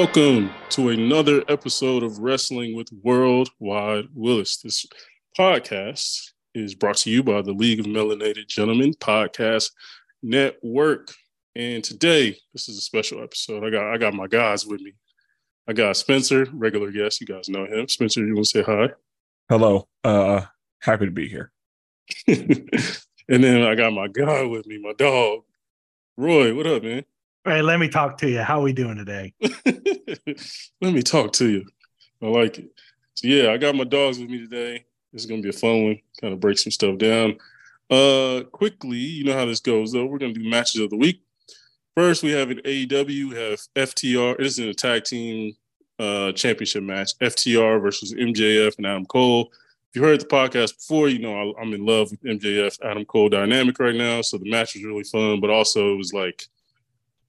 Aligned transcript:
Welcome 0.00 0.52
to 0.70 0.90
another 0.90 1.42
episode 1.48 2.04
of 2.04 2.20
Wrestling 2.20 2.76
with 2.76 2.88
Worldwide 3.02 4.06
Willis. 4.14 4.58
This 4.58 4.86
podcast 5.36 6.34
is 6.54 6.76
brought 6.76 6.98
to 6.98 7.10
you 7.10 7.24
by 7.24 7.42
the 7.42 7.52
League 7.52 7.80
of 7.80 7.86
Melanated 7.86 8.46
Gentlemen 8.46 8.94
Podcast 8.94 9.72
Network. 10.22 11.12
And 11.56 11.82
today, 11.82 12.38
this 12.52 12.68
is 12.68 12.78
a 12.78 12.80
special 12.80 13.24
episode. 13.24 13.64
I 13.64 13.70
got 13.70 13.92
I 13.92 13.98
got 13.98 14.14
my 14.14 14.28
guys 14.28 14.64
with 14.64 14.80
me. 14.80 14.92
I 15.66 15.72
got 15.72 15.96
Spencer, 15.96 16.46
regular 16.52 16.92
guest. 16.92 17.20
You 17.20 17.26
guys 17.26 17.48
know 17.48 17.64
him. 17.66 17.88
Spencer, 17.88 18.24
you 18.24 18.36
want 18.36 18.46
to 18.46 18.50
say 18.50 18.62
hi? 18.62 18.90
Hello. 19.48 19.88
Uh 20.04 20.42
happy 20.80 21.06
to 21.06 21.10
be 21.10 21.28
here. 21.28 21.50
and 22.28 23.42
then 23.42 23.64
I 23.64 23.74
got 23.74 23.92
my 23.92 24.06
guy 24.06 24.44
with 24.44 24.64
me, 24.64 24.78
my 24.78 24.92
dog. 24.92 25.40
Roy, 26.16 26.54
what 26.54 26.68
up, 26.68 26.84
man? 26.84 27.04
All 27.48 27.54
right, 27.54 27.64
let 27.64 27.80
me 27.80 27.88
talk 27.88 28.18
to 28.18 28.28
you. 28.28 28.40
How 28.40 28.60
are 28.60 28.62
we 28.62 28.74
doing 28.74 28.98
today? 28.98 29.32
let 30.82 30.92
me 30.92 31.00
talk 31.00 31.32
to 31.32 31.48
you. 31.48 31.64
I 32.20 32.26
like 32.26 32.58
it. 32.58 32.68
So 33.14 33.26
yeah, 33.26 33.52
I 33.52 33.56
got 33.56 33.74
my 33.74 33.84
dogs 33.84 34.18
with 34.18 34.28
me 34.28 34.40
today. 34.40 34.84
This 35.14 35.22
is 35.22 35.26
gonna 35.26 35.40
be 35.40 35.48
a 35.48 35.52
fun 35.54 35.84
one. 35.84 35.98
Kind 36.20 36.34
of 36.34 36.40
break 36.40 36.58
some 36.58 36.70
stuff 36.70 36.98
down. 36.98 37.38
Uh, 37.88 38.42
quickly, 38.52 38.98
you 38.98 39.24
know 39.24 39.32
how 39.32 39.46
this 39.46 39.60
goes 39.60 39.92
though. 39.92 40.04
We're 40.04 40.18
gonna 40.18 40.34
do 40.34 40.46
matches 40.46 40.82
of 40.82 40.90
the 40.90 40.98
week. 40.98 41.22
First, 41.96 42.22
we 42.22 42.32
have 42.32 42.50
an 42.50 42.60
AEW. 42.66 43.30
We 43.30 43.36
have 43.36 43.60
FTR. 43.74 44.38
It 44.38 44.44
is 44.44 44.58
in 44.58 44.68
a 44.68 44.74
tag 44.74 45.04
team 45.04 45.54
uh, 45.98 46.32
championship 46.32 46.82
match. 46.82 47.12
FTR 47.18 47.80
versus 47.80 48.12
MJF 48.12 48.76
and 48.76 48.86
Adam 48.86 49.06
Cole. 49.06 49.50
If 49.88 49.96
you 49.96 50.02
heard 50.02 50.20
the 50.20 50.26
podcast 50.26 50.76
before, 50.76 51.08
you 51.08 51.20
know 51.20 51.34
I, 51.34 51.62
I'm 51.62 51.72
in 51.72 51.86
love 51.86 52.10
with 52.10 52.22
MJF 52.24 52.76
Adam 52.84 53.06
Cole 53.06 53.30
dynamic 53.30 53.78
right 53.78 53.94
now. 53.94 54.20
So 54.20 54.36
the 54.36 54.50
match 54.50 54.74
was 54.74 54.84
really 54.84 55.04
fun, 55.04 55.40
but 55.40 55.48
also 55.48 55.94
it 55.94 55.96
was 55.96 56.12
like 56.12 56.46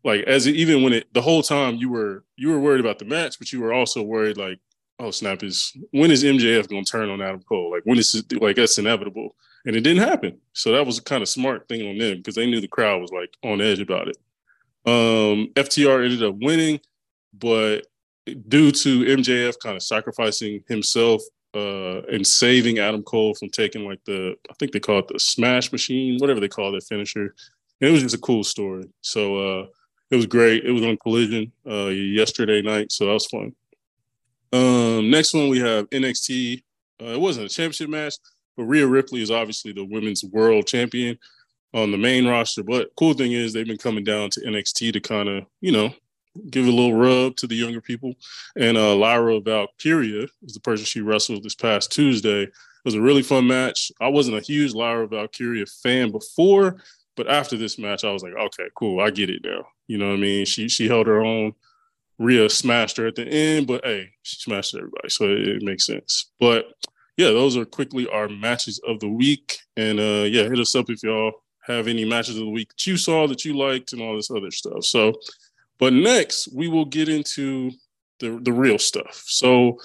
like 0.03 0.21
as 0.23 0.47
it, 0.47 0.55
even 0.55 0.83
when 0.83 0.93
it 0.93 1.13
the 1.13 1.21
whole 1.21 1.43
time 1.43 1.75
you 1.75 1.89
were 1.89 2.23
you 2.35 2.49
were 2.49 2.59
worried 2.59 2.79
about 2.79 2.99
the 2.99 3.05
match, 3.05 3.37
but 3.39 3.51
you 3.51 3.61
were 3.61 3.73
also 3.73 4.01
worried 4.01 4.37
like, 4.37 4.59
oh 4.99 5.11
snap, 5.11 5.43
is 5.43 5.75
when 5.91 6.11
is 6.11 6.23
MJF 6.23 6.69
going 6.69 6.85
to 6.85 6.91
turn 6.91 7.09
on 7.09 7.21
Adam 7.21 7.41
Cole? 7.41 7.71
Like 7.71 7.83
when 7.83 7.97
is 7.97 8.15
it, 8.15 8.41
like 8.41 8.55
that's 8.55 8.77
inevitable, 8.77 9.35
and 9.65 9.75
it 9.75 9.81
didn't 9.81 10.07
happen. 10.07 10.39
So 10.53 10.71
that 10.71 10.85
was 10.85 10.97
a 10.97 11.03
kind 11.03 11.21
of 11.21 11.29
smart 11.29 11.67
thing 11.67 11.87
on 11.87 11.97
them 11.97 12.17
because 12.17 12.35
they 12.35 12.49
knew 12.49 12.61
the 12.61 12.67
crowd 12.67 13.01
was 13.01 13.11
like 13.11 13.35
on 13.43 13.61
edge 13.61 13.79
about 13.79 14.07
it. 14.07 14.17
Um, 14.85 15.51
FTR 15.55 16.03
ended 16.03 16.23
up 16.23 16.35
winning, 16.39 16.79
but 17.33 17.85
due 18.47 18.71
to 18.71 19.05
MJF 19.05 19.59
kind 19.59 19.75
of 19.75 19.83
sacrificing 19.83 20.63
himself 20.67 21.21
uh, 21.55 22.01
and 22.03 22.25
saving 22.25 22.79
Adam 22.79 23.03
Cole 23.03 23.33
from 23.33 23.49
taking 23.49 23.85
like 23.85 23.99
the 24.05 24.35
I 24.49 24.53
think 24.53 24.71
they 24.71 24.79
call 24.79 24.99
it 24.99 25.07
the 25.07 25.19
smash 25.19 25.71
machine, 25.71 26.19
whatever 26.19 26.39
they 26.39 26.47
call 26.47 26.71
their 26.71 26.81
finisher. 26.81 27.35
And 27.81 27.89
it 27.89 27.91
was 27.91 28.03
just 28.03 28.15
a 28.15 28.19
cool 28.19 28.43
story. 28.43 28.85
So 29.01 29.37
uh, 29.37 29.65
it 30.11 30.15
was 30.15 30.25
great. 30.25 30.65
It 30.65 30.71
was 30.71 30.83
on 30.83 30.97
Collision 30.97 31.51
uh, 31.69 31.87
yesterday 31.87 32.61
night, 32.61 32.91
so 32.91 33.05
that 33.05 33.13
was 33.13 33.27
fun. 33.27 33.53
Um, 34.51 35.11
next 35.11 35.33
one 35.33 35.49
we 35.49 35.59
have 35.59 35.89
NXT. 35.89 36.63
Uh, 37.01 37.05
it 37.05 37.19
wasn't 37.19 37.45
a 37.45 37.49
championship 37.49 37.89
match, 37.89 38.15
but 38.57 38.63
Rhea 38.63 38.87
Ripley 38.87 39.21
is 39.21 39.31
obviously 39.31 39.71
the 39.71 39.85
women's 39.85 40.23
world 40.23 40.65
champion 40.67 41.17
on 41.73 41.91
the 41.91 41.97
main 41.97 42.27
roster. 42.27 42.63
But 42.63 42.89
cool 42.97 43.13
thing 43.13 43.33
is 43.33 43.53
they've 43.53 43.67
been 43.67 43.77
coming 43.77 44.03
down 44.03 44.31
to 44.31 44.41
NXT 44.41 44.93
to 44.93 44.99
kind 44.99 45.29
of 45.29 45.45
you 45.61 45.71
know 45.71 45.93
give 46.49 46.65
a 46.65 46.71
little 46.71 46.95
rub 46.95 47.35
to 47.37 47.47
the 47.47 47.55
younger 47.55 47.81
people. 47.81 48.15
And 48.55 48.77
uh, 48.77 48.95
Lyra 48.95 49.39
Valkyria 49.39 50.27
is 50.43 50.53
the 50.53 50.59
person 50.59 50.85
she 50.85 51.01
wrestled 51.01 51.43
this 51.43 51.55
past 51.55 51.91
Tuesday. 51.91 52.43
It 52.43 52.85
was 52.85 52.95
a 52.95 53.01
really 53.01 53.23
fun 53.23 53.47
match. 53.47 53.91
I 53.99 54.07
wasn't 54.07 54.37
a 54.37 54.41
huge 54.41 54.73
Lyra 54.73 55.07
Valkyria 55.07 55.65
fan 55.65 56.11
before, 56.11 56.77
but 57.15 57.29
after 57.29 57.57
this 57.57 57.77
match, 57.77 58.03
I 58.03 58.11
was 58.11 58.23
like, 58.23 58.33
okay, 58.33 58.69
cool, 58.75 59.01
I 59.01 59.09
get 59.09 59.29
it 59.29 59.43
now. 59.43 59.65
You 59.89 59.97
know 59.97 60.09
what 60.09 60.17
I 60.17 60.21
mean? 60.21 60.45
She 60.45 60.69
she 60.69 60.87
held 60.87 61.07
her 61.07 61.21
own. 61.21 61.53
Rhea 62.19 62.49
smashed 62.49 62.97
her 62.97 63.07
at 63.07 63.15
the 63.15 63.25
end, 63.27 63.65
but 63.65 63.83
hey, 63.83 64.11
she 64.21 64.39
smashed 64.39 64.75
everybody, 64.75 65.09
so 65.09 65.25
it, 65.25 65.47
it 65.47 65.63
makes 65.63 65.85
sense. 65.85 66.31
But 66.39 66.65
yeah, 67.17 67.29
those 67.29 67.57
are 67.57 67.65
quickly 67.65 68.07
our 68.07 68.29
matches 68.29 68.79
of 68.87 68.99
the 68.99 69.09
week. 69.09 69.57
And 69.75 69.99
uh 69.99 70.27
yeah, 70.27 70.43
hit 70.43 70.59
us 70.59 70.75
up 70.75 70.89
if 70.89 71.01
y'all 71.01 71.31
have 71.61 71.87
any 71.87 72.05
matches 72.05 72.35
of 72.35 72.43
the 72.43 72.51
week 72.51 72.69
that 72.69 72.85
you 72.85 72.97
saw 72.97 73.27
that 73.27 73.45
you 73.45 73.57
liked 73.57 73.93
and 73.93 74.01
all 74.01 74.15
this 74.15 74.29
other 74.29 74.51
stuff. 74.51 74.85
So, 74.85 75.13
but 75.79 75.91
next 75.91 76.49
we 76.53 76.67
will 76.67 76.85
get 76.85 77.09
into 77.09 77.71
the 78.19 78.39
the 78.43 78.53
real 78.53 78.77
stuff. 78.77 79.23
So 79.25 79.79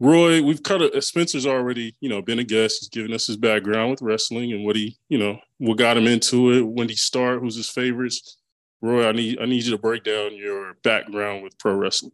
Roy, 0.00 0.42
we've 0.42 0.62
kind 0.62 0.80
of 0.80 1.04
Spencer's 1.04 1.46
already, 1.46 1.94
you 2.00 2.08
know, 2.08 2.22
been 2.22 2.38
a 2.38 2.44
guest. 2.44 2.78
He's 2.80 2.88
given 2.88 3.12
us 3.12 3.26
his 3.26 3.36
background 3.36 3.90
with 3.90 4.00
wrestling 4.00 4.52
and 4.52 4.64
what 4.64 4.74
he, 4.74 4.96
you 5.10 5.18
know, 5.18 5.38
what 5.58 5.76
got 5.76 5.98
him 5.98 6.06
into 6.06 6.52
it, 6.52 6.62
when 6.62 6.88
he 6.88 6.96
started, 6.96 7.40
who's 7.40 7.56
his 7.56 7.68
favorites. 7.68 8.38
Roy, 8.82 9.06
I 9.06 9.12
need 9.12 9.38
I 9.40 9.46
need 9.46 9.64
you 9.64 9.72
to 9.72 9.78
break 9.78 10.04
down 10.04 10.36
your 10.36 10.74
background 10.82 11.42
with 11.42 11.58
pro 11.58 11.74
wrestling. 11.74 12.12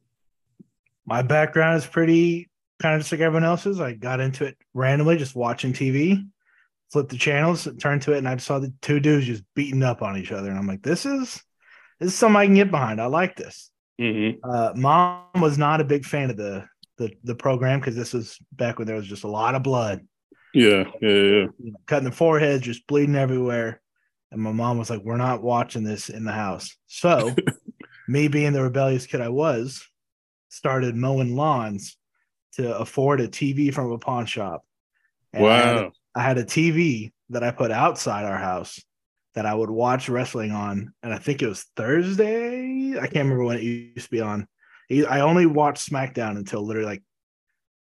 My 1.06 1.22
background 1.22 1.78
is 1.78 1.87
pretty 1.87 2.50
kind 2.81 2.97
of 2.97 3.03
just 3.03 3.12
like 3.12 3.21
everyone 3.21 3.44
else's. 3.44 3.81
I 3.81 3.93
got 3.93 4.21
into 4.21 4.44
it 4.44 4.56
randomly, 4.75 5.16
just 5.16 5.37
watching 5.37 5.72
TV, 5.72 6.26
flipped 6.91 7.10
the 7.10 7.16
channels, 7.16 7.69
turned 7.81 8.03
to 8.03 8.12
it, 8.12 8.19
and 8.19 8.28
I 8.28 8.37
saw 8.38 8.59
the 8.59 8.72
two 8.82 9.00
dudes 9.00 9.26
just 9.26 9.44
beating 9.55 9.82
up 9.82 10.03
on 10.03 10.16
each 10.16 10.32
other. 10.32 10.50
And 10.50 10.59
I'm 10.59 10.66
like, 10.66 10.82
this 10.82 11.06
is 11.06 11.43
this 12.00 12.12
is 12.12 12.15
something 12.15 12.37
I 12.37 12.47
can 12.47 12.55
get 12.55 12.71
behind. 12.71 13.00
I 13.00 13.06
like 13.06 13.37
this. 13.37 13.71
Mm-hmm. 14.00 14.38
Uh, 14.49 14.72
mom 14.75 15.41
was 15.41 15.56
not 15.56 15.81
a 15.81 15.84
big 15.84 16.05
fan 16.05 16.31
of 16.31 16.37
the 16.37 16.66
the 16.99 17.12
the 17.25 17.34
program 17.34 17.78
because 17.78 17.97
this 17.97 18.12
was 18.12 18.38
back 18.53 18.78
when 18.78 18.87
there 18.87 18.97
was 18.97 19.06
just 19.06 19.25
a 19.25 19.28
lot 19.28 19.55
of 19.55 19.62
blood. 19.62 20.06
Yeah, 20.53 20.84
yeah, 21.00 21.10
yeah. 21.10 21.47
Cutting 21.87 22.09
the 22.09 22.15
foreheads, 22.15 22.62
just 22.62 22.87
bleeding 22.87 23.16
everywhere. 23.16 23.81
And 24.36 24.42
my 24.42 24.52
mom 24.52 24.76
was 24.76 24.91
like, 24.91 25.00
"We're 25.02 25.16
not 25.16 25.42
watching 25.42 25.82
this 25.82 26.10
in 26.10 26.24
the 26.24 26.32
house." 26.32 26.76
So, 26.86 27.34
me 28.08 28.28
being 28.28 28.52
the 28.52 28.62
rebellious 28.62 29.06
kid 29.06 29.22
I 29.22 29.30
was, 29.30 29.82
started 30.50 30.94
mowing 30.94 31.34
lawns 31.34 31.97
to 32.52 32.76
afford 32.76 33.20
a 33.20 33.28
TV 33.28 33.72
from 33.72 33.91
a 33.92 33.98
pawn 33.98 34.26
shop. 34.26 34.62
And 35.32 35.42
wow! 35.42 35.50
I 35.50 35.56
had, 35.56 35.76
a, 35.76 35.92
I 36.14 36.22
had 36.22 36.38
a 36.38 36.44
TV 36.44 37.12
that 37.30 37.42
I 37.42 37.50
put 37.50 37.70
outside 37.70 38.26
our 38.26 38.36
house 38.36 38.78
that 39.34 39.46
I 39.46 39.54
would 39.54 39.70
watch 39.70 40.10
wrestling 40.10 40.52
on, 40.52 40.92
and 41.02 41.14
I 41.14 41.19
think 41.19 41.41
it 41.41 41.48
was 41.48 41.64
Thursday. 41.75 42.98
I 42.98 43.06
can't 43.06 43.25
remember 43.25 43.44
when 43.44 43.56
it 43.56 43.62
used 43.62 44.04
to 44.04 44.10
be 44.10 44.20
on. 44.20 44.46
I 44.91 45.20
only 45.20 45.46
watched 45.46 45.91
SmackDown 45.91 46.36
until 46.36 46.60
literally 46.60 46.91
like 46.91 47.02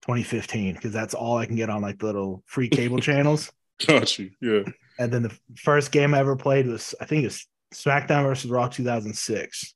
2015 0.03 0.75
because 0.75 0.93
that's 0.93 1.13
all 1.13 1.39
I 1.39 1.47
can 1.47 1.57
get 1.57 1.71
on 1.71 1.83
like 1.83 1.99
the 1.99 2.07
little 2.07 2.45
free 2.47 2.69
cable 2.69 2.99
channels. 3.01 3.51
Got 3.85 4.17
you. 4.21 4.31
Yeah. 4.41 4.63
And 4.99 5.13
then 5.13 5.23
the 5.23 5.39
first 5.57 5.93
game 5.93 6.15
I 6.15 6.19
ever 6.21 6.37
played 6.37 6.67
was 6.67 6.95
I 7.01 7.05
think 7.05 7.25
it's 7.25 7.47
SmackDown 7.75 8.25
versus 8.25 8.51
Raw 8.51 8.69
2006. 8.69 9.75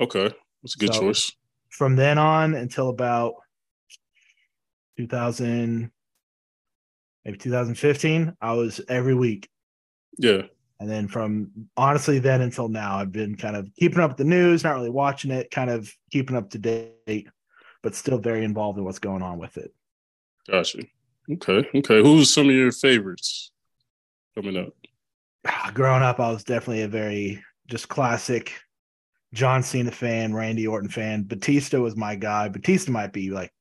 Okay, 0.00 0.30
that's 0.62 0.74
a 0.74 0.78
good 0.78 0.94
so 0.94 1.00
choice. 1.00 1.32
From 1.70 1.96
then 1.96 2.18
on 2.18 2.54
until 2.54 2.88
about 2.88 3.34
2000, 4.96 5.90
maybe 7.24 7.38
2015, 7.38 8.36
I 8.40 8.52
was 8.52 8.80
every 8.88 9.14
week. 9.14 9.48
Yeah. 10.18 10.42
And 10.78 10.90
then 10.90 11.08
from 11.08 11.50
honestly 11.76 12.18
then 12.18 12.42
until 12.42 12.68
now, 12.68 12.98
I've 12.98 13.12
been 13.12 13.36
kind 13.36 13.56
of 13.56 13.68
keeping 13.76 14.00
up 14.00 14.10
with 14.10 14.18
the 14.18 14.24
news, 14.24 14.64
not 14.64 14.74
really 14.74 14.90
watching 14.90 15.30
it, 15.30 15.50
kind 15.50 15.70
of 15.70 15.90
keeping 16.10 16.36
up 16.36 16.50
to 16.50 16.58
date, 16.58 17.28
but 17.82 17.94
still 17.94 18.18
very 18.18 18.44
involved 18.44 18.78
in 18.78 18.84
what's 18.84 18.98
going 18.98 19.22
on 19.22 19.38
with 19.38 19.56
it. 19.56 19.74
Gotcha. 20.48 20.82
Okay. 21.30 21.68
Okay. 21.74 22.02
Who's 22.02 22.32
some 22.32 22.48
of 22.48 22.54
your 22.54 22.72
favorites 22.72 23.50
coming 24.36 24.56
up? 24.56 24.72
Growing 25.74 26.02
up, 26.02 26.20
I 26.20 26.30
was 26.30 26.44
definitely 26.44 26.82
a 26.82 26.88
very 26.88 27.42
just 27.66 27.88
classic 27.88 28.52
John 29.32 29.62
Cena 29.62 29.90
fan, 29.90 30.34
Randy 30.34 30.66
Orton 30.66 30.88
fan. 30.88 31.24
Batista 31.24 31.80
was 31.80 31.96
my 31.96 32.14
guy. 32.14 32.48
Batista 32.48 32.92
might 32.92 33.12
be 33.12 33.30
like 33.30 33.52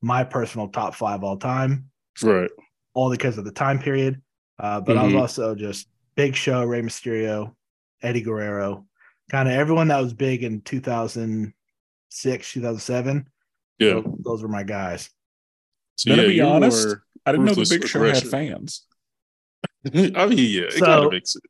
my 0.00 0.24
personal 0.24 0.68
top 0.68 0.94
five 0.94 1.24
all 1.24 1.36
time. 1.36 1.90
Right. 2.22 2.50
All 2.94 3.10
because 3.10 3.38
of 3.38 3.44
the 3.44 3.52
time 3.52 3.78
period. 3.78 4.20
Uh, 4.58 4.80
but 4.80 4.96
mm-hmm. 4.96 5.00
I 5.00 5.04
was 5.04 5.12
mm-hmm. 5.12 5.20
also 5.20 5.54
just 5.54 5.88
Big 6.16 6.34
Show, 6.34 6.64
Rey 6.64 6.82
Mysterio, 6.82 7.54
Eddie 8.02 8.22
Guerrero, 8.22 8.86
kind 9.30 9.48
of 9.48 9.54
everyone 9.54 9.88
that 9.88 10.00
was 10.00 10.12
big 10.14 10.42
in 10.42 10.60
2006, 10.62 12.52
2007. 12.52 13.28
Yeah, 13.78 13.92
those, 13.94 14.04
those 14.20 14.42
were 14.42 14.48
my 14.48 14.64
guys. 14.64 15.10
So, 15.96 16.10
yeah, 16.10 16.22
to 16.22 16.28
be 16.28 16.40
honest, 16.40 16.96
I 17.24 17.32
didn't 17.32 17.46
know 17.46 17.54
the 17.54 17.66
Big 17.68 17.86
Show 17.86 18.02
had 18.02 18.22
fans. 18.24 18.84
I 20.16 20.26
mean, 20.26 20.38
yeah, 20.38 20.62
it 20.62 20.74
so, 20.74 20.86
kind 20.86 21.04
of 21.04 21.12
makes 21.12 21.36
it. 21.36 21.42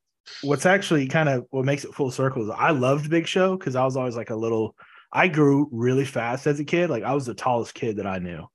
What's 0.42 0.66
actually 0.66 1.06
kind 1.08 1.28
of 1.28 1.46
what 1.50 1.64
makes 1.64 1.84
it 1.84 1.94
full 1.94 2.10
circle 2.10 2.42
is 2.42 2.50
I 2.50 2.70
loved 2.70 3.10
Big 3.10 3.26
Show 3.26 3.56
because 3.56 3.76
I 3.76 3.84
was 3.84 3.96
always 3.96 4.16
like 4.16 4.30
a 4.30 4.36
little. 4.36 4.76
I 5.12 5.28
grew 5.28 5.68
really 5.72 6.04
fast 6.04 6.46
as 6.46 6.60
a 6.60 6.64
kid. 6.64 6.90
Like 6.90 7.02
I 7.02 7.14
was 7.14 7.26
the 7.26 7.34
tallest 7.34 7.74
kid 7.74 7.96
that 7.96 8.06
I 8.06 8.18
knew. 8.18 8.46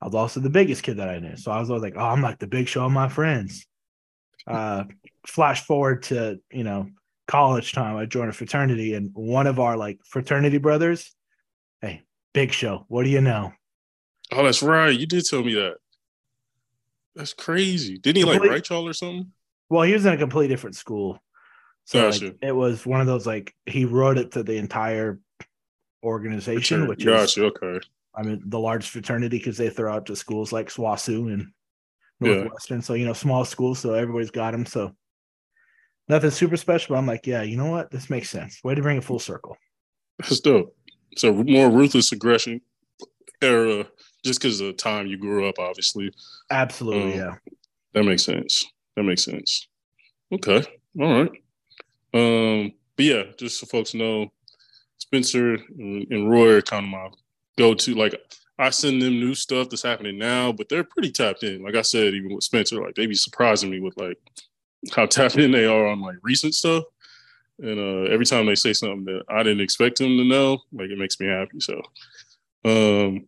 I 0.00 0.06
was 0.06 0.14
also 0.14 0.38
the 0.40 0.50
biggest 0.50 0.84
kid 0.84 0.98
that 0.98 1.08
I 1.08 1.18
knew. 1.18 1.36
So 1.36 1.50
I 1.50 1.58
was 1.58 1.70
always 1.70 1.82
like, 1.82 1.96
oh, 1.96 2.04
I'm 2.04 2.22
like 2.22 2.38
the 2.38 2.46
Big 2.46 2.68
Show 2.68 2.84
of 2.84 2.92
my 2.92 3.08
friends. 3.08 3.66
Uh, 4.46 4.84
flash 5.26 5.64
forward 5.64 6.04
to 6.04 6.40
you 6.50 6.64
know 6.64 6.88
college 7.28 7.72
time, 7.72 7.96
I 7.96 8.06
joined 8.06 8.30
a 8.30 8.32
fraternity, 8.32 8.94
and 8.94 9.10
one 9.14 9.46
of 9.46 9.60
our 9.60 9.76
like 9.76 10.00
fraternity 10.04 10.58
brothers, 10.58 11.14
hey, 11.80 12.02
Big 12.34 12.52
Show, 12.52 12.86
what 12.88 13.04
do 13.04 13.10
you 13.10 13.20
know? 13.20 13.52
Oh, 14.32 14.42
that's 14.42 14.62
right. 14.62 14.98
You 14.98 15.06
did 15.06 15.24
tell 15.24 15.44
me 15.44 15.54
that. 15.54 15.76
That's 17.18 17.34
crazy. 17.34 17.98
Didn't 17.98 18.18
he 18.18 18.22
Complete, 18.22 18.40
like 18.42 18.50
write 18.50 18.70
y'all 18.70 18.86
or 18.86 18.92
something? 18.92 19.32
Well, 19.68 19.82
he 19.82 19.92
was 19.92 20.06
in 20.06 20.14
a 20.14 20.16
completely 20.16 20.54
different 20.54 20.76
school. 20.76 21.20
So 21.84 22.00
gotcha. 22.00 22.26
like, 22.26 22.36
it 22.42 22.52
was 22.52 22.86
one 22.86 23.00
of 23.00 23.08
those 23.08 23.26
like 23.26 23.52
he 23.66 23.84
wrote 23.84 24.18
it 24.18 24.30
to 24.32 24.44
the 24.44 24.56
entire 24.56 25.18
organization, 26.04 26.86
which 26.86 27.04
gotcha, 27.04 27.46
is 27.46 27.52
okay. 27.56 27.80
I 28.14 28.22
mean 28.22 28.40
the 28.46 28.60
largest 28.60 28.92
fraternity 28.92 29.38
because 29.38 29.56
they 29.56 29.68
throw 29.68 29.92
out 29.92 30.06
to 30.06 30.14
schools 30.14 30.52
like 30.52 30.68
SWOSU 30.68 31.32
and 31.32 31.50
Northwestern. 32.20 32.78
Yeah. 32.78 32.82
So 32.82 32.94
you 32.94 33.04
know, 33.04 33.14
small 33.14 33.44
schools, 33.44 33.80
so 33.80 33.94
everybody's 33.94 34.30
got 34.30 34.52
them. 34.52 34.64
So 34.64 34.94
nothing 36.08 36.30
super 36.30 36.56
special. 36.56 36.94
But 36.94 37.00
I'm 37.00 37.06
like, 37.06 37.26
yeah, 37.26 37.42
you 37.42 37.56
know 37.56 37.70
what? 37.70 37.90
This 37.90 38.10
makes 38.10 38.30
sense. 38.30 38.60
Way 38.62 38.76
to 38.76 38.82
bring 38.82 38.98
it 38.98 39.04
full 39.04 39.18
circle. 39.18 39.56
That's 40.20 40.38
dope. 40.38 40.76
So 41.16 41.32
more 41.32 41.68
ruthless 41.68 42.12
aggression 42.12 42.60
era, 43.42 43.88
just 44.24 44.40
because 44.40 44.60
of 44.60 44.68
the 44.68 44.72
time 44.72 45.06
you 45.06 45.18
grew 45.18 45.48
up, 45.48 45.58
obviously. 45.58 46.12
Absolutely, 46.50 47.12
um, 47.12 47.18
yeah. 47.18 47.34
That 47.94 48.04
makes 48.04 48.24
sense. 48.24 48.64
That 48.96 49.04
makes 49.04 49.24
sense. 49.24 49.68
Okay. 50.32 50.62
All 51.00 51.22
right. 51.22 51.30
Um, 52.14 52.72
but 52.96 53.04
yeah, 53.04 53.22
just 53.38 53.60
so 53.60 53.66
folks 53.66 53.94
know, 53.94 54.30
Spencer 54.98 55.54
and 55.54 56.30
Roy 56.30 56.54
are 56.54 56.62
kind 56.62 56.84
of 56.84 56.90
my 56.90 57.08
go-to. 57.56 57.94
Like 57.94 58.14
I 58.58 58.70
send 58.70 59.00
them 59.00 59.20
new 59.20 59.34
stuff 59.34 59.68
that's 59.68 59.82
happening 59.82 60.18
now, 60.18 60.52
but 60.52 60.68
they're 60.68 60.84
pretty 60.84 61.12
tapped 61.12 61.44
in. 61.44 61.62
Like 61.62 61.76
I 61.76 61.82
said, 61.82 62.14
even 62.14 62.34
with 62.34 62.44
Spencer, 62.44 62.82
like 62.82 62.94
they 62.94 63.06
be 63.06 63.14
surprising 63.14 63.70
me 63.70 63.80
with 63.80 63.96
like 63.96 64.18
how 64.94 65.06
tapped 65.06 65.36
in 65.36 65.50
they 65.50 65.64
are 65.64 65.86
on 65.86 66.00
like 66.00 66.16
recent 66.22 66.54
stuff. 66.54 66.84
And 67.60 67.78
uh, 67.78 68.10
every 68.12 68.26
time 68.26 68.46
they 68.46 68.54
say 68.54 68.72
something 68.72 69.04
that 69.06 69.24
I 69.28 69.42
didn't 69.42 69.62
expect 69.62 69.98
them 69.98 70.16
to 70.16 70.24
know, 70.24 70.58
like 70.72 70.90
it 70.90 70.98
makes 70.98 71.18
me 71.18 71.26
happy. 71.26 71.60
So, 71.60 71.80
um, 72.64 73.26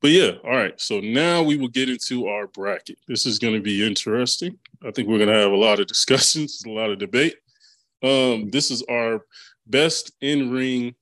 but 0.00 0.10
yeah, 0.10 0.32
all 0.44 0.56
right. 0.56 0.80
So 0.80 1.00
now 1.00 1.42
we 1.42 1.56
will 1.56 1.68
get 1.68 1.90
into 1.90 2.26
our 2.26 2.46
bracket. 2.46 2.98
This 3.06 3.26
is 3.26 3.38
going 3.38 3.54
to 3.54 3.60
be 3.60 3.86
interesting. 3.86 4.58
I 4.86 4.90
think 4.90 5.08
we're 5.08 5.18
going 5.18 5.28
to 5.28 5.34
have 5.34 5.52
a 5.52 5.56
lot 5.56 5.80
of 5.80 5.86
discussions, 5.86 6.62
a 6.66 6.70
lot 6.70 6.90
of 6.90 6.98
debate. 6.98 7.36
Um, 8.02 8.48
this 8.50 8.70
is 8.70 8.82
our 8.84 9.24
best 9.66 10.12
in 10.20 10.50
ring 10.50 10.94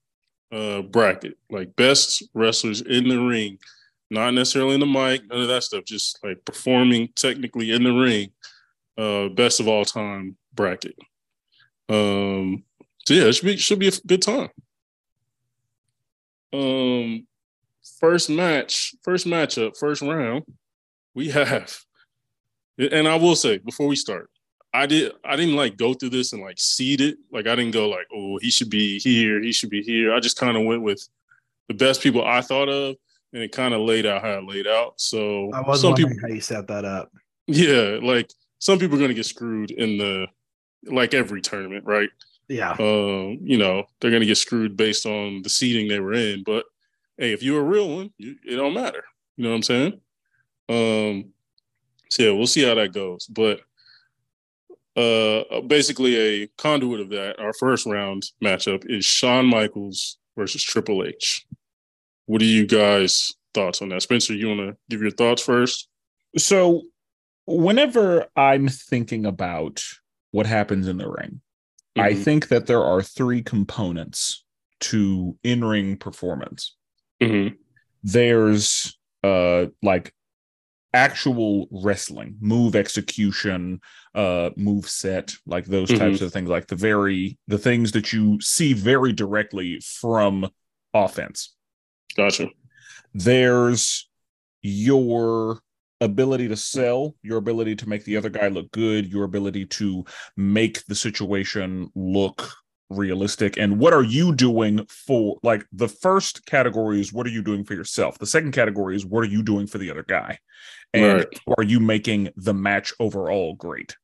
uh, 0.51 0.83
bracket, 0.83 1.37
like 1.51 1.77
best 1.77 2.25
wrestlers 2.35 2.81
in 2.81 3.09
the 3.09 3.21
ring, 3.21 3.59
not 4.11 4.35
necessarily 4.35 4.75
in 4.75 4.81
the 4.81 4.87
mic, 4.87 5.29
none 5.29 5.43
of 5.43 5.49
that 5.49 5.63
stuff, 5.63 5.85
just 5.85 6.19
like 6.25 6.45
performing 6.45 7.09
technically 7.15 7.71
in 7.71 7.85
the 7.85 7.93
ring. 7.93 8.31
Uh, 8.97 9.29
best 9.29 9.61
of 9.61 9.69
all 9.69 9.85
time 9.85 10.37
bracket. 10.55 10.97
Um, 11.89 12.65
so 13.07 13.15
yeah, 13.15 13.25
it 13.25 13.35
should 13.35 13.47
be 13.47 13.57
should 13.57 13.79
be 13.79 13.87
a 13.87 13.93
good 14.07 14.23
time. 14.23 14.51
Um, 16.53 17.27
first 18.01 18.31
match, 18.31 18.95
first 19.03 19.27
matchup, 19.27 19.77
first 19.77 20.03
round, 20.03 20.45
we 21.15 21.31
have, 21.31 21.79
and 22.79 23.09
I 23.09 23.17
will 23.17 23.37
say 23.37 23.59
before 23.59 23.87
we 23.87 23.97
start, 23.97 24.31
I 24.73 24.87
did 24.87 25.13
I 25.25 25.37
didn't 25.37 25.57
like 25.57 25.77
go 25.77 25.95
through 25.95 26.11
this 26.11 26.33
and 26.33 26.43
like 26.43 26.59
seed 26.59 27.01
it. 27.01 27.17
Like 27.33 27.47
I 27.47 27.57
didn't 27.57 27.73
go 27.73 27.89
like, 27.89 28.07
oh, 28.15 28.39
he 28.41 28.51
should 28.51 28.71
be 28.71 28.99
here, 28.99 29.43
he 29.43 29.53
should 29.53 29.71
be 29.71 29.83
here. 29.83 30.15
I 30.15 30.21
just 30.21 30.39
kind 30.39 30.57
of 30.57 30.65
went 30.65 30.83
with 30.83 31.07
the 31.69 31.75
best 31.75 32.03
people 32.03 32.25
I 32.25 32.41
thought 32.41 32.69
of, 32.69 32.97
and 33.33 33.43
it 33.43 33.53
kind 33.53 33.75
of 33.75 33.81
laid 33.81 34.07
out 34.07 34.23
how 34.23 34.39
it 34.39 34.45
laid 34.45 34.67
out. 34.67 34.95
So 35.01 35.51
I 35.53 35.61
was 35.61 35.81
some 35.81 35.95
people 35.95 36.17
how 36.21 36.29
you 36.29 36.41
set 36.41 36.67
that 36.69 36.85
up. 36.85 37.11
Yeah, 37.47 37.99
like 38.03 38.31
some 38.59 38.79
people 38.79 38.97
are 38.97 39.01
gonna 39.01 39.15
get 39.15 39.27
screwed 39.27 39.71
in 39.71 39.99
the 39.99 40.27
like 40.85 41.15
every 41.15 41.41
tournament, 41.41 41.85
right? 41.85 42.11
Yeah. 42.49 42.73
Um, 42.73 43.39
you 43.43 43.59
know, 43.59 43.85
they're 44.01 44.11
gonna 44.11 44.27
get 44.27 44.39
screwed 44.39 44.77
based 44.77 45.07
on 45.07 45.43
the 45.43 45.49
seeding 45.49 45.89
they 45.89 46.01
were 46.01 46.15
in. 46.15 46.43
But 46.43 46.65
hey, 47.19 47.33
if 47.33 47.43
you're 47.43 47.61
a 47.61 47.65
real 47.65 47.89
one, 47.97 48.11
you, 48.17 48.37
it 48.47 48.57
don't 48.57 48.75
matter. 48.75 49.05
You 49.37 49.45
know 49.45 49.51
what 49.51 49.57
I'm 49.57 49.63
saying? 49.63 50.01
Um, 50.69 51.33
so 52.11 52.23
yeah, 52.23 52.33
we'll 52.33 52.47
see 52.47 52.63
how 52.63 52.75
that 52.75 52.93
goes. 52.93 53.27
But 53.27 53.61
uh, 54.97 55.61
basically 55.63 56.17
a 56.17 56.47
conduit 56.59 57.01
of 57.01 57.11
that, 57.11 57.39
our 57.39 57.53
first 57.53 57.87
round 57.87 58.25
matchup 58.43 58.85
is 58.87 59.05
Shawn 59.05 59.47
Michaels 59.47 60.19
versus 60.37 60.63
Triple 60.63 61.05
H. 61.05 61.47
What 62.27 62.43
are 62.43 62.47
you 62.47 62.67
guys' 62.67 63.35
thoughts 63.55 63.81
on 63.81 63.91
that? 63.91 64.03
Spencer, 64.03 64.35
you 64.35 64.49
want 64.49 64.61
to 64.61 64.77
give 64.91 65.01
your 65.01 65.11
thoughts 65.11 65.43
first? 65.43 65.89
So, 66.37 66.83
whenever 67.47 68.27
I'm 68.37 68.69
thinking 68.69 69.25
about 69.25 69.83
what 70.33 70.47
happens 70.47 70.89
in 70.89 70.99
the 70.99 71.09
ring, 71.09 71.41
mm-hmm. 71.97 72.01
I 72.01 72.15
think 72.15 72.49
that 72.49 72.67
there 72.67 72.83
are 72.83 73.03
three 73.03 73.43
components 73.43 74.45
to 74.81 75.37
in 75.43 75.65
ring 75.65 75.97
performance. 75.97 76.77
Mm-hmm. 77.21 77.55
There's 78.03 78.97
uh 79.25 79.67
like 79.83 80.15
actual 80.95 81.69
wrestling, 81.71 82.37
move 82.41 82.75
execution, 82.75 83.81
uh, 84.15 84.51
move 84.57 84.89
set, 84.89 85.35
like 85.47 85.67
those 85.67 85.91
mm-hmm. 85.91 85.99
types 85.99 86.21
of 86.21 86.33
things, 86.33 86.49
like 86.49 86.67
the 86.67 86.77
very 86.77 87.39
the 87.47 87.59
things 87.59 87.93
that 87.93 88.13
you 88.13 88.41
see 88.41 88.73
very 88.73 89.13
directly 89.13 89.81
from 89.81 90.49
offense. 90.95 91.55
Gotcha. 92.17 92.49
There's 93.15 94.09
your 94.63 95.61
ability 96.01 96.49
to 96.49 96.57
sell, 96.57 97.15
your 97.23 97.39
ability 97.39 97.77
to 97.77 97.89
make 97.89 98.05
the 98.05 98.17
other 98.17 98.29
guy 98.29 98.49
look 98.49 98.71
good, 98.71 99.07
your 99.07 99.25
ability 99.25 99.67
to 99.67 100.05
make 100.37 100.85
the 100.87 100.95
situation 100.95 101.91
look 101.95 102.53
realistic 102.91 103.57
and 103.59 103.79
what 103.79 103.93
are 103.93 104.03
you 104.03 104.35
doing 104.35 104.85
for 104.87 105.37
like 105.43 105.67
the 105.73 105.89
first 105.89 106.47
category 106.47 106.99
is 107.01 107.13
what 107.13 107.27
are 107.27 107.31
you 107.31 107.43
doing 107.43 107.63
for 107.63 107.75
yourself 107.75 108.19
the 108.19 108.27
second 108.27 108.53
category 108.53 108.97
is 108.97 109.05
what 109.05 109.21
are 109.21 109.29
you 109.29 109.43
doing 109.43 109.67
for 109.67 109.77
the 109.77 109.91
other 109.91 110.05
guy 110.05 110.39
and 110.95 111.19
right. 111.19 111.41
are 111.59 111.65
you 111.65 111.81
making 111.81 112.31
the 112.37 112.55
match 112.55 112.95
overall 112.99 113.55
great 113.55 113.95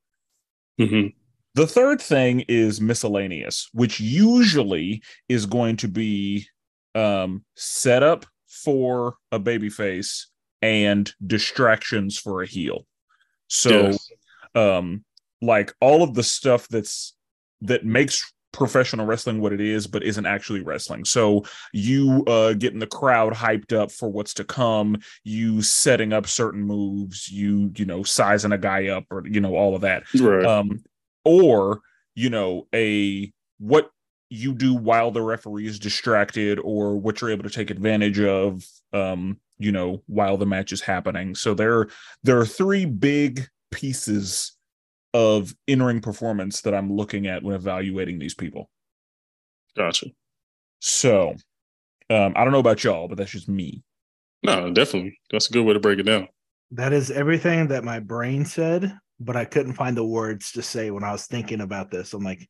mm-hmm. 0.78 1.06
the 1.54 1.66
third 1.66 2.00
thing 2.00 2.40
is 2.46 2.80
miscellaneous 2.80 3.70
which 3.72 4.00
usually 4.00 5.02
is 5.30 5.46
going 5.46 5.76
to 5.76 5.88
be 5.88 6.46
um 6.94 7.42
set 7.56 8.02
up 8.02 8.26
for 8.46 9.16
a 9.32 9.38
baby 9.38 9.70
face 9.70 10.28
and 10.60 11.14
distractions 11.26 12.18
for 12.18 12.42
a 12.42 12.46
heel 12.46 12.86
so 13.48 13.86
yes. 13.86 14.10
um 14.54 15.02
like 15.40 15.72
all 15.80 16.02
of 16.02 16.12
the 16.12 16.22
stuff 16.22 16.68
that's 16.68 17.14
that 17.62 17.84
makes 17.84 18.33
professional 18.54 19.04
wrestling 19.04 19.40
what 19.40 19.52
it 19.52 19.60
is 19.60 19.86
but 19.86 20.02
isn't 20.02 20.26
actually 20.26 20.62
wrestling. 20.62 21.04
So 21.04 21.44
you 21.72 22.24
uh 22.26 22.54
getting 22.54 22.78
the 22.78 22.86
crowd 22.86 23.34
hyped 23.34 23.72
up 23.76 23.90
for 23.90 24.08
what's 24.08 24.32
to 24.34 24.44
come 24.44 24.98
you 25.24 25.60
setting 25.60 26.12
up 26.12 26.26
certain 26.26 26.62
moves 26.62 27.30
you 27.30 27.72
you 27.76 27.84
know 27.84 28.02
sizing 28.02 28.52
a 28.52 28.58
guy 28.58 28.88
up 28.88 29.04
or 29.10 29.26
you 29.26 29.40
know 29.40 29.56
all 29.56 29.74
of 29.74 29.82
that. 29.82 30.04
Right. 30.18 30.46
um 30.46 30.82
or 31.24 31.80
you 32.14 32.30
know 32.30 32.66
a 32.74 33.32
what 33.58 33.90
you 34.30 34.54
do 34.54 34.74
while 34.74 35.10
the 35.10 35.22
referee 35.22 35.66
is 35.66 35.78
distracted 35.78 36.58
or 36.60 36.96
what 36.96 37.20
you're 37.20 37.30
able 37.30 37.44
to 37.44 37.50
take 37.50 37.70
advantage 37.70 38.20
of 38.20 38.64
um 38.92 39.38
you 39.58 39.72
know 39.72 40.02
while 40.06 40.36
the 40.36 40.46
match 40.46 40.72
is 40.72 40.80
happening. 40.80 41.34
So 41.34 41.54
there 41.54 41.88
there 42.22 42.38
are 42.38 42.46
three 42.46 42.84
big 42.84 43.48
pieces 43.72 44.53
of 45.14 45.54
in-ring 45.66 46.00
performance 46.00 46.60
that 46.62 46.74
I'm 46.74 46.92
looking 46.92 47.26
at 47.26 47.42
when 47.42 47.54
evaluating 47.54 48.18
these 48.18 48.34
people. 48.34 48.68
Gotcha. 49.76 50.08
So, 50.80 51.36
um, 52.10 52.34
I 52.36 52.44
don't 52.44 52.52
know 52.52 52.58
about 52.58 52.84
y'all, 52.84 53.08
but 53.08 53.16
that's 53.16 53.30
just 53.30 53.48
me. 53.48 53.82
No, 54.42 54.70
definitely. 54.72 55.18
That's 55.30 55.48
a 55.48 55.52
good 55.52 55.64
way 55.64 55.72
to 55.72 55.80
break 55.80 55.98
it 55.98 56.02
down. 56.02 56.28
That 56.72 56.92
is 56.92 57.10
everything 57.10 57.68
that 57.68 57.84
my 57.84 58.00
brain 58.00 58.44
said, 58.44 58.98
but 59.20 59.36
I 59.36 59.44
couldn't 59.44 59.74
find 59.74 59.96
the 59.96 60.04
words 60.04 60.52
to 60.52 60.62
say 60.62 60.90
when 60.90 61.04
I 61.04 61.12
was 61.12 61.26
thinking 61.26 61.60
about 61.60 61.90
this. 61.90 62.12
I'm 62.12 62.24
like, 62.24 62.46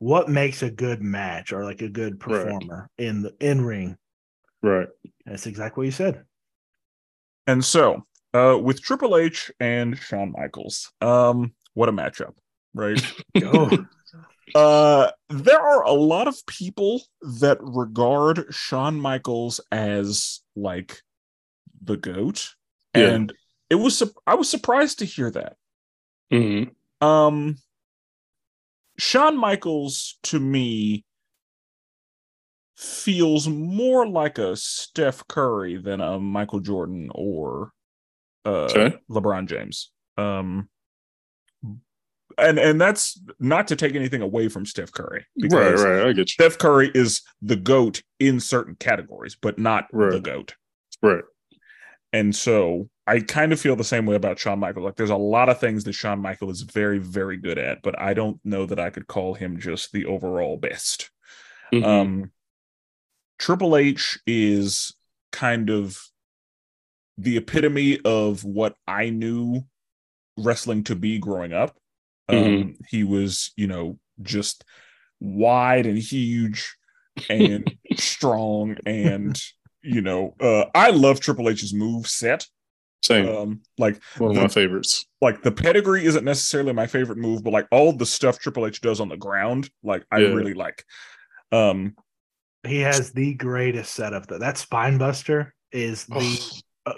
what 0.00 0.28
makes 0.28 0.62
a 0.62 0.70
good 0.70 1.02
match 1.02 1.52
or 1.52 1.64
like 1.64 1.80
a 1.80 1.88
good 1.88 2.18
performer 2.18 2.90
right. 2.98 3.06
in 3.06 3.22
the 3.22 3.34
in 3.40 3.64
ring? 3.64 3.96
Right. 4.62 4.88
That's 5.24 5.46
exactly 5.46 5.82
what 5.82 5.86
you 5.86 5.92
said. 5.92 6.24
And 7.46 7.64
so, 7.64 8.04
uh, 8.34 8.58
with 8.60 8.82
Triple 8.82 9.16
H 9.16 9.50
and 9.60 9.96
Shawn 9.96 10.32
Michaels, 10.36 10.92
um, 11.00 11.52
what 11.80 11.88
a 11.88 11.92
matchup, 11.92 12.34
right? 12.74 13.02
oh. 13.42 13.86
Uh, 14.54 15.10
there 15.30 15.58
are 15.58 15.82
a 15.84 15.92
lot 15.92 16.28
of 16.28 16.44
people 16.44 17.02
that 17.22 17.56
regard 17.62 18.44
Shawn 18.50 19.00
Michaels 19.00 19.60
as 19.72 20.40
like 20.54 21.00
the 21.80 21.96
goat, 21.96 22.50
yeah. 22.94 23.08
and 23.08 23.32
it 23.70 23.76
was 23.76 24.02
I 24.26 24.34
was 24.34 24.50
surprised 24.50 24.98
to 24.98 25.06
hear 25.06 25.30
that. 25.30 25.56
Mm-hmm. 26.30 27.06
Um, 27.06 27.56
Shawn 28.98 29.38
Michaels 29.38 30.18
to 30.24 30.38
me 30.38 31.06
feels 32.76 33.48
more 33.48 34.06
like 34.06 34.36
a 34.36 34.54
Steph 34.54 35.26
Curry 35.28 35.78
than 35.78 36.02
a 36.02 36.20
Michael 36.20 36.60
Jordan 36.60 37.08
or 37.14 37.72
uh, 38.44 38.64
okay. 38.64 38.96
LeBron 39.08 39.48
James. 39.48 39.92
Um, 40.18 40.68
and 42.38 42.58
and 42.58 42.80
that's 42.80 43.20
not 43.38 43.68
to 43.68 43.76
take 43.76 43.94
anything 43.94 44.22
away 44.22 44.48
from 44.48 44.66
Steph 44.66 44.92
Curry. 44.92 45.26
Right, 45.50 45.74
right. 45.74 46.06
I 46.06 46.12
get 46.12 46.18
you. 46.18 46.26
Steph 46.26 46.58
Curry 46.58 46.90
is 46.94 47.22
the 47.42 47.56
goat 47.56 48.02
in 48.18 48.40
certain 48.40 48.76
categories, 48.76 49.36
but 49.40 49.58
not 49.58 49.86
right. 49.92 50.12
the 50.12 50.20
goat. 50.20 50.54
Right. 51.02 51.24
And 52.12 52.34
so 52.34 52.88
I 53.06 53.20
kind 53.20 53.52
of 53.52 53.60
feel 53.60 53.76
the 53.76 53.84
same 53.84 54.06
way 54.06 54.16
about 54.16 54.38
Shawn 54.38 54.58
Michael. 54.58 54.82
Like 54.82 54.96
there's 54.96 55.10
a 55.10 55.16
lot 55.16 55.48
of 55.48 55.60
things 55.60 55.84
that 55.84 55.92
Shawn 55.92 56.20
Michael 56.20 56.50
is 56.50 56.62
very, 56.62 56.98
very 56.98 57.36
good 57.36 57.58
at, 57.58 57.82
but 57.82 57.98
I 58.00 58.14
don't 58.14 58.40
know 58.44 58.66
that 58.66 58.80
I 58.80 58.90
could 58.90 59.06
call 59.06 59.34
him 59.34 59.58
just 59.58 59.92
the 59.92 60.06
overall 60.06 60.56
best. 60.56 61.10
Mm-hmm. 61.72 61.84
Um 61.84 62.32
Triple 63.38 63.76
H 63.76 64.18
is 64.26 64.94
kind 65.32 65.70
of 65.70 65.98
the 67.16 67.36
epitome 67.36 68.00
of 68.04 68.44
what 68.44 68.74
I 68.86 69.10
knew 69.10 69.62
wrestling 70.36 70.84
to 70.84 70.94
be 70.94 71.18
growing 71.18 71.52
up. 71.52 71.76
Um, 72.30 72.74
Mhm. 72.74 72.76
he 72.88 73.04
was, 73.04 73.52
you 73.56 73.66
know, 73.66 73.98
just 74.22 74.64
wide 75.20 75.86
and 75.86 75.98
huge 75.98 76.76
and 77.28 77.64
strong 77.96 78.76
and 78.86 79.40
you 79.82 80.02
know, 80.02 80.34
uh 80.40 80.66
I 80.74 80.90
love 80.90 81.20
Triple 81.20 81.48
H's 81.48 81.74
move 81.74 82.06
set. 82.06 82.46
Same. 83.02 83.26
Um 83.26 83.62
like 83.78 84.00
One 84.18 84.30
of 84.30 84.36
my 84.36 84.48
favorites. 84.48 85.06
like 85.20 85.42
the 85.42 85.52
pedigree 85.52 86.04
isn't 86.06 86.24
necessarily 86.24 86.72
my 86.72 86.86
favorite 86.86 87.18
move, 87.18 87.44
but 87.44 87.52
like 87.52 87.68
all 87.70 87.92
the 87.92 88.06
stuff 88.06 88.38
Triple 88.38 88.66
H 88.66 88.80
does 88.80 89.00
on 89.00 89.08
the 89.08 89.16
ground, 89.16 89.70
like 89.82 90.04
I 90.10 90.18
Yeah. 90.18 90.26
really 90.28 90.54
like. 90.54 90.84
Um 91.52 91.96
He 92.66 92.80
has 92.80 93.12
the 93.12 93.34
greatest 93.34 93.94
setup 93.94 94.26
though. 94.26 94.38
That 94.38 94.58
spine 94.58 94.98
buster 94.98 95.54
is 95.72 96.06
the 96.06 96.42
Oh, 96.86 96.92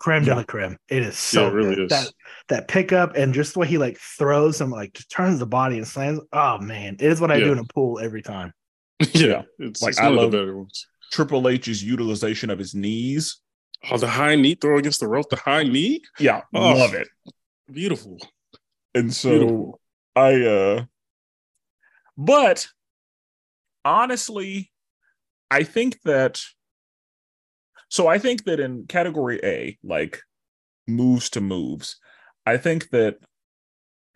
creme 0.00 0.24
de 0.24 0.30
Yeah. 0.30 0.34
la 0.36 0.42
creme. 0.42 0.76
It 0.88 1.02
is 1.02 1.16
so 1.16 1.42
Yeah, 1.42 1.48
it 1.48 1.52
really 1.54 1.74
good. 1.76 1.84
is. 1.84 1.90
That 1.90 2.12
that 2.48 2.68
pickup 2.68 3.14
and 3.16 3.32
just 3.32 3.52
the 3.54 3.60
way 3.60 3.68
he 3.68 3.78
like 3.78 3.96
throws 3.98 4.60
him, 4.60 4.70
like 4.70 4.94
just 4.94 5.10
turns 5.10 5.38
the 5.38 5.46
body 5.46 5.76
and 5.78 5.86
slams. 5.86 6.20
Oh 6.32 6.58
man, 6.58 6.94
it 6.94 7.02
is 7.02 7.20
what 7.20 7.30
I 7.30 7.38
do 7.38 7.52
in 7.52 7.58
a 7.58 7.64
pool 7.64 8.00
every 8.00 8.22
time. 8.22 8.52
yeah. 9.12 9.42
It's, 9.58 9.80
Like, 9.80 9.90
it's 9.90 10.00
I 10.00 10.06
one 10.08 10.16
love- 10.16 10.24
of 10.26 10.32
the 10.32 10.38
better 10.38 10.56
ones. 10.58 10.86
Triple 11.12 11.48
H's 11.48 11.82
utilization 11.82 12.50
of 12.50 12.58
his 12.58 12.74
knees. 12.74 13.38
Oh, 13.90 13.96
the 13.98 14.08
high 14.08 14.36
knee 14.36 14.54
throw 14.56 14.78
against 14.78 15.00
the 15.00 15.08
rope, 15.08 15.28
the 15.30 15.36
high 15.36 15.62
knee. 15.64 16.02
Yeah, 16.18 16.42
Oh. 16.54 16.74
love 16.74 16.94
it. 16.94 17.08
Beautiful. 17.72 18.18
And 18.94 19.12
so 19.14 19.30
Beautiful. 19.30 19.80
I 20.16 20.42
uh 20.42 20.84
but 22.18 22.66
honestly, 23.84 24.70
I 25.50 25.62
think 25.64 25.98
that 26.04 26.42
so 27.90 28.06
I 28.06 28.18
think 28.18 28.44
that 28.44 28.58
in 28.60 28.86
category 28.86 29.38
A, 29.44 29.78
like 29.82 30.22
moves 30.88 31.28
to 31.30 31.40
moves, 31.42 31.96
I 32.46 32.56
think 32.56 32.88
that 32.90 33.18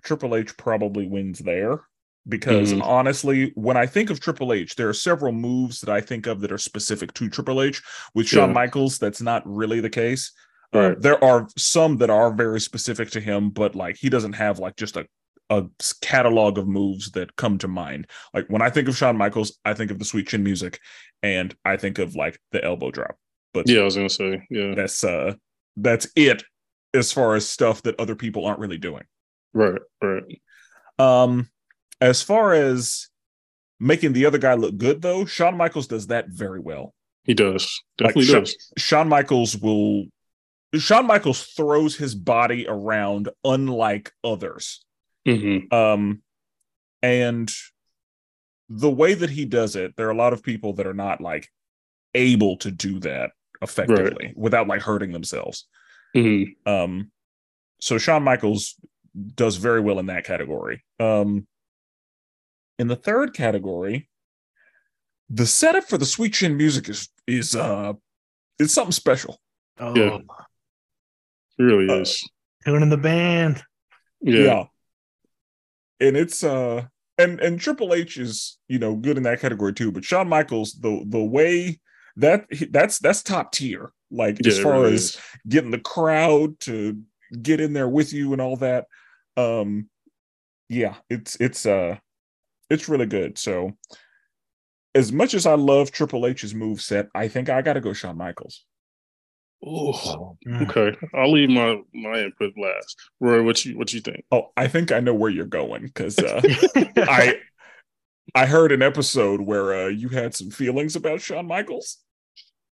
Triple 0.02 0.34
H 0.34 0.56
probably 0.56 1.06
wins 1.06 1.38
there 1.40 1.82
because 2.26 2.72
Mhm. 2.72 2.82
honestly, 2.82 3.52
when 3.54 3.76
I 3.76 3.86
think 3.86 4.08
of 4.10 4.18
Triple 4.20 4.52
H, 4.52 4.76
there 4.76 4.88
are 4.88 4.94
several 4.94 5.32
moves 5.32 5.80
that 5.82 5.90
I 5.90 6.00
think 6.00 6.26
of 6.26 6.40
that 6.40 6.52
are 6.52 6.58
specific 6.58 7.12
to 7.14 7.28
Triple 7.28 7.60
H. 7.60 7.82
With 8.14 8.26
Shawn 8.28 8.48
Yeah. 8.50 8.54
Michaels, 8.54 8.98
that's 8.98 9.20
not 9.20 9.42
really 9.46 9.80
the 9.80 9.90
case. 9.90 10.32
Uh, 10.72 10.94
there 10.98 11.22
are 11.22 11.46
some 11.56 11.98
that 11.98 12.10
are 12.10 12.32
very 12.34 12.60
specific 12.60 13.10
to 13.10 13.20
him, 13.20 13.50
but 13.50 13.74
like 13.76 13.96
he 13.96 14.08
doesn't 14.08 14.32
have 14.34 14.58
like 14.58 14.76
just 14.76 14.96
a 14.96 15.06
a 15.50 15.66
catalog 16.00 16.56
of 16.56 16.66
moves 16.66 17.10
that 17.10 17.36
come 17.36 17.58
to 17.58 17.68
mind. 17.68 18.06
Like 18.32 18.46
when 18.48 18.62
I 18.62 18.70
think 18.70 18.88
of 18.88 18.96
Shawn 18.96 19.18
Michaels, 19.18 19.58
I 19.66 19.74
think 19.74 19.90
of 19.90 19.98
the 19.98 20.04
sweet 20.06 20.26
chin 20.26 20.42
music, 20.42 20.80
and 21.22 21.54
I 21.66 21.76
think 21.76 21.98
of 21.98 22.14
like 22.16 22.40
the 22.50 22.64
elbow 22.64 22.90
drop. 22.90 23.16
But 23.54 23.68
Yeah, 23.68 23.80
I 23.80 23.84
was 23.84 23.96
gonna 23.96 24.10
say. 24.10 24.46
Yeah. 24.50 24.74
that's 24.74 25.02
uh 25.02 25.34
that's 25.76 26.08
it 26.16 26.44
as 26.92 27.10
far 27.12 27.34
as 27.36 27.48
stuff 27.48 27.82
that 27.82 27.98
other 27.98 28.14
people 28.14 28.44
aren't 28.44 28.60
really 28.60 28.78
doing. 28.78 29.04
Right. 29.54 29.80
Right. 30.02 30.40
Um, 30.98 31.48
as 32.00 32.22
far 32.22 32.52
as 32.52 33.08
making 33.80 34.12
the 34.12 34.26
other 34.26 34.38
guy 34.38 34.54
look 34.54 34.76
good, 34.76 35.00
though, 35.02 35.24
Shawn 35.24 35.56
Michaels 35.56 35.86
does 35.86 36.08
that 36.08 36.28
very 36.28 36.60
well. 36.60 36.94
He 37.24 37.34
does. 37.34 37.82
Like, 38.00 38.14
Definitely 38.14 38.24
Sha- 38.32 38.40
does. 38.40 38.72
Shawn 38.76 39.08
Michaels 39.08 39.56
will. 39.56 40.04
Shawn 40.76 41.06
Michaels 41.06 41.42
throws 41.44 41.96
his 41.96 42.14
body 42.14 42.66
around 42.68 43.28
unlike 43.44 44.12
others. 44.22 44.84
hmm 45.26 45.58
Um, 45.72 46.22
and 47.02 47.50
the 48.68 48.90
way 48.90 49.14
that 49.14 49.30
he 49.30 49.44
does 49.44 49.76
it, 49.76 49.94
there 49.96 50.08
are 50.08 50.12
a 50.12 50.16
lot 50.16 50.32
of 50.32 50.42
people 50.42 50.72
that 50.74 50.86
are 50.86 50.94
not 50.94 51.20
like 51.20 51.48
able 52.14 52.56
to 52.58 52.70
do 52.70 52.98
that 53.00 53.30
effectively 53.62 54.32
without 54.36 54.68
like 54.68 54.82
hurting 54.82 55.12
themselves. 55.12 55.66
hmm 56.14 56.44
Um, 56.66 57.10
so 57.80 57.98
Shawn 57.98 58.22
Michaels 58.22 58.74
does 59.34 59.56
very 59.56 59.80
well 59.80 59.98
in 59.98 60.06
that 60.06 60.24
category. 60.24 60.84
Um, 60.98 61.46
in 62.78 62.88
the 62.88 62.96
third 62.96 63.34
category, 63.34 64.08
the 65.30 65.46
setup 65.46 65.84
for 65.84 65.98
the 65.98 66.04
sweet 66.06 66.34
chin 66.34 66.56
music 66.56 66.88
is 66.88 67.08
is 67.26 67.54
uh 67.56 67.92
it's 68.58 68.72
something 68.74 68.92
special. 68.92 69.40
Oh, 69.78 69.94
Yeah. 69.96 70.18
He 71.56 71.62
really 71.64 71.88
Uh, 71.88 72.00
is. 72.00 72.22
tuning 72.64 72.90
the 72.90 72.96
band. 72.96 73.62
Yeah. 74.20 74.64
And 76.00 76.16
it's 76.16 76.42
uh 76.44 76.86
and 77.16 77.40
and 77.40 77.60
Triple 77.60 77.94
H 77.94 78.18
is, 78.18 78.58
you 78.68 78.78
know, 78.78 78.96
good 78.96 79.16
in 79.16 79.22
that 79.22 79.40
category 79.40 79.72
too, 79.72 79.92
but 79.92 80.04
Shawn 80.04 80.28
Michaels 80.28 80.72
the 80.72 81.04
the 81.06 81.22
way 81.22 81.80
that 82.16 82.46
that's 82.70 82.98
that's 82.98 83.22
top 83.22 83.52
tier. 83.52 83.92
Like 84.10 84.38
Yeah. 84.44 84.52
as 84.52 84.58
far 84.60 84.72
really 84.82 84.94
as 84.94 85.00
is. 85.02 85.20
getting 85.48 85.70
the 85.70 85.78
crowd 85.78 86.60
to 86.60 87.00
get 87.42 87.60
in 87.60 87.72
there 87.72 87.88
with 87.88 88.12
you 88.12 88.32
and 88.32 88.40
all 88.40 88.56
that 88.58 88.86
um 89.36 89.88
yeah 90.68 90.94
it's 91.10 91.36
it's 91.40 91.66
uh 91.66 91.96
it's 92.70 92.88
really 92.88 93.06
good 93.06 93.36
so 93.36 93.72
as 94.94 95.10
much 95.10 95.34
as 95.34 95.44
i 95.46 95.54
love 95.54 95.90
triple 95.90 96.26
h's 96.26 96.54
move 96.54 96.80
set 96.80 97.08
i 97.14 97.26
think 97.26 97.48
i 97.48 97.60
gotta 97.60 97.80
go 97.80 97.92
shawn 97.92 98.16
michaels 98.16 98.64
Oh, 99.66 100.36
okay. 100.62 100.94
I'll 101.14 101.32
leave 101.32 101.48
my 101.48 101.80
my 101.94 102.18
input 102.20 102.52
last. 102.58 102.96
Roy, 103.18 103.42
what 103.42 103.64
you 103.64 103.78
what 103.78 103.92
you 103.94 104.00
think? 104.00 104.24
oh 104.30 104.50
i 104.58 104.68
think 104.68 104.92
i 104.92 105.00
know 105.00 105.14
where 105.14 105.30
you're 105.30 105.46
going 105.46 105.82
because 105.82 106.18
uh 106.18 106.40
i 106.98 107.40
i 108.34 108.44
heard 108.46 108.72
an 108.72 108.82
episode 108.82 109.40
where 109.40 109.74
uh 109.86 109.88
you 109.88 110.10
had 110.10 110.34
some 110.34 110.50
feelings 110.50 110.94
about 110.96 111.20
shawn 111.22 111.46
michaels 111.46 111.98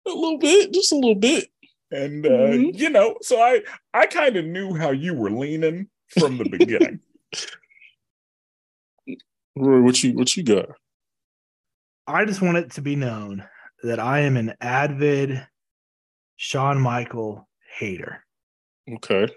A 0.08 0.10
little 0.10 0.38
bit, 0.40 0.74
just 0.74 0.92
a 0.92 0.96
little 0.96 1.16
bit. 1.16 1.48
and 1.92 2.26
uh 2.26 2.30
Mhm. 2.30 2.78
you 2.80 2.90
know 2.90 3.18
so 3.22 3.42
i 3.42 3.62
i 3.94 4.06
kind 4.06 4.38
of 4.38 4.46
knew 4.46 4.74
how 4.74 4.92
you 4.92 5.14
were 5.14 5.30
leaning 5.30 5.90
from 6.18 6.38
the 6.38 6.46
beginning 6.50 7.00
Roy, 9.56 9.82
what 9.82 10.02
you 10.04 10.14
what 10.14 10.36
you 10.38 10.44
got? 10.44 10.70
I 12.08 12.26
just 12.26 12.42
want 12.42 12.58
it 12.58 12.72
to 12.74 12.82
be 12.82 12.96
known 12.96 13.46
that 13.84 14.00
I 14.00 14.22
am 14.22 14.38
an 14.38 14.54
avid 14.62 15.46
Shawn 16.38 16.80
Michael 16.80 17.48
hater. 17.78 18.24
Okay. 18.96 19.28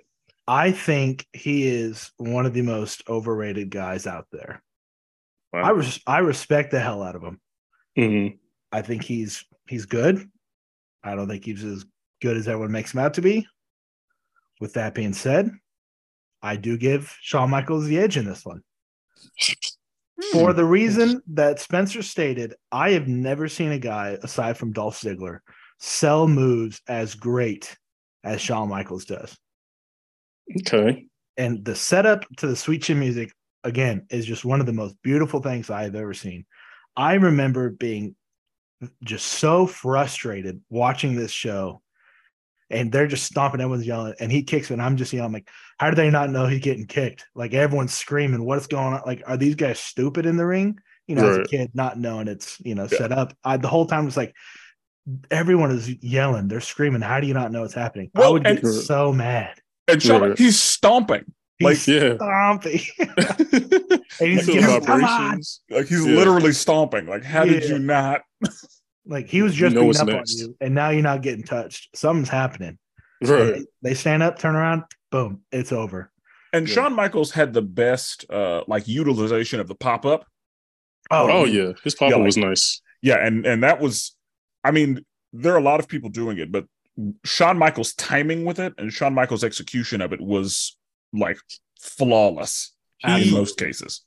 I 0.46 0.72
think 0.72 1.26
he 1.32 1.66
is 1.66 2.12
one 2.18 2.46
of 2.46 2.54
the 2.54 2.62
most 2.62 3.02
overrated 3.08 3.70
guys 3.70 4.06
out 4.06 4.26
there. 4.30 4.62
I 5.52 5.62
Wow. 5.62 5.72
res- 5.74 6.00
I 6.06 6.18
respect 6.18 6.70
the 6.70 6.80
hell 6.80 7.02
out 7.02 7.16
of 7.16 7.22
him. 7.22 7.40
hmm 7.96 8.36
I 8.72 8.82
think 8.82 9.02
he's 9.04 9.44
he's 9.68 9.86
good. 9.86 10.28
I 11.04 11.14
don't 11.14 11.28
think 11.28 11.44
he's 11.44 11.62
as 11.62 11.84
good 12.22 12.36
as 12.36 12.48
everyone 12.48 12.72
makes 12.72 12.94
him 12.94 13.00
out 13.00 13.14
to 13.14 13.22
be. 13.22 13.46
With 14.60 14.72
that 14.74 14.94
being 14.94 15.12
said, 15.12 15.50
I 16.42 16.56
do 16.56 16.78
give 16.78 17.14
Shawn 17.20 17.50
Michaels 17.50 17.86
the 17.86 17.98
edge 17.98 18.16
in 18.16 18.24
this 18.24 18.44
one. 18.44 18.62
Hmm. 20.20 20.32
For 20.32 20.52
the 20.52 20.64
reason 20.64 21.22
that 21.28 21.60
Spencer 21.60 22.02
stated, 22.02 22.54
I 22.72 22.90
have 22.92 23.08
never 23.08 23.48
seen 23.48 23.72
a 23.72 23.78
guy 23.78 24.16
aside 24.22 24.56
from 24.56 24.72
Dolph 24.72 25.00
Ziggler 25.00 25.40
sell 25.78 26.26
moves 26.28 26.80
as 26.88 27.14
great 27.14 27.76
as 28.22 28.40
Shawn 28.40 28.68
Michaels 28.68 29.04
does. 29.04 29.36
Okay. 30.60 31.06
And 31.36 31.64
the 31.64 31.74
setup 31.74 32.24
to 32.36 32.46
the 32.46 32.56
Sweet 32.56 32.82
Chin 32.82 33.00
music, 33.00 33.32
again, 33.64 34.06
is 34.10 34.24
just 34.24 34.44
one 34.44 34.60
of 34.60 34.66
the 34.66 34.72
most 34.72 34.96
beautiful 35.02 35.40
things 35.40 35.68
I 35.68 35.82
have 35.82 35.94
ever 35.94 36.14
seen. 36.14 36.46
I 36.96 37.14
remember 37.14 37.70
being 37.70 38.14
just 39.02 39.26
so 39.26 39.66
frustrated 39.66 40.60
watching 40.70 41.14
this 41.16 41.30
show. 41.30 41.80
And 42.70 42.90
they're 42.90 43.06
just 43.06 43.24
stomping, 43.24 43.60
everyone's 43.60 43.86
yelling, 43.86 44.14
and 44.18 44.32
he 44.32 44.42
kicks 44.42 44.70
it. 44.70 44.74
And 44.74 44.82
I'm 44.82 44.96
just 44.96 45.12
yelling, 45.12 45.32
like, 45.32 45.48
how 45.78 45.90
do 45.90 45.96
they 45.96 46.10
not 46.10 46.30
know 46.30 46.46
he's 46.46 46.60
getting 46.60 46.86
kicked? 46.86 47.26
Like 47.34 47.52
everyone's 47.52 47.92
screaming, 47.94 48.42
what's 48.44 48.66
going 48.66 48.94
on? 48.94 49.02
Like, 49.06 49.22
are 49.26 49.36
these 49.36 49.54
guys 49.54 49.78
stupid 49.78 50.24
in 50.26 50.36
the 50.36 50.46
ring? 50.46 50.78
You 51.06 51.14
know, 51.16 51.28
as 51.28 51.36
a 51.36 51.42
kid, 51.44 51.70
not 51.74 51.98
knowing 51.98 52.26
it's 52.26 52.58
you 52.64 52.74
know 52.74 52.88
Yeah. 52.90 52.98
set 52.98 53.12
up. 53.12 53.36
I 53.44 53.58
the 53.58 53.68
whole 53.68 53.86
time 53.86 54.06
was 54.06 54.16
like, 54.16 54.34
everyone 55.30 55.70
is 55.70 55.90
yelling, 56.02 56.48
they're 56.48 56.60
screaming. 56.62 57.02
How 57.02 57.20
do 57.20 57.26
you 57.26 57.34
not 57.34 57.52
know 57.52 57.60
what's 57.60 57.74
happening? 57.74 58.10
I 58.14 58.28
would 58.28 58.42
get 58.44 58.66
so 58.66 59.12
mad. 59.12 59.60
and 59.86 60.02
Shawn, 60.02 60.22
Right. 60.30 60.38
he's 60.38 60.58
stomping 60.58 61.30
He's 61.58 61.86
Yeah. 61.88 62.14
stomping. 62.16 62.80
Like 64.20 64.20
And 64.20 64.30
he's 64.30 64.46
those 64.46 64.54
getting, 64.56 64.80
vibrations. 64.86 65.60
like 65.70 65.86
he's 65.86 66.06
Yeah. 66.06 66.14
literally 66.14 66.52
stomping 66.52 67.06
like 67.06 67.24
how 67.24 67.44
did 67.44 67.64
you 67.64 67.78
not 67.80 68.22
Like 69.06 69.26
he 69.26 69.42
was 69.42 69.58
You 69.58 69.66
just 69.66 69.74
know 69.74 69.86
beating 69.88 70.00
up 70.02 70.06
next. 70.08 70.40
on 70.42 70.48
you, 70.48 70.56
and 70.60 70.74
now 70.74 70.88
you're 70.90 71.02
not 71.02 71.20
getting 71.20 71.42
touched. 71.44 71.94
Something's 71.96 72.28
happening. 72.30 72.78
Right. 73.22 73.54
They, 73.54 73.64
they 73.82 73.94
stand 73.94 74.22
up, 74.22 74.38
turn 74.38 74.54
around, 74.56 74.84
boom, 75.10 75.42
it's 75.52 75.72
over. 75.72 76.10
And 76.52 76.66
Yeah. 76.68 76.74
Shawn 76.74 76.94
Michaels 76.94 77.32
had 77.32 77.52
the 77.52 77.62
best 77.62 78.24
uh 78.30 78.62
like 78.68 78.86
utilization 78.88 79.58
of 79.60 79.66
the 79.68 79.74
pop 79.74 80.06
up. 80.06 80.26
Oh, 81.10 81.28
oh 81.30 81.44
yeah. 81.44 81.72
His 81.82 81.94
papa 81.94 82.10
Yeah, 82.12 82.16
like- 82.16 82.26
was 82.26 82.36
nice. 82.36 82.80
Yeah, 83.02 83.16
and 83.26 83.44
and 83.44 83.62
that 83.62 83.80
was 83.80 84.16
I 84.62 84.70
mean, 84.70 85.04
there 85.32 85.52
are 85.54 85.58
a 85.58 85.62
lot 85.62 85.80
of 85.80 85.88
people 85.88 86.08
doing 86.08 86.38
it, 86.38 86.50
but 86.52 86.64
Shawn 87.24 87.58
Michaels 87.58 87.92
timing 87.94 88.44
with 88.44 88.58
it 88.60 88.72
and 88.78 88.92
Shawn 88.92 89.12
Michaels 89.12 89.42
execution 89.44 90.00
of 90.00 90.12
it 90.12 90.20
was 90.20 90.76
like 91.14 91.38
flawless 91.80 92.72
in 93.06 93.30
most 93.32 93.58
cases. 93.58 94.02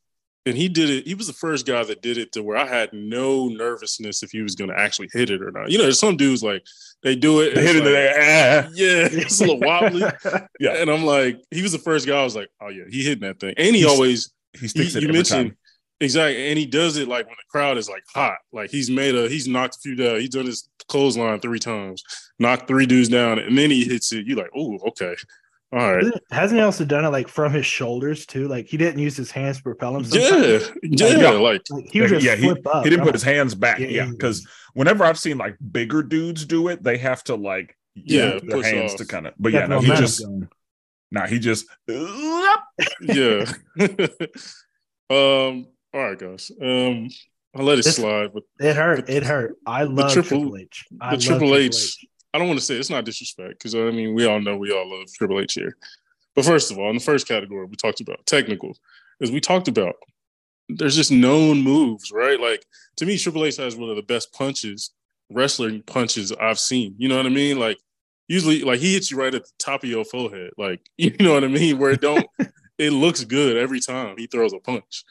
and 0.45 0.55
he 0.57 0.67
did 0.69 0.89
it. 0.89 1.05
He 1.07 1.13
was 1.13 1.27
the 1.27 1.33
first 1.33 1.65
guy 1.67 1.83
that 1.83 2.01
did 2.01 2.17
it 2.17 2.31
to 2.33 2.41
where 2.41 2.57
I 2.57 2.65
had 2.65 2.91
no 2.93 3.47
nervousness 3.47 4.23
if 4.23 4.31
he 4.31 4.41
was 4.41 4.55
going 4.55 4.69
to 4.71 4.79
actually 4.79 5.09
hit 5.13 5.29
it 5.29 5.41
or 5.41 5.51
not. 5.51 5.69
You 5.69 5.77
know, 5.77 5.83
there's 5.83 5.99
some 5.99 6.17
dudes 6.17 6.41
like 6.43 6.63
they 7.03 7.15
do 7.15 7.41
it, 7.41 7.53
They 7.53 7.61
hit 7.63 7.75
it 7.75 7.79
like, 7.83 7.93
there. 7.93 8.69
yeah, 8.73 9.07
it's 9.21 9.39
a 9.39 9.43
little 9.45 9.59
wobbly. 9.59 10.03
Yeah. 10.59 10.77
and 10.81 10.89
I'm 10.89 11.03
like, 11.05 11.39
he 11.51 11.61
was 11.61 11.71
the 11.73 11.77
first 11.79 12.07
guy. 12.07 12.19
I 12.19 12.23
was 12.23 12.35
like, 12.35 12.49
oh 12.61 12.69
yeah, 12.69 12.85
he 12.89 13.03
hitting 13.03 13.27
that 13.27 13.39
thing, 13.39 13.53
and 13.57 13.75
he 13.75 13.81
He's- 13.81 13.91
always 13.91 14.31
He 14.53 14.59
he, 14.61 14.67
sticks 14.69 14.95
it 14.95 15.01
you 15.03 15.09
every 15.09 15.19
mentioned 15.19 15.49
time. 15.51 15.57
exactly, 15.99 16.49
and 16.49 16.57
he 16.57 16.65
does 16.65 16.97
it 16.97 17.07
like 17.07 17.25
when 17.27 17.35
the 17.35 17.49
crowd 17.51 17.77
is 17.77 17.87
like 17.89 18.03
hot. 18.15 18.37
Like 18.51 18.71
he's 18.71 18.89
made 18.89 19.13
a, 19.15 19.29
he's 19.29 19.47
knocked 19.47 19.75
a 19.75 19.79
few 19.79 19.95
down. 19.95 20.19
He's 20.19 20.29
done 20.29 20.45
his 20.47 20.67
clothesline 20.87 21.39
three 21.41 21.59
times, 21.59 22.01
knocked 22.39 22.67
three 22.67 22.85
dudes 22.87 23.09
down, 23.09 23.37
and 23.37 23.55
then 23.57 23.69
he 23.69 23.83
hits 23.83 24.11
it. 24.13 24.25
You 24.25 24.35
like, 24.35 24.49
oh, 24.55 24.79
okay, 24.87 25.13
all 25.73 25.95
right, 25.95 26.05
Hasn't- 26.31 26.59
he 26.59 26.63
also 26.63 26.85
done 26.85 27.03
it 27.05 27.09
like 27.09 27.27
from 27.27 27.51
his 27.51 27.65
shoulders 27.65 28.25
too? 28.25 28.47
Like 28.47 28.67
he 28.67 28.77
didn't 28.77 28.99
use 28.99 29.17
his 29.17 29.31
hands 29.31 29.57
to 29.57 29.63
propel 29.63 29.95
himself. 29.95 30.71
yeah, 30.83 31.07
yeah, 31.07 31.17
Yeah. 31.17 31.29
like 31.31 31.61
Like, 31.69 31.89
he 31.91 32.01
would 32.01 32.09
just 32.09 32.25
yeah, 32.25 32.35
he, 32.35 32.49
up. 32.49 32.83
he 32.83 32.89
didn't 32.89 33.03
put 33.05 33.13
his 33.15 33.23
hands 33.23 33.53
back. 33.55 33.79
Yeah, 33.79 33.87
Yeah, 33.87 34.03
yeah. 34.05 34.11
because 34.11 34.47
whenever 34.73 35.03
I've 35.03 35.19
seen 35.19 35.37
like 35.37 35.55
bigger 35.71 36.03
dudes 36.03 36.45
do 36.45 36.67
it, 36.69 36.83
they 36.83 36.97
have 36.97 37.23
to 37.25 37.35
like 37.35 37.75
Yeah, 37.95 38.39
their 38.41 38.63
hands 38.63 38.93
off. 38.93 38.97
to 38.99 39.05
kind 39.05 39.27
of. 39.27 39.33
But 39.39 39.53
like, 39.53 39.61
yeah, 39.61 39.67
no, 39.67 39.79
he 39.81 39.87
just 39.87 40.23
going. 40.23 40.47
nah, 41.11 41.27
he 41.27 41.39
just. 41.39 41.65
yeah. 43.01 43.51
um. 45.09 45.67
All 45.93 46.01
right, 46.03 46.19
guys. 46.19 46.51
Um. 46.61 47.09
I'll 47.55 47.65
let 47.65 47.79
it 47.79 47.85
This- 47.85 47.95
slide, 47.95 48.31
but 48.33 48.43
It 48.59 48.75
hurt. 48.75 49.09
It 49.09 49.23
hurt. 49.23 49.55
I 49.65 49.83
love 49.83 50.11
Triple- 50.13 50.41
Triple 50.41 50.57
H. 50.57 50.85
I 51.01 51.15
the 51.15 51.15
love 51.15 51.23
Triple 51.39 51.55
H- 51.55 52.05
I 52.33 52.37
don't 52.37 52.47
want 52.47 52.59
to 52.59 52.65
say 52.65 52.75
it's 52.75 52.89
not 52.89 53.05
disrespect 53.05 53.53
because 53.53 53.75
I 53.75 53.91
mean 53.91 54.13
we 54.13 54.25
all 54.25 54.39
know 54.39 54.57
we 54.57 54.71
all 54.71 54.89
love 54.89 55.07
Triple 55.13 55.39
H 55.39 55.53
here. 55.53 55.75
But 56.35 56.45
first 56.45 56.71
of 56.71 56.77
all, 56.77 56.89
in 56.89 56.97
the 56.97 57.03
first 57.03 57.27
category 57.27 57.65
we 57.65 57.75
talked 57.75 58.01
about 58.01 58.25
technical, 58.25 58.77
as 59.21 59.31
we 59.31 59.39
talked 59.39 59.67
about, 59.67 59.95
there's 60.69 60.95
just 60.95 61.11
known 61.11 61.61
moves, 61.61 62.11
right? 62.11 62.39
Like 62.39 62.65
to 62.97 63.05
me, 63.05 63.17
Triple 63.17 63.45
H 63.45 63.57
has 63.57 63.75
one 63.75 63.89
of 63.89 63.95
the 63.95 64.03
best 64.03 64.33
punches, 64.33 64.91
wrestling 65.29 65.81
punches 65.83 66.31
I've 66.33 66.59
seen. 66.59 66.95
You 66.97 67.09
know 67.09 67.17
what 67.17 67.25
I 67.25 67.29
mean? 67.29 67.59
Like 67.59 67.77
usually, 68.27 68.61
like 68.61 68.79
he 68.79 68.93
hits 68.93 69.09
you 69.09 69.17
right 69.17 69.33
at 69.33 69.43
the 69.43 69.51
top 69.57 69.83
of 69.83 69.89
your 69.89 70.05
forehead, 70.05 70.51
like 70.57 70.81
you 70.97 71.15
know 71.19 71.33
what 71.33 71.43
I 71.43 71.47
mean, 71.47 71.77
where 71.77 71.91
it 71.91 72.01
don't, 72.01 72.27
it 72.77 72.91
looks 72.91 73.23
good 73.23 73.57
every 73.57 73.79
time 73.79 74.15
he 74.17 74.27
throws 74.27 74.53
a 74.53 74.59
punch. 74.59 75.03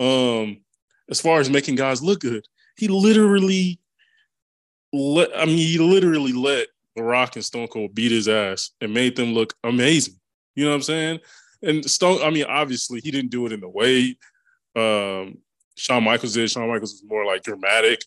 Um, 0.00 0.62
as 1.10 1.20
far 1.20 1.40
as 1.40 1.50
making 1.50 1.76
guys 1.76 2.02
look 2.02 2.20
good, 2.20 2.46
he 2.76 2.88
literally 2.88 3.78
let 4.92 5.30
I 5.36 5.44
mean 5.46 5.58
he 5.58 5.78
literally 5.78 6.32
let 6.32 6.68
The 6.96 7.02
Rock 7.02 7.36
and 7.36 7.44
Stone 7.44 7.68
Cold 7.68 7.94
beat 7.94 8.12
his 8.12 8.28
ass 8.28 8.70
and 8.80 8.92
made 8.92 9.16
them 9.16 9.32
look 9.32 9.54
amazing. 9.64 10.14
You 10.54 10.64
know 10.64 10.70
what 10.70 10.76
I'm 10.76 10.82
saying? 10.82 11.20
And 11.62 11.88
Stone, 11.90 12.22
I 12.22 12.30
mean, 12.30 12.44
obviously 12.44 13.00
he 13.00 13.10
didn't 13.10 13.30
do 13.30 13.46
it 13.46 13.52
in 13.52 13.60
the 13.60 13.68
way 13.68 14.16
um 14.76 15.38
Shawn 15.76 16.04
Michaels 16.04 16.34
did. 16.34 16.50
Shawn 16.50 16.68
Michaels 16.68 16.92
was 16.92 17.04
more 17.06 17.24
like 17.24 17.42
dramatic, 17.42 18.04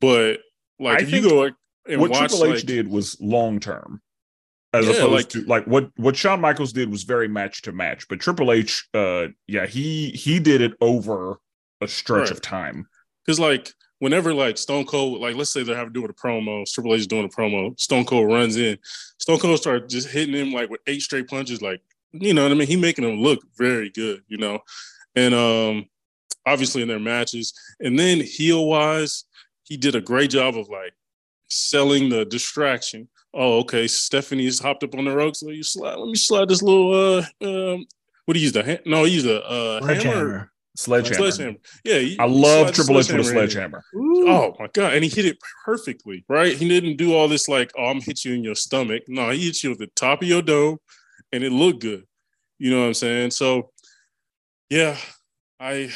but 0.00 0.38
like 0.78 1.00
I 1.00 1.02
if 1.02 1.10
you 1.12 1.22
go 1.28 1.36
like, 1.40 1.54
and 1.88 2.00
what 2.00 2.10
watch 2.10 2.30
Triple 2.30 2.46
H 2.46 2.54
like, 2.56 2.64
did 2.66 2.88
was 2.88 3.16
long 3.20 3.58
term, 3.60 4.00
as 4.72 4.86
Yeah, 4.86 4.92
opposed 4.92 5.12
like- 5.12 5.28
to 5.30 5.42
like 5.44 5.66
what 5.66 5.90
what 5.96 6.16
Shawn 6.16 6.40
Michaels 6.40 6.72
did 6.72 6.90
was 6.90 7.02
very 7.02 7.26
match 7.28 7.62
to 7.62 7.72
match. 7.72 8.06
But 8.08 8.20
Triple 8.20 8.52
H, 8.52 8.86
uh, 8.94 9.28
yeah, 9.48 9.66
he 9.66 10.10
he 10.10 10.38
did 10.38 10.60
it 10.60 10.74
over 10.80 11.38
a 11.80 11.88
stretch 11.88 12.22
Right. 12.22 12.30
of 12.30 12.40
time. 12.40 12.86
Because 13.24 13.40
like 13.40 13.72
whenever 13.98 14.32
like 14.32 14.58
Stone 14.58 14.86
Cold, 14.86 15.20
like 15.20 15.34
let's 15.34 15.52
say 15.52 15.62
they're 15.62 15.76
having 15.76 15.92
doing 15.92 16.10
a 16.10 16.14
promo, 16.14 16.64
Triple 16.70 16.94
H 16.94 17.00
is 17.00 17.06
doing 17.06 17.24
a 17.24 17.28
promo, 17.28 17.78
Stone 17.78 18.04
Cold 18.04 18.32
runs 18.32 18.56
in, 18.56 18.78
Stone 19.18 19.38
Cold 19.38 19.58
starts 19.58 19.92
just 19.92 20.08
hitting 20.08 20.34
him 20.34 20.52
like 20.52 20.70
with 20.70 20.80
eight 20.86 21.02
straight 21.02 21.28
punches, 21.28 21.62
like 21.62 21.80
you 22.12 22.32
know 22.34 22.42
what 22.42 22.52
I 22.52 22.54
mean. 22.54 22.68
He 22.68 22.76
making 22.76 23.04
him 23.04 23.20
look 23.20 23.40
very 23.56 23.90
good, 23.90 24.22
you 24.28 24.38
know, 24.38 24.60
and 25.14 25.34
um 25.34 25.86
obviously 26.46 26.82
in 26.82 26.88
their 26.88 26.98
matches, 26.98 27.52
and 27.80 27.98
then 27.98 28.20
heel 28.20 28.66
wise, 28.66 29.24
he 29.64 29.76
did 29.76 29.94
a 29.94 30.00
great 30.00 30.30
job 30.30 30.56
of 30.56 30.68
like 30.68 30.94
selling 31.48 32.08
the 32.08 32.24
distraction. 32.24 33.08
Oh, 33.34 33.58
okay, 33.58 33.86
Stephanie's 33.86 34.58
hopped 34.58 34.82
up 34.82 34.94
on 34.94 35.04
the 35.04 35.14
ropes. 35.14 35.42
Let 35.42 35.56
you 35.56 35.62
slide. 35.62 35.96
Let 35.96 36.08
me 36.08 36.14
slide 36.14 36.48
this 36.48 36.62
little 36.62 37.18
uh 37.18 37.24
um. 37.42 37.86
What 38.24 38.34
do 38.34 38.40
you 38.40 38.44
use 38.44 38.52
the 38.52 38.62
hand? 38.62 38.80
No, 38.84 39.04
he 39.04 39.14
used 39.14 39.26
a 39.26 39.42
uh, 39.42 39.80
hammer. 39.80 40.00
Sledgehammer. 40.00 40.52
Sledgehammer. 40.78 41.30
Sledgehammer. 41.32 41.58
Yeah, 41.84 41.98
he- 41.98 42.18
I 42.20 42.26
love 42.26 42.72
Triple 42.72 42.98
H 43.00 43.10
with 43.10 43.20
a 43.20 43.24
sledgehammer. 43.24 43.82
Oh 43.96 44.54
my 44.60 44.68
god! 44.72 44.94
And 44.94 45.02
he 45.02 45.10
hit 45.10 45.24
it 45.26 45.36
perfectly, 45.64 46.24
right? 46.28 46.56
He 46.56 46.68
didn't 46.68 46.96
do 46.96 47.14
all 47.14 47.26
this 47.26 47.48
like, 47.48 47.72
"Oh, 47.76 47.86
I'm 47.86 48.00
hit 48.00 48.24
you 48.24 48.34
in 48.34 48.44
your 48.44 48.54
stomach." 48.54 49.02
No, 49.08 49.30
he 49.30 49.46
hit 49.46 49.62
you 49.64 49.72
at 49.72 49.78
the 49.78 49.88
top 49.96 50.22
of 50.22 50.28
your 50.28 50.40
dome, 50.40 50.78
and 51.32 51.42
it 51.42 51.50
looked 51.50 51.80
good. 51.80 52.04
You 52.58 52.70
know 52.70 52.80
what 52.82 52.86
I'm 52.86 52.94
saying? 52.94 53.32
So, 53.32 53.72
yeah, 54.70 54.96
I 55.58 55.90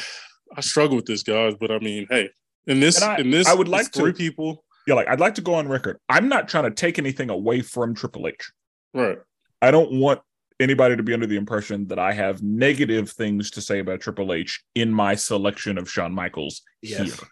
I 0.55 0.59
struggle 0.61 0.97
with 0.97 1.05
this, 1.05 1.23
guys. 1.23 1.53
But 1.57 1.71
I 1.71 1.79
mean, 1.79 2.05
hey, 2.09 2.29
in 2.67 2.79
this 2.81 3.01
I- 3.01 3.17
in 3.19 3.31
this, 3.31 3.47
I 3.47 3.53
would 3.53 3.67
it's 3.67 3.71
like 3.71 3.91
to- 3.93 4.11
people, 4.13 4.65
Yeah, 4.85 4.95
like 4.95 5.07
I'd 5.07 5.19
like 5.21 5.35
to 5.35 5.41
go 5.41 5.53
on 5.53 5.69
record. 5.69 5.97
I'm 6.09 6.27
not 6.27 6.49
trying 6.49 6.65
to 6.65 6.71
take 6.71 6.99
anything 6.99 7.29
away 7.29 7.61
from 7.61 7.95
Triple 7.95 8.27
H. 8.27 8.51
right? 8.93 9.17
I 9.61 9.71
don't 9.71 9.93
want 9.93 10.19
anybody 10.63 10.95
to 10.95 11.03
be 11.03 11.13
under 11.13 11.27
the 11.27 11.35
impression 11.35 11.87
that 11.87 11.99
I 11.99 12.13
have 12.13 12.41
negative 12.41 13.09
things 13.11 13.51
to 13.51 13.61
say 13.61 13.79
about 13.79 14.01
Triple 14.01 14.33
H 14.33 14.63
in 14.75 14.91
my 14.91 15.13
selection 15.15 15.77
of 15.77 15.89
Shawn 15.89 16.13
Michaels 16.13 16.61
Yes. 16.81 17.01
here. 17.19 17.27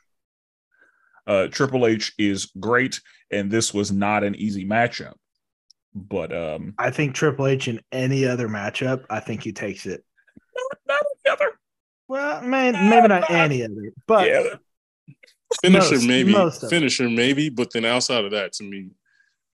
Uh, 1.28 1.48
Triple 1.48 1.88
H 1.88 2.13
is 2.17 2.52
great, 2.60 3.00
and 3.32 3.50
this 3.50 3.74
was 3.74 3.91
not 3.91 4.24
an 4.24 4.36
easy 4.36 4.65
matchup. 4.65 5.13
But 5.94 6.36
um, 6.36 6.74
I 6.78 6.89
think 6.91 7.15
Triple 7.15 7.48
H 7.48 7.67
in 7.67 7.82
any 7.91 8.26
other 8.26 8.48
matchup, 8.48 9.06
I 9.10 9.20
think 9.20 9.44
he 9.44 9.52
takes 9.52 9.86
it. 9.86 10.04
not 10.88 11.02
the 11.26 11.32
other. 11.32 11.52
Well, 12.08 12.41
man, 12.44 12.74
maybe 12.89 13.08
not 13.08 13.30
any 13.32 13.63
other, 13.63 13.94
but 14.08 14.28
Yeah, 14.28 14.44
Finisher 15.62 15.96
Most- 15.96 16.08
maybe, 16.08 16.32
most 16.34 16.70
finisher 16.70 17.10
maybe, 17.10 17.50
but 17.50 17.72
then 17.74 17.86
outside 17.86 18.24
of 18.26 18.32
that, 18.32 18.54
to 18.54 18.63
me, 18.63 18.89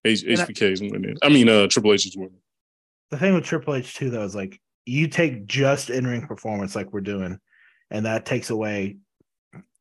H- 0.06 0.24
And 0.24 0.40
I- 0.40 0.46
HBK 0.46 0.72
is 0.72 0.82
winning. 0.82 1.18
I 1.22 1.30
mean, 1.30 1.50
uh, 1.50 1.68
Triple 1.68 1.94
H 1.94 2.06
is 2.06 2.16
winning. 2.16 2.38
The 3.12 3.18
thing 3.18 3.34
with 3.34 3.46
Triple 3.46 3.76
H 3.76 3.96
too, 3.96 4.10
though, 4.10 4.24
is 4.24 4.36
like 4.36 4.60
you 4.86 5.08
take 5.08 5.48
just 5.48 5.90
in 5.90 6.08
ring 6.08 6.28
performance 6.28 6.76
like 6.76 6.92
we're 6.94 7.02
doing, 7.02 7.40
and 7.92 8.06
that 8.06 8.26
takes 8.26 8.50
away 8.50 8.98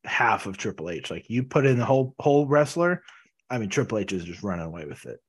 half 0.04 0.46
of 0.46 0.56
Triple 0.56 0.90
H. 0.90 1.10
Like 1.10 1.28
you 1.28 1.42
put 1.42 1.66
in 1.66 1.78
the 1.78 1.84
whole 1.84 2.14
whole 2.18 2.46
wrestler, 2.46 3.02
I 3.50 3.58
mean 3.58 3.68
Triple 3.68 3.98
H 3.98 4.12
is 4.12 4.24
just 4.24 4.42
running 4.42 4.66
away 4.66 4.84
with 4.84 5.06
it. 5.06 5.20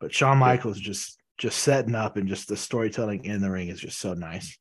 But 0.00 0.12
Shawn 0.12 0.38
Michaels 0.38 0.78
just 0.78 1.18
just 1.38 1.58
setting 1.58 1.94
up 1.94 2.16
and 2.16 2.28
just 2.28 2.48
the 2.48 2.56
storytelling 2.56 3.24
in 3.24 3.40
the 3.40 3.50
ring 3.50 3.68
is 3.68 3.80
just 3.80 3.98
so 3.98 4.14
nice. 4.14 4.56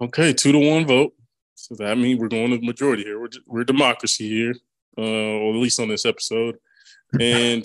Okay, 0.00 0.32
two 0.32 0.52
to 0.52 0.58
one 0.58 0.86
vote. 0.86 1.12
So 1.54 1.74
that 1.76 1.96
means 1.96 2.20
we're 2.20 2.28
going 2.28 2.50
to 2.50 2.58
the 2.58 2.66
majority 2.66 3.02
here. 3.02 3.18
We're, 3.18 3.28
we're 3.46 3.64
democracy 3.64 4.28
here, 4.28 4.54
uh, 4.98 5.00
or 5.00 5.54
at 5.54 5.60
least 5.60 5.80
on 5.80 5.88
this 5.88 6.04
episode. 6.04 6.56
And 7.20 7.64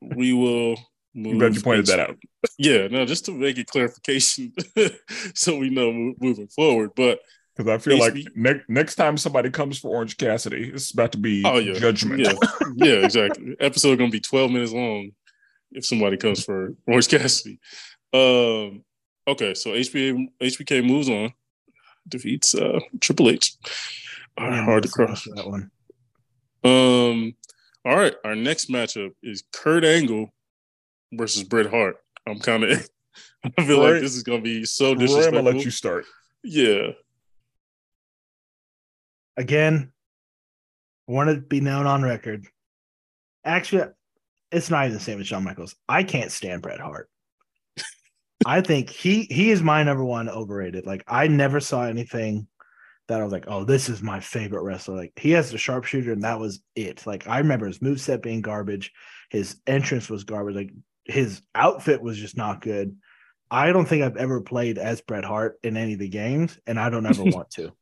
we 0.00 0.34
will. 0.34 0.76
I'm 1.14 1.38
glad 1.38 1.54
you 1.54 1.60
pointed 1.62 1.86
that 1.86 2.00
out. 2.00 2.16
Yeah, 2.58 2.88
no, 2.88 3.04
just 3.06 3.24
to 3.26 3.32
make 3.32 3.56
it 3.58 3.66
clarification 3.68 4.52
so 5.34 5.56
we 5.58 5.70
know 5.70 6.12
moving 6.20 6.48
forward. 6.48 6.90
But 6.96 7.20
Because 7.56 7.70
I 7.70 7.78
feel 7.78 7.98
like 7.98 8.14
HB 8.14 8.26
ne- 8.34 8.62
next 8.68 8.96
time 8.96 9.16
somebody 9.16 9.48
comes 9.50 9.78
for 9.78 9.88
Orange 9.94 10.16
Cassidy, 10.16 10.70
it's 10.74 10.90
about 10.92 11.12
to 11.12 11.18
be 11.18 11.42
Oh, 11.44 11.58
yeah. 11.58 11.74
judgment. 11.74 12.20
yeah, 12.20 12.32
yeah, 12.76 13.04
exactly. 13.04 13.56
Episode 13.60 13.98
going 13.98 14.10
to 14.10 14.16
be 14.16 14.20
12 14.20 14.50
minutes 14.50 14.72
long 14.72 15.10
if 15.72 15.84
somebody 15.86 16.16
comes 16.16 16.44
for 16.44 16.74
Orange 16.86 17.08
Cassidy. 17.08 17.58
Um, 18.12 18.82
okay, 19.28 19.54
so 19.54 19.70
HBA, 19.70 20.26
HBK 20.42 20.84
moves 20.84 21.08
on, 21.08 21.32
defeats 22.08 22.54
uh, 22.54 22.80
Triple 23.00 23.30
H. 23.30 23.54
Hard 24.38 24.82
to 24.82 24.88
most- 24.88 24.94
cross. 24.94 25.24
that 25.34 25.46
one. 25.46 25.70
Um. 26.64 27.34
All 27.84 27.96
right. 27.96 28.14
Our 28.24 28.34
next 28.36 28.68
matchup 28.70 29.10
is 29.22 29.42
Kurt 29.52 29.84
Angle 29.84 30.32
versus 31.12 31.44
Bret 31.44 31.70
Hart. 31.70 31.96
I'm 32.26 32.38
kind 32.38 32.64
of. 32.64 32.88
I 33.58 33.64
feel 33.64 33.80
Roy- 33.80 33.92
like 33.92 34.02
this 34.02 34.16
is 34.16 34.22
gonna 34.22 34.40
be 34.40 34.64
so 34.64 34.94
Roy, 34.94 35.26
I'm 35.26 35.32
gonna 35.32 35.42
let 35.42 35.64
you 35.64 35.70
start. 35.70 36.06
Yeah. 36.42 36.92
Again, 39.36 39.92
I 41.08 41.12
want 41.12 41.30
to 41.30 41.36
be 41.40 41.60
known 41.60 41.86
on 41.86 42.02
record. 42.02 42.46
Actually, 43.44 43.88
it's 44.50 44.70
not 44.70 44.84
even 44.84 44.94
the 44.94 45.02
same 45.02 45.20
as 45.20 45.26
Shawn 45.26 45.44
Michaels. 45.44 45.74
I 45.88 46.04
can't 46.04 46.30
stand 46.30 46.62
Bret 46.62 46.80
Hart. 46.80 47.08
I 48.44 48.60
think 48.60 48.90
he 48.90 49.22
he 49.24 49.50
is 49.50 49.62
my 49.62 49.82
number 49.82 50.04
one 50.04 50.28
overrated. 50.28 50.86
Like 50.86 51.04
I 51.06 51.28
never 51.28 51.60
saw 51.60 51.84
anything 51.84 52.46
that 53.08 53.20
I 53.20 53.24
was 53.24 53.32
like, 53.32 53.44
oh, 53.46 53.64
this 53.64 53.88
is 53.88 54.02
my 54.02 54.20
favorite 54.20 54.62
wrestler. 54.62 54.96
Like 54.96 55.12
he 55.16 55.30
has 55.32 55.50
the 55.50 55.58
sharpshooter, 55.58 56.12
and 56.12 56.24
that 56.24 56.40
was 56.40 56.60
it. 56.74 57.06
Like 57.06 57.26
I 57.28 57.38
remember 57.38 57.66
his 57.66 57.78
moveset 57.78 58.22
being 58.22 58.40
garbage, 58.40 58.92
his 59.30 59.56
entrance 59.66 60.08
was 60.10 60.24
garbage, 60.24 60.56
like 60.56 60.72
his 61.04 61.42
outfit 61.54 62.02
was 62.02 62.18
just 62.18 62.36
not 62.36 62.60
good. 62.60 62.96
I 63.50 63.72
don't 63.72 63.86
think 63.86 64.02
I've 64.02 64.16
ever 64.16 64.40
played 64.40 64.78
as 64.78 65.00
Bret 65.02 65.24
Hart 65.24 65.58
in 65.62 65.76
any 65.76 65.92
of 65.92 65.98
the 65.98 66.08
games, 66.08 66.58
and 66.66 66.78
I 66.80 66.90
don't 66.90 67.06
ever 67.06 67.22
want 67.24 67.50
to. 67.52 67.72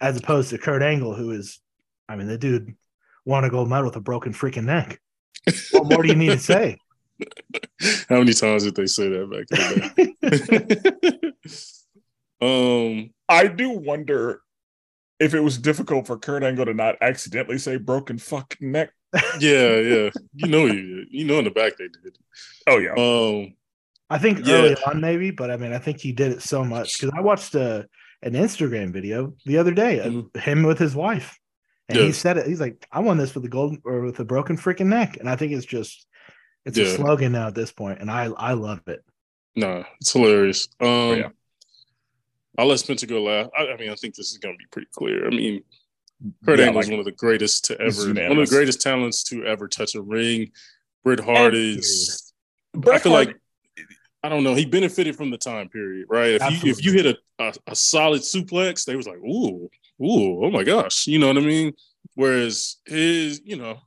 As 0.00 0.16
opposed 0.16 0.50
to 0.50 0.58
Kurt 0.58 0.82
Angle, 0.82 1.14
who 1.14 1.30
is, 1.30 1.60
I 2.08 2.16
mean, 2.16 2.26
the 2.26 2.36
dude 2.36 2.74
won 3.24 3.44
a 3.44 3.50
gold 3.50 3.68
medal 3.68 3.86
with 3.86 3.96
a 3.96 4.00
broken 4.00 4.32
freaking 4.32 4.64
neck. 4.64 5.00
What 5.70 5.86
more 5.86 6.02
do 6.02 6.08
you 6.08 6.14
need 6.14 6.32
to 6.32 6.38
say? 6.38 6.78
How 8.08 8.18
many 8.18 8.34
times 8.34 8.64
did 8.64 8.74
they 8.74 8.86
say 8.86 9.08
that 9.08 9.30
back 9.30 9.58
in 9.58 10.20
the 10.20 11.34
day? 12.40 12.40
um. 12.46 13.10
I 13.28 13.48
do 13.48 13.70
wonder 13.70 14.42
if 15.18 15.34
it 15.34 15.40
was 15.40 15.58
difficult 15.58 16.06
for 16.06 16.18
Kurt 16.18 16.42
Angle 16.42 16.66
to 16.66 16.74
not 16.74 16.96
accidentally 17.00 17.58
say 17.58 17.76
broken 17.76 18.18
fucking 18.18 18.70
neck. 18.70 18.92
Yeah, 19.40 19.76
yeah. 19.76 20.10
You 20.34 20.48
know 20.48 20.66
you. 20.66 21.06
You 21.10 21.24
know 21.24 21.38
in 21.38 21.44
the 21.44 21.50
back 21.50 21.76
they 21.78 21.88
did. 21.88 22.18
Oh 22.66 22.78
yeah. 22.78 22.92
Um 22.96 23.54
I 24.10 24.18
think 24.18 24.46
Yeah. 24.46 24.54
early 24.54 24.76
on 24.86 25.00
maybe, 25.00 25.30
but 25.30 25.50
I 25.50 25.56
mean 25.56 25.72
I 25.72 25.78
think 25.78 26.00
he 26.00 26.12
did 26.12 26.32
it 26.32 26.42
so 26.42 26.64
much 26.64 26.98
because 27.00 27.14
I 27.16 27.20
watched 27.20 27.54
a 27.54 27.86
an 28.22 28.32
Instagram 28.32 28.92
video 28.92 29.34
the 29.44 29.58
other 29.58 29.72
day 29.72 30.00
of 30.00 30.12
Mhm. 30.12 30.36
him 30.40 30.62
with 30.64 30.78
his 30.78 30.94
wife, 30.94 31.38
and 31.88 31.98
Yeah. 31.98 32.06
he 32.06 32.12
said 32.12 32.36
it. 32.38 32.46
He's 32.46 32.60
like, 32.60 32.86
"I 32.90 33.00
won 33.00 33.18
this 33.18 33.34
with 33.34 33.44
a 33.44 33.48
golden 33.48 33.80
or 33.84 34.00
with 34.00 34.18
a 34.20 34.24
broken 34.24 34.56
freaking 34.56 34.86
neck," 34.86 35.18
and 35.18 35.28
I 35.28 35.36
think 35.36 35.52
it's 35.52 35.66
just 35.66 36.06
it's 36.64 36.78
a 36.78 36.96
slogan 36.96 37.32
now 37.32 37.46
at 37.48 37.54
this 37.54 37.72
point, 37.72 38.00
and 38.00 38.10
I 38.10 38.24
I 38.36 38.52
love 38.54 38.80
it. 38.88 39.04
Nah, 39.54 39.84
it's 40.00 40.12
hilarious. 40.12 40.66
Um, 40.80 40.88
Oh, 40.88 41.12
yeah. 41.14 41.28
I'll 42.58 42.66
let 42.66 42.78
Spencer 42.80 43.06
go 43.06 43.22
last. 43.22 43.50
I, 43.56 43.68
I 43.68 43.76
mean, 43.76 43.90
I 43.90 43.94
think 43.94 44.14
this 44.14 44.30
is 44.32 44.38
going 44.38 44.54
to 44.54 44.58
be 44.58 44.64
pretty 44.70 44.88
clear. 44.92 45.26
I 45.26 45.30
mean, 45.30 45.62
Kurt 46.44 46.58
Yeah, 46.58 46.66
Angle 46.66 46.80
is 46.80 46.86
like- 46.86 46.90
one 46.92 46.98
of 47.00 47.04
the 47.04 47.12
greatest 47.12 47.64
to 47.66 47.80
ever, 47.80 48.06
one 48.14 48.38
of 48.38 48.48
the 48.48 48.54
greatest 48.54 48.80
talents 48.80 49.22
to 49.24 49.44
ever 49.44 49.68
touch 49.68 49.94
a 49.94 50.00
ring. 50.02 50.50
Bret 51.04 51.20
Hart 51.20 51.54
And 51.54 51.78
is. 51.78 52.32
I 52.74 52.98
feel 52.98 53.12
Hart- 53.12 53.28
like 53.28 53.36
I 54.22 54.28
don't 54.28 54.42
know. 54.42 54.54
He 54.54 54.64
benefited 54.64 55.14
from 55.14 55.30
the 55.30 55.38
time 55.38 55.68
period, 55.68 56.06
right? 56.08 56.32
If 56.40 56.64
you 56.64 56.70
if 56.70 56.84
you 56.84 56.92
hit 56.92 57.06
a, 57.06 57.16
a 57.38 57.52
a 57.68 57.76
solid 57.76 58.22
suplex, 58.22 58.84
they 58.84 58.96
was 58.96 59.06
like, 59.06 59.18
ooh, 59.18 59.68
ooh, 60.02 60.44
oh 60.44 60.50
my 60.50 60.64
gosh, 60.64 61.06
you 61.06 61.18
know 61.18 61.28
what 61.28 61.36
I 61.38 61.40
mean? 61.40 61.74
Whereas 62.14 62.76
his, 62.86 63.40
you 63.44 63.56
know, 63.56 63.78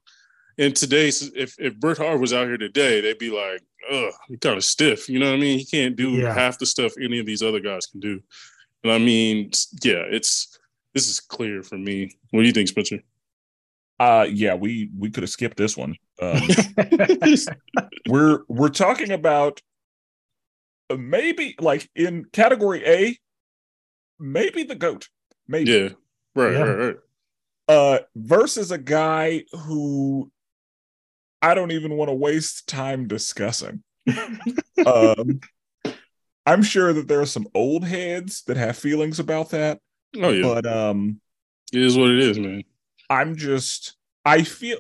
in 0.58 0.74
today's, 0.74 1.24
if 1.36 1.56
if 1.60 1.78
Bret 1.80 1.98
Hart 1.98 2.20
was 2.22 2.32
out 2.32 2.48
here 2.48 2.58
today, 2.58 3.02
they'd 3.02 3.18
be 3.18 3.32
like, 3.32 3.62
ugh, 3.92 4.14
he 4.28 4.38
kind 4.38 4.56
of 4.58 4.64
stiff, 4.64 5.10
you 5.10 5.20
know 5.20 5.30
what 5.32 5.38
I 5.38 5.40
mean? 5.42 5.58
He 5.60 5.66
can't 5.66 5.96
do 5.96 6.12
Yeah. 6.12 6.34
half 6.34 6.58
the 6.60 6.66
stuff 6.68 6.94
any 7.02 7.20
of 7.20 7.26
these 7.26 7.42
other 7.42 7.60
guys 7.60 7.88
can 7.88 8.00
do. 8.00 8.22
And 8.84 8.94
I 8.94 8.98
mean, 9.00 9.52
yeah, 9.84 10.04
it's 10.10 10.58
this 11.00 11.10
is 11.10 11.22
clear 11.22 11.64
for 11.64 11.78
me. 11.78 12.12
What 12.32 12.42
do 12.42 12.46
you 12.48 12.52
think, 12.54 12.68
Spencer? 12.68 13.00
uh 14.02 14.26
yeah, 14.30 14.54
we 14.56 14.90
we 14.98 15.10
could 15.10 15.24
have 15.24 15.30
skipped 15.30 15.56
this 15.58 15.76
one. 15.78 15.96
Um 16.22 16.42
we're 18.10 18.42
we're 18.50 18.70
talking 18.70 19.12
about 19.12 19.62
uh, 20.90 20.96
maybe 20.98 21.56
like 21.60 21.90
in 21.96 22.26
category 22.32 22.86
A, 22.86 23.18
maybe 24.20 24.64
the 24.64 24.76
goat. 24.76 25.08
Maybe. 25.48 25.72
yeah, 25.72 25.90
right, 26.36 26.54
Yeah. 26.54 26.60
right, 26.64 26.78
right. 26.88 26.96
uh 27.68 28.00
versus 28.16 28.72
a 28.72 28.78
guy 28.78 29.44
who 29.54 30.30
I 31.42 31.54
don't 31.54 31.72
even 31.72 31.96
want 31.96 32.10
to 32.10 32.14
waste 32.16 32.68
time 32.68 33.08
discussing. 33.08 33.84
um 34.86 35.40
I'm 36.46 36.64
sure 36.64 36.94
that 36.94 37.08
there 37.08 37.22
are 37.22 37.26
some 37.26 37.48
old 37.54 37.84
heads 37.84 38.44
that 38.48 38.58
have 38.58 38.78
feelings 38.78 39.20
about 39.20 39.50
that, 39.52 39.80
Oh 40.18 40.30
yeah, 40.30 40.42
but 40.44 40.66
um 40.66 41.20
it 41.74 41.82
is 41.82 41.98
what 41.98 42.10
it 42.10 42.20
is, 42.20 42.40
man. 42.40 42.64
I'm 43.10 43.36
just 43.36 43.96
I 44.26 44.44
feel 44.44 44.80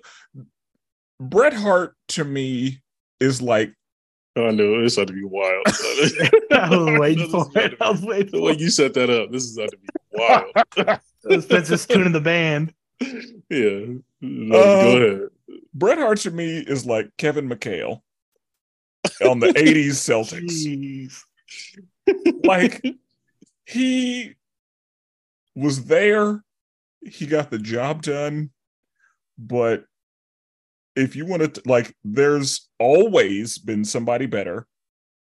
Bret 1.19 1.53
Hart 1.53 1.95
to 2.09 2.23
me 2.23 2.81
is 3.19 3.41
like 3.41 3.73
I 4.35 4.51
know 4.51 4.81
this 4.81 4.97
ought 4.97 5.07
to 5.07 5.13
be 5.13 5.23
wild. 5.23 5.65
I 6.51 6.69
was 6.69 6.99
waiting 6.99 7.29
for 7.29 7.47
it. 7.55 7.75
I 7.81 7.89
was 7.91 8.01
waiting 8.01 8.31
The 8.31 8.37
for 8.37 8.43
way 8.43 8.55
you 8.57 8.69
set 8.69 8.93
that 8.93 9.09
up, 9.09 9.31
this 9.31 9.43
is 9.43 9.57
about 9.57 9.69
to 9.71 9.77
be 9.77 10.97
wild. 11.27 11.43
Spencer's 11.43 11.85
tuning 11.85 12.13
the 12.13 12.21
band. 12.21 12.73
yeah. 13.49 13.85
No, 14.21 14.57
Uh, 14.57 14.81
go 14.83 14.97
ahead. 14.97 15.21
Bret 15.73 15.97
Hart 15.97 16.19
to 16.19 16.31
me 16.31 16.59
is 16.59 16.85
like 16.85 17.09
Kevin 17.17 17.49
McHale 17.49 18.01
on 19.25 19.39
the 19.39 19.47
80s 19.47 19.97
Celtics. 19.97 20.65
Jeez. 20.65 22.43
Like 22.45 22.83
he 23.65 24.35
was 25.55 25.85
there, 25.85 26.43
he 27.05 27.25
got 27.25 27.49
the 27.51 27.59
job 27.59 28.01
done, 28.01 28.49
but 29.37 29.85
if 30.95 31.15
you 31.15 31.25
want 31.25 31.53
to 31.55 31.61
like 31.65 31.95
there's 32.03 32.67
always 32.79 33.57
been 33.57 33.85
somebody 33.85 34.25
better 34.25 34.67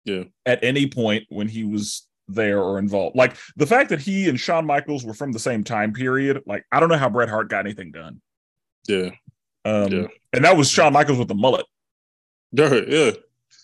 Yeah. 0.04 0.24
at 0.46 0.64
any 0.64 0.88
point 0.88 1.24
when 1.28 1.46
he 1.46 1.62
was 1.64 2.08
there 2.28 2.60
or 2.62 2.78
involved. 2.78 3.14
Like 3.16 3.36
the 3.56 3.66
fact 3.66 3.90
that 3.90 4.00
he 4.00 4.28
and 4.28 4.40
Shawn 4.40 4.66
Michaels 4.66 5.04
were 5.04 5.14
from 5.14 5.30
the 5.32 5.38
same 5.38 5.62
time 5.62 5.92
period, 5.92 6.42
like 6.46 6.64
I 6.72 6.80
don't 6.80 6.88
know 6.88 6.96
how 6.96 7.08
Bret 7.10 7.28
Hart 7.28 7.48
got 7.48 7.64
anything 7.66 7.92
done. 7.92 8.20
Yeah. 8.88 9.10
Um 9.64 9.92
Yeah. 9.92 10.06
and 10.32 10.44
that 10.44 10.56
was 10.56 10.68
Shawn 10.70 10.92
Michaels 10.92 11.18
with 11.18 11.28
the 11.28 11.34
mullet. 11.34 11.66
Right, 12.52 12.88
yeah. 12.88 13.10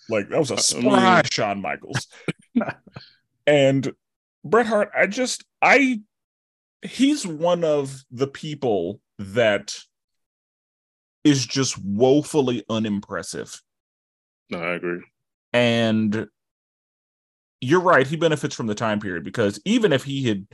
Like 0.08 0.28
that 0.28 0.38
was 0.38 0.50
a 0.50 0.54
I- 0.54 0.90
I 0.96 1.14
mean- 1.16 1.22
Shawn 1.30 1.60
Michaels. 1.62 2.06
and 3.46 3.92
Bret 4.44 4.66
Hart, 4.66 4.90
I 4.96 5.06
just 5.06 5.44
I 5.60 6.00
he's 6.82 7.26
one 7.26 7.64
of 7.64 8.04
the 8.10 8.26
people 8.26 9.00
that 9.18 9.76
is 11.24 11.44
just 11.46 11.76
woefully 11.82 12.64
unimpressive. 12.70 13.60
No, 14.50 14.58
I 14.58 14.74
agree. 14.74 15.02
And 15.52 16.28
you're 17.60 17.80
right, 17.80 18.06
he 18.06 18.16
benefits 18.16 18.54
from 18.54 18.66
the 18.66 18.74
time 18.74 19.00
period 19.00 19.24
because 19.24 19.60
even 19.64 19.92
if 19.92 20.04
he 20.04 20.28
had 20.28 20.46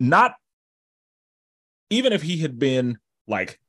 not 0.00 0.34
even 1.90 2.12
if 2.12 2.22
he 2.22 2.38
had 2.38 2.58
been 2.58 2.98
like 3.28 3.60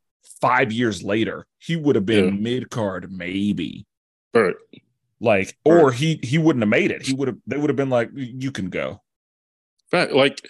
five 0.41 0.71
years 0.71 1.03
later, 1.03 1.45
he 1.59 1.75
would 1.75 1.95
have 1.95 2.05
been 2.05 2.25
Yeah. 2.25 2.31
mid 2.31 2.69
card, 2.69 3.11
maybe. 3.11 3.85
Right. 4.33 4.55
Like, 5.19 5.57
or 5.65 5.91
he 5.91 6.19
he 6.23 6.37
wouldn't 6.37 6.61
have 6.63 6.69
made 6.69 6.91
it. 6.91 7.03
He 7.03 7.13
would 7.13 7.27
have 7.27 7.37
they 7.45 7.57
would 7.57 7.69
have 7.69 7.77
been 7.77 7.89
like, 7.89 8.09
you 8.13 8.51
can 8.51 8.69
go. 8.69 9.01
Fact, 9.91 10.11
like, 10.11 10.41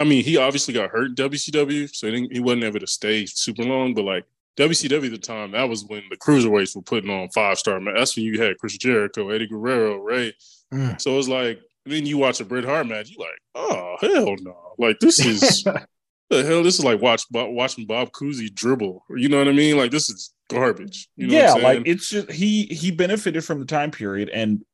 I 0.00 0.04
mean, 0.04 0.24
he 0.24 0.38
obviously 0.38 0.72
got 0.72 0.90
hurt 0.90 1.10
in 1.10 1.14
WCW, 1.14 1.94
so 1.94 2.06
he, 2.06 2.12
didn't, 2.12 2.32
he 2.32 2.40
wasn't 2.40 2.64
able 2.64 2.80
to 2.80 2.86
stay 2.86 3.26
super 3.26 3.62
long. 3.62 3.92
But 3.92 4.06
like 4.06 4.24
WCW 4.56 5.04
at 5.04 5.10
the 5.10 5.18
time, 5.18 5.52
that 5.52 5.68
was 5.68 5.84
when 5.84 6.02
the 6.08 6.16
cruiserweights 6.16 6.74
were 6.74 6.82
putting 6.82 7.10
on 7.10 7.28
five 7.30 7.58
star. 7.58 7.80
That's 7.94 8.16
when 8.16 8.24
you 8.24 8.42
had 8.42 8.58
Chris 8.58 8.78
Jericho, 8.78 9.28
Eddie 9.28 9.46
Guerrero, 9.46 9.98
Rey. 9.98 10.34
Mm. 10.72 11.00
So 11.00 11.18
it's 11.18 11.28
like 11.28 11.60
then 11.84 12.06
you 12.06 12.18
watch 12.18 12.40
a 12.40 12.44
Bret 12.44 12.64
Hart 12.64 12.86
match, 12.86 13.10
you 13.10 13.18
like, 13.18 13.28
oh 13.54 13.96
hell 14.00 14.36
no! 14.40 14.56
Like 14.78 14.98
this 15.00 15.24
is 15.24 15.62
the 16.30 16.44
hell. 16.44 16.62
This 16.62 16.78
is 16.78 16.84
like 16.84 17.02
watch 17.02 17.24
Bob, 17.30 17.50
watching 17.50 17.86
Bob 17.86 18.10
Cousy 18.12 18.52
dribble. 18.52 19.04
You 19.16 19.28
know 19.28 19.38
what 19.38 19.48
I 19.48 19.52
mean? 19.52 19.76
Like 19.76 19.90
this 19.90 20.08
is 20.08 20.32
garbage. 20.48 21.08
You 21.16 21.28
know 21.28 21.34
yeah, 21.34 21.52
like 21.54 21.82
it's 21.84 22.08
just 22.08 22.30
he 22.30 22.64
he 22.64 22.90
benefited 22.90 23.44
from 23.44 23.60
the 23.60 23.66
time 23.66 23.90
period 23.90 24.30
and 24.30 24.64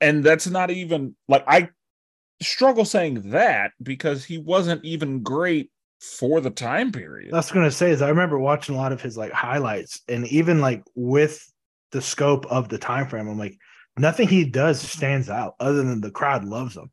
and 0.00 0.22
that's 0.24 0.48
not 0.48 0.70
even 0.70 1.14
like 1.28 1.44
I 1.46 1.70
struggle 2.42 2.84
saying 2.84 3.30
that 3.30 3.72
because 3.82 4.24
he 4.24 4.38
wasn't 4.38 4.84
even 4.84 5.22
great 5.22 5.70
for 6.00 6.40
the 6.40 6.50
time 6.50 6.90
period. 6.90 7.32
That's 7.32 7.50
I 7.50 7.50
was 7.50 7.54
gonna 7.54 7.70
say 7.70 7.90
is 7.90 8.02
I 8.02 8.08
remember 8.08 8.38
watching 8.38 8.74
a 8.74 8.78
lot 8.78 8.92
of 8.92 9.00
his 9.00 9.16
like 9.16 9.32
highlights, 9.32 10.00
and 10.08 10.26
even 10.28 10.60
like 10.60 10.82
with 10.94 11.44
the 11.92 12.02
scope 12.02 12.46
of 12.46 12.68
the 12.68 12.78
time 12.78 13.08
frame, 13.08 13.28
I'm 13.28 13.38
like, 13.38 13.56
nothing 13.96 14.28
he 14.28 14.44
does 14.44 14.80
stands 14.80 15.30
out 15.30 15.54
other 15.60 15.82
than 15.84 16.00
the 16.00 16.10
crowd 16.10 16.44
loves 16.44 16.76
him. 16.76 16.90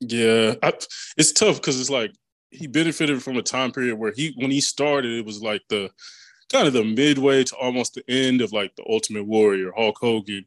Yeah, 0.00 0.54
I, 0.62 0.72
it's 1.16 1.32
tough 1.32 1.56
because 1.56 1.80
it's 1.80 1.90
like 1.90 2.12
he 2.50 2.66
benefited 2.66 3.22
from 3.22 3.36
a 3.36 3.42
time 3.42 3.72
period 3.72 3.96
where 3.96 4.12
he, 4.14 4.34
when 4.36 4.50
he 4.50 4.60
started, 4.60 5.12
it 5.12 5.24
was 5.24 5.42
like 5.42 5.62
the 5.68 5.90
kind 6.52 6.66
of 6.66 6.72
the 6.72 6.84
midway 6.84 7.44
to 7.44 7.56
almost 7.56 7.94
the 7.94 8.04
end 8.08 8.40
of 8.40 8.52
like 8.52 8.74
the 8.76 8.84
Ultimate 8.88 9.24
Warrior, 9.24 9.72
Hulk 9.74 9.96
Hogan. 9.98 10.44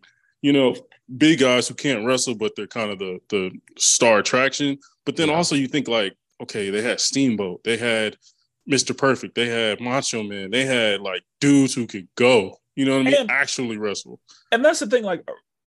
You 0.48 0.54
know, 0.54 0.76
big 1.18 1.40
guys 1.40 1.68
who 1.68 1.74
can't 1.76 2.06
wrestle, 2.06 2.34
but 2.34 2.54
they're 2.56 2.68
kind 2.68 2.90
of 2.90 3.00
the 3.00 3.20
the 3.28 3.52
star 3.78 4.20
attraction. 4.20 4.78
But 5.06 5.18
then 5.18 5.28
Yeah. 5.28 5.36
also 5.36 5.56
you 5.56 5.68
think 5.68 5.90
like, 5.90 6.16
okay, 6.42 6.70
they 6.70 6.82
had 6.82 7.02
Steamboat, 7.02 7.66
they 7.66 7.76
had 7.76 8.16
Mr. 8.72 8.98
Perfect, 8.98 9.36
they 9.36 9.48
had 9.48 9.82
Macho 9.82 10.24
Man, 10.24 10.50
they 10.52 10.64
had 10.64 11.02
like 11.02 11.24
dudes 11.42 11.74
who 11.74 11.86
could 11.86 12.08
go. 12.16 12.56
You 12.78 12.86
know 12.86 12.94
what 12.98 13.08
I 13.08 13.10
mean? 13.12 13.20
And- 13.24 13.30
Actually 13.32 13.78
wrestle. 13.78 14.22
And 14.54 14.64
that's 14.64 14.80
the 14.80 14.88
thing 14.88 15.04
like 15.04 15.22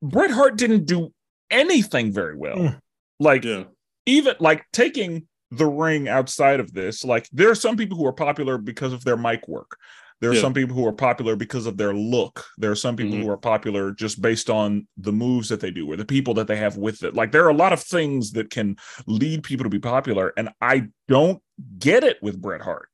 Bret 0.02 0.32
Hart 0.32 0.56
didn't 0.56 0.86
do 0.86 1.12
anything 1.52 2.12
very 2.12 2.36
well. 2.36 2.56
Mm. 2.56 2.80
Like 3.20 3.44
Yeah, 3.44 3.64
even 4.06 4.34
like 4.40 4.64
taking 4.72 5.28
the 5.52 5.66
ring 5.66 6.08
outside 6.08 6.58
of 6.58 6.72
this, 6.72 7.04
like 7.04 7.28
there 7.32 7.48
are 7.48 7.54
some 7.54 7.76
people 7.76 7.96
who 7.96 8.06
are 8.06 8.12
popular 8.28 8.58
because 8.58 8.92
of 8.92 9.04
their 9.04 9.16
mic 9.16 9.46
work. 9.46 9.76
There 10.24 10.30
are 10.30 10.34
Yeah. 10.36 10.40
some 10.40 10.54
people 10.54 10.74
who 10.74 10.86
are 10.86 10.92
popular 10.92 11.36
because 11.36 11.66
of 11.66 11.76
their 11.76 11.92
look. 11.92 12.46
There 12.56 12.70
are 12.70 12.74
some 12.74 12.96
people 12.96 13.12
Mhm. 13.18 13.24
who 13.24 13.30
are 13.30 13.36
popular 13.36 13.92
just 13.92 14.22
based 14.22 14.48
on 14.48 14.88
the 14.96 15.12
moves 15.12 15.50
that 15.50 15.60
they 15.60 15.70
do 15.70 15.86
or 15.92 15.96
the 15.98 16.04
people 16.06 16.32
that 16.34 16.46
they 16.46 16.56
have 16.56 16.78
with 16.78 17.02
it. 17.02 17.12
Like 17.12 17.30
there 17.30 17.44
are 17.44 17.50
a 17.50 17.54
lot 17.54 17.74
of 17.74 17.82
things 17.82 18.32
that 18.32 18.48
can 18.48 18.76
lead 19.06 19.42
people 19.42 19.64
to 19.64 19.68
be 19.68 19.78
popular, 19.78 20.32
and 20.38 20.48
I 20.62 20.84
don't 21.08 21.42
get 21.78 22.04
it 22.04 22.16
with 22.22 22.40
Bret 22.40 22.62
Hart. 22.62 22.88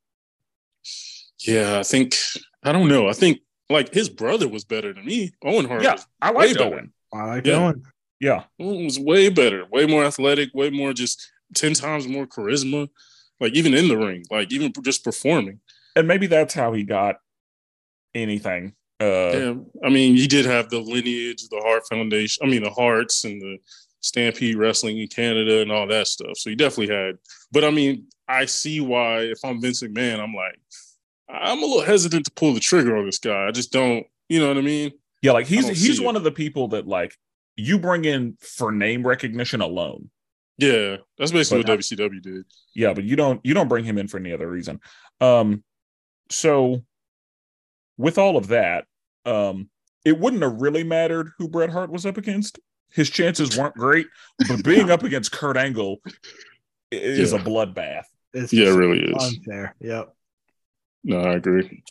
yeah. 1.46 1.78
I 1.78 1.82
think 1.84 2.16
I 2.64 2.72
don't 2.72 2.88
know. 2.88 3.08
I 3.08 3.12
think 3.12 3.38
like 3.68 3.94
his 3.94 4.08
brother 4.08 4.48
was 4.48 4.64
better 4.64 4.92
than 4.92 5.04
me. 5.04 5.30
Owen 5.44 5.66
Hart 5.66 5.84
Yeah, 5.84 5.98
I 6.20 6.32
like. 6.32 6.58
Owen. 6.58 6.92
I 7.12 7.24
like 7.36 7.46
Yeah. 7.46 7.54
Owen. 7.64 7.82
Yeah, 8.18 8.42
Owen 8.58 8.84
was 8.86 8.98
way 8.98 9.28
better, 9.28 9.66
way 9.70 9.86
more 9.86 10.04
athletic, 10.04 10.50
way 10.52 10.70
more 10.70 10.92
just 10.92 11.30
ten 11.54 11.74
times 11.74 12.08
more 12.08 12.26
charisma. 12.26 12.88
Like 13.38 13.54
even 13.54 13.72
in 13.72 13.86
the 13.86 13.96
ring, 13.96 14.24
like 14.32 14.52
even 14.52 14.72
just 14.82 15.04
performing. 15.04 15.60
And 15.96 16.09
maybe 16.09 16.26
that's 16.26 16.55
how 16.55 16.72
he 16.72 16.85
got 16.85 17.16
anything. 18.14 18.74
Uh, 19.00 19.31
yeah, 19.33 19.55
I 19.85 19.88
mean, 19.88 20.14
he 20.14 20.26
did 20.26 20.44
have 20.44 20.68
the 20.68 20.79
lineage, 20.79 21.48
the 21.48 21.61
Hart 21.64 21.85
Foundation. 21.88 22.46
I 22.46 22.50
mean, 22.50 22.62
the 22.62 22.70
Harts 22.70 23.24
and 23.24 23.40
the 23.40 23.59
Stampede 24.00 24.57
Wrestling 24.57 24.98
in 24.98 25.09
Canada 25.09 25.62
and 25.62 25.72
all 25.72 25.87
that 25.87 26.07
stuff. 26.07 26.37
So 26.37 26.50
he 26.50 26.57
definitely 26.57 26.94
had. 26.94 27.16
But 27.50 27.64
I 27.64 27.70
mean, 27.70 28.07
I 28.29 28.44
see 28.44 28.81
why 28.81 29.20
if 29.20 29.38
I'm 29.44 29.61
Vince 29.61 29.83
McMahon, 29.83 30.20
I'm 30.20 30.35
like, 30.35 30.59
I'm 31.29 31.62
a 31.62 31.66
little 31.66 31.83
hesitant 31.83 32.26
to 32.26 32.33
pull 32.33 32.53
the 32.53 32.61
trigger 32.61 32.96
on 32.96 33.07
this 33.07 33.18
guy. 33.18 33.46
I 33.46 33.50
just 33.53 33.72
don't, 33.72 34.07
you 34.29 34.40
know 34.40 34.48
what 34.48 34.59
I 34.59 34.62
mean? 34.62 34.92
Yeah, 35.22 35.33
like 35.33 35.46
he's 35.46 35.68
he's 35.68 36.00
one 36.00 36.16
of 36.16 36.24
the 36.24 36.31
people 36.31 36.68
that 36.68 36.87
like 36.87 37.14
you 37.57 37.79
bring 37.79 38.05
in 38.05 38.37
for 38.40 38.72
name 38.72 39.07
recognition 39.07 39.61
alone. 39.61 40.11
Yeah, 40.57 40.96
that's 41.18 41.31
basically 41.31 41.62
But 41.62 41.70
what 41.70 41.81
WCW 41.81 42.22
did. 42.22 42.44
Yeah, 42.74 42.94
but 42.94 43.05
you 43.05 43.16
don't 43.16 43.40
you 43.44 43.55
don't 43.55 43.68
bring 43.68 43.85
him 43.85 43.98
in 43.98 44.09
for 44.09 44.18
any 44.18 44.33
other 44.33 44.48
reason. 44.48 44.81
Um 45.20 45.62
so 46.30 46.82
with 47.98 48.18
all 48.18 48.36
of 48.36 48.48
that, 48.48 48.84
um 49.26 49.68
it 50.04 50.18
wouldn't 50.18 50.42
have 50.42 50.60
really 50.62 50.82
mattered 50.84 51.30
who 51.38 51.46
Bret 51.48 51.68
Hart 51.70 51.90
was 51.90 52.06
up 52.06 52.16
against. 52.16 52.58
His 52.92 53.10
chances 53.10 53.56
weren't 53.56 53.74
great, 53.74 54.06
but 54.48 54.64
being 54.64 54.90
up 54.90 55.02
against 55.02 55.30
Kurt 55.32 55.56
Angle 55.58 55.98
is 56.90 57.32
Yeah. 57.32 57.38
a 57.38 57.42
bloodbath. 57.42 58.04
It's 58.32 58.52
Yeah, 58.52 58.62
it 58.62 58.66
just 58.68 58.78
really 58.78 59.00
is. 59.04 59.22
unfair. 59.22 59.74
Yep. 59.80 60.14
No, 61.04 61.20
I 61.20 61.34
agree. 61.34 61.82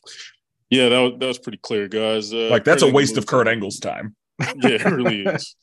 Yeah, 0.69 0.89
that 0.89 0.99
was, 0.99 1.13
that 1.19 1.25
was 1.27 1.39
pretty 1.39 1.59
clear, 1.59 1.87
guys. 1.87 2.33
Uh, 2.33 2.49
Like 2.49 2.63
that's 2.63 2.81
a 2.81 2.85
Kurt 2.85 2.89
Angle 2.89 2.97
waste 2.97 3.17
of 3.17 3.25
Kurt. 3.27 3.47
Angle's 3.47 3.79
time. 3.79 4.15
yeah, 4.39 4.69
it 4.69 4.85
really 4.85 5.23
is. 5.23 5.55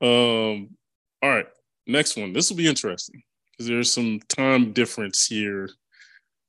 Um, 0.00 0.76
all 1.22 1.30
right, 1.30 1.46
next 1.86 2.16
one. 2.16 2.32
This 2.32 2.50
will 2.50 2.56
be 2.56 2.66
interesting 2.68 3.22
because 3.52 3.66
there's 3.68 3.92
some 3.92 4.20
time 4.28 4.72
difference 4.72 5.26
here. 5.26 5.68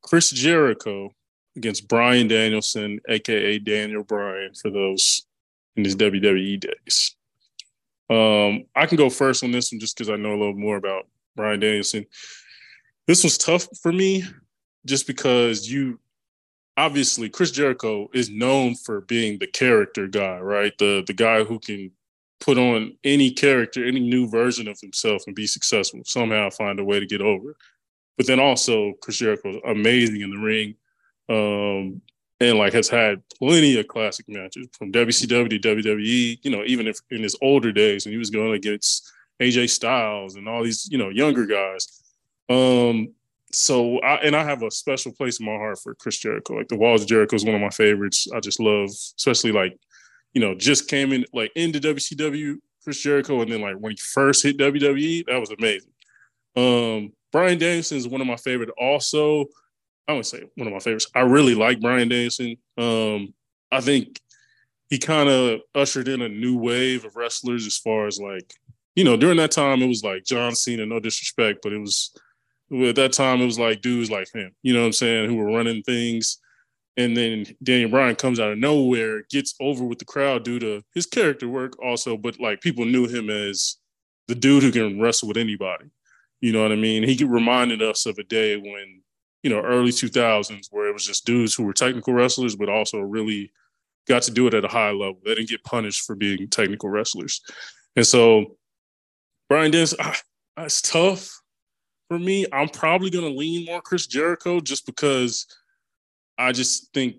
Chris 0.01 0.29
Jericho 0.29 1.11
against 1.55 1.87
Bryan 1.87 2.27
Danielson, 2.27 2.99
aka 3.09 3.59
Daniel 3.59 4.03
Bryan, 4.03 4.53
for 4.53 4.69
those 4.69 5.25
in 5.75 5.83
his 5.83 5.95
WWE 5.95 6.59
days. 6.59 7.15
Um, 8.09 8.65
I 8.75 8.85
can 8.85 8.97
go 8.97 9.09
first 9.09 9.43
on 9.43 9.51
this 9.51 9.71
one 9.71 9.79
just 9.79 9.97
because 9.97 10.09
I 10.09 10.15
know 10.15 10.29
a 10.29 10.37
little 10.39 10.53
more 10.53 10.77
about 10.77 11.07
Bryan 11.35 11.59
Danielson. 11.59 12.05
This 13.07 13.23
was 13.23 13.37
tough 13.37 13.67
for 13.81 13.91
me 13.91 14.23
just 14.85 15.07
because 15.07 15.69
you 15.69 15.99
obviously 16.77 17.29
Chris 17.29 17.51
Jericho 17.51 18.09
is 18.13 18.29
known 18.29 18.75
for 18.75 19.01
being 19.01 19.39
the 19.39 19.47
character 19.47 20.07
guy, 20.07 20.39
right? 20.39 20.77
The 20.77 21.03
the 21.05 21.13
guy 21.13 21.43
who 21.43 21.59
can 21.59 21.91
put 22.39 22.57
on 22.57 22.95
any 23.03 23.31
character, 23.31 23.85
any 23.85 23.99
new 23.99 24.27
version 24.27 24.67
of 24.67 24.79
himself 24.79 25.23
and 25.25 25.35
be 25.35 25.47
successful, 25.47 26.01
somehow 26.05 26.49
find 26.49 26.79
a 26.79 26.83
way 26.83 26.99
to 26.99 27.05
get 27.05 27.21
over. 27.21 27.55
But 28.17 28.27
then 28.27 28.39
also 28.39 28.93
Chris 29.01 29.17
Jericho 29.17 29.49
is 29.49 29.61
amazing 29.65 30.21
in 30.21 30.29
the 30.29 30.37
ring. 30.37 30.75
Um 31.29 32.01
and 32.39 32.57
like 32.57 32.73
has 32.73 32.89
had 32.89 33.23
plenty 33.39 33.79
of 33.79 33.87
classic 33.87 34.27
matches 34.27 34.67
from 34.77 34.91
WCW 34.91 35.49
to 35.49 35.59
WWE, 35.59 36.39
you 36.41 36.51
know, 36.51 36.63
even 36.65 36.87
if 36.87 36.99
in 37.09 37.23
his 37.23 37.35
older 37.41 37.71
days 37.71 38.05
when 38.05 38.11
he 38.11 38.17
was 38.17 38.29
going 38.29 38.53
against 38.53 39.09
AJ 39.41 39.69
Styles 39.69 40.35
and 40.35 40.47
all 40.47 40.63
these, 40.63 40.87
you 40.91 40.97
know, 40.97 41.09
younger 41.09 41.45
guys. 41.45 42.01
Um, 42.49 43.13
so 43.51 43.99
I 43.99 44.15
and 44.17 44.35
I 44.35 44.43
have 44.43 44.63
a 44.63 44.71
special 44.71 45.13
place 45.13 45.39
in 45.39 45.45
my 45.45 45.53
heart 45.53 45.79
for 45.79 45.95
Chris 45.95 46.17
Jericho. 46.17 46.55
Like 46.55 46.67
the 46.67 46.77
Walls 46.77 47.03
of 47.03 47.07
Jericho 47.07 47.35
is 47.35 47.45
one 47.45 47.55
of 47.55 47.61
my 47.61 47.69
favorites. 47.69 48.27
I 48.35 48.39
just 48.39 48.59
love, 48.59 48.89
especially 48.89 49.51
like, 49.51 49.77
you 50.33 50.41
know, 50.41 50.55
just 50.55 50.89
came 50.89 51.13
in 51.13 51.25
like 51.33 51.51
into 51.55 51.79
WCW, 51.79 52.57
Chris 52.83 53.01
Jericho, 53.01 53.41
and 53.41 53.51
then 53.51 53.61
like 53.61 53.77
when 53.77 53.93
he 53.93 53.97
first 53.97 54.43
hit 54.43 54.57
WWE, 54.57 55.25
that 55.27 55.39
was 55.39 55.51
amazing. 55.51 55.91
Um, 56.57 57.13
Bryan 57.31 57.57
Danielson 57.57 57.97
is 57.97 58.07
one 58.07 58.21
of 58.21 58.27
my 58.27 58.35
favorite. 58.35 58.69
Also, 58.77 59.45
I 60.07 60.13
would 60.13 60.25
say 60.25 60.43
one 60.55 60.67
of 60.67 60.73
my 60.73 60.79
favorites. 60.79 61.07
I 61.15 61.21
really 61.21 61.55
like 61.55 61.81
Bryan 61.81 62.09
Danielson. 62.09 62.57
Um, 62.77 63.33
I 63.71 63.81
think 63.81 64.19
he 64.89 64.99
kind 64.99 65.29
of 65.29 65.61
ushered 65.73 66.07
in 66.07 66.21
a 66.21 66.29
new 66.29 66.57
wave 66.57 67.05
of 67.05 67.15
wrestlers 67.15 67.65
as 67.65 67.77
far 67.77 68.07
as 68.07 68.19
like, 68.19 68.53
you 68.95 69.03
know, 69.03 69.17
during 69.17 69.37
that 69.37 69.51
time 69.51 69.81
it 69.81 69.87
was 69.87 70.03
like 70.03 70.23
John 70.23 70.55
Cena, 70.55 70.85
no 70.85 70.99
disrespect, 70.99 71.59
but 71.63 71.73
it 71.73 71.79
was 71.79 72.11
at 72.71 72.95
that 72.95 73.13
time 73.13 73.41
it 73.41 73.45
was 73.45 73.59
like 73.59 73.81
dudes 73.81 74.11
like 74.11 74.31
him, 74.33 74.51
you 74.61 74.73
know 74.73 74.81
what 74.81 74.87
I'm 74.87 74.93
saying, 74.93 75.29
who 75.29 75.35
were 75.35 75.51
running 75.51 75.81
things. 75.83 76.37
And 76.97 77.15
then 77.17 77.45
Daniel 77.61 77.89
Bryan 77.89 78.15
comes 78.15 78.39
out 78.39 78.51
of 78.51 78.57
nowhere, 78.57 79.23
gets 79.29 79.53
over 79.59 79.83
with 79.83 79.99
the 79.99 80.05
crowd 80.05 80.43
due 80.43 80.59
to 80.59 80.81
his 80.93 81.05
character 81.05 81.49
work 81.49 81.81
also, 81.83 82.15
but 82.15 82.39
like 82.39 82.61
people 82.61 82.85
knew 82.85 83.07
him 83.07 83.29
as 83.29 83.77
the 84.27 84.35
dude 84.35 84.63
who 84.63 84.71
can 84.71 85.01
wrestle 85.01 85.27
with 85.27 85.37
anybody. 85.37 85.85
You 86.39 86.53
know 86.53 86.61
what 86.61 86.71
I 86.71 86.75
mean? 86.75 87.03
He 87.03 87.21
reminded 87.23 87.81
us 87.81 88.05
of 88.05 88.17
a 88.17 88.23
day 88.23 88.55
when, 88.55 89.01
you 89.45 89.51
know, 89.51 89.61
early 89.61 89.91
2000s 89.91 90.69
where 90.71 90.87
it 90.87 90.93
was 90.93 91.05
just 91.05 91.23
dudes 91.23 91.53
who 91.53 91.63
were 91.63 91.71
technical 91.71 92.15
wrestlers, 92.15 92.55
but 92.55 92.67
also 92.67 92.97
really 92.97 93.51
got 94.07 94.23
to 94.23 94.31
do 94.31 94.47
it 94.47 94.55
at 94.55 94.65
a 94.65 94.67
high 94.67 94.89
level. 94.89 95.19
They 95.23 95.35
didn't 95.35 95.49
get 95.49 95.63
punished 95.63 96.03
for 96.03 96.15
being 96.15 96.47
technical 96.49 96.89
wrestlers. 96.89 97.41
And 97.95 98.07
so 98.07 98.57
Bryan 99.47 99.69
Danielson, 99.69 99.99
ah, 100.01 100.19
it's 100.57 100.81
tough 100.81 101.29
for 102.07 102.17
me. 102.17 102.47
I'm 102.51 102.69
probably 102.69 103.11
going 103.11 103.31
to 103.31 103.37
lean 103.37 103.65
more 103.65 103.83
Chris 103.83 104.07
Jericho 104.07 104.61
just 104.61 104.87
because 104.87 105.45
I 106.39 106.51
just 106.51 106.91
think 106.91 107.17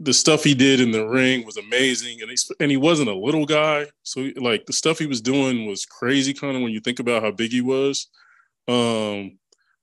the 0.00 0.12
stuff 0.12 0.44
he 0.44 0.54
did 0.54 0.80
in 0.80 0.90
the 0.90 1.08
ring 1.08 1.46
was 1.46 1.56
amazing, 1.56 2.20
and 2.20 2.30
he, 2.30 2.36
and 2.60 2.70
he 2.70 2.76
wasn't 2.76 3.08
a 3.08 3.14
little 3.14 3.46
guy. 3.46 3.86
So 4.02 4.28
like 4.36 4.66
the 4.66 4.74
stuff 4.74 4.98
he 4.98 5.06
was 5.06 5.22
doing 5.22 5.66
was 5.66 5.86
crazy, 5.86 6.34
kind 6.34 6.56
of 6.56 6.62
when 6.62 6.72
you 6.72 6.80
think 6.80 6.98
about 6.98 7.22
how 7.22 7.30
big 7.30 7.52
he 7.52 7.62
was. 7.62 8.08
Um, 8.68 9.38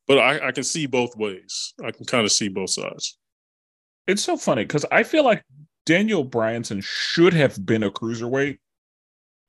but 0.07 0.19
I, 0.19 0.47
I 0.47 0.51
can 0.51 0.63
see 0.63 0.85
both 0.85 1.15
ways. 1.15 1.73
I 1.83 1.91
can 1.91 2.05
kind 2.05 2.25
of 2.25 2.31
see 2.31 2.47
both 2.47 2.69
sides. 2.69 3.17
It's 4.07 4.23
so 4.23 4.37
funny 4.37 4.63
because 4.63 4.85
I 4.91 5.03
feel 5.03 5.23
like 5.23 5.43
Daniel 5.85 6.25
Bryanson 6.25 6.83
should 6.83 7.33
have 7.33 7.63
been 7.65 7.83
a 7.83 7.91
cruiserweight. 7.91 8.59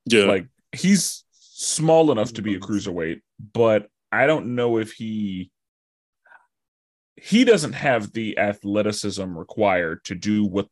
Yeah, 0.05 0.23
Like 0.23 0.47
he's 0.71 1.23
small 1.31 2.11
enough 2.11 2.33
to 2.33 2.41
be 2.41 2.55
a 2.55 2.59
mm-hmm. 2.59 2.71
cruiserweight, 2.71 3.21
but 3.53 3.89
I 4.11 4.25
don't 4.25 4.55
know 4.55 4.77
if 4.77 4.93
he 4.93 5.51
he 7.15 7.43
doesn't 7.43 7.73
have 7.73 8.13
the 8.13 8.37
athleticism 8.37 9.37
required 9.37 10.03
to 10.05 10.15
do 10.15 10.45
what 10.45 10.67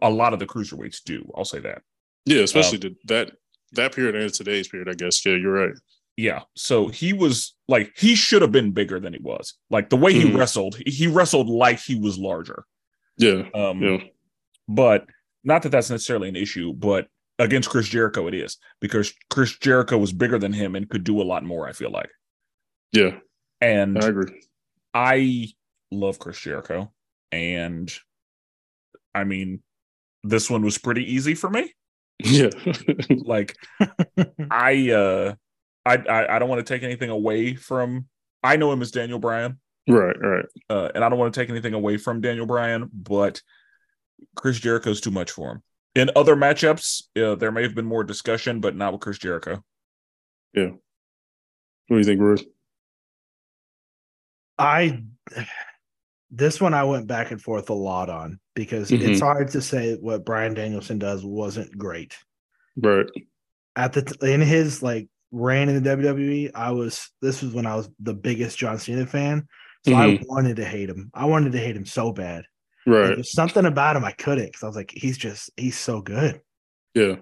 a 0.00 0.10
lot 0.10 0.32
of 0.32 0.38
the 0.38 0.46
cruiserweights 0.46 1.02
do. 1.04 1.30
I'll 1.36 1.44
say 1.44 1.60
that. 1.60 1.82
yeah, 2.24 2.40
especially 2.40 2.78
um, 2.78 2.96
the, 3.04 3.14
that 3.14 3.32
that 3.72 3.94
period 3.94 4.16
and 4.16 4.32
today's 4.32 4.68
period. 4.68 4.88
I 4.88 4.94
guess. 4.94 5.24
Yeah, 5.24 5.36
you're 5.36 5.52
right. 5.52 5.74
Yeah. 6.20 6.42
So 6.54 6.88
he 6.88 7.12
was 7.14 7.54
like 7.66 7.92
he 7.96 8.14
should 8.14 8.42
have 8.42 8.52
been 8.52 8.72
bigger 8.72 9.00
than 9.00 9.14
he 9.14 9.20
was. 9.22 9.54
Like 9.70 9.88
the 9.88 9.96
way 9.96 10.12
he 10.12 10.24
Mhm. 10.24 10.36
wrestled, 10.36 10.76
he 10.86 11.06
wrestled 11.06 11.48
like 11.48 11.80
he 11.80 11.94
was 11.98 12.18
larger. 12.18 12.64
Yeah, 13.16 13.48
Um 13.54 13.80
yeah, 13.82 13.98
but 14.68 15.06
not 15.44 15.62
that 15.62 15.70
that's 15.70 15.88
necessarily 15.90 16.28
an 16.28 16.36
issue, 16.36 16.72
but 16.74 17.08
against 17.38 17.70
Chris 17.70 17.88
Jericho 17.88 18.26
it 18.26 18.34
is 18.34 18.58
because 18.80 19.14
Chris 19.30 19.56
Jericho 19.58 19.96
was 19.96 20.12
bigger 20.12 20.38
than 20.38 20.52
him 20.52 20.74
and 20.76 20.88
could 20.90 21.04
do 21.04 21.22
a 21.22 21.24
lot 21.24 21.42
more, 21.44 21.66
I 21.68 21.72
feel 21.72 21.90
like. 21.90 22.10
yeah. 22.92 23.18
And 23.62 23.98
I 24.02 24.08
agree. 24.08 24.42
I 24.94 25.48
love 25.90 26.18
Chris 26.18 26.38
Jericho 26.40 26.92
and 27.32 27.90
I 29.14 29.24
mean 29.24 29.62
this 30.22 30.50
one 30.50 30.62
was 30.62 30.76
pretty 30.76 31.04
easy 31.14 31.34
for 31.34 31.48
me. 31.48 31.72
Yeah, 32.22 32.50
Like 33.08 33.56
I 34.50 34.90
uh 34.90 35.34
I 35.86 35.96
I, 35.96 36.36
I 36.36 36.38
don't 36.38 36.48
want 36.48 36.64
to 36.64 36.72
take 36.74 36.82
anything 36.82 37.10
away 37.10 37.54
from 37.54 38.06
I 38.42 38.56
know 38.56 38.72
him 38.72 38.82
as 38.82 38.90
Daniel 38.90 39.18
Bryan. 39.18 39.58
right, 39.88 40.16
right. 40.20 40.44
uh, 40.68 40.88
and 40.94 41.04
I 41.04 41.08
don't 41.08 41.18
want 41.18 41.32
to 41.34 41.40
take 41.40 41.50
anything 41.50 41.74
away 41.74 41.96
from 41.98 42.20
Daniel 42.20 42.46
Bryan, 42.46 42.88
but 42.92 43.42
Chris 44.36 44.58
Jericho's 44.58 45.00
too 45.00 45.10
much 45.10 45.30
for 45.30 45.50
him. 45.52 45.62
In 45.94 46.10
other 46.16 46.36
matchups, 46.36 47.02
uh, 47.16 47.34
there 47.34 47.50
may 47.50 47.62
have 47.62 47.74
been 47.74 47.86
more 47.86 48.04
discussion, 48.04 48.60
but 48.60 48.76
not 48.76 48.92
with 48.92 49.00
Chris 49.02 49.18
Jericho. 49.18 49.62
Yeah. 50.54 50.68
What 50.68 50.78
do 51.88 51.98
you 51.98 52.04
think, 52.04 52.18
Bruce? 52.20 52.44
I 54.58 55.02
this 56.30 56.60
one 56.60 56.74
I 56.74 56.84
went 56.84 57.06
back 57.06 57.30
and 57.32 57.42
forth 57.42 57.70
a 57.70 57.74
lot 57.74 58.08
on 58.08 58.38
because 58.54 58.90
Mhm. 58.90 59.00
it's 59.00 59.20
hard 59.20 59.48
to 59.50 59.60
say 59.60 59.96
what 59.96 60.24
Bryan 60.24 60.54
Danielson 60.54 60.98
does 60.98 61.24
wasn't 61.24 61.76
great. 61.76 62.16
Right. 62.76 63.06
At 63.74 63.92
the 63.94 64.02
t- 64.02 64.32
in 64.32 64.40
his 64.40 64.82
like 64.82 65.08
reign 65.32 65.68
in 65.68 65.82
the 65.82 65.90
WWE, 65.90 66.50
I 66.54 66.70
was 66.72 67.10
this 67.22 67.42
was 67.42 67.52
when 67.52 67.66
I 67.66 67.76
was 67.76 67.88
the 68.00 68.14
biggest 68.14 68.58
John 68.58 68.78
Cena 68.78 69.06
fan. 69.06 69.46
So 69.86 69.94
I 69.94 70.16
Mhm. 70.16 70.26
wanted 70.26 70.56
to 70.56 70.64
hate 70.64 70.88
him. 70.90 71.10
I 71.14 71.24
wanted 71.26 71.52
to 71.52 71.58
hate 71.58 71.76
him 71.76 71.86
so 71.86 72.12
bad. 72.12 72.44
Right. 72.86 73.14
There's 73.14 73.32
something 73.32 73.64
about 73.66 73.96
him 73.96 74.04
I 74.04 74.12
couldn't 74.12 74.46
because 74.46 74.62
I 74.62 74.66
was 74.66 74.76
like, 74.76 74.90
he's 74.94 75.16
just 75.18 75.50
he's 75.56 75.78
so 75.78 76.00
good. 76.02 76.40
Yeah. 76.94 77.16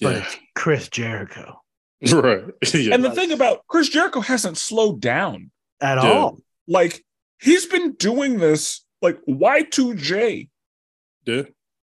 But 0.00 0.12
Yeah. 0.14 0.22
it's 0.24 0.36
Chris 0.54 0.88
Jericho 0.88 1.60
Right. 2.12 2.44
yeah. 2.74 2.94
And 2.94 3.04
the 3.04 3.12
thing 3.12 3.32
about 3.32 3.66
Chris 3.68 3.88
Jericho 3.88 4.20
hasn't 4.20 4.58
slowed 4.58 5.00
down. 5.00 5.50
at 5.80 6.02
Yeah. 6.02 6.10
all. 6.12 6.38
Like 6.66 7.04
he's 7.40 7.66
been 7.66 7.92
doing 7.94 8.38
this 8.38 8.84
like 9.02 9.18
Y2J, 9.28 10.48
yeah. 11.26 11.42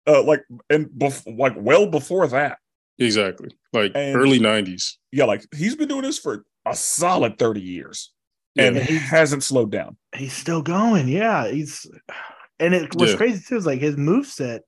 uh, 0.07 0.23
like 0.23 0.45
and 0.71 0.87
bef- 0.87 1.37
like 1.39 1.53
well 1.57 1.87
before 1.91 2.27
that. 2.29 2.59
Exactly. 3.05 3.51
Like 3.73 3.93
And- 3.95 4.17
early 4.17 4.39
'90s. 4.39 4.97
Yeah, 5.13 5.25
like 5.25 5.45
he's 5.55 5.75
been 5.77 5.89
doing 5.89 6.03
this 6.03 6.19
for 6.19 6.45
a 6.67 6.75
solid 6.77 7.39
30 7.39 7.61
years 7.61 8.13
Yeah. 8.55 8.67
and 8.67 8.77
he 8.79 8.97
hasn't 8.99 9.43
slowed 9.43 9.71
down. 9.73 9.97
He's 10.15 10.33
still 10.33 10.63
going. 10.63 11.09
Yeah, 11.09 11.49
he's 11.51 11.87
and 12.59 12.75
it 12.75 12.95
was 12.95 13.11
Yeah. 13.13 13.17
crazy 13.17 13.43
too 13.47 13.57
is 13.57 13.67
like 13.67 13.81
his 13.81 13.97
move 13.97 14.27
set 14.27 14.63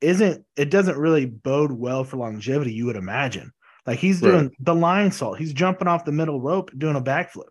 isn't 0.00 0.44
it 0.56 0.70
doesn't 0.70 0.96
really 0.98 1.26
bode 1.26 1.72
well 1.72 2.02
for 2.04 2.16
longevity, 2.16 2.72
you 2.72 2.86
would 2.86 2.96
imagine. 2.96 3.52
Like 3.86 3.98
he's 4.00 4.20
Right. 4.20 4.30
doing 4.32 4.50
the 4.58 4.74
Lionsault, 4.74 5.38
he's 5.38 5.52
jumping 5.52 5.86
off 5.88 6.04
the 6.04 6.12
middle 6.12 6.40
rope 6.40 6.70
doing 6.76 6.96
a 6.96 7.00
backflip. 7.00 7.48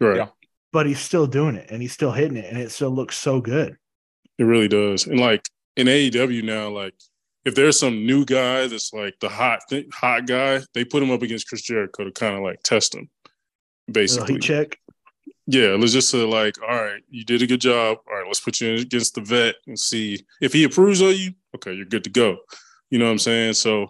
Right. 0.00 0.16
Yeah. 0.16 0.28
but 0.70 0.84
he's 0.86 1.00
still 1.00 1.26
doing 1.26 1.56
it 1.56 1.70
and 1.70 1.80
he's 1.80 1.92
still 1.94 2.12
hitting 2.12 2.36
it, 2.36 2.44
and 2.44 2.58
it 2.60 2.70
still 2.70 2.90
looks 2.90 3.16
so 3.16 3.40
good. 3.40 3.74
It 4.38 4.44
really 4.44 4.68
does. 4.68 5.06
And 5.06 5.18
like 5.18 5.42
in 5.78 5.88
AEW 5.88 6.42
now, 6.44 6.68
like 6.68 6.94
if 7.48 7.54
there's 7.54 7.78
some 7.78 8.04
new 8.06 8.24
guy 8.24 8.66
that's 8.66 8.92
like 8.92 9.14
the 9.20 9.28
hot 9.28 9.60
th- 9.68 9.86
hot 9.92 10.26
guy, 10.26 10.60
they 10.74 10.84
put 10.84 11.02
him 11.02 11.10
up 11.10 11.22
against 11.22 11.48
Chris 11.48 11.62
Jericho 11.62 12.04
to 12.04 12.12
kind 12.12 12.36
of 12.36 12.42
like 12.42 12.62
test 12.62 12.94
him, 12.94 13.08
basically. 13.90 14.34
Heat 14.34 14.42
check. 14.42 14.78
Yeah, 15.46 15.76
let's 15.78 15.92
just 15.92 16.10
say 16.10 16.22
like, 16.24 16.56
all 16.62 16.68
right, 16.76 17.02
you 17.08 17.24
did 17.24 17.40
a 17.42 17.46
good 17.46 17.60
job. 17.62 17.98
All 18.06 18.14
right, 18.16 18.26
let's 18.26 18.40
put 18.40 18.60
you 18.60 18.74
against 18.74 19.14
the 19.14 19.22
vet 19.22 19.54
and 19.66 19.78
see 19.78 20.24
if 20.42 20.52
he 20.52 20.64
approves 20.64 21.00
of 21.00 21.14
you. 21.14 21.32
Okay, 21.56 21.72
you're 21.72 21.86
good 21.86 22.04
to 22.04 22.10
go. 22.10 22.36
You 22.90 22.98
know 22.98 23.06
what 23.06 23.12
I'm 23.12 23.18
saying? 23.18 23.54
So 23.54 23.84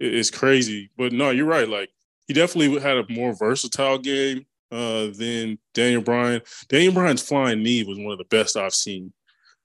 it- 0.00 0.14
it's 0.14 0.30
crazy, 0.30 0.90
but 0.96 1.12
no, 1.12 1.30
you're 1.30 1.44
right. 1.46 1.68
Like 1.68 1.90
he 2.26 2.32
definitely 2.32 2.80
had 2.80 2.96
a 2.96 3.04
more 3.10 3.34
versatile 3.36 3.98
game 3.98 4.46
uh, 4.72 5.08
than 5.16 5.58
Daniel 5.74 6.00
Bryan. 6.02 6.40
Daniel 6.68 6.94
Bryan's 6.94 7.22
flying 7.22 7.62
knee 7.62 7.84
was 7.84 7.98
one 7.98 8.12
of 8.12 8.18
the 8.18 8.24
best 8.24 8.56
I've 8.56 8.74
seen. 8.74 9.12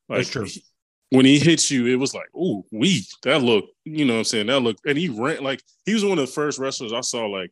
Like 0.10 0.20
That's 0.20 0.30
true. 0.32 0.46
he- 0.46 0.64
when 1.12 1.26
he 1.26 1.40
hits 1.40 1.72
you, 1.72 1.88
it 1.88 1.96
was 1.96 2.14
like, 2.14 2.28
ooh, 2.36 2.64
we 2.72 3.06
that 3.24 3.42
look, 3.42 3.66
you 3.86 4.06
know 4.06 4.14
what 4.14 4.20
I'm 4.20 4.26
saying? 4.26 4.48
That 4.48 4.60
look, 4.62 4.78
and 4.86 4.98
he 4.98 5.10
ran 5.10 5.44
like 5.44 5.62
he 5.86 5.94
was 5.94 6.04
one 6.06 6.20
of 6.20 6.28
the 6.28 6.32
first 6.34 6.60
wrestlers 6.60 6.94
I 6.94 7.02
saw 7.02 7.26
like 7.26 7.52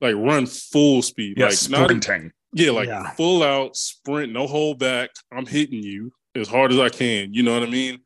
like 0.00 0.14
run 0.14 0.46
full 0.46 1.02
speed. 1.02 1.34
Yeah, 1.38 1.46
like 1.46 1.70
not 1.70 1.84
sprinting. 1.86 2.32
yeah, 2.52 2.70
like 2.70 2.88
Yeah. 2.88 3.10
full 3.10 3.42
out 3.42 3.76
sprint, 3.76 4.32
no 4.32 4.46
hold 4.46 4.78
back. 4.78 5.10
I'm 5.32 5.46
hitting 5.46 5.82
you 5.82 6.12
as 6.34 6.48
hard 6.48 6.72
as 6.72 6.78
I 6.78 6.88
can. 6.88 7.34
You 7.34 7.42
know 7.42 7.52
what 7.58 7.68
I 7.68 7.70
mean? 7.70 7.98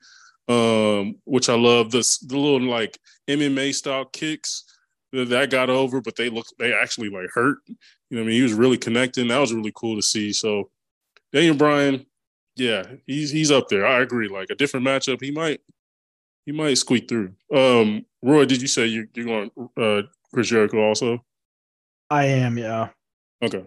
Um, 0.49 1.17
which 1.25 1.49
I 1.49 1.55
love. 1.55 1.91
The 1.91 1.99
the 2.27 2.37
little 2.39 2.61
like 2.69 2.99
MMA 3.29 3.75
style 3.75 4.07
kicks 4.07 4.65
that, 5.13 5.29
that 5.29 5.51
got 5.51 5.71
over, 5.71 6.01
but 6.01 6.17
they 6.17 6.29
look 6.31 6.47
they 6.59 6.73
actually 6.73 7.09
like 7.11 7.29
hurt. 7.33 7.59
You 7.69 7.77
know 8.11 8.23
what 8.23 8.23
I 8.23 8.27
mean? 8.27 8.37
He 8.37 8.43
was 8.43 8.53
really 8.55 8.79
connecting. 8.79 9.29
That 9.29 9.39
was 9.39 9.55
really 9.55 9.73
cool 9.75 9.95
to 9.97 10.03
see. 10.03 10.33
So 10.33 10.71
Daniel 11.33 11.55
Bryan, 11.55 12.05
yeah, 12.57 12.85
he's 13.07 13.31
he's 13.31 13.51
up 13.51 13.69
there. 13.69 13.87
I 13.87 14.01
agree. 14.01 14.29
Like 14.29 14.51
a 14.51 14.55
different 14.55 14.87
matchup, 14.87 15.23
he 15.23 15.31
might 15.31 15.61
he 16.45 16.53
might 16.53 16.75
squeak 16.75 17.09
through. 17.09 17.33
Um, 17.55 18.05
Roy, 18.23 18.45
did 18.45 18.61
you 18.61 18.69
say 18.69 18.87
you, 18.87 19.09
you're 19.15 19.27
going 19.27 19.51
uh 19.77 20.03
Chris 20.33 20.49
Jericho 20.49 20.79
also? 20.79 21.25
I 22.11 22.27
am, 22.27 22.59
yeah. 22.59 22.89
Okay. 23.43 23.65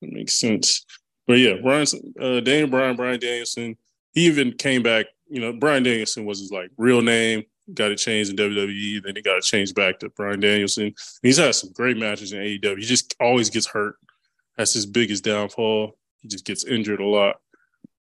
That 0.00 0.12
makes 0.12 0.38
sense. 0.38 0.84
But 1.26 1.38
yeah, 1.38 1.54
Brian, 1.62 1.86
uh, 2.20 2.40
Daniel 2.40 2.68
Bryan, 2.68 2.96
Brian 2.96 3.18
Danielson, 3.18 3.76
he 4.12 4.26
even 4.26 4.52
came 4.52 4.82
back. 4.82 5.06
You 5.28 5.40
know, 5.40 5.52
Bryan 5.52 5.82
Danielson 5.82 6.24
was 6.24 6.38
his 6.38 6.52
like 6.52 6.70
real 6.76 7.02
name. 7.02 7.44
Got 7.72 7.92
it 7.92 7.96
changed 7.96 8.30
in 8.30 8.36
WWE, 8.36 9.02
then 9.02 9.16
he 9.16 9.22
got 9.22 9.38
it 9.38 9.44
changed 9.44 9.74
back 9.74 9.98
to 10.00 10.10
Bryan 10.10 10.38
Danielson. 10.38 10.94
He's 11.22 11.38
had 11.38 11.54
some 11.54 11.72
great 11.72 11.96
matches 11.96 12.32
in 12.32 12.40
AEW. 12.40 12.76
He 12.76 12.84
just 12.84 13.14
always 13.18 13.48
gets 13.48 13.66
hurt. 13.66 13.96
That's 14.58 14.74
his 14.74 14.84
biggest 14.84 15.24
downfall. 15.24 15.96
He 16.24 16.28
just 16.28 16.46
gets 16.46 16.64
injured 16.64 17.00
a 17.00 17.06
lot. 17.06 17.36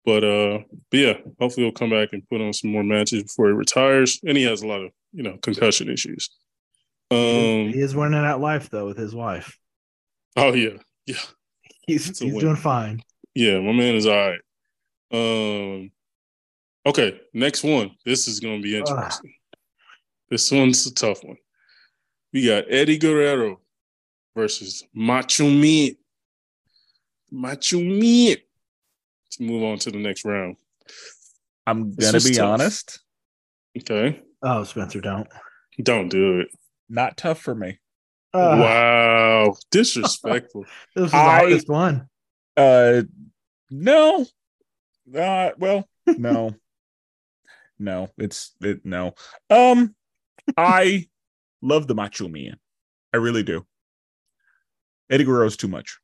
But 0.04 0.24
uh, 0.24 0.58
but 0.90 1.00
yeah, 1.00 1.14
hopefully 1.40 1.64
he'll 1.64 1.72
come 1.72 1.88
back 1.88 2.10
and 2.12 2.28
put 2.28 2.42
on 2.42 2.52
some 2.52 2.70
more 2.70 2.84
matches 2.84 3.22
before 3.22 3.46
he 3.46 3.52
retires. 3.52 4.20
And 4.26 4.36
he 4.36 4.44
has 4.44 4.60
a 4.60 4.66
lot 4.66 4.82
of 4.82 4.92
you 5.12 5.22
know 5.22 5.38
concussion 5.38 5.88
issues. 5.88 6.28
Um. 7.10 7.70
he 7.70 7.80
is 7.80 7.96
winning 7.96 8.24
at 8.24 8.40
life 8.40 8.68
though 8.68 8.86
with 8.86 8.98
his 8.98 9.14
wife. 9.14 9.56
Oh 10.36 10.52
yeah. 10.52 10.76
Yeah. 11.06 11.16
He's 11.86 12.18
he's 12.18 12.32
win. 12.32 12.38
doing 12.40 12.56
fine. 12.56 13.00
Yeah, 13.34 13.58
my 13.60 13.72
man 13.72 13.94
is 13.94 14.06
all 14.06 14.12
right. 14.12 14.40
Um, 15.12 15.90
okay, 16.84 17.18
next 17.32 17.64
one. 17.64 17.92
This 18.04 18.28
is 18.28 18.38
going 18.38 18.60
to 18.60 18.62
be 18.62 18.76
interesting. 18.76 19.32
This 20.28 20.50
one's 20.50 20.86
a 20.86 20.94
tough 20.94 21.24
one. 21.24 21.38
We 22.32 22.46
got 22.46 22.64
Eddie 22.68 22.98
Guerrero 22.98 23.60
versus 24.36 24.84
Macho 24.94 25.48
Man. 25.48 25.96
Macho 27.30 27.80
Man. 27.80 28.36
Let's 29.26 29.40
move 29.40 29.62
on 29.62 29.78
to 29.80 29.90
the 29.90 29.98
next 29.98 30.24
round. 30.24 30.56
I'm 31.66 31.92
This 31.92 32.10
gonna 32.12 32.24
be 32.24 32.34
tough. 32.36 32.48
honest. 32.60 33.00
Okay, 33.78 34.20
Oh, 34.42 34.64
Spencer, 34.64 35.00
don't. 35.00 35.28
don't 35.82 36.08
do 36.08 36.40
it. 36.40 36.48
Not 36.88 37.16
tough 37.16 37.40
for 37.40 37.54
me. 37.54 37.78
Uh, 38.32 38.56
wow, 38.60 39.54
disrespectful. 39.70 40.64
This 40.94 41.02
was 41.02 41.10
the 41.12 41.16
I- 41.16 41.38
hardest 41.38 41.68
one. 41.68 42.08
Uh, 42.56 43.02
no. 43.70 44.26
Uh, 45.16 45.50
well, 45.58 45.88
no, 46.06 46.54
no. 47.78 48.08
It's 48.18 48.54
it, 48.60 48.84
no. 48.84 49.14
Um, 49.48 49.94
I 50.56 51.06
love 51.62 51.86
the 51.86 51.94
Macho 51.94 52.28
Man. 52.28 52.56
I 53.12 53.16
really 53.18 53.42
do. 53.42 53.64
Eddie 55.10 55.24
Guerrero's 55.24 55.56
too 55.56 55.68
much. 55.68 55.98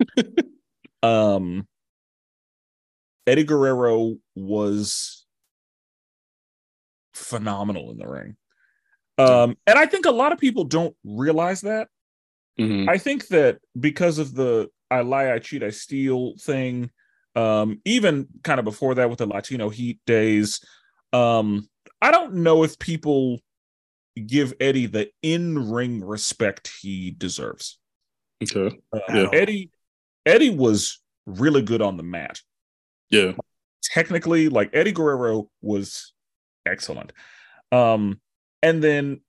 um, 1.02 1.66
Eddie 3.26 3.44
Guerrero 3.44 4.16
was 4.34 5.26
phenomenal 7.14 7.90
in 7.90 7.98
the 7.98 8.08
ring. 8.08 8.36
Um, 9.18 9.56
and 9.66 9.78
I 9.78 9.86
think 9.86 10.06
a 10.06 10.10
lot 10.10 10.32
of 10.32 10.38
people 10.38 10.64
don't 10.64 10.96
realize 11.04 11.60
that. 11.62 11.88
Mhm. 12.58 12.88
I 12.88 12.98
think 12.98 13.28
that 13.28 13.58
because 13.78 14.18
of 14.18 14.34
the 14.34 14.70
I 14.90 15.02
lie, 15.02 15.32
I 15.32 15.38
cheat, 15.38 15.62
I 15.62 15.70
steal 15.70 16.34
thing, 16.38 16.90
um, 17.36 17.80
even 17.84 18.26
kind 18.42 18.58
of 18.58 18.64
before 18.64 18.96
that 18.96 19.08
with 19.08 19.18
the 19.18 19.26
Latino 19.26 19.68
Heat 19.68 20.00
days, 20.06 20.60
um, 21.12 21.68
I 22.02 22.10
don't 22.10 22.34
know 22.36 22.64
if 22.64 22.78
people 22.78 23.40
give 24.26 24.52
Eddie 24.58 24.86
the 24.86 25.10
in-ring 25.22 26.02
respect 26.04 26.72
he 26.80 27.10
deserves. 27.12 27.78
Okay, 28.42 28.76
Uh, 28.92 29.00
Yeah. 29.14 29.28
Eddie 29.32 29.70
Eddie 30.26 30.50
was 30.54 31.00
really 31.26 31.62
good 31.62 31.82
on 31.82 31.96
the 31.96 32.02
mat. 32.02 32.40
yeah, 33.10 33.32
Technically, 33.82 34.48
like 34.48 34.70
Eddie 34.74 34.92
Guerrero 34.92 35.50
was 35.62 36.12
excellent. 36.66 37.12
Um, 37.72 38.20
and 38.62 38.82
then 38.84 39.22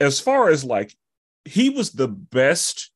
as 0.00 0.20
far 0.20 0.50
as 0.50 0.64
like 0.64 0.94
he 1.44 1.70
was 1.70 1.90
the 1.92 2.08
best 2.08 2.90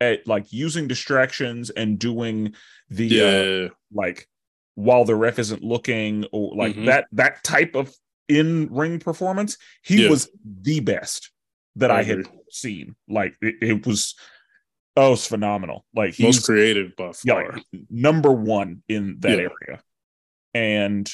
at 0.00 0.26
like 0.26 0.52
using 0.52 0.86
distractions 0.86 1.70
and 1.70 1.98
doing 1.98 2.54
the 2.88 3.20
uh, 3.20 3.42
yeah, 3.42 3.68
like 3.92 4.28
while 4.74 5.04
the 5.04 5.14
ref 5.14 5.38
isn't 5.38 5.62
looking 5.62 6.24
or 6.32 6.54
like 6.54 6.76
Mhm. 6.76 6.86
that 6.86 7.06
that 7.12 7.42
type 7.44 7.74
of 7.74 7.94
in 8.28 8.68
ring 8.72 8.98
performance 8.98 9.58
he 9.82 10.04
Yeah. 10.04 10.10
was 10.10 10.30
the 10.44 10.80
best 10.80 11.30
that 11.76 11.90
I 11.90 11.98
i, 12.00 12.02
had 12.02 12.26
seen 12.50 12.94
like 13.08 13.34
it, 13.42 13.56
it 13.60 13.86
was 13.86 14.14
oh 14.96 15.12
it's 15.12 15.26
phenomenal 15.26 15.84
like 15.94 16.14
he's 16.14 16.24
most 16.24 16.44
creative 16.46 16.94
buff. 16.96 17.20
yeah, 17.24 17.34
like, 17.34 17.64
number 17.88 18.32
one 18.32 18.82
in 18.88 19.16
that 19.20 19.38
Yeah. 19.38 19.48
area 19.48 19.82
and 20.54 21.12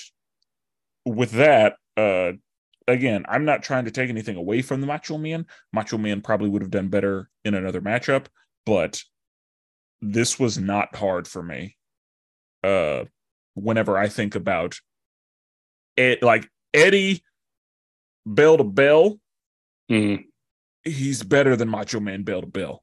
with 1.04 1.32
that 1.32 1.76
uh 1.96 2.32
again 2.88 3.24
i'm 3.28 3.44
not 3.44 3.62
trying 3.62 3.84
to 3.84 3.90
take 3.90 4.08
anything 4.10 4.36
away 4.36 4.62
from 4.62 4.80
the 4.80 4.86
macho 4.86 5.18
man 5.18 5.46
macho 5.72 5.98
man 5.98 6.20
probably 6.22 6.48
would 6.48 6.62
have 6.62 6.70
done 6.70 6.88
better 6.88 7.28
in 7.44 7.54
another 7.54 7.80
matchup 7.82 8.26
but 8.64 9.02
this 10.00 10.38
was 10.38 10.56
not 10.58 10.94
hard 10.96 11.28
for 11.28 11.42
me 11.42 11.76
uh 12.64 13.04
whenever 13.54 13.96
i 13.98 14.08
think 14.08 14.34
about 14.34 14.78
it 15.96 16.22
like 16.22 16.48
eddie 16.74 17.22
bell 18.24 18.56
to 18.56 18.64
bell 18.64 19.18
Mhm. 19.90 20.24
he's 20.82 21.22
better 21.22 21.54
than 21.56 21.68
macho 21.68 22.00
man 22.00 22.22
bell 22.24 22.40
to 22.40 22.46
bell 22.46 22.82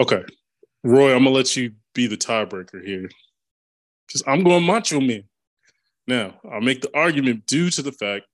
Okay, 0.00 0.24
Roy, 0.82 1.14
I'm 1.14 1.24
gonna 1.24 1.30
let 1.30 1.54
you 1.56 1.72
be 1.94 2.08
the 2.08 2.16
tiebreaker 2.16 2.84
here 2.84 3.08
because 4.06 4.22
I'm 4.26 4.42
going 4.42 4.64
Macho 4.64 5.00
Man. 5.00 5.24
Now, 6.06 6.34
I'll 6.50 6.60
make 6.60 6.82
the 6.82 6.94
argument 6.96 7.46
due 7.46 7.70
to 7.70 7.82
the 7.82 7.92
fact 7.92 8.26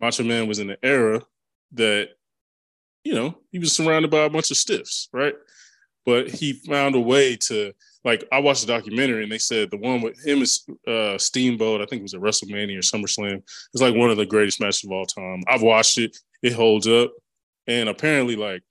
Macho 0.00 0.22
Man 0.22 0.46
was 0.46 0.58
in 0.58 0.70
an 0.70 0.76
era 0.82 1.22
that, 1.72 2.10
you 3.04 3.14
know, 3.14 3.38
he 3.50 3.58
was 3.58 3.74
surrounded 3.74 4.10
by 4.10 4.20
a 4.20 4.30
bunch 4.30 4.50
of 4.50 4.58
stiffs, 4.58 5.08
right? 5.12 5.34
But 6.04 6.28
he 6.28 6.52
found 6.52 6.94
a 6.94 7.00
way 7.00 7.36
to, 7.48 7.72
like, 8.04 8.26
I 8.30 8.38
watched 8.38 8.66
the 8.66 8.72
documentary 8.72 9.22
and 9.22 9.32
they 9.32 9.38
said 9.38 9.70
the 9.70 9.76
one 9.78 10.02
with 10.02 10.24
him 10.24 10.42
is 10.42 10.66
uh, 10.86 11.18
Steamboat, 11.18 11.80
I 11.80 11.86
think 11.86 12.00
it 12.00 12.02
was 12.02 12.14
at 12.14 12.20
WrestleMania 12.20 12.78
or 12.78 12.82
SummerSlam. 12.82 13.38
It's 13.38 13.82
like 13.82 13.94
one 13.94 14.10
of 14.10 14.18
the 14.18 14.26
greatest 14.26 14.60
matches 14.60 14.84
of 14.84 14.92
all 14.92 15.06
time. 15.06 15.42
I've 15.48 15.62
watched 15.62 15.98
it, 15.98 16.16
it 16.42 16.52
holds 16.52 16.86
up. 16.86 17.12
And 17.66 17.88
apparently, 17.88 18.36
like, 18.36 18.62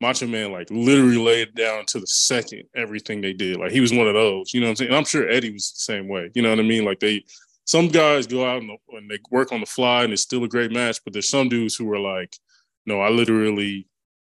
Macho 0.00 0.26
Man 0.26 0.52
like 0.52 0.68
literally 0.70 1.18
laid 1.18 1.54
down 1.54 1.84
to 1.86 2.00
the 2.00 2.06
second 2.06 2.64
everything 2.74 3.20
they 3.20 3.32
did. 3.32 3.58
Like 3.58 3.72
he 3.72 3.80
was 3.80 3.92
one 3.92 4.06
of 4.06 4.14
those, 4.14 4.54
you 4.54 4.60
know 4.60 4.66
what 4.66 4.70
I'm 4.70 4.76
saying? 4.76 4.88
And 4.90 4.96
I'm 4.96 5.04
sure 5.04 5.28
Eddie 5.28 5.52
was 5.52 5.72
the 5.72 5.80
same 5.80 6.08
way. 6.08 6.30
You 6.34 6.42
know 6.42 6.50
what 6.50 6.60
I 6.60 6.62
mean? 6.62 6.84
Like 6.84 7.00
they, 7.00 7.24
some 7.64 7.88
guys 7.88 8.26
go 8.26 8.48
out 8.48 8.62
and, 8.62 8.70
and 8.92 9.10
they 9.10 9.18
work 9.30 9.52
on 9.52 9.60
the 9.60 9.66
fly 9.66 10.04
and 10.04 10.12
it's 10.12 10.22
still 10.22 10.44
a 10.44 10.48
great 10.48 10.72
match, 10.72 11.00
but 11.04 11.12
there's 11.12 11.28
some 11.28 11.48
dudes 11.48 11.74
who 11.74 11.92
are 11.92 11.98
like, 11.98 12.36
no, 12.86 13.00
I 13.00 13.10
literally, 13.10 13.86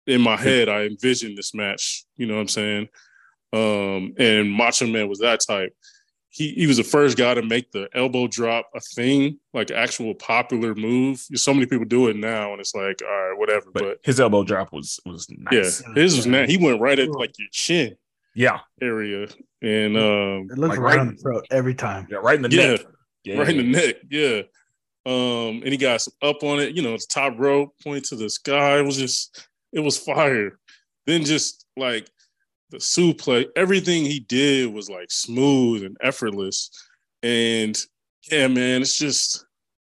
in 0.05 0.22
my 0.22 0.36
head, 0.36 0.70
I 0.70 0.84
envisioned 0.84 1.38
this 1.38 1.53
match. 1.53 2.05
You 2.18 2.28
know 2.28 2.36
what 2.36 2.41
I'm 2.41 2.47
saying? 2.49 2.89
Um, 3.53 4.14
and 4.18 4.51
Macho 4.51 4.88
Man 4.88 5.07
was 5.07 5.20
that 5.20 5.39
type. 5.47 5.74
He 6.34 6.50
he 6.54 6.66
was 6.68 6.78
the 6.78 6.84
first 6.84 7.16
guy 7.16 7.36
to 7.36 7.44
make 7.44 7.72
the 7.72 7.88
elbow 7.94 8.28
drop 8.28 8.68
a 8.76 8.80
thing, 8.80 9.38
like 9.54 9.70
actual 9.72 10.16
popular 10.16 10.74
move. 10.74 11.20
So 11.36 11.54
many 11.54 11.68
people 11.68 11.86
do 11.86 12.08
it 12.08 12.16
now, 12.16 12.52
and 12.52 12.60
it's 12.60 12.74
like, 12.74 13.02
all 13.04 13.08
right, 13.30 13.38
whatever. 13.38 13.68
But, 13.74 13.84
But, 13.84 13.98
his 14.04 14.20
elbow 14.20 14.44
drop 14.44 14.74
was 14.74 15.00
was 15.06 15.28
nice. 15.30 15.84
yeah, 15.86 15.94
his 15.94 16.16
was 16.16 16.26
Yeah. 16.26 16.32
now 16.42 16.46
he 16.48 16.58
went 16.58 16.82
right 16.82 16.98
at 16.98 17.10
like 17.12 17.38
your 17.38 17.48
chin 17.52 17.96
Yeah. 18.34 18.62
area, 18.82 19.28
and 19.62 19.96
um, 19.96 20.50
It 20.52 20.58
looks 20.58 20.70
Like 20.72 20.80
right 20.80 20.98
right- 20.98 21.00
on 21.00 21.16
the 21.16 21.22
throat 21.22 21.46
every 21.52 21.76
time. 21.76 22.08
Yeah, 22.10 22.18
right 22.18 22.36
in 22.36 22.42
the 22.42 22.50
Yeah. 22.50 22.72
neck. 22.72 22.82
Yeah. 23.24 23.38
right 23.38 23.50
in 23.50 23.58
the 23.58 23.64
neck, 23.64 23.96
yeah. 24.10 24.42
Um, 25.06 25.62
and 25.64 25.68
he 25.68 25.78
got 25.78 26.02
some 26.02 26.14
up 26.22 26.44
on 26.44 26.60
it, 26.60 26.76
you 26.76 26.82
know, 26.82 26.94
it's 26.94 27.06
top 27.06 27.34
rope, 27.38 27.74
point 27.84 28.06
to 28.06 28.16
the 28.16 28.30
sky. 28.30 28.80
It 28.80 28.86
was 28.86 28.98
just, 28.98 29.48
it 29.72 29.82
was 29.82 29.98
fire. 29.98 30.60
Then 31.06 31.24
just 31.26 31.66
like 31.78 32.10
the 32.74 32.80
suplex, 32.80 33.45
everything 33.55 34.03
he 34.03 34.19
did 34.19 34.74
was 34.74 34.89
like 34.89 35.09
smooth 35.11 35.84
and 35.84 35.95
effortless. 36.01 36.69
And 37.21 37.78
yeah, 38.30 38.47
man, 38.47 38.82
it's 38.82 38.97
just 38.97 39.45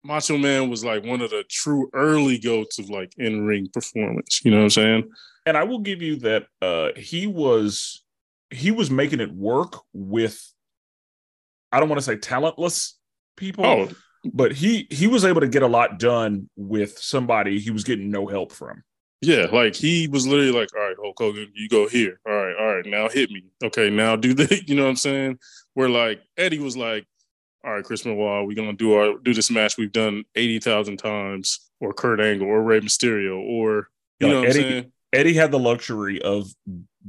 Macho 0.04 0.38
Man 0.38 0.70
was 0.70 0.84
like 0.84 1.04
one 1.06 1.22
of 1.22 1.30
the 1.30 1.44
true 1.50 1.90
early 1.94 2.38
goats 2.38 2.80
of 2.80 2.90
like 2.90 3.14
in 3.18 3.46
ring 3.46 3.70
performance. 3.74 4.42
You 4.44 4.52
know 4.52 4.58
what 4.58 4.64
I'm 4.64 4.70
saying? 4.72 5.12
and 5.46 5.58
I 5.58 5.64
will 5.64 5.80
give 5.80 6.02
you 6.02 6.18
that 6.18 6.46
uh 6.62 6.90
he 6.96 7.28
was 7.28 8.04
he 8.50 8.72
was 8.72 8.92
making 8.92 9.20
it 9.20 9.32
work 9.34 9.78
with 9.94 10.40
I 11.72 11.80
don't 11.80 11.90
want 11.90 12.00
to 12.00 12.06
say 12.06 12.18
talentless 12.18 12.98
people, 13.38 13.66
Oh, 13.66 13.90
but 14.34 14.52
he 14.52 14.88
he 14.92 15.08
was 15.08 15.26
able 15.26 15.42
to 15.42 15.48
get 15.48 15.64
a 15.64 15.68
lot 15.68 16.00
done 16.00 16.50
with 16.56 16.98
somebody 16.98 17.60
he 17.60 17.72
was 17.72 17.84
getting 17.84 18.12
no 18.12 18.28
help 18.28 18.52
from. 18.52 18.84
Yeah, 19.22 19.46
like 19.52 19.76
he 19.76 20.08
was 20.08 20.26
literally 20.26 20.52
like, 20.52 20.70
all 20.76 20.82
right, 20.82 20.96
Hulk 21.00 21.16
Hogan, 21.20 21.52
you 21.54 21.70
go 21.70 21.88
here. 21.88 22.20
All 22.28 22.34
right, 22.34 22.56
all 22.60 22.76
right, 22.76 22.86
now 22.86 23.08
hit 23.08 23.30
me. 23.30 23.44
Okay, 23.64 23.90
now 23.90 24.16
do 24.16 24.34
the, 24.34 24.62
you 24.68 24.76
know 24.76 24.84
what 24.84 24.90
I'm 24.90 24.96
saying? 24.96 25.38
Where 25.76 25.90
like 25.90 26.22
Eddie 26.38 26.60
was 26.60 26.76
like, 26.76 27.06
all 27.64 27.74
right, 27.74 27.84
Chris 27.84 28.02
Benoit, 28.02 28.48
we're 28.48 28.56
gonna 28.56 28.74
do 28.74 28.94
our 28.94 29.18
do 29.20 29.34
this 29.34 29.52
match 29.52 29.78
we've 29.78 29.92
done 29.92 30.24
eighty 30.36 30.60
thousand 30.60 30.98
times, 30.98 31.70
or 31.80 31.94
Kurt 31.94 32.20
Angle, 32.20 32.48
or 32.48 32.64
Rey 32.64 32.80
Mysterio, 32.82 33.38
or 33.40 33.90
you 34.20 34.28
Yeah, 34.28 34.34
know 34.34 34.40
what 34.42 34.50
Eddie- 34.50 34.60
I'm 34.60 34.66
saying? 34.72 34.92
Eddie 35.14 35.34
had 35.34 35.52
the 35.52 35.60
luxury 35.60 36.22
of 36.22 36.48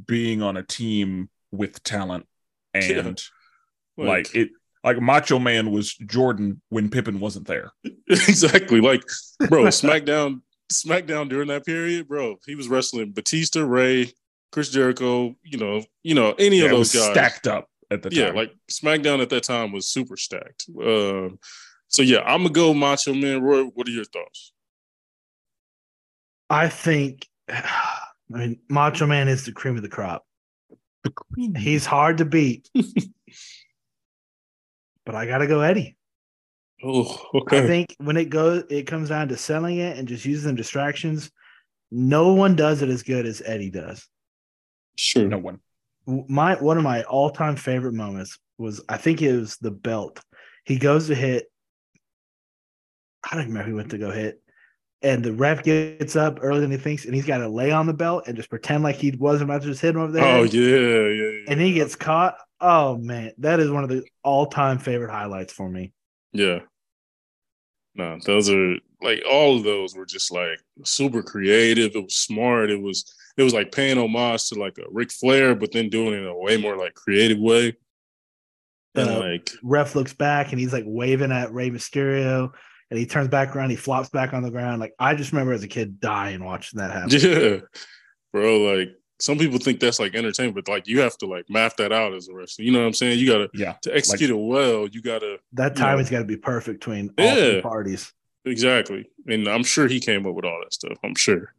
being 0.07 0.43
on 0.43 0.57
a 0.57 0.63
team 0.63 1.31
with 1.53 1.83
talent 1.83 2.27
and 2.75 3.23
like 3.97 4.35
it 4.35 4.51
like 4.85 5.01
Macho 5.01 5.39
Man 5.39 5.71
was 5.71 5.95
Jordan 5.95 6.61
when 6.69 6.91
Pippen 6.91 7.21
wasn't 7.21 7.47
there. 7.47 7.71
exactly, 8.09 8.81
like 8.83 9.03
bro, 9.49 9.65
SmackDown, 9.65 10.41
SmackDown 10.73 11.29
during 11.29 11.49
that 11.49 11.65
period, 11.65 12.09
bro, 12.09 12.37
he 12.47 12.55
was 12.55 12.69
wrestling 12.69 13.13
Batista, 13.13 13.65
Rey, 13.65 14.13
Chris 14.51 14.71
Jericho, 14.71 15.35
you 15.43 15.59
know, 15.59 15.83
you 16.03 16.15
know, 16.15 16.35
any 16.39 16.59
Yeah, 16.59 16.67
of 16.67 16.73
it 16.73 16.75
those 16.75 16.95
was 16.95 17.03
guys 17.03 17.11
stacked 17.13 17.47
up 17.47 17.69
at 17.91 18.03
the 18.03 18.11
time. 18.11 18.19
yeah, 18.19 18.31
like 18.31 18.53
SmackDown 18.71 19.21
at 19.23 19.31
that 19.31 19.45
time 19.45 19.73
was 19.73 19.87
super 19.89 20.17
stacked. 20.17 20.67
Um, 20.81 21.39
so 21.89 22.03
yeah, 22.03 22.21
I'm 22.21 22.43
gonna 22.43 22.51
go 22.55 22.75
Macho 22.75 23.15
Man. 23.15 23.43
Roy, 23.43 23.65
what 23.65 23.89
are 23.89 23.93
your 23.93 24.05
thoughts? 24.05 24.53
I 26.51 26.69
think, 26.69 27.27
I 27.49 27.99
mean, 28.29 28.61
Macho 28.69 29.07
Man 29.07 29.29
is 29.29 29.45
the 29.45 29.53
cream 29.53 29.77
of 29.77 29.83
the 29.83 29.89
crop. 29.89 30.25
He's 31.57 31.85
hard 31.85 32.19
to 32.19 32.25
beat, 32.25 32.71
but 35.05 35.15
I 35.15 35.27
gotta 35.27 35.47
go 35.47 35.61
Eddie. 35.61 35.97
Oh, 36.85 37.29
okay. 37.35 37.63
I 37.63 37.67
think 37.67 37.95
when 37.99 38.17
it 38.17 38.29
goes, 38.31 38.65
it 38.71 38.87
comes 38.87 39.09
down 39.11 39.29
to 39.29 39.37
selling 39.37 39.79
it 39.79 39.97
and 39.99 40.09
just 40.09 40.25
using 40.25 40.55
distractions. 40.57 41.31
No 41.91 42.33
one 42.33 42.57
does 42.57 42.83
it 42.83 42.89
as 42.89 43.03
good 43.03 43.27
as 43.27 43.43
Eddie 43.45 43.71
does. 43.71 44.07
Sure. 44.97 45.27
no 45.27 45.39
one. 45.39 45.61
my 46.07 46.55
one 46.57 46.77
of 46.77 46.83
my 46.85 47.03
all-time 47.05 47.57
favorite 47.57 47.95
moments 47.95 48.39
was 48.59 48.83
I 48.89 48.97
think 48.97 49.23
it 49.23 49.37
was 49.37 49.57
the 49.59 49.71
belt. 49.71 50.21
He 50.65 50.79
goes 50.79 51.07
to 51.09 51.15
hit. 51.15 51.47
I 53.31 53.37
don't 53.37 53.47
remember 53.47 53.69
who 53.69 53.77
went 53.77 53.91
to 53.91 53.99
go 53.99 54.11
hit. 54.11 54.41
And 55.03 55.25
the 55.25 55.33
ref 55.33 55.65
gets 55.65 56.15
up 56.15 56.39
earlier 56.43 56.61
than 56.61 56.71
he 56.71 56.77
thinks, 56.77 57.05
and 57.07 57.15
he's 57.15 57.27
got 57.27 57.39
to 57.39 57.49
lay 57.49 57.73
on 57.73 57.87
the 57.87 57.93
belt 57.93 58.25
and 58.29 58.37
just 58.37 58.49
pretend 58.51 58.85
like 58.85 58.97
he 58.97 59.11
wasn't 59.13 59.51
about 59.51 59.63
to 59.63 59.69
just 59.69 59.81
hit 59.81 59.95
him 59.95 60.01
over 60.01 60.13
there. 60.13 60.25
Oh 60.25 60.45
yeah, 60.45 60.77
yeah, 60.77 61.09
yeah. 61.09 61.45
And 61.49 61.61
he 61.61 61.73
gets 61.75 61.97
caught. 61.97 62.37
Oh 62.61 62.97
man, 62.99 63.33
that 63.39 63.59
is 63.61 63.71
one 63.71 63.83
of 63.83 63.91
the 63.91 64.05
all-time 64.23 64.79
favorite 64.79 65.11
highlights 65.11 65.53
for 65.53 65.69
me. 65.69 65.93
yeah. 66.33 66.61
No, 67.95 68.19
those 68.25 68.49
are 68.49 68.77
like 69.03 69.23
all 69.29 69.57
of 69.57 69.65
those 69.65 69.95
were 69.95 70.07
just 70.07 70.31
like 70.33 70.61
super 70.85 71.23
creative. 71.23 71.95
It 71.95 72.03
was 72.03 72.15
smart. 72.15 72.71
It 72.71 72.81
was 72.81 73.13
it 73.37 73.43
was 73.43 73.55
like 73.55 73.73
paying 73.73 73.99
homage 73.99 74.49
to 74.49 74.55
like 74.59 74.79
a 74.79 74.85
Ric 74.91 75.11
Flair, 75.11 75.55
but 75.55 75.73
then 75.73 75.89
doing 75.89 76.15
it 76.15 76.19
in 76.23 76.27
a 76.27 76.37
way 76.37 76.57
more 76.57 76.77
like 76.77 76.95
creative 76.95 77.39
way. 77.39 77.77
And 78.95 79.09
Uh, 79.09 79.21
like 79.21 79.51
Ref 79.63 79.95
looks 79.95 80.13
back 80.13 80.53
and 80.53 80.61
he's 80.61 80.73
like 80.73 80.85
waving 80.87 81.33
at 81.33 81.53
Rey 81.53 81.71
Mysterio, 81.71 82.53
and 82.91 82.99
he 82.99 83.07
turns 83.07 83.29
back 83.29 83.55
around. 83.55 83.71
He 83.71 83.77
flops 83.77 84.09
back 84.09 84.33
on 84.33 84.43
the 84.43 84.51
ground. 84.51 84.81
Like 84.81 84.95
I 84.99 85.15
just 85.15 85.33
remember 85.33 85.53
as 85.53 85.63
a 85.63 85.69
kid 85.69 86.01
dying 86.01 86.45
watching 86.45 86.79
that 86.79 86.91
happen. 86.93 87.11
Yeah, 87.21 87.61
bro. 88.33 88.59
Like 88.59 88.95
some 89.23 89.39
people 89.39 89.57
think 89.59 89.79
that's 89.79 90.01
like 90.01 90.17
entertainment, 90.17 90.57
but 90.57 90.69
like 90.69 90.89
you 90.89 90.99
have 91.01 91.17
to 91.19 91.27
like 91.27 91.49
map 91.49 91.77
that 91.77 91.93
out 91.93 92.13
as 92.13 92.27
a 92.29 92.35
wrestler. 92.35 92.65
You 92.65 92.73
know 92.73 92.81
what 92.81 92.87
I'm 92.89 92.93
saying? 92.93 93.21
You 93.21 93.27
gotta 93.27 93.49
Yeah. 93.55 93.75
to 93.83 93.95
execute 93.97 94.31
it 94.31 94.35
well. 94.35 94.89
You 94.89 95.01
gotta 95.01 95.39
That 95.53 95.77
You 95.77 95.83
timing's 95.85 96.11
got 96.11 96.19
to 96.19 96.25
be 96.25 96.37
perfect 96.37 96.81
between 96.81 97.09
all 97.19 97.35
three 97.37 97.55
Yeah. 97.57 97.61
parties. 97.61 98.13
exactly, 98.45 99.09
and 99.29 99.47
I'm 99.49 99.63
sure 99.63 99.87
he 99.87 100.01
came 100.01 100.27
up 100.27 100.35
with 100.35 100.45
all 100.45 100.61
that 100.65 100.73
stuff. 100.75 100.99
I'm 101.05 101.15
sure. 101.15 101.55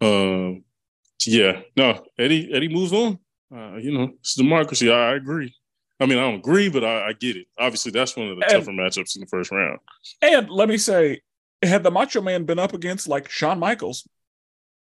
Um, 0.00 0.64
yeah, 1.26 1.60
no, 1.76 2.02
Eddie. 2.18 2.50
Eddie 2.54 2.68
moves 2.68 2.92
on. 2.94 3.18
Uh, 3.54 3.76
you 3.76 3.92
know, 3.96 4.14
it's 4.20 4.34
democracy. 4.34 4.90
I, 4.90 5.12
I 5.12 5.14
agree. 5.16 5.54
I 6.00 6.06
mean, 6.06 6.18
I 6.18 6.22
don't 6.22 6.36
agree, 6.36 6.68
but 6.70 6.84
I, 6.84 7.08
I 7.08 7.12
get 7.12 7.36
it. 7.36 7.46
Obviously, 7.58 7.92
that's 7.92 8.16
one 8.16 8.28
of 8.28 8.36
the 8.38 8.44
And- 8.44 8.52
tougher 8.52 8.72
matchups 8.72 9.14
in 9.16 9.20
the 9.20 9.26
first 9.26 9.50
round. 9.52 9.78
And 10.22 10.48
let 10.50 10.68
me 10.68 10.76
say, 10.78 11.20
had 11.62 11.82
the 11.82 11.90
Macho 11.90 12.20
Man 12.22 12.44
been 12.44 12.58
up 12.58 12.72
against 12.74 13.06
like 13.08 13.28
Shawn 13.30 13.58
Michaels, 13.58 14.08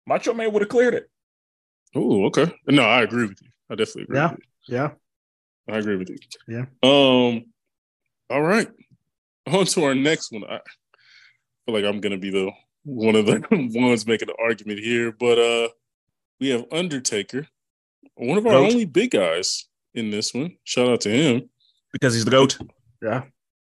Macho 0.07 0.33
Man 0.35 0.53
would 0.53 0.63
have 0.63 0.69
cleared 0.69 0.95
it. 0.95 1.09
Oh, 1.95 2.25
okay. 2.27 2.51
No, 2.69 2.83
I 2.83 3.03
agree 3.03 3.27
with 3.27 3.41
you. 3.43 3.49
I 3.71 3.75
definitely 3.75 4.03
agree. 4.05 4.17
Yeah. 4.19 4.31
With 4.31 4.41
Yeah. 4.69 4.91
I 5.69 5.79
agree 5.79 5.97
with 5.97 6.11
you. 6.11 6.17
Yeah. 6.49 6.65
Um. 6.83 7.45
All 8.31 8.43
right. 8.43 8.69
On 9.47 9.65
to 9.67 9.85
our 9.85 9.95
next 9.95 10.33
one. 10.33 10.45
I 10.45 10.61
feel 11.67 11.75
like 11.75 11.85
I'm 11.85 12.01
gonna 12.01 12.19
be 12.19 12.31
the 12.31 12.51
one 12.85 13.15
of 13.15 13.27
the 13.27 13.43
ones 13.75 14.07
making 14.07 14.29
the 14.29 14.37
argument 14.43 14.81
here, 14.81 15.13
but 15.13 15.39
uh, 15.39 15.69
we 16.41 16.49
have 16.49 16.65
Undertaker, 16.73 17.47
one 18.15 18.39
of 18.39 18.47
our 18.47 18.53
Goat. 18.53 18.73
only 18.73 18.85
big 18.85 19.11
guys 19.13 19.67
in 19.95 20.11
this 20.11 20.33
one. 20.35 20.57
Shout 20.65 20.89
out 20.89 21.01
to 21.03 21.11
him 21.11 21.49
Because 21.93 22.15
he's 22.15 22.25
the 22.25 22.31
GOAT. 22.31 22.59
Yeah. 23.03 23.25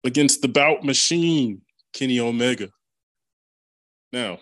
against 0.04 0.42
the 0.42 0.48
Bout 0.48 0.84
Machine, 0.84 1.62
Kenny 1.94 2.20
Omega. 2.20 2.70
Now, 4.12 4.40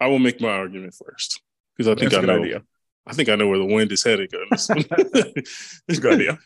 I 0.00 0.06
will 0.08 0.18
make 0.18 0.40
my 0.40 0.50
argument 0.50 0.94
first 0.94 1.40
because 1.76 1.88
I 1.88 1.98
think 1.98 2.12
That's 2.12 2.22
I 2.22 2.26
know. 2.26 2.42
idea. 2.42 2.62
I 3.06 3.12
think 3.12 3.28
I 3.28 3.36
know 3.36 3.48
where 3.48 3.58
the 3.58 3.64
wind 3.64 3.92
is 3.92 4.02
headed. 4.02 4.34
on 4.34 4.46
this 4.50 4.68
one. 4.68 4.84
It's 5.88 5.98
a 5.98 6.00
good 6.00 6.14
idea. 6.14 6.38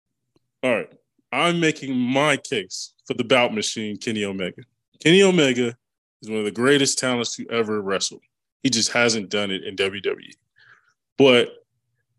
All 0.62 0.74
right. 0.74 0.92
I'm 1.32 1.60
making 1.60 1.96
my 1.96 2.36
case 2.36 2.92
for 3.06 3.14
the 3.14 3.24
bout 3.24 3.54
machine, 3.54 3.96
Kenny 3.96 4.24
Omega. 4.24 4.62
Kenny 5.02 5.22
Omega 5.22 5.74
is 6.20 6.28
one 6.28 6.38
of 6.40 6.44
the 6.44 6.50
greatest 6.50 6.98
talents 6.98 7.36
to 7.36 7.48
ever 7.48 7.80
wrestle. 7.80 8.20
He 8.62 8.70
just 8.70 8.92
hasn't 8.92 9.30
done 9.30 9.50
it 9.50 9.64
in 9.64 9.74
WWE. 9.76 10.34
But 11.16 11.64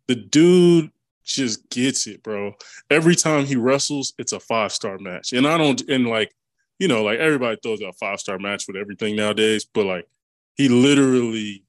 the 0.07 0.15
dude 0.15 0.91
just 1.23 1.69
gets 1.69 2.07
it, 2.07 2.23
bro. 2.23 2.53
Every 2.89 3.15
time 3.15 3.45
he 3.45 3.55
wrestles, 3.55 4.13
it's 4.17 4.33
a 4.33 4.39
five 4.39 4.71
star 4.71 4.97
match. 4.97 5.31
And 5.33 5.47
I 5.47 5.57
don't, 5.57 5.81
and 5.87 6.07
like, 6.07 6.33
you 6.79 6.87
know, 6.87 7.03
like 7.03 7.19
everybody 7.19 7.57
throws 7.61 7.81
out 7.81 7.95
five 7.99 8.19
star 8.19 8.39
match 8.39 8.65
with 8.67 8.75
everything 8.75 9.15
nowadays, 9.15 9.63
but 9.65 9.85
like, 9.85 10.07
he 10.55 10.67
literally 10.69 11.62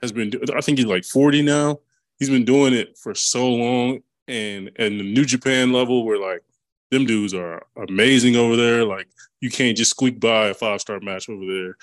has 0.00 0.12
been, 0.12 0.32
I 0.56 0.60
think 0.60 0.78
he's 0.78 0.86
like 0.86 1.04
40 1.04 1.42
now. 1.42 1.80
He's 2.18 2.30
been 2.30 2.44
doing 2.44 2.74
it 2.74 2.98
for 2.98 3.14
so 3.14 3.48
long. 3.48 4.00
And, 4.26 4.70
and 4.76 5.00
the 5.00 5.04
New 5.04 5.24
Japan 5.24 5.72
level, 5.72 6.04
where 6.04 6.18
like, 6.18 6.42
them 6.90 7.04
dudes 7.04 7.34
are 7.34 7.66
amazing 7.88 8.36
over 8.36 8.56
there. 8.56 8.84
Like 8.84 9.08
you 9.40 9.50
can't 9.50 9.76
just 9.76 9.90
squeak 9.90 10.20
by 10.20 10.48
a 10.48 10.54
five 10.54 10.80
star 10.80 11.00
match 11.00 11.28
over 11.28 11.44
there. 11.44 11.76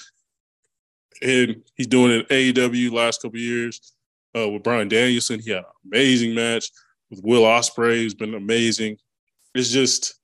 And 1.22 1.64
he's 1.76 1.88
doing 1.88 2.12
it 2.12 2.30
AEW 2.30 2.92
last 2.92 3.22
couple 3.22 3.40
years 3.40 3.94
uh, 4.36 4.50
with 4.50 4.64
Bryan 4.64 4.90
Danielson. 4.90 5.40
He 5.40 5.52
had 5.52 5.60
an 5.60 5.66
amazing 5.92 6.36
match 6.36 6.72
with 7.10 7.22
Will 7.24 7.44
Ospreay, 7.44 8.02
who's 8.02 8.14
been 8.14 8.34
amazing. 8.34 8.98
It's 9.54 9.70
just 9.70 10.16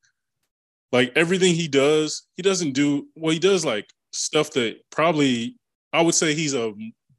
like 0.91 1.13
everything 1.15 1.55
he 1.55 1.67
does, 1.67 2.23
he 2.35 2.43
doesn't 2.43 2.73
do 2.73 3.07
well. 3.15 3.31
He 3.31 3.39
does 3.39 3.63
like 3.63 3.89
stuff 4.11 4.51
that 4.51 4.81
probably 4.89 5.55
I 5.93 6.01
would 6.01 6.15
say 6.15 6.33
he's 6.33 6.53
a 6.53 6.73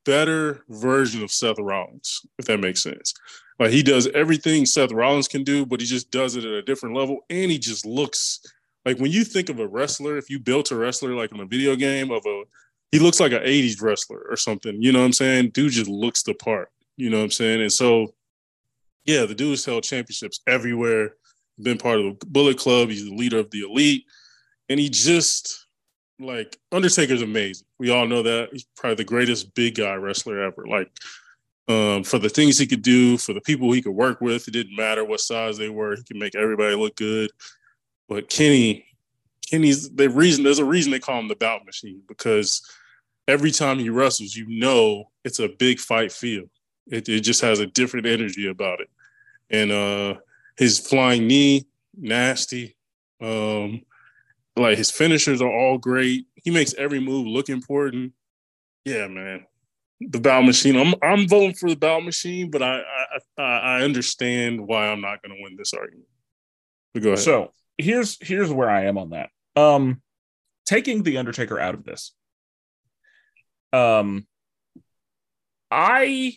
better 0.05 0.65
version 0.69 1.23
of 1.23 1.31
Seth 1.31 1.59
Rollins, 1.59 2.21
if 2.39 2.47
that 2.47 2.61
makes 2.61 2.83
sense. 2.83 3.15
Like 3.59 3.71
he 3.71 3.83
does 3.83 4.09
everything 4.09 4.67
Seth 4.67 4.93
Rollins 4.93 5.29
can 5.29 5.45
do, 5.45 5.65
but 5.65 5.81
he 5.81 5.87
just 5.87 6.11
does 6.11 6.37
it 6.37 6.45
at 6.45 6.53
a 6.53 6.63
different 6.63 6.97
level. 6.97 7.19
And 7.31 7.51
he 7.51 7.59
just 7.59 7.87
looks 7.87 8.41
like 8.85 8.99
when 8.99 9.13
you 9.13 9.25
think 9.25 9.49
of 9.49 9.61
a 9.61 9.67
wrestler, 9.67 10.17
if 10.17 10.29
you 10.31 10.39
built 10.39 10.71
a 10.71 10.77
wrestler 10.77 11.15
like 11.15 11.33
in 11.33 11.41
a 11.41 11.47
video 11.47 11.77
game 11.77 12.11
of 12.11 12.25
a 12.27 12.43
he 12.93 12.99
looks 12.99 13.21
like 13.21 13.33
an 13.33 13.43
80s 13.43 13.81
wrestler 13.81 14.25
or 14.29 14.37
something. 14.37 14.81
You 14.83 14.93
know 14.93 15.01
what 15.01 15.07
I'm 15.07 15.13
saying? 15.15 15.51
Dude 15.51 15.73
just 15.73 15.91
looks 15.91 16.23
the 16.23 16.35
part. 16.35 16.69
You 16.99 17.09
know 17.09 17.17
what 17.17 17.25
I'm 17.25 17.31
saying? 17.31 17.63
And 17.63 17.73
so, 17.73 18.13
yeah, 19.07 19.25
the 19.25 19.35
dude's 19.35 19.65
held 19.65 19.83
championships 19.83 20.41
everywhere. 20.47 21.15
been 21.61 21.79
part 21.79 22.01
of 22.01 22.19
the 22.19 22.27
Bullet 22.27 22.59
Club. 22.59 22.91
He's 22.91 23.07
the 23.07 23.15
leader 23.15 23.39
of 23.39 23.51
the 23.51 23.61
elite, 23.61 24.05
and 24.69 24.79
he 24.79 24.91
just 24.91 25.62
like 26.19 26.59
Undertaker's 26.71 27.23
amazing. 27.23 27.67
We 27.79 27.91
all 27.91 28.07
know 28.07 28.23
that 28.23 28.51
he's 28.53 28.67
probably 28.77 28.97
the 28.97 29.05
greatest 29.05 29.55
big 29.55 29.77
guy 29.77 29.95
wrestler 29.95 30.43
ever. 30.43 30.67
Like 30.67 30.91
um, 31.69 32.05
for 32.05 32.19
the 32.19 32.29
things 32.29 32.59
he 32.59 32.67
could 32.67 32.83
do, 32.83 33.19
for 33.19 33.33
the 33.33 33.41
people 33.41 33.73
he 33.73 33.83
could 33.83 33.93
work 33.93 34.21
with, 34.21 34.47
it 34.49 34.53
didn't 34.53 34.77
matter 34.77 35.05
what 35.05 35.21
size 35.21 35.59
they 35.59 35.69
were. 35.69 35.97
He 35.97 36.03
could 36.03 36.17
make 36.17 36.35
everybody 36.35 36.75
look 36.75 36.97
good. 36.97 37.31
But 38.09 38.29
Kenny, 38.29 38.87
Kenny's 39.49 39.91
the 39.91 40.09
reason. 40.09 40.45
There's 40.45 40.59
a 40.59 40.65
reason 40.65 40.93
they 40.93 40.99
call 40.99 41.21
him 41.21 41.29
the 41.29 41.37
bout 41.37 41.65
machine 41.65 42.03
because 42.09 42.63
every 43.29 43.51
time 43.51 43.79
he 43.79 43.91
wrestles, 43.91 44.35
you 44.35 44.47
know 44.49 45.11
it's 45.25 45.39
a 45.39 45.49
big 45.49 45.79
fight 45.79 46.13
feel. 46.13 46.45
It, 46.91 47.09
it 47.09 47.21
just 47.21 47.41
has 47.43 47.61
a 47.61 47.67
different 47.67 48.07
energy 48.07 48.49
about 48.49 48.81
it. 48.81 48.89
And 49.51 49.71
uh, 49.71 50.21
his 50.57 50.79
flying 50.79 51.27
knee, 51.27 51.67
nasty. 51.97 52.77
Um, 53.21 53.83
like 54.57 54.79
his 54.79 54.91
finishers 54.91 55.41
are 55.41 55.51
all 55.51 55.79
great. 55.79 56.27
He 56.35 56.51
makes 56.51 56.75
every 56.75 57.01
move 57.01 57.27
look 57.27 57.49
important. 57.49 58.13
Yeah, 58.85 59.07
man. 59.07 59.47
The 60.01 60.21
bout 60.21 60.45
machine. 60.45 60.77
I'm 60.77 60.95
I'm 61.03 61.29
voting 61.29 61.55
for 61.55 61.71
the 61.71 61.77
bout 61.77 62.05
machine, 62.05 62.51
but 62.51 62.63
I 62.63 62.83
I 63.39 63.43
I 63.43 63.83
understand 63.83 64.67
why 64.67 64.89
I'm 64.89 65.01
not 65.01 65.23
going 65.23 65.37
to 65.37 65.43
win 65.43 65.57
this 65.57 65.73
argument. 65.73 66.09
But 66.93 67.03
go 67.03 67.11
ahead. 67.11 67.21
So 67.21 67.53
here's 67.79 68.19
here's 68.21 68.53
where 68.53 68.69
I 68.69 68.87
am 68.87 68.99
on 68.99 69.11
that. 69.11 69.31
Um, 69.55 70.03
taking 70.67 71.03
the 71.03 71.19
Undertaker 71.19 71.59
out 71.59 71.75
of 71.75 71.85
this. 71.85 72.13
Um, 73.73 74.27
I 75.71 76.37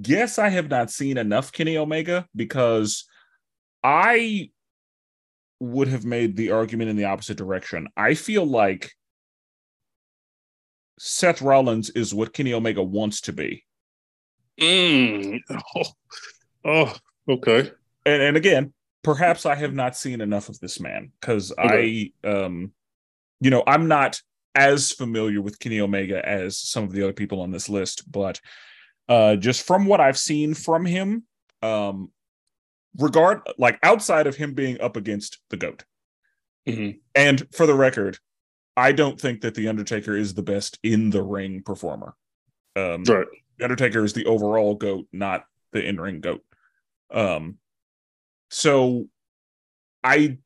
guess 0.00 0.38
I 0.38 0.48
have 0.48 0.68
not 0.70 0.90
seen 0.90 1.18
enough 1.18 1.52
Kenny 1.52 1.76
Omega 1.76 2.26
because 2.34 3.04
I 3.82 4.50
would 5.60 5.88
have 5.88 6.04
made 6.04 6.36
the 6.36 6.50
argument 6.50 6.90
in 6.90 6.96
the 6.96 7.04
opposite 7.04 7.36
direction. 7.36 7.86
I 7.96 8.14
feel 8.14 8.44
like 8.44 8.92
Seth 10.98 11.40
Rollins 11.40 11.90
is 11.90 12.14
what 12.14 12.32
Kenny 12.32 12.52
Omega 12.52 12.82
wants 12.82 13.22
to 13.22 13.32
be. 13.32 13.64
Mm. 14.60 15.40
Oh, 15.74 15.84
oh, 16.64 16.94
okay. 17.28 17.70
And 18.04 18.22
and 18.22 18.36
again, 18.36 18.72
perhaps 19.02 19.46
I 19.46 19.54
have 19.54 19.72
not 19.72 19.96
seen 19.96 20.20
enough 20.20 20.48
of 20.48 20.58
this 20.60 20.78
man 20.80 21.12
because 21.20 21.52
okay. 21.52 22.12
I 22.24 22.28
um 22.28 22.72
you 23.40 23.50
know, 23.50 23.62
I'm 23.66 23.88
not 23.88 24.20
as 24.54 24.92
familiar 24.92 25.40
with 25.40 25.58
Kenny 25.58 25.80
Omega 25.80 26.26
as 26.26 26.58
some 26.58 26.84
of 26.84 26.92
the 26.92 27.02
other 27.02 27.14
people 27.14 27.40
on 27.40 27.50
this 27.50 27.68
list, 27.68 28.10
but 28.10 28.40
uh 29.08 29.36
just 29.36 29.66
from 29.66 29.86
what 29.86 30.00
I've 30.00 30.18
seen 30.18 30.52
from 30.52 30.84
him, 30.84 31.24
um 31.62 32.10
regard 32.98 33.40
like 33.58 33.78
outside 33.82 34.26
of 34.26 34.36
him 34.36 34.54
being 34.54 34.80
up 34.80 34.96
against 34.96 35.38
the 35.50 35.56
goat. 35.56 35.84
Mm-hmm. 36.68 36.98
And 37.14 37.46
for 37.54 37.66
the 37.66 37.74
record, 37.74 38.18
I 38.76 38.92
don't 38.92 39.20
think 39.20 39.42
that 39.42 39.54
the 39.54 39.68
Undertaker 39.68 40.16
is 40.16 40.34
the 40.34 40.42
best 40.42 40.78
in 40.82 41.10
the 41.10 41.22
ring 41.22 41.62
performer. 41.62 42.14
Um, 42.76 43.04
right. 43.04 43.26
The 43.58 43.64
Undertaker 43.64 44.04
is 44.04 44.12
the 44.12 44.26
overall 44.26 44.74
goat, 44.74 45.06
not 45.12 45.44
the 45.72 45.84
in 45.84 46.00
ring 46.00 46.20
goat. 46.20 46.42
Um, 47.12 47.58
so 48.50 49.06
I 50.02 50.38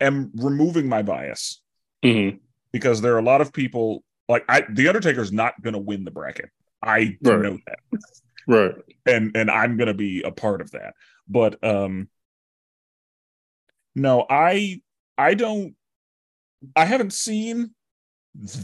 am 0.00 0.32
removing 0.34 0.88
my 0.88 1.02
bias 1.02 1.62
mm-hmm. 2.04 2.36
because 2.72 3.00
there 3.00 3.14
are 3.14 3.18
a 3.18 3.22
lot 3.22 3.40
of 3.40 3.52
people 3.52 4.04
like 4.28 4.44
I. 4.48 4.64
The 4.68 4.88
Undertaker 4.88 5.20
is 5.20 5.32
not 5.32 5.60
going 5.62 5.74
to 5.74 5.80
win 5.80 6.04
the 6.04 6.10
bracket. 6.10 6.50
I 6.82 7.16
right. 7.22 7.40
know 7.40 7.58
that. 7.66 7.78
Right. 8.48 8.74
And 9.06 9.36
and 9.36 9.50
I'm 9.50 9.76
to 9.78 9.94
be 9.94 10.22
a 10.22 10.32
part 10.32 10.62
of 10.62 10.72
that. 10.72 10.94
But 11.28 11.62
um 11.62 12.08
no, 13.94 14.26
I 14.28 14.80
I 15.18 15.34
don't 15.34 15.74
I 16.74 16.86
haven't 16.86 17.12
seen 17.12 17.74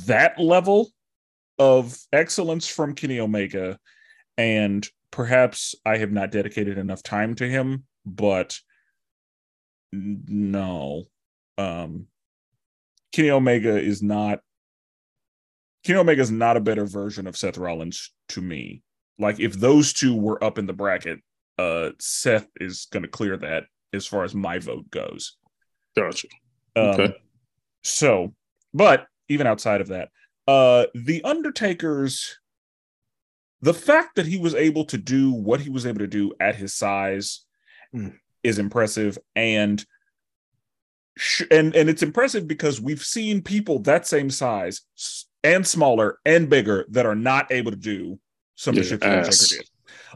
that 0.06 0.40
level 0.40 0.90
of 1.58 1.96
excellence 2.12 2.66
from 2.66 2.94
Kenny 2.94 3.20
Omega 3.20 3.78
and 4.38 4.88
perhaps 5.10 5.74
I 5.84 5.98
have 5.98 6.10
not 6.10 6.32
dedicated 6.32 6.78
enough 6.78 7.02
time 7.02 7.34
to 7.36 7.48
him, 7.48 7.84
but 8.06 8.58
no. 9.92 11.04
Um 11.58 12.06
Kenny 13.12 13.30
Omega 13.30 13.78
is 13.78 14.02
not 14.02 14.40
Kenny 15.84 15.98
Omega 15.98 16.22
is 16.22 16.30
not 16.30 16.56
a 16.56 16.60
better 16.60 16.86
version 16.86 17.26
of 17.26 17.36
Seth 17.36 17.58
Rollins 17.58 18.10
to 18.30 18.40
me. 18.40 18.82
Like 19.18 19.40
if 19.40 19.54
those 19.54 19.92
two 19.92 20.14
were 20.14 20.42
up 20.42 20.58
in 20.58 20.66
the 20.66 20.72
bracket, 20.72 21.20
uh 21.58 21.90
Seth 22.00 22.48
is 22.60 22.86
going 22.90 23.02
to 23.02 23.08
clear 23.08 23.36
that 23.36 23.64
as 23.92 24.06
far 24.06 24.24
as 24.24 24.34
my 24.34 24.58
vote 24.58 24.90
goes. 24.90 25.36
Gotcha. 25.96 26.28
Um, 26.74 26.84
okay. 26.84 27.14
So, 27.82 28.34
but 28.72 29.06
even 29.28 29.46
outside 29.46 29.80
of 29.80 29.88
that, 29.88 30.08
uh 30.48 30.86
the 30.94 31.22
Undertaker's 31.24 32.38
the 33.64 33.74
fact 33.74 34.16
that 34.16 34.26
he 34.26 34.36
was 34.36 34.54
able 34.54 34.84
to 34.84 34.98
do 34.98 35.32
what 35.32 35.60
he 35.60 35.70
was 35.70 35.86
able 35.86 36.00
to 36.00 36.06
do 36.06 36.32
at 36.38 36.54
his 36.54 36.74
size 36.74 37.46
mm. 37.94 38.14
is 38.42 38.58
impressive 38.58 39.16
and 39.34 39.84
and 41.50 41.74
and 41.74 41.88
it's 41.88 42.02
impressive 42.02 42.46
because 42.46 42.80
we've 42.80 43.02
seen 43.02 43.40
people 43.40 43.78
that 43.78 44.06
same 44.06 44.28
size 44.28 44.82
and 45.42 45.66
smaller 45.66 46.18
and 46.26 46.50
bigger 46.50 46.84
that 46.90 47.06
are 47.06 47.14
not 47.14 47.50
able 47.50 47.70
to 47.70 47.76
do 47.76 48.18
some 48.54 48.74
yeah, 48.74 48.80
of 48.80 48.84
the 48.84 48.90
shit 48.90 49.00
that 49.00 49.18
Undertaker. 49.24 49.64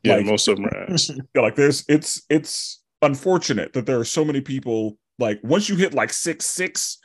Yeah, 0.04 0.16
like, 0.16 0.26
most 0.26 0.48
of 0.48 0.56
them 0.56 0.66
are 0.66 0.76
ass. 0.92 1.10
like 1.34 1.56
there's 1.56 1.84
it's 1.88 2.22
it's 2.28 2.82
unfortunate 3.02 3.72
that 3.72 3.86
there 3.86 3.98
are 3.98 4.04
so 4.04 4.24
many 4.24 4.40
people 4.40 4.96
like 5.18 5.40
once 5.42 5.68
you 5.68 5.76
hit 5.76 5.94
like 5.94 6.12
six 6.12 6.46
six, 6.46 6.98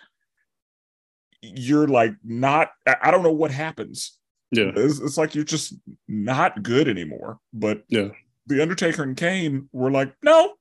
you're 1.41 1.87
like 1.87 2.13
not 2.23 2.69
I 2.85 3.11
don't 3.11 3.23
know 3.23 3.31
what 3.31 3.51
happens. 3.51 4.17
Yeah. 4.51 4.71
It's, 4.75 4.99
it's 4.99 5.17
like 5.17 5.33
you're 5.33 5.43
just 5.43 5.73
not 6.07 6.61
good 6.61 6.87
anymore. 6.87 7.39
But 7.51 7.83
yeah, 7.87 8.09
the 8.45 8.61
Undertaker 8.61 9.03
and 9.03 9.17
Kane 9.17 9.67
were 9.71 9.91
like, 9.91 10.13
no, 10.21 10.53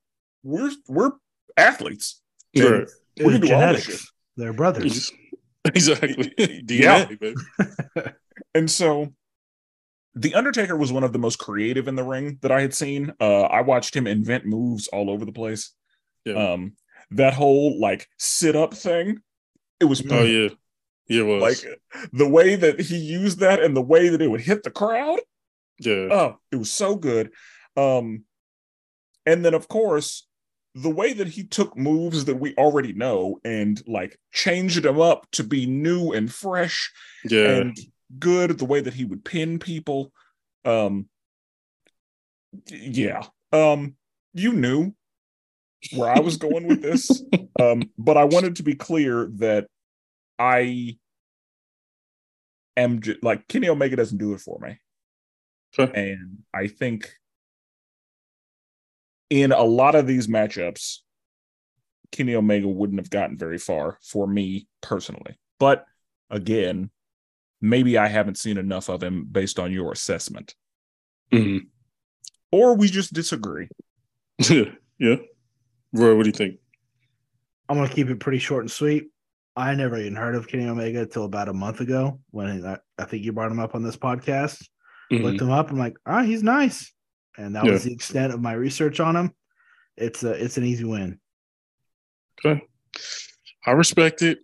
we're 0.43 0.71
we're 0.89 1.13
athletes. 1.57 2.21
Right. 2.57 2.89
We're 3.21 3.39
genetics. 3.39 4.11
They're 4.37 4.53
brothers. 4.53 5.13
Exactly. 5.65 6.35
DNA, 6.37 7.37
yeah. 7.95 8.11
and 8.55 8.69
so 8.69 9.15
the 10.15 10.35
Undertaker 10.35 10.77
was 10.77 10.93
one 10.93 11.05
of 11.05 11.13
the 11.13 11.19
most 11.19 11.39
creative 11.39 11.89
in 11.89 11.95
the 11.95 12.03
ring 12.03 12.39
that 12.43 12.53
I 12.53 12.61
had 12.61 12.75
seen. 12.75 13.13
Uh, 13.21 13.43
I 13.43 13.63
watched 13.63 13.97
him 13.97 14.07
invent 14.07 14.45
moves 14.45 14.89
all 14.89 15.11
over 15.11 15.25
the 15.25 15.33
place. 15.33 15.73
Yeah. 16.25 16.53
Um, 16.53 16.75
that 17.13 17.35
whole 17.35 17.81
like 17.81 18.09
sit 18.19 18.57
up 18.57 18.75
thing, 18.75 19.21
it 19.81 19.87
was. 19.87 20.03
Oh 20.11 20.23
yeah, 20.23 20.49
yeah, 21.09 21.21
it 21.21 21.25
was 21.25 21.43
like 21.65 21.81
the 22.13 22.29
way 22.29 22.57
that 22.57 22.81
he 22.81 22.97
used 22.97 23.41
that 23.41 23.63
and 23.63 23.77
the 23.77 23.83
way 23.83 24.09
that 24.09 24.23
it 24.23 24.31
would 24.31 24.41
hit 24.41 24.63
the 24.63 24.71
crowd. 24.71 25.21
Yeah. 25.79 26.09
Oh, 26.11 26.39
it 26.51 26.57
was 26.57 26.73
so 26.73 26.97
good. 26.97 27.33
Um, 27.77 28.25
and 29.27 29.45
then 29.45 29.55
of 29.55 29.69
course 29.69 30.27
the 30.75 30.91
way 30.91 31.13
that 31.13 31.29
he 31.29 31.45
took 31.45 31.77
moves 31.77 32.25
that 32.25 32.37
we 32.37 32.55
already 32.55 32.93
know 32.93 33.39
and 33.45 33.83
like 33.87 34.19
changed 34.33 34.83
them 34.83 35.01
up 35.01 35.27
to 35.33 35.45
be 35.45 35.67
new 35.67 36.13
and 36.13 36.33
fresh. 36.33 36.91
Yeah. 37.25 37.57
And 37.57 37.77
good 38.19 38.59
the 38.59 38.65
way 38.65 38.81
that 38.81 38.95
he 38.95 39.05
would 39.05 39.25
pin 39.25 39.59
people. 39.59 40.13
Um 40.65 41.09
yeah. 42.69 43.23
Um 43.53 43.97
you 44.35 44.53
knew 44.53 44.93
where 45.95 46.09
i 46.09 46.21
was 46.21 46.37
going 46.37 46.67
with 46.67 46.83
this. 46.83 47.23
Um 47.61 47.83
but 47.99 48.17
i 48.17 48.25
wanted 48.25 48.57
to 48.57 48.63
be 48.63 48.75
clear 48.75 49.29
that 49.35 49.67
i 50.39 50.97
am 52.79 53.01
j- 53.03 53.19
like 53.23 53.47
kenny 53.47 53.69
omega 53.69 53.95
doesn't 53.95 54.17
do 54.17 54.33
it 54.33 54.41
for 54.41 54.59
me. 54.59 54.79
And 55.95 56.39
i 56.55 56.67
think 56.67 57.13
in 59.29 59.53
a 59.53 59.63
lot 59.63 59.95
of 59.95 60.07
these 60.07 60.29
matchups 60.29 61.01
kenny 62.11 62.35
omega 62.35 62.67
wouldn't 62.67 63.01
have 63.01 63.11
gotten 63.11 63.37
very 63.37 63.59
far 63.59 63.99
for 64.03 64.27
me 64.27 64.67
personally. 64.81 65.39
But 65.59 65.85
again 66.31 66.91
maybe 67.63 67.97
I 67.97 68.09
haven't 68.09 68.37
seen 68.37 68.59
enough 68.59 68.91
of 68.91 69.03
him 69.03 69.25
based 69.31 69.59
on 69.59 69.73
your 69.73 69.93
assessment. 69.93 70.55
Mm-hmm. 71.33 71.65
Or 72.51 72.75
we 72.75 72.89
just 72.89 73.15
disagree. 73.15 73.69
yeah. 74.51 75.17
Roy, 75.95 76.17
what 76.17 76.25
do 76.25 76.29
you 76.29 76.33
think? 76.33 76.57
I'm 77.69 77.77
going 77.79 77.89
to 77.89 77.95
keep 77.95 78.11
it 78.11 78.21
pretty 78.21 78.41
short 78.41 78.65
and 78.65 78.71
sweet. 78.71 79.07
I 79.55 79.75
never 79.75 79.99
even 79.99 80.17
heard 80.17 80.35
of 80.35 80.49
Kenny 80.49 80.67
Omega 80.67 81.01
until 81.01 81.25
about 81.25 81.49
a 81.49 81.55
month 81.55 81.81
ago 81.81 82.21
when 82.31 82.67
I, 82.67 82.79
I, 82.99 83.05
think 83.05 83.23
you 83.23 83.33
brought 83.33 83.53
him 83.53 83.61
up 83.61 83.75
on 83.75 83.83
this 83.83 83.97
podcast. 83.97 84.67
Mm-hmm. 85.11 85.25
Looked 85.25 85.41
him 85.41 85.51
up. 85.51 85.71
I'm 85.71 85.79
like, 85.79 85.97
oh, 86.05 86.23
he's 86.23 86.43
nice. 86.43 86.93
And 87.39 87.55
that 87.55 87.65
yeah. 87.65 87.73
was 87.73 87.85
the 87.85 87.93
extent 87.93 88.33
of 88.33 88.41
my 88.41 88.53
research 88.53 88.99
on 88.99 89.15
him. 89.15 89.33
It's 89.97 90.23
a, 90.25 90.33
it's 90.33 90.57
an 90.57 90.65
easy 90.65 90.85
win. 90.85 91.21
Okay. 92.45 92.63
I 93.67 93.71
respect 93.73 94.23
it 94.23 94.39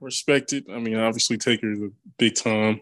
respect 0.00 0.52
it. 0.52 0.64
I 0.70 0.78
mean, 0.78 0.96
obviously 0.96 1.36
Taker 1.36 1.72
is 1.72 1.80
a 1.80 1.90
big 2.18 2.34
time. 2.34 2.80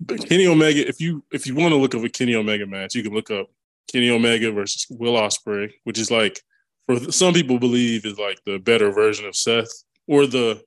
But 0.00 0.26
Kenny 0.26 0.46
Omega, 0.46 0.86
if 0.88 1.00
you 1.00 1.22
if 1.30 1.46
you 1.46 1.54
want 1.54 1.72
to 1.72 1.76
look 1.76 1.94
up 1.94 2.02
a 2.02 2.08
Kenny 2.08 2.34
Omega 2.34 2.66
match, 2.66 2.94
you 2.94 3.02
can 3.02 3.12
look 3.12 3.30
up 3.30 3.50
Kenny 3.92 4.10
Omega 4.10 4.50
versus 4.50 4.86
Will 4.88 5.14
Ospreay, 5.14 5.72
which 5.84 5.98
is 5.98 6.10
like 6.10 6.40
for 6.86 7.12
some 7.12 7.34
people 7.34 7.58
believe 7.58 8.06
is 8.06 8.18
like 8.18 8.42
the 8.46 8.58
better 8.58 8.90
version 8.92 9.26
of 9.26 9.36
Seth 9.36 9.84
or 10.06 10.26
the 10.26 10.62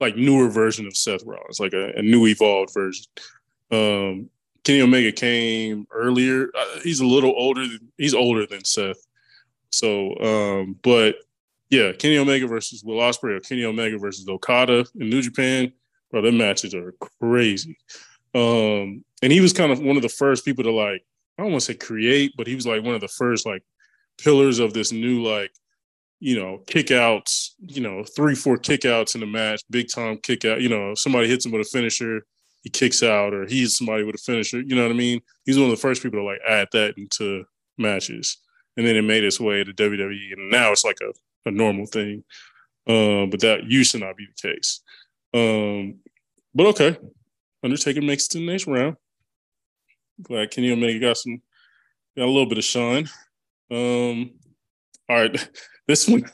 like 0.00 0.16
newer 0.16 0.48
version 0.48 0.86
of 0.86 0.96
Seth 0.96 1.22
Rollins, 1.24 1.60
like 1.60 1.74
a, 1.74 1.92
a 1.96 2.02
new 2.02 2.26
evolved 2.26 2.74
version. 2.74 3.06
Um, 3.70 4.28
Kenny 4.64 4.80
Omega 4.80 5.12
came 5.12 5.86
earlier. 5.90 6.50
Uh, 6.54 6.80
he's 6.82 7.00
a 7.00 7.06
little 7.06 7.34
older. 7.36 7.66
Than, 7.66 7.92
he's 7.98 8.14
older 8.14 8.46
than 8.46 8.64
Seth. 8.64 9.06
So, 9.70 10.16
um, 10.18 10.76
but 10.82 11.16
yeah, 11.72 11.90
Kenny 11.92 12.18
Omega 12.18 12.46
versus 12.46 12.84
Will 12.84 12.98
Ospreay 12.98 13.38
or 13.38 13.40
Kenny 13.40 13.64
Omega 13.64 13.96
versus 13.96 14.28
Okada 14.28 14.84
in 15.00 15.08
New 15.08 15.22
Japan, 15.22 15.72
bro, 16.10 16.20
their 16.20 16.30
matches 16.30 16.74
are 16.74 16.94
crazy. 17.18 17.78
Um, 18.34 19.02
and 19.22 19.32
he 19.32 19.40
was 19.40 19.54
kind 19.54 19.72
of 19.72 19.80
one 19.80 19.96
of 19.96 20.02
the 20.02 20.10
first 20.10 20.44
people 20.44 20.64
to 20.64 20.70
like, 20.70 21.02
I 21.38 21.42
don't 21.42 21.50
want 21.50 21.62
to 21.62 21.72
say 21.72 21.74
create, 21.74 22.34
but 22.36 22.46
he 22.46 22.54
was 22.54 22.66
like 22.66 22.82
one 22.82 22.94
of 22.94 23.00
the 23.00 23.08
first 23.08 23.46
like 23.46 23.62
pillars 24.18 24.58
of 24.58 24.74
this 24.74 24.92
new 24.92 25.22
like, 25.22 25.50
you 26.20 26.38
know, 26.38 26.62
kickouts, 26.66 27.52
you 27.58 27.80
know, 27.80 28.04
three, 28.04 28.34
four 28.34 28.58
kickouts 28.58 29.14
in 29.14 29.22
the 29.22 29.26
match, 29.26 29.62
big 29.70 29.88
time 29.88 30.18
kick 30.18 30.44
out. 30.44 30.60
You 30.60 30.68
know, 30.68 30.94
somebody 30.94 31.26
hits 31.26 31.46
him 31.46 31.52
with 31.52 31.66
a 31.66 31.70
finisher, 31.70 32.26
he 32.60 32.68
kicks 32.68 33.02
out, 33.02 33.32
or 33.32 33.46
he's 33.46 33.78
somebody 33.78 34.04
with 34.04 34.16
a 34.16 34.18
finisher. 34.18 34.60
You 34.60 34.76
know 34.76 34.82
what 34.82 34.92
I 34.92 34.94
mean? 34.94 35.22
He's 35.46 35.56
one 35.56 35.70
of 35.70 35.70
the 35.70 35.80
first 35.80 36.02
people 36.02 36.20
to 36.20 36.24
like 36.24 36.40
add 36.46 36.68
that 36.72 36.98
into 36.98 37.44
matches. 37.78 38.36
And 38.76 38.86
then 38.86 38.94
it 38.94 39.02
made 39.02 39.24
its 39.24 39.40
way 39.40 39.64
to 39.64 39.72
WWE, 39.72 40.32
and 40.32 40.50
now 40.50 40.72
it's 40.72 40.84
like 40.84 40.98
a 41.02 41.12
a 41.46 41.50
normal 41.50 41.86
thing. 41.86 42.24
Um, 42.86 43.30
but 43.30 43.40
that 43.40 43.64
used 43.64 43.92
to 43.92 43.98
not 43.98 44.16
be 44.16 44.26
the 44.26 44.48
case. 44.48 44.80
Um, 45.34 46.00
but 46.54 46.66
okay, 46.68 46.98
Undertaker 47.62 48.02
makes 48.02 48.26
it 48.26 48.30
to 48.30 48.38
the 48.38 48.46
next 48.46 48.66
round. 48.66 48.96
Glad 50.20 50.50
Kenny 50.50 50.72
Omega 50.72 50.98
got 50.98 51.16
some, 51.16 51.40
got 52.16 52.24
a 52.24 52.26
little 52.26 52.46
bit 52.46 52.58
of 52.58 52.64
shine. 52.64 53.08
Um, 53.70 54.32
all 55.08 55.16
right, 55.16 55.48
this 55.86 56.08
one, 56.08 56.24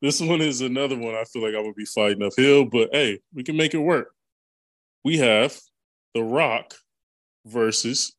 this 0.00 0.20
one 0.20 0.40
is 0.40 0.60
another 0.60 0.96
one. 0.96 1.14
I 1.14 1.24
feel 1.24 1.42
like 1.42 1.54
I 1.54 1.60
would 1.60 1.74
be 1.74 1.84
fighting 1.84 2.22
uphill, 2.22 2.64
but 2.64 2.90
hey, 2.92 3.18
we 3.34 3.42
can 3.42 3.56
make 3.56 3.74
it 3.74 3.78
work. 3.78 4.14
We 5.04 5.18
have 5.18 5.58
The 6.14 6.22
Rock 6.22 6.74
versus 7.44 8.14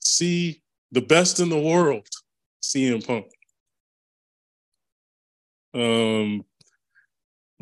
see 0.00 0.62
the 0.92 1.02
best 1.02 1.40
in 1.40 1.48
the 1.48 1.60
world, 1.60 2.06
CM 2.62 3.06
Punk. 3.06 3.26
Um, 5.74 6.44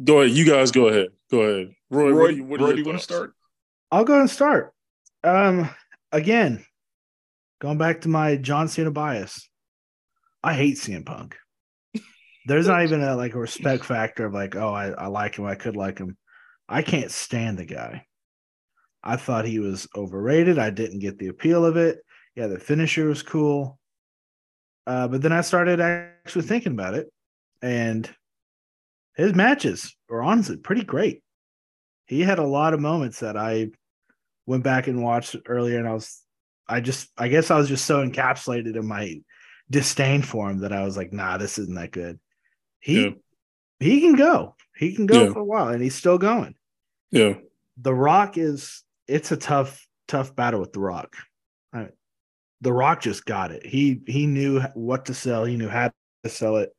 go 0.02 0.20
ahead. 0.20 0.36
You 0.36 0.44
guys 0.44 0.70
go 0.70 0.88
ahead. 0.88 1.08
Go 1.30 1.40
ahead. 1.40 1.74
Roy, 1.90 2.10
Roy, 2.10 2.20
what 2.20 2.30
do 2.30 2.36
you, 2.36 2.44
what 2.44 2.60
Roy, 2.60 2.72
do 2.72 2.78
you 2.78 2.84
want 2.84 2.98
to 2.98 3.04
start? 3.04 3.34
I'll 3.90 4.04
go 4.04 4.20
and 4.20 4.30
start. 4.30 4.72
Um, 5.22 5.70
again, 6.12 6.64
going 7.60 7.78
back 7.78 8.02
to 8.02 8.08
my 8.08 8.36
John 8.36 8.68
Cena 8.68 8.90
bias, 8.90 9.48
I 10.42 10.54
hate 10.54 10.76
CM 10.76 11.04
Punk. 11.04 11.36
There's 12.46 12.68
not 12.68 12.84
even 12.84 13.02
a 13.02 13.16
like 13.16 13.34
a 13.34 13.38
respect 13.38 13.84
factor 13.84 14.26
of 14.26 14.34
like, 14.34 14.54
oh, 14.54 14.72
I, 14.72 14.90
I 14.90 15.06
like 15.06 15.36
him, 15.36 15.46
I 15.46 15.56
could 15.56 15.76
like 15.76 15.98
him. 15.98 16.16
I 16.68 16.82
can't 16.82 17.10
stand 17.10 17.58
the 17.58 17.64
guy. 17.64 18.06
I 19.02 19.16
thought 19.16 19.44
he 19.44 19.60
was 19.60 19.88
overrated. 19.96 20.58
I 20.58 20.70
didn't 20.70 20.98
get 20.98 21.18
the 21.18 21.28
appeal 21.28 21.64
of 21.64 21.76
it. 21.76 21.98
Yeah, 22.34 22.48
the 22.48 22.58
finisher 22.58 23.06
was 23.06 23.22
cool. 23.22 23.78
Uh, 24.86 25.08
but 25.08 25.22
then 25.22 25.32
I 25.32 25.40
started 25.40 25.80
actually 25.80 26.42
thinking 26.42 26.72
about 26.72 26.94
it, 26.94 27.08
and 27.62 28.08
his 29.16 29.34
matches 29.34 29.96
were 30.08 30.22
honestly 30.22 30.56
pretty 30.56 30.84
great. 30.84 31.22
He 32.06 32.20
had 32.22 32.38
a 32.38 32.46
lot 32.46 32.74
of 32.74 32.80
moments 32.80 33.20
that 33.20 33.36
I 33.36 33.70
went 34.46 34.62
back 34.62 34.86
and 34.86 35.02
watched 35.02 35.36
earlier, 35.46 35.78
and 35.78 35.88
I 35.88 35.92
was, 35.94 36.22
I 36.68 36.80
just, 36.80 37.08
I 37.16 37.28
guess 37.28 37.50
I 37.50 37.56
was 37.56 37.68
just 37.68 37.84
so 37.84 38.06
encapsulated 38.06 38.76
in 38.76 38.86
my 38.86 39.20
disdain 39.70 40.22
for 40.22 40.48
him 40.50 40.60
that 40.60 40.72
I 40.72 40.84
was 40.84 40.96
like, 40.96 41.12
nah, 41.12 41.38
this 41.38 41.58
isn't 41.58 41.74
that 41.74 41.90
good. 41.90 42.20
He, 42.78 43.04
Yeah. 43.04 43.10
he 43.80 44.00
can 44.00 44.14
go, 44.14 44.54
he 44.76 44.94
can 44.94 45.06
go 45.06 45.24
Yeah. 45.24 45.32
for 45.32 45.40
a 45.40 45.44
while, 45.44 45.68
and 45.68 45.82
he's 45.82 45.94
still 45.96 46.18
going. 46.18 46.54
Yeah. 47.10 47.34
The 47.78 47.94
Rock 47.94 48.38
is, 48.38 48.84
it's 49.08 49.32
a 49.32 49.36
tough, 49.36 49.86
tough 50.06 50.36
battle 50.36 50.60
with 50.60 50.72
The 50.72 50.80
Rock. 50.80 51.16
I- 51.72 51.90
the 52.60 52.72
Rock 52.72 53.02
just 53.02 53.26
got 53.26 53.50
it. 53.50 53.66
He 53.66 54.00
he 54.06 54.26
knew 54.26 54.60
what 54.72 55.04
to 55.06 55.14
sell. 55.14 55.44
He 55.44 55.56
knew 55.58 55.68
how 55.68 55.92
to 56.24 56.30
sell 56.30 56.56
it. 56.56 56.74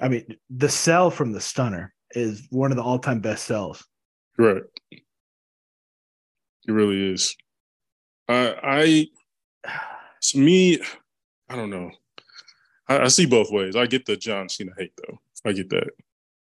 I 0.00 0.08
mean, 0.08 0.36
the 0.50 0.68
sell 0.68 1.10
from 1.10 1.32
the 1.32 1.40
Stunner 1.40 1.94
is 2.10 2.46
one 2.50 2.70
of 2.70 2.76
the 2.76 2.82
all-time 2.82 3.20
best 3.20 3.46
sells. 3.46 3.84
Right. 4.38 4.62
It 4.90 6.72
really 6.72 7.12
is. 7.12 7.36
I 8.28 8.54
I 8.62 9.06
to 10.22 10.38
me, 10.38 10.80
I 11.48 11.56
don't 11.56 11.70
know. 11.70 11.90
I, 12.88 12.98
I 13.00 13.08
see 13.08 13.26
both 13.26 13.50
ways. 13.50 13.76
I 13.76 13.86
get 13.86 14.04
the 14.04 14.16
John 14.16 14.48
Cena 14.48 14.72
hate 14.76 14.92
though. 14.96 15.18
I 15.44 15.52
get 15.52 15.70
that. 15.70 15.90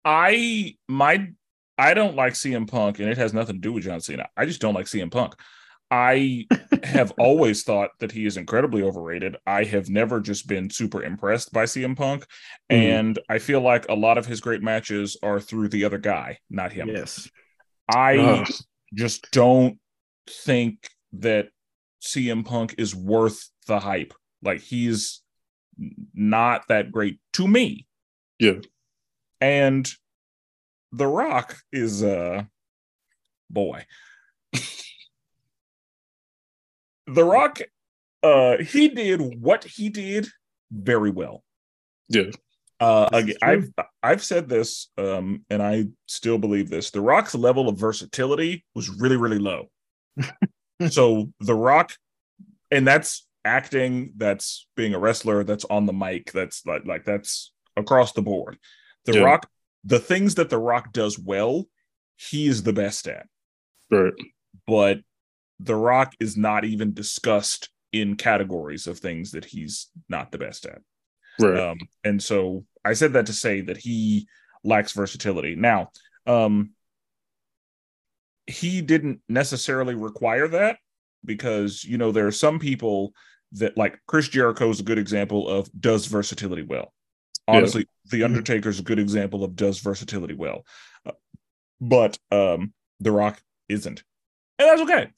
I 0.05 0.75
my 0.87 1.29
I 1.77 1.93
don't 1.93 2.15
like 2.15 2.33
CM 2.33 2.67
Punk, 2.67 2.99
and 2.99 3.09
it 3.09 3.17
has 3.17 3.33
nothing 3.33 3.55
to 3.55 3.61
do 3.61 3.73
with 3.73 3.83
John 3.83 3.99
Cena. 3.99 4.27
I 4.35 4.45
just 4.45 4.61
don't 4.61 4.73
like 4.73 4.87
CM 4.87 5.11
Punk. 5.11 5.35
I 5.89 6.45
have 6.83 7.11
always 7.17 7.63
thought 7.63 7.91
that 7.99 8.11
he 8.11 8.25
is 8.25 8.37
incredibly 8.37 8.83
overrated. 8.83 9.37
I 9.45 9.63
have 9.63 9.89
never 9.89 10.19
just 10.19 10.47
been 10.47 10.69
super 10.69 11.03
impressed 11.03 11.53
by 11.53 11.63
CM 11.65 11.95
Punk, 11.95 12.25
Mhm. 12.71 12.75
and 12.77 13.19
I 13.29 13.39
feel 13.39 13.61
like 13.61 13.87
a 13.87 13.93
lot 13.95 14.17
of 14.17 14.25
his 14.25 14.41
great 14.41 14.61
matches 14.61 15.17
are 15.23 15.39
through 15.39 15.69
the 15.69 15.85
other 15.85 15.97
guy, 15.97 16.39
not 16.49 16.73
him. 16.73 16.89
Yes. 16.89 17.29
I 17.93 18.17
Ugh. 18.17 18.47
just 18.93 19.31
don't 19.31 19.79
think 20.29 20.89
that 21.13 21.47
CM 22.01 22.43
Punk 22.45 22.75
is 22.77 22.93
worth 22.95 23.49
the 23.67 23.79
hype. 23.79 24.13
Like 24.43 24.61
he's 24.61 25.21
not 26.13 26.67
that 26.67 26.91
great 26.91 27.19
to 27.33 27.47
me. 27.47 27.87
Yeah. 28.39 28.59
And 29.39 29.87
The 30.91 31.07
Rock 31.07 31.57
is 31.71 32.03
uh 32.03 32.43
boy. 33.49 33.85
the 37.07 37.23
Rock 37.23 37.59
uh 38.23 38.57
he 38.57 38.89
did 38.89 39.41
what 39.41 39.63
he 39.63 39.89
did 39.89 40.27
very 40.71 41.09
well. 41.11 41.43
Yeah. 42.09 42.31
Uh, 42.79 43.09
again. 43.11 43.35
I've 43.41 43.71
I've 44.03 44.23
said 44.23 44.47
this, 44.47 44.89
um, 44.97 45.43
and 45.49 45.63
I 45.63 45.85
still 46.05 46.37
believe 46.37 46.69
this. 46.69 46.91
The 46.91 47.01
Rock's 47.01 47.33
level 47.33 47.67
of 47.69 47.79
versatility 47.79 48.65
was 48.75 48.89
really, 48.89 49.17
really 49.17 49.39
low. 49.39 49.69
so 50.89 51.31
The 51.39 51.55
Rock, 51.55 51.93
and 52.69 52.85
that's 52.87 53.25
acting, 53.43 54.13
that's 54.17 54.67
being 54.75 54.93
a 54.93 54.99
wrestler, 54.99 55.43
that's 55.43 55.65
on 55.65 55.87
the 55.87 55.93
mic, 55.93 56.31
that's 56.31 56.65
like 56.67 56.85
like 56.85 57.03
that's 57.03 57.51
across 57.75 58.13
the 58.13 58.21
board. 58.21 58.59
The 59.05 59.13
Yeah. 59.15 59.21
Rock, 59.21 59.49
the 59.83 59.99
things 59.99 60.35
that 60.35 60.49
The 60.51 60.59
Rock 60.59 60.93
does 60.93 61.17
well, 61.17 61.67
he 62.15 62.47
is 62.47 62.61
the 62.61 62.73
best 62.73 63.07
at. 63.07 63.25
Right. 63.89 64.13
But 64.67 64.99
The 65.59 65.75
Rock 65.75 66.13
is 66.19 66.37
not 66.37 66.65
even 66.65 66.93
discussed 66.93 67.69
in 67.91 68.15
categories 68.15 68.87
of 68.87 68.99
things 68.99 69.31
that 69.31 69.45
he's 69.45 69.87
not 70.09 70.31
the 70.31 70.37
best 70.37 70.65
at. 70.65 70.81
Right. 71.39 71.59
Um, 71.59 71.77
and 72.03 72.21
so 72.21 72.65
I 72.83 72.93
said 72.93 73.13
that 73.13 73.27
to 73.27 73.33
say 73.33 73.61
that 73.61 73.77
he 73.77 74.27
lacks 74.63 74.93
versatility. 74.93 75.55
Now, 75.55 75.91
um, 76.25 76.71
he 78.45 78.81
didn't 78.81 79.21
necessarily 79.27 79.95
require 79.95 80.47
that 80.47 80.77
because 81.25 81.83
you 81.83 81.97
know 81.97 82.11
there 82.11 82.27
are 82.27 82.31
some 82.31 82.59
people 82.59 83.13
that 83.53 83.77
like 83.77 83.99
Chris 84.07 84.29
Jericho 84.29 84.69
is 84.69 84.79
a 84.79 84.83
good 84.83 84.97
example 84.97 85.47
of 85.47 85.69
does 85.79 86.05
versatility 86.07 86.63
well. 86.63 86.93
Yeah. 87.47 87.57
Honestly, 87.57 87.87
The 88.09 88.23
Undertaker 88.23 88.69
is 88.69 88.79
a 88.79 88.83
good 88.83 88.99
example 88.99 89.43
of 89.43 89.55
does 89.55 89.79
versatility 89.79 90.33
well, 90.33 90.65
Uh, 91.05 91.13
but 91.79 92.17
um, 92.31 92.73
The 92.99 93.11
Rock 93.11 93.41
isn't, 93.69 94.03
and 94.59 94.67
that's 94.67 94.81
okay 94.81 95.11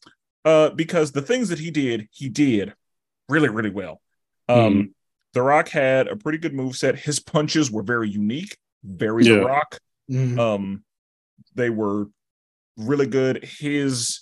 uh, 0.46 0.70
because 0.70 1.12
the 1.12 1.22
things 1.22 1.50
that 1.50 1.60
he 1.60 1.72
did, 1.72 2.08
he 2.12 2.30
did 2.30 2.74
really, 3.28 3.50
really 3.50 3.70
well. 3.70 4.02
Um, 4.48 4.94
The 5.34 5.42
Rock 5.44 5.70
had 5.70 6.08
a 6.08 6.16
pretty 6.16 6.40
good 6.40 6.54
move 6.56 6.76
set. 6.76 6.98
His 6.98 7.20
punches 7.20 7.70
were 7.70 7.84
very 7.84 8.10
unique, 8.10 8.58
very 8.84 9.24
Yeah. 9.26 9.36
The 9.36 9.46
Rock. 9.46 9.80
Mhm. 10.10 10.40
Um, 10.40 10.84
they 11.54 11.70
were 11.70 12.08
really 12.78 13.06
good. 13.06 13.44
His 13.44 14.22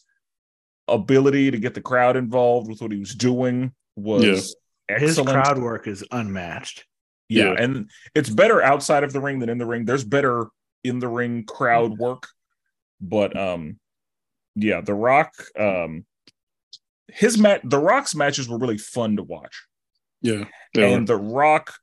ability 0.89 1.51
to 1.51 1.59
get 1.59 1.74
the 1.74 1.82
crowd 1.82 2.15
involved 2.18 2.68
with 2.70 2.82
what 2.82 2.91
he 2.91 2.97
was 2.99 3.15
doing 3.15 3.74
was 3.95 4.24
His 4.24 4.55
excellent. 4.89 5.30
crowd 5.30 5.59
work 5.59 5.88
is 5.88 6.03
unmatched. 6.11 6.86
yeah, 7.30 7.45
Yeah. 7.53 7.61
and 7.63 7.91
it's 8.15 8.30
better 8.30 8.61
outside 8.61 9.03
of 9.03 9.11
the 9.13 9.20
ring 9.22 9.39
than 9.39 9.49
in 9.49 9.57
the 9.57 9.65
ring. 9.65 9.86
There's 9.86 10.03
better 10.05 10.47
in 10.84 10.99
the 10.99 11.07
ring 11.09 11.43
crowd 11.45 11.97
work, 11.97 12.28
but 13.01 13.36
um, 13.38 13.80
yeah, 14.58 14.82
The 14.82 14.93
Rock, 14.93 15.34
um, 15.58 16.05
his 17.08 17.38
mat, 17.38 17.62
The 17.64 17.80
Rock's 17.80 18.16
matches 18.16 18.49
were 18.49 18.58
really 18.58 18.78
fun 18.78 19.16
to 19.18 19.24
watch. 19.24 19.66
Yeah. 20.22 20.45
And 20.76 21.01
were. 21.01 21.05
The 21.05 21.18
Rock 21.18 21.74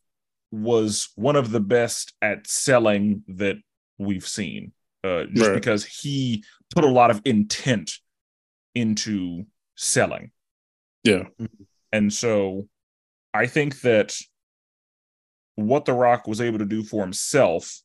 was 0.51 1.09
one 1.17 1.37
of 1.37 1.51
the 1.51 1.61
best 1.61 2.13
at 2.21 2.47
selling 2.47 3.23
that 3.29 3.57
we've 3.99 4.27
seen, 4.27 4.73
uh, 5.03 5.25
just 5.33 5.49
Right. 5.49 5.55
because 5.55 5.85
he 5.85 6.45
put 6.75 6.85
a 6.85 6.89
lot 6.89 7.11
of 7.11 7.23
intent 7.25 7.93
into 8.75 9.47
selling, 9.77 10.31
yeah. 11.05 11.25
and 11.93 12.13
so 12.13 12.69
I 13.33 13.47
think 13.47 13.81
that 13.83 14.17
what 15.55 15.85
The 15.85 15.93
Rock 15.93 16.27
was 16.27 16.41
able 16.41 16.59
to 16.59 16.65
do 16.65 16.83
for 16.83 17.03
himself, 17.03 17.81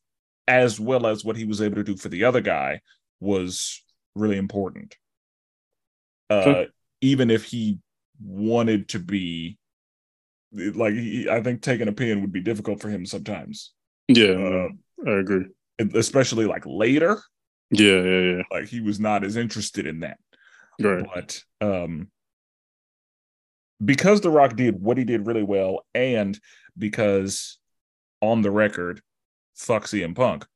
as 0.48 0.80
well 0.80 1.06
as 1.06 1.24
what 1.24 1.36
he 1.36 1.44
was 1.44 1.60
able 1.62 1.76
to 1.76 1.84
do 1.84 1.96
for 1.96 2.08
the 2.08 2.24
other 2.24 2.40
guy, 2.40 2.80
was 3.20 3.84
really 4.14 4.36
important. 4.36 4.96
Uh, 6.28 6.64
even 7.00 7.30
if 7.30 7.44
he 7.44 7.78
wanted 8.22 8.88
to 8.90 8.98
be 8.98 9.58
like, 10.52 10.94
he, 10.94 11.28
I 11.28 11.42
think 11.42 11.62
taking 11.62 11.88
a 11.88 11.92
pin 11.92 12.20
would 12.20 12.32
be 12.32 12.40
difficult 12.40 12.80
for 12.80 12.88
him 12.88 13.04
sometimes. 13.06 13.72
Yeah, 14.08 14.32
Uh, 14.32 14.68
I 15.06 15.18
agree. 15.18 15.46
especially 15.94 16.46
like 16.46 16.64
later, 16.66 17.20
Yeah, 17.70 18.02
yeah, 18.02 18.20
yeah. 18.36 18.42
like 18.50 18.66
he 18.66 18.80
was 18.80 19.00
not 19.00 19.24
as 19.24 19.36
interested 19.36 19.86
in 19.86 20.00
that. 20.00 20.18
Right. 20.80 21.04
but 21.14 21.42
um 21.60 22.10
because 23.84 24.20
the 24.20 24.30
rock 24.30 24.56
did 24.56 24.80
what 24.80 24.96
he 24.98 25.04
did 25.04 25.26
really 25.26 25.42
well 25.42 25.84
and 25.94 26.38
because 26.76 27.58
on 28.22 28.40
the 28.42 28.50
record 28.50 29.00
fuck 29.54 29.84
CM 29.84 30.14
Punk 30.14 30.46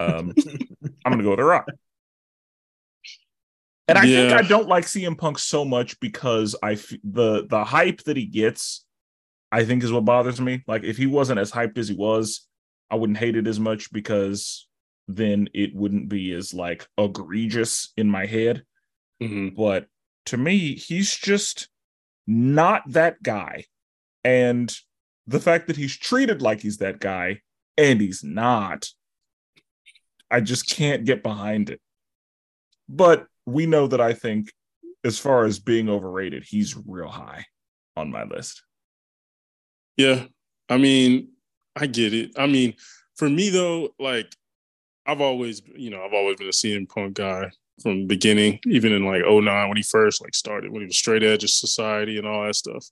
um 0.00 0.32
I'm 1.04 1.12
going 1.12 1.18
to 1.18 1.24
go 1.24 1.30
with 1.30 1.38
the 1.38 1.44
rock 1.44 1.68
and 3.88 3.98
I 3.98 4.06
think 4.06 4.32
I 4.32 4.42
don't 4.42 4.68
like 4.68 4.84
CM 4.84 5.16
Punk 5.18 5.38
so 5.38 5.64
much 5.64 5.98
because 6.00 6.56
I 6.62 6.72
f- 6.72 6.92
the 7.02 7.46
the 7.46 7.64
hype 7.64 8.02
that 8.04 8.16
he 8.16 8.26
gets 8.26 8.84
I 9.52 9.64
think 9.64 9.84
is 9.84 9.92
what 9.92 10.04
bothers 10.04 10.40
me 10.40 10.62
like 10.66 10.84
if 10.84 10.96
he 10.96 11.06
wasn't 11.06 11.40
as 11.40 11.52
hyped 11.52 11.78
as 11.78 11.88
he 11.88 11.94
was 11.94 12.46
I 12.90 12.96
wouldn't 12.96 13.18
hate 13.18 13.36
it 13.36 13.46
as 13.46 13.60
much 13.60 13.92
because 13.92 14.66
then 15.06 15.48
it 15.54 15.74
wouldn't 15.74 16.08
be 16.08 16.32
as 16.32 16.54
like 16.54 16.86
egregious 16.96 17.92
in 17.96 18.08
my 18.10 18.26
head 18.26 18.64
hmm 19.20 19.48
but 19.48 19.86
to 20.26 20.36
me, 20.36 20.74
he's 20.74 21.14
just 21.14 21.68
not 22.26 22.82
that 22.86 23.22
guy. 23.22 23.64
And 24.22 24.74
the 25.26 25.40
fact 25.40 25.66
that 25.66 25.76
he's 25.76 25.96
treated 25.96 26.40
like 26.42 26.60
he's 26.60 26.78
that 26.78 26.98
guy 26.98 27.42
and 27.76 28.00
he's 28.00 28.24
not, 28.24 28.88
I 30.30 30.40
just 30.40 30.68
can't 30.68 31.04
get 31.04 31.22
behind 31.22 31.70
it. 31.70 31.80
But 32.88 33.26
we 33.46 33.66
know 33.66 33.86
that 33.86 34.00
I 34.00 34.12
think, 34.12 34.52
as 35.04 35.18
far 35.18 35.44
as 35.44 35.58
being 35.58 35.88
overrated, 35.88 36.44
he's 36.44 36.76
real 36.86 37.08
high 37.08 37.44
on 37.96 38.10
my 38.10 38.24
list. 38.24 38.62
Yeah. 39.96 40.24
I 40.68 40.78
mean, 40.78 41.28
I 41.76 41.86
get 41.86 42.14
it. 42.14 42.32
I 42.38 42.46
mean, 42.46 42.74
for 43.16 43.28
me 43.28 43.50
though, 43.50 43.90
like 43.98 44.34
I've 45.06 45.20
always, 45.20 45.62
you 45.76 45.90
know, 45.90 46.02
I've 46.02 46.14
always 46.14 46.36
been 46.36 46.48
a 46.48 46.50
CM 46.50 46.88
Punk 46.88 47.14
guy 47.14 47.50
from 47.82 48.00
the 48.00 48.06
beginning, 48.06 48.60
even 48.66 48.92
in 48.92 49.04
like 49.04 49.22
09 49.26 49.68
when 49.68 49.76
he 49.76 49.82
first 49.82 50.22
like 50.22 50.34
started, 50.34 50.70
when 50.70 50.80
he 50.80 50.86
was 50.86 50.96
straight 50.96 51.22
edge 51.22 51.44
of 51.44 51.50
society 51.50 52.16
and 52.16 52.26
all 52.26 52.46
that 52.46 52.56
stuff. 52.56 52.86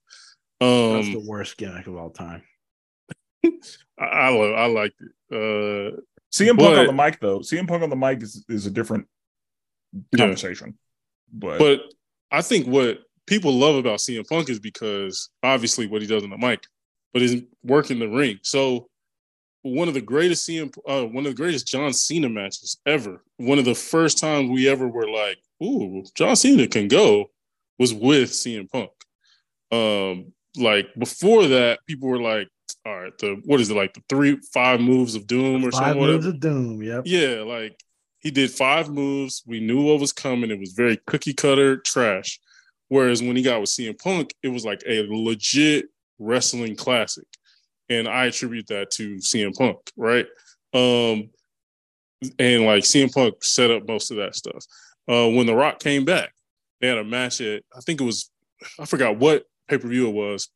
That's 0.61 1.07
Um 1.07 1.12
the 1.12 1.24
worst 1.26 1.57
gimmick 1.57 1.86
of 1.86 1.96
all 1.96 2.11
time. 2.11 2.42
I, 3.98 4.05
I, 4.05 4.28
lo- 4.28 4.55
I 4.55 4.66
liked 4.66 5.00
it. 5.00 5.12
Uh 5.32 6.00
CM 6.32 6.59
Punk 6.59 6.78
on 6.78 6.86
the 6.86 6.92
mic, 6.92 7.20
though, 7.20 7.40
CM 7.40 7.68
Punk 7.68 7.82
on 7.82 7.90
the 7.90 7.96
mic 7.96 8.22
is, 8.22 8.44
is 8.48 8.66
a 8.66 8.70
different 8.70 9.07
Yeah. 9.93 10.18
conversation. 10.18 10.78
But, 11.32 11.59
But 11.59 11.80
I 12.30 12.43
think 12.43 12.66
what 12.66 13.01
people 13.26 13.53
love 13.53 13.76
about 13.76 13.99
CM 14.01 14.26
Punk 14.28 14.49
is 14.51 14.59
because 14.59 15.30
obviously 15.43 15.86
what 15.86 16.03
he 16.03 16.09
does 16.09 16.22
on 16.24 16.30
the 16.30 16.38
mic, 16.38 16.66
but 17.12 17.22
his 17.22 17.43
work 17.62 17.90
in 17.90 17.99
the 17.99 18.09
ring. 18.09 18.38
So 18.43 18.88
one 19.62 19.88
of 19.88 19.95
the 19.95 20.01
greatest 20.01 20.47
CM, 20.49 20.74
uh, 20.88 21.05
one 21.07 21.24
of 21.24 21.30
the 21.32 21.36
greatest 21.36 21.66
John 21.68 21.93
Cena 21.93 22.28
matches 22.28 22.78
ever. 22.86 23.22
One 23.36 23.59
of 23.59 23.64
the 23.64 23.74
first 23.74 24.18
times 24.18 24.51
we 24.51 24.68
ever 24.68 24.88
were 24.88 25.09
like, 25.09 25.38
"Ooh, 25.62 26.05
John 26.14 26.34
Cena 26.36 26.66
can 26.66 26.88
go," 26.88 27.30
was 27.78 27.95
with 27.95 28.30
CM 28.32 28.66
Punk. 28.70 28.90
Um, 29.70 30.32
like 30.57 30.88
before 30.99 31.47
that, 31.47 31.78
people 31.86 32.09
were 32.09 32.20
like, 32.20 32.49
"All 32.84 33.01
right, 33.03 33.16
the 33.18 33.40
what 33.45 33.61
is 33.61 33.70
it 33.70 33.76
like 33.76 33.95
the 33.95 34.03
three 34.09 34.38
five 34.53 34.80
moves 34.80 35.14
of 35.14 35.26
doom 35.26 35.64
or 35.64 35.70
Five 35.70 35.80
something?" 35.95 36.01
moves 36.03 36.26
whatever. 36.26 36.28
of 36.34 36.40
doom. 36.40 36.82
Yep. 36.82 37.03
Yeah, 37.07 37.43
like 37.43 37.78
he 38.22 38.30
did 38.30 38.50
five 38.50 38.88
moves. 38.88 39.42
We 39.46 39.60
knew 39.60 39.82
what 39.82 40.00
was 40.00 40.12
coming. 40.12 40.50
It 40.50 40.58
was 40.58 40.72
very 40.72 40.96
cookie 41.06 41.34
cutter 41.34 41.78
trash. 41.78 42.40
Whereas 42.88 43.22
when 43.22 43.36
he 43.36 43.42
got 43.42 43.60
with 43.60 43.70
CM 43.70 43.98
Punk, 43.98 44.32
it 44.42 44.48
was 44.48 44.64
like 44.64 44.82
a 44.86 45.06
legit 45.08 45.86
wrestling 46.18 46.76
classic. 46.76 47.26
And 47.88 48.06
I 48.06 48.26
attribute 48.26 48.68
that 48.68 48.90
to 48.92 49.16
CM 49.16 49.56
Punk, 49.56 49.78
right? 49.96 50.26
Um, 50.72 51.30
and 52.38 52.64
like 52.64 52.84
CM 52.84 53.12
Punk 53.12 53.42
set 53.42 53.72
up 53.72 53.88
most 53.88 54.10
of 54.12 54.18
that 54.18 54.36
stuff. 54.36 54.64
Uh, 55.08 55.28
when 55.28 55.46
The 55.46 55.54
Rock 55.54 55.80
came 55.80 56.04
back, 56.04 56.32
they 56.80 56.86
had 56.86 56.98
a 56.98 57.04
match 57.04 57.40
at, 57.40 57.64
I 57.76 57.80
think 57.80 58.00
it 58.00 58.04
was, 58.04 58.30
I 58.78 58.84
forgot 58.84 59.18
what 59.18 59.46
pay 59.68 59.78
per 59.78 59.88
view 59.88 60.08
it 60.08 60.14
was. 60.14 60.48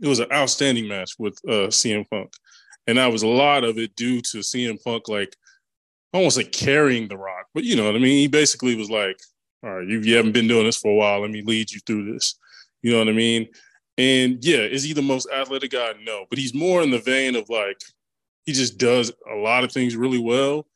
It 0.00 0.06
was 0.06 0.20
an 0.20 0.30
outstanding 0.32 0.86
match 0.86 1.12
with 1.18 1.40
uh, 1.48 1.68
CM 1.68 2.08
Punk. 2.08 2.30
And 2.86 2.98
that 2.98 3.10
was 3.10 3.24
a 3.24 3.28
lot 3.28 3.64
of 3.64 3.78
it 3.78 3.96
due 3.96 4.20
to 4.20 4.38
CM 4.38 4.82
Punk, 4.82 5.08
like, 5.08 5.34
I 6.12 6.18
won't 6.18 6.32
say 6.32 6.44
carrying 6.44 7.08
the 7.08 7.16
rock, 7.16 7.46
but 7.54 7.64
you 7.64 7.76
know 7.76 7.84
what 7.84 7.96
I 7.96 7.98
mean? 7.98 8.18
He 8.18 8.28
basically 8.28 8.74
was 8.76 8.90
like, 8.90 9.20
all 9.62 9.78
right, 9.78 9.86
you, 9.86 10.00
you 10.00 10.16
haven't 10.16 10.32
been 10.32 10.48
doing 10.48 10.64
this 10.64 10.78
for 10.78 10.90
a 10.90 10.94
while. 10.94 11.20
Let 11.20 11.30
me 11.30 11.42
lead 11.42 11.70
you 11.70 11.80
through 11.86 12.12
this. 12.12 12.38
You 12.82 12.92
know 12.92 12.98
what 12.98 13.08
I 13.08 13.12
mean? 13.12 13.48
And 13.98 14.42
yeah, 14.44 14.60
is 14.60 14.84
he 14.84 14.92
the 14.92 15.02
most 15.02 15.28
athletic 15.30 15.72
guy? 15.72 15.92
No, 16.02 16.24
but 16.30 16.38
he's 16.38 16.54
more 16.54 16.82
in 16.82 16.90
the 16.90 17.00
vein 17.00 17.34
of 17.34 17.48
like, 17.48 17.78
he 18.46 18.52
just 18.52 18.78
does 18.78 19.12
a 19.30 19.34
lot 19.34 19.64
of 19.64 19.72
things 19.72 19.96
really 19.96 20.18
well 20.18 20.66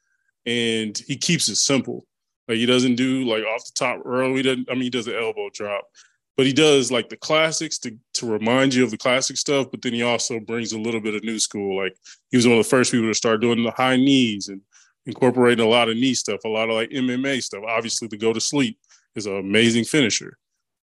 and 0.45 0.99
he 1.07 1.17
keeps 1.17 1.49
it 1.49 1.57
simple. 1.57 2.05
Like 2.49 2.59
he 2.59 2.67
doesn't 2.67 2.97
do 2.97 3.25
like 3.25 3.45
off 3.45 3.65
the 3.65 3.73
top 3.75 4.01
row. 4.05 4.35
He 4.35 4.43
doesn't, 4.43 4.69
I 4.69 4.75
mean, 4.75 4.83
he 4.83 4.91
does 4.91 5.07
an 5.07 5.15
elbow 5.15 5.49
drop, 5.55 5.85
but 6.37 6.45
he 6.45 6.53
does 6.53 6.91
like 6.91 7.09
the 7.09 7.17
classics 7.17 7.79
to, 7.79 7.97
to 8.15 8.27
remind 8.27 8.75
you 8.75 8.83
of 8.83 8.91
the 8.91 8.99
classic 8.99 9.37
stuff. 9.37 9.69
But 9.71 9.81
then 9.83 9.95
he 9.95 10.03
also 10.03 10.41
brings 10.41 10.73
a 10.73 10.79
little 10.79 11.01
bit 11.01 11.15
of 11.15 11.23
new 11.23 11.39
school. 11.39 11.77
Like 11.83 11.97
he 12.31 12.37
was 12.37 12.47
one 12.47 12.59
of 12.59 12.65
the 12.65 12.69
first 12.69 12.91
people 12.91 13.09
to 13.09 13.15
start 13.15 13.41
doing 13.41 13.63
the 13.63 13.71
high 13.71 13.97
knees 13.97 14.49
and 14.49 14.61
incorporating 15.07 15.65
a 15.65 15.69
lot 15.69 15.89
of 15.89 15.97
knee 15.97 16.15
stuff, 16.15 16.41
a 16.45 16.49
lot 16.49 16.69
of 16.69 16.75
like 16.75 16.91
MMA 16.91 17.43
stuff. 17.43 17.63
Obviously, 17.67 18.09
the 18.09 18.17
go 18.17 18.33
to 18.33 18.41
sleep 18.41 18.79
is 19.15 19.27
an 19.27 19.37
amazing 19.37 19.85
finisher 19.85 20.39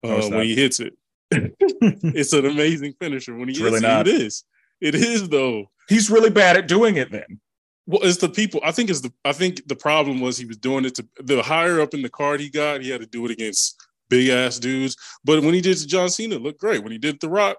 uh, 0.04 0.08
No, 0.08 0.28
when 0.30 0.44
he 0.46 0.54
hits 0.54 0.80
it. 0.80 0.94
it's 1.30 2.32
an 2.32 2.46
amazing 2.46 2.94
finisher 3.00 3.34
when 3.34 3.48
he 3.48 3.52
It's 3.52 3.58
hits 3.60 3.64
really 3.72 3.84
it. 3.84 3.88
not. 3.88 4.08
It 4.08 4.20
is. 4.22 4.44
It 4.80 4.94
is 4.94 5.28
though. 5.28 5.70
he's 5.88 6.10
really 6.10 6.30
bad 6.30 6.56
at 6.56 6.68
doing 6.68 6.96
it 6.96 7.10
then. 7.10 7.40
Well, 7.86 8.00
it's 8.02 8.18
the 8.18 8.28
people. 8.28 8.60
I 8.62 8.72
think 8.72 8.90
it's 8.90 9.00
the. 9.00 9.12
I 9.24 9.32
think 9.32 9.66
the 9.66 9.76
problem 9.76 10.20
was 10.20 10.36
he 10.36 10.44
was 10.44 10.58
doing 10.58 10.84
it 10.84 10.94
to 10.96 11.06
the 11.22 11.42
higher 11.42 11.80
up 11.80 11.94
in 11.94 12.02
the 12.02 12.10
card 12.10 12.38
he 12.40 12.50
got. 12.50 12.82
He 12.82 12.90
had 12.90 13.00
to 13.00 13.06
do 13.06 13.24
it 13.24 13.30
against 13.30 13.76
big 14.10 14.28
ass 14.28 14.58
dudes. 14.58 14.94
But 15.24 15.42
when 15.42 15.54
he 15.54 15.60
did 15.62 15.76
it 15.76 15.80
to 15.80 15.86
John 15.86 16.10
Cena, 16.10 16.36
it 16.36 16.42
looked 16.42 16.60
great. 16.60 16.82
When 16.82 16.92
he 16.92 16.98
did 16.98 17.18
The 17.20 17.30
Rock, 17.30 17.56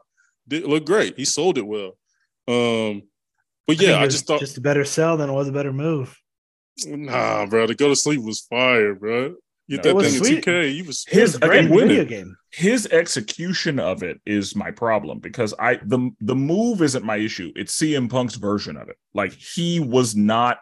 did 0.48 0.66
look 0.66 0.86
great. 0.86 1.18
He 1.18 1.26
sold 1.26 1.58
it 1.58 1.66
well. 1.66 1.98
Um, 2.48 3.04
but 3.68 3.82
yeah, 3.82 4.00
it 4.00 4.04
I 4.04 4.08
just 4.08 4.28
thought, 4.28 4.40
just 4.40 4.58
a 4.58 4.62
better 4.62 4.86
sell 4.86 5.18
than 5.18 5.30
it 5.30 5.34
was 5.34 5.48
a 5.48 5.52
better 5.52 5.74
move. 5.74 6.16
Nah, 6.88 7.46
bro. 7.46 7.68
To 7.68 7.76
go 7.76 7.88
to 7.90 7.96
sleep 7.96 8.22
was 8.22 8.42
fire, 8.42 8.96
bro. 8.96 9.36
You 9.68 9.78
No, 9.78 9.84
that 9.84 10.10
thing 10.12 10.36
in 10.38 10.42
2K, 10.42 10.76
you 10.76 10.84
was 10.86 11.06
His- 11.08 11.38
great 11.38 11.66
again, 11.66 11.78
video 11.78 12.06
game. 12.06 12.36
his 12.52 12.88
execution 12.88 13.80
of 13.80 14.02
it 14.02 14.20
is 14.26 14.56
my 14.56 14.72
problem 14.72 15.20
because 15.20 15.54
I 15.60 15.76
the 15.76 16.10
the 16.22 16.36
move 16.36 16.82
isn't 16.82 17.06
my 17.06 17.18
issue. 17.18 17.52
It's 17.56 17.78
CM 17.80 18.10
Punk's 18.10 18.36
version 18.36 18.78
of 18.78 18.90
it. 18.90 18.98
Like 19.14 19.34
he 19.34 19.80
was 19.80 20.16
not 20.16 20.58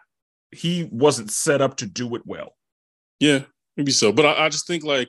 he 0.52 0.88
wasn't 0.92 1.30
set 1.30 1.60
up 1.62 1.76
to 1.78 1.86
do 1.86 2.14
it 2.16 2.22
well. 2.26 2.54
Yeah, 3.18 3.44
maybe 3.76 3.92
so. 3.92 4.12
But 4.12 4.26
I, 4.26 4.44
I 4.44 4.48
just 4.50 4.66
think 4.66 4.84
like, 4.84 5.08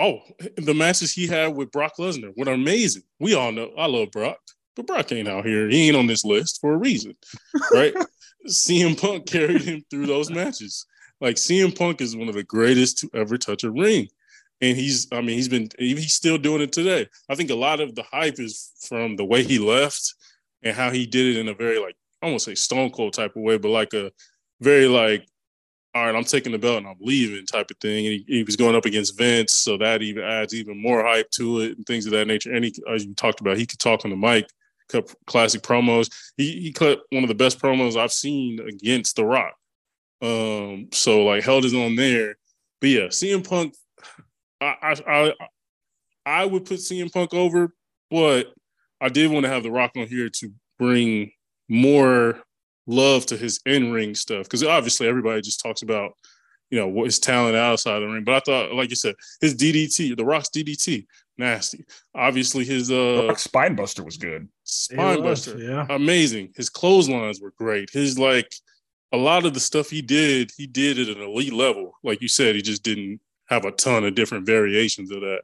oh, 0.00 0.20
the 0.56 0.74
matches 0.74 1.12
he 1.12 1.26
had 1.28 1.54
with 1.56 1.70
Brock 1.70 1.94
Lesnar 1.98 2.32
were 2.36 2.52
amazing. 2.52 3.02
We 3.20 3.34
all 3.34 3.52
know 3.52 3.70
I 3.78 3.86
love 3.86 4.10
Brock, 4.10 4.38
but 4.76 4.86
Brock 4.88 5.10
ain't 5.12 5.28
out 5.28 5.44
here. 5.46 5.68
He 5.68 5.86
ain't 5.88 5.96
on 5.96 6.06
this 6.08 6.24
list 6.24 6.60
for 6.60 6.74
a 6.74 6.76
reason, 6.76 7.14
right? 7.72 7.94
CM 8.46 9.00
Punk 9.00 9.26
carried 9.26 9.62
him 9.62 9.84
through 9.90 10.06
those 10.06 10.30
matches. 10.30 10.86
Like 11.20 11.36
CM 11.36 11.76
Punk 11.76 12.00
is 12.00 12.16
one 12.16 12.28
of 12.28 12.34
the 12.34 12.44
greatest 12.44 12.98
to 12.98 13.10
ever 13.14 13.36
touch 13.36 13.64
a 13.64 13.70
ring. 13.70 14.08
And 14.60 14.76
he's, 14.76 15.06
I 15.12 15.20
mean, 15.20 15.36
he's 15.36 15.48
been, 15.48 15.68
he's 15.78 16.14
still 16.14 16.38
doing 16.38 16.62
it 16.62 16.72
today. 16.72 17.08
I 17.28 17.34
think 17.34 17.50
a 17.50 17.54
lot 17.54 17.80
of 17.80 17.94
the 17.94 18.02
hype 18.02 18.40
is 18.40 18.72
from 18.80 19.16
the 19.16 19.24
way 19.24 19.42
he 19.42 19.58
left 19.58 20.14
and 20.62 20.74
how 20.74 20.90
he 20.90 21.06
did 21.06 21.36
it 21.36 21.40
in 21.40 21.48
a 21.48 21.54
very, 21.54 21.78
like, 21.78 21.96
I 22.22 22.26
won't 22.26 22.42
say 22.42 22.54
stone 22.54 22.90
cold 22.90 23.12
type 23.12 23.36
of 23.36 23.42
way, 23.42 23.58
but 23.58 23.68
like 23.68 23.94
a 23.94 24.10
very, 24.60 24.86
like, 24.88 25.28
all 25.94 26.04
right, 26.04 26.14
I'm 26.14 26.24
taking 26.24 26.52
the 26.52 26.58
belt 26.58 26.78
and 26.78 26.86
I'm 26.86 26.96
leaving 27.00 27.46
type 27.46 27.70
of 27.70 27.76
thing. 27.78 28.06
And 28.06 28.14
he, 28.14 28.24
he 28.26 28.42
was 28.42 28.56
going 28.56 28.74
up 28.74 28.84
against 28.84 29.16
Vince, 29.16 29.54
so 29.54 29.76
that 29.78 30.02
even 30.02 30.24
adds 30.24 30.54
even 30.54 30.80
more 30.80 31.04
hype 31.04 31.30
to 31.32 31.60
it 31.60 31.76
and 31.76 31.86
things 31.86 32.06
of 32.06 32.12
that 32.12 32.26
nature. 32.26 32.52
And 32.52 32.64
he, 32.64 32.74
as 32.92 33.04
you 33.04 33.14
talked 33.14 33.40
about, 33.40 33.56
he 33.56 33.66
could 33.66 33.78
talk 33.78 34.04
on 34.04 34.10
the 34.10 34.16
mic, 34.16 34.48
classic 35.26 35.62
promos. 35.62 36.10
He 36.36 36.60
he 36.60 36.72
cut 36.72 37.00
one 37.10 37.24
of 37.24 37.28
the 37.28 37.34
best 37.34 37.60
promos 37.60 37.96
I've 37.96 38.12
seen 38.12 38.60
against 38.60 39.16
The 39.16 39.24
Rock. 39.24 39.54
Um, 40.20 40.88
so 40.92 41.24
like 41.24 41.44
held 41.44 41.64
his 41.64 41.74
own 41.74 41.96
there. 41.96 42.36
But 42.80 42.90
yeah, 42.90 43.06
CM 43.06 43.48
Punk, 43.48 43.74
I 44.60 44.74
I 44.82 44.94
I, 45.06 45.32
I 46.26 46.44
would 46.44 46.64
put 46.64 46.78
CM 46.78 47.12
Punk 47.12 47.34
over, 47.34 47.72
but 48.10 48.52
I 49.00 49.08
did 49.08 49.30
want 49.30 49.44
to 49.44 49.50
have 49.50 49.62
The 49.62 49.70
Rock 49.70 49.92
on 49.96 50.06
here 50.06 50.28
to 50.28 50.52
bring 50.78 51.32
more 51.68 52.42
love 52.86 53.26
to 53.26 53.36
his 53.36 53.60
in-ring 53.66 54.14
stuff 54.14 54.44
because 54.44 54.64
obviously 54.64 55.06
everybody 55.06 55.42
just 55.42 55.60
talks 55.60 55.82
about 55.82 56.12
you 56.70 56.78
know 56.78 56.88
what 56.88 57.04
his 57.04 57.18
talent 57.18 57.54
outside 57.54 58.00
the 58.00 58.06
ring 58.06 58.24
but 58.24 58.34
i 58.34 58.40
thought 58.40 58.72
like 58.72 58.88
you 58.88 58.96
said 58.96 59.14
his 59.42 59.54
ddt 59.54 60.16
the 60.16 60.24
rock's 60.24 60.48
ddt 60.48 61.06
nasty. 61.38 61.84
Obviously, 62.14 62.64
his 62.64 62.90
uh 62.90 63.26
Rock 63.28 63.38
Spinebuster 63.38 64.04
was 64.04 64.16
good. 64.16 64.48
Spinebuster, 64.66 65.58
yeah. 65.62 65.86
amazing. 65.88 66.52
His 66.56 66.68
clotheslines 66.68 67.40
were 67.40 67.52
great. 67.56 67.90
His 67.90 68.18
like 68.18 68.52
a 69.12 69.16
lot 69.16 69.46
of 69.46 69.54
the 69.54 69.60
stuff 69.60 69.88
he 69.88 70.02
did, 70.02 70.50
he 70.56 70.66
did 70.66 70.98
at 70.98 71.16
an 71.16 71.22
elite 71.22 71.52
level. 71.54 71.92
Like 72.02 72.20
you 72.20 72.28
said, 72.28 72.54
he 72.56 72.62
just 72.62 72.82
didn't 72.82 73.20
have 73.46 73.64
a 73.64 73.70
ton 73.70 74.04
of 74.04 74.14
different 74.14 74.44
variations 74.44 75.10
of 75.10 75.22
that. 75.22 75.40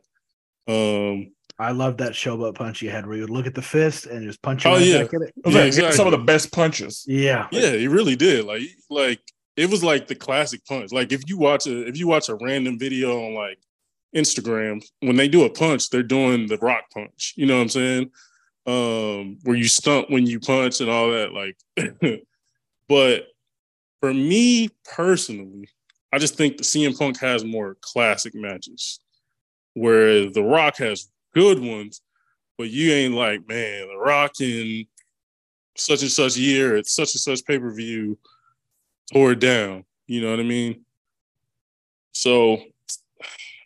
Um, 0.66 1.32
I 1.58 1.70
love 1.70 1.98
that 1.98 2.12
showboat 2.12 2.56
punch 2.56 2.82
you 2.82 2.90
had 2.90 3.06
where 3.06 3.14
you 3.16 3.22
would 3.22 3.30
look 3.30 3.46
at 3.46 3.54
the 3.54 3.62
fist 3.62 4.06
and 4.06 4.26
just 4.26 4.42
punch 4.42 4.66
it 4.66 4.68
Oh, 4.68 4.76
yeah. 4.76 5.02
it. 5.02 5.12
It 5.12 5.32
was 5.44 5.54
Yeah, 5.54 5.60
like 5.60 5.66
exactly. 5.68 5.96
some 5.96 6.06
of 6.06 6.10
the 6.10 6.18
best 6.18 6.52
punches. 6.52 7.04
Yeah. 7.06 7.46
yeah, 7.52 7.70
he 7.72 7.86
really 7.86 8.16
did. 8.16 8.44
Like, 8.44 8.62
like 8.90 9.20
it 9.56 9.70
was 9.70 9.84
like 9.84 10.08
the 10.08 10.14
classic 10.16 10.64
punch. 10.66 10.92
Like 10.92 11.12
if 11.12 11.22
you 11.28 11.38
watch 11.38 11.66
a 11.66 11.86
if 11.86 11.96
you 11.96 12.08
watch 12.08 12.28
a 12.28 12.34
random 12.34 12.78
video 12.78 13.24
on 13.26 13.34
like 13.34 13.58
Instagram, 14.14 14.84
when 15.00 15.16
they 15.16 15.28
do 15.28 15.44
a 15.44 15.50
punch, 15.50 15.90
they're 15.90 16.02
doing 16.02 16.46
the 16.46 16.58
rock 16.58 16.84
punch. 16.92 17.34
You 17.36 17.46
know 17.46 17.56
what 17.56 17.62
I'm 17.62 17.68
saying? 17.68 18.10
Um, 18.66 19.38
where 19.42 19.56
you 19.56 19.68
stump 19.68 20.10
when 20.10 20.26
you 20.26 20.40
punch 20.40 20.80
and 20.80 20.90
all 20.90 21.10
that. 21.10 21.32
Like, 21.32 21.56
but 22.88 23.26
for 24.00 24.14
me 24.14 24.70
personally, 24.94 25.68
I 26.12 26.18
just 26.18 26.36
think 26.36 26.56
the 26.56 26.62
CM 26.62 26.96
Punk 26.96 27.18
has 27.20 27.44
more 27.44 27.76
classic 27.80 28.34
matches, 28.34 29.00
whereas 29.74 30.32
The 30.32 30.42
Rock 30.42 30.76
has 30.76 31.10
good 31.34 31.58
ones, 31.58 32.00
but 32.56 32.70
you 32.70 32.92
ain't 32.92 33.14
like, 33.14 33.48
man, 33.48 33.88
The 33.88 33.96
Rock 33.96 34.40
in 34.40 34.86
such 35.76 36.02
and 36.02 36.10
such 36.10 36.36
year 36.36 36.76
at 36.76 36.86
such 36.86 37.14
and 37.14 37.20
such 37.20 37.44
pay 37.44 37.58
per 37.58 37.72
view 37.74 38.16
tore 39.12 39.32
it 39.32 39.40
down. 39.40 39.84
You 40.06 40.22
know 40.22 40.30
what 40.30 40.40
I 40.40 40.44
mean? 40.44 40.84
So, 42.12 42.62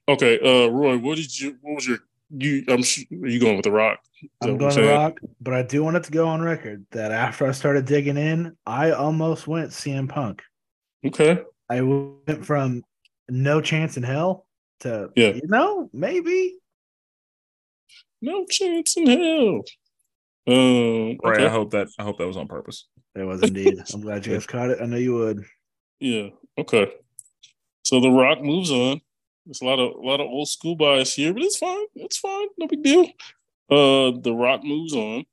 okay, 0.09 0.39
uh, 0.41 0.69
Roy, 0.69 0.99
what 0.99 1.17
did 1.17 1.39
you? 1.41 1.57
What 1.61 1.75
was 1.77 1.87
your? 1.87 1.99
You, 2.31 2.65
I'm 2.69 2.83
sure 2.83 3.05
are 3.23 3.27
you 3.29 3.41
going 3.41 3.57
with 3.57 3.65
The 3.65 3.73
Rock? 3.73 4.01
I'm 4.43 4.59
going 4.59 4.75
to 4.75 4.87
rock, 4.89 5.21
but 5.41 5.55
I 5.55 5.63
do 5.63 5.83
want 5.85 5.97
it 5.97 6.05
to 6.05 6.11
go 6.11 6.27
on 6.29 6.43
record 6.43 6.85
that 6.91 7.11
after 7.13 7.47
I 7.47 7.53
started 7.53 7.87
digging 7.87 8.17
in, 8.17 8.57
I 8.67 8.91
almost 8.91 9.47
went 9.47 9.71
CM 9.71 10.09
Punk. 10.09 10.43
Okay, 11.07 11.41
I 11.71 11.81
went 11.83 12.45
from 12.45 12.83
no 13.29 13.61
chance 13.61 13.97
in 13.97 14.03
hell 14.03 14.47
to 14.81 15.11
Yeah. 15.17 15.29
you 15.35 15.43
know, 15.45 15.89
maybe. 15.93 16.57
no 18.21 18.45
chance 18.47 18.97
in 18.97 19.07
hell. 19.07 19.63
Um, 20.49 21.19
Right. 21.23 21.37
okay. 21.37 21.47
I 21.47 21.49
hope 21.49 21.71
that 21.71 21.89
I 21.99 22.03
hope 22.03 22.19
that 22.19 22.27
was 22.27 22.37
on 22.37 22.49
purpose. 22.49 22.87
It 23.15 23.23
was 23.23 23.43
indeed. 23.43 23.79
I'm 23.95 24.01
glad 24.01 24.27
you 24.27 24.33
guys 24.33 24.47
caught 24.47 24.71
it. 24.71 24.81
I 24.83 24.87
know 24.87 24.97
you 24.97 25.15
would. 25.15 25.45
Yeah. 26.01 26.29
Okay. 26.59 26.91
So 27.85 28.01
The 28.01 28.11
Rock 28.11 28.43
moves 28.43 28.71
on. 28.71 29.01
There's 29.49 29.63
a 29.63 29.65
lot 29.65 29.79
of 29.81 29.95
a 29.97 30.07
lot 30.07 30.21
of 30.21 30.27
old 30.27 30.49
school 30.49 30.77
bias 30.77 31.15
here, 31.15 31.33
but 31.33 31.43
it's 31.43 31.57
fine. 31.57 31.87
It's 31.95 32.19
fine. 32.19 32.49
No 32.59 32.67
big 32.67 32.83
deal. 32.83 33.07
Uh, 33.71 34.13
The 34.21 34.35
Rock 34.35 34.63
moves 34.63 34.95
on, 34.95 35.25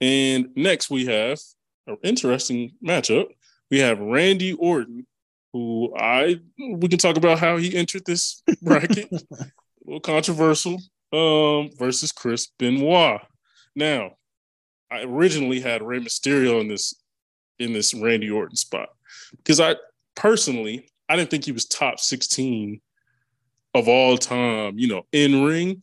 and 0.00 0.50
next 0.54 0.88
we 0.88 1.06
have 1.06 1.40
an 1.88 1.96
interesting 2.04 2.74
matchup. 2.84 3.26
We 3.72 3.80
have 3.80 3.98
Randy 3.98 4.52
Orton, 4.52 5.04
who 5.52 5.92
I 5.98 6.40
we 6.58 6.86
can 6.88 6.98
talk 7.00 7.16
about 7.16 7.40
how 7.40 7.56
he 7.56 7.76
entered 7.76 8.04
this 8.06 8.40
bracket. 8.62 9.08
a 9.12 9.50
little 9.84 10.00
controversial. 10.00 10.78
Um, 11.12 11.70
versus 11.76 12.12
Chris 12.12 12.46
Benoit. 12.56 13.20
Now, 13.74 14.12
I 14.92 15.02
originally 15.02 15.58
had 15.58 15.82
Rey 15.82 15.98
Mysterio 15.98 16.60
in 16.60 16.68
this 16.68 16.94
in 17.58 17.72
this 17.72 17.92
Randy 17.94 18.30
Orton 18.30 18.54
spot 18.54 18.90
because 19.38 19.58
I 19.58 19.74
personally 20.14 20.88
I 21.08 21.16
didn't 21.16 21.30
think 21.30 21.44
he 21.46 21.50
was 21.52 21.64
top 21.64 21.98
16 21.98 22.80
of 23.74 23.88
all 23.88 24.16
time, 24.18 24.78
you 24.78 24.88
know, 24.88 25.02
in 25.12 25.44
ring. 25.44 25.82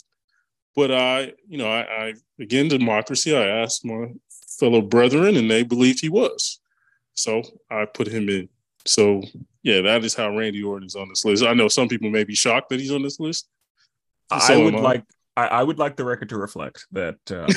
But 0.75 0.91
I, 0.91 1.33
you 1.47 1.57
know, 1.57 1.67
I, 1.67 1.81
I 1.81 2.13
again 2.39 2.67
democracy. 2.67 3.35
I 3.35 3.45
asked 3.45 3.83
my 3.85 4.07
fellow 4.59 4.81
brethren, 4.81 5.35
and 5.35 5.49
they 5.49 5.63
believed 5.63 6.01
he 6.01 6.09
was. 6.09 6.59
So 7.13 7.41
I 7.69 7.85
put 7.85 8.07
him 8.07 8.29
in. 8.29 8.49
So 8.85 9.23
yeah, 9.63 9.81
that 9.81 10.03
is 10.03 10.13
how 10.13 10.35
Randy 10.35 10.63
Orton 10.63 10.85
is 10.85 10.95
on 10.95 11.09
this 11.09 11.25
list. 11.25 11.43
I 11.43 11.53
know 11.53 11.67
some 11.67 11.88
people 11.88 12.09
may 12.09 12.23
be 12.23 12.35
shocked 12.35 12.69
that 12.69 12.79
he's 12.79 12.91
on 12.91 13.01
this 13.01 13.19
list. 13.19 13.49
I 14.29 14.57
would 14.57 14.75
am 14.75 14.83
like 14.83 15.03
I, 15.35 15.47
I 15.47 15.63
would 15.63 15.79
like 15.79 15.95
the 15.95 16.05
record 16.05 16.29
to 16.29 16.38
reflect 16.38 16.85
that 16.91 17.17
um, 17.31 17.47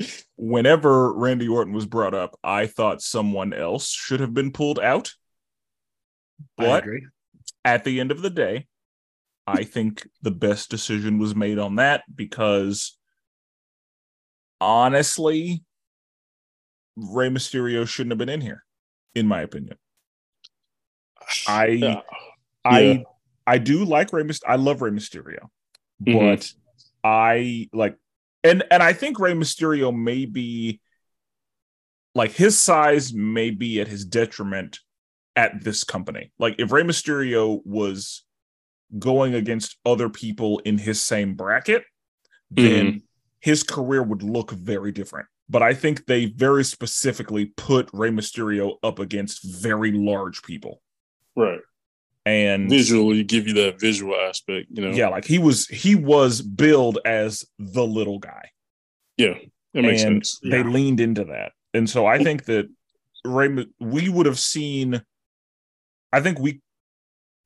whenever 0.36 1.12
Randy 1.12 1.48
Orton 1.48 1.72
was 1.72 1.86
brought 1.86 2.14
up, 2.14 2.38
I 2.42 2.66
thought 2.66 3.02
someone 3.02 3.52
else 3.52 3.88
should 3.90 4.20
have 4.20 4.34
been 4.34 4.52
pulled 4.52 4.78
out. 4.78 5.12
I 6.58 6.64
But 6.64 6.82
agree. 6.84 7.06
at 7.64 7.84
the 7.84 8.00
end 8.00 8.10
of 8.10 8.22
the 8.22 8.30
day, 8.30 8.66
I 9.50 9.64
think 9.64 10.06
the 10.22 10.30
best 10.30 10.70
decision 10.70 11.18
was 11.18 11.34
made 11.34 11.58
on 11.58 11.76
that 11.76 12.02
because 12.14 12.96
honestly, 14.60 15.62
Rey 16.96 17.28
Mysterio 17.28 17.86
shouldn't 17.86 18.12
have 18.12 18.18
been 18.18 18.28
in 18.28 18.40
here, 18.40 18.64
in 19.14 19.26
my 19.26 19.40
opinion. 19.42 19.76
I 21.46 21.66
Yeah. 21.68 22.00
I 22.64 22.80
Yeah. 22.80 22.98
I 23.46 23.58
do 23.58 23.84
like 23.84 24.12
Rey 24.12 24.22
Mysterio. 24.22 24.48
I 24.48 24.56
love 24.56 24.82
Rey 24.82 24.90
Mysterio, 24.90 25.48
Mhm. 26.02 26.18
but 26.30 26.52
I 27.02 27.68
like 27.72 27.96
and 28.44 28.62
and 28.70 28.82
I 28.82 28.92
think 28.92 29.18
Rey 29.18 29.32
Mysterio 29.32 29.96
may 29.96 30.24
be 30.26 30.80
like 32.14 32.32
his 32.32 32.60
size 32.60 33.12
may 33.14 33.50
be 33.50 33.80
at 33.80 33.88
his 33.88 34.04
detriment 34.04 34.80
at 35.36 35.62
this 35.64 35.84
company. 35.84 36.32
Like 36.38 36.56
if 36.58 36.70
Rey 36.72 36.82
Mysterio 36.82 37.60
was 37.64 38.24
going 38.98 39.34
against 39.34 39.76
other 39.84 40.08
people 40.08 40.58
in 40.60 40.78
his 40.78 41.02
same 41.02 41.34
bracket, 41.34 41.82
mm-hmm. 42.54 42.62
then 42.62 43.02
his 43.40 43.62
career 43.62 44.02
would 44.02 44.22
look 44.22 44.50
very 44.50 44.92
different. 44.92 45.26
But 45.48 45.62
I 45.62 45.74
think 45.74 46.06
they 46.06 46.26
very 46.26 46.62
specifically 46.64 47.46
put 47.56 47.90
Rey 47.92 48.10
Mysterio 48.10 48.76
up 48.82 48.98
against 48.98 49.42
very 49.44 49.92
large 49.92 50.42
people. 50.42 50.82
right. 51.36 51.60
And 52.26 52.68
Visually 52.68 53.24
give 53.24 53.48
you 53.48 53.54
that 53.54 53.80
visual 53.80 54.14
aspect, 54.14 54.66
you 54.70 54.82
know. 54.82 54.94
yeah, 54.94 55.08
like 55.08 55.24
he 55.24 55.38
was 55.38 55.66
he 55.68 55.94
was 55.94 56.42
billed 56.42 56.98
as 57.06 57.46
the 57.58 57.84
little 57.84 58.18
guy. 58.18 58.50
Yeah. 59.16 59.38
That 59.72 59.82
makes 59.82 60.02
and 60.02 60.24
sense. 60.24 60.38
they 60.42 60.58
Yeah. 60.58 60.68
leaned 60.68 61.00
into 61.00 61.24
that. 61.24 61.52
And 61.72 61.88
so 61.88 62.04
I 62.04 62.22
think 62.22 62.44
that 62.44 62.68
Rey, 63.24 63.66
we 63.80 64.10
would 64.10 64.26
have 64.26 64.38
seen 64.38 65.02
I 66.12 66.20
think 66.20 66.38
we 66.38 66.60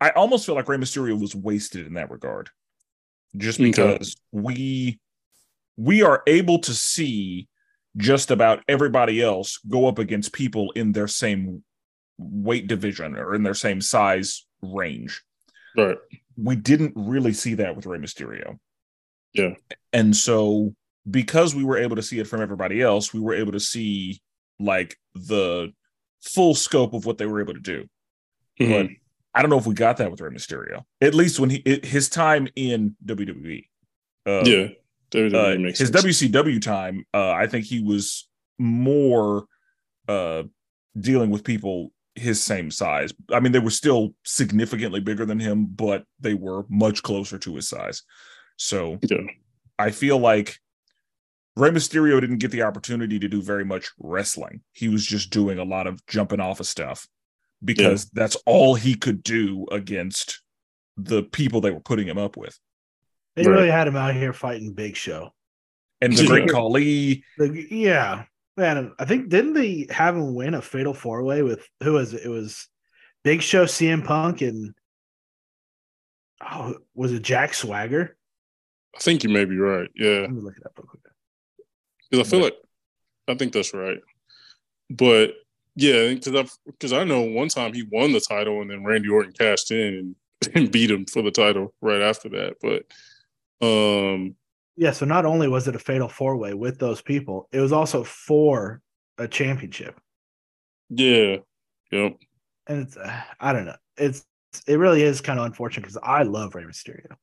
I 0.00 0.10
almost 0.10 0.44
feel 0.46 0.54
like 0.54 0.68
Rey 0.68 0.76
Mysterio 0.76 1.18
was 1.18 1.34
wasted 1.34 1.86
in 1.86 1.94
that 1.94 2.10
regard. 2.10 2.50
Just 3.36 3.58
Okay. 3.60 3.70
because 3.70 4.16
we 4.32 4.98
we 5.76 6.02
are 6.02 6.22
able 6.28 6.58
to 6.60 6.72
see 6.72 7.48
just 7.96 8.30
about 8.30 8.62
everybody 8.68 9.20
else 9.20 9.58
go 9.68 9.86
up 9.88 9.98
against 9.98 10.32
people 10.32 10.70
in 10.72 10.92
their 10.92 11.08
same 11.08 11.64
weight 12.16 12.68
division 12.68 13.16
or 13.16 13.34
in 13.34 13.42
their 13.42 13.54
same 13.54 13.80
size 13.80 14.46
range 14.62 15.22
Right. 15.76 15.98
we 16.36 16.54
didn't 16.54 16.92
really 16.94 17.32
see 17.32 17.54
that 17.54 17.74
with 17.74 17.86
Rey 17.86 17.98
Mysterio. 17.98 18.58
Yeah. 19.32 19.54
And 19.92 20.14
so 20.16 20.74
because 21.10 21.56
we 21.56 21.64
were 21.64 21.76
able 21.78 21.96
to 21.96 22.02
see 22.02 22.20
it 22.20 22.28
from 22.28 22.40
everybody 22.40 22.80
else, 22.80 23.12
we 23.12 23.18
were 23.20 23.34
able 23.34 23.52
to 23.52 23.60
see 23.60 24.20
like 24.60 24.96
the 25.14 25.72
full 26.22 26.54
scope 26.54 26.94
of 26.94 27.04
what 27.04 27.18
they 27.18 27.26
were 27.26 27.40
able 27.40 27.54
to 27.54 27.60
do. 27.60 27.88
Mhm. 28.60 28.70
But 28.88 28.90
I 29.34 29.42
don't 29.42 29.50
know 29.50 29.58
if 29.58 29.66
we 29.66 29.74
got 29.74 29.96
that 29.96 30.10
with 30.10 30.20
Rey 30.20 30.30
Mysterio. 30.30 30.84
At 31.00 31.14
least 31.14 31.40
when 31.40 31.50
he 31.50 31.56
it, 31.58 31.84
his 31.84 32.08
time 32.08 32.48
in 32.54 32.96
WWE. 33.04 33.66
Uh, 34.26 34.42
yeah. 34.44 34.68
WWE 35.10 35.56
uh, 35.56 35.58
makes 35.58 35.78
his 35.78 35.88
sense. 35.90 36.04
WCW 36.04 36.60
time, 36.60 37.04
uh, 37.12 37.30
I 37.30 37.46
think 37.46 37.66
he 37.66 37.82
was 37.82 38.28
more 38.58 39.46
uh, 40.08 40.44
dealing 40.98 41.30
with 41.30 41.44
people 41.44 41.92
his 42.14 42.42
same 42.42 42.70
size. 42.70 43.12
I 43.32 43.40
mean, 43.40 43.52
they 43.52 43.58
were 43.58 43.70
still 43.70 44.14
significantly 44.24 45.00
bigger 45.00 45.26
than 45.26 45.40
him, 45.40 45.66
but 45.66 46.04
they 46.20 46.34
were 46.34 46.64
much 46.68 47.02
closer 47.02 47.38
to 47.38 47.56
his 47.56 47.68
size. 47.68 48.02
So 48.56 48.98
Yeah. 49.02 49.18
I 49.78 49.90
feel 49.90 50.18
like 50.18 50.58
Rey 51.56 51.70
Mysterio 51.70 52.20
didn't 52.20 52.38
get 52.38 52.52
the 52.52 52.62
opportunity 52.62 53.18
to 53.18 53.28
do 53.28 53.42
very 53.42 53.64
much 53.64 53.90
wrestling. 53.98 54.60
He 54.72 54.88
was 54.88 55.04
just 55.04 55.30
doing 55.30 55.58
a 55.58 55.64
lot 55.64 55.88
of 55.88 56.04
jumping 56.06 56.40
off 56.40 56.60
of 56.60 56.66
stuff 56.66 57.08
because 57.62 58.06
that's 58.10 58.36
all 58.46 58.74
he 58.74 58.94
could 58.94 59.22
do 59.22 59.66
against 59.70 60.40
the 60.96 61.22
people 61.22 61.60
they 61.60 61.70
were 61.70 61.80
putting 61.80 62.06
him 62.06 62.18
up 62.18 62.36
with. 62.36 62.58
They 63.36 63.42
Right. 63.42 63.52
really 63.52 63.70
had 63.70 63.88
him 63.88 63.96
out 63.96 64.14
here 64.14 64.32
fighting 64.32 64.72
Big 64.74 64.96
Show. 64.96 65.34
And 66.00 66.12
the 66.16 66.22
Yeah. 66.22 66.28
Great 66.28 66.48
Khali, 66.50 67.24
yeah, 67.38 68.24
man. 68.56 68.92
I 68.98 69.04
think 69.04 69.28
didn't 69.28 69.54
they 69.54 69.86
have 69.90 70.14
him 70.16 70.34
win 70.34 70.54
a 70.54 70.62
fatal 70.62 70.94
four 70.94 71.22
way 71.24 71.42
with 71.42 71.66
who 71.82 71.92
was 71.94 72.12
it? 72.14 72.22
It 72.24 72.28
was 72.28 72.68
Big 73.22 73.42
Show, 73.42 73.64
CM 73.64 74.02
Punk, 74.04 74.42
and 74.42 74.74
oh, 76.42 76.76
was 76.94 77.12
it 77.12 77.22
Jack 77.22 77.54
Swagger? 77.54 78.16
I 78.94 79.00
think 79.00 79.24
you 79.24 79.30
may 79.30 79.44
be 79.44 79.56
right. 79.56 79.88
Yeah. 79.94 80.20
Let 80.20 80.30
me 80.32 80.40
look 80.42 80.56
it 80.56 80.66
up 80.66 80.72
real 80.78 80.86
quick. 80.86 81.00
Because 82.10 82.26
I 82.26 82.30
feel 82.30 82.40
like 82.40 82.56
I 83.26 83.34
think 83.34 83.52
that's 83.52 83.74
right. 83.74 83.98
But 84.90 85.34
yeah, 85.76 86.14
because 86.14 86.34
I 86.34 86.44
because 86.66 86.92
I 86.92 87.04
know 87.04 87.22
one 87.22 87.48
time 87.48 87.72
he 87.72 87.84
won 87.90 88.12
the 88.12 88.20
title 88.20 88.60
and 88.62 88.70
then 88.70 88.84
Randy 88.84 89.08
Orton 89.08 89.32
cashed 89.32 89.70
in 89.70 89.94
and, 89.94 90.16
and 90.54 90.72
beat 90.72 90.90
him 90.90 91.06
for 91.06 91.22
the 91.22 91.30
title 91.30 91.74
right 91.80 92.02
after 92.02 92.28
that. 92.30 92.54
But 92.60 93.66
um 93.66 94.36
Yeah, 94.76 94.92
so 94.92 95.06
not 95.06 95.24
only 95.24 95.48
was 95.48 95.68
it 95.68 95.76
a 95.76 95.78
fatal 95.78 96.08
four 96.08 96.36
way 96.36 96.54
with 96.54 96.78
those 96.78 97.00
people, 97.02 97.48
it 97.52 97.60
was 97.60 97.72
also 97.72 98.04
for 98.04 98.80
a 99.18 99.28
championship. 99.28 99.98
Yeah. 100.90 101.36
Yep. 101.90 102.16
And 102.66 102.82
it's 102.82 102.96
uh, 102.96 103.20
I 103.40 103.52
don't 103.52 103.66
know. 103.66 103.76
It's 103.96 104.24
it 104.66 104.78
really 104.78 105.02
is 105.02 105.20
kind 105.20 105.38
of 105.38 105.46
unfortunate 105.46 105.82
because 105.82 105.98
I 106.02 106.22
love 106.22 106.54
Rey 106.54 106.64
Mysterio. 106.64 107.16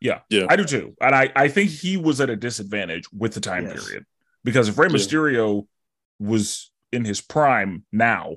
Yeah, 0.00 0.20
Yeah. 0.28 0.46
I 0.50 0.56
do 0.56 0.64
too, 0.64 0.94
and 1.00 1.14
I 1.14 1.32
I 1.34 1.48
think 1.48 1.70
he 1.70 1.96
was 1.96 2.20
at 2.20 2.28
a 2.28 2.36
disadvantage 2.36 3.04
with 3.12 3.32
the 3.34 3.40
time 3.40 3.64
Yes. 3.66 3.84
period 3.84 4.04
because 4.42 4.68
if 4.68 4.76
Rey 4.78 4.88
Yeah. 4.88 4.94
Mysterio 4.96 5.66
was 6.18 6.70
in 6.94 7.04
his 7.04 7.20
prime 7.20 7.84
now, 7.92 8.36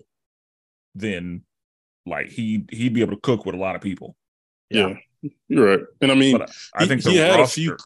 then 0.95 1.43
like 2.05 2.29
he 2.29 2.65
he'd 2.71 2.93
be 2.93 3.01
able 3.01 3.13
to 3.15 3.21
cook 3.21 3.45
with 3.45 3.55
a 3.55 3.57
lot 3.57 3.75
of 3.75 3.81
people. 3.81 4.15
Yeah. 4.69 4.95
You're 5.47 5.65
right. 5.77 5.85
And 6.01 6.11
I 6.11 6.15
mean, 6.15 6.37
But 6.37 6.51
I 6.73 6.83
he- 6.83 6.89
think 6.89 7.03
the 7.03 7.11
he 7.11 7.17
had 7.17 7.39
a 7.39 7.47
few- 7.47 7.77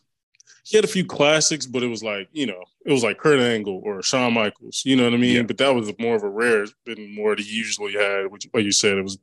he 0.63 0.78
had 0.78 0.86
a 0.86 0.88
few 0.88 1.03
classics, 1.05 1.65
but 1.65 1.82
it 1.82 1.88
was 1.88 2.03
like, 2.03 2.30
you 2.32 2.45
know, 2.45 2.63
it 2.86 2.91
was 2.91 3.03
like 3.03 3.17
Kurt 3.17 3.39
Angle 3.39 3.82
or 3.84 4.01
Shawn 4.03 4.34
Michaels, 4.34 4.84
you 4.86 4.95
know 4.95 5.05
what 5.05 5.13
I 5.13 5.17
mean? 5.17 5.36
Yeah. 5.38 5.41
But 5.43 5.57
that 5.57 5.74
was 5.74 5.91
more 5.99 6.15
of 6.15 6.24
a 6.24 6.30
rare 6.30 6.65
than 6.86 7.13
more 7.15 7.36
that 7.36 7.43
he 7.43 7.51
usually 7.55 7.93
had, 7.93 8.32
which, 8.32 8.47
like 8.53 8.63
you 8.63 8.72
said, 8.72 8.97
it 8.97 9.01
was, 9.01 9.17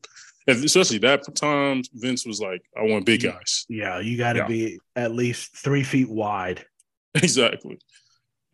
and 0.48 0.64
especially 0.64 0.98
that 0.98 1.22
time, 1.36 1.82
Vince 1.94 2.26
was 2.26 2.40
like, 2.40 2.62
I 2.76 2.82
want 2.82 3.06
big 3.06 3.22
guys. 3.22 3.66
Yeah, 3.68 4.00
you 4.00 4.18
got 4.18 4.32
to 4.32 4.40
Yeah. 4.40 4.46
be 4.48 4.78
at 4.96 5.12
least 5.12 5.56
three 5.56 5.84
feet 5.84 6.08
wide. 6.08 6.64
exactly. 7.14 7.78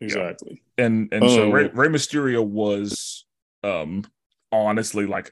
Exactly. 0.01 0.61
and 0.77 1.07
and 1.13 1.23
so 1.29 1.43
Um, 1.47 1.51
Rey, 1.53 1.69
Rey 1.73 1.87
Mysterio 1.87 2.45
was 2.45 3.25
um 3.63 4.03
honestly 4.51 5.05
like 5.05 5.31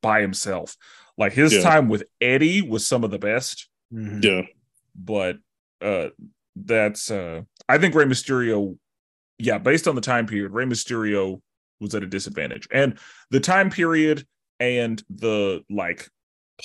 by 0.00 0.20
himself. 0.20 0.76
Like 1.18 1.32
his 1.32 1.52
Yeah. 1.54 1.62
time 1.62 1.88
with 1.88 2.04
Eddie 2.20 2.62
was 2.62 2.86
some 2.86 3.02
of 3.04 3.10
the 3.10 3.18
best, 3.18 3.68
Mhm. 3.92 4.22
Yeah. 4.22 4.42
but 4.94 5.38
uh 5.80 6.10
that's 6.54 7.10
uh 7.10 7.42
I 7.68 7.78
think 7.78 7.94
Rey 7.94 8.04
Mysterio, 8.04 8.78
yeah, 9.38 9.58
based 9.58 9.88
on 9.88 9.94
the 9.94 10.00
time 10.02 10.26
period, 10.26 10.52
Rey 10.52 10.66
Mysterio 10.66 11.40
was 11.80 11.94
at 11.94 12.02
a 12.02 12.06
disadvantage. 12.06 12.68
And 12.70 12.98
the 13.30 13.40
time 13.40 13.70
period 13.70 14.26
and 14.60 15.02
the 15.10 15.64
like 15.68 16.08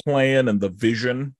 plan 0.04 0.48
and 0.48 0.60
the 0.60 0.70
vision 0.70 1.36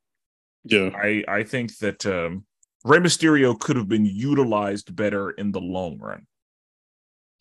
Yeah. 0.64 0.90
I 0.96 1.24
I 1.28 1.44
think 1.44 1.78
that 1.80 2.06
um, 2.06 2.47
Rey 2.88 3.00
Mysterio 3.00 3.60
could 3.60 3.76
have 3.76 3.90
been 3.90 4.06
utilized 4.06 4.96
better 4.96 5.32
in 5.32 5.52
the 5.52 5.60
long 5.60 5.98
run. 5.98 6.26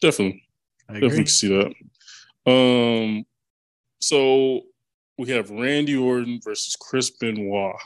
Definitely. 0.01 0.43
I 0.89 0.95
Definitely 0.95 1.07
agree. 1.09 1.19
can 1.19 1.27
see 1.27 1.49
that. 2.45 2.51
Um, 2.51 3.27
so 4.01 4.63
we 5.19 5.29
have 5.31 5.51
Randy 5.51 5.97
Orton 5.97 6.41
versus 6.43 6.77
Chris 6.77 7.11
Benoit. 7.11 7.77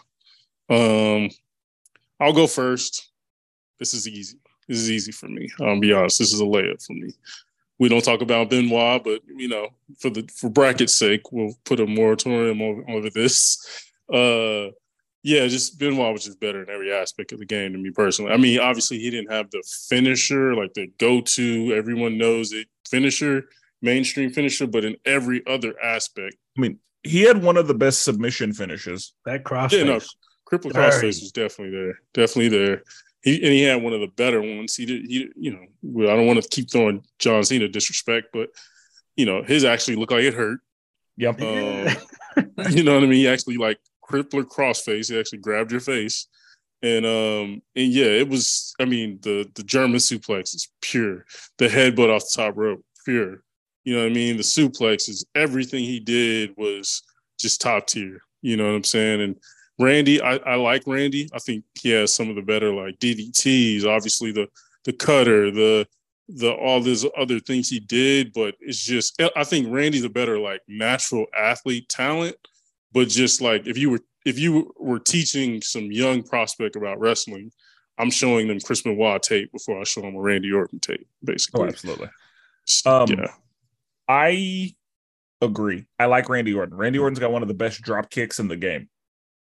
Um, 0.68 1.30
I'll 2.18 2.32
go 2.32 2.46
first. 2.46 3.10
This 3.78 3.94
is 3.94 4.08
easy. 4.08 4.38
This 4.68 4.78
is 4.78 4.90
easy 4.90 5.12
for 5.12 5.28
me. 5.28 5.48
I'll 5.60 5.80
be 5.80 5.92
honest. 5.92 6.18
This 6.18 6.32
is 6.32 6.40
a 6.40 6.44
layup 6.44 6.84
for 6.84 6.92
me. 6.94 7.12
We 7.78 7.88
don't 7.88 8.04
talk 8.04 8.20
about 8.20 8.50
Benoit, 8.50 9.02
but 9.02 9.20
you 9.26 9.48
know, 9.48 9.68
for 9.98 10.10
the 10.10 10.28
for 10.34 10.50
bracket's 10.50 10.94
sake, 10.94 11.32
we'll 11.32 11.54
put 11.64 11.80
a 11.80 11.86
moratorium 11.86 12.60
over, 12.60 12.84
over 12.90 13.10
this. 13.10 13.90
Uh, 14.12 14.68
yeah, 15.22 15.46
just 15.48 15.78
Benoit 15.78 16.12
was 16.12 16.24
just 16.24 16.40
better 16.40 16.62
in 16.62 16.70
every 16.70 16.92
aspect 16.92 17.32
of 17.32 17.38
the 17.38 17.46
game 17.46 17.72
to 17.72 17.78
me 17.78 17.90
personally. 17.90 18.32
I 18.32 18.36
mean, 18.36 18.58
obviously 18.58 18.98
he 18.98 19.10
didn't 19.10 19.32
have 19.32 19.50
the 19.50 19.62
finisher, 19.88 20.54
like 20.54 20.72
the 20.74 20.86
go-to, 20.98 21.74
everyone 21.74 22.16
knows 22.16 22.52
it 22.52 22.68
finisher, 22.88 23.44
mainstream 23.82 24.30
finisher, 24.30 24.66
but 24.66 24.84
in 24.84 24.96
every 25.04 25.42
other 25.46 25.74
aspect, 25.82 26.36
I 26.56 26.60
mean, 26.60 26.78
he 27.02 27.22
had 27.22 27.42
one 27.42 27.56
of 27.56 27.66
the 27.66 27.74
best 27.74 28.02
submission 28.02 28.52
finishes. 28.52 29.12
That 29.24 29.44
crossface. 29.44 29.78
Yeah, 29.78 29.84
no, 29.84 30.00
Cripple 30.50 30.72
Very. 30.72 30.90
Crossface 30.90 31.20
was 31.20 31.32
definitely 31.32 31.76
there, 31.76 31.98
definitely 32.14 32.48
there. 32.48 32.82
He 33.22 33.36
and 33.36 33.52
he 33.52 33.62
had 33.62 33.82
one 33.82 33.92
of 33.92 34.00
the 34.00 34.08
better 34.08 34.40
ones. 34.40 34.74
He 34.74 34.86
did, 34.86 35.06
he, 35.06 35.30
you 35.36 35.52
know, 35.52 36.10
I 36.10 36.16
don't 36.16 36.26
want 36.26 36.42
to 36.42 36.48
keep 36.48 36.70
throwing 36.70 37.04
John 37.18 37.44
Cena 37.44 37.68
disrespect, 37.68 38.28
but 38.32 38.48
you 39.16 39.26
know, 39.26 39.42
his 39.42 39.64
actually 39.64 39.96
looked 39.96 40.12
like 40.12 40.24
it 40.24 40.34
hurt. 40.34 40.60
Yep. 41.18 41.42
Um, 41.42 41.88
you 42.70 42.82
know 42.82 42.94
what 42.94 43.04
I 43.04 43.06
mean? 43.06 43.12
He 43.12 43.28
actually 43.28 43.58
like 43.58 43.78
crippler 44.10 44.44
crossface. 44.44 45.10
He 45.10 45.18
actually 45.18 45.38
grabbed 45.38 45.70
your 45.70 45.80
face. 45.80 46.26
And 46.82 47.04
um 47.04 47.62
and 47.76 47.92
yeah, 47.92 48.06
it 48.06 48.28
was 48.28 48.74
I 48.80 48.84
mean 48.84 49.18
the 49.22 49.48
the 49.54 49.62
German 49.62 49.98
suplex 49.98 50.54
is 50.54 50.70
pure. 50.80 51.26
The 51.58 51.68
headbutt 51.68 52.14
off 52.14 52.22
the 52.22 52.42
top 52.42 52.56
rope, 52.56 52.84
pure. 53.04 53.42
You 53.84 53.96
know 53.96 54.02
what 54.02 54.10
I 54.10 54.14
mean? 54.14 54.36
The 54.36 54.42
suplexes, 54.42 55.24
everything 55.34 55.84
he 55.84 56.00
did 56.00 56.54
was 56.56 57.02
just 57.38 57.60
top 57.60 57.86
tier. 57.86 58.20
You 58.42 58.56
know 58.56 58.66
what 58.66 58.76
I'm 58.76 58.84
saying? 58.84 59.20
And 59.20 59.36
Randy, 59.78 60.20
I, 60.20 60.36
I 60.36 60.54
like 60.56 60.82
Randy. 60.86 61.28
I 61.34 61.38
think 61.38 61.64
he 61.80 61.90
has 61.90 62.14
some 62.14 62.28
of 62.28 62.36
the 62.36 62.42
better 62.42 62.72
like 62.72 62.98
DDTs, 62.98 63.86
obviously 63.86 64.32
the 64.32 64.48
the 64.84 64.92
cutter, 64.92 65.50
the 65.50 65.86
the 66.28 66.52
all 66.52 66.80
these 66.80 67.04
other 67.16 67.40
things 67.40 67.68
he 67.68 67.80
did, 67.80 68.32
but 68.32 68.54
it's 68.60 68.82
just 68.82 69.20
I 69.36 69.44
think 69.44 69.68
Randy's 69.70 70.04
a 70.04 70.10
better 70.10 70.38
like 70.38 70.60
natural 70.68 71.26
athlete 71.36 71.88
talent, 71.88 72.36
but 72.92 73.08
just 73.08 73.40
like 73.40 73.66
if 73.66 73.76
you 73.78 73.90
were 73.90 74.00
if 74.26 74.38
you 74.38 74.72
were 74.78 74.98
teaching 74.98 75.62
some 75.62 75.90
young 75.90 76.22
prospect 76.22 76.76
about 76.76 77.00
wrestling, 77.00 77.50
I'm 77.98 78.10
showing 78.10 78.48
them 78.48 78.60
Chris 78.60 78.82
Benoit 78.82 79.22
tape 79.22 79.50
before 79.52 79.80
I 79.80 79.84
show 79.84 80.00
them 80.02 80.14
a 80.16 80.20
Randy 80.20 80.52
Orton 80.52 80.78
tape, 80.80 81.06
basically. 81.24 81.62
Oh, 81.62 81.66
basically. 81.66 82.08
absolutely. 82.66 83.16
Um, 83.16 83.24
yeah, 83.24 83.32
I 84.08 84.74
agree. 85.40 85.86
I 85.98 86.06
like 86.06 86.28
Randy 86.28 86.52
Orton. 86.54 86.76
Randy 86.76 86.98
Orton's 86.98 87.18
got 87.18 87.32
one 87.32 87.42
of 87.42 87.48
the 87.48 87.54
best 87.54 87.80
drop 87.82 88.10
kicks 88.10 88.38
in 88.38 88.48
the 88.48 88.56
game. 88.56 88.88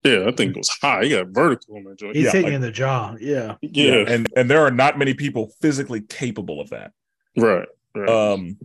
yeah, 0.05 0.25
I 0.27 0.33
think 0.33 0.51
it 0.53 0.57
was 0.59 0.69
high. 0.83 1.05
He 1.05 1.11
got 1.11 1.29
vertical 1.29 1.77
on 1.77 1.85
that 1.85 1.99
joint. 1.99 2.15
He's 2.17 2.27
Yeah, 2.27 2.31
hitting 2.33 2.45
like- 2.47 2.53
in 2.55 2.61
the 2.61 2.71
jaw. 2.71 3.17
Yeah. 3.21 3.55
yeah, 3.63 4.05
And 4.07 4.29
and 4.37 4.51
there 4.51 4.61
are 4.61 4.71
not 4.71 4.99
many 4.99 5.15
people 5.15 5.51
physically 5.63 6.03
capable 6.03 6.61
of 6.61 6.69
that. 6.71 6.93
right, 7.37 7.67
right. 7.95 8.09
Um 8.09 8.59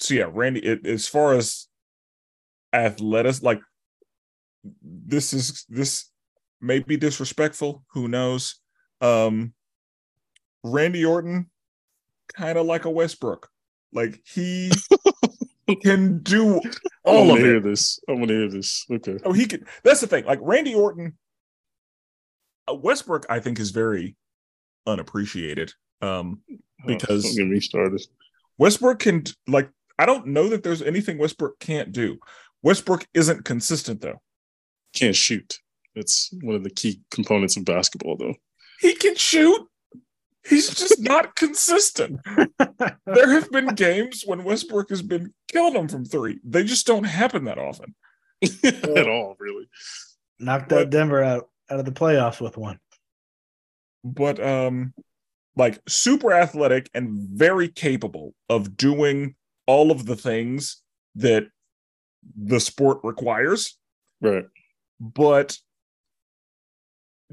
so 0.00 0.14
yeah, 0.14 0.28
Randy 0.30 0.60
it, 0.60 0.84
as 0.86 1.06
far 1.06 1.34
as 1.34 1.68
athletics 2.72 3.42
like 3.42 3.60
this 4.82 5.32
is 5.32 5.64
this 5.68 6.10
may 6.60 6.78
be 6.80 6.96
disrespectful, 6.96 7.84
who 7.92 8.08
knows. 8.08 8.56
Um 9.00 9.52
Randy 10.62 11.04
Orton 11.04 11.50
kind 12.34 12.56
of 12.58 12.66
like 12.66 12.84
a 12.84 12.90
Westbrook. 12.90 13.48
Like 13.92 14.20
he 14.24 14.70
can 15.82 16.18
do 16.22 16.56
I 16.56 17.10
all 17.10 17.26
want 17.28 17.30
of 17.32 17.36
to 17.38 17.42
hear 17.44 17.56
it. 17.56 17.64
this. 17.64 17.98
I 18.08 18.12
want 18.12 18.28
to 18.28 18.34
hear 18.40 18.48
this. 18.50 18.86
Okay. 18.90 19.18
Oh, 19.24 19.32
he 19.32 19.46
could. 19.46 19.66
That's 19.82 20.00
the 20.00 20.06
thing. 20.06 20.24
Like 20.24 20.38
Randy 20.42 20.74
Orton, 20.74 21.16
uh, 22.68 22.74
Westbrook, 22.74 23.26
I 23.28 23.40
think 23.40 23.58
is 23.60 23.70
very 23.70 24.16
unappreciated. 24.86 25.72
Um, 26.00 26.40
Because- 26.86 27.24
Oh, 27.26 27.34
get 27.36 27.46
me 27.46 27.60
started. 27.60 28.00
Westbrook 28.58 28.98
can 29.00 29.24
like. 29.46 29.70
I 29.98 30.06
don't 30.06 30.28
know 30.28 30.48
that 30.48 30.62
there's 30.64 30.82
anything 30.82 31.18
Westbrook 31.18 31.58
can't 31.60 31.92
do. 31.92 32.18
Westbrook 32.62 33.06
isn't 33.14 33.44
consistent 33.44 34.00
though. 34.00 34.20
Can't 34.94 35.16
shoot. 35.16 35.58
That's 35.94 36.30
one 36.42 36.54
of 36.56 36.64
the 36.64 36.70
key 36.70 37.00
components 37.10 37.56
of 37.56 37.64
basketball, 37.64 38.16
though. 38.16 38.34
He 38.80 38.94
can 38.94 39.14
shoot. 39.16 39.66
He's 40.46 40.68
just 40.74 41.00
not 41.00 41.36
consistent. 41.36 42.20
There 43.06 43.30
have 43.30 43.50
been 43.50 43.68
games 43.68 44.24
when 44.26 44.44
Westbrook 44.44 44.90
has 44.90 45.02
been 45.02 45.32
killing 45.50 45.74
them 45.74 45.88
from 45.88 46.04
three. 46.04 46.38
They 46.44 46.64
just 46.64 46.86
don't 46.86 47.04
happen 47.04 47.44
that 47.44 47.58
often. 47.58 47.94
At 48.64 49.08
all, 49.08 49.36
really. 49.38 49.68
Knocked 50.38 50.68
But- 50.68 50.76
that 50.76 50.90
Denver 50.90 51.22
out, 51.22 51.48
out 51.70 51.78
of 51.78 51.84
the 51.86 51.92
playoffs 51.92 52.40
with 52.40 52.56
one. 52.56 52.78
but 54.04 54.38
um 54.44 54.92
like 55.56 55.78
super 55.88 56.32
athletic 56.32 56.90
and 56.92 57.16
very 57.38 57.68
capable 57.68 58.34
of 58.50 58.76
doing 58.76 59.34
all 59.66 59.90
of 59.92 60.04
the 60.04 60.16
things 60.16 60.82
that 61.14 61.44
the 62.36 62.58
sport 62.60 62.98
requires 63.04 63.78
Right. 64.20 64.44
But 65.12 65.56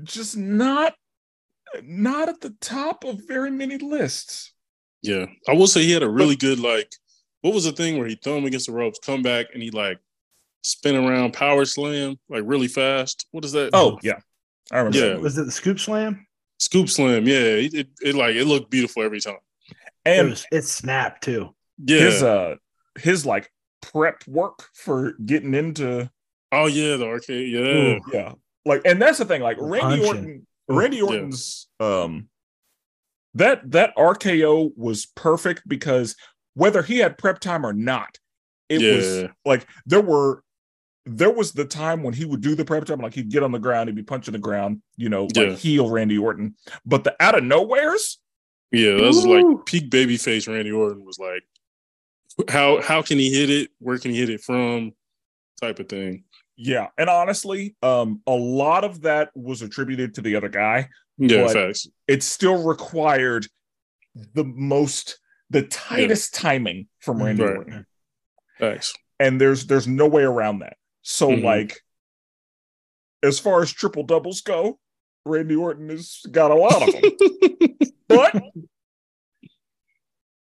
just 0.04 0.36
not 0.38 0.94
not 1.84 2.28
at 2.28 2.42
the 2.42 2.54
top 2.60 3.04
of 3.06 3.26
very 3.28 3.50
many 3.52 3.78
lists 3.78 4.54
Yeah. 5.04 5.26
I 5.48 5.54
will 5.54 5.68
say 5.68 5.84
he 5.84 5.92
had 5.94 6.04
a 6.04 6.10
really 6.10 6.36
good, 6.36 6.60
like, 6.60 6.92
what 7.42 7.54
was 7.54 7.64
the 7.64 7.72
thing 7.72 7.98
where 7.98 8.08
he 8.08 8.16
threw 8.16 8.36
him 8.38 8.46
against 8.46 8.68
the 8.68 8.74
ropes, 8.74 9.00
come 9.00 9.22
back, 9.24 9.48
and 9.54 9.64
he, 9.64 9.72
like, 9.72 9.98
spin 10.64 10.96
around 10.96 11.34
power 11.34 11.66
slam, 11.66 12.18
like, 12.30 12.44
really 12.46 12.68
fast? 12.68 13.26
What 13.32 13.46
is 13.46 13.52
that? 13.54 13.70
oh 13.74 13.98
yeah 14.04 14.20
i 14.72 14.78
remember 14.80 14.98
Yeah. 15.00 15.16
Was 15.16 15.38
it 15.38 15.46
the 15.46 15.52
scoop 15.52 15.80
slam? 15.80 16.28
Scoop 16.60 16.90
slam. 16.90 17.26
Yeah. 17.26 17.38
It, 17.66 17.74
it, 17.74 17.88
it, 18.02 18.16
like, 18.16 18.36
it 18.36 18.46
looked 18.46 18.70
beautiful 18.70 19.02
every 19.04 19.22
time. 19.22 19.38
it 20.06 20.20
and 20.20 20.30
was 20.32 20.46
it 20.52 20.64
snapped 20.64 21.24
too. 21.24 21.56
Yeah. 21.84 22.00
his 22.00 22.22
uh 22.22 22.56
his 23.00 23.26
like 23.26 23.50
prep 23.82 24.22
work 24.28 24.68
for 24.76 25.14
getting 25.26 25.54
into 25.56 26.10
oh, 26.52 26.68
yeah. 26.68 26.98
The 26.98 27.06
RKO. 27.06 27.52
Yeah. 27.52 27.60
Ooh. 27.60 28.00
yeah 28.14 28.34
like 28.64 28.82
and 28.86 29.02
that's 29.02 29.18
the 29.18 29.26
thing 29.26 29.42
like 29.42 29.58
randy 29.60 30.04
punching. 30.04 30.06
orton 30.06 30.48
randy 30.70 30.98
Yeah. 30.98 31.04
orton's 31.04 31.68
um 31.80 32.28
that 33.34 33.72
that 33.72 33.96
rko 33.98 34.70
was 34.78 35.08
perfect 35.16 35.64
because 35.68 36.16
whether 36.54 36.84
he 36.84 37.00
had 37.00 37.18
prep 37.18 37.40
time 37.40 37.66
or 37.66 37.74
not 37.74 38.20
it 38.70 38.78
was 38.80 39.30
like 39.46 39.66
there 39.88 40.02
were 40.02 40.44
there 41.08 41.32
was 41.32 41.54
the 41.54 41.66
time 41.66 42.04
when 42.04 42.14
he 42.14 42.24
would 42.24 42.42
do 42.42 42.54
the 42.54 42.64
prep 42.64 42.86
time, 42.86 43.00
like 43.00 43.16
he'd 43.16 43.32
get 43.32 43.42
on 43.42 43.52
the 43.52 43.58
ground, 43.58 43.90
he'd 43.90 43.96
be 43.96 44.04
punching 44.04 44.34
the 44.34 44.38
ground, 44.38 44.84
you 44.96 45.10
know, 45.10 45.24
like 45.24 45.36
Yeah. 45.36 45.56
heel 45.56 45.90
Randy 45.90 46.20
Orton. 46.20 46.54
But 46.86 47.04
the 47.04 47.16
out 47.20 47.36
of 47.36 47.44
nowheres, 47.44 48.20
Yeah, 48.72 48.92
that 48.98 49.02
was 49.08 49.26
Ooh. 49.26 49.56
like 49.56 49.66
peak 49.66 49.90
babyface 49.90 50.48
Randy 50.48 50.72
Orton 50.72 51.04
was 51.04 51.18
like, 51.18 51.42
how 52.50 52.80
how 52.82 53.02
can 53.02 53.18
he 53.18 53.34
hit 53.34 53.50
it? 53.50 53.72
Where 53.80 53.98
can 53.98 54.12
he 54.12 54.20
hit 54.20 54.30
it 54.30 54.42
from? 54.42 54.92
Type 55.60 55.80
of 55.80 55.90
thing. 55.90 56.26
Yeah. 56.64 56.88
And 56.98 57.10
honestly, 57.10 57.76
um, 57.82 58.22
a 58.28 58.34
lot 58.34 58.84
of 58.84 59.02
that 59.02 59.32
was 59.36 59.62
attributed 59.64 60.14
to 60.16 60.22
the 60.22 60.36
other 60.36 60.50
guy. 60.50 60.90
Yeah, 61.18 61.48
facts. 61.48 61.88
It 62.08 62.22
still 62.24 62.64
required 62.64 63.48
the 64.34 64.44
most, 64.44 65.20
the 65.50 65.64
tightest 65.64 66.34
timing 66.36 66.88
from 67.00 67.22
Randy 67.24 67.44
Right. 67.44 67.58
Orton. 67.58 67.86
Facts. 68.60 68.94
and 69.20 69.42
there's 69.42 69.66
there's 69.66 69.88
no 69.88 70.08
way 70.08 70.22
around 70.24 70.60
that. 70.60 70.78
So 71.02 71.30
Mhm. 71.30 71.44
like 71.44 71.80
as 73.24 73.40
far 73.40 73.62
as 73.64 73.72
triple 73.72 74.04
doubles 74.04 74.42
go, 74.42 74.80
Randy 75.26 75.56
Orton 75.56 75.90
has 75.90 76.22
got 76.32 76.52
a 76.52 76.56
lot 76.56 76.88
of 76.88 76.94
them. 76.94 77.04
but 78.08 78.36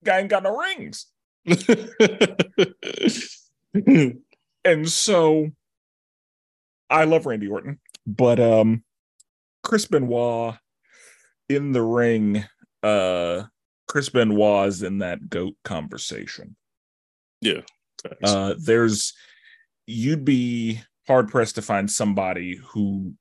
guy 0.03 0.20
ain't 0.20 0.30
got 0.30 0.43
no 0.43 0.57
rings. 0.57 1.05
And 4.64 4.88
so 4.88 5.49
I 6.92 7.06
love 7.06 7.26
Randy 7.26 7.48
Orton, 7.48 7.80
but 8.06 8.39
um 8.39 8.84
Chris 9.64 9.86
Benoit 9.86 10.56
in 11.50 11.72
the 11.72 11.82
ring, 11.82 12.44
uh 12.84 13.44
Chris 13.88 14.10
Benoit 14.10 14.68
is 14.68 14.84
in 14.84 15.00
that 15.00 15.30
goat 15.30 15.56
conversation. 15.64 16.56
Facts. 18.04 18.18
uh 18.24 18.56
there's 18.60 19.14
you'd 19.88 20.26
be 20.26 20.82
hard 21.08 21.30
pressed 21.30 21.56
to 21.56 21.62
find 21.62 21.89
somebody 21.89 22.60
who 22.72 23.14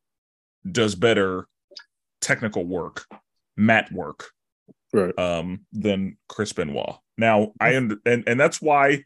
does 0.71 0.95
better 0.95 1.47
technical 2.21 2.65
work 2.65 3.07
mat 3.57 3.91
work 3.93 4.31
right. 4.93 5.19
um 5.19 5.61
than 5.73 6.17
chris 6.29 6.53
benoit 6.53 6.99
now 7.19 7.53
i 7.61 7.71
and 7.71 7.97
and 8.05 8.39
that's 8.39 8.61
why 8.61 9.03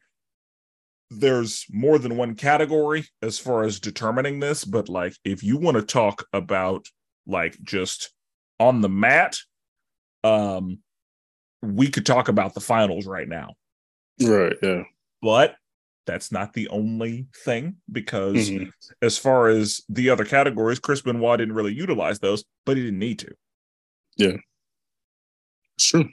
there's 1.11 1.67
more 1.71 1.99
than 1.99 2.17
one 2.17 2.35
category 2.35 3.05
as 3.23 3.39
far 3.39 3.63
as 3.65 3.79
determining 3.81 4.41
this 4.41 4.65
but 4.65 4.89
like 4.89 5.15
if 5.25 5.43
you 5.43 5.57
want 5.57 5.77
to 5.77 5.83
talk 5.83 6.25
about 6.33 6.87
like 7.27 7.57
just 7.63 8.13
on 8.59 8.81
the 8.81 8.89
mat 8.89 9.37
um 10.25 10.79
we 11.63 11.89
could 11.89 12.07
talk 12.07 12.29
about 12.29 12.55
the 12.55 12.61
finals 12.61 13.07
right 13.07 13.29
now 13.29 13.55
Right. 14.23 14.57
Yeah. 14.63 14.83
but 15.23 15.57
that's 16.07 16.31
not 16.31 16.53
the 16.53 16.69
only 16.69 17.27
thing 17.45 17.77
because 17.91 18.51
Mhm. 18.51 18.71
as 19.01 19.17
far 19.17 19.49
as 19.49 19.81
the 19.89 20.11
other 20.11 20.25
categories, 20.27 20.79
Chris 20.79 21.01
Benoit 21.01 21.39
didn't 21.39 21.55
really 21.55 21.73
utilize 21.73 22.19
those, 22.19 22.45
but 22.67 22.77
he 22.77 22.83
didn't 22.83 22.99
need 22.99 23.21
to. 23.21 23.35
It's 25.77 25.87
true. 25.89 26.11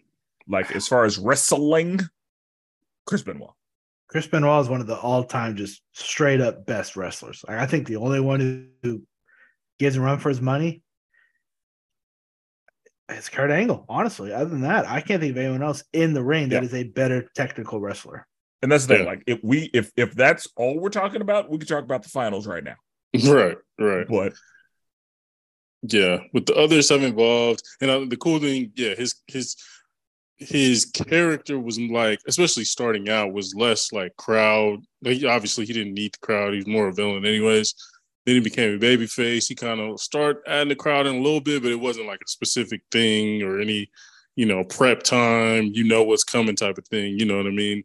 Like 0.48 0.72
as 0.76 0.88
far 0.88 1.04
as 1.06 1.18
wrestling, 1.18 2.00
Chris 3.06 3.22
Benoit. 3.22 3.54
Chris 4.12 4.28
Benoit 4.28 4.62
is 4.62 4.70
one 4.70 4.82
of 4.82 4.88
the 4.88 4.98
all-time 4.98 5.56
just 5.56 5.82
straight 5.94 6.42
up 6.42 6.66
best 6.66 6.98
wrestlers. 6.98 7.44
Like, 7.48 7.58
I 7.58 7.66
think 7.66 7.88
the 7.88 7.96
only 7.96 8.20
one 8.20 8.40
who, 8.42 8.66
who 8.84 9.04
gives 9.80 9.96
a 9.96 10.02
run 10.02 10.20
for 10.20 10.30
his 10.30 10.42
money 10.42 10.84
is 13.10 13.30
Kurt 13.30 13.52
Angle. 13.52 13.86
Honestly, 13.88 14.34
other 14.34 14.50
than 14.50 14.62
that, 14.62 14.86
I 14.88 15.00
can't 15.02 15.22
think 15.22 15.32
of 15.32 15.38
anyone 15.38 15.64
else 15.64 15.84
in 15.94 16.14
the 16.14 16.24
ring 16.24 16.50
that 16.50 16.62
Yeah. 16.62 16.68
is 16.68 16.74
a 16.74 16.84
better 16.84 17.30
technical 17.36 17.80
wrestler. 17.80 18.28
And 18.62 18.72
that's 18.72 18.86
the 18.86 18.96
thing. 18.96 19.04
Yeah. 19.06 19.12
Like 19.12 19.24
if 19.28 19.40
we 19.44 19.70
if 19.74 19.92
if 19.98 20.14
that's 20.14 20.48
all 20.56 20.80
we're 20.80 20.90
talking 20.90 21.22
about, 21.22 21.50
we 21.50 21.58
could 21.58 21.68
talk 21.68 21.84
about 21.84 22.04
the 22.04 22.10
finals 22.10 22.46
right 22.46 22.64
now. 22.64 22.76
Right. 23.26 23.58
Right. 23.80 24.08
But 24.08 24.34
Yeah, 25.84 26.20
with 26.32 26.46
the 26.46 26.56
other 26.56 26.82
stuff 26.84 27.02
involved, 27.02 27.64
and 27.82 27.90
uh, 27.90 28.06
the 28.08 28.18
cool 28.18 28.40
thing, 28.40 28.72
yeah, 28.76 28.94
his 28.94 29.16
his 29.28 29.56
his 30.42 30.86
character 30.86 31.60
was 31.60 31.80
like, 31.80 32.20
especially 32.28 32.64
starting 32.64 33.10
out, 33.10 33.32
was 33.32 33.54
less 33.56 33.92
like 33.92 34.16
crowd. 34.18 34.84
Like, 35.04 35.24
obviously, 35.24 35.66
he 35.66 35.74
didn't 35.74 35.94
need 35.94 36.14
the 36.14 36.26
crowd; 36.26 36.54
he 36.54 36.58
was 36.58 36.68
more 36.68 36.88
a 36.88 36.94
villain, 36.94 37.26
anyways. 37.26 37.76
Then 38.26 38.36
he 38.36 38.42
became 38.42 38.76
a 38.76 38.80
baby 38.80 39.08
face. 39.08 39.48
He 39.48 39.56
kind 39.56 39.80
of 39.80 40.00
started 40.00 40.42
adding 40.48 40.70
the 40.70 40.76
crowd 40.76 41.08
in 41.08 41.16
a 41.16 41.22
little 41.22 41.42
bit, 41.42 41.62
but 41.62 41.72
it 41.72 41.80
wasn't 41.80 42.08
like 42.08 42.22
a 42.26 42.30
specific 42.30 42.82
thing 42.92 43.42
or 43.44 43.60
any, 43.60 43.90
you 44.36 44.46
know, 44.46 44.64
prep 44.64 45.04
time. 45.04 45.72
You 45.74 45.84
know 45.84 46.04
what's 46.04 46.24
coming 46.24 46.56
type 46.56 46.78
of 46.78 46.88
thing. 46.88 47.18
You 47.18 47.26
know 47.26 47.38
what 47.38 47.48
I 47.48 47.52
mean? 47.52 47.84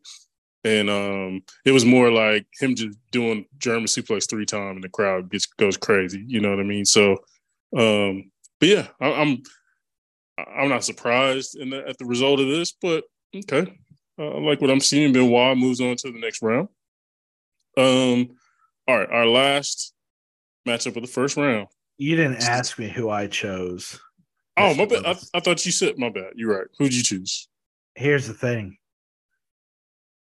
And 0.64 0.90
um, 0.90 1.42
it 1.64 1.72
was 1.72 1.84
more 1.84 2.10
like 2.10 2.46
him 2.58 2.74
just 2.74 2.98
doing 3.12 3.46
German 3.58 3.84
suplex 3.84 4.28
three 4.28 4.46
times, 4.46 4.76
and 4.76 4.84
the 4.84 4.88
crowd 4.88 5.30
gets 5.30 5.46
goes 5.46 5.76
crazy. 5.76 6.24
You 6.26 6.40
know 6.40 6.50
what 6.50 6.60
I 6.60 6.64
mean? 6.64 6.84
So. 6.84 7.18
Um, 7.76 8.30
but 8.58 8.68
yeah, 8.68 8.86
I, 9.00 9.12
I'm 9.12 9.42
I'm 10.38 10.68
not 10.68 10.84
surprised 10.84 11.56
in 11.56 11.70
the, 11.70 11.86
at 11.88 11.98
the 11.98 12.04
result 12.04 12.40
of 12.40 12.46
this, 12.46 12.72
but 12.80 13.04
okay, 13.34 13.72
uh, 14.18 14.38
like 14.40 14.60
what 14.60 14.70
I'm 14.70 14.80
seeing. 14.80 15.12
Benoit 15.12 15.56
moves 15.56 15.80
on 15.80 15.96
to 15.96 16.12
the 16.12 16.18
next 16.18 16.42
round. 16.42 16.68
Um, 17.76 18.30
all 18.88 18.98
right, 18.98 19.10
our 19.10 19.26
last 19.26 19.94
matchup 20.66 20.96
of 20.96 21.02
the 21.02 21.08
first 21.08 21.36
round. 21.36 21.68
You 21.98 22.16
didn't 22.16 22.42
ask 22.42 22.78
me 22.78 22.88
who 22.88 23.08
I 23.08 23.26
chose. 23.26 23.98
Oh 24.56 24.74
my 24.74 24.84
bad. 24.84 25.06
I, 25.06 25.16
I 25.34 25.40
thought 25.40 25.64
you 25.64 25.72
said 25.72 25.98
my 25.98 26.10
bad. 26.10 26.32
You're 26.34 26.58
right. 26.58 26.66
Who'd 26.78 26.94
you 26.94 27.02
choose? 27.02 27.48
Here's 27.94 28.26
the 28.26 28.34
thing. 28.34 28.76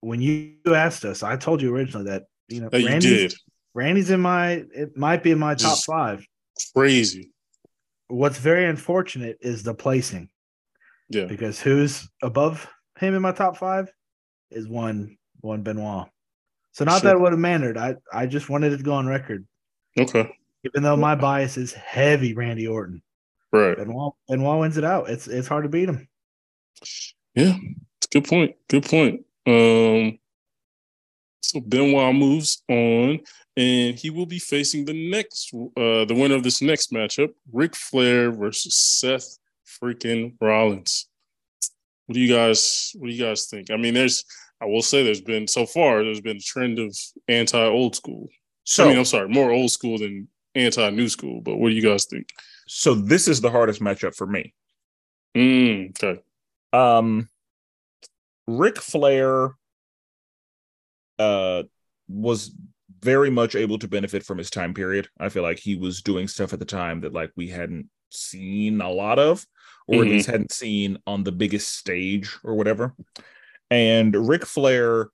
When 0.01 0.21
you 0.21 0.55
asked 0.67 1.05
us, 1.05 1.23
I 1.23 1.37
told 1.37 1.63
you 1.63 1.75
originally 1.75 2.11
that 2.11 2.25
you 2.49 2.61
know 2.61 2.69
That 2.69 2.81
you 2.81 2.89
Randy's, 2.89 3.33
did. 3.33 3.35
Randy's 3.75 4.11
in 4.11 4.21
my 4.21 4.65
it 4.75 4.97
might 4.97 5.23
be 5.23 5.33
in 5.33 5.39
my 5.39 5.55
top 5.55 5.79
five. 5.79 6.25
Crazy. 6.75 7.31
What's 8.09 8.39
very 8.39 8.67
unfortunate 8.67 9.39
is 9.41 9.63
the 9.63 9.75
placing 9.75 10.29
Yeah. 11.09 11.25
because 11.25 11.61
who's 11.61 12.09
above 12.23 12.67
him 12.99 13.15
in 13.15 13.23
my 13.23 13.33
top 13.33 13.57
five 13.57 13.91
is 14.51 14.69
one 14.69 15.17
one 15.41 15.63
Benoit. 15.63 16.09
So 16.73 16.85
not 16.85 17.01
Sure. 17.01 17.11
that 17.11 17.17
it 17.17 17.21
would 17.21 17.33
have 17.33 17.39
mattered. 17.41 17.77
I 17.77 17.97
I 18.13 18.27
just 18.27 18.49
wanted 18.49 18.73
it 18.73 18.79
to 18.79 18.83
go 18.83 18.93
on 18.95 19.07
record, 19.07 19.47
Okay. 19.99 20.31
even 20.65 20.83
though 20.83 20.97
my 20.97 21.15
bias 21.15 21.57
is 21.57 21.73
heavy 21.73 22.35
Randy 22.35 22.67
Orton. 22.67 23.03
Right. 23.53 23.77
Benoit 23.77 24.15
Benoit 24.29 24.61
wins 24.61 24.77
it 24.77 24.85
out. 24.85 25.09
It's 25.11 25.27
it's 25.29 25.49
hard 25.49 25.65
to 25.65 25.69
beat 25.69 25.89
him. 25.89 26.09
Yeah. 27.35 27.57
It's 27.99 28.07
a 28.07 28.21
good 28.21 28.25
point. 28.29 28.57
Good 28.69 28.85
point. 28.85 29.25
Um. 29.47 30.19
So 31.51 31.61
Benoit 31.61 32.15
moves 32.15 32.63
on, 32.69 33.21
and 33.57 33.99
he 33.99 34.11
will 34.11 34.27
be 34.27 34.39
facing 34.39 34.85
the 34.85 35.11
next, 35.11 35.53
uh, 35.55 36.05
the 36.05 36.15
winner 36.15 36.35
of 36.35 36.43
this 36.43 36.63
next 36.63 36.93
matchup, 36.93 37.31
Ric 37.53 37.75
Flair 37.75 38.31
versus 38.33 38.75
Seth 38.75 39.39
freaking 39.67 40.35
Rollins. 40.41 41.09
What 42.07 42.15
do 42.15 42.21
you 42.21 42.33
guys? 42.33 42.93
What 42.97 43.09
do 43.09 43.13
you 43.13 43.25
guys 43.25 43.47
think? 43.47 43.71
I 43.71 43.77
mean, 43.77 43.95
there's, 43.95 44.25
I 44.61 44.67
will 44.67 44.83
say, 44.83 45.03
there's 45.03 45.21
been 45.21 45.49
so 45.49 45.67
far, 45.67 46.05
there's 46.05 46.21
been 46.21 46.37
a 46.37 46.41
trend 46.41 46.79
of 46.79 46.97
anti 47.29 47.65
old 47.65 47.97
school. 47.97 48.29
so 48.65 48.85
I 48.85 48.89
mean, 48.89 48.99
I'm 48.99 49.05
sorry, 49.05 49.29
more 49.29 49.51
old 49.51 49.71
school 49.71 49.99
than 49.99 50.29
anti 50.55 50.91
new 50.91 51.09
school. 51.09 51.41
But 51.41 51.57
what 51.57 51.71
do 51.71 51.75
you 51.75 51.83
guys 51.83 52.05
think? 52.05 52.27
so 52.67 52.95
this 52.95 53.29
is 53.29 53.41
the 53.41 53.51
hardest 53.51 53.81
matchup 53.81 54.15
for 54.15 54.27
me. 54.27 54.53
Mm, 55.37 55.91
okay. 55.91 56.21
Um 56.73 57.29
Ric 58.47 58.79
Flair 58.79 59.55
uh 61.19 61.63
was 62.09 62.55
very 63.01 63.31
much 63.31 63.55
able 63.55 63.79
to 63.79 63.89
benefit 63.89 64.23
from 64.23 64.39
his 64.39 64.51
time 64.51 64.73
period. 64.75 65.09
I 65.19 65.29
feel 65.29 65.43
like 65.43 65.59
he 65.59 65.77
was 65.77 66.03
doing 66.03 66.29
stuff 66.29 66.53
at 66.53 66.59
the 66.59 66.65
time 66.65 67.01
that 67.03 67.13
like 67.13 67.31
we 67.37 67.49
hadn't 67.49 67.89
seen 68.11 68.81
a 68.81 68.91
lot 68.91 69.19
of, 69.19 69.45
or 69.89 69.97
at 70.03 70.07
Mhm. 70.07 70.11
least 70.11 70.27
hadn't 70.29 70.53
seen 70.53 70.99
on 71.07 71.25
the 71.25 71.33
biggest 71.33 71.77
stage 71.77 72.31
or 72.45 72.55
whatever. 72.55 72.95
And 73.71 74.29
Ric 74.29 74.47
Flair 74.47 75.09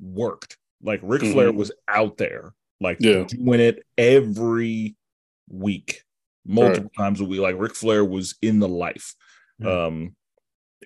worked. 0.00 0.58
Like 0.82 1.00
Ric 1.02 1.22
Flair 1.22 1.52
Mhm. 1.52 1.56
was 1.56 1.72
out 1.88 2.16
there, 2.18 2.52
like 2.80 2.98
Yeah. 3.00 3.24
doing 3.24 3.60
it 3.60 3.86
every 3.96 4.96
week, 5.48 6.02
multiple 6.44 6.90
times 6.96 7.20
a 7.20 7.24
week. 7.24 7.40
Like 7.40 7.58
Ric 7.58 7.74
Flair 7.76 8.04
was 8.04 8.34
in 8.42 8.58
the 8.58 8.68
life. 8.68 9.14
Mhm. 9.60 9.66
Um, 9.68 10.16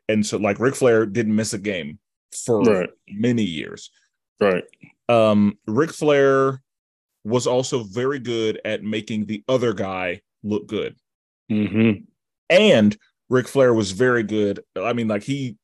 and 0.08 0.24
so 0.24 0.36
like 0.36 0.60
Ric 0.60 0.74
Flair 0.74 1.06
didn't 1.06 1.34
miss 1.34 1.54
a 1.54 1.58
game 1.58 1.98
for 2.44 2.60
Right. 2.62 2.90
many 3.08 3.42
years. 3.42 3.90
Right. 4.40 4.64
Um, 5.08 5.58
Ric 5.66 5.92
Flair 5.92 6.62
was 7.24 7.46
also 7.46 7.82
very 7.82 8.18
good 8.18 8.60
at 8.64 8.82
making 8.82 9.26
the 9.26 9.42
other 9.48 9.72
guy 9.72 10.20
look 10.42 10.66
good. 10.66 10.96
Mm-hmm. 11.50 12.04
And 12.50 12.96
Ric 13.28 13.48
Flair 13.48 13.74
was 13.74 13.92
very 13.92 14.22
good. 14.22 14.60
I 14.76 14.92
mean, 14.92 15.08
like 15.08 15.22
he, 15.22 15.56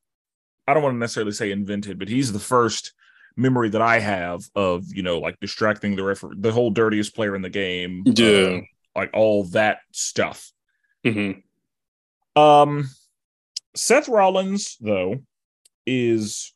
I 0.66 0.74
don't 0.74 0.82
want 0.82 0.94
to 0.94 0.99
necessarily 0.99 1.32
say 1.32 1.51
invented, 1.53 1.99
but 1.99 2.09
he's 2.09 2.32
the 2.32 2.39
first 2.39 2.93
memory 3.36 3.69
that 3.70 3.82
I 3.82 3.99
have 3.99 4.43
of, 4.55 4.85
you 4.93 5.03
know, 5.03 5.19
like 5.19 5.39
distracting 5.40 5.97
the 5.97 6.03
referee, 6.05 6.36
the 6.39 6.53
whole 6.53 6.70
dirtiest 6.70 7.15
player 7.15 7.35
in 7.36 7.43
the 7.43 7.51
game. 7.51 8.05
uh, 8.07 8.12
Yeah. 8.15 8.61
like 8.97 9.11
all 9.12 9.44
that 9.44 9.78
stuff. 9.93 10.51
Mm-hmm. 11.05 12.40
Um, 12.40 12.89
Seth 13.74 14.09
Rollins, 14.09 14.77
though, 14.81 15.20
is 15.86 16.53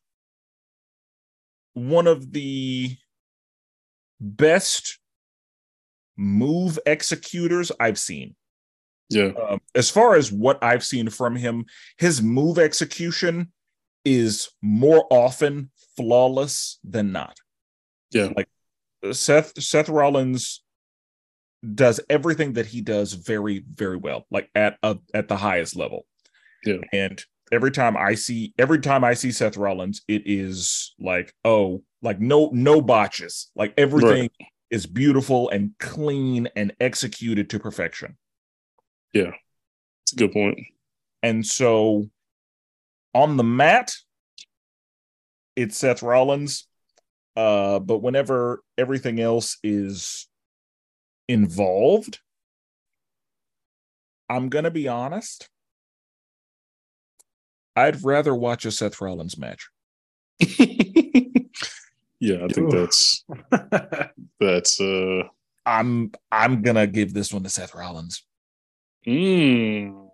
one 1.77 2.07
of 2.07 2.33
the 2.33 2.97
best 4.19 4.97
move 6.17 6.79
executors 6.85 7.71
I've 7.79 7.99
seen. 7.99 8.35
Yeah. 9.09 9.31
Um, 9.49 9.61
as 9.75 9.89
far 9.89 10.15
as 10.15 10.31
what 10.31 10.61
I've 10.63 10.83
seen 10.83 11.09
from 11.09 11.35
him, 11.35 11.65
his 11.97 12.21
move 12.21 12.57
execution 12.57 13.53
is 14.03 14.49
more 14.61 15.05
often 15.11 15.69
flawless 15.95 16.79
than 16.83 17.11
not. 17.11 17.37
Yeah. 18.11 18.29
Like 18.35 18.49
Seth 19.11 19.61
Seth 19.61 19.87
Rollins 19.87 20.63
does 21.75 21.99
everything 22.09 22.53
that 22.53 22.65
he 22.65 22.81
does 22.81 23.13
very 23.13 23.63
very 23.69 23.97
well, 23.97 24.25
like 24.31 24.49
at 24.55 24.77
a, 24.81 24.97
at 25.13 25.27
the 25.27 25.37
highest 25.37 25.75
level. 25.75 26.05
Yeah. 26.65 26.77
And 26.91 27.23
every 27.51 27.71
time 27.71 27.95
I 27.97 28.15
see 28.15 28.53
every 28.57 28.79
time 28.79 29.03
I 29.03 29.13
see 29.13 29.31
Seth 29.31 29.57
Rollins, 29.57 30.01
it 30.07 30.23
is 30.25 30.93
like, 30.99 31.33
oh, 31.45 31.83
like 32.01 32.19
no 32.19 32.49
no 32.53 32.81
botches. 32.81 33.49
Like 33.55 33.73
everything 33.77 34.29
right. 34.39 34.47
is 34.69 34.85
beautiful 34.85 35.49
and 35.49 35.71
clean 35.79 36.49
and 36.55 36.73
executed 36.79 37.49
to 37.51 37.59
perfection. 37.59 38.17
Yeah. 39.13 39.31
It's 40.03 40.13
a 40.13 40.15
good 40.15 40.31
point. 40.31 40.59
And 41.23 41.45
so 41.45 42.09
on 43.13 43.37
the 43.37 43.43
mat, 43.43 43.93
it's 45.55 45.77
Seth 45.77 46.03
Rollins. 46.03 46.67
Uh, 47.35 47.79
but 47.79 47.99
whenever 47.99 48.63
everything 48.77 49.19
else 49.19 49.57
is 49.63 50.27
involved, 51.27 52.19
I'm 54.29 54.49
gonna 54.49 54.71
be 54.71 54.87
honest. 54.87 55.49
I'd 57.77 58.03
rather 58.03 58.33
watch 58.33 58.65
a 58.65 58.71
Seth 58.71 58.99
Rollins 58.99 59.37
match. 59.37 59.69
yeah, 60.39 60.47
I 62.43 62.47
think 62.47 62.71
that's 62.71 63.23
that's 64.39 64.81
uh 64.81 65.23
I'm 65.63 66.11
I'm 66.31 66.63
gonna 66.63 66.87
give 66.87 67.13
this 67.13 67.31
one 67.31 67.43
to 67.43 67.49
Seth 67.49 67.75
Rollins. 67.75 68.25
Mm, 69.05 70.09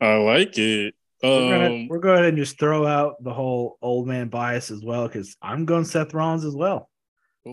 I 0.00 0.16
like 0.16 0.58
it. 0.58 0.94
Um, 1.24 1.30
we're, 1.30 1.50
gonna, 1.50 1.86
we're 1.88 1.98
going 1.98 2.22
to 2.22 2.32
just 2.32 2.60
throw 2.60 2.86
out 2.86 3.16
the 3.24 3.32
whole 3.32 3.76
old 3.82 4.06
man 4.06 4.28
bias 4.28 4.70
as 4.70 4.84
well 4.84 5.08
because 5.08 5.36
I'm 5.42 5.64
going 5.64 5.84
Seth 5.84 6.14
Rollins 6.14 6.44
as 6.44 6.54
well. 6.54 6.88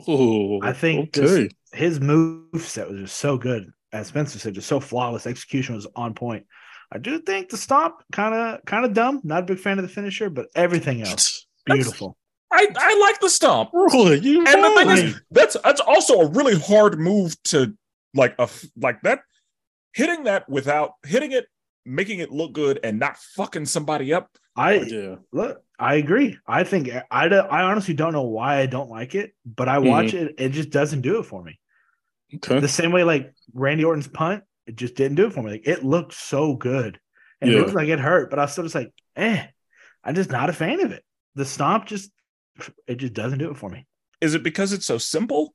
Oh, 0.08 0.62
I 0.62 0.74
think 0.74 1.18
okay. 1.18 1.26
this, 1.26 1.54
his 1.74 2.00
move 2.00 2.62
set 2.62 2.90
was 2.90 3.00
just 3.00 3.18
so 3.18 3.38
good. 3.38 3.72
As 3.92 4.10
Spenser 4.10 4.38
said, 4.38 4.54
just 4.54 4.68
so 4.68 4.80
flawless. 4.80 5.26
Execution 5.26 5.76
was 5.76 5.88
on 5.96 6.14
point. 6.14 6.46
I 6.92 6.98
do 6.98 7.20
think 7.20 7.50
the 7.50 7.58
stomp 7.58 7.96
kind 8.12 8.36
of 8.36 8.66
kind 8.66 8.86
of 8.86 8.94
dumb. 8.94 9.22
Not 9.24 9.44
a 9.44 9.46
big 9.46 9.60
fan 9.60 9.80
of 9.80 9.84
the 9.84 9.90
finisher, 9.90 10.30
but 10.30 10.48
everything 10.56 11.02
else 11.02 11.46
beautiful. 11.66 12.18
I, 12.52 12.68
I 12.76 13.00
like 13.00 13.20
the 13.20 13.30
stomp. 13.30 13.72
Really? 13.74 14.20
You 14.20 14.46
and 14.46 14.64
the 14.64 14.72
thing 14.72 14.90
is, 14.90 15.22
that's 15.32 15.58
that's 15.64 15.82
also 15.82 16.22
a 16.22 16.30
really 16.30 16.58
hard 16.58 17.00
move 17.00 17.42
to 17.46 17.76
like 18.14 18.36
a 18.40 18.48
like 18.78 19.02
that 19.02 19.22
hitting 19.94 20.24
that 20.24 20.48
without 20.48 20.92
hitting 21.06 21.32
it, 21.32 21.48
making 21.86 22.20
it 22.20 22.32
look 22.32 22.54
good, 22.54 22.80
and 22.84 23.00
not 23.00 23.18
fucking 23.18 23.66
somebody 23.66 24.14
up. 24.14 24.30
I 24.56 24.76
yeah. 24.76 25.16
look. 25.34 25.62
I 25.78 25.96
agree. 25.96 26.38
I 26.48 26.64
think 26.64 26.90
I 27.12 27.26
I 27.28 27.64
honestly 27.64 27.94
don't 27.94 28.14
know 28.14 28.24
why 28.24 28.58
I 28.60 28.68
don't 28.68 28.90
like 28.90 29.16
it, 29.16 29.34
but 29.46 29.68
I 29.68 29.80
watch 29.80 30.08
mm-hmm. 30.08 30.28
it. 30.28 30.36
It 30.38 30.50
just 30.50 30.70
doesn't 30.70 31.02
do 31.02 31.20
it 31.20 31.24
for 31.24 31.44
me. 31.44 31.60
Okay. 32.36 32.60
The 32.60 32.68
same 32.68 32.92
way 32.92 33.04
like 33.04 33.34
Randy 33.54 33.84
Orton's 33.84 34.08
punt, 34.08 34.44
it 34.68 34.76
just 34.76 34.96
didn't 34.96 35.16
do 35.16 35.28
it 35.28 35.34
for 35.34 35.44
me. 35.44 35.52
Like 35.52 35.68
it 35.68 35.84
looked 35.84 36.14
so 36.14 36.56
good, 36.56 37.00
and 37.42 37.52
yeah. 37.52 37.58
it 37.58 37.62
looked 37.62 37.76
like 37.76 37.90
it 37.90 38.00
hurt, 38.00 38.30
but 38.30 38.40
I 38.40 38.44
was 38.44 38.52
still 38.52 38.64
just 38.64 38.76
like, 38.76 38.94
eh. 39.16 39.48
I'm 40.04 40.16
just 40.16 40.30
not 40.30 40.50
a 40.52 40.54
fan 40.54 40.82
of 40.82 40.92
it. 40.92 41.04
The 41.34 41.46
stomp 41.46 41.86
just 41.88 42.12
it 42.88 42.96
just 42.96 43.14
doesn't 43.14 43.40
do 43.40 43.52
it 43.52 43.58
for 43.58 43.70
me. 43.70 43.86
Is 44.22 44.36
it 44.36 44.44
because 44.44 44.72
it's 44.72 44.86
so 44.86 44.98
simple? 44.98 45.54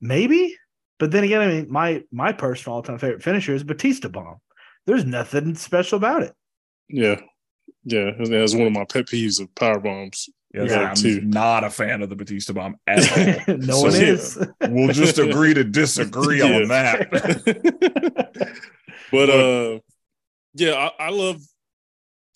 Maybe, 0.00 0.56
but 0.98 1.10
then 1.10 1.24
again, 1.24 1.40
I 1.40 1.46
mean, 1.48 1.66
my 1.68 2.04
my 2.10 2.32
personal 2.32 2.76
all 2.76 2.82
time 2.82 2.98
favorite 2.98 3.22
finisher 3.22 3.54
is 3.54 3.64
Batista 3.64 4.08
Bomb. 4.08 4.38
There's 4.86 5.04
nothing 5.04 5.54
special 5.54 5.96
about 5.96 6.22
it. 6.22 6.32
Yeah, 6.88 7.20
yeah, 7.84 8.12
that's 8.18 8.54
one 8.54 8.68
of 8.68 8.72
my 8.72 8.84
pet 8.84 9.06
peeves 9.06 9.40
of 9.40 9.54
power 9.54 9.80
bombs. 9.80 10.28
Yes, 10.52 10.70
yeah, 10.70 10.90
I'm 10.90 10.94
too. 10.94 11.20
not 11.22 11.64
a 11.64 11.70
fan 11.70 12.02
of 12.02 12.10
the 12.10 12.16
Batista 12.16 12.52
bomb 12.52 12.76
at 12.86 13.48
all. 13.48 13.54
no 13.56 13.74
so, 13.74 13.82
one 13.82 13.94
is. 13.94 14.46
we'll 14.68 14.92
just 14.92 15.18
agree 15.18 15.54
to 15.54 15.64
disagree 15.64 16.42
on 16.42 16.68
that. 16.68 17.10
but 19.10 19.30
uh, 19.30 19.78
yeah, 20.54 20.74
I, 20.74 21.06
I, 21.06 21.10
love. 21.10 21.40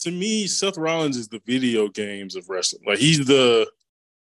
To 0.00 0.10
me, 0.10 0.46
Seth 0.46 0.78
Rollins 0.78 1.16
is 1.16 1.28
the 1.28 1.40
video 1.46 1.88
games 1.88 2.36
of 2.36 2.48
wrestling. 2.48 2.82
Like 2.86 2.98
he's 2.98 3.26
the, 3.26 3.70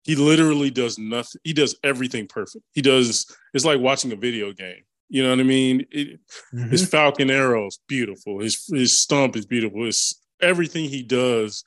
he 0.03 0.15
literally 0.15 0.69
does 0.69 0.99
nothing. 0.99 1.41
He 1.43 1.53
does 1.53 1.75
everything 1.83 2.27
perfect. 2.27 2.63
He 2.73 2.83
does. 2.83 3.35
It's 3.55 3.65
like 3.65 3.79
watching 3.79 4.11
a 4.11 4.15
video 4.15 4.51
game. 4.51 4.83
You 5.09 5.23
know 5.23 5.31
what 5.31 5.39
I 5.39 5.43
mean? 5.43 5.87
It, 5.89 6.19
mm-hmm. 6.53 6.69
His 6.69 6.87
Falcon 6.87 7.31
Arrows 7.31 7.79
beautiful. 7.87 8.39
His 8.39 8.67
his 8.67 8.99
stump 8.99 9.35
is 9.35 9.47
beautiful. 9.47 9.85
His 9.85 10.19
everything 10.41 10.85
he 10.85 11.01
does 11.01 11.63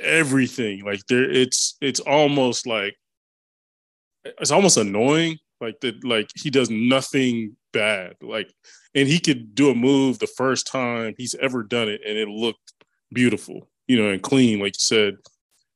everything. 0.00 0.84
Like 0.84 1.00
there 1.08 1.28
it's 1.30 1.76
it's 1.80 2.00
almost 2.00 2.66
like 2.66 2.94
it's 4.24 4.50
almost 4.50 4.76
annoying 4.76 5.38
like 5.60 5.80
that 5.80 6.04
like 6.04 6.30
he 6.34 6.50
does 6.50 6.70
nothing 6.70 7.56
bad. 7.72 8.16
Like 8.20 8.52
and 8.94 9.08
he 9.08 9.18
could 9.18 9.54
do 9.54 9.70
a 9.70 9.74
move 9.74 10.18
the 10.18 10.26
first 10.26 10.66
time 10.66 11.14
he's 11.18 11.34
ever 11.36 11.62
done 11.62 11.88
it 11.88 12.00
and 12.06 12.16
it 12.16 12.28
looked 12.28 12.72
beautiful 13.12 13.68
you 13.86 14.00
know 14.00 14.10
and 14.10 14.22
clean 14.22 14.60
like 14.60 14.74
you 14.74 14.80
said. 14.80 15.16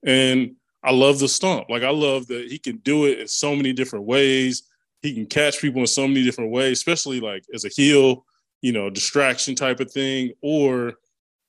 And 0.04 0.56
i 0.84 0.92
love 0.92 1.18
the 1.18 1.28
stomp. 1.28 1.68
Like 1.68 1.82
i 1.82 1.90
love 1.90 2.26
that 2.28 2.50
he 2.50 2.58
can 2.58 2.78
do 2.78 3.06
it 3.06 3.20
in 3.20 3.28
so 3.28 3.54
many 3.54 3.72
different 3.72 4.06
ways. 4.06 4.62
He 5.02 5.14
can 5.14 5.26
catch 5.26 5.60
people 5.60 5.80
in 5.80 5.86
so 5.86 6.08
many 6.08 6.24
different 6.24 6.50
ways 6.50 6.78
especially 6.78 7.20
like 7.20 7.44
as 7.54 7.64
a 7.64 7.68
heel 7.68 8.24
you 8.62 8.72
know 8.72 8.90
distraction 8.90 9.54
type 9.54 9.80
of 9.80 9.90
thing 9.90 10.32
or 10.42 10.94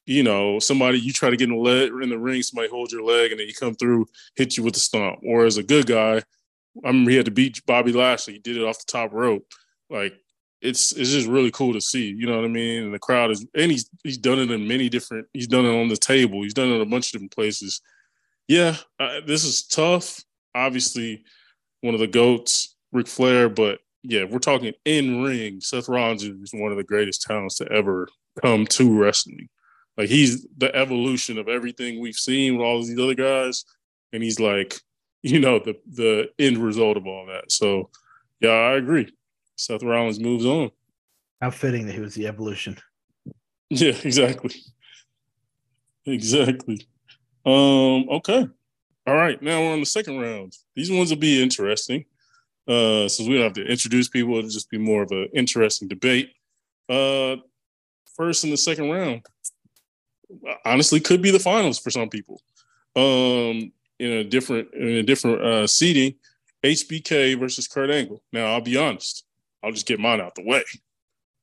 you 0.09 0.23
know, 0.23 0.57
somebody 0.57 0.99
you 0.99 1.13
try 1.13 1.29
to 1.29 1.37
get 1.37 1.49
in 1.49 1.55
the 1.55 1.61
leg 1.61 1.91
in 2.01 2.09
the 2.09 2.17
ring, 2.17 2.41
somebody 2.41 2.67
hold 2.67 2.91
your 2.91 3.03
leg 3.03 3.29
and 3.29 3.39
then 3.39 3.47
you 3.47 3.53
come 3.53 3.75
through, 3.75 4.07
hit 4.35 4.57
you 4.57 4.63
with 4.63 4.75
a 4.75 4.79
stomp. 4.79 5.19
Or 5.23 5.45
as 5.45 5.57
a 5.57 5.63
good 5.63 5.85
guy, 5.85 6.17
I 6.83 6.87
remember 6.87 7.11
he 7.11 7.17
had 7.17 7.25
to 7.25 7.31
beat 7.31 7.63
Bobby 7.67 7.93
Lashley. 7.93 8.33
He 8.33 8.39
did 8.39 8.57
it 8.57 8.63
off 8.63 8.79
the 8.79 8.91
top 8.91 9.13
rope. 9.13 9.45
Like 9.87 10.15
it's 10.61 10.93
it's 10.93 11.11
just 11.11 11.27
really 11.27 11.51
cool 11.51 11.73
to 11.73 11.81
see. 11.81 12.07
You 12.07 12.25
know 12.25 12.37
what 12.37 12.45
I 12.45 12.47
mean? 12.47 12.85
And 12.85 12.93
the 12.93 12.97
crowd 12.97 13.29
is 13.29 13.45
and 13.53 13.71
he's 13.71 13.87
he's 14.03 14.17
done 14.17 14.39
it 14.39 14.49
in 14.49 14.67
many 14.67 14.89
different. 14.89 15.27
He's 15.31 15.47
done 15.47 15.65
it 15.65 15.79
on 15.79 15.89
the 15.89 15.97
table. 15.97 16.41
He's 16.41 16.55
done 16.55 16.69
it 16.69 16.75
in 16.75 16.81
a 16.81 16.87
bunch 16.87 17.07
of 17.07 17.11
different 17.11 17.35
places. 17.35 17.79
Yeah, 18.47 18.77
uh, 18.99 19.19
this 19.27 19.43
is 19.43 19.67
tough. 19.67 20.23
Obviously, 20.55 21.23
one 21.81 21.93
of 21.93 21.99
the 21.99 22.07
goats, 22.07 22.75
Ric 22.91 23.07
Flair, 23.07 23.47
but 23.47 23.77
yeah, 24.01 24.23
we're 24.23 24.39
talking 24.39 24.73
in 24.85 25.21
ring. 25.21 25.61
Seth 25.61 25.87
Rollins 25.87 26.23
is 26.23 26.51
one 26.51 26.71
of 26.71 26.77
the 26.77 26.83
greatest 26.83 27.21
talents 27.21 27.57
to 27.57 27.71
ever 27.71 28.07
come 28.41 28.65
to 28.65 28.99
wrestling. 28.99 29.49
Like 29.99 30.07
he's 30.07 30.47
the 30.57 30.73
evolution 30.73 31.37
of 31.37 31.49
everything 31.49 31.99
we've 31.99 32.15
seen 32.15 32.55
with 32.55 32.65
all 32.65 32.81
these 32.81 32.97
other 32.97 33.15
guys, 33.15 33.65
and 34.13 34.23
he's 34.23 34.39
like, 34.39 34.79
you 35.23 35.41
know, 35.41 35.59
the 35.59 35.75
the 35.91 36.29
end 36.39 36.57
result 36.57 36.95
of 36.95 37.05
all 37.05 37.25
that. 37.25 37.51
So, 37.51 37.89
yeah, 38.39 38.51
I 38.51 38.77
agree. 38.77 39.13
Seth 39.57 39.83
Rollins 39.83 40.17
moves 40.17 40.45
on. 40.45 40.71
How 41.41 41.51
fitting 41.51 41.85
that 41.85 41.95
he 41.95 41.99
was 41.99 42.15
the 42.15 42.27
evolution. 42.27 42.77
Yeah, 43.71 43.93
exactly. 44.03 44.55
Exactly. 46.07 46.87
Um, 47.45 48.09
okay. 48.09 48.47
All 49.05 49.15
right. 49.15 49.39
Now 49.43 49.59
we're 49.59 49.73
on 49.73 49.79
the 49.79 49.85
second 49.85 50.17
round. 50.17 50.57
These 50.75 50.89
ones 50.89 51.11
will 51.11 51.19
be 51.19 51.43
interesting. 51.43 52.05
Uh, 52.67 53.07
since 53.07 53.29
we 53.29 53.35
don't 53.35 53.43
have 53.43 53.53
to 53.53 53.65
introduce 53.65 54.09
people, 54.09 54.35
it'll 54.39 54.49
just 54.49 54.71
be 54.71 54.79
more 54.79 55.03
of 55.03 55.11
an 55.11 55.29
interesting 55.35 55.87
debate. 55.87 56.31
Uh, 56.89 57.35
first 58.15 58.43
in 58.43 58.49
the 58.49 58.57
second 58.57 58.89
round, 58.89 59.21
honestly 60.65 60.99
could 60.99 61.21
be 61.21 61.31
the 61.31 61.39
finals 61.39 61.79
for 61.79 61.91
some 61.91 62.09
people. 62.09 62.41
Um, 62.95 63.71
in 63.99 64.11
a 64.11 64.23
different 64.23 64.73
in 64.73 64.87
a 64.87 65.03
different 65.03 65.41
uh, 65.41 65.67
seating, 65.67 66.15
HBK 66.63 67.39
versus 67.39 67.67
Kurt 67.67 67.89
Angle. 67.89 68.21
Now 68.31 68.53
I'll 68.53 68.61
be 68.61 68.77
honest, 68.77 69.25
I'll 69.63 69.71
just 69.71 69.85
get 69.85 69.99
mine 69.99 70.21
out 70.21 70.35
the 70.35 70.43
way. 70.43 70.63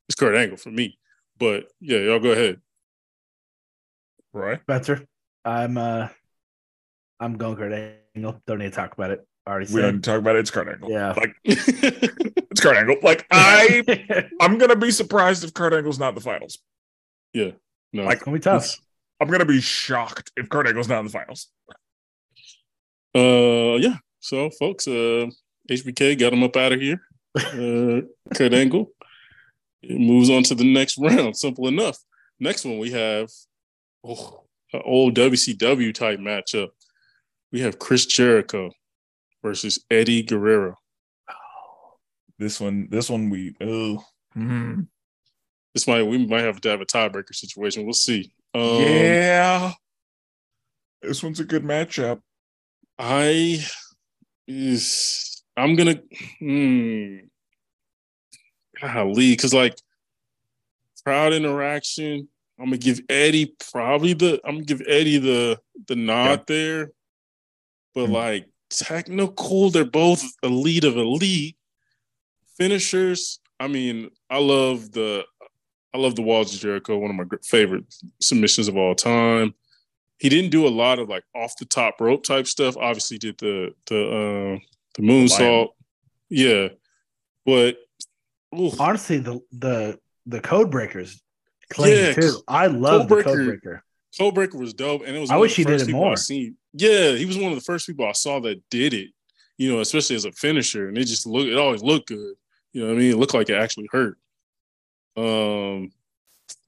It's 0.08 0.14
Kurt 0.16 0.34
Angle 0.34 0.56
for 0.56 0.70
me, 0.70 0.98
but 1.38 1.68
yeah, 1.80 1.98
y'all 1.98 2.20
go 2.20 2.32
ahead. 2.32 2.60
Right, 4.32 4.60
Spenser, 4.62 5.06
I'm 5.44 5.76
uh, 5.76 6.08
I'm 7.20 7.36
going 7.36 7.56
Kurt 7.56 7.96
Angle. 8.16 8.40
Don't 8.46 8.58
need 8.58 8.70
to 8.70 8.70
talk 8.70 8.94
about 8.94 9.10
it. 9.10 9.26
I 9.46 9.50
already 9.50 9.72
we 9.72 9.80
don't 9.80 10.02
talk 10.02 10.18
about 10.18 10.36
it. 10.36 10.40
It's 10.40 10.50
Kurt 10.50 10.68
Angle. 10.68 10.90
Yeah, 10.90 11.12
like 11.12 11.36
it's 11.44 12.60
Kurt 12.60 12.76
Angle. 12.76 12.96
Like 13.02 13.26
I, 13.30 14.28
I'm 14.40 14.58
gonna 14.58 14.76
be 14.76 14.90
surprised 14.90 15.44
if 15.44 15.54
Kurt 15.54 15.72
Angle's 15.72 15.98
not 15.98 16.14
the 16.14 16.20
finals. 16.20 16.58
Yeah, 17.32 17.50
no, 17.96 18.04
like, 18.04 18.20
gonna 18.24 18.36
be 18.36 18.40
tough. 18.40 18.76
I'm 19.20 19.28
gonna 19.28 19.44
be 19.44 19.60
shocked 19.60 20.32
if 20.36 20.48
Kurt 20.48 20.66
Angle's 20.66 20.88
not 20.88 21.00
in 21.00 21.06
the 21.06 21.12
finals. 21.12 21.48
Uh, 23.14 23.76
yeah. 23.76 23.96
So, 24.20 24.50
folks, 24.50 24.86
uh, 24.86 25.26
HBK 25.70 26.18
got 26.18 26.32
him 26.32 26.42
up 26.42 26.56
out 26.56 26.72
of 26.72 26.80
here. 26.80 27.00
Uh, 27.36 28.02
Kurt 28.34 28.54
Angle 28.54 28.90
it 29.88 29.98
moves 29.98 30.30
on 30.30 30.42
to 30.44 30.54
the 30.54 30.70
next 30.72 30.98
round. 31.00 31.36
Simple 31.36 31.68
enough. 31.68 31.98
Next 32.38 32.64
one 32.64 32.78
we 32.78 32.90
have 32.92 33.30
oh, 34.04 34.44
an 34.72 34.82
old 34.84 35.14
WCW 35.14 35.94
type 35.94 36.18
matchup. 36.18 36.68
We 37.52 37.60
have 37.60 37.78
Chris 37.78 38.06
Jericho 38.06 38.70
versus 39.42 39.84
Eddie 39.90 40.22
Guerrero. 40.22 40.76
This 42.38 42.60
one, 42.60 42.88
this 42.90 43.08
one, 43.08 43.30
we 43.30 43.54
oh, 43.62 44.04
mm. 44.36 44.86
This 45.76 45.86
might 45.86 46.04
we 46.04 46.16
might 46.26 46.40
have 46.42 46.58
to 46.62 46.70
have 46.70 46.80
a 46.80 46.86
tiebreaker 46.86 47.34
situation. 47.34 47.84
We'll 47.84 47.92
see. 47.92 48.32
Um, 48.54 48.62
yeah. 48.80 49.72
This 51.02 51.22
one's 51.22 51.38
a 51.38 51.44
good 51.44 51.64
matchup. 51.64 52.22
I 52.98 53.62
is 54.48 55.42
I'm 55.54 55.76
gonna 55.76 56.00
hmm 56.38 57.16
golly, 58.80 59.32
because 59.32 59.52
like 59.52 59.76
crowd 61.04 61.34
interaction, 61.34 62.26
I'm 62.58 62.64
gonna 62.64 62.78
give 62.78 63.00
Eddie 63.10 63.54
probably 63.70 64.14
the 64.14 64.40
I'm 64.46 64.54
gonna 64.54 64.64
give 64.64 64.80
Eddie 64.88 65.18
the 65.18 65.60
the 65.88 65.96
nod 65.96 66.38
Yeah. 66.38 66.44
there. 66.46 66.92
But 67.94 68.08
Mhm. 68.08 68.12
like 68.12 68.48
technical, 68.70 69.68
they're 69.68 69.84
both 69.84 70.24
elite 70.42 70.84
of 70.84 70.96
elite. 70.96 71.58
Finishers, 72.56 73.40
I 73.60 73.68
mean, 73.68 74.08
I 74.30 74.38
love 74.38 74.92
the 74.92 75.26
I 75.96 75.98
love 75.98 76.14
the 76.14 76.22
Walls 76.22 76.54
of 76.54 76.60
Jericho, 76.60 76.98
one 76.98 77.10
of 77.10 77.16
my 77.16 77.24
favorite 77.42 77.84
submissions 78.20 78.68
of 78.68 78.76
all 78.76 78.94
time. 78.94 79.54
He 80.18 80.28
didn't 80.28 80.50
do 80.50 80.66
a 80.66 80.68
lot 80.68 80.98
of 80.98 81.08
like 81.08 81.24
off 81.34 81.54
the 81.58 81.64
top 81.64 82.00
rope 82.00 82.22
type 82.22 82.46
stuff. 82.46 82.76
Obviously, 82.76 83.16
did 83.16 83.38
the 83.38 83.74
the 83.86 84.02
uh, 84.04 84.58
the 84.94 85.02
moonsault, 85.02 85.68
yeah. 86.28 86.68
But 87.46 87.78
ooh, 88.54 88.70
Honestly, 88.78 89.18
the 89.18 89.40
the 89.52 89.98
the 90.26 90.40
code 90.40 90.70
breakers 90.70 91.22
clean 91.70 91.96
Yeah, 91.96 92.12
too. 92.12 92.42
I 92.46 92.66
love 92.66 93.08
the 93.08 93.22
code 93.22 93.24
Codebreaker- 93.24 93.46
breaker. 93.46 93.82
Codebreaker 94.18 94.54
was 94.60 94.74
dope, 94.74 95.02
and 95.06 95.16
it 95.16 95.20
was. 95.20 95.30
I 95.30 95.36
wish 95.36 95.56
he 95.56 95.64
did 95.64 95.80
it 95.80 95.86
people 95.86 96.02
I 96.02 96.08
more. 96.08 96.16
seen. 96.16 96.56
Yeah, 96.74 97.12
he 97.12 97.24
was 97.24 97.38
one 97.38 97.52
of 97.52 97.58
the 97.58 97.64
first 97.64 97.86
people 97.86 98.06
I 98.06 98.12
saw 98.12 98.38
that 98.40 98.62
did 98.70 98.92
it. 98.92 99.08
You 99.56 99.72
know, 99.72 99.80
especially 99.80 100.16
as 100.16 100.26
a 100.26 100.32
finisher, 100.32 100.88
and 100.88 100.98
it 100.98 101.06
just 101.06 101.26
looked. 101.26 101.48
It 101.48 101.56
always 101.56 101.82
looked 101.82 102.08
good. 102.08 102.34
You 102.72 102.82
know 102.82 102.88
what 102.88 102.96
I 102.96 102.98
mean? 102.98 103.12
It 103.12 103.16
looked 103.16 103.32
like 103.32 103.48
it 103.48 103.54
actually 103.56 103.88
hurt. 103.90 104.18
Um. 105.16 105.90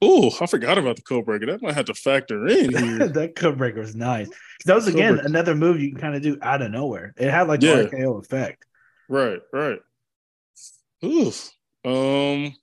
Oh, 0.01 0.31
I 0.41 0.45
forgot 0.45 0.77
about 0.77 0.95
the 0.95 1.01
Codebreaker. 1.01 1.45
That 1.47 1.61
might 1.61 1.73
have 1.75 1.85
to 1.85 1.93
factor 1.93 2.47
in 2.47 2.71
here. 2.77 3.07
that 3.09 3.35
code 3.35 3.57
breaker 3.57 3.79
was 3.81 3.95
nice. 3.95 4.29
That 4.65 4.75
was 4.75 4.87
again 4.87 5.17
Codebreaker. 5.17 5.25
another 5.25 5.55
move 5.55 5.79
you 5.81 5.91
can 5.91 5.99
kind 6.01 6.15
of 6.15 6.21
do 6.21 6.37
out 6.41 6.61
of 6.61 6.71
nowhere. 6.71 7.13
It 7.17 7.29
had 7.29 7.47
like 7.47 7.61
Yeah. 7.61 7.83
RKO 7.83 8.19
effect. 8.23 8.65
right, 9.07 9.39
right. 9.53 9.79
Oof. 11.03 11.51
Um. 11.85 12.53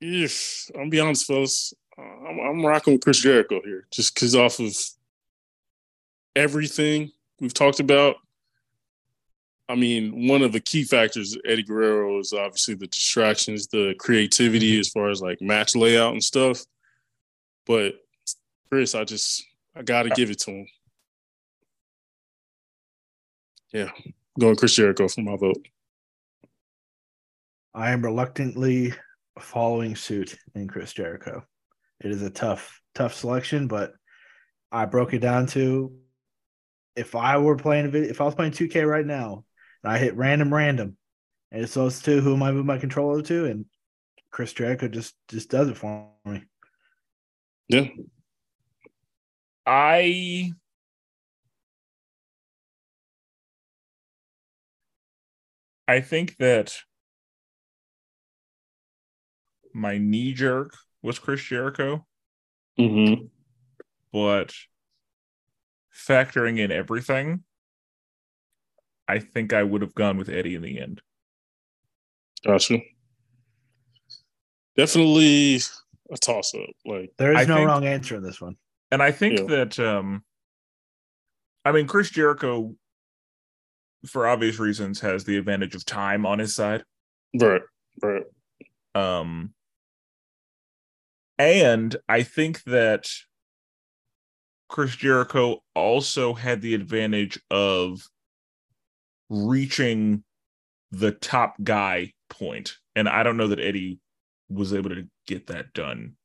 If 0.00 0.70
I'm 0.78 0.90
be 0.90 1.00
honest, 1.00 1.26
fellas, 1.26 1.72
uh, 1.98 2.02
I'm, 2.02 2.38
I'm 2.38 2.66
rocking 2.66 2.94
with 2.94 3.02
Chris 3.02 3.20
Jericho 3.20 3.60
here, 3.64 3.86
just 3.90 4.14
because 4.14 4.34
off 4.36 4.58
of 4.60 4.74
everything 6.34 7.10
we've 7.40 7.54
talked 7.54 7.80
about. 7.80 8.16
I 9.68 9.74
mean, 9.74 10.28
one 10.28 10.42
of 10.42 10.52
the 10.52 10.60
key 10.60 10.84
factors 10.84 11.36
Eddie 11.44 11.64
Guerrero 11.64 12.18
is 12.20 12.32
obviously 12.32 12.74
the 12.74 12.86
distractions, 12.86 13.66
the 13.66 13.94
creativity 13.98 14.78
as 14.78 14.88
far 14.88 15.10
as 15.10 15.20
like 15.20 15.42
match 15.42 15.74
layout 15.74 16.12
and 16.12 16.22
stuff. 16.22 16.64
But 17.66 17.94
Chris, 18.70 18.94
I 18.94 19.04
just 19.04 19.44
I 19.74 19.82
gotta 19.82 20.10
give 20.10 20.30
it 20.30 20.38
to 20.40 20.52
him. 20.52 20.66
Yeah, 23.72 23.90
going 24.38 24.56
Chris 24.56 24.76
Jericho 24.76 25.08
for 25.08 25.22
my 25.22 25.36
vote. 25.36 25.66
I 27.74 27.90
am 27.90 28.02
reluctantly 28.02 28.94
following 29.40 29.96
suit 29.96 30.38
in 30.54 30.68
Chris 30.68 30.92
Jericho. 30.92 31.44
It 32.00 32.10
is 32.10 32.22
a 32.22 32.30
tough, 32.30 32.80
tough 32.94 33.14
selection, 33.14 33.66
but 33.66 33.94
I 34.70 34.86
broke 34.86 35.12
it 35.12 35.18
down 35.18 35.46
to 35.48 35.92
if 36.94 37.14
I 37.14 37.36
were 37.38 37.56
playing 37.56 37.86
a 37.86 37.88
video, 37.88 38.08
if 38.08 38.20
I 38.20 38.24
was 38.24 38.34
playing 38.34 38.52
2K 38.52 38.88
right 38.88 39.04
now 39.04 39.44
I 39.86 39.98
hit 39.98 40.16
random 40.16 40.52
random 40.52 40.96
and 41.50 41.62
it's 41.62 41.74
those 41.74 42.02
two, 42.02 42.20
who 42.20 42.34
am 42.34 42.42
I 42.42 42.52
move 42.52 42.66
my 42.66 42.78
controller 42.78 43.22
to? 43.22 43.44
And 43.46 43.66
Chris 44.30 44.52
Jericho 44.52 44.88
just 44.88 45.14
just 45.28 45.48
does 45.48 45.68
it 45.68 45.76
for 45.76 46.10
me. 46.24 46.42
Yeah, 47.68 47.88
I 49.64 50.52
I 55.88 56.00
think 56.00 56.36
that 56.38 56.74
my 59.72 59.98
knee 59.98 60.32
jerk 60.32 60.74
was 61.02 61.18
Chris 61.18 61.42
Jericho, 61.42 62.04
mm-hmm. 62.78 63.26
but 64.12 64.52
factoring 65.94 66.58
in 66.58 66.72
everything, 66.72 67.44
I 69.08 69.18
think 69.20 69.52
I 69.52 69.62
would 69.62 69.82
have 69.82 69.94
gone 69.94 70.16
with 70.18 70.28
Eddie 70.28 70.54
in 70.56 70.62
the 70.62 70.80
end. 70.80 71.00
gotcha. 72.44 72.78
Definitely 74.76 75.56
a 76.10 76.16
toss 76.20 76.54
up. 76.54 76.68
Like, 76.84 77.12
There 77.18 77.32
is 77.32 77.38
I 77.38 77.44
no 77.44 77.56
think- 77.56 77.68
wrong 77.68 77.84
answer 77.86 78.16
in 78.16 78.22
this 78.22 78.40
one. 78.40 78.56
And 78.90 79.02
I 79.02 79.10
think 79.10 79.40
Yeah. 79.40 79.46
that 79.46 79.78
um 79.80 80.24
I 81.64 81.72
mean 81.72 81.86
Chris 81.86 82.10
Jericho 82.10 82.76
for 84.06 84.26
obvious 84.28 84.58
reasons 84.60 85.00
has 85.00 85.24
the 85.24 85.36
advantage 85.36 85.74
of 85.74 85.84
time 85.84 86.24
on 86.26 86.38
his 86.38 86.54
side. 86.54 86.84
right, 87.34 87.62
right. 88.02 88.24
Um 88.94 89.54
and 91.38 91.96
I 92.08 92.22
think 92.22 92.62
that 92.64 93.10
Chris 94.68 94.94
Jericho 94.96 95.62
also 95.74 96.34
had 96.34 96.60
the 96.60 96.74
advantage 96.74 97.40
of 97.50 98.06
reaching 99.28 100.22
the 100.92 101.12
top 101.12 101.56
guy 101.62 102.12
point. 102.30 102.76
And 102.94 103.08
I 103.08 103.22
don't 103.22 103.36
know 103.36 103.48
that 103.48 103.60
Eddie 103.60 103.98
was 104.48 104.72
able 104.72 104.90
to 104.90 105.06
get 105.26 105.48
that 105.48 105.72
done. 105.72 106.16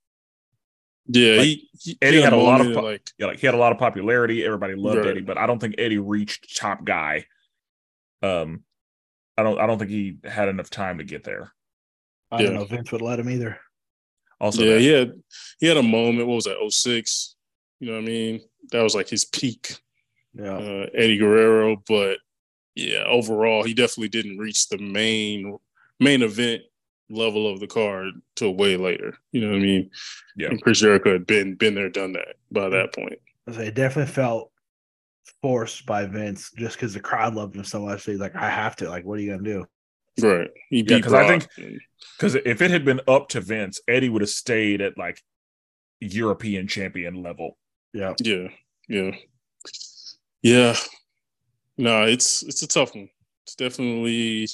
Yeah, 1.07 1.37
Like, 1.37 1.45
he, 1.45 1.69
he 1.81 1.97
Eddie 2.01 2.21
had 2.21 2.31
a 2.33 2.37
lot 2.37 2.61
of 2.61 2.67
moment 2.67 2.79
fu- 2.85 2.85
like 2.91 3.09
yeah, 3.17 3.25
like 3.25 3.39
he 3.39 3.45
had 3.47 3.55
a 3.55 3.57
lot 3.57 3.71
of 3.71 3.79
popularity. 3.79 4.45
Everybody 4.45 4.75
loved 4.75 4.99
Right. 4.99 5.07
Eddie, 5.07 5.21
but 5.21 5.37
I 5.37 5.47
don't 5.47 5.59
think 5.59 5.75
Eddie 5.77 5.97
reached 5.97 6.55
top 6.55 6.83
guy. 6.85 7.25
Um, 8.21 8.63
I 9.37 9.43
don't. 9.43 9.59
I 9.59 9.65
don't 9.65 9.79
think 9.79 9.89
he 9.89 10.17
had 10.23 10.47
enough 10.47 10.69
time 10.69 10.99
to 10.99 11.03
get 11.03 11.23
there. 11.23 11.51
I 12.31 12.37
don't 12.43 12.51
Yeah. 12.51 12.57
know 12.59 12.63
if 12.63 12.69
Vince 12.69 12.91
would 12.91 13.01
let 13.01 13.19
him 13.19 13.29
either. 13.29 13.59
Also, 14.39 14.63
yeah, 14.63 14.73
that- 14.75 14.79
he 14.81 14.87
had 14.87 15.11
he 15.59 15.65
had 15.67 15.77
a 15.77 15.83
moment. 15.83 16.27
What 16.27 16.35
was 16.35 16.43
that? 16.45 16.57
06? 16.69 17.35
You 17.79 17.87
know 17.87 17.93
what 17.93 18.03
I 18.03 18.05
mean? 18.05 18.41
That 18.71 18.83
was 18.83 18.93
like 18.95 19.09
his 19.09 19.25
peak, 19.25 19.77
Yeah. 20.35 20.53
uh, 20.55 20.85
Eddie 20.93 21.17
Guerrero. 21.17 21.77
But 21.87 22.19
yeah, 22.75 23.03
overall, 23.05 23.63
he 23.63 23.73
definitely 23.73 24.09
didn't 24.09 24.37
reach 24.37 24.69
the 24.69 24.77
main 24.77 25.57
main 25.99 26.21
event 26.21 26.63
level 27.09 27.51
of 27.51 27.59
the 27.59 27.67
card 27.67 28.13
till 28.35 28.55
way 28.55 28.77
later. 28.77 29.17
You 29.31 29.41
know 29.41 29.49
what 29.49 29.57
I 29.57 29.59
mean? 29.59 29.91
Yeah. 30.35 30.49
And 30.49 30.61
Chris 30.61 30.79
Jericho 30.79 31.13
had 31.13 31.27
been 31.27 31.55
been 31.55 31.75
there, 31.75 31.89
done 31.89 32.13
that 32.13 32.35
by 32.51 32.69
that 32.69 32.93
mm-hmm. 32.93 33.01
point. 33.01 33.19
I 33.47 33.63
it 33.63 33.75
definitely 33.75 34.11
felt 34.11 34.51
forced 35.41 35.85
by 35.85 36.05
Vince 36.05 36.51
just 36.55 36.75
because 36.75 36.93
the 36.93 36.99
crowd 36.99 37.35
loved 37.35 37.55
him 37.55 37.63
so 37.63 37.81
much. 37.85 38.05
He's 38.05 38.19
like, 38.19 38.35
I 38.35 38.49
have 38.49 38.75
to. 38.77 38.89
Like, 38.89 39.05
what 39.05 39.19
are 39.19 39.21
you 39.21 39.31
gonna 39.31 39.43
do? 39.43 39.65
Right. 40.21 40.49
He 40.69 40.77
Yeah, 40.77 40.83
beat 40.83 41.03
'cause 41.03 41.13
I 41.13 41.27
think- 41.27 41.47
because 42.17 42.35
if 42.35 42.61
it 42.61 42.71
had 42.71 42.85
been 42.85 43.01
up 43.07 43.29
to 43.29 43.41
Vince, 43.41 43.81
Eddie 43.87 44.09
would 44.09 44.21
have 44.21 44.29
stayed 44.29 44.81
at 44.81 44.97
like 44.97 45.21
European 45.99 46.67
champion 46.67 47.21
level. 47.21 47.57
Yeah. 47.93 48.13
Yeah, 48.21 48.47
yeah, 48.87 49.11
yeah. 50.41 50.75
No, 51.81 52.03
it's 52.03 52.43
it's 52.43 52.61
a 52.61 52.67
tough 52.67 52.93
one. 52.93 53.09
It's 53.43 53.55
definitely, 53.55 54.47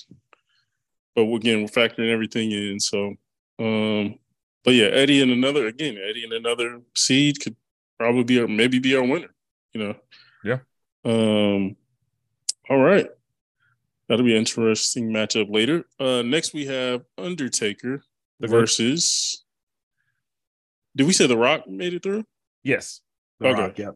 but 1.13 1.23
again, 1.23 1.61
we're 1.61 1.67
factoring 1.67 2.09
everything 2.09 2.53
in. 2.53 2.79
So, 2.79 3.15
um, 3.59 4.17
but 4.63 4.73
yeah, 4.73 4.85
Eddie 4.85 5.21
and 5.21 5.31
another 5.31 5.67
again, 5.67 5.97
Eddie 5.97 6.23
and 6.23 6.31
another 6.31 6.79
seed 6.95 7.41
could 7.41 7.57
probably 7.99 8.23
be 8.23 8.39
our 8.39 8.47
maybe 8.47 8.79
be 8.79 8.95
our 8.95 9.03
winner. 9.03 9.27
You 9.73 9.83
know. 9.83 9.95
Yeah. 10.41 10.59
Um. 11.03 11.75
All 12.69 12.79
right. 12.79 13.07
That'll 14.07 14.25
be 14.25 14.31
an 14.31 14.37
interesting 14.37 15.11
matchup 15.11 15.53
later. 15.53 15.83
Uh, 15.99 16.21
next 16.21 16.53
we 16.53 16.65
have 16.67 17.03
Undertaker 17.17 18.03
The 18.39 18.47
versus. 18.47 19.43
Did 20.95 21.07
we 21.07 21.13
say 21.13 21.27
The 21.27 21.37
Rock 21.37 21.67
made 21.67 21.93
it 21.93 22.03
through? 22.03 22.23
Yes. 22.63 23.01
The 23.41 23.49
Okay. 23.49 23.61
Rock, 23.61 23.77
yep. 23.77 23.95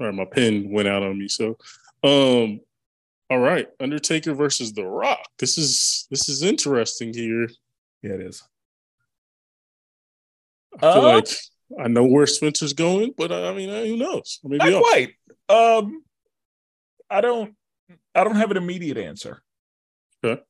All 0.00 0.06
right, 0.06 0.14
my 0.14 0.24
pen 0.24 0.72
went 0.72 0.88
out 0.88 1.04
on 1.04 1.16
me. 1.16 1.28
So, 1.28 1.56
um, 2.04 2.60
all 3.30 3.38
right, 3.38 3.66
Undertaker 3.80 4.34
versus 4.34 4.72
The 4.72 4.84
Rock. 4.84 5.26
This 5.38 5.56
is 5.58 6.06
this 6.10 6.28
is 6.28 6.42
interesting 6.42 7.12
here. 7.14 7.48
Yeah, 8.02 8.12
it 8.12 8.20
is. 8.20 8.42
I 10.76 10.92
feel 10.92 11.00
Uh, 11.06 11.12
like 11.14 11.28
I 11.82 11.88
know 11.88 12.04
where 12.04 12.26
Spenser's 12.26 12.72
going, 12.74 13.14
but 13.16 13.32
I, 13.32 13.48
I 13.50 13.54
mean, 13.54 13.70
uh, 13.70 13.84
who 13.84 13.96
knows? 13.96 14.40
Maybe 14.44 14.58
Not 14.70 14.74
off. 14.74 14.82
quite. 14.82 15.14
Um, 15.48 16.04
I 17.10 17.20
don't. 17.20 17.54
I 18.14 18.24
don't 18.24 18.36
have 18.36 18.50
an 18.50 18.56
immediate 18.56 18.98
answer. 18.98 19.42
Okay. 20.24 20.40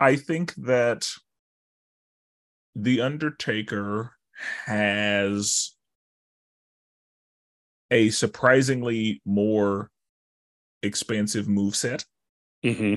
I 0.00 0.16
think 0.16 0.54
that 0.56 1.06
the 2.74 3.00
Undertaker 3.02 4.12
has 4.66 5.72
a 7.90 8.10
surprisingly 8.10 9.22
more 9.24 9.90
expansive 10.84 11.48
move 11.48 11.74
set. 11.76 12.04
hmm 12.62 12.94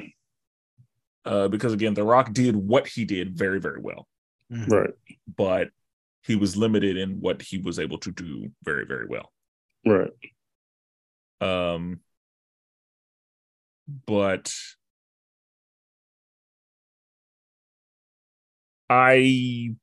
Uh, 1.25 1.47
because 1.49 1.73
again, 1.73 1.93
The 1.93 2.03
Rock 2.03 2.31
did 2.33 2.55
what 2.55 2.87
he 2.87 3.03
did 3.05 3.37
very, 3.37 3.59
very 3.59 3.81
well, 3.81 4.07
Mhm. 4.51 4.67
Right. 4.69 4.93
but 5.35 5.69
he 6.23 6.35
was 6.35 6.55
limited 6.55 6.95
in 6.97 7.19
what 7.19 7.41
he 7.41 7.57
was 7.57 7.79
able 7.79 7.97
to 7.99 8.11
do 8.11 8.51
very, 8.63 8.85
very 8.85 9.07
well. 9.07 9.31
Right. 9.85 10.11
Um, 11.41 12.01
but 14.05 14.53
I, 18.89 19.75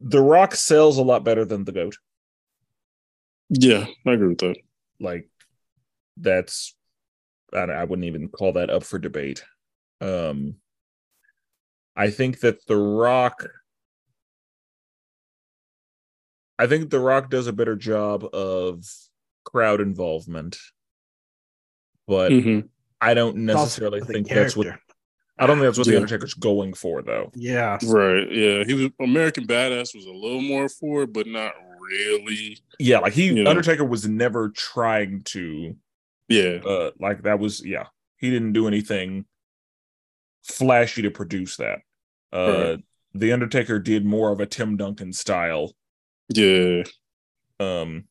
The 0.00 0.20
Rock 0.20 0.54
sells 0.54 0.98
a 0.98 1.02
lot 1.02 1.24
better 1.24 1.44
than 1.44 1.64
the 1.64 1.72
Goat. 1.72 1.96
Yeah, 3.50 3.86
I 4.06 4.12
agree 4.12 4.28
with 4.28 4.38
that. 4.38 4.56
Like, 4.98 5.28
that's 6.16 6.74
I, 7.52 7.58
I 7.58 7.84
wouldn't 7.84 8.06
even 8.06 8.28
call 8.28 8.54
that 8.54 8.70
up 8.70 8.82
for 8.82 8.98
debate. 8.98 9.44
Um, 10.00 10.56
I 11.94 12.10
think 12.10 12.40
that 12.40 12.66
The 12.66 12.76
Rock. 12.76 13.46
I 16.58 16.66
think 16.66 16.90
The 16.90 17.00
Rock 17.00 17.30
does 17.30 17.46
a 17.46 17.52
better 17.52 17.76
job 17.76 18.24
of 18.34 18.84
crowd 19.44 19.80
involvement, 19.80 20.58
but 22.06 22.32
hmm 22.32 22.60
I 23.00 23.14
don't 23.14 23.38
necessarily 23.38 23.98
the 23.98 24.06
think 24.06 24.28
that's 24.28 24.56
what. 24.56 24.68
I 25.38 25.46
don't 25.46 25.56
think 25.56 25.66
that's 25.66 25.78
what 25.78 25.88
the 25.88 25.96
Undertaker's 25.96 26.34
going 26.34 26.72
for, 26.72 27.02
though. 27.02 27.32
Yeah. 27.34 27.78
Right. 27.82 28.30
Yeah. 28.30 28.62
He 28.62 28.74
was 28.74 28.90
American 29.00 29.44
Badass 29.44 29.92
was 29.92 30.06
a 30.06 30.12
little 30.12 30.40
more 30.40 30.68
for 30.68 31.06
but 31.06 31.26
not 31.26 31.52
really. 31.80 32.58
Yeah, 32.78 33.00
like 33.00 33.12
he 33.12 33.26
You 33.26 33.42
know. 33.42 33.50
Undertaker 33.50 33.84
was 33.84 34.06
never 34.06 34.50
trying 34.50 35.22
to 35.24 35.74
Yeah. 36.32 36.60
uh 36.64 36.90
like 36.98 37.22
that 37.22 37.38
was 37.38 37.64
yeah, 37.64 37.86
he 38.18 38.30
didn't 38.30 38.52
do 38.54 38.66
anything 38.68 39.26
flashy 40.44 41.02
to 41.02 41.10
produce 41.10 41.56
that. 41.56 41.80
Uh 42.32 42.76
Right. 42.76 42.84
the 43.14 43.32
Undertaker 43.32 43.78
did 43.78 44.04
more 44.06 44.32
of 44.32 44.40
a 44.40 44.46
Tim 44.46 44.76
Duncan 44.76 45.12
style. 45.12 45.74
Yeah. 46.32 46.84
Um 47.60 48.04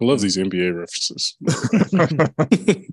I 0.00 0.04
love 0.04 0.20
these 0.20 0.36
NBA 0.36 0.76
references. 0.76 1.36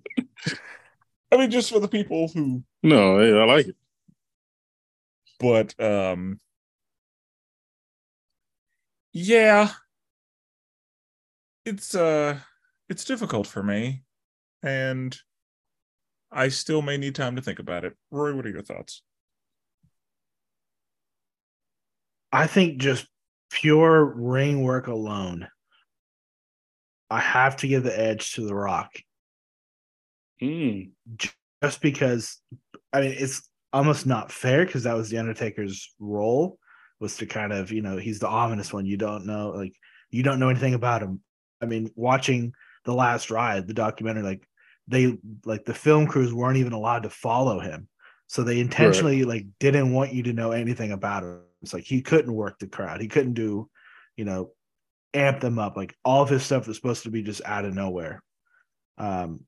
I 1.32 1.38
mean 1.38 1.52
just 1.52 1.70
for 1.72 1.80
the 1.80 1.88
people 1.88 2.30
who 2.34 2.64
no, 2.82 3.20
I 3.20 3.46
like 3.46 3.68
it. 3.68 3.76
but 5.40 5.80
um 5.80 6.40
yeah 9.12 9.70
it's 11.66 11.96
uh 11.96 12.40
it's 12.94 13.04
difficult 13.04 13.48
for 13.48 13.64
me 13.64 14.04
and 14.62 15.18
i 16.32 16.48
still 16.48 16.82
may 16.82 16.96
need 16.96 17.16
time 17.16 17.36
to 17.36 17.42
think 17.42 17.60
about 17.60 17.84
it 17.84 17.98
roy 18.12 18.34
what 18.36 18.46
are 18.46 18.50
your 18.50 18.62
thoughts 18.62 19.02
I 22.34 22.48
think 22.48 22.80
just 22.80 23.06
pure 23.52 24.04
ring 24.04 24.64
work 24.64 24.88
alone, 24.88 25.48
I 27.12 27.20
have 27.20 27.58
to 27.58 27.68
give 27.68 27.84
the 27.84 27.98
edge 27.98 28.34
to 28.34 28.46
The 28.46 28.56
Rock 28.56 28.92
Mm. 30.42 30.92
just 31.62 31.80
because 31.80 32.42
I 32.92 33.02
mean 33.02 33.16
it's 33.18 33.48
almost 33.72 34.06
not 34.08 34.32
fair 34.32 34.66
because 34.66 34.84
that 34.84 34.96
was 34.96 35.10
the 35.10 35.20
Undertaker's 35.20 35.94
role 36.00 36.58
was 37.00 37.16
to 37.18 37.28
kind 37.28 37.54
of 37.54 37.72
you 37.72 37.82
know 37.82 37.98
he's 37.98 38.20
the 38.20 38.28
ominous 38.28 38.74
one 38.74 38.86
you 38.86 38.98
don't 38.98 39.26
know 39.26 39.52
like 39.52 39.74
you 40.10 40.24
don't 40.24 40.40
know 40.40 40.50
anything 40.50 40.74
about 40.74 41.04
him. 41.04 41.22
I 41.62 41.68
mean 41.68 41.92
watching 41.96 42.54
the 42.86 42.94
last 42.94 43.32
ride 43.32 43.68
the 43.68 43.74
documentary 43.74 44.24
like 44.24 44.48
they 44.88 45.18
like 45.46 45.66
the 45.66 45.74
film 45.74 46.08
crews 46.08 46.34
weren't 46.34 46.58
even 46.58 46.74
allowed 46.74 47.04
to 47.04 47.10
follow 47.10 47.60
him 47.60 47.88
so 48.28 48.44
they 48.44 48.60
intentionally 48.60 49.24
like 49.24 49.46
didn't 49.60 49.94
want 49.94 50.14
you 50.14 50.24
to 50.24 50.34
know 50.34 50.52
anything 50.52 50.92
about 50.92 51.24
him. 51.24 51.42
It's 51.62 51.74
like 51.74 51.84
he 51.84 52.02
couldn't 52.02 52.34
work 52.34 52.60
the 52.60 52.68
crowd 52.68 53.00
he 53.00 53.08
couldn't 53.08 53.34
do 53.34 53.70
you 54.18 54.26
know 54.26 54.52
amp 55.14 55.40
them 55.40 55.60
up 55.60 55.78
like 55.78 55.96
all 56.04 56.24
of 56.24 56.30
his 56.30 56.44
stuff 56.44 56.68
was 56.68 56.76
supposed 56.76 57.04
to 57.04 57.12
be 57.12 57.22
just 57.22 57.42
out 57.46 57.66
of 57.66 57.74
nowhere. 57.74 58.22
Um, 58.98 59.42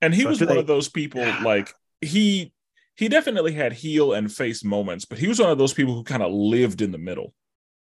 and 0.00 0.14
he 0.14 0.24
was 0.24 0.40
one 0.40 0.50
like- 0.50 0.58
of 0.58 0.66
those 0.66 0.88
people 0.88 1.24
like 1.42 1.72
he 2.00 2.52
he 2.96 3.08
definitely 3.08 3.52
had 3.52 3.72
heel 3.72 4.12
and 4.12 4.30
face 4.32 4.62
moments 4.62 5.04
but 5.04 5.18
he 5.18 5.26
was 5.28 5.40
one 5.40 5.50
of 5.50 5.58
those 5.58 5.72
people 5.72 5.94
who 5.94 6.04
kind 6.04 6.22
of 6.22 6.32
lived 6.32 6.80
in 6.82 6.92
the 6.92 6.98
middle 6.98 7.32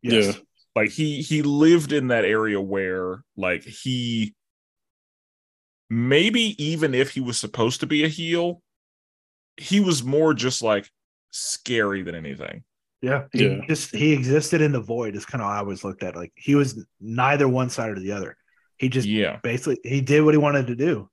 yes. 0.01 0.25
Yeah. 0.35 0.41
like 0.75 0.89
he 0.89 1.21
he 1.21 1.41
lived 1.41 1.91
in 1.93 2.07
that 2.07 2.25
area 2.25 2.59
where 2.59 3.23
like 3.37 3.63
he 3.63 4.35
maybe 5.89 6.55
even 6.63 6.93
if 6.93 7.11
he 7.11 7.21
was 7.21 7.37
supposed 7.39 7.79
to 7.79 7.87
be 7.87 8.03
a 8.03 8.07
heel 8.07 8.61
he 9.57 9.79
was 9.79 10.03
more 10.03 10.33
just 10.33 10.61
like 10.61 10.89
scary 11.31 12.01
than 12.03 12.15
anything 12.15 12.63
Yeah, 13.01 13.25
he 13.33 13.45
Yeah. 13.47 13.61
just 13.67 13.95
he 13.95 14.13
existed 14.13 14.61
in 14.61 14.71
the 14.71 14.81
void. 14.81 15.15
Is 15.15 15.25
kind 15.25 15.41
of 15.41 15.47
how 15.49 15.55
I 15.55 15.59
always 15.59 15.83
looked 15.83 16.03
at. 16.03 16.15
it. 16.15 16.17
Like 16.17 16.33
he 16.35 16.55
was 16.55 16.85
neither 16.99 17.47
one 17.47 17.69
side 17.69 17.89
or 17.91 17.99
the 17.99 18.11
other. 18.13 18.35
He 18.77 18.89
just 18.89 19.07
yeah 19.07 19.39
basically 19.43 19.79
he 19.83 20.01
did 20.01 20.21
what 20.23 20.33
he 20.33 20.37
wanted 20.37 20.67
to 20.67 20.75
do. 20.75 21.09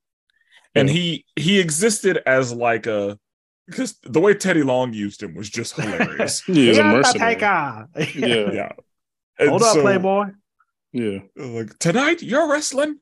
and 0.75 0.89
Yeah. 0.89 0.95
he 0.95 1.25
he 1.37 1.59
existed 1.61 2.23
as 2.27 2.53
like 2.53 2.87
a 2.87 3.19
because 3.67 3.99
the 4.05 4.21
way 4.21 4.33
teddy 4.35 4.63
long 4.63 4.93
used 4.93 5.23
him 5.23 5.35
was 5.35 5.49
just 5.51 5.75
hilarious 5.77 6.43
Yeah, 6.49 6.55
he's 6.55 6.79
a 6.79 6.85
mercenary. 6.85 7.35
Undertaker! 7.35 7.89
Yeah. 8.27 8.53
yeah 8.53 8.73
And 9.39 9.49
Hold 9.51 9.63
up, 9.63 9.75
so, 9.75 9.83
Playboy. 9.83 10.27
Yeah. 10.93 11.19
like 11.37 11.77
tonight 11.79 12.23
you're 12.23 12.49
wrestling 12.51 13.01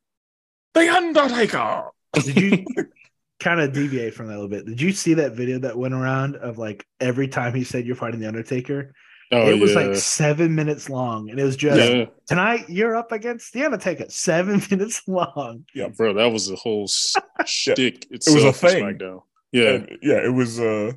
the 0.74 0.88
undertaker 0.88 1.90
Did 2.12 2.36
you 2.36 2.64
kind 3.40 3.60
of 3.60 3.72
deviate 3.72 4.14
from 4.14 4.28
that 4.28 4.34
a 4.34 4.40
little 4.40 4.48
bit? 4.48 4.66
Did 4.66 4.80
you 4.80 4.92
see 4.92 5.14
that 5.14 5.32
video 5.32 5.58
that 5.60 5.76
went 5.76 5.94
around 5.94 6.36
of 6.36 6.58
like 6.58 6.86
every 7.00 7.28
time 7.28 7.54
he 7.54 7.64
said 7.64 7.86
you're 7.86 7.96
fighting 7.96 8.20
the 8.20 8.28
Undertaker? 8.28 8.92
Oh 9.32 9.48
it 9.48 9.58
was 9.58 9.74
yeah. 9.74 9.80
like 9.80 9.96
seven 9.96 10.54
minutes 10.54 10.90
long, 10.90 11.30
and 11.30 11.40
it 11.40 11.44
was 11.44 11.56
just 11.56 11.80
yeah. 11.80 12.04
tonight 12.26 12.68
you're 12.68 12.94
up 12.94 13.10
against 13.10 13.52
the 13.52 13.64
Undertaker. 13.64 14.06
Seven 14.08 14.62
minutes 14.70 15.02
long. 15.06 15.64
Yeah, 15.74 15.88
bro, 15.88 16.14
that 16.14 16.26
was 16.26 16.50
a 16.50 16.56
whole 16.56 16.84
s- 16.84 17.16
It 17.66 18.06
was 18.10 18.26
a 18.36 18.48
itself 18.48 18.56
for 18.58 18.68
thing. 18.68 18.84
SmackDown. 18.84 19.22
Yeah. 19.50 19.70
And, 19.70 19.98
yeah, 20.02 20.24
it 20.24 20.32
was 20.32 20.60
uh 20.60 20.92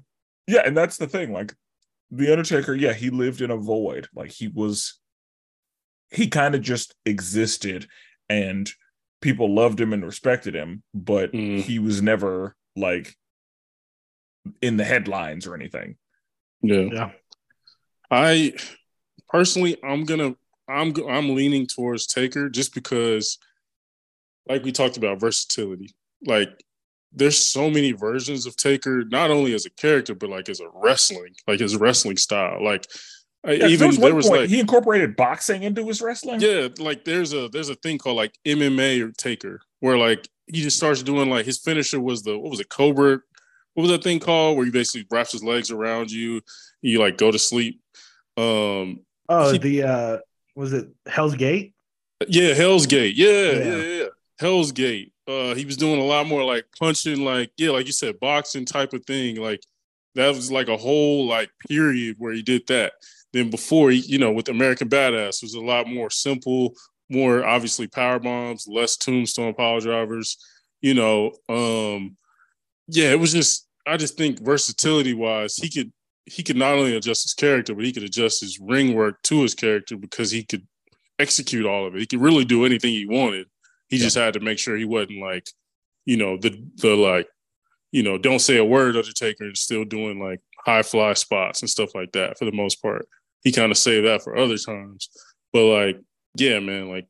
yeah, 0.46 0.62
and 0.66 0.76
that's 0.76 0.98
the 0.98 1.08
thing. 1.08 1.32
Like 1.32 1.54
the 2.12 2.32
Undertaker, 2.32 2.74
yeah, 2.74 2.94
he 2.94 3.10
lived 3.10 3.42
in 3.42 3.52
a 3.52 3.58
void. 3.58 4.08
Like 4.14 4.32
he 4.32 4.48
was 4.48 5.00
he 6.12 6.28
kind 6.28 6.56
of 6.56 6.62
just 6.62 6.96
existed 7.06 7.88
and 8.30 8.72
people 9.22 9.54
loved 9.54 9.80
him 9.80 9.94
and 9.94 10.06
respected 10.06 10.56
him, 10.56 10.84
but 10.94 11.32
Mm. 11.34 11.62
he 11.62 11.80
was 11.80 12.02
never 12.02 12.56
like 12.76 13.16
in 14.62 14.78
the 14.78 14.84
headlines 14.86 15.48
or 15.48 15.56
anything. 15.56 15.98
Yeah. 16.62 16.90
Yeah. 16.92 17.12
I 18.10 18.54
personally, 19.30 19.78
I'm 19.84 20.06
gonna, 20.06 20.36
I'm, 20.70 20.92
go- 20.92 21.10
I'm 21.10 21.36
leaning 21.36 21.68
towards 21.68 22.08
Taker 22.08 22.50
just 22.50 22.74
because, 22.74 23.38
like 24.48 24.64
we 24.64 24.72
talked 24.72 24.98
about, 24.98 25.20
versatility. 25.20 25.94
Like, 26.26 26.50
there's 27.12 27.38
so 27.38 27.70
many 27.70 27.92
versions 27.94 28.46
of 28.46 28.56
Taker, 28.56 29.04
not 29.06 29.32
only 29.32 29.54
as 29.54 29.66
a 29.66 29.70
character, 29.72 30.14
but 30.14 30.30
like 30.30 30.50
as 30.50 30.60
a 30.60 30.70
wrestling, 30.74 31.34
like 31.48 31.60
his 31.60 31.76
wrestling 31.76 32.18
style. 32.18 32.64
Like, 32.64 32.86
I, 32.86 32.94
Yeah, 33.46 33.60
'cause 33.60 33.72
even 33.72 33.88
one 33.92 34.02
there 34.02 34.16
was 34.16 34.28
point 34.28 34.42
like, 34.42 34.50
he 34.50 34.60
incorporated 34.60 35.16
boxing 35.16 35.64
into 35.64 35.86
his 35.88 36.02
wrestling. 36.02 36.42
yeah, 36.42 36.68
like 36.80 37.06
there's 37.06 37.34
a 37.34 37.48
there's 37.50 37.70
a 37.70 37.76
thing 37.76 37.98
called 37.98 38.18
like 38.18 38.38
MMA 38.46 39.02
or 39.02 39.12
Taker, 39.12 39.62
where 39.80 39.98
like 39.98 40.28
he 40.48 40.62
just 40.62 40.78
starts 40.78 41.04
doing 41.04 41.30
like 41.30 41.46
his 41.46 41.58
finisher 41.60 42.00
was 42.02 42.24
the 42.24 42.38
what 42.38 42.50
was 42.52 42.60
it, 42.60 42.70
Cobra? 42.70 43.20
What 43.74 43.84
was 43.84 43.92
that 43.92 44.04
thing 44.04 44.20
called? 44.20 44.58
Where 44.58 44.66
he 44.66 44.72
basically 44.72 45.08
wraps 45.12 45.32
his 45.32 45.44
legs 45.44 45.72
around 45.72 46.12
you, 46.12 46.42
you 46.82 47.00
like 47.00 47.18
go 47.18 47.32
to 47.32 47.40
sleep. 47.40 47.80
Um, 48.38 49.02
Oh, 49.30 49.52
He- 49.52 49.58
the 49.58 49.84
uh 49.84 50.18
was 50.56 50.74
it 50.74 50.88
Hell's 51.06 51.36
Gate? 51.36 51.74
yeah, 52.28 52.54
Hell's 52.54 52.86
Gate. 52.88 53.16
Yeah, 53.16 53.30
yeah, 53.30 53.52
Yeah. 53.52 53.76
yeah. 53.76 53.98
yeah. 54.00 54.06
Hell's 54.40 54.72
Gate. 54.72 55.14
Uh, 55.28 55.54
he 55.56 55.66
was 55.66 55.76
doing 55.78 56.00
a 56.00 56.04
lot 56.06 56.26
more 56.28 56.44
like 56.44 56.66
punching, 56.80 57.24
like 57.24 57.52
yeah, 57.58 57.70
like 57.72 57.86
you 57.86 57.92
said, 57.92 58.20
boxing 58.20 58.66
type 58.66 58.94
of 58.94 59.06
thing. 59.06 59.36
Like 59.36 59.62
that 60.16 60.30
was 60.34 60.52
like 60.52 60.68
a 60.70 60.78
whole 60.78 61.26
like 61.28 61.50
period 61.68 62.16
where 62.20 62.34
he 62.34 62.42
did 62.42 62.66
that. 62.68 62.94
Then 63.38 63.52
before, 63.52 63.92
you 63.92 64.18
know, 64.18 64.32
with 64.32 64.50
American 64.50 64.90
Badass, 64.90 65.38
it 65.38 65.44
was 65.44 65.54
a 65.54 65.62
lot 65.62 65.88
more 65.88 66.10
simple, 66.10 66.74
more 67.08 67.46
obviously 67.46 67.86
power 67.86 68.18
bombs, 68.18 68.68
less 68.68 68.98
tombstone 68.98 69.54
power 69.54 69.80
drivers. 69.80 70.38
You 70.82 70.96
know, 70.96 71.34
um, 71.48 72.18
yeah, 72.88 73.12
it 73.12 73.20
was 73.20 73.34
just 73.34 73.68
I 73.86 73.96
just 73.98 74.18
think 74.18 74.40
versatility 74.40 75.14
wise, 75.14 75.56
he 75.56 75.70
could 75.70 75.94
he 76.26 76.42
could 76.42 76.58
not 76.58 76.74
only 76.74 76.96
adjust 76.96 77.26
his 77.26 77.36
character, 77.36 77.76
but 77.76 77.86
he 77.86 77.94
could 77.94 78.04
adjust 78.04 78.42
his 78.42 78.60
ring 78.60 78.96
work 78.96 79.22
to 79.24 79.44
his 79.44 79.54
character 79.54 79.98
because 79.98 80.32
he 80.32 80.44
could 80.44 80.66
execute 81.20 81.68
all 81.68 81.86
of 81.86 81.96
it. 81.96 82.00
He 82.00 82.08
could 82.08 82.22
really 82.22 82.44
do 82.44 82.66
anything 82.66 82.92
he 82.92 83.06
wanted. 83.06 83.46
He 83.88 84.00
just 84.00 84.18
had 84.18 84.34
to 84.34 84.40
make 84.40 84.58
sure 84.58 84.76
he 84.76 84.84
wasn't 84.84 85.22
like, 85.22 85.48
you 86.06 86.18
know, 86.18 86.38
the 86.38 86.60
the 86.78 86.96
like, 86.96 87.28
you 87.92 88.02
know, 88.02 88.18
don't 88.18 88.40
say 88.40 88.58
a 88.58 88.66
word 88.66 88.98
Undertaker 88.98 89.44
and 89.44 89.56
still 89.56 89.86
doing 89.86 90.20
like 90.20 90.40
high 90.66 90.82
fly 90.82 91.14
spots 91.14 91.62
and 91.62 91.70
stuff 91.70 91.94
like 91.94 92.14
that 92.14 92.40
for 92.40 92.46
the 92.46 92.52
most 92.52 92.82
part. 92.82 93.08
He 93.44 93.52
kind 93.52 93.72
of 93.72 93.78
saved 93.78 94.06
that 94.06 94.24
for 94.24 94.38
other 94.38 94.58
times. 94.58 95.10
But 95.54 95.66
like, 95.66 96.02
yeah, 96.36 96.60
man, 96.60 96.90
like 96.90 97.08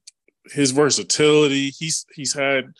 his 0.52 0.72
versatility, 0.72 1.70
he's 1.70 2.06
he's 2.14 2.34
had 2.34 2.74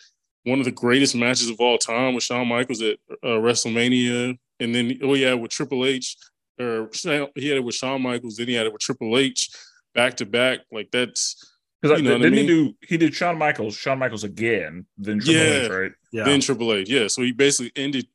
one 0.44 0.58
of 0.58 0.64
the 0.64 0.72
greatest 0.72 1.14
matches 1.14 1.50
of 1.50 1.60
all 1.60 1.78
time 1.78 2.14
with 2.14 2.24
Shawn 2.24 2.48
Michaels 2.48 2.82
at 2.82 2.98
uh, 3.22 3.38
WrestleMania, 3.38 4.38
and 4.60 4.74
then 4.74 4.98
oh 5.02 5.14
yeah, 5.14 5.34
with 5.34 5.50
Triple 5.50 5.84
H, 5.84 6.16
or 6.58 6.90
he 7.34 7.48
had 7.48 7.58
it 7.58 7.64
with 7.64 7.74
Shawn 7.74 8.02
Michaels, 8.02 8.36
then 8.36 8.48
he 8.48 8.54
had 8.54 8.66
it 8.66 8.72
with 8.72 8.82
Triple 8.82 9.18
H, 9.18 9.50
back 9.94 10.16
to 10.16 10.26
back. 10.26 10.60
Like 10.72 10.90
that's 10.90 11.52
because 11.80 12.00
didn't 12.00 12.22
I 12.22 12.30
mean? 12.30 12.34
he 12.34 12.46
do 12.46 12.74
he 12.86 12.96
did 12.96 13.14
Shawn 13.14 13.38
Michaels, 13.38 13.76
Shawn 13.76 13.98
Michaels 13.98 14.24
again, 14.24 14.86
then 14.96 15.20
Triple 15.20 15.34
yeah, 15.34 15.62
H, 15.62 15.70
right? 15.70 15.92
Yeah, 16.12 16.24
then 16.24 16.40
Triple 16.40 16.72
H, 16.72 16.88
yeah. 16.88 17.08
So 17.08 17.22
he 17.22 17.32
basically 17.32 17.72
ended 17.76 18.06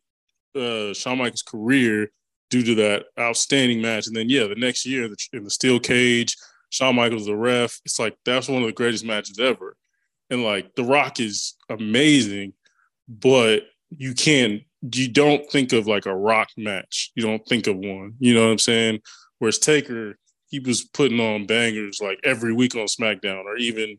uh, 0.56 0.94
Shawn 0.94 1.18
Michaels' 1.20 1.44
career 1.44 2.12
due 2.54 2.64
to 2.64 2.76
that 2.76 3.06
outstanding 3.20 3.82
match, 3.82 4.06
and 4.06 4.16
then 4.16 4.30
yeah, 4.30 4.46
the 4.46 4.54
next 4.54 4.86
year 4.86 5.06
in 5.34 5.44
the 5.44 5.50
steel 5.50 5.80
cage, 5.80 6.38
Shawn 6.70 6.96
Michaels 6.96 7.26
the 7.26 7.36
ref. 7.36 7.82
It's 7.84 7.98
like 7.98 8.16
that's 8.26 8.48
one 8.48 8.62
of 8.62 8.68
the 8.68 8.74
greatest 8.74 9.04
matches 9.04 9.40
ever, 9.40 9.76
and 10.30 10.44
like 10.44 10.76
The 10.76 10.84
Rock 10.84 11.20
is 11.20 11.56
amazing, 11.68 12.54
but 13.10 13.64
you 13.90 14.14
can't 14.14 14.62
you 14.94 15.08
don't 15.08 15.50
think 15.50 15.74
of 15.74 15.88
like 15.88 16.06
a 16.06 16.16
Rock 16.16 16.50
match. 16.56 17.12
You 17.16 17.24
don't 17.24 17.44
think 17.48 17.66
of 17.66 17.76
one. 17.76 18.14
You 18.20 18.36
know 18.36 18.46
what 18.46 18.52
I'm 18.52 18.60
saying? 18.60 19.00
Whereas 19.40 19.58
Taker 19.58 20.20
he 20.50 20.60
was 20.60 20.84
putting 20.84 21.20
on 21.20 21.48
bangers 21.48 22.00
like 22.00 22.20
every 22.24 22.54
week 22.54 22.76
on 22.76 22.86
SmackDown 22.86 23.46
or 23.46 23.58
even 23.58 23.98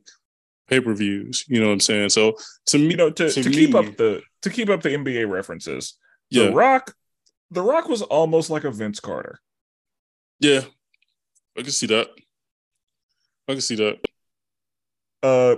pay 0.68 0.78
per 0.78 0.94
views. 0.94 1.44
You 1.48 1.58
know 1.58 1.66
what 1.66 1.72
I'm 1.72 1.80
saying? 1.80 2.10
So 2.10 2.36
to 2.66 2.78
me, 2.78 2.90
you 2.90 2.96
know, 2.96 3.10
to, 3.10 3.28
to, 3.28 3.42
to 3.42 3.48
me, 3.48 3.56
keep 3.56 3.74
up 3.74 3.96
the 3.96 4.22
to 4.42 4.50
keep 4.50 4.68
up 4.68 4.80
the 4.80 4.90
NBA 4.90 5.28
references, 5.28 5.98
yeah. 6.30 6.44
The 6.44 6.52
Rock, 6.52 6.94
The 7.54 7.62
Rock 7.62 7.88
was 7.88 8.02
almost 8.02 8.50
like 8.50 8.64
a 8.64 8.70
Vince 8.70 8.98
Carter. 8.98 9.40
Yeah, 10.40 10.62
I 11.56 11.62
can 11.62 11.70
see 11.70 11.86
that. 11.86 12.08
I 13.48 13.52
can 13.52 13.60
see 13.60 13.76
that. 13.76 13.98
Uh, 15.22 15.56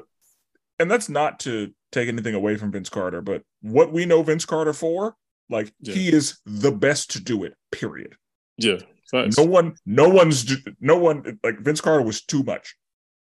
and 0.79 0.91
that's 0.91 1.09
not 1.09 1.41
to 1.41 1.73
take 1.93 2.09
anything 2.09 2.35
away 2.35 2.57
from 2.57 2.71
Vince 2.71 2.91
Carter, 2.91 3.23
but 3.23 3.43
what 3.63 3.93
we 3.93 4.05
know 4.05 4.23
Vince 4.23 4.45
Carter 4.45 4.75
for, 4.75 5.17
like 5.49 5.73
yeah. 5.81 5.95
he 5.95 6.13
is 6.13 6.39
the 6.45 6.71
best 6.71 7.13
to 7.13 7.21
do 7.23 7.45
it. 7.45 7.55
Period. 7.73 8.15
Yeah. 8.59 8.79
Facts. 9.11 9.39
No 9.39 9.45
one, 9.45 9.75
no 9.87 10.09
one's, 10.09 10.55
no 10.81 10.99
one 10.99 11.39
like 11.43 11.61
Vince 11.61 11.81
Carter 11.81 12.03
was 12.03 12.23
too 12.23 12.43
much. 12.43 12.77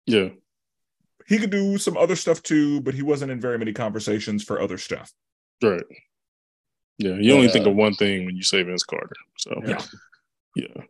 Yeah. 0.08 0.30
He 1.28 1.38
could 1.38 1.52
do 1.52 1.78
some 1.78 1.96
other 1.96 2.16
stuff 2.16 2.42
too, 2.42 2.82
but 2.82 2.96
he 2.96 3.04
wasn't 3.04 3.32
in 3.32 3.40
very 3.40 3.60
many 3.60 3.74
conversations 3.74 4.44
for 4.44 4.60
other 4.60 4.78
stuff. 4.78 5.12
Right. 5.62 5.84
Yeah. 6.98 7.16
You 7.16 7.34
only 7.34 7.48
uh, 7.48 7.52
think 7.52 7.66
of 7.66 7.76
one 7.76 7.96
thing 7.96 8.26
when 8.26 8.36
you 8.36 8.44
say 8.44 8.64
Vince 8.64 8.84
Carter. 8.84 9.16
So 9.38 9.62
yeah. 9.66 9.82
Yeah. 10.56 10.84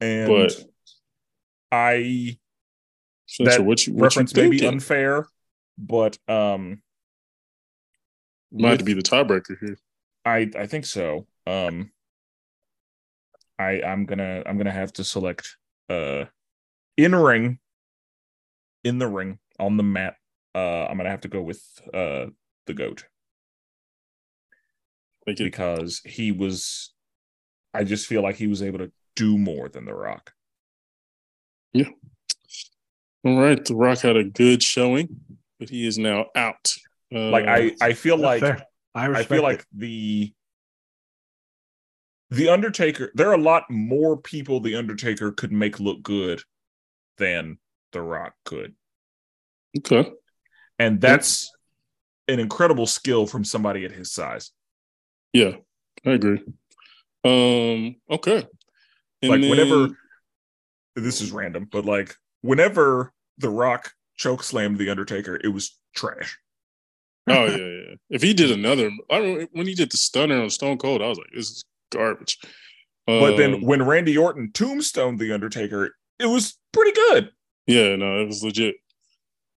And 0.00 0.28
but 0.28 0.52
I 1.72 2.38
that 3.40 3.64
what 3.64 3.86
you, 3.86 3.94
what 3.94 4.04
reference 4.04 4.34
may 4.34 4.48
be 4.48 4.66
unfair, 4.66 5.26
but 5.78 6.18
um 6.28 6.82
might 8.52 8.78
with, 8.78 8.84
be 8.84 8.94
the 8.94 9.02
tiebreaker 9.02 9.58
here. 9.60 9.78
I 10.24 10.50
I 10.56 10.66
think 10.66 10.86
so. 10.86 11.26
Um 11.46 11.90
I 13.58 13.82
I'm 13.82 14.04
gonna 14.04 14.42
I'm 14.46 14.58
gonna 14.58 14.70
have 14.70 14.92
to 14.94 15.04
select 15.04 15.56
uh 15.90 16.24
in 16.96 17.14
ring 17.14 17.58
in 18.84 18.98
the 18.98 19.08
ring 19.08 19.38
on 19.58 19.76
the 19.76 19.82
mat. 19.82 20.16
Uh 20.54 20.86
I'm 20.86 20.96
gonna 20.96 21.10
have 21.10 21.22
to 21.22 21.28
go 21.28 21.42
with 21.42 21.62
uh 21.92 22.26
the 22.66 22.74
goat. 22.74 23.06
Because 25.26 26.00
he 26.04 26.32
was 26.32 26.92
I 27.74 27.84
just 27.84 28.06
feel 28.06 28.22
like 28.22 28.36
he 28.36 28.46
was 28.46 28.62
able 28.62 28.78
to 28.78 28.90
do 29.16 29.36
more 29.36 29.68
than 29.68 29.84
the 29.84 29.94
rock. 29.94 30.32
Yeah. 31.72 31.88
All 33.24 33.38
right. 33.38 33.62
The 33.62 33.74
Rock 33.74 33.98
had 33.98 34.16
a 34.16 34.24
good 34.24 34.62
showing, 34.62 35.20
but 35.58 35.68
he 35.68 35.86
is 35.86 35.98
now 35.98 36.26
out. 36.34 36.72
Uh, 37.14 37.30
like 37.30 37.46
I, 37.46 37.72
I 37.80 37.92
feel 37.92 38.16
like 38.16 38.42
I, 38.94 39.08
I 39.08 39.22
feel 39.24 39.42
like 39.42 39.64
the 39.74 40.32
the 42.30 42.48
Undertaker, 42.48 43.12
there 43.14 43.28
are 43.28 43.34
a 43.34 43.40
lot 43.40 43.64
more 43.70 44.16
people 44.16 44.60
the 44.60 44.76
Undertaker 44.76 45.32
could 45.32 45.52
make 45.52 45.78
look 45.78 46.02
good 46.02 46.42
than 47.18 47.58
The 47.92 48.02
Rock 48.02 48.34
could. 48.44 48.74
Okay. 49.78 50.10
And 50.78 51.00
that's 51.00 51.52
an 52.26 52.40
incredible 52.40 52.86
skill 52.86 53.26
from 53.26 53.44
somebody 53.44 53.84
at 53.84 53.92
his 53.92 54.12
size. 54.12 54.50
Yeah, 55.36 55.56
I 56.06 56.12
agree. 56.12 56.42
Um, 57.22 57.96
okay. 58.10 58.46
And 59.20 59.30
like 59.30 59.42
then... 59.42 59.50
whenever 59.50 59.98
this 60.94 61.20
is 61.20 61.30
random, 61.30 61.68
but 61.70 61.84
like 61.84 62.14
whenever 62.40 63.12
The 63.36 63.50
Rock 63.50 63.92
choke 64.16 64.42
slammed 64.42 64.78
The 64.78 64.88
Undertaker, 64.88 65.38
it 65.44 65.48
was 65.48 65.78
trash. 65.94 66.38
oh 67.28 67.44
yeah, 67.44 67.56
yeah. 67.56 67.94
If 68.08 68.22
he 68.22 68.32
did 68.32 68.50
another, 68.50 68.90
I 69.10 69.18
don't. 69.18 69.50
When 69.52 69.66
he 69.66 69.74
did 69.74 69.92
the 69.92 69.98
stunner 69.98 70.40
on 70.40 70.48
Stone 70.48 70.78
Cold, 70.78 71.02
I 71.02 71.08
was 71.08 71.18
like, 71.18 71.28
"This 71.34 71.50
is 71.50 71.64
garbage. 71.90 72.38
But 73.06 73.36
then 73.36 73.54
um, 73.56 73.60
when 73.60 73.84
Randy 73.84 74.16
Orton 74.16 74.52
tombstoned 74.52 75.18
the 75.18 75.32
Undertaker, 75.32 75.96
it 76.18 76.26
was 76.26 76.58
pretty 76.72 76.92
good. 76.92 77.30
Yeah, 77.66 77.94
no, 77.94 78.22
it 78.22 78.26
was 78.26 78.42
legit. 78.42 78.76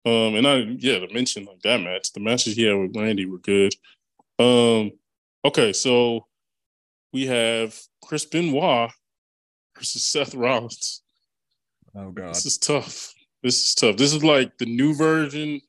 Um, 0.05 0.35
and 0.35 0.45
I 0.45 0.57
yeah, 0.77 0.99
to 0.99 1.13
mention 1.13 1.45
like 1.45 1.61
that 1.61 1.81
match, 1.81 2.11
the 2.11 2.19
matches 2.19 2.57
he 2.57 2.63
had 2.63 2.77
with 2.77 2.97
Randy 2.97 3.25
were 3.25 3.39
good. 3.39 3.73
Um, 4.39 4.91
okay, 5.45 5.73
so 5.73 6.25
we 7.13 7.27
have 7.27 7.77
Chris 8.03 8.25
Benoit 8.25 8.91
versus 9.77 10.05
Seth 10.05 10.35
Rollins. 10.35 11.01
Oh 11.95 12.11
god. 12.11 12.29
This 12.29 12.45
is 12.45 12.57
tough. 12.57 13.13
This 13.43 13.57
is 13.59 13.75
tough. 13.75 13.97
This 13.97 14.13
is 14.13 14.23
like 14.23 14.57
the 14.57 14.65
new 14.65 14.95
version 14.95 15.61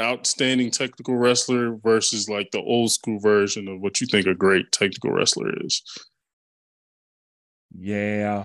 outstanding 0.00 0.70
technical 0.70 1.16
wrestler 1.16 1.76
versus 1.76 2.28
like 2.28 2.50
the 2.52 2.60
old 2.60 2.92
school 2.92 3.18
version 3.18 3.66
of 3.68 3.80
what 3.80 4.00
you 4.00 4.06
think 4.06 4.26
a 4.26 4.34
great 4.34 4.70
technical 4.70 5.10
wrestler 5.10 5.52
is. 5.64 5.82
Yeah. 7.76 8.44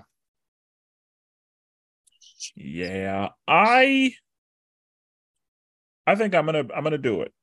Yeah. 2.55 3.29
I 3.47 4.13
I 6.05 6.15
think 6.15 6.33
I'm 6.35 6.45
going 6.45 6.67
to 6.67 6.75
I'm 6.75 6.83
going 6.83 6.91
to 6.91 6.97
do 6.97 7.21
it. 7.21 7.33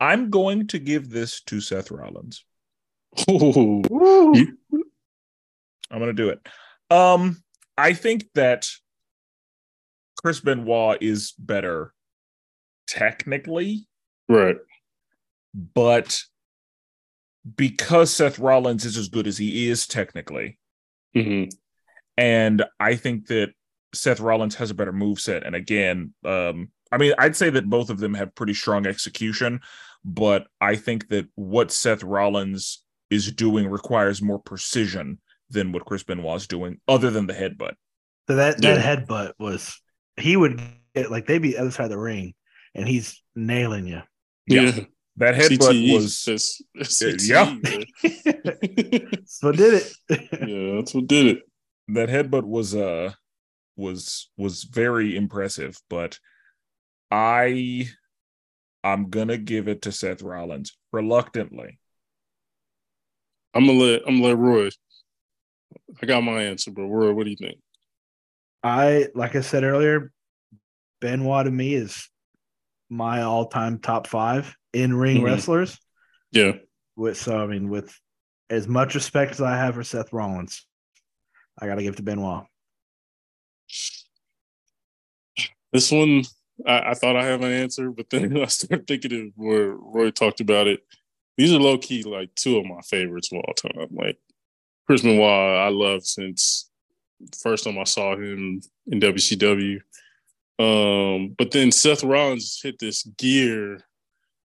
I'm 0.00 0.30
going 0.30 0.68
to 0.68 0.78
give 0.78 1.08
this 1.08 1.40
to 1.42 1.60
Seth 1.60 1.90
Rollins. 1.90 2.44
Ooh. 3.30 3.82
I'm 5.90 5.98
going 5.98 6.06
to 6.06 6.12
do 6.12 6.28
it. 6.30 6.46
Um 6.90 7.42
I 7.78 7.92
think 7.92 8.26
that 8.34 8.66
Chris 10.22 10.40
Benoit 10.40 11.02
is 11.02 11.32
better 11.38 11.92
technically. 12.86 13.86
Right. 14.28 14.56
But 15.54 16.20
because 17.56 18.12
Seth 18.12 18.38
Rollins 18.38 18.84
is 18.84 18.96
as 18.96 19.08
good 19.08 19.26
as 19.26 19.38
he 19.38 19.68
is 19.68 19.86
technically, 19.86 20.58
mm-hmm. 21.14 21.50
and 22.16 22.64
I 22.80 22.96
think 22.96 23.28
that 23.28 23.52
Seth 23.94 24.20
Rollins 24.20 24.56
has 24.56 24.70
a 24.70 24.74
better 24.74 24.92
move 24.92 25.20
set. 25.20 25.44
And 25.44 25.54
again, 25.54 26.12
um, 26.24 26.70
I 26.90 26.98
mean, 26.98 27.14
I'd 27.18 27.36
say 27.36 27.50
that 27.50 27.70
both 27.70 27.90
of 27.90 27.98
them 27.98 28.14
have 28.14 28.34
pretty 28.34 28.54
strong 28.54 28.86
execution, 28.86 29.60
but 30.04 30.46
I 30.60 30.76
think 30.76 31.08
that 31.08 31.26
what 31.34 31.70
Seth 31.70 32.02
Rollins 32.02 32.82
is 33.10 33.32
doing 33.32 33.68
requires 33.68 34.22
more 34.22 34.38
precision 34.38 35.18
than 35.50 35.72
what 35.72 35.84
Chris 35.84 36.02
Benoit 36.02 36.36
is 36.36 36.46
doing, 36.46 36.80
other 36.88 37.10
than 37.10 37.26
the 37.26 37.34
headbutt. 37.34 37.74
So 38.28 38.36
that 38.36 38.60
that 38.62 38.78
yeah. 38.78 38.96
headbutt 38.96 39.32
was 39.38 39.80
he 40.16 40.36
would 40.36 40.60
get 40.94 41.10
like 41.10 41.26
they'd 41.26 41.38
be 41.38 41.52
the 41.52 41.58
other 41.58 41.70
side 41.70 41.84
of 41.84 41.90
the 41.90 41.98
ring 41.98 42.34
and 42.74 42.88
he's 42.88 43.22
nailing 43.34 43.86
you. 43.86 44.02
Yeah. 44.46 44.62
yeah. 44.62 44.84
That 45.18 45.34
headbutt 45.34 45.94
was 45.94 46.22
just 46.24 46.62
yeah. 47.26 47.56
that's 48.02 49.42
what 49.42 49.56
did 49.56 49.74
it. 49.74 49.92
yeah, 50.46 50.76
that's 50.76 50.94
what 50.94 51.06
did 51.06 51.26
it. 51.26 51.38
That 51.88 52.08
headbutt 52.08 52.44
was 52.44 52.74
uh 52.74 53.12
was 53.76 54.30
was 54.36 54.64
very 54.64 55.16
impressive, 55.16 55.78
but 55.88 56.18
I 57.10 57.88
I'm 58.86 59.10
gonna 59.10 59.36
give 59.36 59.66
it 59.66 59.82
to 59.82 59.92
Seth 59.92 60.22
Rollins 60.22 60.76
reluctantly. 60.92 61.78
I'm 63.52 63.66
gonna 63.66 63.78
let 63.78 64.02
I'm 64.06 64.20
gonna 64.20 64.28
let 64.28 64.38
Roy. 64.38 64.70
I 66.00 66.06
got 66.06 66.22
my 66.22 66.44
answer, 66.44 66.70
but 66.70 66.86
Roy, 66.86 67.12
what 67.12 67.24
do 67.24 67.30
you 67.30 67.36
think? 67.36 67.58
I 68.62 69.08
like 69.14 69.34
I 69.34 69.40
said 69.40 69.64
earlier, 69.64 70.12
Benoit 71.00 71.46
to 71.46 71.50
me 71.50 71.74
is 71.74 72.08
my 72.88 73.22
all-time 73.22 73.80
top 73.80 74.06
five 74.06 74.54
in-ring 74.72 75.16
mm-hmm. 75.16 75.26
wrestlers. 75.26 75.78
Yeah. 76.30 76.52
With 76.94 77.16
so 77.16 77.36
I 77.42 77.46
mean, 77.46 77.68
with 77.68 77.92
as 78.50 78.68
much 78.68 78.94
respect 78.94 79.32
as 79.32 79.40
I 79.40 79.56
have 79.56 79.74
for 79.74 79.82
Seth 79.82 80.12
Rollins, 80.12 80.64
I 81.58 81.66
got 81.66 81.74
to 81.74 81.82
give 81.82 81.96
to 81.96 82.04
Benoit. 82.04 82.44
This 85.72 85.90
one, 85.90 86.22
I, 86.66 86.90
I, 86.90 86.94
thought 86.94 87.16
I 87.16 87.24
have 87.24 87.42
an 87.42 87.52
answer, 87.52 87.90
but 87.90 88.10
then 88.10 88.36
I 88.42 88.46
started 88.46 88.86
thinking 88.86 89.26
of 89.26 89.32
where 89.36 89.70
Roy 89.70 90.10
talked 90.10 90.40
about 90.40 90.66
it. 90.66 90.84
These 91.36 91.52
are 91.52 91.58
low 91.58 91.78
key 91.78 92.02
like 92.02 92.34
two 92.34 92.56
of 92.56 92.64
my 92.64 92.80
favorites 92.80 93.30
of 93.32 93.38
all 93.38 93.54
time. 93.54 93.88
Like 93.90 94.18
Chris 94.86 95.02
Benoit, 95.02 95.58
I 95.58 95.68
love 95.68 96.04
since 96.06 96.70
first 97.38 97.64
time 97.64 97.78
I 97.78 97.84
saw 97.84 98.14
him 98.14 98.62
in 98.86 99.00
WCW. 99.00 99.80
Um, 100.58 101.34
but 101.36 101.50
then 101.50 101.70
Seth 101.70 102.02
Rollins 102.02 102.60
hit 102.62 102.78
this 102.78 103.02
gear 103.18 103.80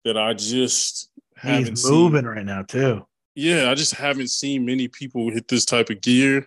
that 0.05 0.19
I 0.19 0.35
just 0.35 1.09
haven't 1.36 1.70
He's 1.70 1.82
seen. 1.82 1.93
moving 1.93 2.24
right 2.27 2.45
now 2.45 2.62
too. 2.62 3.07
Yeah, 3.35 3.70
I 3.70 3.74
just 3.74 3.95
haven't 3.95 4.31
seen 4.31 4.65
many 4.65 4.86
people 4.86 5.31
hit 5.31 5.49
this 5.49 5.65
type 5.65 5.91
of 5.91 6.01
gear. 6.01 6.47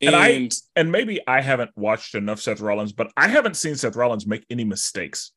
And 0.00 0.14
I- 0.16 0.28
And 0.30 0.52
And 0.74 0.92
maybe 0.92 1.20
I 1.26 1.40
haven't 1.40 1.70
watched 1.76 2.14
enough 2.14 2.40
Seth 2.40 2.60
Rollins, 2.60 2.92
but 2.92 3.10
I 3.16 3.28
haven't 3.28 3.56
seen 3.56 3.76
Seth 3.76 3.96
Rollins 3.96 4.26
make 4.26 4.44
any 4.50 4.64
mistakes. 4.64 5.32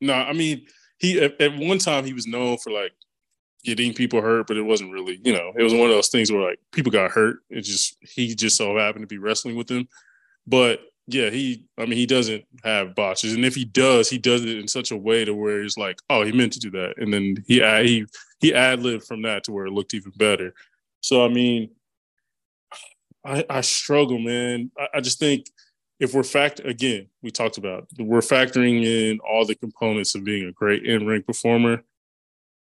no, 0.00 0.12
I 0.14 0.32
mean, 0.32 0.66
he 0.98 1.20
at, 1.22 1.40
at 1.40 1.56
one 1.56 1.78
time 1.78 2.04
he 2.04 2.12
was 2.12 2.26
known 2.26 2.58
for 2.58 2.70
like 2.70 2.92
getting 3.64 3.92
people 3.94 4.20
hurt, 4.20 4.46
but 4.46 4.56
it 4.56 4.62
wasn't 4.62 4.92
really, 4.92 5.20
you 5.24 5.32
know, 5.32 5.52
it 5.58 5.62
was 5.62 5.72
one 5.72 5.84
of 5.88 5.90
those 5.90 6.08
things 6.08 6.30
where 6.30 6.42
like 6.50 6.58
people 6.72 6.92
got 6.92 7.10
hurt. 7.10 7.38
It 7.50 7.62
just 7.62 7.96
he 8.00 8.34
just 8.34 8.56
so 8.56 8.76
happened 8.78 9.02
to 9.02 9.06
be 9.06 9.18
wrestling 9.18 9.56
with 9.56 9.66
them. 9.68 9.88
But 10.46 10.80
yeah, 11.08 11.30
he 11.30 11.64
I 11.78 11.82
mean 11.82 11.98
he 11.98 12.06
doesn't 12.06 12.44
have 12.64 12.94
botches. 12.94 13.32
And 13.34 13.44
if 13.44 13.54
he 13.54 13.64
does, 13.64 14.08
he 14.10 14.18
does 14.18 14.44
it 14.44 14.58
in 14.58 14.68
such 14.68 14.90
a 14.90 14.96
way 14.96 15.24
to 15.24 15.34
where 15.34 15.62
it's 15.62 15.76
like, 15.78 15.98
oh, 16.10 16.24
he 16.24 16.32
meant 16.32 16.52
to 16.54 16.60
do 16.60 16.70
that. 16.72 16.94
And 16.98 17.12
then 17.12 17.42
he 17.46 17.60
he 17.86 18.06
he 18.40 18.54
ad 18.54 18.80
libbed 18.82 19.04
from 19.04 19.22
that 19.22 19.44
to 19.44 19.52
where 19.52 19.66
it 19.66 19.72
looked 19.72 19.94
even 19.94 20.12
better. 20.16 20.54
So 21.00 21.24
I 21.24 21.28
mean, 21.28 21.70
I 23.26 23.44
I 23.50 23.60
struggle, 23.62 24.18
man. 24.18 24.70
I, 24.78 24.98
I 24.98 25.00
just 25.00 25.18
think 25.18 25.46
if 25.98 26.14
we're 26.14 26.22
fact 26.22 26.60
again, 26.64 27.08
we 27.22 27.30
talked 27.30 27.58
about 27.58 27.88
we're 27.98 28.20
factoring 28.20 28.84
in 28.84 29.18
all 29.20 29.44
the 29.44 29.54
components 29.54 30.14
of 30.14 30.24
being 30.24 30.48
a 30.48 30.52
great 30.52 30.84
in-ring 30.84 31.22
performer. 31.22 31.82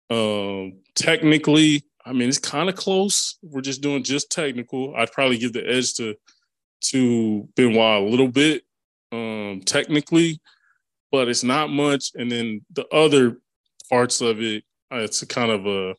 Um, 0.10 0.82
technically, 0.96 1.84
I 2.06 2.14
mean, 2.14 2.30
it's 2.30 2.38
kind 2.38 2.70
of 2.70 2.76
close. 2.76 3.38
We're 3.42 3.62
just 3.62 3.82
doing 3.82 4.04
just 4.04 4.30
technical. 4.32 4.94
I'd 4.96 5.12
probably 5.12 5.38
give 5.38 5.54
the 5.54 5.68
edge 5.68 5.94
to 5.96 6.16
to 6.92 7.48
Benoit 7.56 8.02
a 8.04 8.06
little 8.06 8.28
bit, 8.28 8.64
um, 9.12 9.62
technically, 9.66 10.40
but 11.12 11.30
it's 11.30 11.44
not 11.44 11.70
much. 11.70 12.12
And 12.16 12.32
then 12.32 12.66
the 12.72 12.88
other 12.90 13.38
parts 13.90 14.22
of 14.22 14.42
it, 14.42 14.64
it's 14.92 15.24
kind 15.26 15.52
of 15.52 15.66
a 15.66 15.96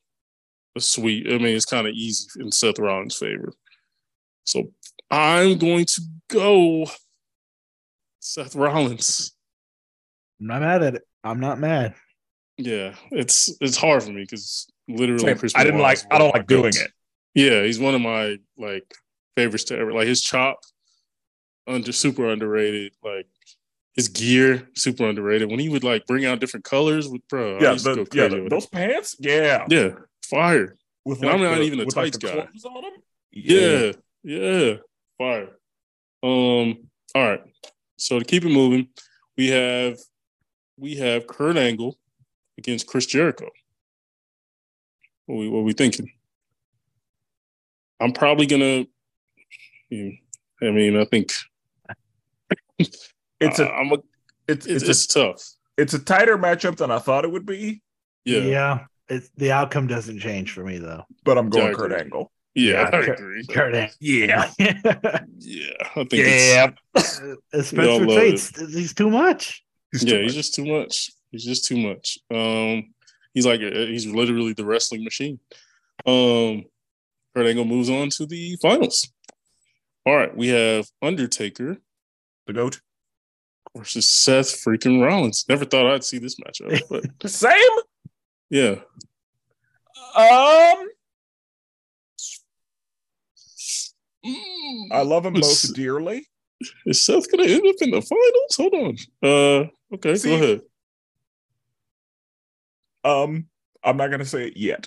a 0.76 0.80
sweet. 0.80 1.26
I 1.28 1.38
mean, 1.38 1.56
it's 1.56 1.64
kind 1.66 1.86
of 1.86 1.94
easy 1.94 2.28
in 2.40 2.52
Seth 2.52 2.78
Rollins' 2.78 3.16
favor. 3.16 3.52
So 4.44 4.72
I'm 5.10 5.58
going 5.58 5.84
to 5.86 6.00
go 6.28 6.86
Seth 8.20 8.54
Rollins. 8.54 9.32
I'm 10.40 10.46
not 10.48 10.60
mad 10.62 10.82
at 10.82 10.94
it. 10.96 11.02
I'm 11.24 11.40
not 11.40 11.58
mad. 11.58 11.94
Yeah, 12.58 12.94
it's 13.10 13.54
it's 13.60 13.76
hard 13.76 14.02
for 14.02 14.10
me 14.10 14.22
because 14.22 14.66
literally 14.88 15.24
Same. 15.24 15.38
Chris 15.38 15.52
I 15.56 15.64
didn't 15.64 15.80
like. 15.80 16.00
I 16.10 16.18
don't 16.18 16.34
like 16.34 16.46
doing 16.46 16.72
it. 16.74 16.90
Yeah, 17.34 17.62
he's 17.62 17.78
one 17.80 17.94
of 17.94 18.00
my 18.00 18.36
like 18.58 18.92
favorites 19.36 19.64
to 19.64 19.78
ever. 19.78 19.92
Like 19.92 20.06
his 20.06 20.20
chop, 20.20 20.58
under 21.66 21.92
super 21.92 22.28
underrated. 22.28 22.92
Like 23.02 23.26
his 23.94 24.08
gear, 24.08 24.68
super 24.74 25.08
underrated. 25.08 25.50
When 25.50 25.60
he 25.60 25.68
would 25.68 25.84
like 25.84 26.06
bring 26.06 26.24
out 26.26 26.40
different 26.40 26.64
colors 26.64 27.08
with 27.08 27.26
bro, 27.28 27.58
I 27.58 27.62
Yeah, 27.62 27.72
used 27.72 27.84
to 27.86 27.94
go 27.96 28.04
the, 28.04 28.16
yeah, 28.16 28.28
the- 28.28 28.42
with 28.42 28.50
those 28.50 28.66
pants. 28.66 29.16
Yeah, 29.18 29.64
yeah, 29.70 29.90
fire. 30.24 30.76
with 31.04 31.22
And 31.22 31.30
I'm 31.30 31.40
not 31.40 31.56
the- 31.56 31.62
even 31.62 31.80
a 31.80 31.84
with, 31.86 31.96
like, 31.96 32.18
guy. 32.18 32.32
clothes 32.32 32.64
on 32.64 32.84
'em? 32.84 32.92
Yeah, 33.32 33.92
yeah, 34.22 34.74
fire. 35.18 35.48
Um, 36.22 36.88
all 37.14 37.28
right. 37.28 37.42
So 37.96 38.18
to 38.18 38.24
keep 38.24 38.44
it 38.44 38.48
moving, 38.50 38.88
we 39.36 39.48
have 39.48 39.98
we 40.76 40.96
have 40.96 41.26
Kurt 41.26 41.56
Angle 41.56 41.96
against 42.58 42.86
Chris 42.86 43.06
Jericho. 43.06 43.48
What 45.26 45.36
we 45.38 45.48
what 45.48 45.64
we 45.64 45.72
thinking? 45.72 46.10
I'm 48.00 48.12
probably 48.12 48.46
gonna. 48.46 48.84
I 49.92 50.70
mean, 50.70 50.96
I 50.96 51.04
think 51.04 51.32
It's 52.78 53.58
a 53.58 53.64
I- 53.68 53.80
I'm 53.80 53.92
a, 53.92 53.96
it's 54.48 54.66
it's, 54.66 54.82
it's 54.84 54.88
it's, 54.88 55.04
a 55.16 55.18
tough. 55.32 55.42
it's 55.76 55.94
a 55.94 55.98
tighter 55.98 56.38
matchup 56.38 56.76
than 56.76 56.90
I 56.90 56.98
thought 56.98 57.24
it 57.24 57.30
would 57.30 57.46
be, 57.46 57.82
Yeah, 58.24 58.38
yeah, 58.38 58.46
Yeah. 58.46 58.78
It's, 59.08 59.30
the 59.36 59.52
outcome 59.52 59.86
doesn't 59.88 60.20
change 60.20 60.52
for 60.52 60.64
me 60.64 60.78
though. 60.78 61.02
but 61.24 61.36
I'm 61.38 61.50
going 61.50 61.66
Yeah, 61.66 61.70
I 61.72 61.74
Kurt. 61.74 61.92
Angle. 61.92 62.32
Yeah, 62.54 62.82
I 62.86 62.90
Kurt- 62.90 63.18
agree. 63.18 63.46
Kurt 63.46 63.74
Yeah, 64.00 64.50
Yeah, 64.58 65.70
I 65.96 66.04
think 66.04 66.12
yeah. 66.12 66.70
it's, 66.94 67.20
Especially 67.52 68.04
love 68.06 68.16
Fates. 68.18 68.60
He's 68.72 68.92
too 68.94 69.08
much. 69.10 69.64
He's 69.90 70.04
yeah, 70.04 70.16
too 70.18 70.22
he's 70.22 70.32
much. 70.32 70.36
just 70.36 70.54
too 70.54 70.66
much. 70.66 71.10
He's 71.30 71.44
just 71.44 71.64
too 71.64 71.76
much. 71.78 72.18
Um, 72.30 72.92
he's 73.32 73.46
like 73.46 73.60
he's 73.60 74.06
literally 74.06 74.52
the 74.52 74.64
wrestling 74.66 75.02
machine. 75.04 75.38
Um, 76.06 76.64
Kurt 77.34 77.46
Angle 77.46 77.64
moves 77.64 77.88
on 77.88 78.10
to 78.10 78.26
the 78.26 78.56
finals. 78.60 79.10
All 80.04 80.14
right, 80.16 80.36
we 80.36 80.48
have 80.48 80.86
Undertaker 81.00 81.78
the 82.46 82.52
goat. 82.52 82.80
versus 83.76 84.06
Seth 84.08 84.62
freaking 84.62 85.02
Rollins. 85.02 85.46
Never 85.48 85.64
thought 85.64 85.86
I'd 85.90 86.04
see 86.04 86.18
this 86.18 86.36
matchup, 86.40 86.82
but 86.90 87.30
Same. 87.30 87.54
yeah. 88.50 88.74
Um, 90.14 90.88
Mm, 94.24 94.88
I 94.92 95.02
love 95.02 95.24
them 95.24 95.36
Is- 95.36 95.66
both 95.66 95.74
dearly. 95.74 96.26
Is 96.86 97.02
Seth 97.04 97.28
gonna 97.30 97.42
end 97.48 97.66
up 97.66 97.74
in 97.80 97.90
the 97.90 98.00
finals? 98.00 98.56
Hold 98.56 98.74
on. 98.74 98.96
Uh, 99.22 99.94
okay, 99.94 100.14
See- 100.16 100.28
go 100.28 100.34
ahead. 100.36 100.60
Um, 103.04 103.48
I'm 103.82 103.96
not 103.96 104.12
gonna 104.12 104.24
say 104.24 104.46
it 104.46 104.56
yet, 104.56 104.86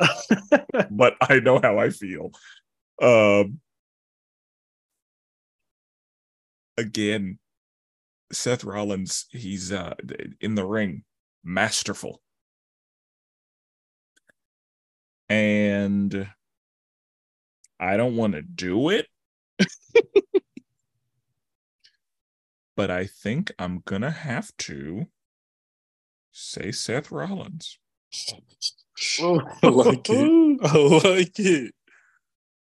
but 0.90 1.14
I 1.20 1.38
know 1.38 1.60
how 1.62 1.78
I 1.78 1.90
feel. 1.90 2.32
Um, 3.00 3.60
again, 6.76 7.38
Seth 8.32 8.64
Rollins, 8.64 9.26
he's 9.30 9.70
uh 9.70 9.94
in 10.40 10.56
the 10.56 10.66
ring, 10.66 11.04
masterful, 11.44 12.20
and 15.28 16.28
I 17.82 17.96
don't 17.96 18.14
want 18.14 18.34
to 18.34 18.42
do 18.42 18.90
it. 18.90 19.08
but 22.76 22.92
I 22.92 23.06
think 23.06 23.50
I'm 23.58 23.82
gonna 23.84 24.12
have 24.12 24.56
to 24.58 25.06
say 26.30 26.70
Seth 26.70 27.10
Rollins. 27.10 27.80
I 29.20 29.68
like 29.68 30.08
it. 30.10 30.60
I 30.62 30.76
like 30.78 31.38
it. 31.40 31.74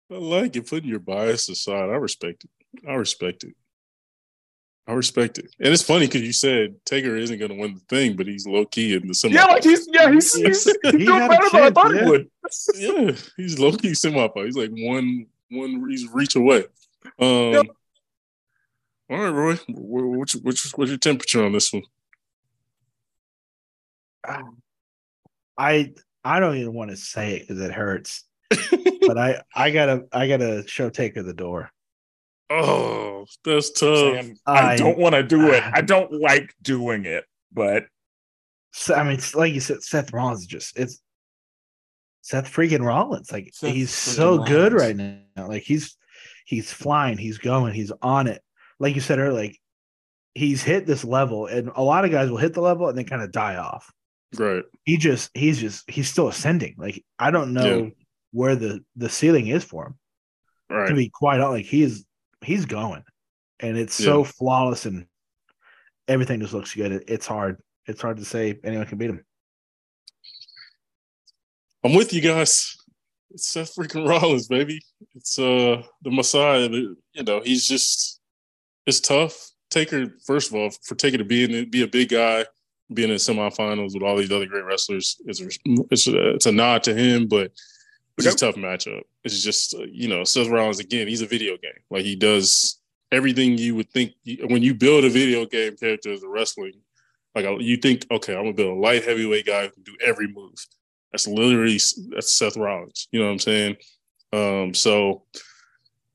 I 0.08 0.14
like 0.14 0.54
it. 0.54 0.68
Putting 0.68 0.88
your 0.88 1.00
bias 1.00 1.48
aside, 1.48 1.90
I 1.90 1.96
respect 1.96 2.44
it. 2.44 2.88
I 2.88 2.94
respect 2.94 3.42
it. 3.42 3.54
I 4.88 4.92
respect 4.94 5.38
it. 5.38 5.54
And 5.60 5.70
it's 5.72 5.82
funny 5.82 6.06
because 6.06 6.22
you 6.22 6.32
said 6.32 6.74
Taker 6.86 7.14
isn't 7.14 7.38
going 7.38 7.50
to 7.50 7.56
win 7.58 7.74
the 7.74 7.80
thing, 7.94 8.16
but 8.16 8.26
he's 8.26 8.46
low 8.46 8.64
key 8.64 8.94
in 8.94 9.06
the 9.06 9.14
semi. 9.14 9.34
Yeah, 9.34 9.44
like 9.44 9.62
he's 9.62 9.86
yeah, 9.92 10.10
he's, 10.10 10.34
he's, 10.34 10.64
he's 10.82 10.92
He 10.92 11.04
doing 11.04 11.20
had 11.20 11.26
a 11.26 11.28
better 11.28 11.48
than 11.52 11.62
I 11.62 11.70
thought 11.70 11.94
yeah. 11.94 12.04
he 12.04 12.10
would. 12.10 12.30
yeah, 12.74 13.12
he's 13.36 13.58
low 13.58 13.72
key 13.72 13.92
semi. 13.92 14.26
He's 14.36 14.56
like 14.56 14.70
one 14.70 15.26
one 15.50 15.88
he's 15.90 16.08
reach 16.10 16.36
away. 16.36 16.64
Um, 17.20 17.52
Yep. 17.52 17.66
All 19.10 19.18
right, 19.18 19.28
Roy. 19.28 19.54
Wh- 19.56 20.16
What's 20.18 20.34
what's 20.36 20.76
what's 20.76 20.90
your 20.90 20.98
temperature 20.98 21.44
on 21.44 21.52
this 21.52 21.70
one? 21.72 21.82
I 25.58 25.92
I 26.24 26.40
don't 26.40 26.56
even 26.56 26.72
want 26.74 26.90
to 26.90 26.96
say 26.96 27.36
it 27.36 27.40
because 27.48 27.60
it 27.62 27.72
hurts. 27.72 28.24
but 29.06 29.18
I 29.18 29.42
I 29.54 29.70
gotta 29.70 30.06
I 30.12 30.28
gotta 30.28 30.66
show 30.66 30.88
Taker 30.90 31.22
the 31.22 31.34
door. 31.34 31.70
Oh, 32.50 33.26
that's 33.44 33.70
tough. 33.70 33.98
Saying, 33.98 34.38
I 34.46 34.72
I- 34.72 34.76
don't 34.76 34.98
want 34.98 35.14
to 35.14 35.22
do 35.22 35.48
it. 35.52 35.62
I 35.72 35.80
don't 35.80 36.12
like 36.12 36.54
doing 36.62 37.04
it, 37.04 37.24
but 37.52 37.84
So, 38.72 38.94
I 38.94 39.02
mean, 39.02 39.14
it's 39.14 39.34
like 39.34 39.52
you 39.52 39.60
said, 39.60 39.82
Seth 39.82 40.12
Rollins 40.12 40.40
is 40.40 40.46
just 40.46 40.78
it's 40.78 41.00
Seth 42.22 42.52
freaking 42.52 42.84
Rollins. 42.84 43.32
Like 43.32 43.50
Seth 43.52 43.72
he's 43.72 43.90
freaking 43.90 44.14
so 44.14 44.38
good 44.44 44.72
right 44.72 44.96
now. 44.96 45.18
Like 45.48 45.62
he's 45.62 45.96
he's 46.44 46.72
flying, 46.72 47.18
he's 47.18 47.38
going, 47.38 47.74
he's 47.74 47.92
on 48.02 48.26
it. 48.26 48.42
Like 48.80 48.94
you 48.94 49.00
said 49.00 49.18
earlier, 49.18 49.32
like 49.32 49.58
he's 50.34 50.62
hit 50.62 50.86
this 50.86 51.04
level, 51.04 51.46
and 51.46 51.70
a 51.74 51.82
lot 51.82 52.04
of 52.04 52.10
guys 52.10 52.30
will 52.30 52.36
hit 52.36 52.54
the 52.54 52.60
level 52.60 52.88
and 52.88 52.96
then 52.96 53.04
kind 53.06 53.22
of 53.22 53.32
die 53.32 53.56
off. 53.56 53.90
Right. 54.38 54.62
He 54.84 54.98
just 54.98 55.30
he's 55.34 55.58
just 55.58 55.88
he's 55.90 56.10
still 56.10 56.28
ascending. 56.28 56.74
Like 56.78 57.02
I 57.18 57.30
don't 57.30 57.54
know 57.54 57.78
Yeah. 57.84 57.90
where 58.32 58.56
the 58.56 58.84
the 58.96 59.08
ceiling 59.08 59.46
is 59.48 59.64
for 59.64 59.86
him. 59.86 59.94
Right. 60.70 60.88
To 60.88 60.94
be 60.94 61.08
quite 61.08 61.40
honest, 61.40 61.52
like 61.64 61.64
he's 61.64 62.04
he's 62.42 62.66
going, 62.66 63.04
and 63.60 63.76
it's 63.76 63.94
so 63.94 64.24
flawless 64.24 64.86
and 64.86 65.06
everything 66.06 66.40
just 66.40 66.54
looks 66.54 66.74
good. 66.74 66.92
It, 66.92 67.04
it's 67.08 67.26
hard. 67.26 67.60
It's 67.86 68.02
hard 68.02 68.18
to 68.18 68.24
say 68.24 68.58
anyone 68.64 68.86
can 68.86 68.98
beat 68.98 69.10
him. 69.10 69.24
I'm 71.84 71.94
with 71.94 72.12
you 72.12 72.20
guys. 72.20 72.76
It's 73.30 73.46
Seth 73.46 73.74
freaking 73.76 74.08
Rollins, 74.08 74.48
baby. 74.48 74.80
It's 75.14 75.38
uh 75.38 75.82
the 76.02 76.10
Messiah. 76.10 76.68
You 76.68 77.22
know, 77.24 77.40
he's 77.40 77.66
just 77.66 78.20
it's 78.86 79.00
tough. 79.00 79.50
Taker, 79.70 80.14
first 80.26 80.48
of 80.48 80.54
all, 80.54 80.70
for 80.82 80.94
Taker 80.94 81.18
to 81.18 81.24
be 81.24 81.44
in 81.44 81.70
be 81.70 81.82
a 81.82 81.88
big 81.88 82.08
guy, 82.08 82.46
being 82.92 83.10
in 83.10 83.16
the 83.16 83.20
semifinals 83.20 83.94
with 83.94 84.02
all 84.02 84.16
these 84.16 84.32
other 84.32 84.46
great 84.46 84.64
wrestlers, 84.64 85.20
a, 85.26 85.48
it's 85.90 86.06
a, 86.06 86.34
it's 86.34 86.46
a 86.46 86.52
nod 86.52 86.82
to 86.84 86.94
him, 86.94 87.28
but 87.28 87.52
it's 88.18 88.24
just 88.24 88.42
a 88.42 88.46
tough 88.46 88.56
matchup. 88.56 89.02
It's 89.24 89.42
just 89.42 89.74
uh, 89.74 89.84
you 89.90 90.08
know 90.08 90.24
Seth 90.24 90.48
Rollins 90.48 90.80
again. 90.80 91.08
He's 91.08 91.22
a 91.22 91.26
video 91.26 91.56
game. 91.56 91.72
Like 91.90 92.04
he 92.04 92.16
does 92.16 92.80
everything 93.12 93.56
you 93.56 93.74
would 93.76 93.90
think 93.90 94.12
when 94.48 94.62
you 94.62 94.74
build 94.74 95.04
a 95.04 95.10
video 95.10 95.46
game 95.46 95.76
character 95.76 96.12
as 96.12 96.22
a 96.22 96.28
wrestling. 96.28 96.74
Like 97.34 97.46
you 97.60 97.76
think, 97.76 98.06
okay, 98.10 98.34
I'm 98.34 98.42
gonna 98.42 98.54
build 98.54 98.76
a 98.76 98.80
light 98.80 99.04
heavyweight 99.04 99.46
guy 99.46 99.66
who 99.66 99.70
can 99.70 99.82
do 99.82 99.96
every 100.04 100.26
move. 100.26 100.54
That's 101.12 101.26
literally 101.26 101.78
that's 102.10 102.32
Seth 102.32 102.56
Rollins. 102.56 103.08
You 103.12 103.20
know 103.20 103.26
what 103.26 103.32
I'm 103.32 103.38
saying? 103.38 103.76
Um, 104.32 104.74
so 104.74 105.22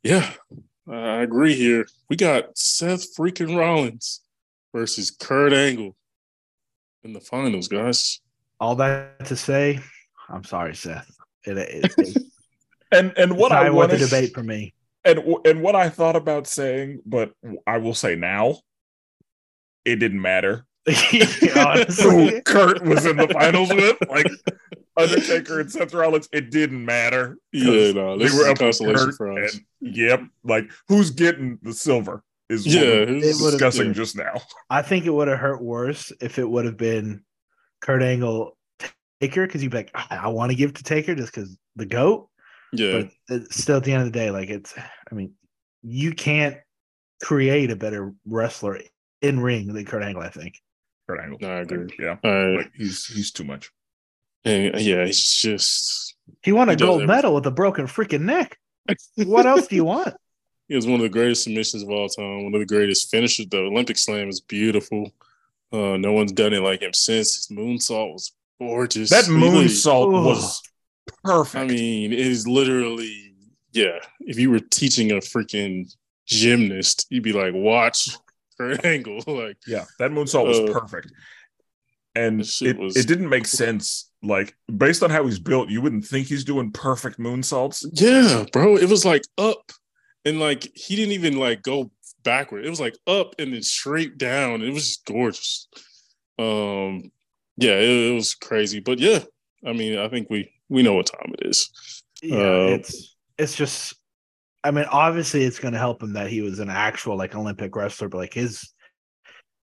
yeah, 0.04 0.30
I 0.90 1.22
agree 1.22 1.56
here. 1.56 1.88
We 2.10 2.16
got 2.16 2.58
Seth 2.58 3.16
freaking 3.16 3.58
Rollins 3.58 4.22
versus 4.74 5.10
Kurt 5.10 5.54
Angle 5.54 5.96
in 7.04 7.14
the 7.14 7.22
finals, 7.22 7.68
guys. 7.68 8.20
All 8.60 8.76
that 8.76 9.26
to 9.26 9.36
say, 9.36 9.80
I'm 10.30 10.44
sorry, 10.44 10.76
Seth. 10.76 11.10
It, 11.46 11.58
it, 11.58 11.94
it, 11.98 12.18
and 12.92 13.14
and 13.18 13.38
what 13.38 13.52
I 13.52 13.70
want 13.70 13.92
to 13.92 13.98
debate 13.98 14.34
for 14.34 14.44
me, 14.44 14.74
and 15.04 15.20
and 15.46 15.62
what 15.62 15.76
I 15.76 15.90
thought 15.90 16.16
about 16.16 16.48
saying, 16.48 17.02
but 17.06 17.34
I 17.68 17.78
will 17.78 17.94
say 17.94 18.16
now, 18.16 18.60
it 19.86 19.98
didn't 19.98 20.22
matter. 20.22 20.66
Who 20.86 22.42
Kurt 22.42 22.84
was 22.84 23.06
in 23.06 23.18
the 23.18 23.30
finals 23.32 23.70
with, 23.74 23.98
like 24.10 24.28
Undertaker 24.98 25.60
and 25.62 25.72
Seth 25.72 25.94
Rollins, 25.94 26.30
it 26.32 26.52
didn't 26.52 26.84
matter. 26.84 27.38
Yeah, 27.52 27.92
no, 27.94 28.18
this 28.18 28.32
they 28.32 28.38
were 28.38 28.50
a 28.50 28.56
consolation 28.56 29.12
for 29.14 29.32
us. 29.44 29.54
And, 29.54 29.96
yep, 29.96 30.24
like 30.44 30.70
who's 30.88 31.10
getting 31.10 31.58
the 31.62 31.74
silver 31.74 32.24
is 32.50 32.66
yeah, 32.66 33.06
they're 33.06 33.20
discussing 33.22 33.88
yeah. 33.88 33.94
just 33.94 34.16
now. 34.16 34.42
I 34.70 34.82
think 34.82 35.06
it 35.06 35.12
would 35.12 35.28
have 35.28 35.40
hurt 35.40 35.62
worse 35.62 36.12
if 36.22 36.38
it 36.38 36.50
would 36.50 36.66
have 36.66 36.78
been 36.78 37.24
Kurt 37.82 38.04
Angle 38.04 38.58
Taker 39.24 39.46
because 39.46 39.64
you'd 39.64 39.72
be 39.72 39.78
like, 39.78 39.92
I, 39.94 40.20
I 40.24 40.28
want 40.28 40.52
to 40.52 40.56
give 40.56 40.74
to 40.74 40.84
Taker 40.84 41.16
just 41.16 41.34
because 41.34 41.58
the 41.76 41.86
goat. 41.86 42.30
Yeah, 42.72 43.04
but 43.28 43.54
still, 43.54 43.78
at 43.78 43.84
the 43.84 43.94
end 43.94 44.02
of 44.02 44.12
the 44.12 44.20
day, 44.20 44.32
like 44.32 44.50
it's, 44.50 44.74
I 44.78 45.16
mean, 45.16 45.34
you 45.84 46.14
can't 46.14 46.58
create 47.22 47.70
a 47.70 47.76
better 47.76 48.14
wrestler 48.26 48.80
in 49.22 49.40
ring 49.40 49.72
than 49.72 49.86
Kurt 49.86 50.04
Angle. 50.04 50.24
I 50.24 50.30
think. 50.30 50.60
Kurt 51.08 51.20
Angle. 51.20 51.38
No, 51.42 51.50
I 51.50 51.60
agree. 51.60 51.88
Yeah, 52.00 52.18
uh, 52.24 52.58
like 52.58 52.72
he's 52.76 53.06
he's 53.06 53.32
too 53.32 53.44
much. 53.44 53.72
And 54.44 54.80
yeah, 54.82 55.06
he's 55.06 55.24
just 55.36 56.16
he 56.42 56.52
won 56.52 56.70
a 56.70 56.74
he 56.74 56.78
gold 56.78 57.06
medal 57.06 57.36
with 57.36 57.46
a 57.46 57.52
broken 57.52 57.86
freaking 57.86 58.22
neck. 58.22 58.58
what 59.18 59.46
else 59.46 59.68
do 59.68 59.76
you 59.76 59.86
want? 59.86 60.16
He 60.70 60.76
was 60.76 60.88
one 60.88 60.96
of 60.96 61.02
the 61.02 61.10
greatest 61.10 61.44
submissions 61.44 61.84
of 61.84 61.90
all 61.90 62.08
time. 62.08 62.46
One 62.46 62.54
of 62.56 62.60
the 62.62 62.66
greatest 62.66 63.12
finishers. 63.12 63.48
The 63.48 63.58
Olympic 63.60 63.98
Slam 63.98 64.30
is 64.30 64.40
beautiful. 64.40 65.12
Uh, 65.74 65.98
no 65.98 66.14
one's 66.14 66.32
done 66.32 66.54
it 66.54 66.62
like 66.62 66.82
him 66.82 66.94
since. 66.94 67.36
His 67.36 67.48
moonsault 67.56 68.14
was 68.14 68.32
gorgeous. 68.60 69.10
That 69.10 69.26
moonsault 69.26 70.12
was 70.12 70.62
perfect. 71.24 71.56
I 71.56 71.68
mean, 71.68 72.14
it 72.14 72.20
is 72.20 72.48
literally 72.48 73.34
yeah. 73.72 74.00
If 74.22 74.40
you 74.40 74.52
were 74.52 74.60
teaching 74.60 75.12
a 75.12 75.16
freaking 75.16 75.92
gymnast, 76.28 77.08
you'd 77.10 77.24
be 77.24 77.34
like, 77.34 77.54
watch 77.54 78.10
her 78.60 78.78
Angle. 78.86 79.24
like 79.28 79.58
yeah, 79.68 79.86
that 80.00 80.12
moonsault 80.12 80.48
was 80.48 80.60
uh, 80.60 80.72
perfect. 80.72 81.12
And 82.16 82.42
it, 82.62 82.78
was... 82.78 82.96
it 82.96 83.08
didn't 83.08 83.30
make 83.30 83.48
sense. 83.48 84.12
Like 84.22 84.56
based 84.78 85.04
on 85.04 85.10
how 85.10 85.26
he's 85.26 85.40
built, 85.40 85.70
you 85.70 85.82
wouldn't 85.82 86.06
think 86.06 86.28
he's 86.28 86.44
doing 86.44 86.72
perfect 86.72 87.20
moonsaults. 87.20 87.86
Yeah, 87.92 88.46
bro. 88.54 88.78
It 88.78 88.88
was 88.88 89.04
like 89.04 89.24
up 89.38 89.72
and 90.24 90.40
like 90.40 90.72
he 90.76 90.96
didn't 90.96 91.14
even 91.14 91.38
like 91.38 91.64
go 91.64 91.92
backward. 92.24 92.66
It 92.66 92.70
was 92.70 92.80
like 92.80 92.98
up 93.08 93.36
and 93.40 93.54
then 93.54 93.64
straight 93.64 94.18
down. 94.18 94.62
It 94.62 94.72
was 94.72 94.88
just 94.88 95.06
gorgeous. 95.06 95.68
Um, 96.40 97.12
yeah, 97.58 97.74
it, 97.74 98.12
it, 98.12 98.14
was 98.14 98.36
crazy. 98.36 98.80
But 98.80 99.00
yeah, 99.00 99.20
I 99.66 99.74
mean, 99.74 99.98
I 99.98 100.08
think 100.10 100.30
we 100.30 100.52
we 100.70 100.84
know 100.84 100.94
what 100.94 101.08
time 101.08 101.34
it 101.40 101.48
is. 101.48 102.04
Yeah, 102.22 102.38
uh, 102.38 102.68
it's 102.68 103.16
it's 103.38 103.56
just. 103.56 103.96
I 104.66 104.72
mean, 104.72 104.86
obviously, 104.90 105.44
it's 105.44 105.60
going 105.60 105.74
to 105.74 105.80
help 105.80 106.02
him 106.02 106.14
that 106.14 106.30
he 106.30 106.42
was 106.42 106.60
an 106.60 106.70
actual 106.70 107.18
like 107.18 107.36
Olympic 107.36 107.76
wrestler, 107.76 108.08
but 108.08 108.20
like 108.20 108.34
his 108.34 108.72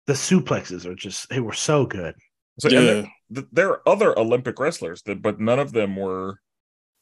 the 0.06 0.12
suplexes 0.12 0.84
are 0.84 0.94
just 0.94 1.28
they 1.30 1.40
were 1.40 1.52
so 1.52 1.84
good. 1.84 2.14
So, 2.60 2.68
yeah. 2.68 3.06
There, 3.30 3.44
there, 3.50 3.68
are 3.70 3.88
other 3.88 4.16
Olympic 4.16 4.60
wrestlers 4.60 5.02
that, 5.02 5.20
but 5.20 5.40
none 5.40 5.58
of 5.58 5.72
them 5.72 5.96
were. 5.96 6.38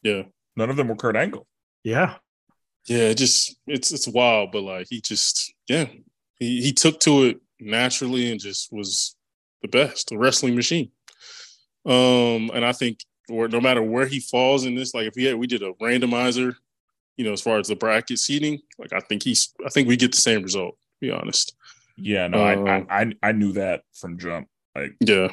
Yeah, 0.01 0.23
none 0.55 0.71
of 0.71 0.75
them 0.75 0.87
were 0.87 0.95
Kurt 0.95 1.15
Angle. 1.15 1.45
Yeah, 1.83 2.15
yeah, 2.85 3.09
it 3.09 3.15
just 3.15 3.55
it's 3.67 3.91
it's 3.91 4.07
wild, 4.07 4.51
but 4.51 4.63
like 4.63 4.87
he 4.89 5.01
just 5.01 5.53
yeah, 5.69 5.85
he 6.39 6.61
he 6.61 6.73
took 6.73 6.99
to 7.01 7.23
it 7.23 7.37
naturally 7.59 8.31
and 8.31 8.39
just 8.39 8.71
was 8.71 9.15
the 9.63 9.67
best, 9.67 10.09
the 10.09 10.17
wrestling 10.17 10.55
machine. 10.55 10.91
Um, 11.85 12.51
and 12.53 12.63
I 12.63 12.71
think 12.71 12.99
or 13.29 13.47
no 13.47 13.61
matter 13.61 13.81
where 13.81 14.05
he 14.05 14.19
falls 14.19 14.65
in 14.65 14.75
this, 14.75 14.93
like 14.93 15.07
if 15.07 15.15
we 15.15 15.23
had 15.23 15.35
we 15.35 15.47
did 15.47 15.63
a 15.63 15.73
randomizer, 15.73 16.55
you 17.17 17.25
know, 17.25 17.33
as 17.33 17.41
far 17.41 17.57
as 17.57 17.67
the 17.67 17.75
bracket 17.75 18.19
seating, 18.19 18.59
like 18.77 18.93
I 18.93 18.99
think 18.99 19.23
he's 19.23 19.53
I 19.65 19.69
think 19.69 19.87
we 19.87 19.97
get 19.97 20.11
the 20.11 20.21
same 20.21 20.43
result, 20.43 20.77
be 21.01 21.09
honest. 21.09 21.55
Yeah, 21.97 22.27
no, 22.27 22.41
I, 22.41 22.53
I, 22.53 22.77
um, 22.77 22.87
I 22.89 23.29
I 23.29 23.31
knew 23.31 23.53
that 23.53 23.83
from 23.93 24.19
jump. 24.19 24.47
Like 24.75 24.95
yeah. 24.99 25.29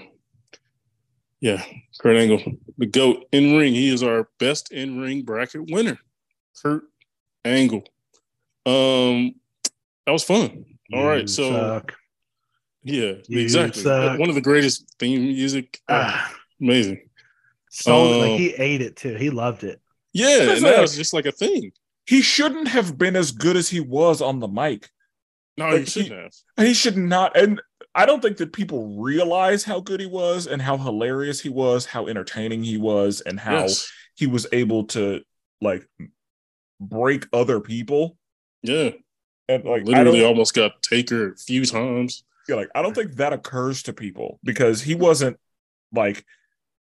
Yeah, 1.43 1.65
Kurt 1.98 2.16
Angle, 2.16 2.43
the 2.77 2.85
GOAT 2.85 3.27
in 3.32 3.57
ring. 3.57 3.73
He 3.73 3.89
is 3.89 4.02
our 4.02 4.28
best 4.39 4.73
in 4.73 5.01
ring 5.01 5.23
bracket 5.23 5.70
winner. 5.70 5.98
Kurt 6.62 6.82
Angle. 7.47 7.85
Um, 8.66 9.36
that 10.05 10.12
was 10.12 10.23
fun. 10.23 10.66
All 10.93 11.07
right, 11.07 11.28
so 11.31 11.51
suck. 11.51 11.94
Yeah, 12.82 13.12
you 13.28 13.40
exactly. 13.40 13.82
Suck. 13.82 14.19
One 14.19 14.28
of 14.28 14.35
the 14.35 14.40
greatest 14.40 14.94
theme 14.98 15.23
music. 15.23 15.81
Ah. 15.89 16.35
Amazing. 16.61 17.01
So 17.70 18.12
um, 18.15 18.19
like 18.20 18.39
he 18.39 18.55
ate 18.55 18.82
it 18.82 18.97
too. 18.97 19.15
He 19.15 19.31
loved 19.31 19.65
it. 19.65 19.81
Yeah, 20.12 20.52
and 20.52 20.65
that 20.65 20.81
was 20.81 20.97
just 20.97 21.15
like 21.15 21.27
a 21.27 21.32
thing. 21.32 21.73
He 22.07 22.20
shouldn't 22.20 22.69
have 22.69 22.98
been 22.98 23.16
as 23.16 23.31
good 23.31 23.57
as 23.57 23.69
he 23.69 23.81
was 23.81 24.20
on 24.20 24.40
the 24.40 24.48
mic. 24.48 24.90
No, 25.57 25.70
like, 25.70 25.81
he 25.81 25.86
shouldn't 25.86 26.12
he, 26.12 26.19
have. 26.19 26.66
He 26.66 26.74
should 26.74 26.97
not. 26.97 27.36
And 27.36 27.62
I 27.94 28.07
don't 28.07 28.20
think 28.20 28.39
that 28.39 28.52
people 28.52 29.01
realize 29.01 29.62
how 29.65 29.81
good 29.81 30.01
he 30.01 30.07
was 30.07 30.47
and 30.47 30.61
how 30.61 30.77
hilarious 30.77 31.40
he 31.40 31.48
was, 31.48 31.86
how 31.86 32.09
entertaining 32.09 32.65
he 32.65 32.77
was, 32.77 33.20
and 33.20 33.39
how 33.39 33.61
yes. 33.61 33.90
he 34.16 34.27
was 34.27 34.47
able 34.52 34.85
to 34.89 35.23
like 35.61 35.89
break 36.81 37.27
other 37.32 37.61
people. 37.61 38.16
Yeah. 38.62 38.90
And 39.48 39.65
like 39.65 39.85
literally 39.85 40.24
almost 40.24 40.55
got 40.55 40.82
Taker 40.82 41.32
a 41.32 41.36
few 41.36 41.65
times. 41.65 42.24
Yeah, 42.51 42.56
like 42.56 42.70
I 42.74 42.82
don't 42.82 42.94
think 42.94 43.14
that 43.14 43.32
occurs 43.32 43.85
to 43.85 43.93
people 43.93 44.40
because 44.43 44.82
he 44.82 44.97
wasn't 44.97 45.39
like 45.93 46.24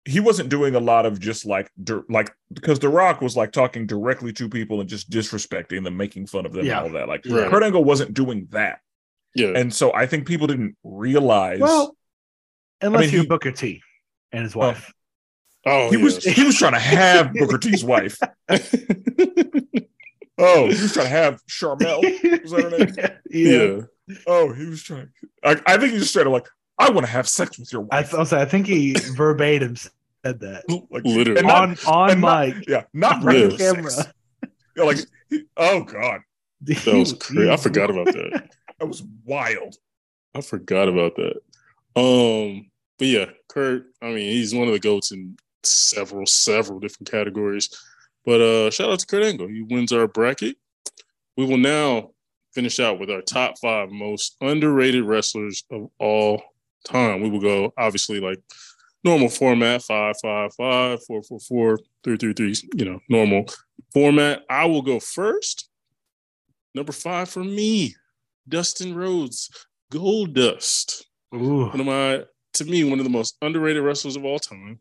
he 0.05 0.21
wasn't 0.21 0.51
doing 0.51 0.75
a 0.75 0.81
lot 0.81 1.07
of 1.07 1.19
just 1.19 1.47
like 1.47 1.71
like 2.11 2.31
because 2.53 2.79
The 2.79 2.91
Rock 2.91 3.23
was 3.23 3.39
like 3.39 3.53
talking 3.53 3.87
directly 3.87 4.35
to 4.35 4.51
people 4.51 4.81
and 4.81 4.89
just 4.89 5.09
disrespecting 5.09 5.83
them, 5.83 5.97
making 5.97 6.27
fun 6.27 6.45
of 6.45 6.53
them, 6.53 6.67
yeah. 6.67 6.79
and 6.79 6.89
all 6.89 6.93
that. 6.93 7.09
Like 7.09 7.25
right. 7.25 7.51
Kurt 7.51 7.63
Angle 7.63 7.85
wasn't 7.85 8.13
doing 8.13 8.49
that. 8.51 8.81
Yeah, 9.35 9.53
and 9.57 9.73
so 9.73 9.95
I 9.95 10.05
think 10.05 10.27
people 10.27 10.47
didn't 10.47 10.77
realize. 10.85 11.61
Well, 11.61 11.97
unless 12.83 12.99
I 12.99 13.05
mean, 13.05 13.15
you're 13.15 13.23
he, 13.23 13.29
Booker 13.29 13.53
T 13.53 13.81
and 14.33 14.45
his 14.45 14.55
oh. 14.55 14.59
wife. 14.59 14.93
Oh, 15.65 15.91
he 15.91 15.97
yes. 15.97 16.05
was 16.05 16.25
he 16.25 16.45
was 16.45 16.59
trying 16.59 16.75
to 16.75 16.79
have 16.79 17.33
Booker 17.33 17.57
T's 17.57 17.83
wife. 17.83 18.19
oh, 18.51 18.59
he 20.37 20.83
was 20.83 20.93
trying 20.93 21.07
to 21.07 21.09
have 21.09 21.43
Sharmell. 21.47 22.03
Was 22.43 22.53
that 22.53 22.63
her 22.63 22.79
name? 22.79 22.95
Yeah. 23.31 23.59
yeah. 23.59 23.81
Oh, 24.27 24.53
he 24.53 24.67
was 24.67 24.83
trying. 24.83 25.11
I, 25.43 25.61
I 25.67 25.77
think 25.79 25.93
he 25.93 25.99
just 25.99 26.11
straight 26.11 26.27
up 26.27 26.33
like, 26.33 26.49
I 26.79 26.91
want 26.91 27.07
to 27.07 27.13
have 27.13 27.29
sex 27.29 27.59
with 27.59 27.73
your 27.73 27.83
wife. 27.83 28.15
I, 28.15 28.43
I 28.43 28.45
think 28.45 28.67
he 28.67 28.95
verbatim 29.17 29.77
said 29.77 30.41
that. 30.41 30.65
Like, 30.91 31.05
Literally 31.05 31.43
on 31.43 31.77
on 31.87 32.21
mic. 32.21 32.21
Not, 32.21 32.69
yeah, 32.69 32.83
not 32.93 33.27
on 33.27 33.57
camera. 33.57 33.91
Yeah, 34.77 34.85
like, 34.85 34.99
oh 35.57 35.83
god, 35.85 36.21
that 36.61 36.87
was 36.87 37.13
crazy. 37.15 37.51
I 37.51 37.57
forgot 37.57 37.91
about 37.91 38.07
that. 38.07 38.51
That 38.79 38.89
was 38.89 39.03
wild. 39.25 39.75
I 40.35 40.43
forgot 40.43 40.91
about 40.91 41.17
that. 41.17 41.41
Um, 41.99 42.71
but 42.99 43.09
yeah, 43.09 43.25
Kurt. 43.49 43.87
I 44.03 44.09
mean, 44.09 44.31
he's 44.31 44.55
one 44.55 44.67
of 44.67 44.75
the 44.75 44.79
goats 44.79 45.13
in 45.13 45.39
several, 45.63 46.27
several 46.27 46.79
different 46.79 47.11
categories. 47.11 47.71
But 48.27 48.43
uh, 48.43 48.71
shout 48.71 48.91
out 48.91 48.99
to 48.99 49.07
Kurt 49.07 49.23
Angle. 49.23 49.49
He 49.49 49.63
wins 49.63 49.93
our 49.93 50.07
bracket. 50.07 50.57
We 51.39 51.47
will 51.47 51.57
now 51.57 52.11
finish 52.57 52.81
out 52.81 52.99
with 52.99 53.11
our 53.11 53.21
top 53.21 53.59
five 53.59 53.91
most 53.91 54.35
underrated 54.41 55.05
wrestlers 55.05 55.63
of 55.71 55.91
all 56.01 56.43
time. 56.87 57.21
We 57.21 57.29
will 57.29 57.41
go 57.41 57.75
obviously 57.77 58.19
like 58.19 58.39
normal 59.05 59.29
format 59.29 59.83
five, 59.83 60.17
five, 60.23 60.55
five, 60.55 61.05
four, 61.05 61.23
four, 61.23 61.39
four, 61.39 61.79
three, 62.03 62.17
three, 62.17 62.33
three. 62.33 62.55
You 62.75 62.87
know, 62.87 63.01
normal 63.11 63.45
format. 63.93 64.43
I 64.49 64.65
will 64.65 64.81
go 64.81 64.99
first. 64.99 65.69
Number 66.75 66.93
five 66.93 67.29
for 67.29 67.45
me, 67.45 67.95
Dustin 68.49 68.95
Rhodes, 68.95 69.51
Goldust. 69.93 71.05
Ooh. 71.35 71.67
One 71.67 71.81
of 71.81 71.87
my, 71.87 72.25
to 72.55 72.65
me, 72.65 72.85
one 72.85 72.99
of 72.99 73.05
the 73.05 73.11
most 73.11 73.37
underrated 73.43 73.83
wrestlers 73.83 74.17
of 74.17 74.25
all 74.25 74.39
time 74.39 74.81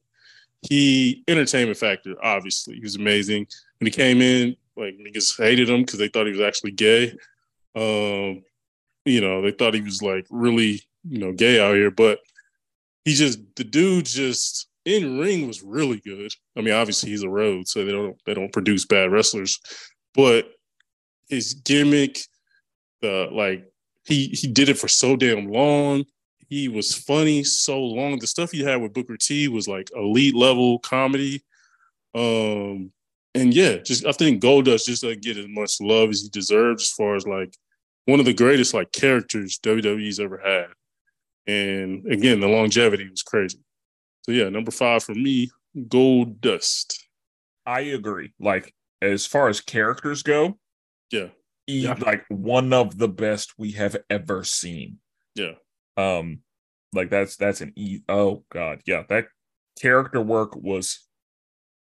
he 0.70 1.24
entertainment 1.28 1.78
factor, 1.78 2.16
obviously. 2.24 2.76
He 2.76 2.82
was 2.82 2.96
amazing. 2.96 3.48
When 3.80 3.88
he 3.88 3.92
came 3.92 4.22
in, 4.22 4.56
like 4.76 4.96
niggas 4.96 5.38
hated 5.38 5.70
him 5.70 5.82
because 5.82 6.00
they 6.00 6.08
thought 6.08 6.26
he 6.26 6.32
was 6.32 6.42
actually 6.42 6.72
gay. 6.72 7.14
Um, 7.76 8.44
you 9.06 9.22
know, 9.22 9.42
they 9.42 9.52
thought 9.52 9.74
he 9.74 9.82
was 9.82 10.02
like 10.02 10.26
really, 10.30 10.82
you 11.08 11.20
know, 11.20 11.34
gay 11.34 11.60
out 11.60 11.76
here. 11.76 11.92
But 11.92 12.20
he 13.04 13.14
just 13.14 13.40
the 13.56 13.64
dude 13.64 14.06
just 14.06 14.68
in 14.86 15.20
ring 15.20 15.48
was 15.48 15.64
really 15.64 16.00
good. 16.00 16.32
I 16.58 16.62
mean, 16.62 16.74
obviously 16.74 17.10
he's 17.10 17.24
a 17.24 17.30
road, 17.30 17.68
so 17.68 17.86
they 17.86 17.92
don't 17.92 18.18
they 18.26 18.34
don't 18.34 18.54
produce 18.54 18.86
bad 18.86 19.12
wrestlers. 19.12 19.60
But 20.14 20.52
his 21.30 21.56
gimmick, 21.56 22.20
the 23.02 23.30
like 23.32 23.66
he 24.06 24.28
he 24.28 24.48
did 24.48 24.70
it 24.70 24.78
for 24.78 24.88
so 24.88 25.16
damn 25.16 25.52
long. 25.52 26.06
He 26.48 26.68
was 26.68 26.94
funny 26.94 27.44
so 27.44 27.80
long. 27.80 28.20
The 28.20 28.28
stuff 28.28 28.52
he 28.52 28.64
had 28.64 28.82
with 28.82 28.94
Booker 28.94 29.18
T 29.18 29.48
was 29.48 29.68
like 29.68 29.90
elite 29.96 30.36
level 30.36 30.80
comedy. 30.80 31.44
Um, 32.14 32.92
and 33.34 33.54
yeah, 33.54 33.78
just 33.78 34.06
I 34.06 34.12
think 34.12 34.42
Goldust 34.42 34.86
just 34.86 35.02
doesn't 35.02 35.24
get 35.24 35.38
as 35.38 35.48
much 35.50 35.82
love 35.82 36.10
as 36.10 36.22
he 36.22 36.30
deserves 36.30 36.84
as 36.84 36.92
far 36.92 37.16
as 37.16 37.28
like 37.28 37.56
one 38.06 38.20
of 38.20 38.26
the 38.26 38.34
greatest 38.34 38.74
like 38.74 38.92
characters 38.92 39.60
WWE's 39.64 40.20
ever 40.20 40.38
had. 40.38 40.68
And 41.48 42.06
again, 42.12 42.40
the 42.40 42.48
longevity 42.48 43.10
was 43.10 43.22
crazy. 43.24 43.60
So 44.24 44.32
yeah, 44.32 44.50
number 44.50 44.72
five 44.72 45.04
for 45.04 45.14
me, 45.16 45.50
Goldust. 45.78 46.98
I 47.66 47.82
agree. 47.82 48.34
Like 48.40 48.74
as 49.02 49.26
far 49.26 49.50
as 49.50 49.62
characters 49.62 50.24
go, 50.24 50.58
Yeah, 51.12 51.30
he- 51.68 51.82
Yeah. 51.84 51.94
like 52.00 52.26
one 52.30 52.74
of 52.74 52.98
the 52.98 53.08
best 53.08 53.54
we 53.58 53.72
have 53.74 53.96
ever 54.10 54.44
seen. 54.44 55.00
yeah, 55.36 55.54
Um, 55.98 56.40
like 56.94 57.10
that's 57.10 57.36
that's 57.36 57.62
an 57.62 57.74
e. 57.76 58.00
Oh 58.10 58.44
god, 58.52 58.82
yeah, 58.88 59.04
that 59.10 59.28
character 59.80 60.22
work 60.22 60.56
was 60.56 61.08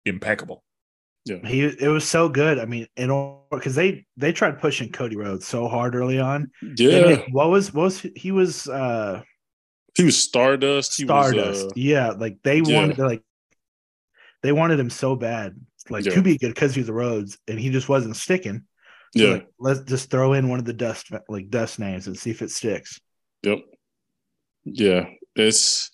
impeccable. 0.05 0.64
Yeah. 1.25 1.39
He 1.47 1.65
it 1.65 1.89
was 1.89 2.07
so 2.07 2.29
good. 2.29 2.59
I 2.59 2.67
mean, 2.67 2.87
in 2.97 3.39
because 3.51 3.75
they 3.75 4.07
they 4.17 4.33
tried 4.33 4.61
pushing 4.61 4.93
Cody 4.93 5.17
Rhodes 5.17 5.47
so 5.47 5.69
hard 5.69 5.95
early 5.95 6.21
on. 6.21 6.51
Yeah, 6.77 7.01
made- 7.01 7.25
what 7.33 7.51
was 7.51 7.73
what 7.73 7.85
was 7.85 8.01
he 8.15 8.31
was 8.31 8.69
uh 8.69 9.23
he 9.97 10.05
was 10.05 10.17
Stardust. 10.21 10.97
He 10.97 11.05
Stardust. 11.05 11.65
Was, 11.65 11.73
uh, 11.73 11.75
yeah, 11.77 12.11
like 12.11 12.39
they 12.43 12.61
yeah. 12.61 12.79
wanted 12.79 12.99
like 12.99 13.23
they 14.43 14.53
wanted 14.53 14.79
him 14.79 14.91
so 14.91 15.17
bad, 15.17 15.59
like 15.89 16.05
Yeah. 16.05 16.13
to 16.15 16.23
be 16.23 16.37
good 16.37 16.53
because 16.53 16.75
he 16.75 16.81
was 16.81 16.89
the 16.89 16.93
Rhodes, 16.93 17.39
and 17.49 17.59
he 17.59 17.71
just 17.71 17.89
wasn't 17.89 18.17
sticking. 18.17 18.65
So, 19.17 19.23
yeah, 19.23 19.33
like, 19.35 19.47
let's 19.59 19.81
just 19.83 20.11
throw 20.11 20.33
in 20.33 20.49
one 20.49 20.59
of 20.59 20.65
the 20.65 20.73
dust 20.73 21.11
like 21.29 21.49
dust 21.49 21.79
names 21.79 22.07
and 22.07 22.19
see 22.19 22.31
if 22.31 22.43
it 22.43 22.51
sticks. 22.51 23.01
yep, 23.43 23.61
yeah. 24.65 25.07
It's 25.37 25.91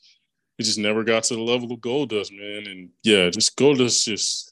it 0.59 0.65
just 0.65 0.79
never 0.79 1.05
got 1.05 1.25
to 1.25 1.35
the 1.37 1.41
level 1.43 1.73
of 1.73 1.81
Goldust, 1.81 2.33
man. 2.33 2.67
And 2.67 2.91
yeah, 3.03 3.31
just 3.31 3.57
Goldust 3.57 4.05
just 4.05 4.50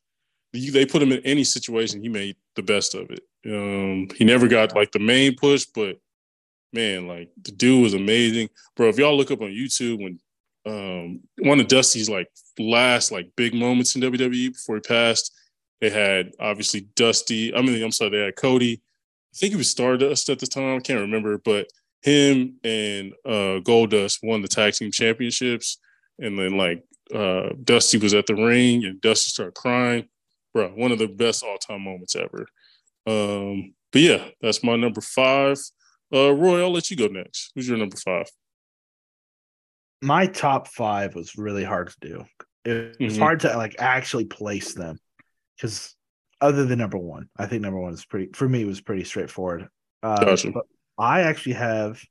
they 0.52 0.86
put 0.86 1.02
him 1.02 1.12
in 1.12 1.20
any 1.24 1.44
situation, 1.44 2.02
he 2.02 2.08
made 2.08 2.36
the 2.56 2.62
best 2.62 2.94
of 2.94 3.10
it. 3.10 3.20
Um, 3.46 4.08
he 4.16 4.24
never 4.24 4.48
got 4.48 4.74
like 4.74 4.92
the 4.92 4.98
main 4.98 5.36
push, 5.36 5.64
but 5.66 5.98
man, 6.72 7.06
like 7.06 7.30
the 7.42 7.52
dude 7.52 7.82
was 7.82 7.94
amazing, 7.94 8.48
bro. 8.76 8.88
If 8.88 8.98
y'all 8.98 9.16
look 9.16 9.30
up 9.30 9.40
on 9.40 9.48
YouTube 9.48 10.02
when 10.02 10.20
um 10.66 11.20
one 11.38 11.60
of 11.60 11.68
Dusty's 11.68 12.10
like 12.10 12.28
last 12.58 13.12
like 13.12 13.30
big 13.36 13.54
moments 13.54 13.94
in 13.94 14.02
WWE 14.02 14.52
before 14.52 14.76
he 14.76 14.80
passed, 14.80 15.32
they 15.80 15.90
had 15.90 16.32
obviously 16.40 16.82
Dusty. 16.94 17.54
I 17.54 17.62
mean, 17.62 17.82
I'm 17.82 17.92
sorry, 17.92 18.10
they 18.10 18.24
had 18.24 18.36
Cody. 18.36 18.82
I 19.34 19.36
think 19.36 19.52
he 19.52 19.56
was 19.56 19.70
Stardust 19.70 20.28
at 20.30 20.38
the 20.38 20.46
time. 20.46 20.76
I 20.76 20.80
can't 20.80 21.00
remember, 21.00 21.38
but 21.38 21.68
him 22.02 22.56
and 22.64 23.12
uh 23.24 23.60
Goldust 23.60 24.20
won 24.22 24.42
the 24.42 24.48
tag 24.48 24.74
team 24.74 24.90
championships, 24.90 25.78
and 26.18 26.38
then 26.38 26.56
like 26.56 26.84
uh 27.14 27.50
Dusty 27.64 27.98
was 27.98 28.14
at 28.14 28.26
the 28.26 28.34
ring 28.34 28.84
and 28.84 29.00
Dusty 29.00 29.30
started 29.30 29.54
crying. 29.54 30.08
Bro, 30.58 30.70
one 30.70 30.90
of 30.90 30.98
the 30.98 31.06
best 31.06 31.44
all 31.44 31.56
time 31.56 31.82
moments 31.82 32.16
ever. 32.16 32.44
Um, 33.06 33.74
but 33.92 34.02
yeah, 34.02 34.24
that's 34.40 34.64
my 34.64 34.74
number 34.74 35.00
five. 35.00 35.56
Uh, 36.12 36.32
Roy, 36.32 36.60
I'll 36.60 36.72
let 36.72 36.90
you 36.90 36.96
go 36.96 37.06
next. 37.06 37.52
Who's 37.54 37.68
your 37.68 37.78
number 37.78 37.96
five? 37.96 38.26
My 40.02 40.26
top 40.26 40.66
five 40.66 41.14
was 41.14 41.38
really 41.38 41.62
hard 41.62 41.90
to 41.90 41.96
do. 42.08 42.24
It, 42.64 42.96
it's 42.98 43.14
Mhm. 43.14 43.18
hard 43.20 43.40
to 43.40 43.56
like 43.56 43.76
actually 43.78 44.24
place 44.24 44.74
them 44.74 44.98
because 45.56 45.94
other 46.40 46.64
than 46.64 46.80
number 46.80 46.98
one, 46.98 47.28
I 47.36 47.46
think 47.46 47.62
number 47.62 47.78
one 47.78 47.92
is 47.94 48.04
pretty 48.04 48.30
for 48.32 48.48
me 48.48 48.64
was 48.64 48.80
pretty 48.80 49.04
straightforward. 49.04 49.68
Uh, 50.02 50.24
Gotcha. 50.24 50.50
but 50.50 50.64
I 50.98 51.20
actually 51.20 51.52
have 51.54 52.02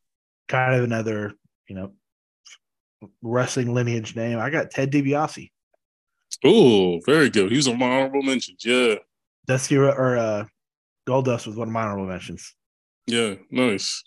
kind 0.47 0.73
of 0.73 0.85
another, 0.85 1.33
you 1.67 1.75
know, 1.75 1.93
wrestling 3.21 3.73
lineage 3.73 4.15
name. 4.15 4.39
I 4.39 4.49
got 4.51 4.71
Ted 4.71 4.89
DiBiase. 4.89 5.51
Oh, 6.43 6.99
very 7.05 7.29
good. 7.29 7.49
He 7.51 7.57
was 7.57 7.67
on 7.67 7.79
my 7.79 7.85
honorable 7.87 8.21
mentions. 8.23 8.63
Yeah, 8.65 8.95
Dusty 9.47 9.77
or 9.77 10.17
uh, 10.17 10.45
Goldust 11.07 11.47
was 11.47 11.55
one 11.55 11.67
of 11.69 11.73
my 11.73 11.81
honorable 11.83 12.07
mentions. 12.07 12.53
yeah, 13.07 13.35
nice. 13.51 14.03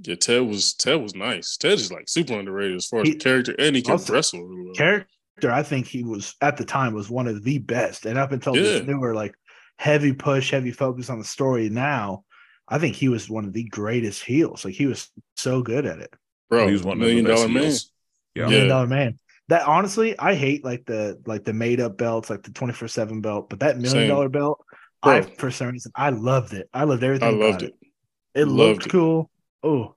Yeah, 0.00 0.14
Ted 0.14 0.42
was 0.42 0.74
Ted 0.74 1.00
was 1.02 1.14
nice. 1.14 1.56
Ted 1.56 1.72
is 1.72 1.90
like 1.90 2.08
super 2.08 2.38
underrated 2.38 2.76
as 2.76 2.86
far 2.86 3.00
as 3.00 3.08
He- 3.08 3.16
character, 3.16 3.54
and 3.58 3.74
he 3.74 3.82
can 3.82 3.92
also- 3.92 4.12
wrestle 4.12 4.44
really 4.44 4.66
well. 4.66 4.74
Character, 4.74 5.50
I 5.50 5.62
think 5.64 5.86
he 5.88 6.04
was 6.04 6.34
at 6.40 6.56
the 6.56 6.64
time 6.64 6.94
was 6.94 7.10
one 7.10 7.26
of 7.26 7.42
the 7.42 7.58
best, 7.58 8.06
and 8.06 8.16
up 8.18 8.30
until 8.32 8.54
Yeah. 8.56 8.62
this 8.62 8.86
newer 8.86 9.14
like 9.14 9.34
heavy 9.78 10.12
push, 10.12 10.50
heavy 10.52 10.70
focus 10.70 11.10
on 11.10 11.18
the 11.18 11.24
story. 11.24 11.68
Now, 11.68 12.24
I 12.68 12.78
think 12.78 12.94
he 12.94 13.08
was 13.08 13.28
one 13.28 13.44
of 13.44 13.52
the 13.52 13.64
greatest 13.64 14.22
heels. 14.22 14.64
Like 14.64 14.74
he 14.74 14.86
was 14.86 15.08
so 15.36 15.62
good 15.62 15.84
at 15.86 15.98
it. 15.98 16.12
Bro, 16.48 16.66
he 16.68 16.72
was 16.72 16.82
one 16.84 16.98
million 16.98 17.18
of 17.20 17.24
the 17.24 17.30
best 17.32 17.42
dollar 17.42 17.52
man. 17.54 17.62
heels. 17.64 17.92
Yeah. 18.34 18.42
Yeah. 18.44 18.48
Million 18.50 18.68
dollar 18.68 18.86
man. 18.86 19.18
That 19.48 19.66
honestly, 19.66 20.18
I 20.18 20.34
hate 20.34 20.64
like 20.64 20.84
the 20.86 21.20
like 21.26 21.44
the 21.44 21.52
made 21.54 21.80
up 21.80 21.96
belts, 21.96 22.28
like 22.30 22.42
the 22.42 22.50
twenty 22.50 22.74
four 22.74 22.88
seven 22.88 23.20
belt, 23.20 23.48
but 23.48 23.60
that 23.60 23.78
million 23.78 24.08
dollar 24.08 24.28
belt, 24.28 24.62
Bro. 25.02 25.12
I 25.12 25.22
for 25.22 25.50
some 25.50 25.68
reason 25.68 25.90
I 25.94 26.10
loved 26.10 26.52
it. 26.52 26.68
I 26.74 26.84
loved 26.84 27.02
everything. 27.02 27.28
I 27.28 27.46
loved 27.46 27.62
it. 27.62 27.74
it. 28.34 28.40
It 28.40 28.44
Loved 28.44 28.58
looked 28.58 28.86
it. 28.86 28.90
cool. 28.90 29.30
Oh, 29.62 29.94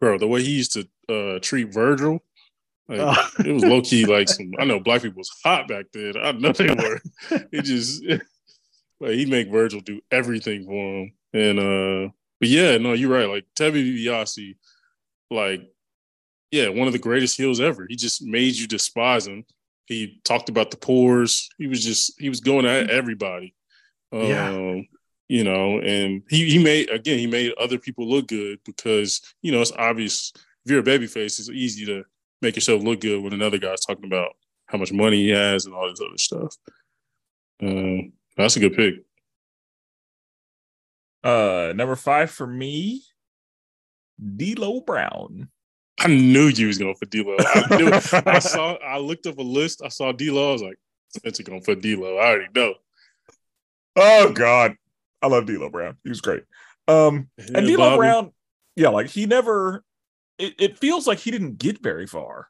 Bro, 0.00 0.18
the 0.18 0.28
way 0.28 0.42
he 0.42 0.52
used 0.56 0.72
to 0.74 0.88
uh, 1.12 1.38
treat 1.40 1.72
Virgil, 1.72 2.20
like, 2.88 3.00
Oh. 3.00 3.28
it 3.44 3.52
was 3.52 3.64
low 3.64 3.80
key 3.82 4.04
like 4.06 4.28
some. 4.28 4.52
I 4.58 4.64
know 4.66 4.78
black 4.78 5.02
people 5.02 5.18
was 5.18 5.30
hot 5.44 5.66
back 5.68 5.86
then. 5.92 6.14
I 6.22 6.32
know 6.32 6.52
they 6.52 6.68
were. 6.72 7.00
It 7.52 7.62
just, 7.62 8.04
like, 9.00 9.12
he 9.12 9.26
make 9.26 9.50
Virgil 9.50 9.80
do 9.80 10.00
everything 10.10 10.64
for 10.64 11.00
him. 11.02 11.12
And 11.32 11.58
uh, 11.58 12.12
but 12.40 12.48
yeah, 12.48 12.78
no, 12.78 12.92
you're 12.92 13.10
right. 13.10 13.28
Like 13.28 13.46
Tevi 13.58 14.04
DiBiase, 14.04 14.54
like, 15.30 15.62
yeah, 16.50 16.68
one 16.68 16.86
of 16.86 16.92
the 16.92 16.98
greatest 16.98 17.36
heels 17.36 17.60
ever. 17.60 17.86
He 17.88 17.96
just 17.96 18.22
made 18.22 18.54
you 18.54 18.66
despise 18.66 19.26
him. 19.26 19.44
He 19.86 20.20
talked 20.24 20.48
about 20.48 20.70
the 20.70 20.76
pores. 20.76 21.48
He 21.58 21.66
was 21.66 21.84
just 21.84 22.20
he 22.20 22.28
was 22.28 22.40
going 22.40 22.66
at 22.66 22.90
everybody. 22.90 23.54
Um, 24.12 24.20
Yeah. 24.20 24.80
you 25.28 25.44
know, 25.44 25.80
and 25.80 26.22
he 26.28 26.48
he 26.50 26.62
made 26.62 26.90
again 26.90 27.18
he 27.18 27.26
made 27.26 27.52
other 27.58 27.78
people 27.78 28.08
look 28.08 28.28
good 28.28 28.58
because 28.64 29.20
you 29.42 29.52
know 29.52 29.60
it's 29.60 29.72
obvious 29.72 30.32
if 30.64 30.70
you're 30.70 30.80
a 30.80 30.82
babyface, 30.82 31.38
it's 31.38 31.48
easy 31.48 31.86
to 31.86 32.04
make 32.42 32.56
yourself 32.56 32.82
look 32.82 33.00
good 33.00 33.22
when 33.22 33.32
another 33.32 33.58
guy's 33.58 33.84
talking 33.84 34.04
about 34.04 34.32
how 34.66 34.78
much 34.78 34.92
money 34.92 35.22
he 35.24 35.28
has 35.30 35.64
and 35.66 35.74
all 35.74 35.88
this 35.88 36.00
other 36.00 36.18
stuff. 36.18 36.54
Um, 37.62 38.12
that's 38.36 38.56
a 38.56 38.60
good 38.60 38.74
pick. 38.74 38.94
Uh, 41.22 41.72
number 41.74 41.96
five 41.96 42.30
for 42.30 42.46
me, 42.46 43.02
D'Lo 44.36 44.80
Brown. 44.80 45.48
I 45.98 46.08
knew 46.08 46.48
you 46.48 46.66
was 46.66 46.78
going 46.78 46.94
for 46.94 47.06
D'Lo. 47.06 47.36
I 47.38 47.76
knew. 47.76 47.88
it. 47.88 48.12
I 48.26 48.38
saw. 48.38 48.74
I 48.74 48.98
looked 48.98 49.26
up 49.26 49.38
a 49.38 49.42
list. 49.42 49.80
I 49.84 49.88
saw 49.88 50.12
D'Lo. 50.12 50.50
I 50.50 50.52
was 50.52 50.62
like, 50.62 50.78
Spenser 51.16 51.42
going 51.44 51.62
for 51.62 51.74
D'Lo. 51.74 52.18
I 52.18 52.26
already 52.28 52.48
know. 52.54 52.74
Oh 53.96 54.30
God, 54.32 54.74
I 55.22 55.26
love 55.28 55.46
D'Lo 55.46 55.70
Brown. 55.70 55.96
He 56.02 56.08
was 56.10 56.20
great. 56.20 56.42
Um, 56.88 57.28
Yeah, 57.38 57.58
and 57.58 57.66
D'Lo 57.66 57.76
Bobby. 57.78 57.96
Brown, 57.98 58.32
yeah, 58.76 58.88
like 58.90 59.08
he 59.08 59.26
never. 59.26 59.82
It, 60.38 60.54
it 60.58 60.78
feels 60.78 61.06
like 61.06 61.18
he 61.18 61.30
didn't 61.30 61.56
get 61.58 61.82
very 61.82 62.06
far. 62.06 62.48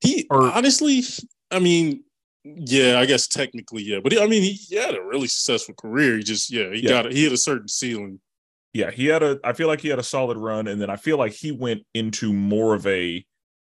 He 0.00 0.26
Or- 0.30 0.50
honestly, 0.52 1.02
I 1.50 1.58
mean, 1.58 2.04
yeah, 2.44 3.00
I 3.00 3.04
guess 3.06 3.26
technically, 3.26 3.82
yeah, 3.82 3.98
but 4.00 4.12
he, 4.12 4.20
I 4.20 4.28
mean, 4.28 4.42
he, 4.42 4.52
he 4.52 4.76
had 4.76 4.94
a 4.94 5.02
really 5.02 5.26
successful 5.26 5.74
career. 5.74 6.16
He 6.18 6.22
just, 6.22 6.50
yeah, 6.52 6.70
he 6.72 6.82
Yeah. 6.84 6.88
got, 6.90 7.06
a, 7.06 7.10
he 7.10 7.24
had 7.24 7.32
a 7.32 7.36
certain 7.36 7.66
ceiling. 7.66 8.20
Yeah, 8.72 8.90
he 8.90 9.06
had 9.06 9.22
a. 9.22 9.38
I 9.42 9.52
feel 9.52 9.66
like 9.66 9.80
he 9.80 9.88
had 9.88 9.98
a 9.98 10.02
solid 10.04 10.36
run, 10.36 10.68
and 10.68 10.80
then 10.80 10.90
I 10.90 10.96
feel 10.96 11.18
like 11.18 11.32
he 11.32 11.50
went 11.52 11.84
into 11.94 12.32
more 12.32 12.74
of 12.74 12.86
a 12.86 13.24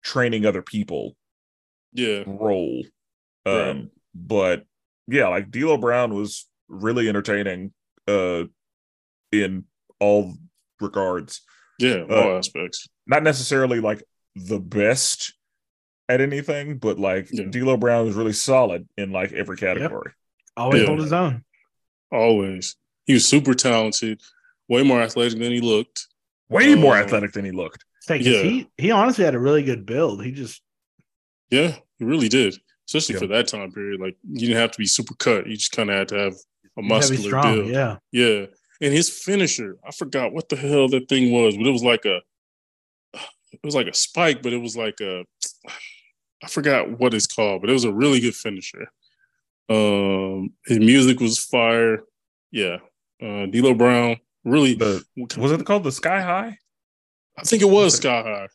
training 0.03 0.47
other 0.47 0.63
people 0.63 1.17
Yeah, 1.93 2.25
role. 2.27 2.83
Um, 3.47 3.55
Right. 3.55 3.89
but 4.15 4.67
yeah, 5.07 5.29
like 5.29 5.51
D'Lo 5.51 5.77
Brown 5.77 6.15
was 6.15 6.49
really 6.69 7.09
entertaining. 7.09 7.73
Uh, 8.09 8.45
in 9.31 9.65
all 10.01 10.35
regards. 10.81 11.43
yeah, 11.79 12.05
Uh, 12.11 12.15
all 12.15 12.37
aspects. 12.39 12.89
not 13.07 13.23
necessarily 13.23 13.79
like 13.81 14.03
the 14.35 14.59
best 14.59 15.35
at 16.09 16.21
anything, 16.21 16.79
but 16.79 16.99
like 16.99 17.29
Yeah. 17.31 17.45
D'Lo 17.45 17.77
Brown 17.77 18.07
was 18.07 18.17
really 18.17 18.33
solid 18.33 18.89
in 18.97 19.13
like 19.13 19.33
every 19.33 19.57
category. 19.57 20.13
always 20.57 20.81
Yeah. 20.81 20.87
hold 20.89 20.99
his 21.01 21.13
own. 21.13 21.45
Always, 22.11 22.75
he 23.07 23.13
was 23.15 23.27
super 23.27 23.55
talented, 23.55 24.21
way 24.71 24.83
more 24.83 25.03
athletic 25.03 25.39
than 25.39 25.53
he 25.53 25.61
looked. 25.61 26.07
Way 26.49 26.75
more 26.75 26.97
Uh, 26.97 27.03
athletic 27.03 27.33
than 27.33 27.45
he 27.45 27.51
looked. 27.51 27.85
It's 27.99 28.09
like, 28.09 28.21
'cause 28.23 28.29
Yeah. 28.29 28.43
he 28.45 28.67
he 28.79 28.91
honestly 28.91 29.25
had 29.25 29.35
a 29.35 29.39
really 29.39 29.63
good 29.63 29.85
build. 29.85 30.25
He 30.25 30.33
just 30.33 30.63
Yeah, 31.51 31.77
he 31.99 32.05
really 32.05 32.29
did, 32.29 32.57
especially 32.89 33.15
Yeah. 33.17 33.19
for 33.21 33.27
that 33.27 33.49
time 33.49 33.73
period. 33.73 34.01
Like, 34.01 34.17
you 34.33 34.47
didn't 34.47 34.57
have 34.57 34.71
to 34.71 34.79
be 34.79 34.87
super 34.87 35.15
cut; 35.17 35.47
you 35.49 35.57
just 35.57 35.73
kind 35.73 35.91
of 35.91 35.97
had 35.97 36.09
to 36.09 36.15
have 36.19 36.35
a 36.79 36.83
muscular 36.83 37.29
strong. 37.31 37.57
build. 37.57 37.71
Yeah. 37.71 37.97
Yeah. 38.13 38.47
And 38.81 38.95
his 38.95 39.11
finisher, 39.11 39.77
I 39.87 39.91
forgot 39.91 40.33
what 40.33 40.49
the 40.49 40.57
hell 40.57 40.89
that 40.89 41.09
thing 41.09 41.33
was, 41.33 41.57
but 41.57 41.67
it 41.67 41.73
was 41.73 41.83
like 41.83 42.05
a 42.07 42.21
it 43.53 43.61
was 43.65 43.75
like 43.75 43.89
a 43.89 43.95
spike, 43.95 44.43
but 44.43 44.53
it 44.53 44.59
was 44.59 44.77
like 44.77 45.01
a 45.01 45.25
I 46.43 46.47
forgot 46.49 46.99
what 46.99 47.13
it's 47.13 47.27
called, 47.27 47.61
but 47.61 47.69
it 47.71 47.75
was 47.75 47.85
a 47.85 47.93
really 47.93 48.21
good 48.21 48.35
finisher. 48.37 48.91
Um 49.69 50.55
his 50.67 50.79
music 50.79 51.21
was 51.21 51.39
fire. 51.39 52.05
Yeah. 52.53 52.79
Uh 53.21 53.47
D'Lo 53.47 53.75
Brown, 53.75 54.17
Really, 54.45 54.75
The 54.75 55.05
was 55.37 55.53
it 55.53 55.67
called 55.67 55.85
the 55.85 55.93
Sky 55.93 56.21
High? 56.21 56.57
I 57.39 57.43
think 57.43 57.63
it 57.63 57.69
was 57.69 57.97
Sky 57.97 58.23
High. 58.23 58.49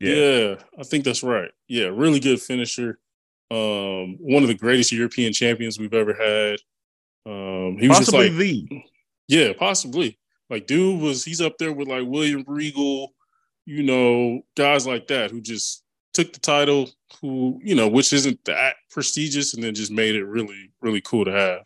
Yeah. 0.00 0.14
Yeah. 0.14 0.54
I 0.78 0.82
think 0.82 1.04
that's 1.04 1.22
right. 1.22 1.50
Yeah, 1.68 1.86
really 1.86 2.20
good 2.20 2.40
finisher. 2.40 2.98
Um, 3.50 4.16
one 4.18 4.42
of 4.42 4.48
the 4.48 4.54
greatest 4.54 4.92
European 4.92 5.32
champions 5.32 5.78
we've 5.78 5.94
ever 5.94 6.14
had. 6.14 6.58
Um, 7.24 7.78
he 7.78 7.88
was 7.88 7.98
just 7.98 8.12
like, 8.12 8.32
the. 8.32 8.66
yeah, 9.28 9.52
possibly. 9.56 10.18
Like, 10.50 10.66
dude 10.66 11.00
was 11.00 11.24
he's 11.24 11.40
up 11.40 11.56
there 11.58 11.72
with 11.72 11.88
like 11.88 12.06
William 12.06 12.44
Regal, 12.46 13.14
you 13.64 13.82
know, 13.82 14.42
guys 14.56 14.86
like 14.86 15.06
that 15.08 15.30
who 15.30 15.40
just 15.40 15.82
took 16.14 16.32
the 16.32 16.40
title, 16.40 16.90
who 17.20 17.60
you 17.62 17.74
know, 17.74 17.88
which 17.88 18.12
isn't 18.12 18.44
that 18.46 18.74
prestigious, 18.90 19.54
and 19.54 19.62
then 19.62 19.74
just 19.74 19.92
made 19.92 20.14
it 20.14 20.24
really, 20.24 20.70
really 20.80 21.00
cool 21.00 21.24
to 21.24 21.32
have. 21.32 21.60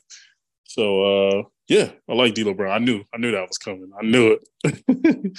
So, 0.65 1.03
uh, 1.03 1.43
yeah, 1.69 1.91
I 2.09 2.15
like 2.15 2.35
D'Lo 2.35 2.55
Brown. 2.55 2.71
I 2.71 2.85
knew, 2.85 3.03
I 3.13 3.19
knew 3.19 3.33
that 3.33 3.49
was 3.49 3.59
coming. 3.59 3.91
I 3.99 4.05
knew 4.05 4.39
it. 4.65 5.39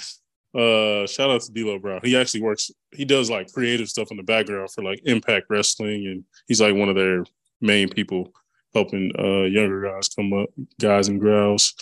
uh 0.54 1.06
shout 1.06 1.30
out 1.30 1.42
to 1.42 1.52
D'Lo 1.52 1.78
Brown. 1.78 2.00
He 2.02 2.16
actually 2.16 2.42
works 2.42 2.70
he 2.92 3.04
does 3.04 3.30
like 3.30 3.52
creative 3.52 3.88
stuff 3.88 4.10
in 4.10 4.16
the 4.16 4.22
background 4.22 4.70
for 4.70 4.82
like 4.82 5.00
Impact 5.04 5.46
Wrestling 5.50 6.06
and 6.06 6.24
he's 6.46 6.60
like 6.60 6.74
one 6.74 6.88
of 6.88 6.96
their 6.96 7.24
main 7.60 7.88
people 7.88 8.32
helping 8.74 9.12
uh 9.18 9.42
younger 9.42 9.82
guys 9.82 10.08
come 10.08 10.32
up, 10.32 10.48
guys 10.80 11.08
and 11.08 11.20
girls. 11.20 11.74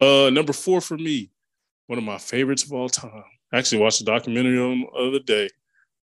Uh 0.00 0.30
number 0.30 0.52
4 0.52 0.80
for 0.80 0.96
me, 0.96 1.30
one 1.86 1.98
of 1.98 2.04
my 2.04 2.18
favorites 2.18 2.64
of 2.64 2.72
all 2.72 2.88
time. 2.88 3.24
I 3.52 3.58
actually 3.58 3.82
watched 3.82 4.00
a 4.00 4.04
documentary 4.04 4.58
on 4.58 4.80
the 4.80 5.08
other 5.08 5.20
day. 5.20 5.48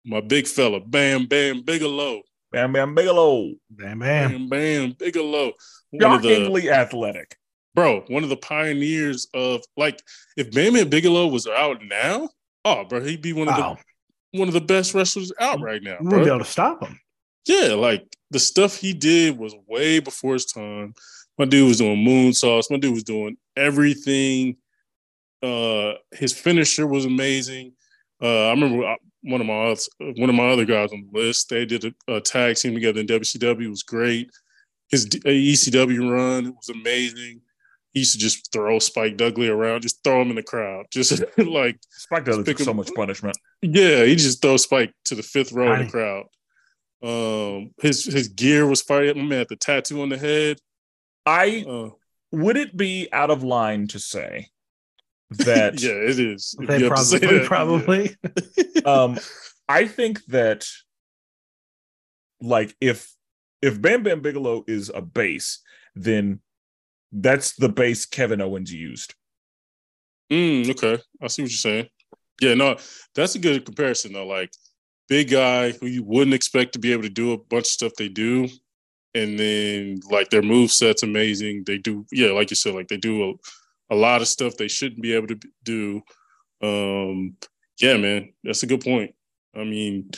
My 0.05 0.21
big 0.21 0.47
fella, 0.47 0.81
Bam 0.81 1.27
Bam 1.27 1.63
Bigelow. 1.63 2.23
Bam 2.53 2.73
Bam 2.73 2.95
Bigelow. 2.95 3.55
Bam, 3.71 3.99
bam. 3.99 4.31
Bam 4.31 4.49
Bam 4.49 4.93
Bigelow. 4.93 5.53
One 5.91 6.13
of 6.13 6.23
the 6.23 6.29
Shockingly 6.29 6.71
athletic. 6.71 7.37
Bro, 7.75 8.03
one 8.09 8.23
of 8.23 8.29
the 8.29 8.37
pioneers 8.37 9.27
of 9.35 9.63
like 9.77 10.01
if 10.37 10.51
Bam 10.53 10.75
Bam 10.75 10.89
Bigelow 10.89 11.27
was 11.29 11.47
out 11.47 11.79
now, 11.85 12.29
oh 12.65 12.85
bro, 12.85 13.01
he'd 13.03 13.23
be 13.23 13.33
one 13.33 13.49
of 13.49 13.57
Wow. 13.57 13.79
the 14.33 14.39
one 14.39 14.49
of 14.49 14.55
the 14.55 14.61
best 14.61 14.95
wrestlers 14.95 15.33
out 15.41 15.61
right 15.61 15.83
now. 15.83 15.97
We 16.01 16.07
wouldn't 16.07 16.25
be 16.25 16.31
able 16.31 16.39
to 16.41 16.45
stop 16.51 16.83
him. 16.83 16.99
Yeah, 17.47 17.75
like 17.75 18.05
the 18.31 18.39
stuff 18.41 18.77
he 18.77 18.93
did 18.95 19.39
was 19.39 19.55
way 19.69 20.01
before 20.01 20.33
his 20.33 20.47
time. 20.47 20.95
My 21.39 21.45
dude 21.45 21.69
was 21.69 21.79
doing 21.79 21.99
moonsaults. 22.05 22.71
My 22.71 22.79
dude 22.79 22.95
was 22.95 23.05
doing 23.05 23.37
everything. 23.57 24.57
Uh, 25.43 25.95
his 26.13 26.33
finisher 26.33 26.87
was 26.87 27.05
amazing. 27.05 27.73
Uh, 28.23 28.47
I 28.47 28.51
remember 28.51 28.85
uh, 28.87 28.95
one 29.23 29.41
of 29.41 29.47
my 29.47 29.77
one 30.17 30.31
of 30.31 30.37
my 30.37 30.49
other 30.49 30.65
guys 30.65 30.93
on 30.93 31.07
the 31.13 31.19
list. 31.19 31.49
They 31.51 31.67
did 31.67 31.85
a, 32.09 32.15
a 32.15 32.21
tag 32.21 32.57
team 32.57 32.75
together 32.75 33.01
in 33.01 33.07
WCW. 33.07 33.65
It 33.67 33.69
was 33.69 33.83
great. 33.83 34.31
His 34.91 35.05
uh, 35.07 35.29
ECW 35.29 36.11
run 36.11 36.55
was 36.55 36.69
amazing. 36.71 37.41
He 37.95 38.01
used 38.01 38.13
to 38.15 38.19
just 38.19 38.53
throw 38.53 38.79
Spike 38.81 39.17
Dudley 39.17 39.49
around, 39.49 39.81
just 39.83 40.03
throw 40.05 40.21
him 40.21 40.29
in 40.31 40.37
the 40.37 40.43
crowd, 40.43 40.87
just 40.91 41.23
like 41.39 41.79
Spike 41.91 42.25
Dudley 42.27 42.45
took 42.45 42.59
so 42.59 42.75
much 42.75 42.93
punishment. 42.95 43.37
yeah, 43.63 44.05
he 44.05 44.17
just 44.17 44.43
throw 44.43 44.57
Spike 44.59 44.93
to 45.07 45.15
the 45.15 45.23
fifth 45.23 45.53
row 45.53 45.71
of 45.73 45.77
Tiny. 45.79 45.85
the 45.87 45.91
crowd. 45.91 46.25
Um, 47.03 47.71
his 47.81 48.05
his 48.05 48.29
gear 48.29 48.67
was 48.67 48.83
fire. 48.83 49.15
My 49.15 49.23
man 49.23 49.39
had 49.39 49.49
the 49.49 49.57
tattoo 49.57 50.03
on 50.03 50.09
the 50.09 50.19
head. 50.19 50.59
I 51.25 51.65
Uh, 51.69 51.91
would 52.33 52.57
it 52.57 52.77
be 52.77 53.09
out 53.13 53.31
of 53.31 53.43
line 53.45 53.87
to 53.89 53.99
say 53.99 54.49
that 55.31 55.81
yeah, 55.83 55.91
it 55.93 56.19
is. 56.19 56.55
They 56.59 56.79
you 56.79 56.85
have 56.91 56.97
to 56.97 57.05
say 57.05 57.45
probably, 57.47 58.09
that, 58.09 58.35
probably. 58.75 58.85
um 58.85 59.19
I 59.69 59.87
think 59.87 60.25
that 60.27 60.67
like 62.41 62.75
if 62.81 63.13
if 63.63 63.81
Bam 63.81 64.03
Bam 64.03 64.21
Bigelow 64.21 64.65
is 64.67 64.91
a 64.95 65.01
base, 65.01 65.61
then 65.95 66.41
that's 67.15 67.55
the 67.55 67.69
base 67.69 68.07
Kevin 68.07 68.41
Owens 68.41 68.73
used. 68.73 69.15
Mm, 70.31 70.71
okay, 70.71 71.03
I 71.23 71.29
see 71.29 71.43
what 71.43 71.51
you're 71.51 71.57
saying. 71.57 71.89
Yeah, 72.41 72.55
no, 72.55 72.77
that's 73.15 73.37
a 73.37 73.39
good 73.39 73.65
comparison 73.65 74.13
though. 74.13 74.27
Like 74.27 74.51
big 75.09 75.31
guy 75.31 75.73
who 75.73 75.87
you 75.87 76.03
wouldn't 76.03 76.35
expect 76.35 76.73
to 76.73 76.79
be 76.79 76.93
able 76.93 77.03
to 77.03 77.09
do 77.09 77.33
a 77.33 77.39
bunch 77.39 77.67
of 77.67 77.73
stuff 77.73 77.93
they 77.97 78.09
do, 78.09 78.49
and 79.15 79.39
then 79.39 80.01
like 80.11 80.31
their 80.31 80.43
move 80.43 80.73
set's 80.73 81.03
amazing. 81.03 81.65
They 81.65 81.79
do, 81.79 82.05
yeah, 82.11 82.31
like 82.31 82.51
you 82.51 82.57
said, 82.57 82.75
like 82.75 82.89
they 82.89 82.97
do 82.97 83.31
a, 83.31 83.95
a 83.95 83.97
lot 83.97 84.23
of 84.23 84.29
stuff 84.29 84.57
they 84.57 84.69
shouldn't 84.69 85.03
be 85.03 85.13
able 85.13 85.29
to 85.29 85.39
do. 85.63 86.03
Um, 86.63 87.37
yeah, 87.81 87.97
man, 87.97 88.33
that's 88.43 88.63
a 88.63 88.67
good 88.67 88.81
point. 88.81 89.15
I 89.55 89.65
mean, 89.65 90.11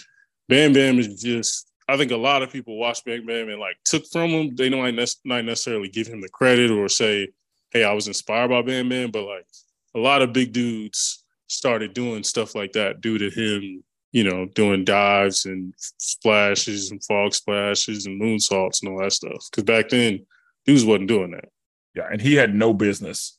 Bam 0.49 0.73
Bam 0.73 0.99
is 0.99 1.21
just. 1.23 1.71
I 1.89 1.97
think 1.97 2.11
a 2.11 2.17
lot 2.17 2.43
of 2.43 2.51
people 2.53 2.77
watch 2.79 3.05
Bam 3.05 3.27
Bam 3.27 3.49
and 3.49 3.61
like 3.61 3.77
took 3.85 4.05
from 4.07 4.31
him. 4.31 4.57
They 4.57 4.69
don't 4.69 4.97
nec- 4.97 5.09
not 5.25 5.45
necessarily 5.45 5.89
give 5.89 6.07
him 6.09 6.21
the 6.21 6.29
credit 6.29 6.71
or 6.71 6.89
say, 6.89 7.29
"Hey, 7.71 7.85
I 7.85 7.93
was 7.93 8.09
inspired 8.09 8.49
by 8.49 8.63
Bam 8.63 8.89
Bam," 8.89 9.11
but 9.11 9.23
like 9.25 9.47
a 9.95 9.99
lot 9.99 10.23
of 10.23 10.33
big 10.33 10.53
dudes 10.53 11.25
started 11.49 11.95
doing 11.95 12.25
stuff 12.25 12.55
like 12.57 12.73
that 12.73 13.01
due 13.01 13.19
to 13.19 13.31
him, 13.31 13.85
you 14.11 14.25
know, 14.25 14.47
doing 14.47 14.85
dives 14.85 15.47
and 15.47 15.73
splashes 15.79 16.91
and 16.91 17.03
fog 17.05 17.33
splashes 17.35 18.07
and 18.07 18.21
moonsaults 18.21 18.83
and 18.83 18.91
all 18.93 18.99
that 19.01 19.13
stuff. 19.13 19.47
Because 19.51 19.63
back 19.65 19.89
then, 19.89 20.27
dudes 20.65 20.85
wasn't 20.85 21.09
doing 21.09 21.31
that. 21.31 21.49
Yeah, 21.95 22.09
and 22.11 22.21
he 22.21 22.35
had 22.35 22.55
no 22.55 22.75
business 22.75 23.39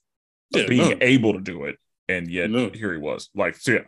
Yeah, 0.55 0.65
being 0.67 0.89
none. 0.89 1.03
able 1.03 1.33
to 1.33 1.41
do 1.41 1.65
it, 1.65 1.77
and 2.07 2.29
yet 2.29 2.49
No. 2.49 2.69
here 2.69 2.93
he 2.93 2.97
was. 2.99 3.29
Like, 3.35 3.55
so 3.55 3.73
yeah, 3.73 3.79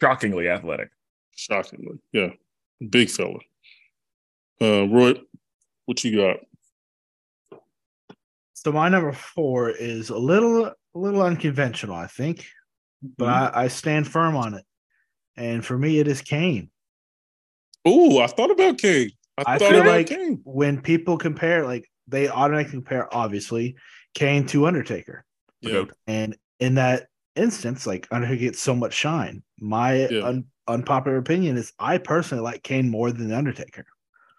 shockingly 0.00 0.48
athletic. 0.48 0.90
Shockingly, 1.34 1.98
yeah, 2.12 2.30
big 2.88 3.10
fella. 3.10 3.40
Uh, 4.60 4.86
Roy, 4.88 5.14
what 5.84 6.02
you 6.04 6.16
got? 6.16 7.60
So 8.54 8.72
my 8.72 8.88
number 8.88 9.12
four 9.12 9.70
is 9.70 10.10
a 10.10 10.16
little 10.18 10.64
a 10.66 10.74
little 10.98 11.22
unconventional, 11.22 11.94
I 11.94 12.06
think, 12.06 12.46
but 13.18 13.26
Mm-hmm. 13.26 13.58
I, 13.58 13.64
I 13.64 13.68
stand 13.68 14.08
firm 14.08 14.36
on 14.36 14.54
it. 14.54 14.64
And 15.36 15.64
for 15.64 15.76
me, 15.76 15.98
it 16.00 16.08
is 16.08 16.22
Kane. 16.22 16.70
Oh, 17.84 18.18
I 18.20 18.26
thought 18.26 18.50
about 18.50 18.78
Kane. 18.78 19.10
I, 19.38 19.42
I 19.46 19.58
thought 19.58 19.68
feel 19.68 19.80
about 19.82 19.90
like 19.90 20.06
King. 20.08 20.40
when 20.44 20.80
people 20.80 21.18
compare, 21.18 21.64
like 21.64 21.88
they 22.08 22.28
automatically 22.28 22.72
compare, 22.72 23.14
obviously, 23.14 23.76
Kane 24.14 24.46
to 24.46 24.66
Undertaker. 24.66 25.24
Yeah, 25.60 25.84
And 26.06 26.36
in 26.58 26.76
that 26.76 27.08
instance, 27.34 27.86
like 27.86 28.08
Undertaker 28.10 28.40
gets 28.40 28.60
so 28.60 28.74
much 28.74 28.94
shine. 28.94 29.42
My 29.60 30.06
Yeah. 30.08 30.24
un- 30.24 30.46
unpopular 30.66 31.18
opinion 31.18 31.58
is 31.58 31.72
I 31.78 31.98
personally 31.98 32.42
like 32.42 32.62
Kane 32.62 32.88
more 32.88 33.12
than 33.12 33.28
the 33.28 33.36
Undertaker. 33.36 33.84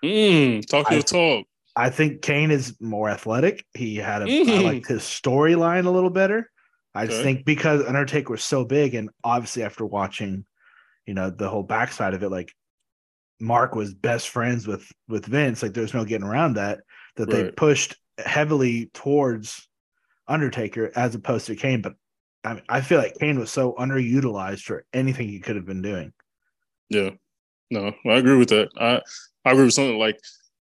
Mm, 0.03 0.65
talk 0.67 0.89
your 0.89 0.99
I- 0.99 1.03
talk. 1.03 1.45
I 1.75 1.91
think 1.91 2.23
Kane 2.23 2.49
is 2.49 2.75
more 2.81 3.07
athletic. 3.07 3.63
He 3.75 3.97
had 3.97 4.23
a 4.23 4.25
I 4.25 4.27
Mhm. 4.29 4.63
liked 4.63 4.87
his 4.87 5.03
storyline 5.03 5.85
a 5.85 5.91
little 5.91 6.09
better. 6.09 6.49
I 6.95 7.05
just 7.05 7.21
think 7.21 7.45
because 7.45 7.85
Undertaker 7.85 8.31
was 8.31 8.43
so 8.43 8.65
big, 8.65 8.95
and 8.95 9.11
obviously 9.23 9.61
after 9.61 9.85
watching, 9.85 10.45
you 11.05 11.13
know, 11.13 11.29
the 11.29 11.47
whole 11.47 11.61
backside 11.61 12.15
of 12.15 12.23
it, 12.23 12.29
like 12.29 12.51
Mark 13.39 13.75
was 13.75 13.93
best 13.93 14.29
friends 14.29 14.65
with 14.65 14.91
with 15.07 15.27
Vince. 15.27 15.61
Like 15.61 15.73
there's 15.75 15.93
no 15.93 16.03
getting 16.03 16.25
around 16.27 16.55
that. 16.55 16.79
That 17.17 17.29
they 17.29 17.51
pushed 17.51 17.95
heavily 18.17 18.89
towards 18.95 19.67
Undertaker 20.27 20.91
as 20.95 21.13
opposed 21.13 21.45
to 21.45 21.55
Kane. 21.55 21.83
But 21.83 21.93
I 22.43 22.53
mean, 22.55 22.63
I 22.67 22.81
feel 22.81 22.97
like 22.97 23.19
Kane 23.19 23.37
was 23.37 23.51
so 23.51 23.73
underutilized 23.73 24.61
for 24.63 24.83
anything 24.93 25.27
he 25.27 25.39
could 25.39 25.55
have 25.55 25.65
been 25.67 25.83
doing. 25.83 26.11
Yeah. 26.89 27.11
No, 27.69 27.93
I 28.07 28.13
agree 28.13 28.37
with 28.37 28.49
that. 28.49 28.69
I 28.79 29.01
I 29.47 29.51
agree 29.53 29.65
with 29.65 29.73
something 29.73 29.97
like, 29.97 30.19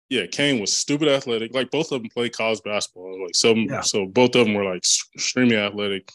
yeah, 0.10 0.26
Kane 0.28 0.60
was 0.60 0.74
stupid 0.76 1.08
athletic. 1.08 1.54
Like 1.54 1.72
both 1.72 1.92
of 1.92 2.02
them 2.02 2.10
played 2.14 2.36
college 2.36 2.60
basketball. 2.64 3.24
Like 3.24 3.36
so, 3.36 3.54
Yeah. 3.56 3.82
so 3.82 4.06
both 4.06 4.36
of 4.36 4.46
them 4.46 4.54
were 4.54 4.66
like 4.66 4.84
extremely 5.16 5.56
athletic. 5.58 6.10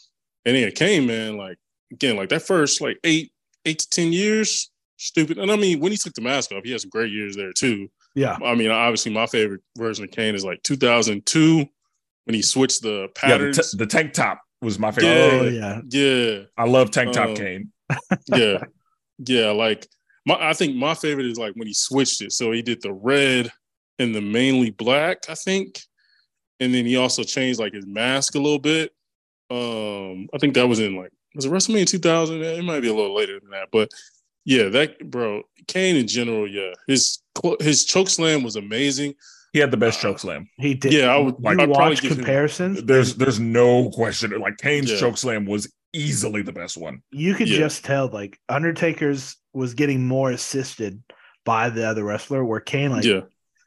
And 0.45 0.55
yeah, 0.57 0.69
Kane, 0.69 1.05
man, 1.07 1.37
like 1.37 1.57
again, 1.91 2.15
like 2.15 2.29
that 2.29 2.43
first 2.43 2.81
like 2.81 2.97
eight 3.03 3.31
eight 3.65 3.79
to 3.79 3.89
ten 3.89 4.13
years, 4.13 4.69
stupid. 4.97 5.37
And 5.37 5.51
I 5.51 5.55
mean, 5.57 5.79
when 5.79 5.91
he 5.91 5.97
took 5.97 6.13
the 6.13 6.21
mask 6.21 6.51
off, 6.51 6.63
he 6.63 6.71
had 6.71 6.81
some 6.81 6.89
great 6.89 7.11
years 7.11 7.35
there 7.35 7.51
too. 7.51 7.89
Yeah, 8.15 8.37
I 8.43 8.55
mean, 8.55 8.71
obviously, 8.71 9.11
my 9.13 9.27
favorite 9.27 9.61
version 9.77 10.03
of 10.05 10.11
Kane 10.11 10.33
is 10.35 10.43
like 10.45 10.63
2002 10.63 11.65
when 12.25 12.33
he 12.35 12.41
switched 12.41 12.81
the 12.81 12.89
Yeah, 12.89 13.01
the, 13.01 13.09
patterns. 13.13 13.71
t- 13.71 13.77
the 13.77 13.85
tank 13.85 14.13
top 14.13 14.41
was 14.61 14.79
my 14.79 14.91
favorite. 14.91 15.53
Yeah. 15.53 15.75
oh 15.75 15.81
yeah, 15.89 16.29
yeah, 16.31 16.39
I 16.57 16.65
love 16.65 16.91
tank 16.91 17.13
top 17.13 17.29
Um, 17.29 17.35
Kane. 17.35 17.71
yeah, 18.27 18.63
yeah. 19.25 19.51
Like 19.51 19.87
my, 20.25 20.37
I 20.39 20.53
think 20.53 20.75
my 20.75 20.93
favorite 20.93 21.25
is 21.25 21.37
like 21.37 21.53
when 21.55 21.67
he 21.67 21.73
switched 21.73 22.21
it. 22.21 22.31
So 22.33 22.51
he 22.51 22.61
did 22.61 22.81
the 22.81 22.93
red 22.93 23.51
and 23.99 24.13
the 24.13 24.21
mainly 24.21 24.69
black, 24.71 25.19
I 25.29 25.35
think, 25.35 25.81
and 26.59 26.73
then 26.73 26.85
he 26.85 26.97
also 26.97 27.23
changed 27.23 27.59
like 27.59 27.73
his 27.73 27.85
mask 27.87 28.35
a 28.35 28.39
little 28.39 28.59
bit. 28.59 28.91
Um, 29.49 30.27
I 30.33 30.37
think 30.39 30.53
that 30.53 30.67
was 30.67 30.79
in 30.79 30.95
like 30.95 31.11
was 31.35 31.45
it 31.45 31.51
WrestleMania 31.51 31.87
2000? 31.87 32.41
It 32.41 32.63
might 32.63 32.81
be 32.81 32.89
a 32.89 32.93
little 32.93 33.15
later 33.15 33.39
than 33.39 33.49
that, 33.51 33.69
but 33.71 33.89
yeah, 34.45 34.69
that 34.69 35.09
bro, 35.11 35.43
Kane 35.67 35.95
in 35.95 36.07
general, 36.07 36.47
yeah, 36.47 36.73
his 36.87 37.19
his 37.59 37.85
choke 37.85 38.09
slam 38.09 38.43
was 38.43 38.55
amazing. 38.55 39.13
He 39.53 39.59
had 39.59 39.71
the 39.71 39.77
best 39.77 39.99
uh, 39.99 40.03
choke 40.09 40.19
slam. 40.19 40.47
he 40.57 40.75
did. 40.75 40.93
Yeah, 40.93 41.07
I 41.13 41.17
would- 41.17 41.35
You 41.39 41.49
I'd 41.49 41.55
probably 41.57 41.67
watch 41.75 42.01
give 42.01 42.11
him- 42.11 42.17
comparisons. 42.17 42.83
There's 42.83 43.15
there's 43.15 43.39
no 43.39 43.89
question. 43.91 44.31
Like 44.39 44.57
Kane's 44.57 44.91
Yeah. 44.91 44.99
choke 44.99 45.17
slam 45.17 45.45
was 45.45 45.71
easily 45.93 46.41
the 46.41 46.53
best 46.53 46.77
one. 46.77 47.01
you 47.11 47.33
could 47.35 47.49
Yeah. 47.49 47.57
just 47.57 47.83
tell 47.85 48.07
like 48.09 48.39
Undertaker's 48.49 49.37
was 49.53 49.73
getting 49.73 50.05
more 50.05 50.31
assisted 50.31 51.01
by 51.45 51.69
the 51.69 51.85
other 51.87 52.03
wrestler, 52.03 52.43
where 52.45 52.59
Kane 52.59 52.91
like 52.91 53.05
yeah, 53.05 53.21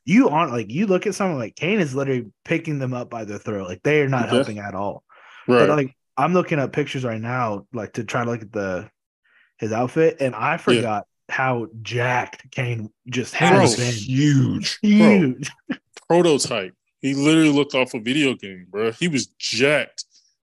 you 0.04 0.28
aren't 0.28 0.52
like 0.52 0.70
you 0.70 0.86
look 0.86 1.06
at 1.06 1.14
someone 1.14 1.38
like 1.38 1.56
Kane 1.56 1.80
is 1.80 1.94
literally 1.94 2.30
picking 2.44 2.78
them 2.78 2.94
up 2.94 3.10
by 3.10 3.24
their 3.24 3.38
throat, 3.38 3.68
like 3.68 3.82
they 3.82 4.00
are 4.02 4.08
not 4.08 4.26
Okay. 4.26 4.36
helping 4.36 4.58
at 4.58 4.74
all. 4.74 5.02
right. 5.48 5.66
But 5.66 5.68
like 5.70 5.96
I'm 6.16 6.32
looking 6.34 6.58
up 6.58 6.72
pictures 6.72 7.04
right 7.04 7.20
now, 7.20 7.66
like 7.72 7.94
to 7.94 8.04
try 8.04 8.24
to 8.24 8.30
look 8.30 8.42
at 8.42 8.52
the 8.52 8.88
his 9.58 9.72
outfit, 9.72 10.18
and 10.20 10.34
I 10.34 10.56
forgot 10.58 11.06
how 11.28 11.68
jacked 11.82 12.50
Kane 12.50 12.90
just 13.08 13.36
Bro, 13.38 13.66
been. 13.76 13.92
huge. 13.94 14.78
Huge. 14.82 15.50
Prototype. 16.08 16.74
He 17.00 17.14
literally 17.14 17.50
looked 17.50 17.74
off 17.74 17.94
a 17.94 18.00
video 18.00 18.34
game, 18.34 18.66
bro. 18.70 18.92
He 18.92 19.08
was 19.08 19.26
jacked. 19.38 20.04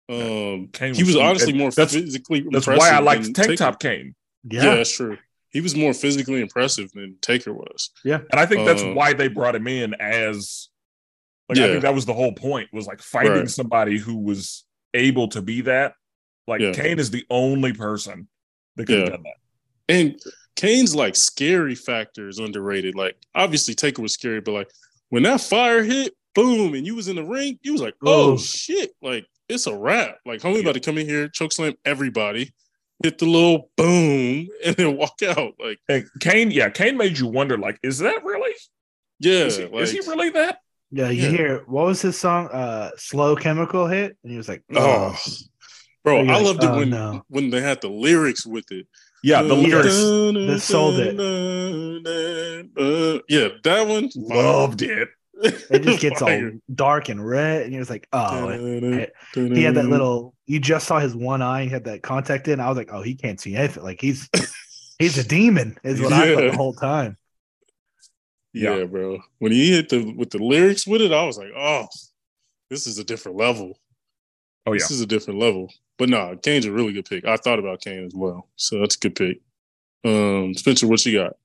Um, 0.09 0.67
Kane 0.73 0.93
he 0.93 1.03
was 1.03 1.13
huge. 1.13 1.23
honestly 1.23 1.53
more 1.53 1.71
that's- 1.71 1.93
physically. 1.93 2.45
That's 2.51 2.67
why 2.67 2.73
I 2.73 2.97
impressive 2.99 3.03
liked 3.05 3.23
Tank 3.25 3.35
Taker. 3.35 3.55
Top 3.55 3.79
Kane. 3.79 4.15
Yeah. 4.49 4.63
Yeah. 4.65 4.75
that's 4.75 4.93
true. 4.95 5.17
He 5.49 5.61
was 5.61 5.75
more 5.75 5.93
physically 5.93 6.41
impressive 6.41 6.91
than 6.93 7.15
Taker 7.21 7.53
was. 7.53 7.91
Yeah, 8.03 8.19
and 8.31 8.39
I 8.39 8.45
think 8.45 8.65
that's 8.65 8.81
Uh, 8.81 8.93
why 8.93 9.13
they 9.13 9.27
brought 9.27 9.55
him 9.55 9.67
in 9.67 9.93
as 9.99 10.69
like 11.49 11.59
I 11.59 11.67
think 11.67 11.81
that 11.83 11.93
was 11.93 12.05
the 12.05 12.13
whole 12.13 12.33
point 12.33 12.69
was 12.73 12.87
like 12.87 13.01
finding 13.01 13.33
Right. 13.33 13.49
somebody 13.49 13.97
who 13.97 14.17
was 14.17 14.65
able 14.93 15.27
to 15.29 15.41
be 15.41 15.61
that. 15.61 15.93
Like 16.47 16.61
Yeah. 16.61 16.73
Kane 16.73 16.99
is 16.99 17.11
the 17.11 17.25
only 17.29 17.71
person 17.73 18.27
that 18.75 18.87
could 18.87 18.97
have 18.99 19.07
Yeah. 19.09 19.15
done 19.15 19.23
that. 19.23 19.37
And 19.89 20.19
Kane's 20.55 20.95
like 20.95 21.15
scary 21.15 21.75
factor 21.75 22.27
is 22.27 22.39
underrated. 22.39 22.95
Like 22.95 23.15
obviously 23.35 23.73
Taker 23.75 24.01
was 24.01 24.13
scary, 24.13 24.41
but 24.41 24.51
like 24.53 24.71
when 25.09 25.23
that 25.23 25.41
fire 25.41 25.83
hit, 25.83 26.13
boom, 26.33 26.73
and 26.73 26.85
you 26.87 26.95
was 26.95 27.07
in 27.07 27.15
the 27.17 27.23
ring, 27.23 27.59
you 27.61 27.71
was 27.73 27.81
like, 27.81 27.95
oh 28.03 28.33
Oh. 28.33 28.37
shit, 28.37 28.91
like 29.01 29.25
it's 29.49 29.67
a 29.67 29.75
wrap. 29.75 30.17
Like 30.25 30.41
homie 30.41 30.61
about 30.61 30.73
to 30.75 30.79
come 30.79 30.97
in 30.97 31.07
here, 31.07 31.27
choke 31.27 31.51
slam 31.51 31.73
everybody, 31.85 32.53
hit 33.01 33.17
the 33.17 33.25
little 33.25 33.69
boom, 33.77 34.47
and 34.65 34.75
then 34.75 34.97
walk 34.97 35.21
out. 35.23 35.53
Like 35.59 35.79
And 35.89 36.05
Kane, 36.19 36.51
yeah, 36.51 36.69
Kane 36.69 36.97
made 36.97 37.17
you 37.17 37.27
wonder, 37.27 37.57
like, 37.57 37.79
is 37.83 37.99
that 37.99 38.23
really? 38.23 38.53
yeah, 39.19 39.45
Is 39.45 39.57
he, 39.57 39.65
like, 39.65 39.83
is 39.83 39.91
he 39.91 39.99
really 39.99 40.29
that? 40.31 40.59
Yeah, 40.91 41.09
you 41.09 41.23
Yeah. 41.23 41.29
hear 41.29 41.63
what 41.67 41.85
was 41.85 42.01
his 42.01 42.19
song? 42.19 42.47
Uh 42.49 42.91
Slow 42.97 43.35
Chemical 43.35 43.87
hit. 43.87 44.17
And 44.23 44.31
he 44.31 44.37
was 44.37 44.47
like, 44.47 44.63
oh. 44.75 45.17
Bro, 46.03 46.19
I 46.19 46.23
like, 46.23 46.43
loved 46.43 46.63
it 46.63 46.69
oh, 46.69 46.77
when 46.79 46.89
no. 46.89 47.23
when 47.29 47.49
they 47.49 47.61
had 47.61 47.79
the 47.81 47.87
lyrics 47.89 48.45
with 48.45 48.69
it. 48.71 48.87
Yeah, 49.23 49.41
the 49.41 49.53
lyrics. 49.53 49.95
That 49.95 50.59
sold 50.61 50.99
it. 50.99 51.15
it. 52.05 53.23
Yeah, 53.29 53.47
that 53.63 53.87
one. 53.87 54.09
Loved 54.15 54.81
it. 54.81 55.07
It 55.43 55.83
just 55.83 56.01
gets 56.01 56.21
all 56.21 56.51
dark 56.73 57.09
and 57.09 57.25
red, 57.25 57.63
and 57.63 57.73
you're 57.73 57.81
just 57.81 57.91
like, 57.91 58.07
oh 58.13 58.49
he 59.33 59.63
had 59.63 59.75
that 59.75 59.85
little 59.85 60.33
you 60.45 60.59
just 60.59 60.87
saw 60.87 60.99
his 60.99 61.15
one 61.15 61.41
eye, 61.41 61.63
he 61.63 61.69
had 61.69 61.85
that 61.85 62.03
contact 62.03 62.47
in. 62.47 62.59
I 62.59 62.67
was 62.67 62.77
like, 62.77 62.89
oh, 62.91 63.01
he 63.01 63.15
can't 63.15 63.39
see 63.39 63.55
anything. 63.55 63.83
Like 63.83 64.01
he's 64.01 64.29
he's 64.99 65.17
a 65.17 65.23
demon, 65.23 65.77
is 65.83 66.01
what 66.01 66.13
I 66.13 66.33
thought 66.33 66.51
the 66.51 66.57
whole 66.57 66.73
time. 66.73 67.17
Yeah. 68.51 68.75
Yeah. 68.75 68.85
bro. 68.85 69.19
When 69.39 69.51
he 69.51 69.71
hit 69.71 69.89
the 69.89 70.13
with 70.13 70.31
the 70.31 70.39
lyrics 70.39 70.85
with 70.85 71.01
it, 71.01 71.11
I 71.11 71.25
was 71.25 71.37
like, 71.37 71.51
oh, 71.55 71.87
this 72.69 72.87
is 72.87 72.97
a 72.99 73.03
different 73.03 73.37
level. 73.37 73.79
Oh 74.65 74.73
yeah. 74.73 74.79
This 74.79 74.91
is 74.91 75.01
a 75.01 75.07
different 75.07 75.39
level. 75.39 75.71
But 75.97 76.09
nah, 76.09 76.35
Kane's 76.35 76.65
a 76.65 76.71
really 76.71 76.93
good 76.93 77.05
pick. 77.05 77.25
I 77.25 77.37
thought 77.37 77.59
about 77.59 77.81
Kane 77.81 78.05
as 78.05 78.13
well. 78.15 78.49
So 78.55 78.79
that's 78.79 78.95
a 78.95 78.99
good 78.99 79.15
pick. 79.15 79.41
Um, 80.05 80.53
Spenser, 80.55 80.87
what 80.87 81.05
you 81.05 81.17
got? 81.17 81.35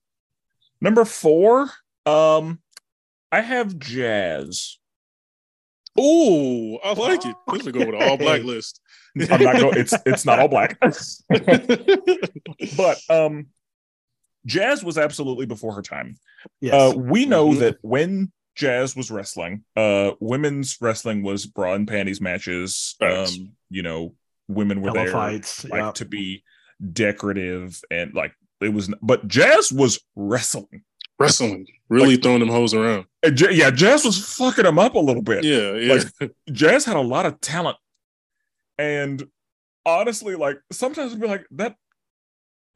Number 0.81 1.05
four, 1.05 1.71
um, 2.07 2.61
I 3.31 3.41
have 3.41 3.79
Jazz. 3.79 4.79
Oh, 5.99 6.79
I 6.85 6.93
like 6.95 7.25
it. 7.27 7.35
This 7.53 7.65
will 7.65 7.73
go 7.73 7.81
with 7.81 7.89
an 8.01 8.03
all 8.09 8.17
black 8.17 8.43
list. 8.43 8.81
I'm 9.31 9.43
not 9.43 9.57
going. 9.59 9.79
It's 9.79 9.95
it's 10.07 10.25
not 10.25 10.39
all 10.39 10.49
black, 10.49 10.79
but 12.77 12.99
um, 13.11 13.47
Jazz 14.47 14.85
was 14.85 14.97
absolutely 14.97 15.47
before 15.47 15.75
her 15.75 15.83
time. 15.83 16.17
Yes. 16.61 16.75
Uh, 16.75 16.97
we 16.97 17.27
know 17.27 17.49
Mhm. 17.49 17.59
that 17.61 17.79
when 17.83 18.31
Jazz 18.55 18.95
was 18.95 19.11
wrestling, 19.11 19.65
uh, 19.77 20.13
women's 20.21 20.77
wrestling 20.81 21.23
was 21.23 21.47
bra 21.47 21.75
and 21.75 21.89
panties 21.89 22.21
matches. 22.21 22.95
Um, 23.01 23.55
you 23.71 23.83
know, 23.83 24.15
women 24.47 24.81
were 24.83 24.93
Pillow 24.93 25.05
there 25.05 25.13
fights. 25.13 25.65
like 25.65 25.81
yeah. 25.81 25.91
to 25.93 26.05
be 26.05 26.45
decorative 26.93 27.81
and 27.91 28.15
like 28.15 28.33
it 28.61 28.69
was, 28.73 28.93
but 29.03 29.27
Jazz 29.27 29.73
was 29.73 30.01
wrestling. 30.15 30.83
Wrestling. 31.19 31.67
Really 31.89 32.17
throwing 32.17 32.41
them 32.41 32.49
hoes 32.51 32.75
around. 32.75 33.07
J- 33.35 33.55
yeah, 33.55 33.71
Jazz 33.71 34.05
was 34.05 34.37
fucking 34.37 34.65
them 34.65 34.79
up 34.79 34.95
a 34.95 34.99
little 34.99 35.23
bit. 35.23 35.43
Yeah, 35.43 35.73
yeah. 35.75 36.29
Jazz 36.53 36.85
had 36.85 36.97
a 36.97 37.01
lot 37.01 37.25
of 37.27 37.41
talent, 37.41 37.77
and 38.79 39.27
honestly, 39.87 40.35
like 40.37 40.59
sometimes 40.71 41.13
I'd 41.15 41.21
be 41.21 41.27
like 41.27 41.47
that. 41.53 41.77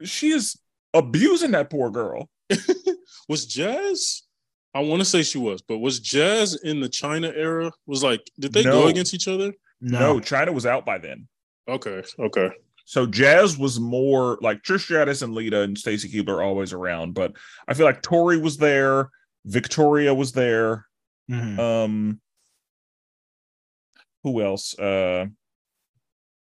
She 0.03 0.31
is 0.31 0.57
abusing 0.93 1.51
that 1.51 1.69
poor 1.69 1.91
girl. 1.91 2.27
was 3.29 3.45
Jazz? 3.45 4.23
I 4.75 4.79
want 4.79 5.01
to 5.01 5.05
say 5.05 5.21
she 5.21 5.37
was, 5.37 5.61
but 5.61 5.77
was 5.77 5.99
Jazz 5.99 6.55
in 6.55 6.79
the 6.81 6.89
Chyna 6.89 7.31
era? 7.35 7.71
Was 7.85 8.03
like, 8.03 8.21
did 8.39 8.51
they 8.53 8.63
No. 8.63 8.71
go 8.81 8.87
against 8.87 9.13
each 9.13 9.27
other? 9.27 9.53
No, 9.79 10.15
no. 10.15 10.19
Chyna 10.19 10.51
was 10.53 10.65
out 10.65 10.85
by 10.85 10.97
then. 10.97 11.27
Okay, 11.67 12.01
okay. 12.19 12.49
So 12.85 13.05
Jazz 13.05 13.57
was 13.57 13.79
more 13.79 14.37
like 14.41 14.61
Trish 14.61 14.81
Stratus 14.81 15.21
and 15.21 15.33
Lita 15.33 15.61
and 15.61 15.77
Stacy 15.77 16.09
Keibler 16.09 16.43
always 16.43 16.73
around, 16.73 17.13
but 17.13 17.33
I 17.67 17.73
feel 17.73 17.85
like 17.85 18.01
Tori 18.01 18.37
was 18.37 18.57
there, 18.57 19.09
Victoria 19.45 20.13
was 20.13 20.33
there. 20.33 20.85
Mhm. 21.31 21.57
Um, 21.59 22.21
who 24.23 24.41
else? 24.41 24.77
Uh, 24.77 25.27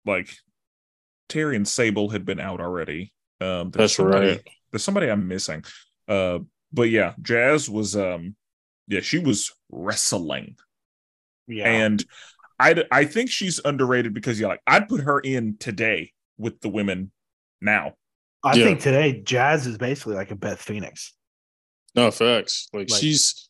like 0.05 0.35
Terri 1.29 1.55
and 1.55 1.67
Sable 1.67 2.09
had 2.09 2.25
been 2.25 2.39
out 2.39 2.61
already. 2.61 3.13
Um, 3.41 3.71
there's 3.71 3.73
That's 3.73 3.95
somebody- 3.95 4.27
right. 4.27 4.47
There's 4.71 4.83
somebody 4.83 5.09
I'm 5.09 5.27
missing. 5.27 5.63
Uh, 6.07 6.39
but 6.71 6.89
yeah, 6.89 7.13
Jazz 7.21 7.67
was 7.69 7.95
um, 7.95 8.35
yeah, 8.87 8.99
she 9.01 9.17
was 9.17 9.51
wrestling, 9.71 10.57
yeah. 11.47 11.67
and 11.67 12.03
I 12.59 12.83
I 12.91 13.05
think 13.05 13.31
she's 13.31 13.59
underrated 13.63 14.13
because 14.13 14.39
yeah, 14.39 14.47
like 14.47 14.61
I'd 14.67 14.87
put 14.87 15.01
her 15.01 15.19
in 15.19 15.57
today 15.57 16.11
with 16.39 16.59
the 16.61 16.69
women 16.69 17.11
now. 17.61 17.93
I 18.43 18.55
Yeah. 18.55 18.63
think 18.65 18.79
today 18.79 19.21
Jazz 19.21 19.67
is 19.67 19.77
basically 19.77 20.15
like 20.15 20.31
a 20.31 20.35
Beth 20.35 20.61
Phoenix. 20.61 21.13
No 21.95 22.09
facts. 22.09 22.69
Like, 22.73 22.89
Like- 22.89 22.99
she's 23.01 23.49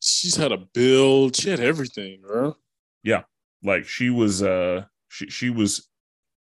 she's 0.00 0.36
had 0.36 0.52
a 0.52 0.58
build. 0.58 1.34
She 1.36 1.50
had 1.50 1.60
everything, 1.60 2.20
bro. 2.20 2.56
Yeah, 3.02 3.22
like 3.62 3.86
she 3.86 4.10
was 4.10 4.42
uh 4.42 4.84
she 5.08 5.28
she 5.30 5.50
was 5.50 5.88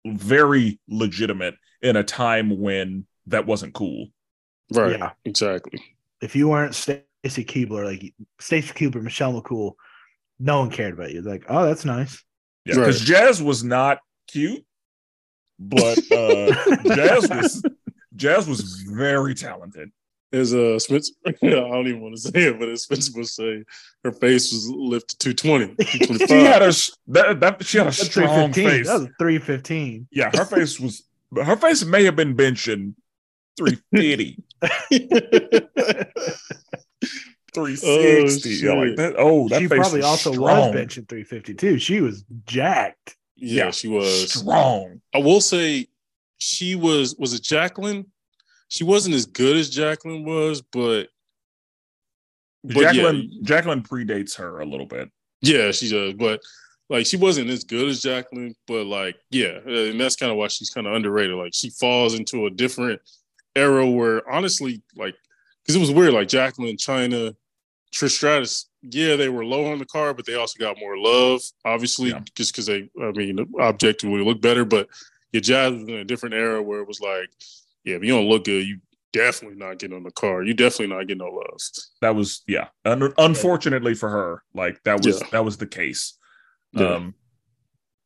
very 0.06 0.80
legitimate 0.88 1.56
in 1.82 1.95
a 1.95 2.03
time 2.03 2.60
when 2.60 3.07
that 3.28 3.45
wasn't 3.45 3.74
cool. 3.74 4.07
Right. 4.74 4.98
Yeah. 4.99 5.11
Exactly. 5.26 5.82
If 6.22 6.36
you 6.36 6.49
weren't 6.49 6.76
Stacy 6.76 7.06
Keibler, 7.45 7.86
like 7.86 8.14
Stacy 8.40 8.74
Keibler, 8.74 9.02
Michelle 9.02 9.40
McCool, 9.40 9.74
no 10.40 10.60
one 10.60 10.69
cared 10.72 10.94
about 10.94 11.11
you. 11.11 11.22
Like, 11.22 11.45
oh, 11.48 11.65
that's 11.65 11.86
nice. 11.86 12.24
Yeah, 12.65 12.76
because 12.76 12.99
Right. 12.99 13.07
Jazz 13.07 13.41
was 13.41 13.64
not 13.64 13.99
cute, 14.28 14.65
but 15.59 15.97
uh 16.11 16.53
Jazz 16.95 17.29
was 17.29 17.63
Jazz 18.15 18.47
was 18.47 18.61
very 18.89 19.34
talented. 19.35 19.91
As 20.34 20.53
uh 20.53 20.77
Spenser, 20.77 21.13
I 21.25 21.31
don't 21.41 21.88
even 21.88 22.01
want 22.01 22.15
to 22.15 22.21
say 22.21 22.31
it, 22.49 22.59
but 22.59 22.67
as 22.69 22.84
Spenser 22.84 23.17
was 23.17 23.34
saying, 23.34 23.63
her 24.03 24.11
face 24.11 24.51
was 24.51 24.69
lifted 24.69 25.19
to 25.19 25.34
220, 25.34 26.25
She 26.27 26.43
had 26.43 26.61
a 26.61 26.65
s- 26.65 26.91
that, 27.07 27.39
that 27.39 27.63
she 27.65 27.77
had 27.77 27.88
a 27.88 27.91
That's 27.91 28.05
strong 28.09 28.51
315. 28.51 28.69
face. 28.69 28.88
That 28.88 28.99
was 28.99 29.09
315. 29.19 30.07
Yeah, 30.11 30.31
her 30.35 30.43
face 30.45 30.79
was 30.79 31.03
her 31.35 31.55
face 31.55 31.85
may 31.85 32.03
have 32.03 32.15
been 32.17 32.35
benching 32.35 32.93
350, 33.57 34.43
360. 37.53 38.49
yeah, 38.65 38.73
like 38.73 38.95
that. 38.97 39.15
Oh, 39.17 39.47
that 39.49 39.59
she 39.61 39.67
face 39.67 39.79
probably 39.79 39.99
was 39.99 40.05
also 40.05 40.31
strong. 40.34 40.45
was 40.73 40.75
benching 40.75 41.07
352. 41.07 41.79
She 41.79 42.01
was 42.01 42.23
jacked. 42.45 43.15
Yeah, 43.38 43.65
Yeah. 43.65 43.72
she 43.72 43.88
was. 43.88 44.31
strong. 44.34 45.01
I 45.14 45.19
will 45.19 45.41
say 45.41 45.88
she 46.39 46.76
was 46.76 47.15
was 47.18 47.34
it 47.34 47.43
Jacqueline? 47.43 48.05
She 48.69 48.84
wasn't 48.84 49.15
as 49.15 49.26
good 49.26 49.55
as 49.55 49.69
Jacqueline 49.69 50.26
was, 50.26 50.61
but, 50.61 51.07
but 52.64 52.76
Jacqueline 52.76 53.30
yeah, 53.31 53.39
Jacqueline 53.43 53.81
predates 53.84 54.35
her 54.38 54.59
a 54.59 54.65
little 54.65 54.85
bit. 54.85 55.09
yeah, 55.41 55.72
she 55.72 55.89
does. 55.89 56.14
But 56.14 56.41
like 56.89 57.05
she 57.05 57.18
wasn't 57.18 57.49
as 57.49 57.64
good 57.64 57.88
as 57.88 58.01
Jacqueline, 58.01 58.55
but 58.68 58.85
like, 58.85 59.15
yeah, 59.30 59.59
and 59.65 59.99
that's 59.99 60.15
kind 60.15 60.31
of 60.31 60.38
why 60.38 60.47
she's 60.47 60.69
kind 60.69 60.88
of 60.88 60.93
underrated. 60.93 61.35
Like 61.35 61.53
she 61.53 61.69
falls 61.69 62.14
into 62.14 62.45
a 62.45 62.49
different 62.49 63.01
era 63.55 63.85
where 63.89 64.27
honestly, 64.30 64.81
like, 64.95 65.15
because 65.64 65.76
it 65.76 65.80
was 65.80 65.91
weird, 65.91 66.14
like 66.14 66.27
Jacqueline, 66.27 66.77
Chyna, 66.77 67.35
Trish 67.93 68.11
Stratus, 68.11 68.69
yeah, 68.89 69.15
they 69.15 69.30
were 69.30 69.45
low 69.45 69.72
on 69.72 69.80
the 69.80 69.85
card, 69.85 70.15
but 70.18 70.26
they 70.26 70.35
also 70.35 70.59
got 70.59 70.80
more 70.80 70.97
love, 70.97 71.41
obviously, 71.65 72.09
Yeah. 72.09 72.22
just 72.35 72.53
because 72.53 72.65
they, 72.65 72.89
I 73.01 73.11
mean, 73.11 73.39
objectively 73.59 74.23
look 74.23 74.41
better. 74.41 74.65
But 74.65 74.88
your 75.31 75.41
Jazz 75.41 75.73
was 75.73 75.84
in 75.84 75.89
a 75.95 76.05
different 76.05 76.35
era 76.35 76.61
where 76.61 76.80
it 76.81 76.88
was 76.88 76.99
like, 77.01 77.30
yeah, 77.84 77.95
if 77.95 78.03
you 78.03 78.09
don't 78.09 78.27
look 78.30 78.45
good, 78.45 78.65
you 78.65 78.80
definitely 79.14 79.57
not 79.57 79.80
getting 79.80 79.95
on 79.95 80.03
the 80.03 80.11
card. 80.11 80.47
You 80.47 80.53
definitely 80.53 80.95
not 80.95 81.07
getting 81.07 81.19
no 81.19 81.30
love. 81.30 81.59
That 82.01 82.15
was 82.15 82.43
yeah. 82.47 82.68
Un- 82.85 83.14
unfortunately 83.18 83.93
for 83.95 84.09
her, 84.09 84.43
like 84.53 84.81
that 84.84 85.03
was 85.03 85.22
Yeah. 85.22 85.27
that 85.31 85.45
was 85.45 85.57
the 85.57 85.68
case. 85.68 86.18
Yeah. 86.73 86.95
Um 86.95 87.15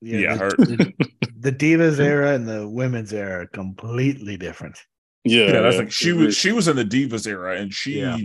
yeah, 0.02 0.34
the, 0.34 0.40
her 0.40 0.50
the, 0.52 0.94
the 1.40 1.52
Divas 1.52 2.00
era 2.00 2.34
and 2.34 2.48
the 2.48 2.68
women's 2.68 3.14
era 3.14 3.44
are 3.44 3.48
completely 3.48 4.38
different. 4.38 4.80
Yeah, 5.24 5.46
yeah, 5.46 5.62
that's 5.62 5.76
yeah. 5.76 5.82
like 5.82 5.92
she 5.92 6.14
was 6.14 6.36
she 6.38 6.52
was 6.52 6.68
in 6.68 6.76
the 6.76 6.86
Divas 6.86 7.28
era 7.28 7.56
and 7.60 7.74
she 7.74 8.00
Yeah. 8.00 8.18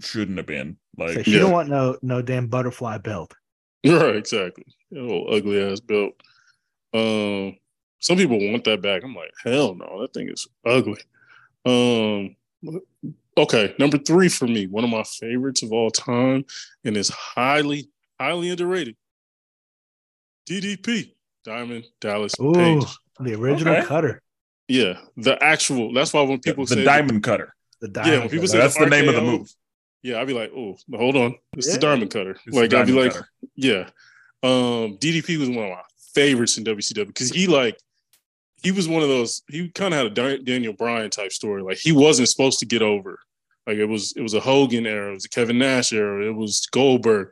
Shouldn't 0.00 0.36
have 0.38 0.46
been. 0.46 0.76
So 0.98 1.04
Like 1.04 1.24
she 1.24 1.32
Yeah. 1.34 1.40
don't 1.40 1.52
want 1.52 1.68
no 1.68 1.98
no 2.02 2.22
damn 2.22 2.46
butterfly 2.48 2.98
belt. 2.98 3.34
right, 3.86 4.16
exactly. 4.16 4.64
Little 4.90 5.32
ugly 5.32 5.62
ass 5.62 5.80
belt. 5.80 6.14
Um, 6.94 7.56
some 8.00 8.16
people 8.16 8.38
want 8.50 8.64
that 8.64 8.82
back. 8.82 9.02
I'm 9.04 9.14
like, 9.14 9.32
hell 9.44 9.74
no, 9.74 10.00
that 10.00 10.14
thing 10.14 10.28
is 10.28 10.46
ugly. 10.64 11.00
Um, 11.64 12.36
okay, 13.36 13.74
number 13.78 13.98
three 13.98 14.28
for 14.28 14.46
me, 14.46 14.66
one 14.66 14.84
of 14.84 14.90
my 14.90 15.02
favorites 15.02 15.62
of 15.62 15.72
all 15.72 15.90
time, 15.90 16.44
and 16.84 16.96
is 16.96 17.08
highly, 17.08 17.90
highly 18.20 18.50
underrated. 18.50 18.96
DDP, 20.48 21.12
Diamond 21.44 21.84
Dallas 22.00 22.38
Ooh, 22.40 22.52
Page. 22.54 22.84
the 23.20 23.34
original 23.34 23.74
Okay. 23.74 23.84
cutter. 23.86 24.22
Yeah, 24.68 24.98
the 25.16 25.42
actual. 25.42 25.92
That's 25.92 26.12
why 26.12 26.22
when 26.22 26.40
people 26.40 26.64
the 26.66 26.76
say 26.76 26.84
diamond 26.84 27.22
cutter. 27.22 27.54
The 27.80 27.88
yeah, 27.88 27.92
diamond 27.92 28.20
when 28.20 28.30
people 28.30 28.46
cutter. 28.46 28.52
say 28.52 28.58
That's 28.58 28.78
the 28.78 28.86
name 28.86 29.08
of 29.08 29.14
the 29.14 29.22
move. 29.22 29.52
Yeah, 30.06 30.20
I'd 30.20 30.26
be 30.26 30.34
like, 30.34 30.52
oh, 30.56 30.76
hold 30.94 31.16
on, 31.16 31.34
it's 31.56 31.66
Yeah. 31.66 31.74
the 31.74 31.80
diamond 31.80 32.10
cutter. 32.10 32.30
It's 32.32 32.44
the 32.44 32.60
like 32.60 32.72
I'd 32.74 32.86
be 32.86 32.92
like, 32.92 33.12
cutter. 33.12 33.28
yeah. 33.56 33.88
Um, 34.42 34.98
DDP 34.98 35.38
was 35.38 35.48
one 35.48 35.64
of 35.64 35.70
my 35.70 35.80
favorites 36.14 36.56
in 36.58 36.64
WCW 36.64 37.06
because 37.08 37.30
he 37.30 37.46
like 37.46 37.78
he 38.62 38.70
was 38.72 38.88
one 38.88 39.02
of 39.02 39.08
those. 39.08 39.42
He 39.48 39.68
kind 39.70 39.92
of 39.92 39.98
had 40.14 40.18
a 40.18 40.38
Daniel 40.38 40.72
Bryan 40.72 41.10
type 41.10 41.32
story. 41.32 41.62
Like 41.62 41.78
he 41.78 41.92
wasn't 41.92 42.28
supposed 42.28 42.58
to 42.60 42.66
get 42.66 42.82
over. 42.82 43.18
Like 43.66 43.78
it 43.78 43.86
was 43.86 44.12
it 44.16 44.22
was 44.22 44.34
a 44.34 44.40
Hogan 44.40 44.86
era, 44.86 45.10
it 45.10 45.14
was 45.14 45.24
a 45.24 45.28
Kevin 45.28 45.58
Nash 45.58 45.92
era, 45.92 46.24
it 46.24 46.34
was 46.36 46.66
Goldberg, 46.70 47.30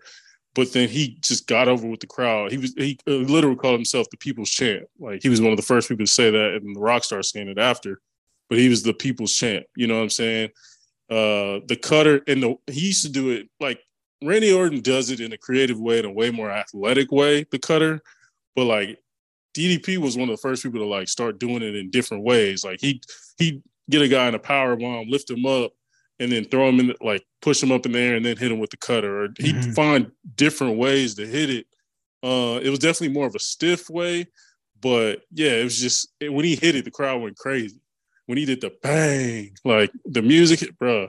but 0.54 0.72
then 0.72 0.88
he 0.88 1.16
just 1.22 1.46
got 1.46 1.68
over 1.68 1.86
with 1.86 2.00
the 2.00 2.08
crowd. 2.08 2.50
He 2.50 2.58
was 2.58 2.74
he 2.76 2.98
uh, 3.06 3.12
literally 3.12 3.56
called 3.56 3.74
himself 3.76 4.10
the 4.10 4.16
People's 4.16 4.50
Champ. 4.50 4.84
Like 4.98 5.22
he 5.22 5.28
was 5.28 5.40
one 5.40 5.52
of 5.52 5.56
the 5.56 5.62
first 5.62 5.88
people 5.88 6.04
to 6.06 6.10
say 6.10 6.30
that, 6.30 6.54
and 6.54 6.74
the 6.74 6.80
Rockstar 6.80 7.24
saying 7.24 7.48
it 7.48 7.58
after. 7.58 8.00
But 8.50 8.58
he 8.58 8.68
was 8.68 8.82
the 8.82 8.92
People's 8.94 9.32
Champ. 9.32 9.64
You 9.76 9.86
know 9.86 9.96
what 9.96 10.02
I'm 10.02 10.10
saying? 10.10 10.50
Uh, 11.10 11.60
the 11.66 11.78
cutter 11.80 12.22
and 12.26 12.42
the 12.42 12.56
he 12.70 12.86
used 12.88 13.04
to 13.04 13.10
do 13.12 13.30
it 13.30 13.48
like 13.60 13.78
Randy 14.22 14.52
Orton 14.52 14.80
does 14.80 15.10
it 15.10 15.20
in 15.20 15.32
a 15.32 15.38
creative 15.38 15.78
way, 15.78 15.98
in 15.98 16.06
a 16.06 16.10
way 16.12 16.30
more 16.30 16.50
athletic 16.50 17.12
way, 17.12 17.44
the 17.50 17.58
cutter. 17.58 18.00
But 18.56 18.64
like 18.64 18.98
DDP 19.54 19.98
was 19.98 20.16
one 20.16 20.28
of 20.30 20.36
the 20.36 20.40
first 20.40 20.62
people 20.62 20.80
to 20.80 20.86
like 20.86 21.08
start 21.08 21.38
doing 21.38 21.62
it 21.62 21.74
in 21.76 21.90
different 21.90 22.24
ways. 22.24 22.64
Like 22.64 22.80
he 22.80 23.02
he 23.38 23.62
get 23.90 24.00
a 24.02 24.08
guy 24.08 24.28
in 24.28 24.34
a 24.34 24.38
power 24.38 24.76
bomb, 24.76 25.08
lift 25.08 25.28
him 25.30 25.44
up, 25.44 25.72
and 26.20 26.32
then 26.32 26.46
throw 26.46 26.68
him 26.70 26.80
in 26.80 26.86
the, 26.88 26.96
like 27.02 27.22
push 27.42 27.62
him 27.62 27.70
up 27.70 27.84
in 27.84 27.92
the 27.92 27.98
air 27.98 28.14
and 28.16 28.24
then 28.24 28.36
hit 28.38 28.50
him 28.50 28.58
with 28.58 28.70
the 28.70 28.78
cutter. 28.78 29.24
Or 29.24 29.28
he'd 29.38 29.56
Mhm. 29.56 29.74
find 29.74 30.10
different 30.36 30.78
ways 30.78 31.14
to 31.16 31.26
hit 31.26 31.50
it. 31.50 31.66
Uh, 32.22 32.58
it 32.62 32.70
was 32.70 32.78
definitely 32.78 33.12
more 33.14 33.26
of 33.26 33.34
a 33.34 33.38
stiff 33.40 33.90
way, 33.90 34.26
but 34.80 35.22
yeah, 35.30 35.50
it 35.52 35.64
was 35.64 35.78
just 35.78 36.08
when 36.22 36.46
he 36.46 36.56
hit 36.56 36.74
it, 36.76 36.86
the 36.86 36.90
crowd 36.90 37.20
went 37.20 37.36
crazy. 37.36 37.78
When 38.26 38.38
he 38.38 38.44
did 38.44 38.60
the 38.60 38.72
bang, 38.82 39.54
like 39.64 39.90
the 40.06 40.22
music, 40.22 40.60
bruh, 40.80 41.08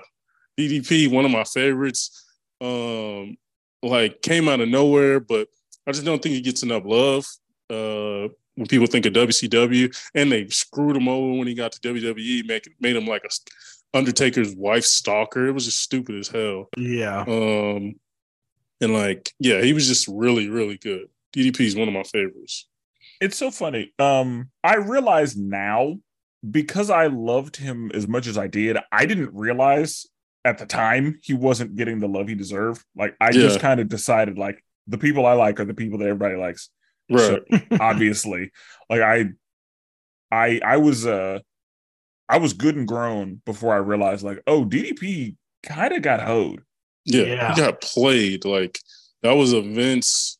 DDP, 0.60 1.10
one 1.10 1.26
of 1.26 1.32
my 1.32 1.44
favorites. 1.44 2.24
Um, 2.62 3.38
like 3.84 4.22
came 4.22 4.50
out 4.50 4.62
of 4.62 4.70
nowhere, 4.70 5.20
but 5.20 5.48
I 5.88 5.92
just 5.92 6.06
don't 6.06 6.22
think 6.22 6.36
he 6.36 6.42
gets 6.42 6.64
enough 6.64 6.84
love. 6.86 7.26
Uh, 7.70 8.30
when 8.56 8.68
people 8.68 8.88
think 8.88 9.06
of 9.06 9.14
WCW, 9.14 9.96
and 10.16 10.32
they 10.32 10.48
screwed 10.48 10.96
him 10.96 11.08
over 11.08 11.38
when 11.38 11.48
he 11.48 11.54
got 11.54 11.74
to 11.74 11.80
WWE, 11.82 12.48
make 12.48 12.68
made 12.80 12.96
him 12.96 13.06
like 13.06 13.24
a 13.24 13.30
Undertaker's 13.98 14.56
wife 14.56 14.84
stalker. 14.84 15.48
It 15.48 15.52
was 15.52 15.66
just 15.66 15.80
stupid 15.80 16.16
as 16.16 16.28
hell. 16.28 16.70
Yeah. 16.78 17.22
Um, 17.22 17.96
and 18.82 18.94
like, 18.94 19.32
yeah, 19.40 19.62
he 19.62 19.74
was 19.74 19.88
just 19.88 20.08
really, 20.08 20.50
really 20.50 20.78
good. 20.78 21.08
DDP 21.36 21.62
is 21.62 21.76
one 21.76 21.88
of 21.88 21.94
my 21.94 22.04
favorites. 22.04 22.68
It's 23.22 23.38
so 23.38 23.52
funny. 23.52 23.94
Um, 24.00 24.50
I 24.64 24.76
realize 24.76 25.38
now 25.38 25.98
because 26.52 26.90
I 26.90 27.08
loved 27.08 27.56
him 27.58 27.92
as 27.94 28.08
much 28.08 28.28
as 28.28 28.38
I 28.38 28.48
did, 28.48 28.78
I 28.92 29.06
didn't 29.06 29.34
realize 29.34 30.06
at 30.44 30.58
the 30.58 30.66
time 30.66 31.20
he 31.24 31.34
wasn't 31.34 31.76
getting 31.76 32.00
the 32.00 32.08
love 32.08 32.28
he 32.28 32.36
deserved. 32.36 32.84
Like 32.96 33.16
I 33.20 33.32
just 33.32 33.60
kind 33.60 33.80
of 33.80 33.88
decided 33.90 34.38
like 34.38 34.64
the 34.88 34.98
people 34.98 35.26
I 35.26 35.34
like 35.34 35.60
are 35.60 35.66
the 35.66 35.74
people 35.74 35.98
that 36.00 36.08
everybody 36.08 36.36
likes. 36.36 36.70
Right. 37.10 37.42
So, 37.52 37.60
obviously. 37.80 38.52
Like 38.90 39.02
I 39.02 39.26
I 40.32 40.60
I 40.64 40.78
was 40.78 41.06
uh 41.06 41.40
I 42.28 42.38
was 42.38 42.54
good 42.54 42.76
and 42.76 42.88
grown 42.88 43.42
before 43.46 43.74
I 43.74 43.78
realized 43.78 44.24
like, 44.24 44.42
oh, 44.48 44.66
DDP 44.66 45.36
kind 45.64 45.94
of 45.94 46.02
got 46.02 46.22
hoed. 46.22 46.62
Yeah, 47.06 47.24
Yeah. 47.24 47.54
he 47.56 47.62
got 47.62 47.82
played. 47.82 48.46
Like 48.46 48.80
that 49.24 49.34
was 49.34 49.54
a 49.54 49.62
Vince. 49.62 50.38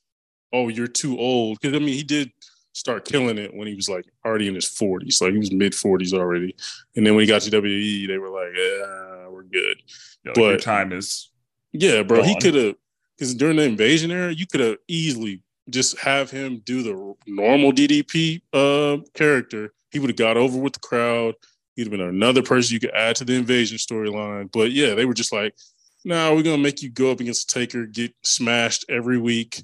Oh, 0.54 0.68
you're 0.68 0.88
too 0.88 1.18
old. 1.18 1.60
Because 1.60 1.76
I 1.76 1.80
mean, 1.80 1.96
he 1.96 2.04
did 2.04 2.32
start 2.76 3.06
killing 3.06 3.38
it 3.38 3.54
when 3.56 3.68
he 3.68 3.74
was 3.74 3.88
like 3.88 4.06
already 4.26 4.48
in 4.48 4.56
his 4.56 4.66
40s. 4.66 5.22
Like 5.22 5.32
he 5.32 5.38
was 5.40 5.52
mid 5.52 5.72
40s 5.72 6.14
already. 6.14 6.56
And 6.96 7.08
then 7.08 7.16
when 7.16 7.22
he 7.22 7.28
got 7.28 7.42
to 7.44 7.50
WWE, 7.50 8.08
they 8.08 8.18
were 8.18 8.30
like, 8.30 8.52
"Yeah, 8.56 9.28
we're 9.30 9.44
good." 9.44 9.78
Know, 10.24 10.32
like, 10.32 10.38
your 10.38 10.54
But- 10.58 10.62
time 10.62 10.92
is 10.92 11.32
Yeah, 11.72 12.04
bro. 12.04 12.22
He 12.24 12.40
could 12.40 12.54
have 12.56 12.76
because 13.18 13.34
during 13.34 13.56
the 13.58 13.64
invasion 13.64 14.12
era, 14.12 14.32
you 14.34 14.46
could 14.46 14.60
have 14.60 14.78
easily 14.88 15.42
just 15.70 15.98
have 16.00 16.30
him 16.30 16.62
do 16.66 16.84
the 16.84 17.14
normal 17.28 17.72
DDP 17.72 18.42
uh, 18.54 18.98
character. 19.14 19.74
He 19.92 20.00
would 20.00 20.10
have 20.10 20.18
got 20.18 20.38
over 20.38 20.58
with 20.60 20.74
the 20.74 20.80
crowd. 20.80 21.34
He'd 21.76 21.84
have 21.84 21.92
been 21.92 22.02
another 22.02 22.44
person 22.44 22.74
you 22.74 22.80
could 22.80 22.92
add 22.94 23.16
to 23.18 23.26
the 23.26 23.34
invasion 23.36 23.78
storyline. 23.78 24.52
But 24.52 24.72
yeah, 24.74 24.94
they 24.96 25.06
were 25.06 25.14
just 25.14 25.32
like, 25.34 25.56
"No, 26.04 26.36
we're 26.36 26.44
gonna 26.44 26.58
make 26.58 26.82
you 26.82 26.90
go 26.90 27.10
up 27.12 27.20
against 27.22 27.50
Taker, 27.50 27.86
get 27.86 28.14
smashed 28.22 28.86
every 28.90 29.18
week. 29.18 29.62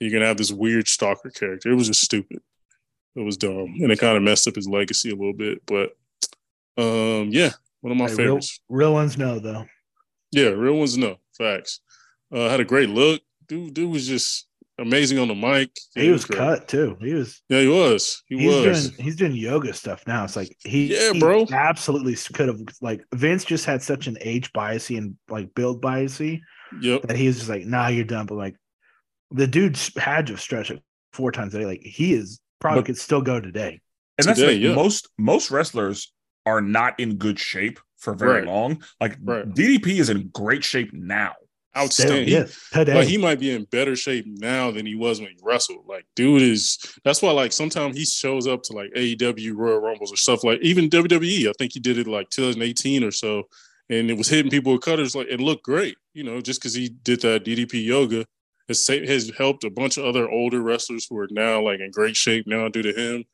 You're 0.00 0.10
gonna 0.12 0.26
have 0.26 0.36
this 0.36 0.52
weird 0.52 0.88
stalker 0.88 1.30
character." 1.30 1.70
It 1.70 1.74
was 1.76 1.88
just 1.88 2.02
stupid. 2.04 2.40
It 3.16 3.20
was 3.22 3.36
dumb, 3.36 3.74
and 3.80 3.92
it 3.92 3.98
kind 4.00 4.16
of 4.16 4.22
messed 4.22 4.48
up 4.48 4.56
his 4.56 4.68
legacy 4.68 5.10
a 5.10 5.14
little 5.14 5.32
bit. 5.32 5.62
But 5.66 5.96
um, 6.76 7.28
yeah, 7.30 7.50
one 7.80 7.92
of 7.92 7.96
my 7.98 8.08
Hey, 8.08 8.16
favorites. 8.16 8.60
real 8.68 8.92
ones 8.92 9.16
know 9.16 9.38
though. 9.38 9.66
Yeah, 10.32 10.48
real 10.48 10.74
ones 10.74 10.98
know 10.98 11.18
facts. 11.38 11.80
Uh, 12.32 12.48
had 12.48 12.60
a 12.60 12.64
great 12.64 12.88
look. 12.88 13.22
Dude, 13.46 13.74
dude 13.74 13.90
was 13.90 14.08
just 14.08 14.46
amazing 14.78 15.18
on 15.20 15.28
the 15.28 15.34
mic. 15.34 15.70
He 15.94 16.06
Yeah, 16.06 16.12
was 16.12 16.24
great. 16.24 16.38
cut 16.38 16.66
too. 16.68 16.96
He 17.00 17.14
was. 17.14 17.40
Yeah, 17.48 17.60
he 17.60 17.68
was. 17.68 18.24
He 18.26 18.38
He's 18.38 18.54
was. 18.66 18.90
doing. 18.90 19.04
He's 19.04 19.16
doing 19.16 19.32
yoga 19.36 19.72
stuff 19.72 20.02
now. 20.08 20.24
It's 20.24 20.34
like 20.34 20.56
he. 20.64 20.92
Yeah, 20.92 21.12
he 21.12 21.20
bro. 21.20 21.46
Absolutely 21.52 22.16
could 22.16 22.48
have. 22.48 22.58
Like 22.80 23.04
Vince 23.14 23.44
just 23.44 23.64
had 23.64 23.82
such 23.82 24.08
an 24.08 24.18
age 24.20 24.52
biasy 24.52 24.98
and 24.98 25.16
like 25.28 25.54
build 25.54 25.80
biasy 25.80 26.40
Yep. 26.80 27.02
that 27.02 27.16
he 27.16 27.28
was 27.28 27.36
just 27.36 27.48
like, 27.48 27.64
nah, 27.66 27.86
you're 27.86 28.04
done. 28.04 28.26
But 28.26 28.34
like, 28.38 28.56
the 29.30 29.46
dude 29.46 29.78
had 29.96 30.26
to 30.28 30.36
stretch 30.36 30.70
it 30.70 30.82
four 31.12 31.32
times 31.32 31.54
a 31.54 31.58
day. 31.58 31.66
Like 31.66 31.82
he 31.82 32.12
is 32.14 32.40
probably 32.60 32.80
But- 32.82 32.86
could 32.86 32.98
still 32.98 33.22
go 33.22 33.40
today. 33.40 33.80
and 34.18 34.26
that's 34.28 34.38
the 34.38 34.46
Today, 34.46 34.54
thing, 34.60 34.70
yeah. 34.70 34.74
most 34.74 35.08
most 35.18 35.50
wrestlers 35.50 36.12
are 36.46 36.60
not 36.60 36.98
in 37.00 37.16
good 37.16 37.38
shape 37.38 37.80
for 37.96 38.14
very 38.14 38.40
Right. 38.40 38.46
long. 38.46 38.82
Like 39.00 39.16
Right. 39.22 39.48
DDP 39.52 39.98
is 39.98 40.10
in 40.10 40.28
great 40.28 40.62
shape 40.62 40.92
now. 40.92 41.32
Outstanding. 41.76 42.28
Still, 42.28 42.40
yes, 42.42 42.68
today. 42.72 42.94
Like 42.94 43.08
he 43.08 43.18
might 43.18 43.40
be 43.40 43.50
in 43.50 43.64
better 43.64 43.96
shape 43.96 44.24
now 44.28 44.70
than 44.70 44.86
he 44.86 44.94
was 44.94 45.18
when 45.20 45.30
he 45.30 45.36
wrestled. 45.42 45.84
Like, 45.88 46.04
dude 46.14 46.42
is 46.42 46.78
that's 47.04 47.20
why 47.20 47.32
like 47.32 47.52
sometimes 47.52 47.96
he 47.96 48.04
shows 48.04 48.46
up 48.46 48.62
to 48.64 48.72
like 48.74 48.90
AEW 48.94 49.54
Royal 49.56 49.80
Rumbles 49.80 50.12
or 50.12 50.16
stuff 50.16 50.44
like 50.44 50.60
even 50.62 50.88
WWE. 50.88 51.48
I 51.48 51.52
think 51.58 51.72
he 51.72 51.80
did 51.80 51.98
it 51.98 52.06
like 52.06 52.30
2018 52.30 53.02
or 53.02 53.10
so, 53.10 53.48
and 53.90 54.08
it 54.08 54.16
was 54.16 54.28
hitting 54.28 54.50
people 54.52 54.72
with 54.74 54.82
cutters 54.82 55.16
like 55.16 55.26
it 55.28 55.40
looked 55.40 55.64
great, 55.64 55.96
you 56.12 56.22
know, 56.22 56.40
just 56.40 56.60
because 56.60 56.74
he 56.74 56.90
did 56.90 57.22
that 57.22 57.44
DDP 57.44 57.84
yoga 57.84 58.24
has 58.68 58.86
has 58.86 59.30
helped 59.36 59.64
a 59.64 59.70
bunch 59.70 59.96
of 59.96 60.04
other 60.04 60.28
older 60.28 60.60
wrestlers 60.60 61.06
who 61.08 61.18
are 61.18 61.28
now 61.30 61.62
like 61.62 61.80
in 61.80 61.90
great 61.90 62.16
shape 62.16 62.46
now 62.46 62.68
due 62.68 62.82
to 62.82 62.92
him. 62.92 63.24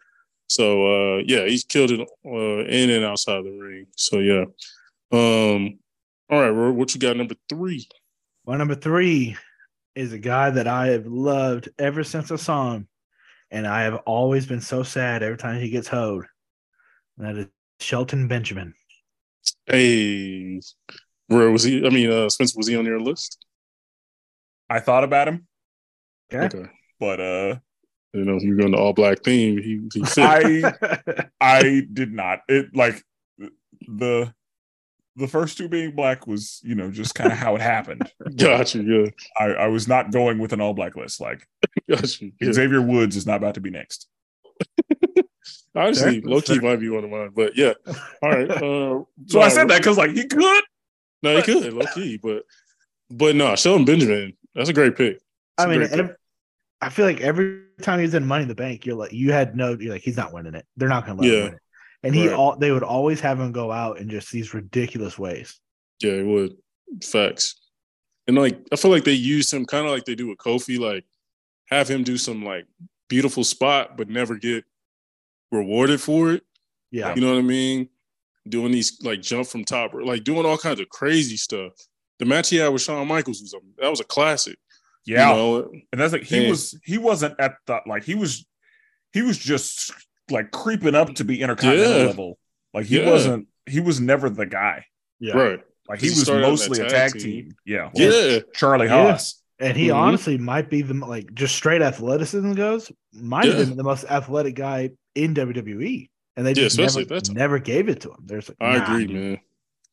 So 0.48 0.86
uh 0.86 1.22
yeah, 1.26 1.46
he's 1.46 1.64
killed 1.64 1.92
it 1.92 2.00
uh, 2.00 2.64
in 2.64 2.90
and 2.90 3.04
outside 3.04 3.44
the 3.44 3.50
ring. 3.50 3.86
So 3.96 4.18
yeah. 4.18 4.44
Um 5.12 5.78
all 6.28 6.40
right, 6.40 6.50
Roy, 6.50 6.70
what 6.70 6.94
you 6.94 7.00
got 7.00 7.16
number 7.16 7.34
three? 7.48 7.88
My 8.46 8.56
number 8.56 8.74
three 8.76 9.36
is 9.94 10.12
a 10.12 10.18
guy 10.18 10.50
that 10.50 10.68
I 10.68 10.88
have 10.88 11.06
loved 11.06 11.68
ever 11.78 12.04
since 12.04 12.30
I 12.30 12.36
saw 12.36 12.74
him, 12.74 12.88
and 13.50 13.66
I 13.66 13.82
have 13.82 13.96
always 14.06 14.46
been 14.46 14.60
so 14.60 14.82
sad 14.82 15.22
every 15.22 15.36
time 15.36 15.60
he 15.60 15.70
gets 15.70 15.88
hoed. 15.88 16.26
And 17.18 17.26
that 17.26 17.36
is 17.36 17.46
Shelton 17.80 18.28
Benjamin. 18.28 18.74
Hey, 19.66 20.60
where 21.26 21.50
was 21.50 21.64
he? 21.64 21.84
I 21.84 21.90
mean, 21.90 22.10
uh, 22.10 22.28
Spenser, 22.28 22.56
was 22.56 22.66
he 22.66 22.76
on 22.76 22.84
your 22.84 23.00
list? 23.00 23.44
I 24.70 24.80
thought 24.80 25.04
about 25.04 25.28
him, 25.28 25.46
Yeah. 26.32 26.44
Okay. 26.44 26.64
but 26.98 27.20
uh 27.20 27.56
You 28.14 28.24
know, 28.24 28.38
you 28.40 28.50
were 28.50 28.56
going 28.60 28.72
to 28.72 28.78
all 28.78 28.92
black 28.92 29.22
theme. 29.24 29.58
He, 29.62 29.80
he. 29.92 30.02
I 30.18 30.72
I 31.40 31.86
did 31.92 32.12
not. 32.12 32.40
It 32.48 32.74
like 32.74 33.02
the 33.88 34.32
the 35.16 35.26
first 35.28 35.58
two 35.58 35.68
being 35.68 35.94
black 35.94 36.26
was, 36.26 36.60
you 36.62 36.74
know, 36.76 36.90
just 36.90 37.14
kind 37.14 37.30
of 37.32 37.36
how 37.38 37.54
it 37.56 37.60
happened. 37.60 38.10
got 38.36 38.74
you. 38.74 38.82
Good. 38.84 39.14
I, 39.38 39.44
I 39.46 39.66
was 39.66 39.86
not 39.88 40.12
going 40.12 40.38
with 40.38 40.52
an 40.52 40.60
all 40.60 40.72
black 40.72 40.96
list. 40.96 41.20
Like 41.20 41.46
Got 41.88 42.20
you. 42.20 42.32
Good. 42.40 42.54
Xavier 42.54 42.80
Woods 42.82 43.16
is 43.16 43.26
not 43.26 43.36
about 43.36 43.54
to 43.54 43.60
be 43.60 43.70
next. 43.70 44.08
Honestly, 45.74 46.20
Fair. 46.20 46.30
low 46.30 46.40
key 46.40 46.58
might 46.58 46.80
be 46.80 46.88
one 46.88 47.04
of 47.04 47.10
mine, 47.10 47.30
but 47.34 47.56
yeah. 47.56 47.74
All 48.22 48.30
right. 48.30 48.50
Uh, 48.62 49.02
So 49.26 49.40
I 49.40 49.48
said 49.48 49.68
that 49.68 49.78
because 49.78 49.98
like 49.98 50.10
he 50.12 50.26
could. 50.26 50.64
No, 51.22 51.36
he 51.36 51.42
could 51.42 51.72
low 51.72 51.86
key, 51.94 52.16
but 52.20 52.42
but 53.10 53.36
no, 53.36 53.54
Shelton 53.56 53.84
Benjamin. 53.84 54.32
That's 54.54 54.68
a 54.68 54.72
great 54.72 54.96
pick. 54.96 55.20
I 55.58 55.66
mean, 55.66 55.86
pick. 55.86 56.16
I 56.80 56.88
feel 56.88 57.04
like 57.04 57.20
every 57.20 57.62
time 57.82 58.00
he's 58.00 58.14
in 58.14 58.26
Money 58.26 58.42
in 58.42 58.48
the 58.48 58.54
Bank, 58.54 58.86
you're 58.86 58.96
like, 58.96 59.12
you 59.12 59.32
had 59.32 59.54
no, 59.54 59.76
you're 59.78 59.92
like, 59.92 60.02
he's 60.02 60.16
not 60.16 60.32
winning 60.32 60.54
it. 60.54 60.66
They're 60.76 60.88
not 60.88 61.04
going 61.06 61.18
to 61.18 61.22
let 61.22 61.30
Yeah. 61.30 61.38
him 61.38 61.44
win 61.44 61.54
it. 61.54 61.60
And 62.02 62.14
he 62.14 62.28
Right. 62.28 62.36
all 62.36 62.56
they 62.56 62.72
would 62.72 62.82
always 62.82 63.20
have 63.20 63.38
him 63.38 63.52
go 63.52 63.70
out 63.70 63.98
in 63.98 64.08
just 64.08 64.32
these 64.32 64.54
ridiculous 64.54 65.18
ways. 65.18 65.60
Yeah, 66.00 66.12
it 66.12 66.26
would. 66.26 66.56
Facts. 67.04 67.56
And 68.26 68.38
like 68.38 68.58
I 68.72 68.76
feel 68.76 68.90
like 68.90 69.04
they 69.04 69.12
used 69.12 69.52
him 69.52 69.66
kind 69.66 69.84
of 69.84 69.92
like 69.92 70.04
they 70.06 70.14
do 70.14 70.28
with 70.28 70.38
Kofi, 70.38 70.78
like 70.78 71.04
have 71.66 71.88
him 71.88 72.02
do 72.02 72.16
some 72.16 72.42
like 72.42 72.66
beautiful 73.08 73.44
spot, 73.44 73.98
but 73.98 74.08
never 74.08 74.36
get 74.36 74.64
rewarded 75.52 76.00
for 76.00 76.32
it. 76.32 76.42
Yeah. 76.90 77.14
You 77.14 77.20
know 77.20 77.34
what 77.34 77.40
I 77.40 77.42
mean? 77.42 77.90
Doing 78.48 78.72
these 78.72 78.98
like 79.02 79.20
jump 79.20 79.46
from 79.46 79.64
top, 79.64 79.92
like 79.92 80.24
doing 80.24 80.46
all 80.46 80.56
kinds 80.56 80.80
of 80.80 80.88
crazy 80.88 81.36
stuff. 81.36 81.72
The 82.20 82.24
match 82.26 82.50
he 82.50 82.56
had 82.58 82.68
with 82.68 82.82
Shawn 82.82 83.08
Michaels 83.08 83.40
was 83.40 83.54
a, 83.54 83.58
that 83.82 83.88
was 83.90 83.98
a 84.00 84.04
classic. 84.04 84.56
Yeah, 85.06 85.30
You 85.30 85.36
know? 85.36 85.70
and 85.92 86.00
that's 86.00 86.12
like 86.12 86.22
he 86.22 86.38
And- 86.38 86.50
was 86.50 86.78
he 86.84 86.98
wasn't 86.98 87.34
at 87.40 87.54
the 87.66 87.80
like 87.86 88.04
he 88.04 88.14
was 88.14 88.46
he 89.12 89.22
was 89.22 89.36
just 89.38 89.92
like 90.30 90.50
creeping 90.52 90.94
up 90.94 91.14
to 91.16 91.24
be 91.24 91.40
intercontinental 91.40 91.98
Yeah. 91.98 92.06
level. 92.06 92.38
Like 92.74 92.86
he 92.86 92.98
Yeah. 93.00 93.10
wasn't 93.10 93.48
he 93.66 93.80
was 93.80 94.00
never 94.00 94.30
the 94.30 94.46
guy. 94.46 94.84
Yeah. 95.18 95.34
Right. 95.36 95.60
Like 95.88 96.00
he 96.00 96.06
He 96.06 96.10
was 96.12 96.22
started 96.22 96.42
out 96.44 96.48
in 96.48 96.52
mostly 96.52 96.78
that 96.78 96.86
a 96.86 96.90
tag 96.90 97.12
tag 97.12 97.20
team. 97.20 97.44
team. 97.46 97.54
Yeah, 97.64 97.90
Yeah. 97.94 98.38
Charlie 98.54 98.86
Yeah. 98.86 99.10
Haas. 99.12 99.42
And 99.58 99.76
he 99.76 99.88
Mhm. 99.88 99.94
honestly 99.96 100.38
might 100.38 100.70
be 100.70 100.82
the 100.82 100.94
like 100.94 101.34
just 101.34 101.54
straight 101.56 101.82
athleticism 101.82 102.52
goes, 102.52 102.92
might 103.12 103.46
have 103.46 103.56
been 103.56 103.76
the 103.76 103.82
most 103.82 104.04
athletic 104.04 104.54
guy 104.54 104.90
in 105.14 105.34
WWE. 105.34 106.10
And 106.36 106.46
they 106.46 106.52
just 106.54 106.78
especially 106.78 107.02
never, 107.04 107.14
at 107.16 107.24
that 107.24 107.28
time. 107.28 107.36
never 107.36 107.58
gave 107.58 107.88
it 107.88 108.00
to 108.02 108.10
him. 108.10 108.18
There's 108.24 108.48
like, 108.48 108.56
I 108.60 108.76
nah, 108.78 108.84
agree, 108.84 109.06
dude. 109.06 109.16
man. 109.16 109.38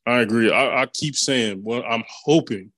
I 0.07 0.21
agree. 0.21 0.51
I, 0.51 0.83
I 0.83 0.85
keep 0.85 1.15
saying, 1.15 1.61
well, 1.63 1.83
I'm 1.87 2.03
hoping 2.07 2.71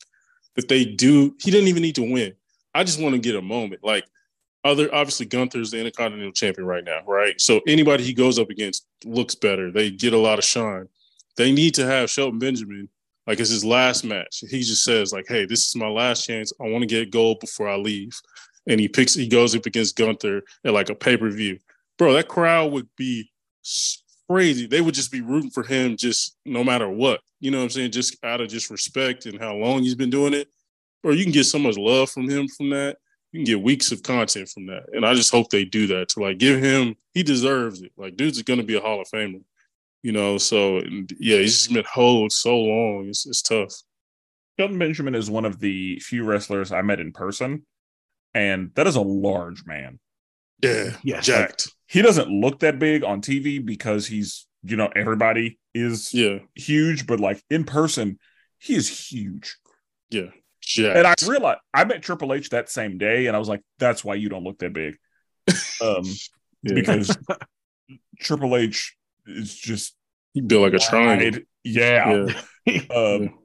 that 0.56 0.68
they 0.68 0.84
do. 0.84 1.36
He 1.40 1.52
didn't 1.52 1.68
even 1.68 1.84
need 1.84 1.96
to 1.96 2.12
win. 2.12 2.34
I 2.74 2.84
just 2.84 3.00
want 3.00 3.14
to 3.14 3.22
get 3.22 3.36
a 3.36 3.42
moment. 3.42 3.84
Like 3.84 4.06
other, 4.64 4.94
obviously, 4.94 5.28
Gunther's 5.28 5.72
the 5.72 5.78
Intercontinental 5.78 6.32
Champion 6.32 6.68
right 6.68 6.84
now, 6.84 7.02
right? 7.06 7.40
So 7.40 7.62
anybody 7.68 8.04
he 8.04 8.14
goes 8.14 8.40
up 8.40 8.50
against 8.50 8.88
looks 9.06 9.36
better. 9.36 9.72
They 9.72 9.92
get 9.92 10.14
a 10.14 10.18
lot 10.18 10.40
of 10.40 10.44
shine. 10.44 10.88
They 11.38 11.52
need 11.52 11.76
to 11.76 11.86
have 11.86 12.10
Shelton 12.10 12.40
Benjamin 12.40 12.90
like 13.28 13.40
it's 13.40 13.52
his 13.52 13.64
last 13.64 14.04
match. 14.04 14.44
He 14.50 14.62
just 14.62 14.84
says 14.84 15.14
like, 15.14 15.26
"Hey, 15.28 15.46
this 15.46 15.68
is 15.68 15.76
my 15.76 15.88
last 15.88 16.26
chance. 16.26 16.52
I 16.60 16.68
want 16.68 16.82
to 16.82 16.88
get 16.88 17.12
gold 17.12 17.40
before 17.40 17.70
I 17.70 17.76
leave." 17.76 18.20
And 18.68 18.80
he 18.80 18.88
picks. 18.88 19.14
He 19.14 19.28
goes 19.28 19.56
up 19.56 19.68
against 19.68 19.96
Gunther 19.96 20.42
at 20.66 20.74
like 20.74 20.90
a 20.90 20.96
pay 20.96 21.16
per 21.16 21.30
view. 21.30 21.60
Bro, 22.00 22.14
that 22.14 22.28
crowd 22.28 22.72
would 22.72 22.90
be 22.98 23.30
crazy. 24.30 24.68
They 24.68 24.82
would 24.82 24.94
just 24.94 25.12
be 25.12 25.22
rooting 25.22 25.50
for 25.50 25.64
him, 25.64 25.98
just 25.98 26.38
no 26.46 26.64
matter 26.64 26.88
what. 26.90 27.22
You 27.40 27.52
know 27.52 27.58
what 27.58 27.64
I'm 27.66 27.70
saying? 27.70 27.92
Just 27.92 28.24
out 28.24 28.42
of 28.42 28.50
just 28.50 28.70
respect 28.70 29.26
and 29.26 29.40
how 29.40 29.56
long 29.56 29.82
he's 29.84 29.96
been 29.96 30.10
doing 30.10 30.34
it. 30.34 30.48
Or 31.04 31.14
you 31.14 31.24
can 31.24 31.32
get 31.32 31.46
so 31.46 31.58
much 31.60 31.78
love 31.78 32.10
from 32.10 32.30
him 32.30 32.48
from 32.48 32.70
that. 32.72 32.98
You 33.32 33.40
can 33.40 33.46
get 33.46 33.62
weeks 33.62 33.92
of 33.92 34.04
content 34.04 34.50
from 34.50 34.66
that. 34.68 34.84
And 34.94 35.06
I 35.06 35.14
just 35.14 35.32
hope 35.32 35.50
they 35.50 35.64
do 35.66 35.88
that 35.88 36.10
to 36.10 36.20
like 36.20 36.38
give 36.38 36.62
him. 36.62 36.96
He 37.14 37.24
deserves 37.24 37.82
it. 37.82 37.92
Like, 37.98 38.18
dude's 38.18 38.42
going 38.42 38.60
to 38.60 38.66
be 38.66 38.76
a 38.76 38.82
Hall 38.82 39.02
of 39.02 39.08
Famer. 39.08 39.42
You 40.04 40.12
know, 40.12 40.38
so 40.38 40.82
yeah, 41.20 41.38
he's 41.38 41.58
just 41.58 41.74
been 41.74 41.84
hold 41.92 42.32
so 42.32 42.58
long. 42.58 43.08
It's, 43.10 43.26
it's 43.26 43.42
tough. 43.42 43.74
Shelton 44.58 44.80
Benjamin 44.80 45.16
is 45.16 45.30
one 45.30 45.46
of 45.46 45.60
the 45.60 46.00
few 46.00 46.24
wrestlers 46.24 46.72
I 46.72 46.82
met 46.82 47.00
in 47.00 47.12
person, 47.14 47.66
and 48.34 48.72
that 48.76 48.88
is 48.88 48.96
a 48.96 49.02
large 49.02 49.66
man. 49.66 50.00
Yeah, 50.62 50.96
Yes. 51.04 51.26
jacked. 51.26 51.70
He 51.90 52.02
doesn't 52.04 52.30
look 52.30 52.60
that 52.60 52.78
big 52.78 53.04
on 53.04 53.22
TV 53.22 53.58
because 53.66 54.06
he's, 54.06 54.46
you 54.64 54.76
know, 54.78 54.90
everybody 54.96 55.58
is 55.74 56.14
Yeah, 56.14 56.40
huge, 56.54 57.08
but 57.08 57.20
like 57.20 57.44
in 57.50 57.64
person, 57.64 58.20
he 58.60 58.76
is 58.76 59.10
huge. 59.10 59.58
yeah, 60.12 60.28
jacked. 60.62 60.98
And 60.98 61.08
I 61.08 61.16
realized 61.28 61.60
I 61.74 61.86
met 61.86 62.04
Triple 62.04 62.34
H 62.34 62.50
that 62.52 62.70
same 62.70 62.98
day, 62.98 63.26
and 63.28 63.36
I 63.36 63.40
was 63.40 63.50
like, 63.50 63.62
"That's 63.80 64.04
why 64.04 64.16
you 64.16 64.30
don't 64.30 64.44
look 64.44 64.60
that 64.60 64.74
big," 64.74 64.98
um, 65.82 66.04
Yeah. 66.62 66.76
because 66.76 67.18
Triple 68.20 68.56
H 68.56 68.96
is 69.26 69.56
just 69.56 69.96
he 70.34 70.42
built 70.42 70.62
like 70.62 70.74
a 70.74 70.80
triangle. 70.80 71.42
Yeah. 71.64 72.28
Yeah, 72.66 72.82
Um, 72.96 73.39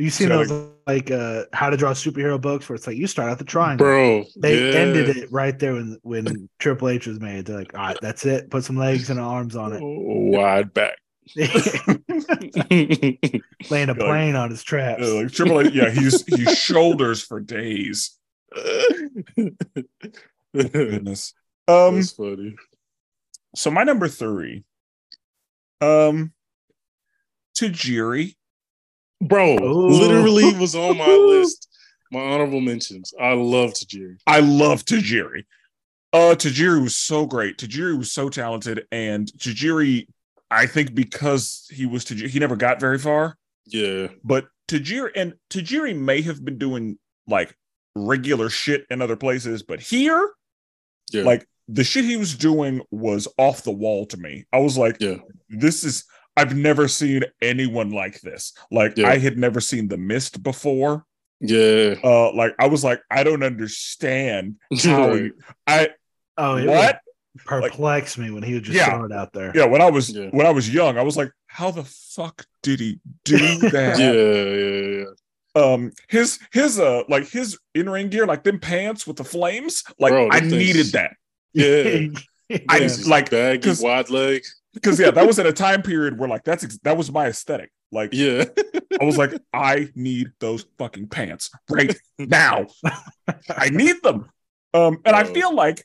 you 0.00 0.10
seen 0.10 0.28
So, 0.28 0.44
those 0.44 0.70
like 0.86 1.10
uh 1.10 1.44
how 1.52 1.70
to 1.70 1.76
draw 1.76 1.92
superhero 1.92 2.40
books 2.40 2.68
where 2.68 2.76
it's 2.76 2.86
like 2.86 2.96
you 2.96 3.06
start 3.06 3.30
out 3.30 3.38
the 3.38 3.44
triangle. 3.44 3.84
bro. 3.84 4.24
They 4.36 4.70
yeah. 4.72 4.78
ended 4.78 5.16
it 5.16 5.30
right 5.30 5.58
there 5.58 5.74
when 5.74 5.98
when 6.02 6.48
Triple 6.58 6.88
H 6.88 7.06
was 7.06 7.20
made. 7.20 7.46
They're 7.46 7.58
like, 7.58 7.74
all 7.74 7.86
right, 7.86 7.98
that's 8.00 8.26
it. 8.26 8.50
Put 8.50 8.64
some 8.64 8.76
legs 8.76 9.10
and 9.10 9.20
arms 9.20 9.56
on 9.56 9.72
it. 9.72 9.80
wide 9.82 10.72
back. 10.74 10.96
it. 11.36 13.42
Laying 13.70 13.88
a 13.88 13.94
plane 13.94 14.36
on 14.36 14.50
his 14.50 14.62
traps. 14.62 15.02
uh, 15.02 15.14
like 15.14 15.32
Triple 15.32 15.60
H, 15.60 15.72
yeah, 15.72 15.90
he's 15.90 16.24
he's 16.26 16.58
shoulders 16.58 17.22
for 17.22 17.40
days. 17.40 18.16
Goodness. 20.54 21.34
Um, 21.68 21.96
That's 21.96 22.10
funny. 22.10 22.56
so 23.54 23.70
my 23.70 23.84
number 23.84 24.08
three, 24.08 24.64
um, 25.80 26.32
Tajiri. 27.56 28.34
Bro, 29.20 29.62
Ooh. 29.62 29.88
literally 29.88 30.52
was 30.58 30.74
on 30.74 30.96
my 30.96 31.06
list. 31.06 31.68
My 32.12 32.20
honorable 32.20 32.60
mentions. 32.60 33.12
I 33.20 33.34
love 33.34 33.70
Tajiri. 33.72 34.16
I 34.26 34.40
love 34.40 34.84
Tajiri. 34.84 35.44
Uh, 36.12 36.34
Tajiri 36.34 36.82
was 36.82 36.96
so 36.96 37.24
great. 37.24 37.56
Tajiri 37.58 37.96
was 37.96 38.12
so 38.12 38.28
talented, 38.28 38.84
and 38.90 39.28
Tajiri, 39.38 40.08
I 40.50 40.66
think 40.66 40.94
because 40.94 41.66
he 41.70 41.86
was 41.86 42.04
Tajiri, 42.04 42.28
he 42.28 42.40
never 42.40 42.56
got 42.56 42.80
very 42.80 42.98
far. 42.98 43.36
Yeah. 43.66 44.08
But 44.24 44.46
Tajiri 44.66 45.10
and 45.14 45.34
Tajiri 45.50 45.96
may 45.96 46.22
have 46.22 46.44
been 46.44 46.58
doing 46.58 46.98
like 47.28 47.54
regular 47.94 48.50
shit 48.50 48.86
in 48.90 49.02
other 49.02 49.16
places, 49.16 49.62
but 49.62 49.78
here, 49.80 50.32
Yeah. 51.12 51.22
like 51.22 51.46
the 51.68 51.84
shit 51.84 52.04
he 52.04 52.16
was 52.16 52.34
doing 52.36 52.80
was 52.90 53.28
off 53.38 53.62
the 53.62 53.70
wall 53.70 54.06
to 54.06 54.16
me. 54.16 54.46
I 54.52 54.58
was 54.58 54.76
like, 54.76 54.96
Yeah. 55.00 55.16
this 55.48 55.84
is 55.84 56.04
I've 56.40 56.56
never 56.56 56.88
seen 56.88 57.22
anyone 57.42 57.90
like 57.90 58.20
this. 58.22 58.52
Like 58.70 58.96
Yeah. 58.96 59.08
I 59.08 59.18
had 59.18 59.36
never 59.38 59.60
seen 59.60 59.88
the 59.88 59.96
mist 59.98 60.42
before. 60.42 61.04
Yeah. 61.40 61.94
Uh 62.02 62.32
like 62.34 62.54
I 62.58 62.66
was 62.66 62.82
like, 62.84 63.00
I 63.10 63.22
don't 63.24 63.42
understand 63.42 64.56
how 64.82 65.08
Right. 65.10 65.22
you, 65.22 65.34
I 65.66 65.88
oh, 66.38 66.56
it 66.56 66.66
what? 66.66 67.00
would 67.34 67.44
perplex 67.44 68.18
me 68.18 68.30
when 68.30 68.42
he 68.42 68.54
would 68.54 68.64
just 68.64 68.76
Yeah. 68.76 68.90
throw 68.90 69.04
it 69.04 69.12
out 69.12 69.32
there. 69.32 69.52
Yeah, 69.54 69.66
when 69.66 69.80
I 69.82 69.90
was 69.90 70.10
Yeah. 70.10 70.28
when 70.30 70.46
I 70.46 70.50
was 70.50 70.72
young, 70.72 70.98
I 70.98 71.02
was 71.02 71.16
like, 71.16 71.30
how 71.46 71.70
the 71.70 71.84
fuck 71.84 72.44
did 72.62 72.80
he 72.80 73.00
do 73.24 73.36
that? 73.70 73.98
Yeah. 73.98 74.12
Yeah. 74.12 75.04
Yeah. 75.04 75.62
um 75.62 75.90
his 76.08 76.38
his 76.52 76.78
uh 76.78 77.02
like 77.08 77.28
his 77.28 77.58
in-ring 77.74 78.08
gear 78.08 78.24
like 78.26 78.44
them 78.44 78.58
pants 78.60 79.06
with 79.06 79.16
the 79.16 79.24
flames 79.24 79.82
like 79.98 80.12
Bro, 80.12 80.28
i 80.30 80.38
things- 80.40 80.52
needed 80.52 80.86
that 80.92 81.12
Yeah. 81.52 82.06
I 82.68 82.78
Things 82.80 82.98
is 82.98 83.08
like- 83.08 83.30
baggy, 83.30 83.62
'cause- 83.62 83.80
wide 83.80 84.10
leg. 84.10 84.42
Because 84.74 84.98
yeah 85.00 85.10
that 85.10 85.26
was 85.26 85.38
at 85.38 85.46
a 85.46 85.52
time 85.52 85.82
period 85.82 86.18
where 86.18 86.28
like 86.28 86.44
that's 86.44 86.64
ex- 86.64 86.78
that 86.84 86.96
was 86.96 87.10
my 87.10 87.26
aesthetic 87.26 87.70
like 87.92 88.10
Yeah. 88.12 88.44
i 89.00 89.04
was 89.04 89.18
like 89.18 89.32
i 89.52 89.88
need 89.94 90.28
those 90.40 90.64
fucking 90.78 91.08
pants 91.08 91.50
right 91.70 91.96
now 92.18 92.66
i 93.56 93.68
need 93.70 93.96
them 94.02 94.28
um 94.74 94.98
and 95.04 95.16
i 95.16 95.24
feel 95.24 95.54
like 95.54 95.84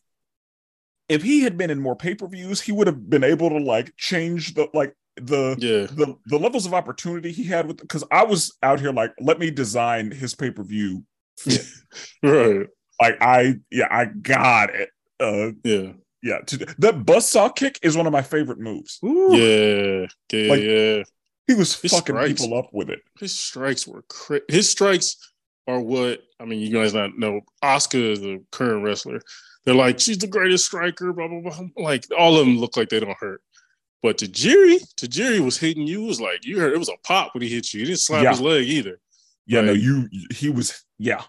if 1.10 1.22
he 1.24 1.42
had 1.42 1.58
been 1.58 1.70
in 1.70 1.80
more 1.80 1.96
pay-per-views 1.96 2.62
he 2.62 2.72
would 2.72 2.88
have 2.88 3.10
been 3.10 3.24
able 3.24 3.50
to 3.50 3.58
like 3.60 3.96
change 3.98 4.54
the 4.56 4.68
like 4.74 4.94
the 5.18 5.56
Yeah. 5.60 5.86
the 5.96 6.16
the 6.26 6.38
levels 6.38 6.66
of 6.66 6.74
opportunity 6.74 7.32
he 7.32 7.46
had 7.46 7.68
with 7.68 7.78
because 7.78 8.04
I 8.12 8.26
was 8.26 8.54
out 8.62 8.82
here 8.82 8.92
like 8.92 9.14
let 9.20 9.40
me 9.40 9.50
design 9.50 10.12
his 10.12 10.36
pay 10.36 10.52
per 10.52 10.62
view. 10.64 11.06
Right. 12.22 12.68
Like 13.02 13.18
I 13.22 13.56
yeah 13.72 13.88
I 13.90 14.06
got 14.06 14.76
it. 14.76 14.90
Uh 15.20 15.52
Yeah. 15.64 15.94
Yeah 16.26 16.40
to, 16.48 16.58
that 16.80 17.06
buzzsaw 17.06 17.56
kick 17.56 17.78
is 17.84 17.96
one 17.96 18.08
of 18.08 18.12
my 18.14 18.22
favorite 18.24 18.60
moves. 18.60 19.00
Ooh. 19.06 19.30
Yeah. 19.38 20.08
Yeah. 20.32 20.50
Like- 20.52 20.62
yeah. 20.64 21.04
He 21.48 21.54
was 21.54 21.80
His 21.80 21.92
fucking 21.92 22.16
strikes. 22.16 22.42
people 22.42 22.58
up 22.58 22.70
with 22.74 22.90
it. 22.90 23.02
His 23.20 23.38
strikes 23.38 23.86
were 23.88 24.02
cra- 24.10 24.42
his 24.50 24.68
strikes 24.68 25.18
are 25.68 25.80
what 25.80 26.22
I 26.40 26.46
mean. 26.46 26.60
You 26.60 26.72
guys 26.72 26.94
not 26.96 27.18
know. 27.20 27.42
Asuka 27.64 28.02
is 28.14 28.20
the 28.22 28.44
current 28.52 28.84
wrestler. 28.84 29.20
They're 29.64 29.76
like 29.76 30.00
she's 30.00 30.18
the 30.18 30.26
greatest 30.28 30.66
striker. 30.66 31.14
Blah 31.14 31.28
blah 31.28 31.42
blah. 31.42 31.60
Like 31.78 32.06
all 32.18 32.40
of 32.40 32.46
them 32.48 32.58
look 32.58 32.76
like 32.78 32.90
they 32.90 33.00
don't 33.00 33.16
hurt. 33.20 33.42
But 34.02 34.18
Tajiri, 34.18 34.80
Tajiri 34.96 35.40
was 35.40 35.58
hitting 35.60 35.86
you. 35.88 36.04
It 36.04 36.08
was 36.08 36.20
like 36.22 36.44
you 36.46 36.60
heard 36.60 36.74
it 36.74 36.80
was 36.80 36.90
a 36.90 36.98
pop 37.04 37.36
when 37.36 37.44
he 37.44 37.50
hit 37.50 37.72
you. 37.74 37.82
He 37.82 37.86
didn't 37.88 38.00
slap 38.00 38.24
Yeah. 38.24 38.32
his 38.32 38.42
leg 38.42 38.68
either. 38.68 39.00
Yeah, 39.46 39.62
no, 39.62 39.74
you 39.74 40.10
he 40.34 40.50
was 40.50 40.84
yeah. 40.98 41.22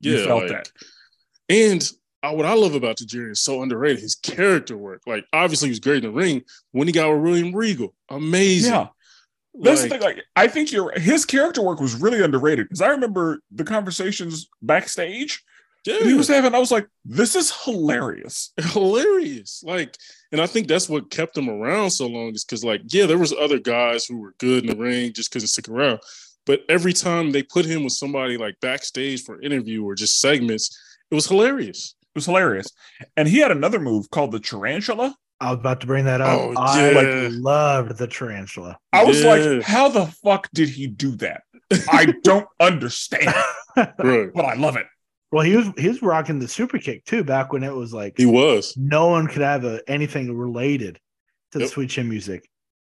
You 0.00 0.16
Yeah, 0.16 0.26
felt 0.26 0.42
like- 0.42 0.50
that. 0.50 0.70
And 1.48 1.88
what 2.30 2.46
I 2.46 2.54
love 2.54 2.74
about 2.74 2.96
Tajiri 2.96 3.32
is 3.32 3.40
so 3.40 3.62
underrated. 3.62 4.00
His 4.00 4.14
character 4.14 4.76
work. 4.76 5.02
Like 5.06 5.24
obviously 5.32 5.68
he 5.68 5.72
was 5.72 5.80
great 5.80 6.04
in 6.04 6.12
the 6.12 6.16
ring 6.16 6.42
when 6.70 6.86
he 6.86 6.92
got 6.92 7.12
with 7.12 7.22
William 7.22 7.54
Regal. 7.54 7.94
Amazing. 8.08 8.72
Yeah. 8.72 8.88
That's 9.54 9.82
Like, 9.82 9.90
the 9.90 9.98
thing. 9.98 10.16
Like, 10.16 10.24
I 10.34 10.48
think 10.48 10.72
your 10.72 10.98
his 10.98 11.26
character 11.26 11.62
work 11.62 11.80
was 11.80 11.94
really 11.94 12.22
underrated 12.22 12.68
because 12.68 12.80
I 12.80 12.88
remember 12.88 13.40
the 13.50 13.64
conversations 13.64 14.48
backstage 14.62 15.42
yeah. 15.84 16.04
he 16.04 16.14
was 16.14 16.28
having. 16.28 16.54
I 16.54 16.58
was 16.58 16.70
like, 16.70 16.86
"This 17.04 17.34
is 17.34 17.52
hilarious." 17.64 18.52
hilarious. 18.72 19.62
Like, 19.64 19.96
and 20.30 20.40
I 20.40 20.46
think 20.46 20.68
that's 20.68 20.88
what 20.88 21.10
kept 21.10 21.36
him 21.36 21.48
around 21.48 21.90
so 21.90 22.06
long 22.06 22.34
is 22.34 22.44
because, 22.44 22.64
like, 22.64 22.82
yeah, 22.88 23.06
there 23.06 23.18
was 23.18 23.32
other 23.32 23.58
guys 23.58 24.06
who 24.06 24.18
were 24.18 24.34
good 24.38 24.64
in 24.64 24.70
the 24.70 24.76
ring 24.76 25.12
just 25.12 25.30
couldn't 25.30 25.48
stick 25.48 25.68
around. 25.68 26.00
But 26.46 26.62
every 26.68 26.92
time 26.92 27.30
they 27.30 27.42
put 27.42 27.64
him 27.64 27.84
with 27.84 27.92
somebody 27.92 28.36
like 28.36 28.60
backstage 28.60 29.24
for 29.24 29.40
interview 29.40 29.84
or 29.84 29.94
just 29.94 30.20
segments, 30.20 30.76
it 31.10 31.14
was 31.14 31.26
hilarious. 31.26 31.94
It 32.14 32.18
was 32.18 32.26
hilarious, 32.26 32.68
and 33.16 33.26
he 33.26 33.38
had 33.38 33.50
another 33.50 33.80
move 33.80 34.10
called 34.10 34.32
the 34.32 34.40
tarantula. 34.40 35.14
I 35.40 35.50
was 35.50 35.60
about 35.60 35.80
to 35.80 35.86
bring 35.86 36.04
that 36.04 36.20
up. 36.20 36.38
Oh, 36.40 36.54
I 36.56 36.90
yeah. 36.90 37.28
loved 37.32 37.96
the 37.96 38.06
tarantula. 38.06 38.78
I 38.92 39.02
was 39.04 39.22
Yeah. 39.22 39.30
like, 39.34 39.62
"How 39.62 39.88
the 39.88 40.06
fuck 40.22 40.48
did 40.52 40.68
he 40.68 40.86
do 40.86 41.12
that?" 41.16 41.42
I 41.90 42.12
don't 42.22 42.46
understand, 42.60 43.34
Right. 43.76 44.28
but 44.34 44.44
I 44.44 44.54
love 44.54 44.76
it. 44.76 44.86
Well, 45.30 45.42
he 45.42 45.56
was 45.56 45.68
he 45.78 45.88
was 45.88 46.02
rocking 46.02 46.38
the 46.38 46.46
super 46.48 46.78
kick 46.78 47.06
too 47.06 47.24
back 47.24 47.50
when 47.52 47.62
it 47.64 47.74
was 47.74 47.94
like 47.94 48.14
He 48.18 48.26
was. 48.26 48.76
no 48.76 49.06
one 49.08 49.26
could 49.26 49.40
have 49.40 49.64
a, 49.64 49.80
anything 49.88 50.36
related 50.36 51.00
to 51.52 51.58
the 51.58 51.64
Yep. 51.64 51.72
sweet 51.72 51.90
chin 51.90 52.08
music. 52.10 52.46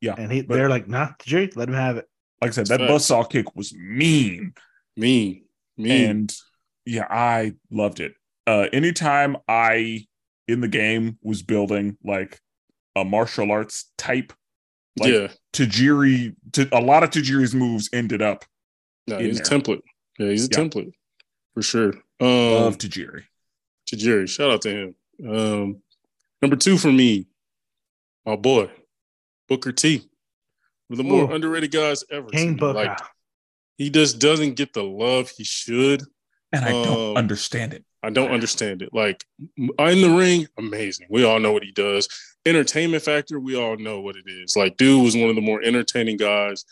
Yeah, 0.02 0.14
And 0.18 0.30
he 0.30 0.42
but- 0.42 0.54
they're 0.54 0.68
like, 0.68 0.86
nah, 0.88 1.08
Jerry, 1.24 1.50
let 1.56 1.68
him 1.68 1.74
have 1.74 1.96
it. 1.96 2.06
Like 2.42 2.50
I 2.50 2.52
said, 2.52 2.66
that 2.66 2.80
facts. 2.80 2.92
buzzsaw 2.92 3.30
kick 3.30 3.56
was 3.56 3.72
mean. 3.74 4.52
Mean. 4.94 5.44
Mean. 5.78 6.10
and 6.10 6.36
yeah 6.86 7.06
i 7.10 7.52
loved 7.70 8.00
it 8.00 8.14
uh 8.46 8.66
anytime 8.72 9.36
i 9.48 10.04
in 10.48 10.60
the 10.60 10.68
game 10.68 11.18
was 11.22 11.42
building 11.42 11.96
like 12.04 12.38
a 12.94 13.04
martial 13.04 13.50
arts 13.50 13.90
type 13.98 14.32
like 14.98 15.12
yeah. 15.12 15.28
tajiri 15.52 16.34
to 16.52 16.68
a 16.76 16.80
lot 16.80 17.02
of 17.02 17.10
tajiri's 17.10 17.54
moves 17.54 17.90
ended 17.92 18.22
up 18.22 18.44
No, 19.06 19.18
in 19.18 19.26
he's 19.26 19.40
a 19.40 19.42
template. 19.42 19.82
Yeah, 20.18 20.30
he's 20.30 20.46
a 20.46 20.48
Yeah. 20.50 20.58
template. 20.64 20.92
For 21.54 21.62
sure. 21.62 21.92
Um 22.20 22.64
of 22.68 22.78
tajiri 22.78 23.22
to 23.86 23.96
Jerry. 23.96 24.26
Shout 24.26 24.50
out 24.50 24.62
to 24.62 24.70
him. 24.70 24.94
Um, 25.30 25.82
number 26.42 26.56
two 26.56 26.76
for 26.78 26.90
me, 26.92 27.26
my 28.24 28.36
boy, 28.36 28.70
Booker 29.48 29.72
T. 29.72 29.98
One 30.88 30.94
of 30.94 30.96
the 30.98 31.04
more 31.04 31.30
Ooh. 31.30 31.34
underrated 31.34 31.70
guys 31.72 32.02
ever. 32.10 32.28
to 32.28 32.36
King. 32.36 32.56
Booker. 32.56 32.74
Like, 32.78 32.98
he 33.78 33.90
just 33.90 34.18
doesn't 34.18 34.54
get 34.54 34.72
the 34.72 34.82
love 34.82 35.30
he 35.30 35.44
should. 35.44 36.02
and 36.52 36.64
i 36.64 36.70
don't 36.70 37.10
Um, 37.12 37.16
understand 37.16 37.74
it 37.74 37.84
I 38.06 38.10
don't 38.10 38.30
understand 38.30 38.82
it. 38.82 38.90
Like 38.94 39.24
in 39.58 39.66
the 39.76 40.14
ring, 40.16 40.46
amazing. 40.58 41.06
We 41.10 41.24
all 41.24 41.40
know 41.40 41.52
what 41.52 41.64
he 41.64 41.72
does. 41.72 42.08
Entertainment 42.46 43.02
factor, 43.02 43.40
we 43.40 43.56
all 43.56 43.76
know 43.76 44.00
what 44.00 44.14
it 44.16 44.24
is. 44.28 44.56
Like, 44.56 44.76
dude 44.76 45.02
was 45.02 45.16
one 45.16 45.28
of 45.28 45.34
the 45.34 45.42
more 45.42 45.60
entertaining 45.62 46.16
guys 46.16 46.64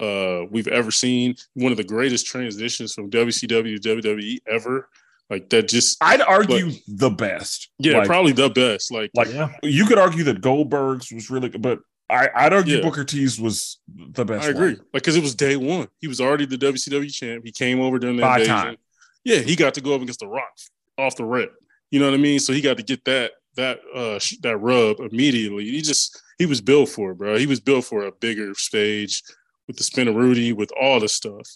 uh, 0.00 0.42
we've 0.50 0.66
ever 0.68 0.90
seen. 0.90 1.36
One 1.54 1.70
of 1.70 1.78
the 1.78 1.84
greatest 1.84 2.26
transitions 2.26 2.92
from 2.92 3.10
WCW 3.10 3.80
to 3.80 3.96
WWE 3.96 4.38
ever. 4.48 4.88
Like 5.30 5.48
that, 5.50 5.68
just 5.68 5.96
i'd 6.02 6.20
argue 6.20 6.72
the 6.88 7.08
best 7.08 7.70
yeah, 7.78 7.98
Like- 7.98 8.06
probably 8.06 8.32
the 8.32 8.50
best. 8.50 8.92
Like, 8.92 9.10
like 9.14 9.32
yeah. 9.32 9.48
you 9.62 9.86
could 9.86 9.96
argue 9.98 10.24
that 10.24 10.42
goldberg's 10.42 11.10
was 11.10 11.30
really 11.30 11.48
good 11.48 11.62
but 11.62 11.78
I, 12.10 12.28
I'd 12.34 12.52
argue 12.52 12.76
Yeah. 12.76 12.82
Booker 12.82 13.04
T's 13.04 13.40
was 13.40 13.78
the 13.88 14.26
best. 14.26 14.46
I 14.46 14.50
agree. 14.50 14.74
one. 14.74 14.78
Like, 14.92 15.02
because 15.04 15.16
it 15.16 15.22
was 15.22 15.34
day 15.34 15.56
one. 15.56 15.88
He 16.00 16.08
was 16.08 16.20
already 16.20 16.44
the 16.44 16.58
WCW 16.58 17.10
champ. 17.10 17.42
He 17.46 17.52
came 17.52 17.80
over 17.80 17.98
during 17.98 18.16
the 18.16 18.22
By 18.22 18.40
invasion. 18.40 18.54
time. 18.54 18.76
Yeah, 19.24 19.38
he 19.38 19.56
got 19.56 19.74
to 19.74 19.80
go 19.80 19.94
up 19.94 20.02
against 20.02 20.20
the 20.20 20.26
Rock 20.26 20.52
off 20.98 21.16
the 21.16 21.24
rip. 21.24 21.52
You 21.90 22.00
know 22.00 22.06
what 22.06 22.14
I 22.14 22.18
mean? 22.18 22.38
So 22.40 22.52
he 22.52 22.60
got 22.60 22.76
to 22.78 22.82
get 22.82 23.04
that 23.04 23.32
that 23.56 23.80
uh 23.94 24.18
that 24.42 24.56
rub 24.58 24.98
immediately. 25.00 25.64
He 25.64 25.82
just 25.82 26.20
he 26.38 26.46
was 26.46 26.60
built 26.60 26.88
for 26.88 27.10
it, 27.12 27.18
bro. 27.18 27.36
He 27.36 27.46
was 27.46 27.60
built 27.60 27.84
for 27.84 28.04
a 28.06 28.12
bigger 28.12 28.54
stage 28.54 29.22
with 29.68 29.76
the 29.76 29.84
Spinaroonie, 29.84 30.54
with 30.54 30.70
all 30.80 30.98
the 31.00 31.08
stuff. 31.08 31.46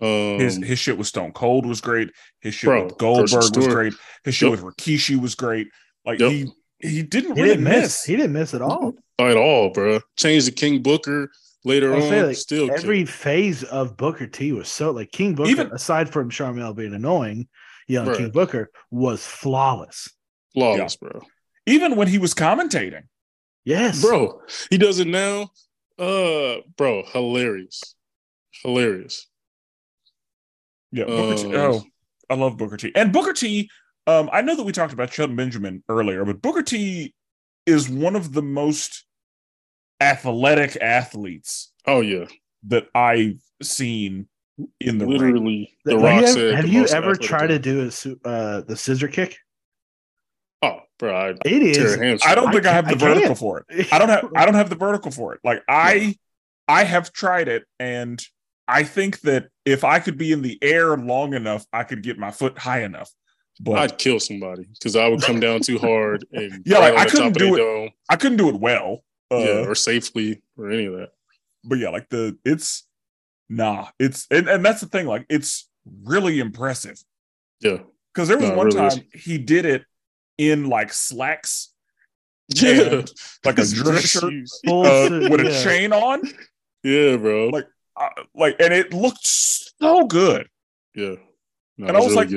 Um, 0.00 0.38
His 0.40 0.56
his 0.56 0.78
shit 0.78 0.98
with 0.98 1.06
Stone 1.06 1.32
Cold 1.32 1.64
was 1.64 1.80
great. 1.80 2.10
His 2.40 2.54
shit 2.54 2.68
Bro, 2.68 2.84
with 2.86 2.98
Goldberg 2.98 3.32
was 3.32 3.50
great. 3.50 3.94
His 4.24 4.34
shit 4.34 4.50
Yep. 4.50 4.60
with 4.62 4.74
Rikishi 4.76 5.20
was 5.20 5.34
great. 5.34 5.68
Like 6.04 6.18
Yep. 6.20 6.30
he 6.32 6.46
he 6.80 7.02
didn't 7.02 7.36
He 7.36 7.42
really 7.42 7.54
didn't 7.54 7.64
miss. 7.64 7.82
miss. 7.82 8.04
He 8.04 8.16
didn't 8.16 8.32
miss 8.32 8.52
at 8.54 8.62
all. 8.62 8.94
at 9.18 9.36
all, 9.36 9.70
bro. 9.70 10.00
Changed 10.18 10.48
the 10.48 10.52
King 10.52 10.82
Booker 10.82 11.30
later 11.64 11.92
I'll 11.94 12.02
on. 12.02 12.08
say, 12.08 12.22
like, 12.24 12.36
still 12.36 12.70
Every 12.70 12.98
killed. 12.98 13.08
phase 13.10 13.62
of 13.64 13.96
Booker 13.96 14.26
T 14.26 14.52
was 14.52 14.68
so 14.68 14.90
like 14.90 15.10
King 15.12 15.34
Booker, 15.34 15.50
Even- 15.50 15.72
aside 15.72 16.10
from 16.10 16.30
Sharmell 16.30 16.74
being 16.76 16.94
annoying, 16.94 17.48
young 17.88 18.06
Right. 18.08 18.16
King 18.18 18.30
Booker 18.30 18.70
was 18.90 19.26
flawless. 19.26 20.08
flawless, 20.54 20.96
bro. 20.96 21.20
Even 21.66 21.96
when 21.96 22.08
he 22.08 22.18
was 22.18 22.34
commentating. 22.34 23.02
Yes, 23.64 24.00
Bro, 24.02 24.40
he 24.70 24.76
does 24.78 24.98
it 24.98 25.06
now. 25.06 25.50
Uh, 25.98 26.56
bro, 26.76 27.04
hilarious, 27.12 27.94
hilarious. 28.62 29.28
Yeah. 30.90 31.04
Booker 31.04 31.36
T. 31.42 31.54
Um, 31.54 31.72
Oh, 31.72 31.84
I 32.28 32.34
love 32.34 32.56
Booker 32.56 32.76
T. 32.76 32.92
And 32.94 33.12
Booker 33.12 33.32
T. 33.32 33.70
Um, 34.06 34.28
I 34.32 34.42
know 34.42 34.56
that 34.56 34.64
we 34.64 34.72
talked 34.72 34.92
about 34.92 35.12
Shelton 35.12 35.36
Benjamin 35.36 35.84
earlier, 35.88 36.24
but 36.24 36.42
Booker 36.42 36.62
T 36.62 37.14
is 37.66 37.88
one 37.88 38.16
of 38.16 38.32
the 38.32 38.42
most 38.42 39.04
athletic 40.02 40.76
athletes 40.76 41.72
Oh 41.86 42.00
yeah, 42.00 42.26
that 42.64 42.86
I've 42.94 43.40
seen 43.62 44.28
in 44.80 44.98
the 44.98 45.06
ring. 45.06 45.18
literally. 45.18 45.78
The 45.84 45.92
Have 45.92 46.02
Rock 46.02 46.20
you 46.22 46.26
said. 46.26 46.38
ever, 46.38 46.50
the 46.50 46.56
have 46.56 46.66
you 46.68 46.80
most 46.80 46.94
ever 46.94 47.14
tried 47.16 47.48
to 47.48 47.58
do 47.58 47.82
a 47.82 48.28
uh, 48.28 48.60
the 48.62 48.76
scissor 48.76 49.08
kick? 49.08 49.38
Oh, 50.62 50.80
bro, 50.98 51.14
I 51.16 51.28
It 51.44 51.74
tear 51.74 51.86
is. 51.86 51.96
a 51.96 52.04
hamstring. 52.04 52.32
I 52.32 52.34
don't 52.34 52.52
think 52.52 52.66
I, 52.66 52.72
have 52.72 52.86
the 52.86 52.94
I 52.94 52.98
vertical 52.98 53.28
can't. 53.28 53.38
for 53.38 53.64
it. 53.68 53.92
I 53.92 53.98
don't 53.98 54.08
have 54.08 54.30
I 54.36 54.44
don't 54.44 54.54
have 54.54 54.70
the 54.70 54.76
vertical 54.76 55.10
for 55.10 55.34
it. 55.34 55.40
Like 55.44 55.62
I 55.68 55.94
Yeah. 55.94 56.12
I 56.68 56.84
have 56.84 57.12
tried 57.12 57.48
it 57.48 57.64
and 57.80 58.22
I 58.68 58.84
think 58.84 59.20
that 59.22 59.48
if 59.64 59.82
I 59.84 59.98
could 59.98 60.16
be 60.16 60.32
in 60.32 60.42
the 60.42 60.58
air 60.62 60.96
long 60.96 61.34
enough, 61.34 61.66
I 61.72 61.82
could 61.82 62.02
get 62.02 62.18
my 62.18 62.30
foot 62.30 62.56
high 62.58 62.84
enough. 62.84 63.10
But 63.60 63.78
I'd 63.78 63.98
kill 63.98 64.20
somebody 64.20 64.66
because 64.72 64.94
I 64.96 65.08
would 65.08 65.20
come 65.22 65.40
down 65.40 65.60
too 65.60 65.78
hard 65.78 66.24
and 66.32 66.62
Yeah, 66.66 66.78
like, 66.78 66.94
I 66.96 67.06
couldn't 67.06 67.36
do 67.36 67.54
it. 67.54 67.58
dome. 67.58 67.90
I 68.08 68.16
couldn't 68.16 68.38
do 68.38 68.48
it 68.48 68.54
well. 68.54 69.04
Uh, 69.32 69.38
yeah, 69.38 69.66
or 69.66 69.74
safely 69.74 70.42
or 70.56 70.70
any 70.70 70.86
of 70.86 70.94
that. 70.94 71.10
but 71.64 71.78
yeah, 71.78 71.88
like 71.88 72.08
the 72.10 72.36
it's 72.44 72.86
nah, 73.48 73.88
it's 73.98 74.26
and, 74.30 74.48
and 74.48 74.64
that's 74.64 74.80
the 74.80 74.86
thing, 74.88 75.06
like 75.06 75.24
it's 75.28 75.68
really 76.04 76.38
impressive. 76.40 77.02
Yeah, 77.60 77.78
Because 78.12 78.28
there 78.28 78.38
was 78.38 78.50
No, 78.50 78.56
one 78.56 78.66
really 78.68 78.90
time 78.90 79.04
he 79.14 79.38
did 79.38 79.64
it 79.64 79.84
in 80.38 80.68
like 80.68 80.92
slacks, 80.92 81.72
yeah, 82.54 83.02
like 83.44 83.58
a 83.58 83.64
dress 83.66 84.04
shirt 84.08 84.24
uh, 84.68 85.08
suit, 85.08 85.30
with 85.30 85.40
a 85.40 85.50
yeah. 85.50 85.62
chain 85.64 85.92
on. 85.92 86.22
Yeah, 86.82 87.16
bro. 87.16 87.48
Like, 87.48 87.68
uh, 87.96 88.08
like, 88.34 88.56
and 88.60 88.72
it 88.74 88.92
looked 88.92 89.24
so 89.24 90.06
good. 90.06 90.48
yeah, 90.94 91.14
no, 91.78 91.86
And 91.88 91.96
I 91.96 92.00
was 92.00 92.14
really 92.14 92.16
like- 92.16 92.28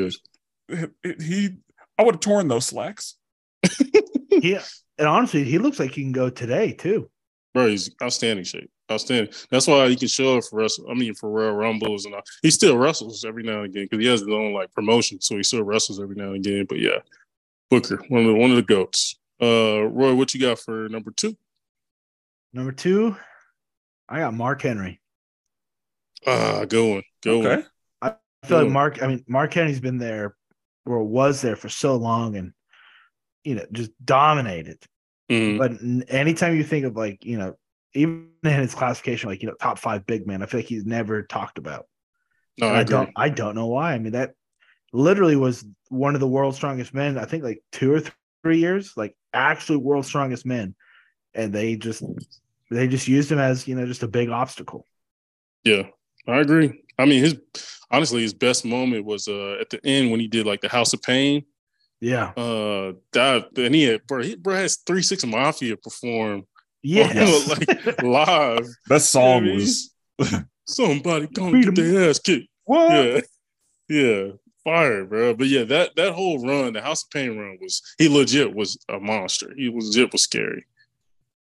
good. 0.71 0.93
He- 1.19 1.57
I 1.97 2.03
would 2.03 2.15
have 2.15 2.19
torn 2.21 2.47
those 2.49 2.65
slacks. 2.67 3.15
Yeah, 4.45 4.61
and 4.99 5.07
honestly, 5.07 5.43
he 5.43 5.57
looks 5.57 5.79
like 5.79 5.91
he 5.91 6.03
can 6.03 6.11
go 6.11 6.29
today 6.29 6.73
too. 6.73 7.09
Bro, 7.55 7.69
he's 7.69 7.89
outstanding 8.03 8.45
shape. 8.45 8.69
Outstanding. 8.91 9.33
That's 9.49 9.65
why 9.65 9.89
he 9.89 9.95
can 9.95 10.07
show 10.07 10.37
up 10.37 10.43
for 10.43 10.61
us. 10.61 10.79
I 10.87 10.93
mean, 10.93 11.15
for 11.15 11.31
Royal 11.31 11.55
Rumbles 11.55 12.05
and 12.05 12.13
all. 12.13 12.21
He 12.43 12.51
still 12.51 12.77
wrestles 12.77 13.25
every 13.25 13.41
now 13.41 13.63
and 13.63 13.65
again 13.65 13.85
because 13.89 14.03
he 14.03 14.07
has 14.07 14.19
his 14.19 14.29
own 14.29 14.53
like 14.53 14.71
promotion, 14.71 15.19
so 15.19 15.35
he 15.35 15.41
still 15.41 15.63
wrestles 15.63 15.99
every 15.99 16.15
now 16.15 16.33
and 16.33 16.45
again. 16.45 16.67
But 16.69 16.79
yeah, 16.79 16.99
Booker, 17.71 17.99
one 18.09 18.21
of 18.21 18.27
the 18.27 18.35
one 18.35 18.51
of 18.51 18.57
the 18.57 18.61
goats. 18.61 19.17
Uh, 19.41 19.81
Roy, 19.81 20.13
what 20.13 20.33
you 20.35 20.39
got 20.39 20.59
for 20.59 20.87
number 20.89 21.09
two? 21.09 21.35
Number 22.53 22.71
two, 22.71 23.15
I 24.07 24.19
got 24.19 24.35
Mark 24.35 24.61
Henry. 24.61 25.01
Ah, 26.27 26.65
go 26.65 26.97
on, 26.97 27.03
go 27.23 27.39
on. 27.39 27.45
Okay. 27.47 27.67
I 28.03 28.13
feel 28.45 28.63
like. 28.63 28.71
Mark. 28.71 29.01
I 29.01 29.07
mean, 29.07 29.23
Mark 29.27 29.51
Henry's 29.55 29.79
been 29.79 29.97
there 29.97 30.35
or 30.85 31.03
was 31.03 31.41
there 31.41 31.55
for 31.55 31.69
so 31.69 31.95
long, 31.95 32.35
and 32.35 32.53
you 33.45 33.55
know, 33.55 33.65
just 33.71 33.91
dominated. 34.03 34.79
Mhm. 35.29 35.57
But 35.57 36.09
anytime 36.09 36.55
you 36.55 36.63
think 36.63 36.85
of 36.85 36.95
like, 36.95 37.23
you 37.23 37.37
know, 37.37 37.55
even 37.93 38.29
in 38.43 38.51
his 38.51 38.75
classification, 38.75 39.29
like 39.29 39.41
you 39.41 39.47
know, 39.47 39.55
top 39.55 39.79
five 39.79 40.05
big 40.05 40.27
man, 40.27 40.43
I 40.43 40.45
feel 40.47 40.59
like 40.59 40.67
he's 40.67 40.85
never 40.85 41.23
talked 41.23 41.57
about. 41.57 41.85
No, 42.57 42.67
I 42.67 42.79
I, 42.79 42.83
don't, 42.83 43.09
I 43.15 43.29
don't 43.29 43.55
know 43.55 43.67
why. 43.67 43.93
I 43.93 43.99
mean, 43.99 44.13
that 44.13 44.33
literally 44.93 45.35
was 45.35 45.65
one 45.89 46.15
of 46.15 46.21
the 46.21 46.27
world's 46.27 46.57
strongest 46.57 46.93
men. 46.93 47.17
I 47.17 47.25
think 47.25 47.43
like 47.43 47.61
two 47.71 47.93
or 47.93 48.01
three 48.43 48.59
years, 48.59 48.93
like 48.95 49.15
actually 49.33 49.77
world's 49.77 50.07
strongest 50.07 50.45
men, 50.45 50.75
and 51.33 51.53
they 51.53 51.75
just 51.75 52.03
they 52.71 52.87
just 52.87 53.07
used 53.07 53.31
him 53.31 53.39
as 53.39 53.67
you 53.67 53.75
know 53.75 53.85
just 53.85 54.03
a 54.03 54.07
big 54.07 54.29
obstacle. 54.29 54.85
Yeah, 55.63 55.83
I 56.27 56.39
agree. 56.39 56.83
I 56.97 57.05
mean, 57.05 57.21
his 57.21 57.37
honestly, 57.91 58.21
his 58.21 58.33
best 58.33 58.65
moment 58.65 59.05
was 59.05 59.27
uh 59.27 59.57
at 59.59 59.69
the 59.69 59.79
end 59.85 60.11
when 60.11 60.19
he 60.19 60.27
did 60.27 60.45
like 60.45 60.61
the 60.61 60.69
House 60.69 60.93
of 60.93 61.01
Pain. 61.01 61.45
Yeah, 62.05 62.33
Uh, 62.37 62.93
that 63.13 63.57
and 63.57 63.73
he 63.73 63.83
had 63.83 64.05
bro, 64.05 64.21
he 64.21 64.35
bro 64.35 64.53
has 64.55 64.75
three 64.77 65.01
six 65.01 65.25
mafia 65.25 65.75
perform 65.75 66.45
yeah, 66.83 67.07
like 67.49 68.03
live. 68.03 68.67
That 68.89 69.01
song 69.01 69.45
Yeah, 69.45 69.53
was 69.55 69.91
Somebody 70.67 71.25
gonna 71.27 71.51
Beat 71.53 71.65
get 71.65 71.75
their 71.75 72.09
ass 72.09 72.19
kicked. 72.19 72.47
what? 72.65 72.91
Yeah, 72.91 73.21
yeah, 73.89 74.27
fire, 74.63 75.03
bro. 75.05 75.33
But 75.33 75.47
yeah, 75.47 75.63
that 75.63 75.95
that 75.95 76.13
whole 76.13 76.45
run, 76.45 76.73
the 76.73 76.81
House 76.81 77.03
of 77.03 77.09
Pain 77.09 77.37
run, 77.39 77.57
was 77.59 77.81
he 77.97 78.07
legit 78.07 78.53
was 78.53 78.77
a 78.87 78.99
monster. 78.99 79.51
He 79.57 79.69
was 79.69 79.87
legit 79.87 80.11
was 80.13 80.21
scary. 80.21 80.65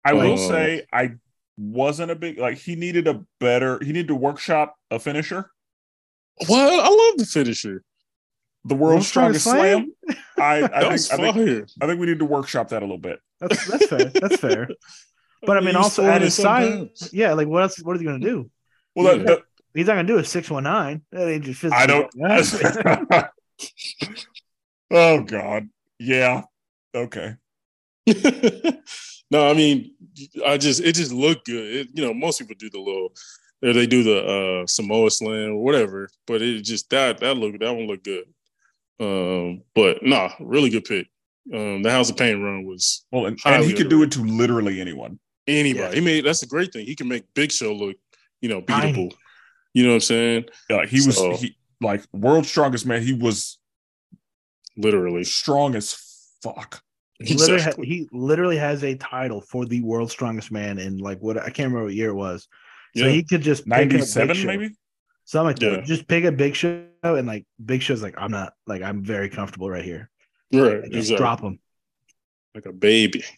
I 0.05 0.13
will 0.13 0.33
Oh. 0.35 0.49
say 0.49 0.87
I 0.93 1.15
wasn't 1.57 2.11
a 2.13 2.15
big 2.17 2.39
like 2.39 2.59
he 2.59 2.77
needed 2.77 3.09
a 3.09 3.25
better 3.41 3.79
he 3.83 3.89
needed 3.93 4.09
to 4.09 4.15
workshop 4.15 4.77
a 4.93 4.99
finisher. 5.01 5.51
What? 6.47 6.73
I 6.85 6.89
love 6.89 7.19
the 7.19 7.27
finisher. 7.27 7.83
The 8.65 8.75
world's 8.75 9.09
strongest 9.09 9.45
slam. 9.45 9.93
I, 10.39 10.63
I 10.63 10.69
think 10.97 11.21
I 11.21 11.33
think. 11.33 11.69
I 11.81 11.87
think 11.87 12.01
we 12.01 12.07
need 12.07 12.21
to 12.21 12.25
workshop 12.25 12.69
that 12.69 12.83
a 12.83 12.85
little 12.85 12.99
bit. 12.99 13.21
That's 13.41 13.67
that's 13.67 13.87
fair. 13.87 14.05
That's 14.05 14.37
fair. 14.37 14.69
But 15.45 15.57
I 15.57 15.61
mean, 15.61 15.71
He's 15.71 15.77
also 15.77 16.05
at 16.05 16.23
his 16.23 16.37
side, 16.37 16.91
yeah. 17.11 17.33
Like 17.33 17.49
what 17.49 17.65
else? 17.65 17.77
What 17.83 17.97
is 17.97 18.01
he 18.01 18.07
gonna 18.07 18.21
do? 18.21 18.49
Well, 18.95 19.17
Yeah. 19.17 19.25
that, 19.25 19.43
He's 19.75 19.89
not 19.89 19.95
gonna 19.95 20.07
do 20.07 20.19
a 20.19 20.25
six 20.25 20.49
one 20.49 20.63
nine. 20.63 21.03
That 21.11 21.29
ain't 21.29 21.45
just 21.45 21.65
I 21.65 21.85
don't. 21.87 22.09
oh 24.93 25.23
God. 25.23 25.69
Yeah. 25.99 26.43
Okay. 26.95 27.35
no, 28.07 29.51
I 29.51 29.55
mean, 29.55 29.95
I 30.47 30.59
just 30.59 30.81
it 30.81 30.95
just 30.95 31.13
looked 31.13 31.47
good. 31.47 31.75
It, 31.75 31.89
you 31.95 32.05
know, 32.05 32.13
most 32.15 32.39
people 32.39 32.55
do 32.59 32.71
the 32.71 32.79
little, 32.79 33.13
they 33.63 33.87
do 33.87 34.03
the 34.03 34.63
uh 34.63 34.67
Samoa 34.67 35.11
Slam 35.11 35.53
or 35.53 35.63
whatever, 35.65 36.09
but 36.27 36.43
it 36.43 36.63
just 36.63 36.91
that 36.91 37.19
that 37.19 37.37
look 37.37 37.59
that 37.59 37.75
one 37.75 37.87
looked 37.87 38.05
good. 38.05 38.25
Um, 39.03 39.63
but 39.75 40.03
nah, 40.03 40.31
really 40.41 40.71
good 40.71 40.85
pick. 40.85 41.09
Um, 41.53 41.83
the 41.83 41.91
House 41.91 42.09
of 42.11 42.17
Pain 42.17 42.41
run 42.41 42.65
was 42.65 43.05
Well, 43.11 43.27
and, 43.27 43.39
and 43.45 43.65
he 43.65 43.73
could 43.73 43.89
do 43.89 44.03
it 44.05 44.13
to 44.13 44.21
literally 44.25 44.81
anyone. 44.81 45.19
anybody. 45.49 45.81
Yeah. 45.85 45.93
He 45.95 46.01
made 46.01 46.25
that's 46.25 46.43
a 46.43 46.47
great 46.47 46.73
thing. 46.73 46.87
He 46.87 46.95
can 46.95 47.09
make 47.09 47.25
Big 47.35 47.51
Show 47.51 47.73
look, 47.75 47.97
you 48.41 48.49
know, 48.49 48.61
Tiny. 48.61 48.93
beatable. 48.93 49.13
You 49.75 49.83
know 49.85 49.89
what 49.91 49.95
I'm 49.97 50.01
saying? 50.01 50.45
Yeah, 50.71 50.77
like 50.77 50.89
he 50.89 51.05
was 51.05 51.19
he 51.41 51.57
like 51.81 52.05
world's 52.13 52.49
strongest 52.49 52.87
man. 52.87 53.03
He 53.03 53.13
was 53.15 53.59
Literally. 54.77 55.25
strong 55.25 55.75
as 55.75 55.97
fuck. 56.43 56.81
He 57.19 57.35
literally, 57.35 57.63
ha- 57.63 57.73
he 57.83 58.09
literally 58.13 58.57
has 58.57 58.83
a 58.83 58.95
title 58.97 59.41
for 59.41 59.65
the 59.65 59.81
world's 59.83 60.13
strongest 60.13 60.51
man 60.51 60.79
in 60.79 60.99
like 60.99 61.19
what 61.21 61.37
I 61.39 61.51
can't 61.51 61.69
remember 61.69 61.85
what 61.85 61.95
year 61.95 62.11
it 62.11 62.15
was. 62.15 62.49
So 62.97 63.05
Yeah. 63.05 63.11
he 63.11 63.23
could 63.23 63.43
just 63.43 63.65
pick 63.65 63.73
up 63.73 63.79
Ninety 63.79 64.01
seven, 64.03 64.35
Show. 64.37 64.69
Maybe. 65.23 65.29
something 65.57 65.69
like. 65.69 65.79
Yeah. 65.79 65.85
Just 65.85 66.09
pick 66.09 66.25
a 66.25 66.33
Big 66.33 66.55
Show 66.57 66.85
and 67.03 67.27
like 67.27 67.47
Big 67.65 67.83
Show's 67.83 68.03
like 68.03 68.15
I'm 68.19 68.31
not 68.31 68.53
like 68.67 68.83
I'm 68.83 69.05
very 69.05 69.29
comfortable 69.29 69.71
right 69.71 69.85
here. 69.85 70.11
Right. 70.53 70.83
Like, 70.83 70.91
just 70.93 71.11
Exactly. 71.11 71.17
drop 71.17 71.41
him. 71.41 71.59
Like 72.55 72.67
a 72.67 72.73
baby. 72.73 73.25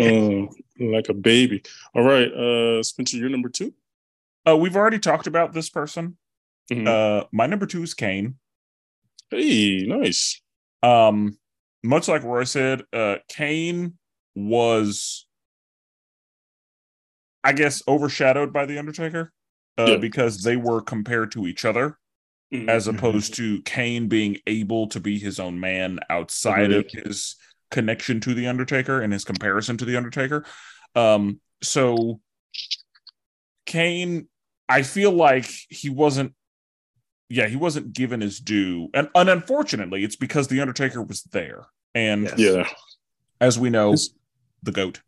Um, 0.00 0.48
like 0.80 1.08
a 1.08 1.14
baby. 1.14 1.62
All 1.94 2.02
right. 2.02 2.26
Uh 2.32 2.82
Spenser, 2.82 3.14
you're 3.18 3.28
number 3.28 3.48
two. 3.48 3.72
Uh, 4.48 4.56
we've 4.56 4.74
already 4.74 4.98
talked 4.98 5.26
about 5.28 5.52
this 5.52 5.70
person. 5.70 6.16
Mhm. 6.72 6.88
Uh, 6.88 7.26
my 7.32 7.46
number 7.46 7.66
two 7.66 7.82
is 7.82 7.94
Kane. 7.94 8.36
Hey, 9.30 9.84
nice. 9.86 10.40
Um, 10.82 11.38
much 11.84 12.08
like 12.08 12.24
Roy 12.24 12.44
said, 12.44 12.82
uh, 12.92 13.16
Kane 13.28 13.96
was, 14.34 15.26
I 17.44 17.52
guess, 17.52 17.82
overshadowed 17.86 18.52
by 18.52 18.66
the 18.66 18.78
Undertaker, 18.78 19.32
uh, 19.78 19.86
Yeah. 19.92 19.96
because 19.96 20.42
they 20.42 20.56
were 20.56 20.80
compared 20.80 21.32
to 21.32 21.46
each 21.46 21.64
other, 21.64 21.98
Mhm. 22.52 22.68
as 22.68 22.86
opposed 22.88 23.34
to 23.34 23.62
Kane 23.62 24.08
being 24.08 24.38
able 24.46 24.88
to 24.88 25.00
be 25.00 25.18
his 25.18 25.38
own 25.40 25.60
man 25.60 26.00
outside 26.10 26.72
of 26.72 26.86
his 26.90 27.36
connection 27.70 28.20
to 28.20 28.34
the 28.34 28.46
Undertaker 28.48 29.00
and 29.00 29.12
his 29.12 29.24
comparison 29.24 29.76
to 29.78 29.84
the 29.84 29.96
Undertaker. 29.96 30.44
Um, 30.94 31.40
so 31.62 32.20
Kane, 33.66 34.28
I 34.68 34.82
feel 34.82 35.12
like 35.12 35.46
he 35.68 35.88
wasn't. 35.90 36.34
Yeah, 37.28 37.46
he 37.46 37.54
wasn't 37.54 37.92
given 37.92 38.20
his 38.22 38.40
due, 38.40 38.88
and, 38.92 39.08
and 39.14 39.28
unfortunately, 39.30 40.02
it's 40.02 40.16
because 40.16 40.48
the 40.48 40.60
Undertaker 40.60 41.00
was 41.00 41.22
there, 41.24 41.66
and 41.94 42.24
Yes. 42.24 42.38
Yeah. 42.38 42.68
as 43.40 43.56
we 43.56 43.70
know, 43.70 43.92
It's- 43.92 44.10
the 44.64 44.72
goat. 44.72 45.00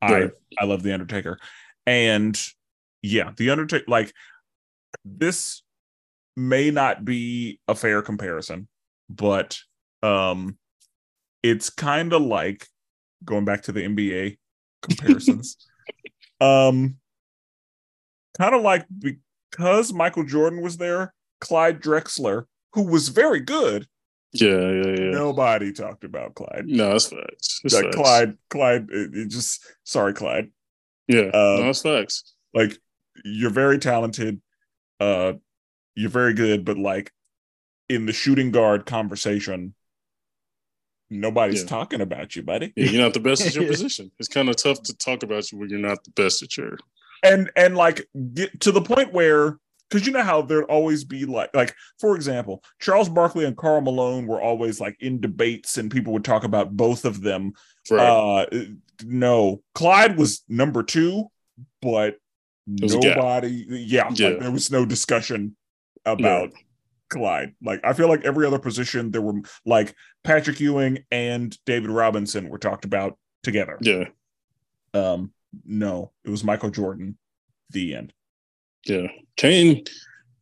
I 0.00 0.12
Right. 0.12 0.30
I 0.58 0.64
love 0.64 0.82
the 0.82 0.94
Undertaker, 0.94 1.38
and 1.86 2.40
yeah, 3.02 3.32
the 3.36 3.50
Undertaker. 3.50 3.84
Like 3.88 4.12
this 5.04 5.62
may 6.36 6.70
not 6.70 7.04
be 7.04 7.60
a 7.68 7.74
fair 7.74 8.02
comparison, 8.02 8.68
but 9.10 9.58
um, 10.02 10.56
it's 11.42 11.70
kind 11.70 12.12
of 12.12 12.22
like 12.22 12.66
going 13.24 13.44
back 13.44 13.62
to 13.62 13.72
the 13.72 13.82
NBA 13.82 14.38
comparisons. 14.82 15.56
um, 16.40 16.96
kind 18.38 18.54
of 18.54 18.62
like 18.62 18.86
because 19.00 19.92
Michael 19.92 20.24
Jordan 20.24 20.60
was 20.62 20.76
there, 20.76 21.12
Clyde 21.40 21.80
Drexler, 21.80 22.44
who 22.72 22.82
was 22.82 23.08
very 23.08 23.40
good. 23.40 23.86
Yeah, 24.32 24.70
yeah, 24.70 24.94
yeah. 24.98 25.10
Nobody 25.10 25.72
talked 25.72 26.04
about 26.04 26.34
Clyde. 26.34 26.66
No, 26.66 26.92
that's 26.92 27.06
facts. 27.06 27.60
That's 27.62 27.74
Like 27.74 27.84
facts. 27.84 27.96
Clyde, 27.96 28.38
Clyde, 28.50 28.88
it, 28.90 29.14
it 29.14 29.28
just 29.28 29.64
sorry, 29.84 30.12
Clyde. 30.12 30.50
Yeah, 31.06 31.30
Uh, 31.32 31.56
no, 31.58 31.64
that's 31.64 31.82
facts. 31.82 32.34
Like 32.52 32.78
you're 33.24 33.50
very 33.50 33.78
talented, 33.78 34.40
uh, 35.00 35.34
you're 35.94 36.10
very 36.10 36.34
good, 36.34 36.64
but 36.64 36.78
like 36.78 37.12
in 37.88 38.06
the 38.06 38.12
shooting 38.12 38.50
guard 38.50 38.86
conversation, 38.86 39.74
nobody's 41.10 41.62
Yeah. 41.62 41.68
talking 41.68 42.00
about 42.00 42.36
you, 42.36 42.42
buddy. 42.42 42.72
Yeah, 42.76 42.90
you're 42.90 43.02
not 43.02 43.14
the 43.14 43.20
best 43.20 43.46
at 43.46 43.54
your 43.54 43.66
position. 43.68 44.10
It's 44.18 44.28
kind 44.28 44.48
of 44.48 44.56
tough 44.56 44.82
to 44.84 44.96
talk 44.96 45.22
about 45.22 45.50
you 45.50 45.58
when 45.58 45.70
you're 45.70 45.78
not 45.78 46.04
the 46.04 46.10
best 46.12 46.42
at 46.42 46.56
your. 46.56 46.78
And 47.22 47.50
and 47.56 47.76
like 47.76 48.06
get 48.34 48.60
to 48.60 48.72
the 48.72 48.80
point 48.82 49.12
where 49.12 49.58
because 49.90 50.06
you 50.06 50.12
know 50.12 50.22
how 50.22 50.42
there'd 50.42 50.64
always 50.66 51.02
be 51.04 51.24
like 51.24 51.50
like 51.54 51.74
for 51.98 52.14
example, 52.14 52.62
Charles 52.78 53.08
Barkley 53.08 53.44
and 53.44 53.56
Karl 53.56 53.80
Malone 53.80 54.26
were 54.26 54.40
always 54.40 54.80
like 54.80 54.96
in 55.00 55.20
debates, 55.20 55.78
and 55.78 55.90
people 55.90 56.12
would 56.12 56.24
talk 56.24 56.44
about 56.44 56.76
both 56.76 57.04
of 57.04 57.22
them. 57.22 57.54
Right. 57.90 58.06
Uh, 58.06 58.46
no, 59.04 59.62
Clyde 59.74 60.16
was 60.18 60.44
number 60.48 60.82
two, 60.82 61.28
but 61.82 61.88
was 61.90 62.06
a 62.06 62.06
gap. 62.12 62.27
Nobody. 62.68 63.64
Yeah, 63.68 64.10
Yeah. 64.14 64.28
Like, 64.28 64.40
there 64.40 64.50
was 64.50 64.70
no 64.70 64.84
discussion 64.84 65.56
about 66.04 66.52
Clyde. 67.08 67.54
Like 67.62 67.80
I 67.84 67.92
feel 67.94 68.08
like 68.08 68.24
every 68.24 68.46
other 68.46 68.58
position 68.58 69.10
there 69.10 69.22
were 69.22 69.40
like 69.64 69.94
Patrick 70.24 70.60
Ewing 70.60 70.98
and 71.10 71.56
David 71.64 71.90
Robinson 71.90 72.48
were 72.48 72.58
talked 72.58 72.84
about 72.84 73.16
together. 73.42 73.78
yeah, 73.80 74.04
Um, 74.94 75.32
no, 75.64 76.12
it 76.24 76.30
was 76.30 76.44
Michael 76.44 76.70
Jordan. 76.70 77.16
The 77.70 77.94
end. 77.94 78.12
yeah. 78.84 79.08
Kane, 79.36 79.84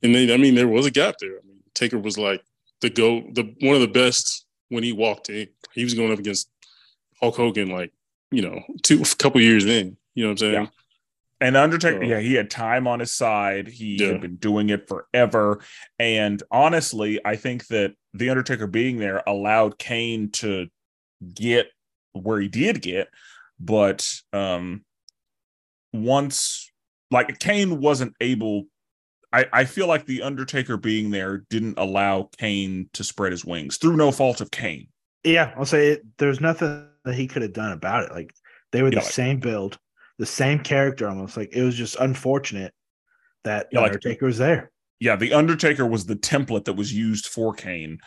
and 0.03 0.15
they, 0.15 0.33
I 0.33 0.37
mean, 0.37 0.55
there 0.55 0.69
was 0.69 0.87
a 0.87 0.91
gap 0.91 1.17
there. 1.21 1.39
I 1.39 1.47
mean, 1.47 1.61
Taker 1.75 1.99
was 1.99 2.17
like 2.17 2.41
the 2.81 2.91
go, 2.91 3.21
the 3.33 3.55
one 3.61 3.75
of 3.75 3.81
the 3.81 3.89
best 3.89 4.47
when 4.69 4.83
he 4.85 4.93
walked 4.93 5.29
in. 5.29 5.49
He 5.73 5.85
was 5.85 5.95
going 5.95 6.13
up 6.13 6.19
against 6.19 6.49
Hulk 7.21 7.37
Hogan, 7.37 7.69
like 7.69 7.93
you 8.31 8.43
know, 8.43 8.61
two 8.83 9.03
a 9.03 9.17
couple 9.17 9.41
years 9.41 9.65
in. 9.67 9.97
You 10.15 10.25
know 10.25 10.31
what 10.31 10.33
I'm 10.33 10.39
saying? 10.39 10.53
Yeah. 10.55 10.67
And 11.41 11.57
Undertaker, 11.57 11.99
So- 12.03 12.09
yeah, 12.09 12.21
he 12.21 12.35
had 12.35 12.51
time 12.51 12.87
on 12.87 13.01
his 13.01 13.13
side. 13.13 13.69
He 13.69 13.97
Yeah. 14.01 14.13
had 14.13 14.21
been 14.23 14.37
doing 14.37 14.71
it 14.71 14.89
forever. 14.89 15.61
And 15.99 16.43
honestly, 16.51 17.21
I 17.25 17.37
think 17.37 17.67
that 17.67 17.95
the 18.15 18.31
Undertaker 18.31 18.67
being 18.67 18.99
there 18.99 19.23
allowed 19.27 19.79
Kane 19.79 20.31
to 20.33 20.69
get 21.35 21.71
where 22.13 22.41
he 22.41 22.49
did 22.49 22.81
get. 22.83 23.09
But 23.61 24.07
um 24.33 24.85
once 25.93 26.71
like 27.11 27.39
Kane 27.39 27.81
wasn't 27.81 28.15
able 28.21 28.65
I, 29.33 29.47
I 29.53 29.65
feel 29.65 29.87
like 29.87 30.07
the 30.07 30.23
Undertaker 30.23 30.77
being 30.77 31.11
there 31.11 31.39
didn't 31.51 31.79
allow 31.79 32.31
Kane 32.39 32.89
to 32.95 33.05
spread 33.05 33.33
his 33.33 33.45
wings 33.45 33.77
through 33.77 33.97
no 33.97 34.11
fault 34.13 34.41
of 34.41 34.51
Kane. 34.51 34.89
Yeah, 35.25 35.53
I'll 35.57 35.65
say 35.67 35.89
it, 35.89 36.03
there's 36.19 36.41
nothing 36.41 36.87
that 37.05 37.15
he 37.15 37.27
could 37.27 37.43
have 37.43 37.53
done 37.53 37.73
about 37.73 38.05
it. 38.05 38.13
Like 38.13 38.33
they 38.73 38.83
were 38.83 38.91
the 38.91 38.97
Yeah, 38.97 39.03
like- 39.03 39.13
same 39.13 39.41
build, 39.41 39.79
the 40.19 40.27
same 40.27 40.59
character 40.61 41.09
almost. 41.09 41.37
Like 41.37 41.53
it 41.53 41.63
was 41.63 41.75
just 41.77 41.97
unfortunate 41.97 42.73
that 43.45 43.69
Yeah, 43.73 43.81
like- 43.81 43.93
Undertaker 43.93 44.27
was 44.27 44.39
there. 44.39 44.71
yeah, 45.01 45.17
the 45.17 45.33
Undertaker 45.33 45.87
was 45.87 46.07
the 46.07 46.17
template 46.17 46.65
that 46.65 46.75
was 46.75 46.93
used 46.93 47.27
for 47.27 47.53
Kane, 47.55 47.99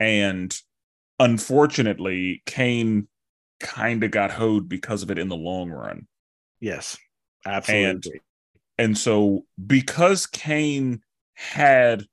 and 0.00 0.56
unfortunately, 1.18 2.42
Kane 2.46 3.08
kind 3.60 4.04
of 4.04 4.10
got 4.10 4.30
hoed 4.32 4.68
because 4.68 5.02
of 5.02 5.10
it 5.10 5.18
in 5.18 5.28
the 5.28 5.36
long 5.36 5.70
run. 5.70 6.06
Yes, 6.60 6.96
absolutely. 7.44 8.20
And 8.78 8.96
so, 8.96 9.46
because 9.66 10.26
Kane 10.26 11.00
had 11.34 12.04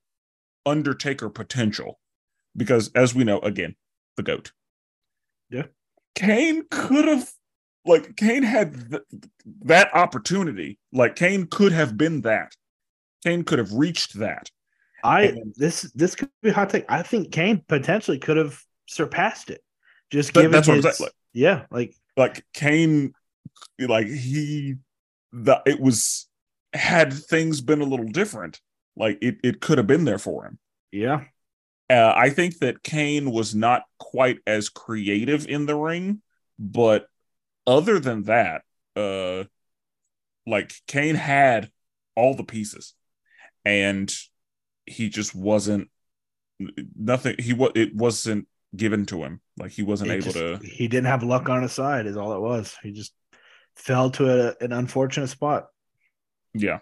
Undertaker 0.66 1.28
potential, 1.28 2.00
because 2.56 2.90
as 2.94 3.14
we 3.14 3.24
know, 3.24 3.38
again, 3.40 3.76
the 4.16 4.22
goat. 4.22 4.52
Yeah. 5.50 5.64
Kane 6.14 6.64
could 6.70 7.04
have, 7.06 7.30
like, 7.84 8.16
Kane 8.16 8.42
had 8.42 8.90
th- 8.90 9.02
that 9.62 9.94
opportunity. 9.94 10.78
Like, 10.92 11.16
Kane 11.16 11.46
could 11.46 11.72
have 11.72 11.96
been 11.96 12.22
that. 12.22 12.54
Kane 13.24 13.44
could 13.44 13.58
have 13.58 13.72
reached 13.72 14.14
that. 14.18 14.50
I 15.02 15.22
And- 15.24 15.54
this 15.56 15.82
this 15.94 16.14
could 16.14 16.30
be 16.42 16.50
hot 16.50 16.70
take. 16.70 16.84
I 16.88 17.02
think 17.02 17.30
Kane 17.32 17.62
potentially 17.68 18.18
could 18.18 18.36
have 18.38 18.58
surpassed 18.86 19.50
it. 19.50 19.62
Just 20.10 20.32
That- 20.34 20.40
given 20.42 20.52
that's 20.52 20.68
what 20.68 20.76
I'm 20.76 20.82
saying, 20.82 20.94
like- 21.00 21.12
yeah, 21.32 21.66
like 21.70 21.94
like 22.16 22.44
Kane, 22.54 23.12
like 23.78 24.06
he, 24.06 24.76
the 25.32 25.60
it 25.66 25.80
was 25.80 26.26
had 26.72 27.12
things 27.12 27.60
been 27.60 27.80
a 27.80 27.84
little 27.84 28.06
different, 28.06 28.60
like 28.96 29.18
it 29.20 29.38
it 29.44 29.60
could 29.60 29.78
have 29.78 29.86
been 29.86 30.04
there 30.04 30.18
for 30.18 30.46
him. 30.46 30.58
yeah, 30.92 31.24
Uh, 31.90 32.12
I 32.16 32.30
think 32.30 32.58
that 32.60 32.82
Kane 32.82 33.30
was 33.30 33.54
not 33.54 33.82
quite 33.98 34.38
as 34.46 34.68
creative 34.70 35.46
in 35.46 35.66
the 35.66 35.74
ring, 35.76 36.22
but 36.58 37.08
other 37.66 37.98
than 37.98 38.24
that, 38.24 38.62
uh, 38.96 39.44
like 40.46 40.72
Kane 40.86 41.14
had 41.14 41.70
all 42.16 42.34
the 42.34 42.44
pieces, 42.44 42.94
and 43.64 44.12
he 44.86 45.08
just 45.08 45.34
wasn't 45.34 45.88
nothing. 46.96 47.36
He 47.38 47.52
was 47.52 47.72
it 47.74 47.94
wasn't 47.94 48.46
given 48.76 49.06
to 49.06 49.22
him. 49.22 49.40
Like 49.56 49.70
he 49.72 49.82
wasn't 49.82 50.10
It 50.10 50.14
able 50.14 50.32
just- 50.32 50.36
to. 50.36 50.58
He 50.62 50.88
didn't 50.88 51.06
have 51.06 51.22
luck 51.22 51.48
on 51.48 51.62
his 51.62 51.72
side. 51.72 52.06
Is 52.06 52.16
all 52.16 52.34
it 52.34 52.40
was. 52.40 52.76
He 52.82 52.92
just 52.92 53.12
fell 53.76 54.10
to 54.12 54.50
a, 54.50 54.54
an 54.64 54.72
unfortunate 54.72 55.28
spot. 55.28 55.66
Yeah. 56.52 56.80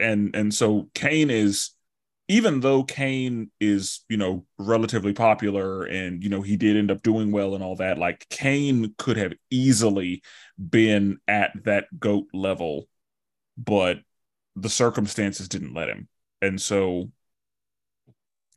And 0.00 0.34
and 0.34 0.52
so 0.52 0.90
Kane 0.94 1.30
is 1.30 1.70
even 2.28 2.60
though 2.60 2.82
Kane 2.82 3.50
is, 3.60 4.04
you 4.08 4.16
know, 4.16 4.44
relatively 4.58 5.12
popular 5.12 5.84
and 5.84 6.22
you 6.22 6.28
know 6.28 6.42
he 6.42 6.56
did 6.56 6.76
end 6.76 6.90
up 6.90 7.02
doing 7.02 7.30
well 7.30 7.54
and 7.54 7.62
all 7.62 7.76
that, 7.76 7.98
like 7.98 8.26
Kane 8.28 8.94
could 8.98 9.16
have 9.16 9.32
easily 9.50 10.22
been 10.58 11.18
at 11.28 11.52
that 11.64 11.86
goat 11.98 12.26
level, 12.32 12.88
but 13.56 13.98
the 14.56 14.68
circumstances 14.68 15.48
didn't 15.48 15.74
let 15.74 15.88
him. 15.88 16.08
And 16.42 16.60
so 16.60 17.10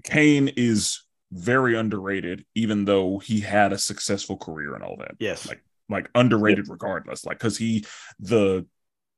Kane 0.03 0.47
is 0.55 1.03
very 1.31 1.77
underrated, 1.77 2.45
even 2.55 2.85
though 2.85 3.19
he 3.19 3.41
had 3.41 3.71
a 3.71 3.77
successful 3.77 4.37
career 4.37 4.73
and 4.73 4.83
all 4.83 4.97
that. 4.97 5.15
Yes. 5.19 5.47
Like 5.47 5.63
like 5.89 6.09
underrated 6.15 6.69
regardless. 6.69 7.25
Like 7.25 7.37
because 7.37 7.57
he 7.57 7.85
the 8.19 8.65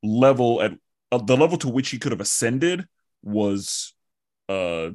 level 0.02 0.60
at 0.60 0.72
uh, 1.10 1.18
the 1.18 1.36
level 1.36 1.56
to 1.58 1.68
which 1.68 1.90
he 1.90 1.98
could 1.98 2.12
have 2.12 2.20
ascended 2.20 2.86
was 3.22 3.94
uh 4.52 4.90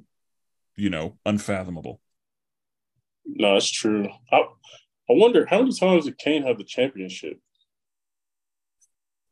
you 0.76 0.90
know 0.90 1.18
unfathomable. 1.26 2.00
No, 3.26 3.54
that's 3.54 3.70
true. 3.70 4.08
I, 4.32 4.38
I 4.38 5.14
wonder 5.14 5.46
how 5.46 5.60
many 5.60 5.74
times 5.78 6.06
did 6.06 6.18
Kane 6.18 6.44
have 6.44 6.58
the 6.58 6.64
championship? 6.64 7.40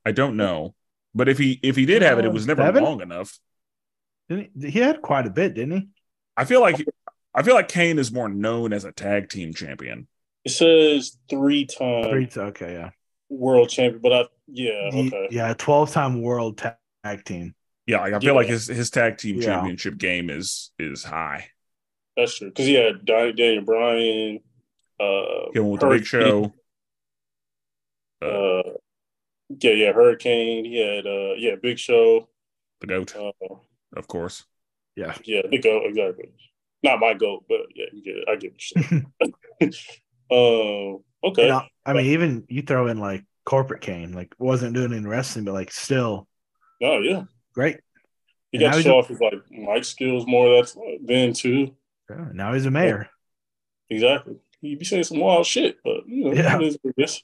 I 0.05 0.11
don't 0.11 0.37
know, 0.37 0.75
but 1.13 1.29
if 1.29 1.37
he 1.37 1.59
if 1.63 1.75
he 1.75 1.85
did 1.85 2.01
have 2.01 2.19
it, 2.19 2.25
it 2.25 2.31
was 2.33 2.45
never 2.45 2.61
Seven? 2.63 2.83
long 2.83 3.01
enough. 3.01 3.39
Didn't 4.29 4.51
he, 4.59 4.69
he 4.71 4.79
had 4.79 5.01
quite 5.01 5.25
a 5.25 5.29
bit, 5.29 5.53
didn't 5.55 5.77
he? 5.79 5.87
I 6.37 6.45
feel 6.45 6.61
like 6.61 6.83
I 7.33 7.43
feel 7.43 7.55
like 7.55 7.67
Kane 7.67 7.99
is 7.99 8.11
more 8.11 8.29
known 8.29 8.73
as 8.73 8.85
a 8.85 8.91
tag 8.91 9.29
team 9.29 9.53
champion. 9.53 10.07
It 10.43 10.51
says 10.51 11.17
three 11.29 11.65
times 11.65 12.07
Three, 12.07 12.29
okay, 12.37 12.73
yeah. 12.73 12.89
world 13.29 13.69
champion, 13.69 14.01
but 14.01 14.13
I 14.13 14.23
yeah 14.47 14.89
okay 14.93 15.27
Yeah, 15.31 15.53
12 15.57 15.91
time 15.91 16.21
world 16.21 16.57
tag 16.57 17.25
team. 17.25 17.55
Yeah, 17.87 18.01
like 18.01 18.13
I 18.13 18.19
feel 18.19 18.29
Yeah. 18.29 18.31
like 18.33 18.47
his 18.47 18.67
his 18.67 18.89
tag 18.89 19.17
team 19.17 19.37
Yeah. 19.37 19.41
championship 19.41 19.97
game 19.97 20.29
is 20.29 20.71
is 20.79 21.03
high. 21.03 21.49
that's 22.17 22.37
true 22.37 22.49
because 22.49 22.65
he 22.65 22.73
had 22.75 23.05
Don- 23.05 23.35
Daniel 23.35 23.63
Bryan, 23.63 24.39
uh, 24.99 25.51
Him 25.53 25.69
with 25.69 25.81
the 25.81 25.87
big 25.87 26.05
show, 26.05 26.53
uh, 28.21 28.61
yeah 29.61 29.71
yeah 29.71 29.91
Hurricane. 29.93 30.65
He 30.65 30.77
had 30.79 31.05
uh 31.05 31.33
yeah 31.37 31.55
Big 31.61 31.79
Show, 31.79 32.27
the 32.81 32.87
goat, 32.87 33.15
uh, 33.15 33.31
of 33.95 34.07
course. 34.07 34.45
Yeah. 34.95 35.15
yeah 35.25 35.41
the 35.49 35.57
goat 35.59 35.83
exactly. 35.85 36.29
Not 36.83 36.99
my 36.99 37.13
goat, 37.13 37.45
but 37.49 37.61
yeah, 37.75 37.85
you 37.91 38.03
get 38.03 38.17
it. 38.17 38.25
I 38.29 38.35
get 38.35 38.53
what 38.53 38.71
you're 38.71 39.77
um, 40.31 41.03
okay, 41.23 41.43
And 41.43 41.51
I, 41.53 41.67
I 41.85 41.93
mean, 41.93 42.05
even 42.07 42.45
you 42.47 42.61
throw 42.61 42.87
in 42.87 42.99
like 42.99 43.25
corporate 43.45 43.81
Kane, 43.81 44.13
like 44.13 44.33
wasn't 44.37 44.73
doing 44.75 44.91
it 44.91 44.95
in 44.95 45.07
wrestling, 45.07 45.45
but 45.45 45.53
like 45.53 45.71
still 45.71 46.27
oh 46.83 46.99
yeah, 46.99 47.23
great. 47.55 47.79
he 48.51 48.57
And 48.57 48.61
got 48.65 48.71
to 48.71 48.77
he's 48.77 48.85
show 48.85 48.99
off 48.99 49.07
his 49.07 49.19
like 49.19 49.33
mic 49.49 49.83
skills 49.85 50.27
more. 50.27 50.55
That's 50.57 50.77
then 51.03 51.33
too. 51.33 51.75
Yeah, 52.09 52.27
now 52.33 52.53
he's 52.53 52.65
a 52.67 52.71
mayor. 52.71 53.09
Exactly. 53.89 54.35
He'd 54.61 54.79
be 54.79 54.85
saying 54.85 55.03
some 55.05 55.19
wild 55.19 55.45
shit, 55.45 55.77
but 55.83 56.07
you 56.07 56.25
know, 56.25 56.33
Yeah. 56.33 56.57
it 56.57 56.61
is 56.63 56.77
what 56.81 56.93
it 56.97 57.03
is. 57.03 57.23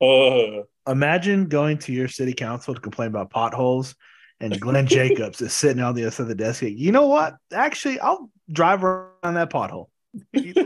Uh, 0.00 0.62
Imagine 0.90 1.46
going 1.48 1.78
to 1.78 1.92
your 1.92 2.08
city 2.08 2.32
council 2.34 2.74
to 2.74 2.80
complain 2.80 3.08
about 3.08 3.30
potholes, 3.30 3.94
and 4.40 4.58
Glenn 4.60 4.86
Jacobs 4.86 5.40
is 5.40 5.52
sitting 5.52 5.82
on 5.82 5.94
the 5.94 6.02
other 6.02 6.10
side 6.10 6.22
of 6.24 6.28
the 6.28 6.34
desk. 6.34 6.62
like, 6.62 6.76
You 6.76 6.92
know 6.92 7.06
what? 7.06 7.36
Actually, 7.52 8.00
I'll 8.00 8.30
drive 8.50 8.84
around 8.84 9.34
that 9.34 9.50
pothole. 9.50 9.88
yeah, 10.34 10.64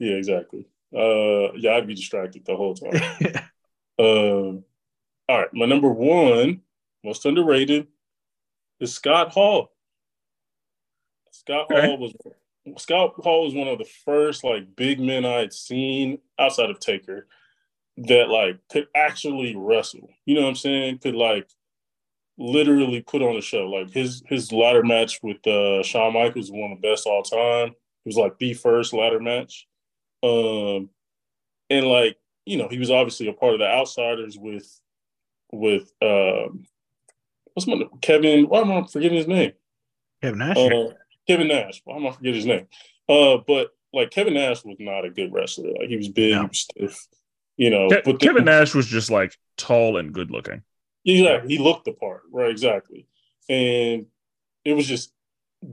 exactly. 0.00 0.66
Uh, 0.94 1.52
yeah, 1.54 1.72
I'd 1.76 1.86
be 1.86 1.94
distracted 1.94 2.44
the 2.46 2.56
whole 2.56 2.74
time. 2.74 3.00
Uh, 3.98 4.02
all 5.28 5.38
right, 5.40 5.48
my 5.52 5.66
number 5.66 5.88
one, 5.90 6.60
most 7.04 7.26
underrated, 7.26 7.88
is 8.80 8.94
Scott 8.94 9.32
Hall. 9.32 9.70
Scott 11.30 11.66
Okay. 11.70 11.86
Hall 11.86 11.98
was 11.98 12.14
Scott 12.78 13.14
Hall 13.16 13.44
was 13.44 13.54
one 13.54 13.68
of 13.68 13.78
the 13.78 13.88
first 14.04 14.42
like 14.42 14.74
big 14.76 15.00
men 15.00 15.24
I 15.24 15.38
had 15.38 15.52
seen 15.52 16.18
outside 16.38 16.70
of 16.70 16.80
Taker 16.80 17.28
that 17.98 18.28
like 18.28 18.58
could 18.70 18.88
actually 18.94 19.54
wrestle. 19.56 20.10
You 20.24 20.34
know 20.34 20.42
what 20.42 20.48
I'm 20.48 20.54
saying? 20.56 20.98
Could 20.98 21.14
like 21.14 21.48
literally 22.38 23.02
put 23.02 23.22
on 23.22 23.36
a 23.36 23.40
show. 23.40 23.68
Like 23.68 23.90
his 23.90 24.22
his 24.26 24.52
ladder 24.52 24.82
match 24.82 25.20
with 25.22 25.46
uh 25.46 25.82
Shawn 25.82 26.14
Michaels 26.14 26.50
was 26.50 26.60
one 26.60 26.72
of 26.72 26.80
the 26.80 26.88
best 26.88 27.06
all 27.06 27.22
time. 27.22 27.68
It 27.68 28.08
was 28.08 28.16
like 28.16 28.38
the 28.38 28.54
first 28.54 28.92
ladder 28.92 29.20
match. 29.20 29.66
Um 30.22 30.90
and 31.70 31.86
like, 31.86 32.16
you 32.44 32.56
know, 32.58 32.68
he 32.68 32.78
was 32.78 32.90
obviously 32.90 33.28
a 33.28 33.32
part 33.32 33.54
of 33.54 33.60
the 33.60 33.66
outsiders 33.66 34.36
with 34.38 34.68
with 35.52 35.92
um 36.02 36.66
what's 37.56 37.66
my 37.66 37.80
Kevin 38.02 38.44
why 38.48 38.60
am 38.60 38.70
I 38.70 38.86
forgetting 38.86 39.16
his 39.16 39.26
name? 39.26 39.52
Kevin 40.22 40.38
Nash. 40.40 40.56
Uh, 40.58 40.88
Kevin 41.26 41.48
Nash. 41.48 41.80
Why 41.84 41.96
am 41.96 42.06
I 42.06 42.10
forgetting 42.10 42.34
his 42.34 42.46
name? 42.46 42.66
Uh, 43.08 43.38
but 43.46 43.70
like 43.94 44.10
Kevin 44.10 44.34
Nash 44.34 44.62
was 44.64 44.76
not 44.78 45.06
a 45.06 45.10
good 45.10 45.32
wrestler. 45.32 45.70
Like 45.78 45.88
he 45.88 45.96
was 45.96 46.08
big, 46.08 46.32
No. 46.34 46.42
he 46.42 46.46
was 46.48 46.58
stiff, 46.60 47.06
you 47.56 47.70
know. 47.70 47.88
Ke- 47.88 48.04
but 48.04 48.20
Kevin 48.20 48.44
Nash 48.44 48.74
was 48.74 48.86
just 48.86 49.10
like 49.10 49.34
tall 49.56 49.96
and 49.96 50.12
good 50.12 50.30
looking. 50.30 50.62
exactly, 51.04 51.56
he 51.56 51.62
looked 51.62 51.86
the 51.86 51.92
part, 51.92 52.22
right? 52.30 52.50
Exactly, 52.50 53.06
and 53.48 54.06
it 54.64 54.74
was 54.74 54.86
just 54.86 55.12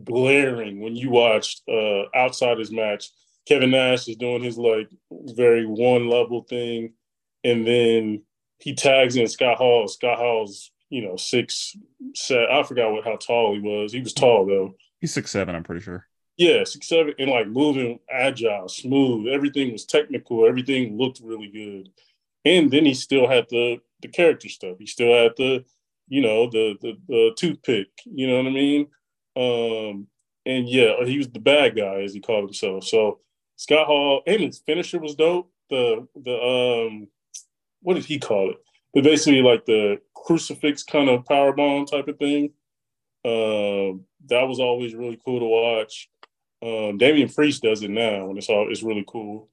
glaring 0.04 0.80
when 0.80 0.96
you 0.96 1.10
watched 1.10 1.62
uh 1.68 2.04
outside 2.16 2.58
his 2.60 2.72
match. 2.72 3.10
Kevin 3.46 3.72
Nash 3.72 4.08
is 4.08 4.16
doing 4.16 4.42
his 4.42 4.58
like 4.58 4.90
very 5.12 5.66
one 5.66 6.08
level 6.08 6.44
thing, 6.44 6.94
and 7.44 7.68
then 7.68 8.22
he 8.60 8.74
tags 8.74 9.16
in 9.18 9.28
Scott 9.28 9.58
Hall. 9.58 9.88
Scott 9.90 10.18
Hall's 10.18 10.72
you 10.94 11.02
know 11.02 11.16
six 11.18 11.76
set. 12.14 12.52
I 12.52 12.62
forgot 12.62 12.92
what 12.92 13.04
how 13.04 13.16
tall 13.16 13.56
he 13.56 13.60
was. 13.60 13.92
He 13.92 14.00
was 14.00 14.14
tall 14.14 14.46
though. 14.46 14.76
He's 15.02 15.12
six 15.12 15.32
seven, 15.32 15.56
I'm 15.56 15.64
pretty 15.64 15.82
sure. 15.82 16.06
Yeah, 16.38 16.64
six 16.66 16.88
seven 16.88 17.16
and 17.18 17.32
like 17.32 17.48
moving 17.48 18.00
agile, 18.10 18.70
smooth. 18.70 19.28
Everything 19.28 19.72
was 19.72 19.86
technical. 19.86 20.48
Everything 20.48 20.96
looked 20.98 21.20
really 21.24 21.48
good. 21.48 21.90
And 22.46 22.70
then 22.70 22.86
he 22.86 22.94
still 22.94 23.28
had 23.28 23.48
the 23.50 23.80
the 24.04 24.08
character 24.08 24.50
stuff. 24.50 24.78
He 24.78 24.86
still 24.86 25.14
had 25.14 25.32
the, 25.36 25.66
you 26.08 26.22
know, 26.22 26.48
the 26.50 26.76
the, 26.82 26.94
the 27.08 27.32
toothpick. 27.38 27.88
You 28.06 28.28
know 28.28 28.38
what 28.38 28.48
I 28.48 28.52
mean? 28.52 28.88
Um, 29.36 30.08
and 30.46 30.70
yeah, 30.70 31.04
he 31.06 31.18
was 31.18 31.30
the 31.30 31.40
bad 31.40 31.76
guy 31.76 32.02
as 32.02 32.14
he 32.14 32.20
called 32.20 32.44
himself. 32.44 32.84
So 32.84 33.20
Scott 33.56 33.88
Hall 33.88 34.22
and 34.28 34.42
his 34.42 34.60
finisher 34.60 35.00
was 35.00 35.16
dope. 35.16 35.52
The 35.72 36.08
the 36.16 36.38
um, 36.40 37.08
what 37.82 37.96
did 37.96 38.06
he 38.06 38.20
call 38.20 38.52
it? 38.52 38.58
But 38.94 39.04
basically 39.04 39.42
like 39.42 39.66
the 39.66 40.00
crucifix 40.14 40.84
kind 40.84 41.10
of 41.10 41.26
power 41.26 41.54
bomb 41.54 41.86
type 41.86 42.08
of 42.08 42.18
thing. 42.18 42.54
Um, 43.26 44.06
that 44.28 44.48
was 44.48 44.60
always 44.60 44.94
really 44.94 45.20
cool 45.24 45.40
to 45.40 45.46
watch. 45.46 46.10
Um, 46.62 46.98
Damian 46.98 47.30
Priest 47.30 47.64
does 47.64 47.84
it 47.84 47.90
now, 47.90 48.30
and 48.30 48.38
it's 48.38 48.50
all 48.50 48.72
it's 48.72 48.84
really 48.84 49.04
cool. 49.08 49.50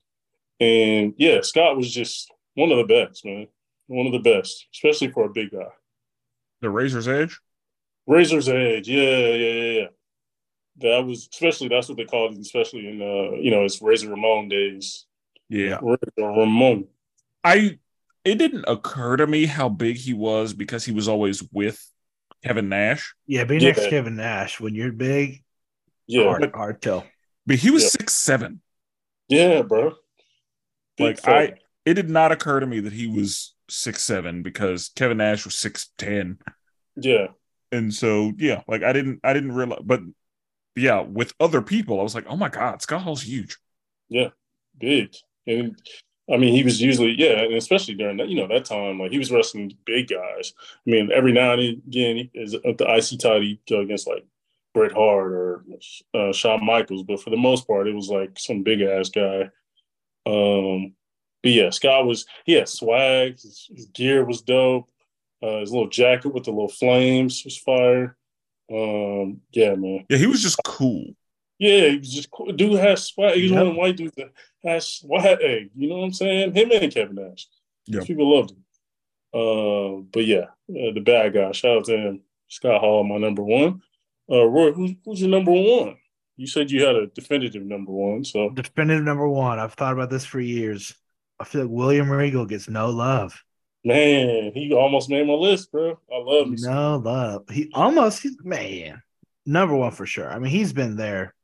And 0.60 1.14
yeah, 1.16 1.40
Scott 1.42 1.76
was 1.76 1.92
just 1.92 2.30
one 2.54 2.70
of 2.70 2.78
the 2.78 2.84
best, 2.84 3.24
man. 3.24 3.48
One 3.86 4.06
of 4.06 4.12
the 4.12 4.18
best, 4.18 4.66
especially 4.72 5.10
for 5.10 5.24
a 5.24 5.32
big 5.32 5.50
guy. 5.50 5.70
The 6.60 6.70
Razor's 6.70 7.08
Edge. 7.08 7.40
Razor's 8.06 8.48
Edge, 8.48 8.88
yeah, 8.88 9.02
yeah, 9.02 9.34
yeah, 9.34 9.72
yeah. 9.72 9.86
That 10.78 11.06
was 11.06 11.28
especially 11.32 11.68
that's 11.68 11.88
what 11.88 11.96
they 11.96 12.04
called 12.04 12.34
it, 12.34 12.40
especially 12.40 12.88
in 12.88 13.02
uh, 13.02 13.36
you 13.36 13.50
know, 13.50 13.64
it's 13.64 13.82
Razor 13.82 14.10
Ramon 14.10 14.48
days. 14.48 15.06
Yeah. 15.48 15.78
Razor 15.82 15.98
Ramon. 16.16 16.86
I 17.42 17.78
it 18.30 18.38
didn't 18.38 18.64
occur 18.68 19.16
to 19.16 19.26
me 19.26 19.46
how 19.46 19.68
big 19.68 19.96
he 19.96 20.14
was 20.14 20.52
because 20.54 20.84
he 20.84 20.92
was 20.92 21.08
always 21.08 21.42
with 21.52 21.84
Kevin 22.44 22.68
Nash. 22.68 23.14
Yeah, 23.26 23.44
being 23.44 23.60
Yeah. 23.60 23.68
next 23.68 23.84
to 23.84 23.90
Kevin 23.90 24.16
Nash 24.16 24.60
when 24.60 24.74
you're 24.74 24.92
big, 24.92 25.42
Yeah, 26.06 26.24
hard, 26.24 26.50
hard 26.54 26.80
tell. 26.82 27.06
But 27.46 27.56
he 27.56 27.70
was 27.70 27.82
Yeah. 27.84 27.88
six 27.90 28.12
seven. 28.14 28.60
yeah, 29.28 29.62
bro. 29.62 29.96
Big 30.96 31.06
Like 31.06 31.18
fella. 31.20 31.36
I 31.38 31.54
it 31.84 31.94
did 31.94 32.10
not 32.10 32.30
occur 32.30 32.60
to 32.60 32.66
me 32.66 32.80
that 32.80 32.92
he 32.92 33.06
was 33.06 33.54
six 33.68 34.02
seven 34.02 34.42
because 34.42 34.90
Kevin 34.94 35.16
Nash 35.18 35.44
was 35.44 35.56
six 35.56 35.90
ten. 35.98 36.38
yeah, 36.96 37.28
And 37.72 37.92
so 37.94 38.32
yeah, 38.36 38.62
like 38.68 38.82
I 38.82 38.92
didn't 38.92 39.20
I 39.24 39.32
didn't 39.32 39.52
realize 39.52 39.80
but 39.84 40.00
yeah, 40.76 41.00
with 41.00 41.34
other 41.40 41.62
people, 41.62 41.98
I 41.98 42.02
was 42.04 42.14
like, 42.14 42.26
oh 42.28 42.36
my 42.36 42.48
god, 42.48 42.80
Scott 42.82 43.02
Hall's 43.02 43.22
huge. 43.22 43.58
Yeah, 44.08 44.28
big. 44.78 45.14
And 45.46 45.76
I 46.32 46.36
mean, 46.36 46.54
he 46.54 46.62
was 46.62 46.80
usually, 46.80 47.14
yeah, 47.18 47.40
and 47.40 47.54
especially 47.54 47.94
during 47.94 48.18
that, 48.18 48.28
you 48.28 48.36
know, 48.36 48.46
that 48.48 48.64
time, 48.64 48.98
like 48.98 49.10
he 49.10 49.18
was 49.18 49.32
wrestling 49.32 49.76
big 49.84 50.08
guys. 50.08 50.52
I 50.86 50.90
mean, 50.90 51.10
every 51.12 51.32
now 51.32 51.54
and 51.54 51.60
again, 51.60 52.16
he 52.16 52.30
is 52.34 52.54
at 52.54 52.78
the 52.78 52.88
IC 52.88 53.18
title 53.18 53.42
he'd 53.42 53.60
go 53.68 53.80
against 53.80 54.06
like 54.06 54.24
Bret 54.72 54.92
Hart 54.92 55.32
or 55.32 55.64
uh, 56.14 56.32
Shawn 56.32 56.64
Michaels, 56.64 57.02
but 57.02 57.20
for 57.20 57.30
the 57.30 57.36
most 57.36 57.66
part, 57.66 57.88
it 57.88 57.94
was 57.94 58.08
like 58.08 58.38
some 58.38 58.62
big 58.62 58.80
ass 58.80 59.08
guy. 59.08 59.50
Um, 60.26 60.92
but 61.42 61.52
yeah, 61.52 61.70
Scott 61.70 62.06
was, 62.06 62.26
he 62.44 62.52
had 62.52 62.68
swag, 62.68 63.32
his, 63.32 63.68
his 63.74 63.86
gear 63.86 64.24
was 64.24 64.42
dope. 64.42 64.88
Uh, 65.42 65.60
his 65.60 65.72
little 65.72 65.88
jacket 65.88 66.34
with 66.34 66.44
the 66.44 66.50
little 66.50 66.68
flames 66.68 67.42
was 67.44 67.56
fire. 67.56 68.16
Um, 68.70 69.40
yeah, 69.52 69.74
man. 69.74 70.04
Yeah, 70.08 70.18
he 70.18 70.26
was 70.26 70.42
just 70.42 70.60
cool. 70.64 71.14
Yeah, 71.60 71.90
he 71.90 71.98
was 71.98 72.12
just. 72.12 72.28
Dude 72.56 72.80
has 72.80 73.06
swag. 73.06 73.36
He 73.36 73.44
was 73.44 73.52
one 73.52 73.60
of 73.60 73.74
the 73.74 73.78
white 73.78 73.96
dudes 73.96 74.14
that 74.16 74.32
has 74.64 74.88
swag. 74.88 75.70
You 75.76 75.88
know 75.88 75.98
what 75.98 76.04
I'm 76.04 76.12
saying? 76.12 76.54
Him 76.54 76.70
and 76.72 76.92
Kevin 76.92 77.16
Nash. 77.16 77.46
Yeah. 77.86 78.00
People 78.02 78.34
loved 78.34 78.52
him. 78.52 78.64
Uh, 79.32 80.02
but 80.10 80.24
yeah, 80.24 80.46
uh, 80.70 80.92
the 80.92 81.02
bad 81.04 81.34
guy. 81.34 81.52
Shout 81.52 81.76
out 81.76 81.84
to 81.84 81.96
him. 81.96 82.22
Scott 82.48 82.80
Hall, 82.80 83.04
my 83.04 83.18
number 83.18 83.42
one. 83.44 83.82
Uh, 84.28 84.44
Roy, 84.46 84.72
who's, 84.72 84.92
who's 85.04 85.20
your 85.20 85.30
number 85.30 85.52
one? 85.52 85.96
You 86.36 86.46
said 86.46 86.70
you 86.70 86.84
had 86.84 86.96
a 86.96 87.06
definitive 87.08 87.62
number 87.62 87.92
one. 87.92 88.24
So 88.24 88.48
Definitive 88.50 89.04
number 89.04 89.28
one. 89.28 89.58
I've 89.58 89.74
thought 89.74 89.92
about 89.92 90.08
this 90.08 90.24
for 90.24 90.40
years. 90.40 90.94
I 91.38 91.44
feel 91.44 91.62
like 91.62 91.70
William 91.70 92.10
Regal 92.10 92.46
gets 92.46 92.68
no 92.68 92.88
love. 92.90 93.44
man, 93.84 94.52
he 94.54 94.72
almost 94.72 95.10
made 95.10 95.26
my 95.26 95.34
list, 95.34 95.70
bro. 95.72 95.98
I 96.12 96.18
love 96.18 96.46
him. 96.48 96.56
No 96.58 96.96
love. 96.96 97.48
He 97.50 97.70
almost, 97.74 98.22
he's, 98.22 98.36
man, 98.42 99.02
number 99.46 99.74
one 99.76 99.92
for 99.92 100.06
sure. 100.06 100.30
I 100.30 100.38
mean, 100.38 100.50
he's 100.50 100.72
been 100.72 100.96
there 100.96 101.34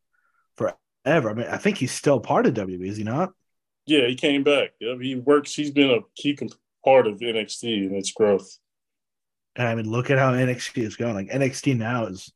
ever. 1.07 1.31
I 1.31 1.35
mean, 1.35 1.47
I 1.47 1.57
think 1.57 1.79
he's 1.79 1.93
still 1.93 2.21
part 2.21 2.47
of 2.47 2.55
WWE, 2.55 2.89
is 2.89 2.97
he 2.97 3.05
not? 3.05 3.33
Yeah, 3.87 4.07
he 4.07 4.17
came 4.17 4.43
back. 4.43 4.71
He 4.81 5.15
works. 5.15 5.55
He's 5.55 5.71
been 5.71 5.91
a 5.91 6.01
key 6.17 6.37
part 6.85 7.07
of 7.07 7.21
NXT 7.21 7.87
and 7.87 7.95
its 7.95 8.13
growth. 8.13 8.59
And 9.55 9.67
I 9.67 9.75
mean, 9.75 9.91
look 9.91 10.11
at 10.11 10.19
how 10.19 10.33
NXT 10.33 10.83
is 10.83 10.97
going. 10.97 11.15
Like 11.15 11.29
NXT 11.29 11.79
now 11.79 12.07
is, 12.07 12.33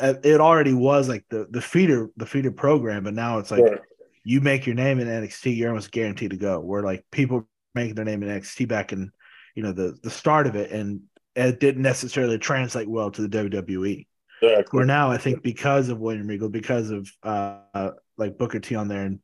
uh, 0.00 0.14
it 0.24 0.40
already 0.40 0.72
was 0.72 1.08
like 1.08 1.24
the 1.30 1.46
the 1.50 1.60
feeder 1.60 2.10
the 2.16 2.26
feeder 2.26 2.50
program, 2.50 3.04
but 3.04 3.14
now 3.14 3.38
it's 3.38 3.50
like 3.50 3.62
right. 3.62 3.80
you 4.24 4.40
make 4.40 4.66
your 4.66 4.74
name 4.74 4.98
in 4.98 5.08
NXT, 5.08 5.56
you're 5.56 5.68
almost 5.68 5.92
guaranteed 5.92 6.30
to 6.30 6.36
go. 6.36 6.60
Where 6.60 6.82
like 6.82 7.04
people 7.10 7.48
making 7.74 7.94
their 7.94 8.04
name 8.04 8.22
in 8.22 8.28
NXT 8.28 8.66
back 8.66 8.92
in, 8.92 9.10
you 9.54 9.62
know, 9.62 9.72
the 9.72 9.96
the 10.02 10.10
start 10.10 10.46
of 10.46 10.56
it, 10.56 10.70
and 10.70 11.02
it 11.34 11.60
didn't 11.60 11.82
necessarily 11.82 12.38
translate 12.38 12.88
well 12.88 13.10
to 13.10 13.26
the 13.26 13.28
WWE. 13.28 14.06
Exactly. 14.42 14.76
Where 14.76 14.86
now 14.86 15.10
I 15.10 15.18
think 15.18 15.42
because 15.42 15.88
of 15.88 15.98
William 15.98 16.26
Regal, 16.26 16.48
because 16.48 16.90
of 16.90 17.10
uh 17.22 17.90
like 18.16 18.38
Booker 18.38 18.60
T 18.60 18.74
on 18.74 18.88
there 18.88 19.02
and 19.02 19.20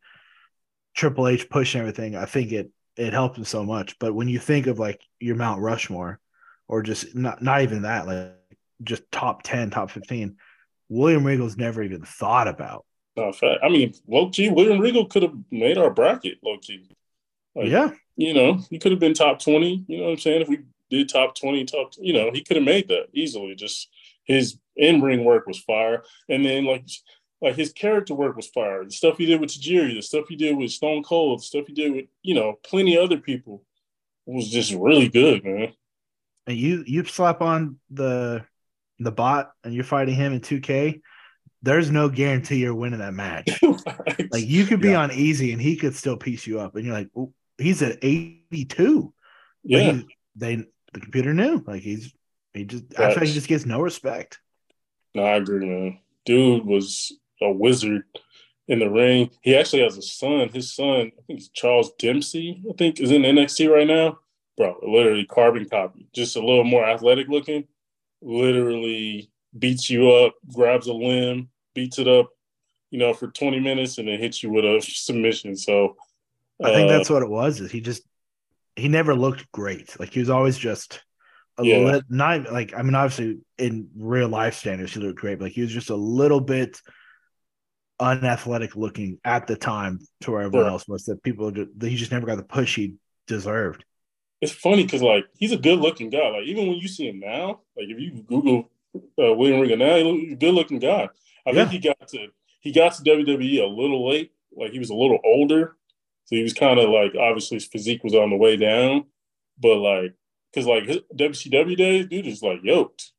Triple 0.95 1.29
H 1.29 1.49
pushing 1.49 1.81
everything, 1.81 2.17
I 2.17 2.25
think 2.25 2.53
it 2.53 2.71
it 2.97 3.13
helped 3.13 3.39
him 3.39 3.45
so 3.45 3.65
much. 3.65 3.99
But 3.99 4.15
when 4.15 4.29
you 4.29 4.39
think 4.39 4.67
of 4.67 4.79
like 4.79 5.01
your 5.21 5.37
Mount 5.37 5.61
Rushmore, 5.61 6.21
or 6.69 6.83
just 6.83 7.15
not 7.15 7.43
not 7.43 7.63
even 7.63 7.83
that, 7.83 8.07
like 8.07 8.33
just 8.83 9.11
top 9.11 9.43
ten, 9.43 9.71
top 9.71 9.91
fifteen, 9.91 10.37
William 10.89 11.25
Regal's 11.25 11.57
never 11.57 11.83
even 11.83 12.03
thought 12.05 12.49
about. 12.49 12.85
No, 13.17 13.33
fact. 13.33 13.61
I 13.63 13.69
mean, 13.69 13.93
low 14.09 14.31
key, 14.31 14.49
William 14.49 14.81
Regal 14.81 15.07
could 15.07 15.23
have 15.23 15.35
made 15.51 15.77
our 15.77 15.91
bracket 15.91 16.39
low 16.43 16.57
key. 16.59 16.89
Like, 17.55 17.69
yeah, 17.69 17.91
you 18.17 18.33
know, 18.33 18.61
he 18.71 18.79
could 18.79 18.93
have 18.93 19.01
been 19.01 19.15
top 19.15 19.43
twenty. 19.43 19.85
You 19.87 19.99
know 19.99 20.05
what 20.05 20.13
I'm 20.13 20.19
saying? 20.19 20.43
If 20.43 20.49
we 20.49 20.61
did 20.91 21.09
top 21.09 21.35
twenty, 21.35 21.65
top, 21.65 21.93
you 21.99 22.15
know, 22.15 22.31
he 22.33 22.43
could 22.43 22.57
have 22.57 22.65
made 22.65 22.89
that 22.89 23.09
easily. 23.13 23.55
Just 23.55 23.89
his 24.25 24.59
in 24.77 25.01
ring 25.01 25.25
work 25.25 25.47
was 25.47 25.59
fire, 25.61 26.05
and 26.29 26.45
then 26.45 26.65
like 26.65 26.85
like 27.41 27.57
his 27.57 27.73
character 27.73 28.15
work 28.15 28.37
was 28.37 28.47
fire. 28.49 28.85
The 28.85 28.91
stuff 28.91 29.19
he 29.19 29.27
did 29.27 29.41
with 29.41 29.51
Tajiri, 29.51 29.95
the 29.95 30.03
stuff 30.03 30.27
he 30.29 30.37
did 30.37 30.57
with 30.57 30.71
Stone 30.71 31.03
Cold, 31.03 31.41
the 31.41 31.45
stuff 31.45 31.67
he 31.67 31.75
did 31.75 31.93
with 31.93 32.05
you 32.23 32.35
know 32.35 32.59
plenty 32.65 32.97
other 32.97 33.19
people 33.19 33.65
was 34.27 34.49
just 34.49 34.73
really 34.73 35.09
good, 35.09 35.45
man. 35.45 35.73
And 36.47 36.57
you 36.57 36.85
you 36.87 37.05
slap 37.05 37.41
on 37.41 37.79
the 37.91 38.45
the 38.99 39.13
bot 39.13 39.53
and 39.65 39.75
you're 39.75 39.85
fighting 39.85 40.15
him 40.15 40.33
in 40.33 40.41
2K. 40.41 41.01
There's 41.63 41.91
no 41.91 42.09
guarantee 42.09 42.57
you're 42.57 42.75
winning 42.75 42.99
that 43.01 43.15
match. 43.15 43.61
right. 43.63 44.33
Like 44.33 44.47
you 44.47 44.65
could 44.65 44.81
be 44.81 44.91
yeah. 44.91 45.03
on 45.03 45.13
easy 45.13 45.53
and 45.53 45.63
he 45.63 45.77
could 45.77 45.95
still 45.95 46.17
piece 46.17 46.47
you 46.47 46.61
up, 46.61 46.77
and 46.77 46.85
you're 46.85 46.95
like, 46.95 47.09
he's 47.59 47.83
at 47.83 47.99
82. 48.03 49.13
Yeah, 49.65 49.93
he, 49.93 50.07
they 50.35 50.57
the 50.93 51.01
computer 51.01 51.35
knew. 51.35 51.63
Like 51.67 51.83
he's 51.83 52.13
he 52.53 52.65
just 52.65 52.85
I 52.99 53.09
feel 53.09 53.21
like 53.21 53.29
he 53.29 53.35
just 53.35 53.49
gets 53.49 53.67
no 53.67 53.81
respect. 53.81 54.41
No, 55.15 55.25
I 55.25 55.37
agree, 55.37 55.67
man. 55.67 55.99
Dude 56.25 56.65
was 56.65 57.13
a 57.41 57.51
wizard 57.51 58.05
in 58.69 58.79
the 58.79 58.89
ring. 58.89 59.31
He 59.43 59.57
actually 59.57 59.83
has 59.83 59.99
a 59.99 60.03
son. 60.03 60.49
His 60.49 60.75
son, 60.75 61.13
I 61.19 61.23
think 61.27 61.41
it's 61.41 61.49
Charles 61.49 61.93
Dempsey, 61.99 62.63
I 62.69 62.73
think, 62.77 63.01
is 63.01 63.11
in 63.11 63.23
NXT 63.23 63.71
right 63.71 63.87
now. 63.87 64.19
Bro, 64.57 64.77
literally 64.83 65.25
carbon 65.25 65.69
copy. 65.69 66.07
Just 66.13 66.37
a 66.37 66.41
little 66.41 66.65
more 66.65 66.85
athletic 66.85 67.29
looking. 67.29 67.65
Literally 68.21 69.31
beats 69.59 69.91
you 69.91 70.11
up, 70.11 70.35
grabs 70.55 70.87
a 70.87 70.93
limb, 70.93 71.49
beats 71.75 71.99
it 71.99 72.09
up, 72.09 72.31
you 72.91 72.99
know, 72.99 73.13
for 73.13 73.29
20 73.29 73.61
minutes 73.61 73.99
and 73.99 74.09
then 74.09 74.19
hits 74.19 74.43
you 74.43 74.51
with 74.51 74.65
a 74.65 74.81
submission. 74.83 75.57
So 75.57 75.97
I 76.63 76.73
think 76.73 76.91
uh, 76.91 76.97
that's 76.97 77.11
what 77.11 77.23
it 77.23 77.29
was. 77.29 77.61
Is 77.61 77.71
he 77.71 77.81
just 77.81 78.03
he 78.77 78.89
never 78.89 79.15
looked 79.15 79.51
great. 79.53 79.99
Like 79.99 80.13
he 80.13 80.21
was 80.21 80.31
always 80.31 80.57
just 80.57 81.03
a 81.59 81.65
yeah. 81.65 81.79
little 81.79 82.03
not 82.09 82.53
like 82.53 82.75
I 82.75 82.83
mean 82.83 82.95
obviously 82.95 83.41
in 83.59 83.89
real 83.97 84.29
life 84.29 84.55
standards 84.55 84.95
he 84.95 85.01
looked 85.01 85.21
great, 85.21 85.39
but 85.39 85.47
like 85.47 85.53
he 85.53 85.63
was 85.63 85.73
just 85.73 85.91
a 85.91 85.97
little 85.97 86.41
bit 86.41 86.81
unathletic 88.01 88.75
looking 88.75 89.19
at 89.25 89.47
the 89.47 89.57
time 89.57 90.01
to 90.23 90.33
where 90.33 90.43
everyone 90.43 90.67
yeah. 90.67 90.73
else 90.73 90.89
was. 90.89 91.05
That 91.05 91.23
people 91.23 91.51
just, 91.51 91.71
he 91.81 91.97
just 91.97 92.13
never 92.13 92.27
got 92.27 92.37
the 92.37 92.43
push 92.43 92.77
he 92.77 92.95
deserved. 93.27 93.85
It's 94.41 94.53
funny 94.53 94.83
because 94.83 95.03
like 95.03 95.27
he's 95.39 95.53
a 95.53 95.57
good 95.57 95.79
looking 95.79 96.11
guy. 96.11 96.29
Like 96.31 96.45
even 96.47 96.67
when 96.67 96.79
you 96.79 96.89
see 96.89 97.09
him 97.09 97.21
now, 97.21 97.61
like 97.77 97.87
if 97.89 98.01
you 98.01 98.23
Google 98.23 98.71
uh, 98.95 99.33
William 99.35 99.61
Regal 99.61 99.77
now, 99.77 99.97
he's 99.97 100.33
a 100.33 100.37
good 100.37 100.55
looking 100.55 100.81
guy. 100.81 101.09
I 101.47 101.51
yeah. 101.51 101.55
think 101.55 101.71
he 101.71 101.79
got 101.79 102.09
to 102.09 102.29
he 102.61 102.73
got 102.73 102.95
to 102.95 103.03
WWE 103.03 103.63
a 103.63 103.67
little 103.67 104.09
late. 104.09 104.33
Like 104.55 104.73
he 104.73 104.79
was 104.79 104.91
a 104.91 104.95
little 104.95 105.19
older, 105.25 105.77
so 106.25 106.37
he 106.37 106.43
was 106.43 106.53
kind 106.53 106.79
of 106.79 106.91
like 106.91 107.15
obviously 107.15 107.57
his 107.57 107.67
physique 107.67 108.03
was 108.03 108.15
on 108.15 108.31
the 108.31 108.37
way 108.37 108.57
down, 108.57 109.05
but 109.59 109.77
like 109.77 110.15
because 110.53 110.67
like 110.67 110.85
his 110.85 110.99
WCW 111.15 111.77
days, 111.77 112.07
dude 112.07 112.27
is 112.27 112.43
like 112.43 112.61
yoked. 112.63 113.13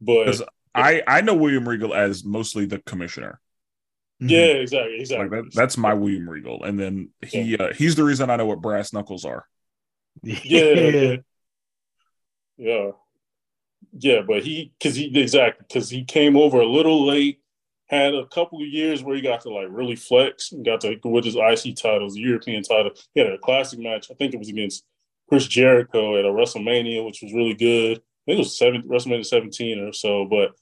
But 0.00 0.40
I 0.74 1.02
I 1.06 1.20
know 1.20 1.34
William 1.34 1.68
Regal 1.68 1.94
as 1.94 2.24
mostly 2.24 2.66
the 2.66 2.78
commissioner. 2.80 3.40
Mm-hmm. 4.22 4.28
Yeah, 4.30 4.60
exactly, 4.60 5.00
exactly. 5.00 5.28
Like 5.28 5.44
that, 5.44 5.54
that's 5.54 5.76
my 5.76 5.94
William 5.94 6.28
Regal, 6.28 6.62
and 6.62 6.78
then 6.78 7.10
he 7.22 7.42
yeah. 7.42 7.64
uh, 7.64 7.72
he's 7.72 7.96
the 7.96 8.04
reason 8.04 8.30
I 8.30 8.36
know 8.36 8.46
what 8.46 8.60
brass 8.60 8.92
knuckles 8.92 9.24
are. 9.24 9.46
Yeah, 10.22 10.38
yeah, 10.44 11.16
yeah, 12.56 12.90
yeah. 13.98 14.20
But 14.26 14.44
he, 14.44 14.72
because 14.78 14.94
he 14.94 15.18
exactly 15.20 15.64
because 15.68 15.90
he 15.90 16.04
came 16.04 16.36
over 16.36 16.60
a 16.60 16.66
little 16.66 17.06
late, 17.06 17.40
had 17.86 18.14
a 18.14 18.26
couple 18.26 18.60
of 18.60 18.68
years 18.68 19.02
where 19.02 19.16
he 19.16 19.22
got 19.22 19.40
to 19.42 19.50
like 19.50 19.66
really 19.70 19.96
flex 19.96 20.52
and 20.52 20.64
got 20.64 20.80
to 20.82 20.96
with 21.04 21.24
his 21.24 21.36
IC 21.36 21.76
titles, 21.76 22.16
European 22.16 22.62
title. 22.62 22.92
He 23.14 23.20
had 23.20 23.32
a 23.32 23.38
classic 23.38 23.80
match. 23.80 24.10
I 24.10 24.14
think 24.14 24.32
it 24.32 24.38
was 24.38 24.48
against 24.48 24.84
Chris 25.28 25.46
Jericho 25.46 26.18
at 26.18 26.24
a 26.24 26.28
WrestleMania, 26.28 27.04
which 27.04 27.22
was 27.22 27.32
really 27.32 27.54
good. 27.54 27.98
I 27.98 28.24
think 28.26 28.36
it 28.36 28.38
was 28.38 28.58
seven, 28.58 28.82
WrestleMania 28.82 29.26
17 29.26 29.78
or 29.80 29.92
so, 29.92 30.24
but 30.24 30.54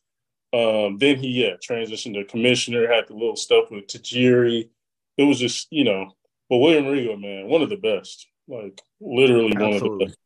um, 0.54 0.98
then 0.98 1.16
he 1.18 1.28
yeah 1.44 1.54
transitioned 1.66 2.14
to 2.14 2.24
commissioner, 2.24 2.92
had 2.92 3.08
the 3.08 3.14
little 3.14 3.36
stuff 3.36 3.70
with 3.70 3.86
Tajiri. 3.86 4.68
It 5.16 5.24
was 5.24 5.38
just 5.38 5.68
you 5.70 5.84
know, 5.84 6.12
but 6.50 6.58
William 6.58 6.86
Regal, 6.86 7.16
man, 7.16 7.48
one 7.48 7.62
of 7.62 7.70
the 7.70 7.76
best, 7.76 8.26
like 8.48 8.80
literally 9.00 9.52
Absolutely. 9.56 9.78
one 9.78 9.92
of 9.92 9.98
the 9.98 10.04
best. 10.06 10.18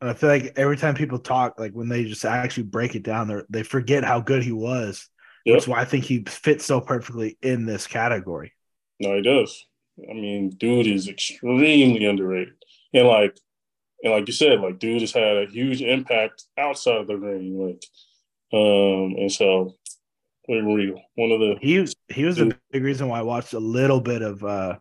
And 0.00 0.10
I 0.10 0.14
feel 0.14 0.28
like 0.28 0.52
every 0.56 0.76
time 0.76 0.94
people 0.94 1.18
talk, 1.18 1.58
like 1.58 1.72
when 1.72 1.88
they 1.88 2.04
just 2.04 2.24
actually 2.24 2.64
break 2.64 2.94
it 2.94 3.02
down, 3.02 3.28
they 3.28 3.40
they 3.50 3.62
forget 3.62 4.04
how 4.04 4.20
good 4.20 4.42
he 4.42 4.52
was. 4.52 5.08
Yep. 5.44 5.54
That's 5.54 5.68
why 5.68 5.80
I 5.80 5.84
think 5.84 6.04
he 6.04 6.24
fits 6.26 6.64
so 6.64 6.80
perfectly 6.80 7.36
in 7.42 7.66
this 7.66 7.86
category. 7.86 8.54
No, 9.00 9.14
he 9.16 9.22
does. 9.22 9.66
I 9.98 10.14
mean, 10.14 10.50
dude 10.50 10.86
is 10.86 11.08
extremely 11.08 12.04
underrated, 12.06 12.54
and 12.94 13.06
like, 13.06 13.36
and 14.02 14.12
like 14.12 14.26
you 14.26 14.32
said, 14.32 14.60
like 14.60 14.78
dude 14.78 15.02
has 15.02 15.12
had 15.12 15.36
a 15.36 15.46
huge 15.46 15.82
impact 15.82 16.44
outside 16.56 16.96
of 16.96 17.06
the 17.06 17.18
ring. 17.18 17.58
Like, 17.58 17.84
um, 18.52 19.16
and 19.18 19.32
so 19.32 19.74
real. 20.48 21.00
One 21.14 21.32
of 21.32 21.40
the 21.40 21.56
he 21.60 21.78
was 21.78 21.94
he 22.08 22.24
was 22.24 22.40
a 22.40 22.50
big 22.70 22.82
reason 22.82 23.08
why 23.08 23.18
I 23.18 23.22
watched 23.22 23.52
a 23.52 23.60
little 23.60 24.00
bit 24.00 24.22
of 24.22 24.44
uh 24.44 24.76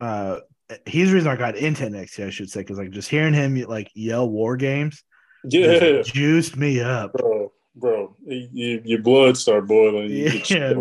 uh 0.00 0.40
he's 0.86 1.08
the 1.08 1.14
reason 1.14 1.30
I 1.30 1.36
got 1.36 1.56
into 1.56 1.84
NXT, 1.84 2.26
I 2.26 2.30
should 2.30 2.50
say, 2.50 2.60
because 2.60 2.78
like 2.78 2.90
just 2.90 3.08
hearing 3.08 3.34
him 3.34 3.54
like 3.62 3.90
yell 3.94 4.28
war 4.28 4.56
games, 4.56 5.02
yeah, 5.44 6.02
juiced 6.02 6.56
me 6.56 6.80
up, 6.80 7.12
bro. 7.12 7.52
Bro, 7.78 8.16
you, 8.24 8.80
your 8.86 9.02
blood 9.02 9.36
start 9.36 9.68
boiling. 9.68 10.10
yeah, 10.48 10.72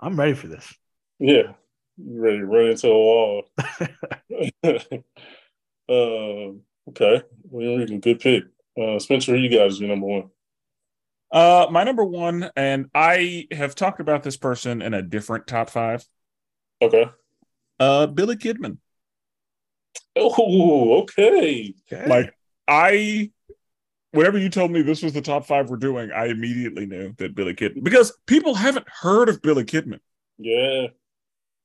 I'm 0.00 0.20
ready 0.20 0.34
for 0.34 0.48
this. 0.48 0.70
Yeah, 1.18 1.54
ready 2.06 2.38
to 2.38 2.46
run 2.46 2.66
into 2.66 2.88
a 2.88 2.92
wall. 2.92 3.44
um, 5.88 6.62
okay, 6.88 7.22
well, 7.50 7.86
good 7.86 8.20
pick. 8.20 8.44
Uh, 8.76 8.98
Spenser, 8.98 9.36
you 9.36 9.48
guys 9.48 9.80
your 9.80 9.88
number 9.90 10.06
one. 10.06 10.30
Uh, 11.32 11.66
my 11.70 11.84
number 11.84 12.04
one, 12.04 12.50
and 12.56 12.86
I 12.94 13.46
have 13.52 13.74
talked 13.74 14.00
about 14.00 14.22
this 14.22 14.36
person 14.36 14.82
in 14.82 14.94
a 14.94 15.02
different 15.02 15.46
top 15.46 15.70
five. 15.70 16.04
Okay. 16.82 17.06
Uh, 17.78 18.06
Billy 18.06 18.36
Kidman. 18.36 18.78
Oh, 20.16 21.02
okay. 21.02 21.74
okay. 21.92 22.06
Like 22.06 22.34
I, 22.66 23.30
whenever 24.10 24.38
you 24.38 24.48
told 24.48 24.72
me 24.72 24.82
this 24.82 25.02
was 25.02 25.12
the 25.12 25.20
top 25.20 25.46
five 25.46 25.70
we're 25.70 25.76
doing, 25.76 26.10
I 26.10 26.26
immediately 26.26 26.86
knew 26.86 27.14
that 27.18 27.34
Billy 27.34 27.54
Kidman 27.54 27.84
because 27.84 28.12
people 28.26 28.54
haven't 28.54 28.88
heard 28.88 29.28
of 29.28 29.40
Billy 29.40 29.64
Kidman. 29.64 30.00
Yeah. 30.38 30.88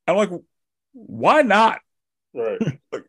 I'm 0.07 0.15
like, 0.15 0.29
why 0.93 1.41
not? 1.41 1.79
Right. 2.33 2.59
like, 2.91 3.05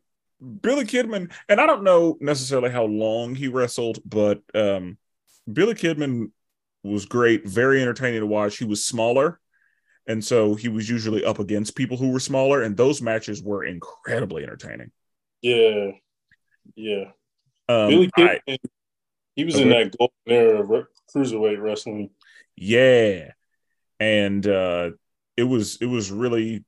Billy 0.60 0.84
Kidman, 0.84 1.32
and 1.48 1.60
I 1.60 1.66
don't 1.66 1.82
know 1.82 2.18
necessarily 2.20 2.70
how 2.70 2.84
long 2.84 3.34
he 3.34 3.48
wrestled, 3.48 3.98
but 4.04 4.42
um, 4.54 4.98
Billy 5.50 5.74
Kidman 5.74 6.30
was 6.82 7.06
great, 7.06 7.46
very 7.46 7.80
entertaining 7.80 8.20
to 8.20 8.26
watch. 8.26 8.58
He 8.58 8.64
was 8.64 8.84
smaller, 8.84 9.40
and 10.06 10.22
so 10.24 10.54
he 10.54 10.68
was 10.68 10.88
usually 10.88 11.24
up 11.24 11.38
against 11.38 11.74
people 11.74 11.96
who 11.96 12.10
were 12.10 12.20
smaller, 12.20 12.62
and 12.62 12.76
those 12.76 13.00
matches 13.00 13.42
were 13.42 13.64
incredibly 13.64 14.42
entertaining. 14.42 14.90
Yeah, 15.40 15.92
yeah. 16.74 17.04
Um, 17.68 17.88
Billy 17.88 18.10
Kidman, 18.16 18.40
I, 18.46 18.58
he 19.34 19.44
was 19.44 19.54
okay. 19.54 19.62
in 19.62 19.68
that 19.70 19.96
golden 19.98 20.14
era 20.26 20.60
of 20.60 20.86
cruiserweight 21.14 21.60
wrestling. 21.60 22.10
Yeah, 22.56 23.32
and 23.98 24.46
uh, 24.46 24.90
it 25.36 25.44
was 25.44 25.78
it 25.80 25.86
was 25.86 26.10
really 26.10 26.64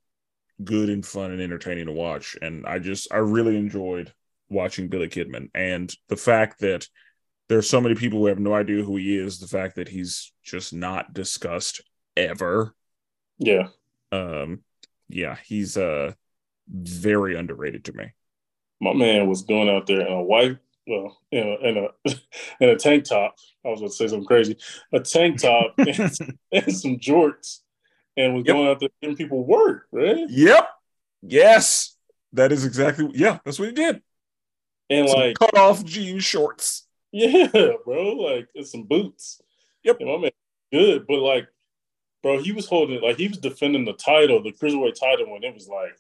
good 0.62 0.89
and 0.91 1.05
fun 1.05 1.31
and 1.31 1.41
entertaining 1.41 1.87
to 1.87 1.93
watch, 1.93 2.37
and 2.41 2.67
I 2.67 2.78
just 2.78 3.12
I 3.12 3.19
really 3.19 3.57
enjoyed 3.57 4.12
watching 4.49 4.89
Billy 4.89 5.09
Kidman, 5.09 5.51
and 5.55 5.93
the 6.09 6.17
fact 6.17 6.61
that 6.61 6.87
there's 7.49 7.69
so 7.69 7.81
many 7.81 7.95
people 7.95 8.20
who 8.20 8.27
have 8.27 8.39
no 8.39 8.55
idea 8.55 8.85
who 8.85 8.97
he 8.97 9.17
is. 9.17 9.39
The 9.39 9.49
fact 9.49 9.77
that 9.77 9.89
he's 9.89 10.33
just 10.43 10.73
not 10.73 11.12
discussed 11.15 11.81
ever 12.17 12.75
Yeah. 13.39 13.69
Um, 14.12 14.62
yeah, 15.09 15.37
he's 15.45 15.77
uh 15.77 16.12
very 16.69 17.37
underrated 17.37 17.85
to 17.87 17.93
me. 17.93 18.12
My 18.81 18.93
man 18.93 19.28
was 19.28 19.43
going 19.43 19.69
out 19.69 19.87
there 19.87 20.01
in 20.01 20.12
a 20.12 20.23
white, 20.23 20.59
well, 20.87 21.19
you 21.31 21.45
know, 21.45 21.57
in 21.62 21.77
a, 21.77 22.11
in 22.61 22.69
a 22.69 22.77
tank 22.77 23.05
top. 23.05 23.35
I 23.65 23.69
was 23.69 23.81
going 23.81 23.91
to 23.91 23.97
say 23.97 24.09
something 24.09 24.27
crazy. 24.27 24.57
A 24.93 25.01
tank 25.01 25.41
top 25.41 25.75
and, 25.78 26.17
and 26.53 26.77
some 26.77 26.99
jorts, 26.99 27.61
and 28.18 28.34
was 28.34 28.44
Yep. 28.47 28.55
going 28.55 28.68
out 28.68 28.80
there 28.80 28.88
giving 29.00 29.16
people 29.16 29.44
work, 29.44 29.86
right? 29.92 30.26
Yep. 30.28 30.68
Yes. 31.22 31.97
That 32.34 32.52
is 32.52 32.64
exactly 32.66 33.10
yeah, 33.14 33.38
that's 33.44 33.58
what 33.58 33.68
he 33.68 33.74
did. 33.74 34.02
And 34.90 35.08
Some 35.08 35.18
like, 35.20 35.38
cut 35.38 35.56
off 35.56 35.84
jean 35.84 36.18
shorts. 36.18 36.86
yeah, 37.12 37.47
bro, 37.84 38.12
like 38.16 38.48
and 38.55 38.66
some 38.66 38.82
boots. 38.84 39.40
Yep. 39.84 39.98
My 40.02 40.16
man, 40.18 40.30
good, 40.72 41.06
but 41.06 41.20
like, 41.20 41.48
bro, 42.22 42.42
he 42.42 42.52
was 42.52 42.66
holding 42.66 43.00
like 43.00 43.16
he 43.16 43.28
was 43.28 43.38
defending 43.38 43.84
the 43.86 43.94
title, 43.94 44.42
the 44.42 44.52
cruiserweight 44.52 44.98
title, 45.00 45.30
when 45.32 45.42
it 45.44 45.55
was 45.55 45.68
like, 45.68 45.97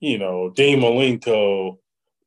you 0.00 0.18
know, 0.18 0.50
Dean 0.50 0.80
Malenko, 0.80 1.78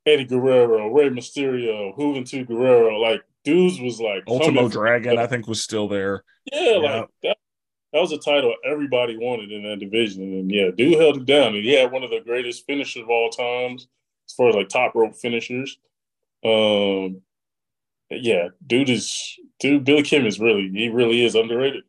Eddie 0.05 0.25
Guerrero, 0.25 0.89
Rey 0.89 1.09
Mysterio, 1.09 1.95
Juventud 1.97 2.47
Guerrero, 2.47 2.97
like 2.99 3.21
dudes 3.45 3.79
was 3.79 3.99
like 4.01 4.23
Ultimo 4.27 4.67
Dragon, 4.69 5.17
I 5.17 5.27
think, 5.27 5.47
was 5.47 5.61
still 5.63 5.87
there. 5.87 6.23
Yeah, 6.51 6.61
Yeah. 6.61 6.77
like 6.99 7.09
that. 7.23 7.37
That 7.93 8.01
was 8.01 8.11
a 8.11 8.17
title 8.17 8.55
everybody 8.65 9.15
wanted 9.15 9.51
in 9.51 9.63
that 9.63 9.79
division, 9.79 10.23
and 10.23 10.51
yeah, 10.51 10.71
dude 10.75 10.99
held 10.99 11.17
it 11.17 11.25
down, 11.25 11.55
and 11.55 11.63
he 11.63 11.73
had 11.73 11.91
one 11.91 12.03
of 12.03 12.09
the 12.09 12.21
greatest 12.21 12.65
finishers 12.65 13.03
of 13.03 13.09
all 13.09 13.29
times 13.29 13.87
as 14.27 14.33
far 14.33 14.49
as 14.49 14.55
like 14.55 14.69
top 14.69 14.95
rope 14.95 15.15
finishers. 15.15 15.77
Um, 16.43 17.21
yeah, 18.09 18.49
dude 18.65 18.89
is 18.89 19.37
dude. 19.59 19.83
Billy 19.83 20.01
Kidman 20.01 20.25
is 20.27 20.39
really 20.39 20.69
he 20.69 20.89
really 20.89 21.23
is 21.23 21.35
underrated. 21.35 21.83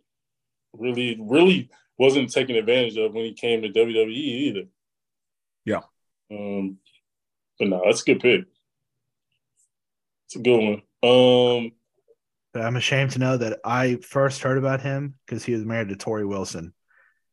Really, 0.75 1.17
really 1.21 1.71
wasn't 1.99 2.31
taken 2.31 2.57
advantage 2.57 2.97
of 2.97 3.15
when 3.15 3.25
he 3.25 3.33
came 3.33 3.63
to 3.63 3.69
WWE 3.69 4.11
either. 4.11 4.65
Yeah. 5.65 5.81
Um, 6.31 6.79
but 7.59 7.69
no, 7.69 7.83
that's 7.85 8.03
a 8.03 8.05
good 8.05 8.21
pick. 8.21 8.45
It's 10.27 10.37
a 10.37 10.41
good 10.41 10.61
one. 10.61 10.83
Um, 11.03 11.73
I'm 12.55 12.77
ashamed 12.77 13.13
to 13.13 13.19
know 13.19 13.37
that 13.37 13.61
I 13.65 13.97
first 13.97 14.43
heard 14.43 14.59
about 14.59 14.81
him 14.81 15.15
because 15.27 15.45
he 15.45 15.53
was 15.53 15.65
married 15.65 15.89
to 15.89 15.97
Torrie 15.97 16.27
Wilson, 16.29 16.73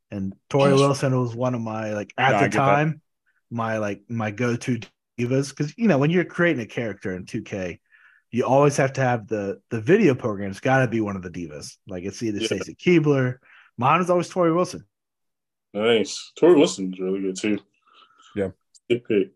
and 0.10 0.34
Torrie 0.50 0.76
Wilson 0.76 1.20
was 1.20 1.36
one 1.36 1.56
of 1.56 1.62
my 1.62 1.94
like 1.94 2.14
at 2.18 2.32
No, 2.32 2.38
the 2.40 2.44
get 2.46 2.52
that. 2.54 2.58
time 2.66 3.02
my 3.50 3.78
like 3.78 4.02
my 4.10 4.32
go 4.32 4.56
to 4.56 4.80
divas 5.20 5.50
because 5.50 5.78
you 5.78 5.88
know 5.88 5.98
when 5.98 6.10
you're 6.10 6.26
creating 6.26 6.62
a 6.64 6.66
character 6.66 7.14
in 7.16 7.26
2K, 7.26 7.80
you 8.32 8.46
always 8.46 8.78
have 8.78 8.94
to 8.94 9.02
have 9.02 9.28
the 9.28 9.60
the 9.70 9.82
video 9.82 10.16
program's 10.16 10.60
got 10.60 10.80
to 10.80 10.88
be 10.88 11.02
one 11.02 11.16
of 11.16 11.22
the 11.22 11.30
divas. 11.30 11.78
Like 11.88 12.04
it's 12.04 12.24
either 12.24 12.40
Yeah. 12.40 12.48
Stacy 12.48 12.76
Keibler, 12.76 13.38
mine 13.78 14.02
is 14.02 14.10
always 14.10 14.30
Torrie 14.30 14.56
Wilson. 14.56 14.86
Nice. 15.74 16.32
Torrie 16.40 16.56
Wilson's 16.58 17.00
really 17.00 17.22
good 17.22 17.36
too. 17.38 17.60
Yeah. 18.36 18.50
Good 18.90 19.04
pick. 19.06 19.32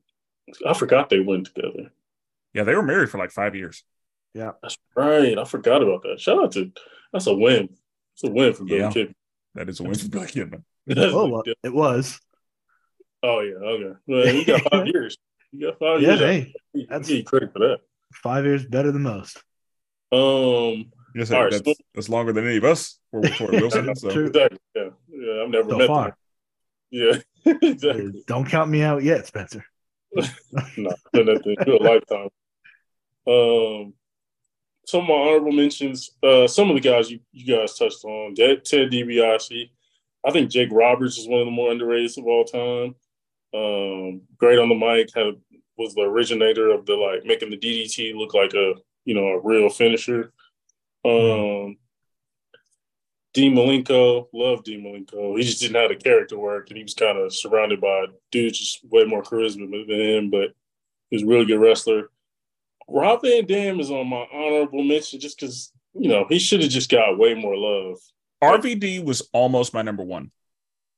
I 0.65 0.73
forgot 0.73 1.09
they 1.09 1.19
went 1.19 1.47
together. 1.47 1.91
Yeah, 2.53 2.63
they 2.63 2.75
were 2.75 2.83
married 2.83 3.09
for 3.09 3.17
like 3.17 3.31
five 3.31 3.55
years. 3.55 3.83
That's 4.35 4.77
right. 4.95 5.37
I 5.37 5.43
forgot 5.45 5.81
about 5.81 6.03
that. 6.03 6.19
Shout 6.19 6.43
out 6.43 6.51
to 6.53 6.71
that's 7.13 7.27
a 7.27 7.33
win. 7.33 7.69
It's 8.13 8.23
a 8.23 8.29
win 8.29 8.53
for 8.53 8.65
Billy 8.65 8.81
Yeah. 8.81 8.89
Kidman. 8.91 9.13
That 9.55 9.69
is 9.69 9.79
a 9.79 9.83
win 9.83 9.95
for 9.95 10.09
Billy 10.09 10.27
Kidman. 10.27 10.63
That's 10.87 11.13
Oh, 11.13 11.25
like- 11.25 11.45
well, 11.45 11.55
it 11.63 11.73
was. 11.73 12.19
oh 13.23 13.39
yeah, 13.39 13.55
okay. 13.55 13.99
Well, 14.07 14.27
you 14.35 14.45
got 14.45 14.61
five 14.69 14.87
years. 14.93 15.17
You 15.51 15.67
got 15.71 15.79
five 15.79 16.01
Yeah, 16.01 16.09
years. 16.15 16.19
hey, 16.19 16.53
I 16.75 16.79
that's- 16.89 17.07
give 17.07 17.17
you 17.17 17.23
credit 17.23 17.53
for 17.53 17.59
that. 17.59 17.79
five 18.13 18.43
years 18.45 18.65
better 18.65 18.91
than 18.91 19.03
most. 19.03 19.37
Um, 20.11 20.91
Yes, 21.17 21.31
All 21.31 21.43
right, 21.43 21.51
that's, 21.51 21.63
so- 21.65 21.73
that's 21.93 22.09
longer 22.09 22.33
than 22.33 22.45
any 22.45 22.57
of 22.57 22.65
us 22.65 22.99
were 23.13 23.21
with 23.21 23.39
Wilson. 23.39 23.95
So 23.95 24.11
True. 24.11 24.25
exactly. 24.27 24.59
Yeah, 24.75 24.89
yeah. 25.09 25.43
I've 25.43 25.49
never 25.49 25.69
So 25.69 25.77
met 25.77 25.87
far, 25.87 26.03
them. 26.03 26.13
Yeah, 26.91 27.53
exactly. 27.61 28.23
don't 28.27 28.45
count 28.49 28.69
me 28.69 28.81
out 28.83 29.01
yet, 29.01 29.25
Spenser. 29.25 29.63
no, 30.13 30.21
done 31.13 31.25
that 31.27 31.41
thing. 31.43 31.55
Do 31.65 31.77
a 31.77 31.81
lifetime. 31.81 32.29
Um, 33.27 33.93
some 34.85 35.01
of 35.01 35.07
my 35.07 35.15
honorable 35.15 35.51
mentions. 35.51 36.11
Uh, 36.21 36.47
some 36.47 36.69
of 36.69 36.75
the 36.75 36.81
guys 36.81 37.09
you, 37.09 37.19
you 37.31 37.55
guys 37.55 37.77
touched 37.77 38.03
on. 38.03 38.35
Ted, 38.35 38.63
DiBiase. 38.63 39.69
I 40.25 40.31
think 40.31 40.49
Jake 40.49 40.69
Roberts 40.71 41.17
is 41.17 41.27
one 41.27 41.41
of 41.41 41.45
the 41.45 41.51
more 41.51 41.71
underrated 41.71 42.17
of 42.17 42.25
all 42.25 42.45
time. 42.45 42.95
Um, 43.53 44.21
great 44.37 44.59
on 44.59 44.69
the 44.69 44.75
mic. 44.75 45.09
Had 45.13 45.35
was 45.77 45.93
the 45.93 46.01
originator 46.01 46.71
of 46.71 46.85
the 46.85 46.93
like 46.93 47.25
making 47.25 47.49
the 47.49 47.57
DDT 47.57 48.15
look 48.15 48.33
like 48.33 48.53
a 48.53 48.73
you 49.05 49.13
know 49.13 49.27
a 49.27 49.41
real 49.41 49.69
finisher. 49.69 50.31
Um, 51.03 51.77
Dean 53.33 53.53
Malenko, 53.53 54.27
love 54.33 54.63
Dean 54.63 54.81
Malenko. 54.81 55.37
He 55.37 55.43
just 55.43 55.59
didn't 55.59 55.75
have 55.75 55.89
the 55.89 55.95
character 55.95 56.37
work, 56.37 56.69
and 56.69 56.77
he 56.77 56.83
was 56.83 56.93
kind 56.93 57.17
of 57.17 57.33
surrounded 57.33 57.81
by 57.81 58.05
dudes 58.31 58.59
just 58.59 58.79
way 58.89 59.03
more 59.05 59.21
charisma 59.21 59.69
than 59.69 59.99
him. 59.99 60.29
But 60.29 60.53
he 61.09 61.17
was 61.17 61.23
a 61.23 61.27
really 61.27 61.45
good 61.45 61.59
wrestler. 61.59 62.09
Rob 62.87 63.21
Van 63.23 63.45
Dam 63.45 63.79
is 63.79 63.91
on 63.91 64.07
my 64.07 64.25
honorable 64.31 64.83
mention 64.83 65.19
just 65.19 65.39
because 65.39 65.71
you 65.93 66.09
know 66.09 66.25
he 66.29 66.39
should 66.39 66.61
have 66.61 66.69
just 66.69 66.89
got 66.91 67.17
way 67.17 67.33
more 67.33 67.55
love. 67.57 67.97
RVD 68.43 69.03
was 69.03 69.27
almost 69.33 69.73
my 69.73 69.81
number 69.81 70.03
one. 70.03 70.31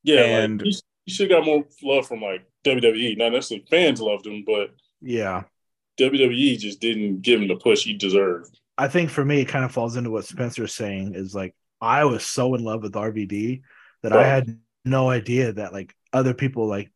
Yeah, 0.04 0.22
And- 0.42 0.60
like, 0.62 0.66
he, 0.68 0.80
he 1.06 1.12
should 1.12 1.32
have 1.32 1.40
got 1.40 1.46
more 1.46 1.64
love 1.84 2.08
from 2.08 2.22
like 2.22 2.46
WWE. 2.66 3.18
Not 3.18 3.32
necessarily 3.32 3.66
fans 3.70 4.02
loved 4.02 4.26
him, 4.26 4.44
but 4.46 4.72
Yeah. 5.02 5.44
WWE 6.00 6.58
just 6.60 6.80
didn't 6.80 7.22
give 7.22 7.42
him 7.42 7.48
the 7.48 7.56
push 7.56 7.84
he 7.84 7.94
deserved. 7.94 8.60
I 8.78 8.88
think 8.88 9.10
for 9.10 9.26
me, 9.26 9.42
it 9.42 9.46
kind 9.46 9.66
of 9.66 9.72
falls 9.72 9.96
into 9.98 10.12
what 10.12 10.26
Spenser's 10.26 10.74
saying 10.74 11.16
is 11.16 11.34
like 11.34 11.56
I 11.82 12.06
was 12.06 12.26
so 12.26 12.54
in 12.56 12.64
love 12.64 12.84
with 12.84 12.94
RVD 12.94 13.62
that 14.04 14.14
I 14.14 14.28
had 14.28 14.60
no 14.86 15.10
idea 15.10 15.54
that 15.54 15.74
like 15.74 15.96
other 16.14 16.34
people 16.34 16.68
like 16.68 16.92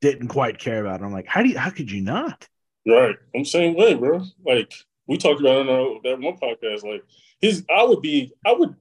didn't 0.00 0.28
quite 0.28 0.58
care 0.58 0.80
about 0.80 1.00
it. 1.00 1.04
I'm 1.04 1.12
like, 1.12 1.26
how 1.26 1.42
do 1.42 1.48
you 1.48 1.58
how 1.58 1.70
could 1.70 1.90
you 1.90 2.00
not? 2.02 2.46
Right. 2.86 3.16
I'm 3.34 3.44
same 3.44 3.74
way, 3.76 3.94
bro. 3.94 4.22
Like 4.44 4.72
we 5.06 5.16
talked 5.18 5.40
about 5.40 5.62
in 5.62 5.68
our, 5.68 6.00
that 6.04 6.20
one 6.20 6.36
podcast. 6.36 6.84
Like 6.84 7.04
his, 7.40 7.64
I 7.74 7.82
would 7.84 8.00
be, 8.02 8.32
I 8.44 8.52
would, 8.52 8.74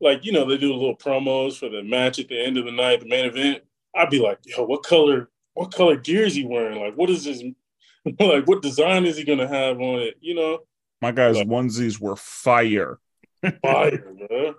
like 0.00 0.24
you 0.24 0.32
know, 0.32 0.44
they 0.48 0.56
do 0.58 0.72
a 0.72 0.76
little 0.76 0.96
promos 0.96 1.58
for 1.58 1.68
the 1.68 1.82
match 1.82 2.18
at 2.18 2.28
the 2.28 2.38
end 2.44 2.58
of 2.58 2.64
the 2.64 2.72
night, 2.72 3.00
the 3.00 3.08
main 3.08 3.24
event. 3.26 3.62
I'd 3.94 4.10
be 4.10 4.18
like, 4.20 4.38
yo, 4.44 4.64
what 4.64 4.82
color, 4.82 5.30
what 5.54 5.72
color 5.72 5.96
gear 5.96 6.24
is 6.24 6.34
he 6.34 6.44
wearing? 6.44 6.80
Like, 6.80 6.94
what 6.96 7.08
is 7.08 7.24
his, 7.24 7.42
like, 8.20 8.46
what 8.46 8.62
design 8.62 9.06
is 9.06 9.16
he 9.16 9.24
gonna 9.24 9.48
have 9.48 9.80
on 9.80 10.00
it? 10.00 10.14
You 10.20 10.34
know, 10.34 10.58
My 11.00 11.12
guys' 11.12 11.36
Like- 11.36 11.46
onesies 11.48 12.00
were 12.00 12.16
fire. 12.16 12.98
fire, 13.62 14.12
bro. 14.28 14.54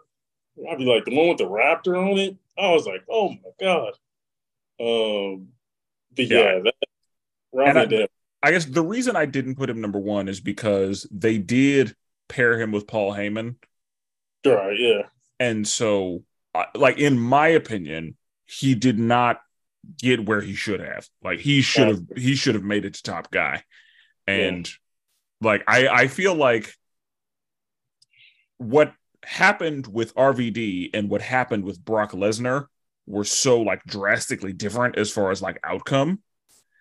I'd 0.71 0.77
be 0.79 0.85
like 0.85 1.05
the 1.05 1.15
one 1.15 1.27
with 1.29 1.37
the 1.37 1.43
raptor 1.45 1.95
on 1.97 2.17
it. 2.17 2.35
I 2.57 2.71
was 2.71 2.87
like, 2.87 3.03
oh 3.09 3.29
my 3.29 3.51
god. 3.59 3.93
Um, 4.79 5.49
but 6.15 6.25
yeah, 6.27 6.37
Yeah. 6.55 6.59
that 6.63 6.73
And 7.53 7.77
I- 7.77 7.81
Robin. 7.83 8.07
I 8.43 8.51
guess 8.51 8.65
the 8.65 8.83
reason 8.83 9.15
I 9.15 9.25
didn't 9.25 9.55
put 9.55 9.69
him 9.69 9.81
number 9.81 9.99
one 9.99 10.27
is 10.27 10.39
because 10.39 11.07
they 11.11 11.37
did 11.37 11.95
pair 12.27 12.59
him 12.59 12.71
with 12.71 12.87
Paul 12.87 13.13
Heyman. 13.13 13.55
Right, 14.45 14.77
yeah. 14.77 15.03
And 15.39 15.67
so, 15.67 16.23
like, 16.75 16.97
in 16.99 17.19
my 17.19 17.47
opinion, 17.49 18.15
he 18.45 18.75
did 18.75 18.99
not 18.99 19.39
get 19.97 20.25
where 20.25 20.41
he 20.41 20.53
should 20.53 20.79
have. 20.79 21.07
Like, 21.23 21.39
he 21.39 21.61
should 21.61 21.87
have, 21.87 22.01
he 22.15 22.35
should 22.35 22.55
have 22.55 22.63
made 22.63 22.85
it 22.85 22.95
to 22.95 23.03
top 23.03 23.31
guy. 23.31 23.63
And 24.25 24.69
like, 25.41 25.63
I, 25.67 25.87
I 25.87 26.07
feel 26.07 26.35
like 26.35 26.73
what 28.57 28.93
happened 29.23 29.87
with 29.87 30.15
RVD 30.15 30.91
and 30.93 31.09
what 31.09 31.21
happened 31.21 31.63
with 31.63 31.83
Brock 31.83 32.11
Lesnar 32.11 32.67
were 33.05 33.23
so 33.23 33.61
like 33.61 33.83
drastically 33.85 34.53
different 34.53 34.97
as 34.97 35.11
far 35.11 35.31
as 35.31 35.41
like 35.41 35.59
outcome. 35.63 36.21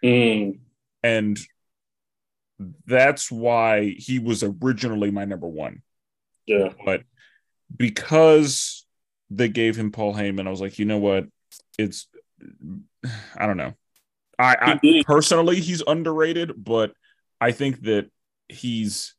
Mm, 0.04 0.58
And 1.06 1.38
that's 2.86 3.30
why 3.30 3.94
he 3.98 4.18
was 4.18 4.42
originally 4.42 5.10
my 5.10 5.24
number 5.24 5.46
one. 5.48 5.82
yeah. 6.46 6.70
But 6.84 7.02
because 7.74 8.86
they 9.30 9.48
gave 9.48 9.76
him 9.76 9.92
Paul 9.92 10.14
Heyman, 10.14 10.46
I 10.46 10.50
was 10.50 10.60
like, 10.60 10.78
you 10.78 10.84
know 10.84 10.98
what? 10.98 11.26
It's 11.78 12.08
I 13.38 13.46
don't 13.46 13.56
know. 13.56 13.74
I, 14.38 14.56
I 14.60 15.02
personally 15.06 15.60
he's 15.60 15.82
underrated, 15.86 16.52
but 16.56 16.92
I 17.40 17.52
think 17.52 17.82
that 17.82 18.10
he's 18.48 19.14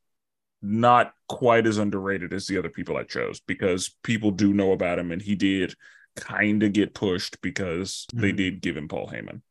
not 0.62 1.14
quite 1.28 1.68
as 1.68 1.78
underrated 1.78 2.34
as 2.34 2.48
the 2.48 2.58
other 2.58 2.70
people 2.70 2.98
I 2.98 3.04
chose 3.04 3.40
because 3.42 3.96
people 4.04 4.32
do 4.32 4.54
know 4.54 4.72
about 4.72 5.00
him 5.00 5.12
and 5.12 5.22
he 5.22 5.36
did 5.36 5.76
kind 6.16 6.64
of 6.64 6.74
get 6.74 6.94
pushed 6.96 7.42
because 7.42 8.06
they 8.14 8.32
Mhm. 8.32 8.38
did 8.38 8.62
give 8.62 8.76
him 8.78 8.88
Paul 8.88 9.08
Heyman. 9.08 9.42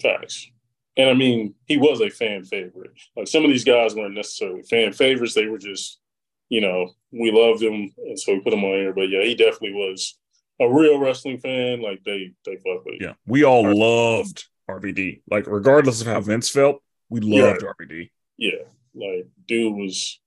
Facts. 0.00 0.50
And 0.96 1.10
I 1.10 1.14
mean, 1.14 1.54
he 1.66 1.76
was 1.76 2.00
a 2.00 2.08
fan 2.08 2.44
favorite. 2.44 2.92
Like 3.16 3.28
some 3.28 3.44
of 3.44 3.50
these 3.50 3.64
guys 3.64 3.94
weren't 3.94 4.14
necessarily 4.14 4.62
fan 4.62 4.92
favorites. 4.92 5.34
They 5.34 5.46
were 5.46 5.58
just, 5.58 6.00
you 6.48 6.60
know, 6.60 6.90
we 7.12 7.30
loved 7.30 7.62
him, 7.62 7.92
and 7.98 8.18
so 8.18 8.32
we 8.32 8.40
put 8.40 8.54
him 8.54 8.64
on 8.64 8.78
air. 8.78 8.94
But 8.94 9.10
yeah, 9.10 9.22
he 9.22 9.34
definitely 9.34 9.74
was 9.74 10.18
a 10.60 10.68
real 10.68 10.98
wrestling 10.98 11.38
fan. 11.38 11.82
Like 11.82 12.02
they 12.04 12.32
they 12.44 12.56
fuck 12.56 12.84
with. 12.84 13.00
Yeah. 13.00 13.14
We 13.26 13.44
all 13.44 13.74
loved 13.74 14.46
RVD. 14.70 15.20
Like 15.30 15.46
regardless 15.46 16.00
of 16.00 16.06
how 16.06 16.20
Vince 16.20 16.48
felt, 16.48 16.82
we 17.08 17.20
loved 17.20 17.62
RVD. 17.62 18.10
Yeah, 18.36 18.64
like 18.94 19.26
dude 19.46 19.74
was 19.74 20.20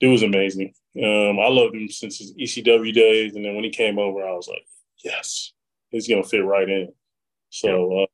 dude 0.00 0.12
was 0.12 0.22
amazing. 0.22 0.74
Um, 0.96 1.38
I 1.38 1.48
loved 1.48 1.74
him 1.74 1.88
since 1.88 2.18
his 2.18 2.34
ECW 2.34 2.92
days, 2.92 3.36
and 3.36 3.44
then 3.44 3.54
when 3.54 3.64
he 3.64 3.70
came 3.70 3.98
over, 3.98 4.26
I 4.26 4.32
was 4.32 4.48
like, 4.48 4.66
yes, 5.04 5.52
he's 5.90 6.08
gonna 6.08 6.24
fit 6.24 6.44
right 6.44 6.68
in. 6.68 6.92
So 7.50 8.02
uh, 8.02 8.06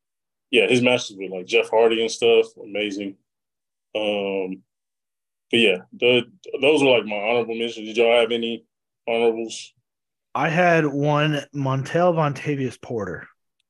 yeah, 0.54 0.68
his 0.68 0.82
matches 0.82 1.16
with 1.18 1.32
like 1.32 1.46
Jeff 1.46 1.68
Hardy 1.68 2.00
and 2.00 2.08
stuff, 2.10 2.46
amazing. 2.62 3.16
Um, 3.92 4.62
but 5.50 5.58
yeah, 5.58 5.78
the, 5.92 6.30
those 6.60 6.80
were 6.80 6.90
like 6.90 7.04
my 7.06 7.16
honorable 7.16 7.58
mentions. 7.58 7.88
Did 7.88 7.96
y'all 7.96 8.20
have 8.20 8.30
any 8.30 8.64
honorables? 9.08 9.72
I 10.32 10.48
had 10.48 10.86
one 10.86 11.40
Montel 11.52 12.14
Vontavious 12.14 12.80
Porter, 12.80 13.26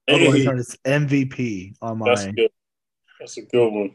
Hey, 0.06 0.26
otherwise 0.26 0.44
known 0.44 0.58
as 0.58 0.76
MVP 0.84 1.76
on 1.80 2.00
that's 2.00 2.24
a 2.24 2.32
good. 2.32 2.50
That's 3.18 3.38
a 3.38 3.42
good 3.42 3.68
one. 3.70 3.94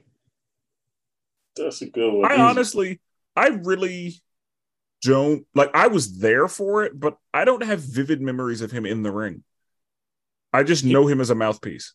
That's 1.58 1.84
a 1.84 1.90
good 1.92 2.12
one. 2.12 2.26
I 2.26 2.38
He's- 2.38 2.50
honestly, 2.50 3.00
I 3.36 3.50
really 3.50 4.20
don't 5.04 5.46
like. 5.54 5.70
I 5.76 5.90
was 5.90 6.18
there 6.18 6.48
for 6.48 6.86
it, 6.86 7.00
but 7.00 7.18
I 7.36 7.46
don't 7.46 7.64
have 7.64 7.82
vivid 7.82 8.20
memories 8.20 8.62
of 8.62 8.72
him 8.72 8.88
in 8.88 9.04
the 9.04 9.12
ring. 9.12 9.44
I 10.52 10.64
just 10.64 10.84
know 10.84 11.06
him 11.06 11.22
as 11.22 11.30
a 11.30 11.36
mouthpiece. 11.36 11.94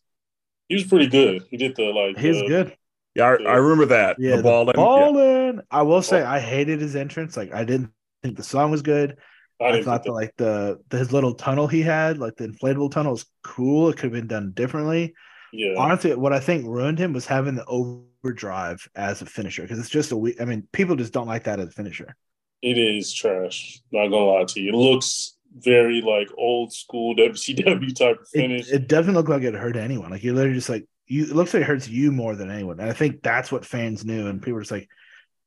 He 0.69 0.75
was 0.75 0.85
pretty 0.85 1.09
good. 1.09 1.43
He 1.51 1.57
did 1.57 1.77
the 1.77 1.85
like. 1.85 2.19
He's 2.19 2.41
uh, 2.41 2.47
good. 2.47 2.77
Yeah, 3.15 3.25
I, 3.25 3.29
I 3.29 3.57
remember 3.57 3.87
that. 3.87 4.17
Yeah, 4.19 4.37
the 4.37 4.43
ball. 4.43 5.19
and- 5.19 5.57
yeah. 5.57 5.63
I 5.71 5.83
will 5.83 6.03
say 6.03 6.23
I 6.23 6.41
hated 6.41 6.81
his 6.81 6.97
entrance. 6.97 7.37
Like 7.37 7.53
I 7.55 7.65
didn't 7.65 7.91
think 8.23 8.37
the 8.37 8.43
song 8.43 8.71
was 8.71 8.83
good. 8.83 9.17
I 9.61 9.67
I, 9.67 9.83
thought 9.83 10.03
think 10.03 10.07
that 10.07 10.13
like 10.13 10.35
the, 10.37 10.81
the 10.89 10.99
his 10.99 11.13
little 11.13 11.35
tunnel 11.35 11.69
he 11.69 11.81
had, 11.83 12.19
like 12.19 12.35
the 12.37 12.49
inflatable 12.49 12.91
tunnel, 12.91 13.13
was 13.13 13.25
cool. 13.45 13.89
It 13.89 13.95
could 13.95 14.05
have 14.05 14.13
been 14.13 14.27
done 14.27 14.51
differently. 14.53 15.15
yeah, 15.53 15.75
Honestly, 15.79 16.15
what 16.17 16.33
I 16.33 16.41
think 16.41 16.67
ruined 16.67 16.99
him 16.99 17.13
was 17.13 17.25
having 17.27 17.55
the 17.55 17.65
overdrive 17.67 18.89
as 18.97 19.23
a 19.23 19.27
finisher 19.27 19.63
because 19.63 19.79
it's 19.79 19.89
just 19.91 20.11
a 20.11 20.17
weak. 20.17 20.41
I 20.41 20.45
mean, 20.45 20.67
people 20.73 20.97
just 20.97 21.13
don't 21.13 21.29
like 21.29 21.45
that 21.45 21.61
as 21.61 21.69
a 21.69 21.73
finisher. 21.73 22.17
it 22.63 22.77
is 22.79 23.13
trash. 23.13 23.81
Not 23.93 24.09
gonna 24.09 24.25
lie 24.25 24.45
to 24.45 24.61
you. 24.61 24.71
It 24.71 24.75
looks 24.75 25.37
very 25.55 26.01
like 26.01 26.29
old 26.37 26.73
school 26.73 27.15
WCW 27.17 27.95
type 27.95 28.21
of 28.21 28.29
finish. 28.29 28.71
it 28.71 28.89
doesn't 28.89 29.15
look 29.15 29.29
like 29.29 29.43
it 29.43 29.55
hurt 29.55 29.77
anyone. 29.77 30.11
Like 30.11 30.23
you're 30.23 30.35
literally 30.35 30.57
just 30.57 30.69
like 30.69 30.87
you. 31.07 31.25
It 31.25 31.35
looks 31.35 31.55
like 31.55 31.63
it 31.63 31.67
hurts 31.67 31.89
you 31.89 32.13
more 32.13 32.35
than 32.35 32.51
anyone. 32.51 32.81
And 32.81 32.89
I 32.89 32.93
think 32.93 33.23
that's 33.23 33.53
what 33.53 33.67
fans 33.67 34.05
knew, 34.05 34.27
and 34.27 34.41
people 34.41 34.55
were 34.55 34.63
just 34.63 34.73
like, 34.73 34.89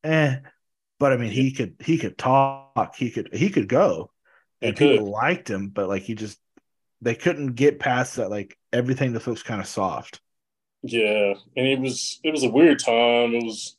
eh. 0.03 0.37
But 0.99 1.13
I 1.13 1.17
mean, 1.17 1.31
he 1.31 1.51
could 1.51 1.75
he 1.79 1.97
could 1.97 2.17
talk. 2.17 2.95
He 2.95 3.11
could 3.11 3.29
he 3.33 3.49
could 3.49 3.67
go, 3.67 4.11
and 4.61 4.75
people 4.75 5.11
liked 5.11 5.49
him. 5.49 5.69
But 5.69 5.87
like 5.87 6.03
he 6.03 6.15
just 6.15 6.39
they 7.01 7.15
couldn't 7.15 7.53
get 7.53 7.79
past 7.79 8.15
that. 8.15 8.29
Like 8.29 8.57
everything 8.73 9.13
just 9.13 9.27
looks 9.27 9.43
kind 9.43 9.61
of 9.61 9.67
soft. 9.67 10.21
Yeah, 10.83 11.33
and 11.55 11.67
it 11.67 11.79
was 11.79 12.19
it 12.23 12.31
was 12.31 12.43
a 12.43 12.49
weird 12.49 12.79
time. 12.79 13.35
It 13.35 13.43
was 13.43 13.77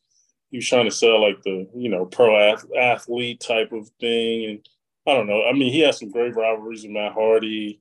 he 0.51 0.59
was 0.59 0.69
trying 0.69 0.87
to 0.87 0.95
sell 0.95 1.21
like 1.21 1.43
the 1.43 1.69
you 1.75 1.89
know 1.89 2.05
pro 2.05 2.55
athlete 2.79 3.41
type 3.41 3.73
of 3.73 3.89
thing, 4.01 4.45
and 4.45 4.69
I 5.09 5.15
don't 5.15 5.27
know. 5.27 5.45
I 5.45 5.53
mean, 5.53 5.73
he 5.73 5.81
had 5.81 5.95
some 5.95 6.11
great 6.11 6.35
rivalries 6.37 6.83
with 6.83 6.93
Matt 6.93 7.13
Hardy. 7.13 7.81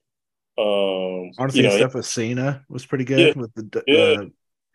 Um, 0.58 1.32
Honestly, 1.38 1.62
you 1.62 1.68
know, 1.70 1.76
stuff 1.76 1.94
with 1.94 2.06
Cena 2.06 2.64
was 2.70 2.86
pretty 2.86 3.04
good 3.04 3.36
Yeah. 3.36 3.42
with 3.42 3.54
the 3.54 3.84
Yeah. 3.86 4.22
uh, 4.22 4.26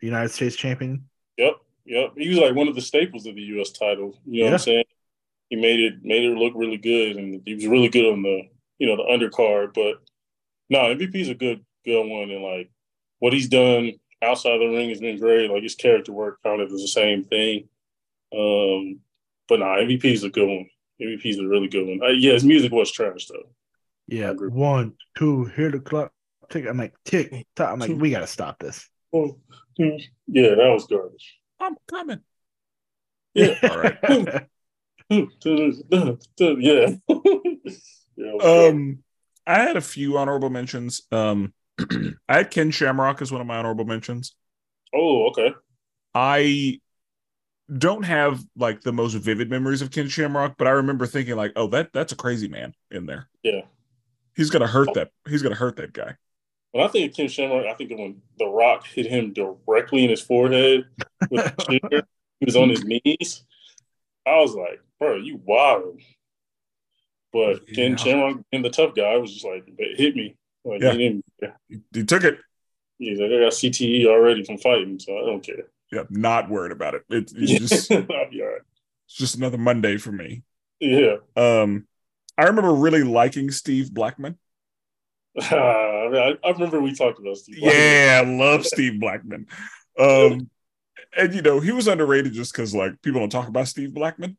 United 0.01 0.29
States 0.31 0.55
champion. 0.55 1.09
Yep, 1.39 1.55
yep. 1.87 2.13
He 2.17 2.29
was 2.29 2.39
like 2.39 2.55
one 2.55 2.69
of 2.69 2.75
the 2.75 2.81
staples 2.81 3.27
of 3.27 3.35
the 3.35 3.43
U.S. 3.43 3.71
title. 3.71 4.17
You 4.27 4.41
know 4.41 4.47
what 4.47 4.53
I'm 4.55 4.59
saying? 4.61 4.85
He 5.49 5.57
made 5.57 5.81
it 5.81 5.95
made 6.05 6.25
it 6.25 6.37
look 6.37 6.53
really 6.55 6.77
good, 6.77 7.17
and 7.17 7.43
he 7.45 7.55
was 7.55 7.67
really 7.67 7.89
good 7.89 8.13
on 8.13 8.23
the 8.23 8.43
you 8.79 8.87
know 8.87 8.97
the 8.97 9.03
undercard. 9.05 9.75
But 9.75 10.01
no, 10.71 10.79
MVP 10.95 11.17
is 11.17 11.29
a 11.29 11.35
good 11.35 11.65
good 11.85 12.05
one, 12.07 12.31
and 12.31 12.43
like 12.43 12.71
what 13.19 13.33
he's 13.33 13.49
done 13.49 13.93
outside 14.23 14.53
of 14.55 14.61
the 14.61 14.69
ring 14.77 14.89
has 14.91 15.01
been 15.01 15.19
great. 15.19 15.51
Like 15.51 15.63
his 15.63 15.75
character 15.75 16.13
work 16.13 16.39
kind 16.45 16.61
of 16.61 16.71
is 16.71 16.81
the 16.81 16.89
same 16.89 17.25
thing. 17.25 17.69
Um, 18.33 19.01
but 19.49 19.59
no, 19.61 19.67
MVP 19.67 20.05
is 20.05 20.25
a 20.25 20.31
good 20.31 20.47
one. 20.49 20.67
MVP 21.03 21.27
is 21.27 21.39
a 21.39 21.47
really 21.47 21.69
good 21.69 21.87
one. 21.87 22.01
Uh, 22.03 22.13
yeah, 22.13 22.33
his 22.33 22.45
music 22.45 22.73
was 22.73 22.91
trash 22.91 23.27
though. 23.27 23.51
Yeah, 24.07 24.33
one, 24.33 24.95
two, 25.17 25.45
hear 25.47 25.71
the 25.71 25.81
clock 25.81 26.13
tick. 26.51 26.67
I'm 26.69 26.77
like 26.77 26.95
tick 27.05 27.47
tock. 27.57 27.73
I'm 27.73 27.79
like, 27.79 27.91
Two. 27.91 27.97
we 27.97 28.11
got 28.11 28.21
to 28.21 28.27
stop 28.27 28.59
this. 28.59 28.89
Oh, 29.13 29.39
yeah, 29.79 29.97
that 30.27 30.71
was 30.73 30.87
garbage. 30.87 31.39
I'm 31.61 31.77
coming. 31.89 32.21
Yeah. 33.35 33.55
All 33.63 33.79
right. 33.79 33.99
yeah. 34.09 34.41
yeah. 35.11 35.25
it 35.49 35.59
was 35.59 35.83
garbage. 38.19 38.45
Um, 38.45 38.99
I 39.47 39.59
had 39.61 39.77
a 39.77 39.81
few 39.81 40.19
honorable 40.19 40.51
mentions. 40.51 41.03
Um, 41.11 41.53
I 42.29 42.37
had 42.37 42.51
Ken 42.51 42.71
Shamrock 42.71 43.23
as 43.23 43.33
one 43.33 43.41
of 43.41 43.47
my 43.47 43.57
honorable 43.57 43.85
mentions. 43.85 44.35
oh, 44.95 45.29
okay. 45.31 45.53
I 46.15 46.81
don't 47.79 48.03
have 48.05 48.45
like 48.57 48.83
the 48.83 48.93
most 48.93 49.15
vivid 49.15 49.51
memories 49.51 49.83
of 49.83 49.91
Ken 49.91 50.09
Shamrock, 50.09 50.57
but 50.59 50.67
I 50.67 50.71
remember 50.71 51.07
thinking 51.07 51.37
like, 51.37 51.53
oh, 51.57 51.67
that 51.69 51.93
that's 51.93 52.13
a 52.13 52.17
crazy 52.17 52.49
man 52.49 52.75
in 52.91 53.07
there. 53.07 53.29
Yeah. 53.43 53.63
He's 54.35 54.51
gonna 54.51 54.67
hurt 54.67 54.89
oh. 54.91 54.95
that. 54.95 55.11
He's 55.29 55.43
gonna 55.43 55.55
hurt 55.55 55.77
that 55.77 55.93
guy. 55.93 56.17
When 56.73 56.85
I 56.85 56.89
think 56.89 57.11
of 57.11 57.17
Ken 57.17 57.29
Shamrock, 57.29 57.67
I 57.67 57.75
think 57.75 57.91
of 57.91 57.99
when 57.99 58.23
The 58.39 58.47
Rock 58.47 58.87
hit 58.87 59.07
him 59.07 59.33
directly 59.33 60.05
in 60.05 60.11
his 60.11 60.23
forehead 60.23 60.87
with 61.31 61.57
the 61.57 61.79
chair. 61.91 62.03
He 62.41 62.47
was 62.47 62.57
on 62.57 62.71
his 62.71 62.83
knees. 62.83 63.45
I 64.27 64.37
was 64.41 64.55
like, 64.55 64.81
bro, 64.99 65.17
you 65.17 65.41
wild. 65.45 66.01
But 67.33 67.67
Ken 67.73 67.97
Shamrock 67.97 68.41
and 68.53 68.65
the 68.65 68.71
tough 68.71 68.95
guy 68.95 69.17
was 69.17 69.33
just 69.33 69.45
like, 69.45 69.65
it 69.79 69.99
hit 69.99 70.17
me. 70.17 70.37
Like, 70.65 70.81
Yeah. 70.81 70.93
he 70.93 70.99
didn't, 70.99 71.25
yeah. 71.41 71.79
He 71.93 72.05
took 72.05 72.25
it. 72.25 72.39
He's 72.99 73.19
like, 73.19 73.31
I 73.31 73.41
got 73.41 73.53
CTE 73.53 74.07
already 74.07 74.45
from 74.45 74.59
fighting, 74.59 74.99
so 74.99 75.19
I 75.19 75.27
don't 75.27 75.45
care. 75.45 75.65
Yeah, 75.93 76.05
not 76.11 76.49
worried 76.49 76.73
about 76.73 76.95
it. 76.95 77.03
It- 77.11 77.33
It's 77.37 77.69
just 77.69 77.93
I'll 77.93 78.01
be 78.31 78.41
all 78.43 78.49
right. 78.49 78.63
it's 79.07 79.15
just 79.17 79.37
another 79.37 79.59
Monday 79.59 79.99
for 79.99 80.11
me. 80.13 80.43
Yeah. 80.81 81.17
Um, 81.37 81.87
I 82.39 82.45
remember 82.45 82.73
really 82.75 83.03
liking 83.05 83.51
Steve 83.51 83.93
Blackman. 83.93 84.39
I, 85.41 86.09
mean, 86.11 86.21
I, 86.23 86.35
I 86.45 86.51
remember 86.51 86.81
we 86.81 86.95
talked 86.95 87.19
about 87.21 87.37
Steve. 87.37 87.61
Blackman. 87.61 87.83
Yeah, 87.83 88.23
I 88.25 88.29
love 88.29 88.65
Steve 88.75 89.01
Blackman. 89.01 89.47
Um, 89.99 90.51
and 91.17 91.35
you 91.35 91.43
know 91.43 91.61
he 91.61 91.73
was 91.73 91.87
underrated 91.89 92.33
just 92.33 92.53
because 92.53 92.75
like 92.75 93.01
people 93.03 93.21
don't 93.21 93.31
talk 93.31 93.49
about 93.49 93.69
Steve 93.69 93.93
Blackman. 93.95 94.37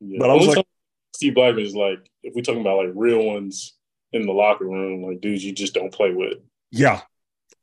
Yeah. 0.00 0.18
But 0.20 0.30
I 0.30 0.34
was 0.34 0.46
like- 0.48 0.66
Steve 1.14 1.34
Blackman 1.34 1.64
is 1.64 1.74
like, 1.74 1.98
if 2.22 2.34
we're 2.34 2.42
talking 2.42 2.60
about 2.60 2.78
like 2.84 2.92
real 2.94 3.24
ones 3.24 3.74
in 4.12 4.26
the 4.26 4.32
locker 4.32 4.64
room, 4.66 5.02
like 5.02 5.20
dudes 5.20 5.44
you 5.44 5.52
just 5.52 5.74
don't 5.74 5.92
play 5.92 6.12
with. 6.12 6.38
Yeah, 6.70 7.00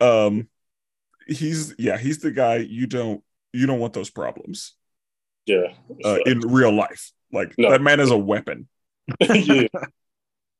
um, 0.01 0.49
he's 1.27 1.73
yeah 1.77 1.97
he's 1.97 2.19
the 2.19 2.31
guy 2.31 2.57
you 2.57 2.87
don't 2.87 3.23
you 3.53 3.65
don't 3.65 3.79
want 3.79 3.93
those 3.93 4.09
problems 4.09 4.73
Yeah. 5.45 5.73
uh, 6.03 6.17
in 6.25 6.39
real 6.41 6.73
life. 6.73 7.11
Like 7.31 7.53
No. 7.57 7.69
that 7.71 7.81
man 7.81 7.99
is 7.99 8.11
a 8.11 8.17
weapon. 8.17 8.67
yeah. 9.21 9.67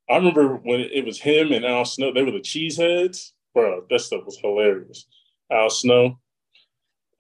I 0.10 0.18
remember 0.18 0.56
when 0.56 0.82
it 0.82 1.06
was 1.06 1.20
him 1.20 1.52
and 1.52 1.66
Al 1.66 1.86
Snow, 1.86 2.14
they 2.14 2.24
were 2.24 2.32
the 2.32 2.40
cheeseheads. 2.40 3.32
Bro, 3.54 3.86
that 3.90 4.02
stuff 4.02 4.26
was 4.26 4.38
hilarious. 4.38 5.06
Al 5.52 5.70
Snow. 5.70 6.20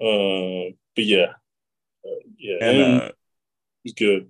Um, 0.01 0.73
but 0.95 1.05
yeah. 1.05 1.33
Uh, 2.05 2.19
yeah, 2.37 2.57
And 2.61 3.01
uh, 3.01 3.11
was 3.83 3.93
good. 3.93 4.29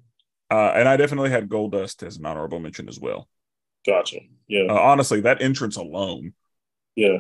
uh, 0.52 0.72
and 0.76 0.88
I 0.88 0.96
definitely 0.98 1.32
had 1.32 1.50
Goldust 1.50 2.04
as 2.06 2.18
an 2.18 2.26
honorable 2.26 2.60
mention 2.60 2.88
as 2.88 3.00
well. 3.00 3.28
Gotcha. 3.86 4.20
Yeah. 4.48 4.68
Uh, 4.70 4.80
honestly, 4.80 5.22
that 5.22 5.42
entrance 5.42 5.76
alone, 5.76 6.34
yeah. 6.96 7.20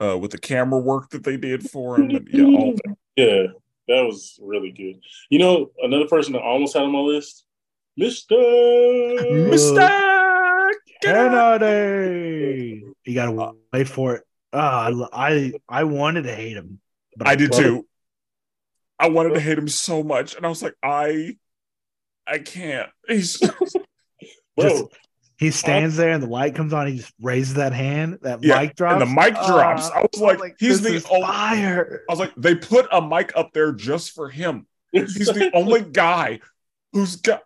Uh, 0.00 0.16
with 0.18 0.30
the 0.32 0.38
camera 0.38 0.78
work 0.80 1.10
that 1.10 1.24
they 1.24 1.36
did 1.36 1.68
for 1.70 1.96
him, 2.00 2.10
and 2.10 2.28
yeah, 2.30 2.44
all 2.44 2.72
that. 2.84 2.96
Yeah. 3.16 3.46
That 3.86 4.02
was 4.06 4.38
really 4.40 4.70
good. 4.70 5.00
You 5.28 5.38
know, 5.38 5.70
another 5.82 6.06
person 6.06 6.32
that 6.32 6.38
I 6.38 6.46
almost 6.46 6.72
had 6.72 6.84
on 6.84 6.92
my 6.92 7.00
list, 7.00 7.44
Mr. 8.00 9.50
Mister 9.50 10.70
Kennedy. 11.02 12.82
You 13.04 13.14
gotta 13.14 13.52
wait 13.72 13.88
for 13.88 14.14
it. 14.16 14.22
Ah, 14.52 14.88
I 14.88 15.08
I 15.12 15.52
I 15.68 15.84
wanted 15.84 16.22
to 16.22 16.34
hate 16.34 16.56
him. 16.56 16.80
But 17.16 17.28
I 17.28 17.36
did 17.36 17.52
love- 17.52 17.60
too. 17.62 17.86
I 18.98 19.08
wanted 19.08 19.34
to 19.34 19.40
hate 19.40 19.58
him 19.58 19.68
so 19.68 20.02
much, 20.02 20.34
and 20.36 20.46
I 20.46 20.48
was 20.48 20.62
like, 20.62 20.76
I, 20.82 21.36
I 22.26 22.38
can't. 22.38 22.88
He's 23.08 23.38
Bro, 23.38 23.50
Just- 24.60 24.84
He 25.44 25.50
stands 25.50 25.96
there 25.96 26.10
and 26.10 26.22
the 26.22 26.26
light 26.28 26.54
comes 26.54 26.72
on. 26.72 26.86
He 26.86 26.96
just 26.96 27.12
raises 27.20 27.54
that 27.54 27.72
hand. 27.72 28.18
That 28.22 28.42
Yeah, 28.42 28.60
mic 28.60 28.76
drops. 28.76 28.92
and 28.92 29.02
the 29.02 29.14
mic 29.14 29.34
drops. 29.34 29.90
I 29.90 30.00
was 30.02 30.20
Ah, 30.22 30.24
like, 30.40 30.56
he's 30.58 30.80
the 30.80 30.94
is 30.94 31.06
only. 31.06 31.26
fire. 31.26 32.02
I 32.08 32.12
was 32.12 32.18
like, 32.20 32.32
they 32.36 32.54
put 32.54 32.86
a 32.90 33.00
mic 33.02 33.32
up 33.36 33.52
there 33.52 33.72
just 33.72 34.12
for 34.12 34.28
him. 34.30 34.66
He's 34.92 35.14
the 35.26 35.50
only 35.54 35.82
guy 35.82 36.40
who's 36.92 37.16
got. 37.16 37.42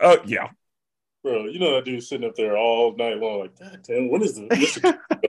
Uh, 0.00 0.16
yeah, 0.24 0.48
Bro, 1.24 1.46
you 1.46 1.58
know 1.58 1.74
that 1.74 1.84
dude 1.84 2.02
sitting 2.02 2.26
up 2.28 2.34
there 2.36 2.56
all 2.56 2.96
night 2.96 3.18
long, 3.18 3.40
like, 3.40 3.58
God 3.58 3.80
damn, 3.86 4.08
what 4.10 4.22
is 4.22 4.36
this? 4.36 4.78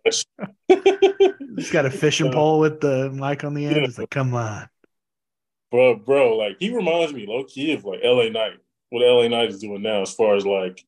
what's 0.03 0.25
He's 1.57 1.71
got 1.71 1.85
a 1.85 1.91
fishing 1.91 2.27
Uh, 2.27 2.31
pole 2.33 2.59
with 2.59 2.79
the 2.79 3.09
mic 3.11 3.43
on 3.43 3.53
the 3.53 3.65
end. 3.65 3.75
yeah. 3.77 3.83
It's 3.83 3.97
like, 3.97 4.09
come 4.09 4.33
on. 4.35 4.67
bro, 5.71 5.95
bro, 5.95 6.38
like 6.38 6.57
he 6.59 6.73
reminds 6.75 7.13
me 7.13 7.25
low 7.27 7.43
key 7.43 7.73
of 7.73 7.83
like 7.85 7.99
LA 8.03 8.29
Knight, 8.29 8.59
what 8.89 9.01
LA 9.05 9.27
Knight 9.27 9.49
is 9.49 9.59
doing 9.59 9.81
now, 9.81 10.01
as 10.03 10.13
far 10.13 10.35
as 10.35 10.45
like 10.45 10.83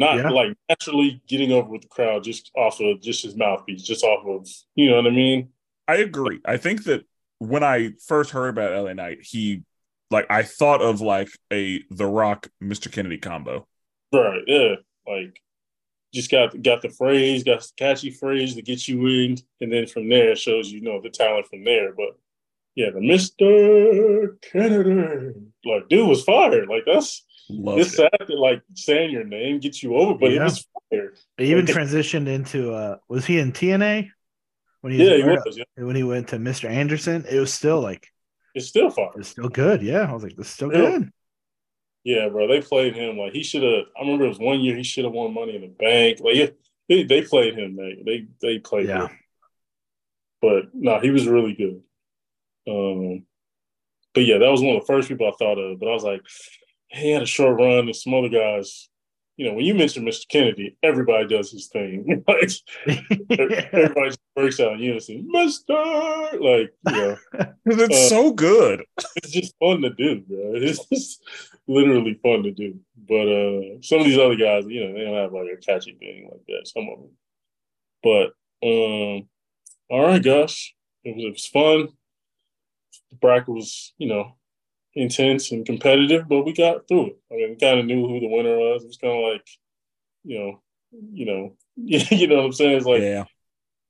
not 0.00 0.16
Yeah. 0.16 0.30
like 0.30 0.56
naturally 0.68 1.22
getting 1.28 1.52
over 1.52 1.68
with 1.68 1.82
the 1.82 1.88
crowd 1.88 2.24
just 2.24 2.50
off 2.56 2.80
of 2.80 3.00
just 3.00 3.22
his 3.22 3.36
mouthpiece, 3.36 3.82
just 3.82 4.02
off 4.02 4.26
of 4.26 4.48
you 4.74 4.88
know 4.90 4.96
what 4.96 5.06
I 5.06 5.10
mean? 5.10 5.50
I 5.86 5.96
agree. 5.96 6.40
I 6.44 6.56
think 6.56 6.84
that 6.84 7.04
when 7.38 7.62
I 7.62 7.92
first 8.06 8.30
heard 8.30 8.48
about 8.48 8.72
LA 8.84 8.94
Knight, 8.94 9.18
he 9.22 9.62
like 10.10 10.26
I 10.30 10.42
thought 10.42 10.80
of 10.82 11.00
like 11.00 11.28
a 11.52 11.82
The 11.90 12.06
Rock 12.06 12.48
Mr. 12.62 12.90
Kennedy 12.90 13.18
combo. 13.18 13.66
Right, 14.12 14.42
yeah. 14.46 14.74
Like 15.06 15.40
just 16.12 16.30
got 16.30 16.60
got 16.62 16.82
the 16.82 16.88
phrase, 16.88 17.44
got 17.44 17.60
the 17.60 17.68
catchy 17.76 18.10
phrase 18.10 18.54
to 18.54 18.62
get 18.62 18.88
you 18.88 19.06
in, 19.06 19.36
and 19.60 19.72
then 19.72 19.86
from 19.86 20.08
there 20.08 20.34
shows 20.34 20.72
you 20.72 20.80
know 20.80 21.00
the 21.00 21.10
talent 21.10 21.46
from 21.46 21.62
there. 21.64 21.92
But 21.92 22.18
yeah, 22.74 22.90
the 22.90 23.00
Mister 23.00 24.38
Kennedy, 24.50 25.34
like 25.64 25.88
dude 25.88 26.08
was 26.08 26.24
fired. 26.24 26.68
Like 26.68 26.84
that's 26.86 27.24
Loved 27.50 27.80
it's 27.80 27.92
it. 27.92 27.96
sad 27.96 28.10
that 28.20 28.30
like 28.38 28.62
saying 28.74 29.10
your 29.10 29.24
name 29.24 29.58
gets 29.60 29.82
you 29.82 29.96
over, 29.96 30.14
but 30.18 30.32
it 30.32 30.42
was 30.42 30.66
fired. 30.90 31.18
He 31.36 31.50
even 31.50 31.64
Okay. 31.64 31.72
transitioned 31.72 32.28
into 32.28 32.72
uh 32.72 32.96
was 33.08 33.26
he 33.26 33.38
in 33.38 33.52
TNA 33.52 34.10
when 34.80 34.92
he 34.92 35.04
Yeah, 35.04 35.16
he 35.16 35.22
was, 35.24 35.42
was. 35.44 35.58
Yeah. 35.58 35.64
when 35.76 35.96
he 35.96 36.02
went 36.02 36.28
to 36.28 36.36
Mr. 36.36 36.68
Anderson? 36.68 37.24
It 37.30 37.38
was 37.38 37.52
still 37.52 37.80
like 37.80 38.08
It's 38.54 38.66
still 38.66 38.88
it 38.88 38.94
It's 39.16 39.28
still 39.28 39.48
good. 39.48 39.82
Yeah. 39.82 40.08
I 40.08 40.12
was 40.12 40.22
like, 40.22 40.36
this 40.36 40.46
is 40.48 40.52
still 40.52 40.72
Yeah. 40.72 40.98
good. 40.98 41.12
Yeah, 42.04 42.28
bro. 42.30 42.46
They 42.48 42.62
played 42.62 42.94
him 42.96 43.18
like 43.18 43.32
he 43.32 43.42
should 43.42 43.62
have. 43.62 43.84
I 43.96 44.00
remember 44.00 44.24
it 44.24 44.28
was 44.28 44.38
one 44.38 44.60
year 44.60 44.74
he 44.76 44.82
should 44.82 45.04
have 45.04 45.12
won 45.12 45.34
Money 45.34 45.56
in 45.56 45.60
the 45.62 45.68
Bank. 45.68 46.20
Like 46.20 46.34
yeah, 46.36 46.46
they 46.88 47.02
they 47.02 47.22
played 47.22 47.58
him. 47.58 47.76
Man. 47.76 48.02
They 48.06 48.26
they 48.40 48.58
played 48.58 48.88
Yeah. 48.88 49.08
him. 49.08 49.18
But 50.40 50.74
no, 50.74 50.98
he 51.00 51.10
was 51.10 51.28
really 51.28 51.52
good. 51.54 51.82
Um, 52.66 53.26
but 54.14 54.24
yeah, 54.24 54.38
that 54.38 54.50
was 54.50 54.62
one 54.62 54.76
of 54.76 54.82
the 54.82 54.86
first 54.86 55.08
people 55.08 55.28
I 55.28 55.32
thought 55.38 55.58
of. 55.58 55.78
But 55.78 55.88
I 55.88 55.92
was 55.92 56.02
like, 56.04 56.22
he 56.90 57.10
had 57.12 57.22
a 57.22 57.26
short 57.26 57.58
run, 57.60 57.86
and 57.86 57.96
some 57.96 58.14
other 58.14 58.28
guys. 58.28 58.88
You 59.36 59.46
know, 59.48 59.54
when 59.54 59.64
you 59.64 59.72
mention 59.74 60.04
Mr. 60.04 60.28
Kennedy, 60.28 60.76
everybody 60.82 61.26
does 61.26 61.50
his 61.50 61.68
thing. 61.68 62.22
like 62.28 62.50
everybody 63.72 64.08
just 64.08 64.20
breaks 64.36 64.60
out 64.60 64.74
in 64.74 64.80
unison, 64.80 65.26
Mister. 65.30 65.72
Like 66.38 66.72
you 66.86 66.92
know, 66.92 67.16
It's 67.66 67.96
Uh, 68.06 68.08
so 68.08 68.32
good. 68.32 68.84
it's 69.16 69.30
just 69.30 69.54
fun 69.58 69.80
to 69.80 69.90
do, 69.90 70.20
bro. 70.28 70.52
It's 70.56 70.84
just 70.92 71.22
literally 71.66 72.20
fun 72.22 72.42
to 72.42 72.50
do. 72.50 72.78
But 73.08 73.28
uh 73.28 73.80
some 73.82 74.00
of 74.00 74.04
these 74.04 74.18
other 74.18 74.36
guys, 74.36 74.64
you 74.68 74.84
know, 74.86 74.92
they 74.92 75.04
don't 75.04 75.14
have 75.16 75.32
like 75.32 75.48
a 75.54 75.56
catchy 75.56 75.94
thing 75.94 76.28
like 76.30 76.44
that. 76.48 76.68
Some 76.68 76.88
of 76.92 76.98
them. 76.98 77.10
But 78.02 78.26
um, 78.62 79.28
all 79.90 80.02
right, 80.06 80.22
guys, 80.22 80.72
it 81.02 81.16
was, 81.16 81.24
it 81.24 81.30
was 81.32 81.46
fun. 81.46 81.88
The 83.10 83.16
bracket 83.16 83.48
was, 83.48 83.94
you 83.96 84.08
know, 84.08 84.36
intense 84.94 85.52
and 85.52 85.64
competitive, 85.66 86.28
but 86.28 86.42
we 86.44 86.52
got 86.52 86.88
through 86.88 87.08
it. 87.08 87.18
I 87.30 87.34
mean, 87.36 87.50
we 87.50 87.56
kind 87.56 87.78
of 87.80 87.86
knew 87.86 88.06
who 88.06 88.20
the 88.20 88.28
winner 88.28 88.56
was. 88.56 88.84
It 88.84 88.88
was 88.88 88.96
kind 88.96 89.16
of 89.16 89.32
like, 89.32 89.46
you 90.24 90.38
know, 90.38 90.62
you 91.12 91.26
know, 91.26 91.56
you 91.76 92.26
know 92.26 92.36
what 92.36 92.44
I'm 92.46 92.52
saying? 92.52 92.76
It's 92.76 92.86
like 92.86 93.00
yeah. 93.02 93.24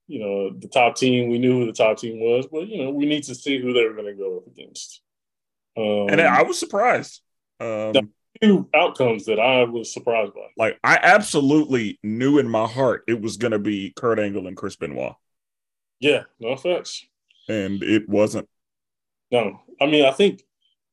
you 0.06 0.18
know, 0.20 0.50
the 0.50 0.68
top 0.68 0.96
team, 0.96 1.30
we 1.30 1.38
knew 1.38 1.60
who 1.60 1.66
the 1.66 1.72
top 1.72 1.98
team 1.98 2.20
was, 2.20 2.46
but 2.50 2.68
you 2.68 2.82
know, 2.84 2.90
we 2.90 3.06
need 3.06 3.24
to 3.24 3.34
see 3.34 3.60
who 3.60 3.72
they 3.72 3.84
were 3.84 3.94
going 3.94 4.06
to 4.06 4.14
go 4.14 4.38
up 4.38 4.46
against. 4.46 5.00
Um, 5.76 6.08
And 6.10 6.20
I 6.20 6.42
was 6.42 6.58
surprised. 6.58 7.22
Um, 7.60 7.94
two 8.42 8.68
outcomes 8.74 9.26
that 9.26 9.38
I 9.38 9.64
was 9.64 9.92
surprised 9.92 10.32
by. 10.34 10.46
like 10.56 10.78
I 10.82 10.98
absolutely 11.02 11.98
knew 12.02 12.38
in 12.38 12.48
my 12.48 12.66
heart 12.66 13.04
it 13.06 13.20
was 13.20 13.36
going 13.36 13.52
to 13.52 13.58
be 13.58 13.92
Kurt 13.96 14.18
Angle 14.18 14.46
and 14.46 14.56
Chris 14.56 14.76
Benoit, 14.76 15.14
Yeah, 15.98 16.22
no 16.38 16.48
offense. 16.50 17.04
and 17.48 17.82
it 17.82 18.08
wasn't. 18.08 18.48
No, 19.30 19.60
I 19.80 19.86
mean, 19.86 20.04
I 20.06 20.10
think 20.12 20.42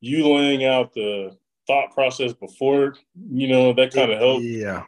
you 0.00 0.26
laying 0.28 0.64
out 0.64 0.92
the 0.94 1.36
thought 1.66 1.92
process 1.92 2.32
before, 2.32 2.94
you 3.30 3.48
know, 3.48 3.72
that 3.74 3.92
kind 3.92 4.12
of 4.12 4.18
helped. 4.18 4.44
Yeah. 4.44 4.84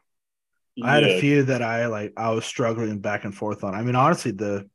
I 0.83 0.95
had 0.95 1.03
Yeah. 1.03 1.11
a 1.11 1.21
few 1.21 1.43
that 1.45 1.63
I 1.63 1.87
like 1.87 2.13
I 2.17 2.31
was 2.31 2.45
struggling 2.45 3.01
back 3.01 3.25
and 3.25 3.35
forth 3.35 3.65
on. 3.65 3.75
I 3.75 3.83
mean, 3.83 3.97
honestly, 3.97 4.31
the 4.31 4.69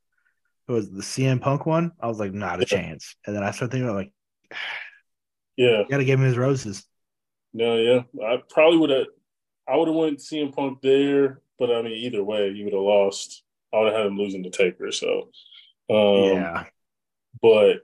it 0.68 0.72
was 0.72 0.90
the 0.90 1.02
CM 1.02 1.40
Punk 1.42 1.66
one. 1.66 1.92
I 2.00 2.08
was 2.08 2.20
like, 2.20 2.34
not 2.34 2.58
a 2.60 2.62
Yeah. 2.62 2.66
chance. 2.78 3.16
And 3.26 3.36
then 3.36 3.44
I 3.44 3.52
started 3.52 3.72
thinking 3.72 3.88
about 3.90 3.98
like, 3.98 4.14
Yeah, 5.58 5.80
you 5.80 5.86
gotta 5.90 6.04
give 6.04 6.20
him 6.20 6.26
his 6.26 6.38
roses. 6.38 6.86
no, 7.54 7.78
yeah. 7.78 8.04
I 8.24 8.42
probably 8.50 8.78
would 8.78 8.90
have. 8.90 9.08
I 9.68 9.78
would 9.78 9.88
have 9.88 9.96
went 9.96 10.20
CM 10.20 10.54
Punk 10.54 10.82
there, 10.82 11.42
but 11.58 11.72
I 11.72 11.82
mean, 11.82 11.94
either 11.94 12.24
way, 12.24 12.50
you 12.50 12.66
would 12.66 12.74
have 12.74 12.82
lost. 12.84 13.42
I 13.74 13.78
would 13.80 13.88
have 13.88 13.96
had 13.96 14.06
him 14.06 14.18
losing 14.18 14.44
to 14.44 14.50
Taker. 14.52 14.92
So, 14.92 15.30
um, 15.90 16.36
yeah. 16.36 16.66
But 17.42 17.78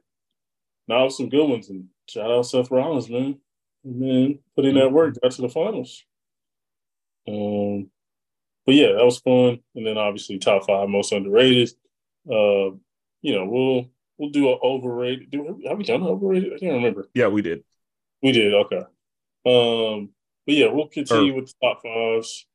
now 0.88 1.08
some 1.10 1.30
good 1.30 1.48
ones, 1.48 1.70
and 1.70 1.86
shout 2.08 2.32
out 2.32 2.44
Seth 2.46 2.72
Rollins, 2.72 3.10
man. 3.10 3.40
Man, 3.84 4.40
put 4.56 4.66
in 4.66 4.76
that 4.76 4.92
work, 4.92 5.16
got 5.22 5.32
to 5.32 5.42
the 5.42 5.50
finals. 5.50 6.04
Um, 7.28 7.90
but 8.66 8.76
yeah, 8.76 8.94
that 8.94 9.06
was 9.06 9.20
fun. 9.20 9.60
And 9.76 9.86
then 9.88 9.98
obviously 9.98 10.38
top 10.38 10.66
five 10.68 10.88
most 10.90 11.12
underrated. 11.12 11.72
Uh, 12.30 12.78
you 13.22 13.36
know, 13.36 13.46
we'll 13.46 13.90
we'll 14.18 14.30
do 14.30 14.52
an 14.52 14.60
overrated. 14.64 15.32
Do 15.32 15.62
have 15.68 15.78
we 15.78 15.84
done 15.84 16.04
overrated? 16.04 16.54
I 16.54 16.60
can't 16.60 16.74
remember. 16.74 17.08
Yeah, 17.14 17.28
we 17.28 17.42
did. 17.42 17.64
We 18.22 18.32
did. 18.32 18.54
Okay. 18.54 18.84
Um, 19.46 20.10
but 20.46 20.56
yeah, 20.56 20.68
we'll 20.68 20.88
continue 20.88 21.34
Or- 21.34 21.38
with 21.38 21.48
the 21.48 21.54
top 21.68 21.82
fives. 21.82 22.46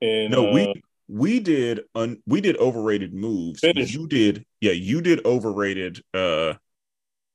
And 0.00 0.30
No, 0.30 0.50
uh, 0.50 0.52
we 0.52 0.82
we 1.08 1.40
did 1.40 1.80
un, 1.94 2.22
we 2.26 2.40
did 2.42 2.56
overrated 2.58 3.14
moves. 3.14 3.60
Finish. 3.60 3.94
You 3.94 4.06
did, 4.06 4.44
yeah, 4.60 4.72
you 4.72 5.00
did 5.00 5.24
overrated. 5.24 6.02
Uh, 6.12 6.54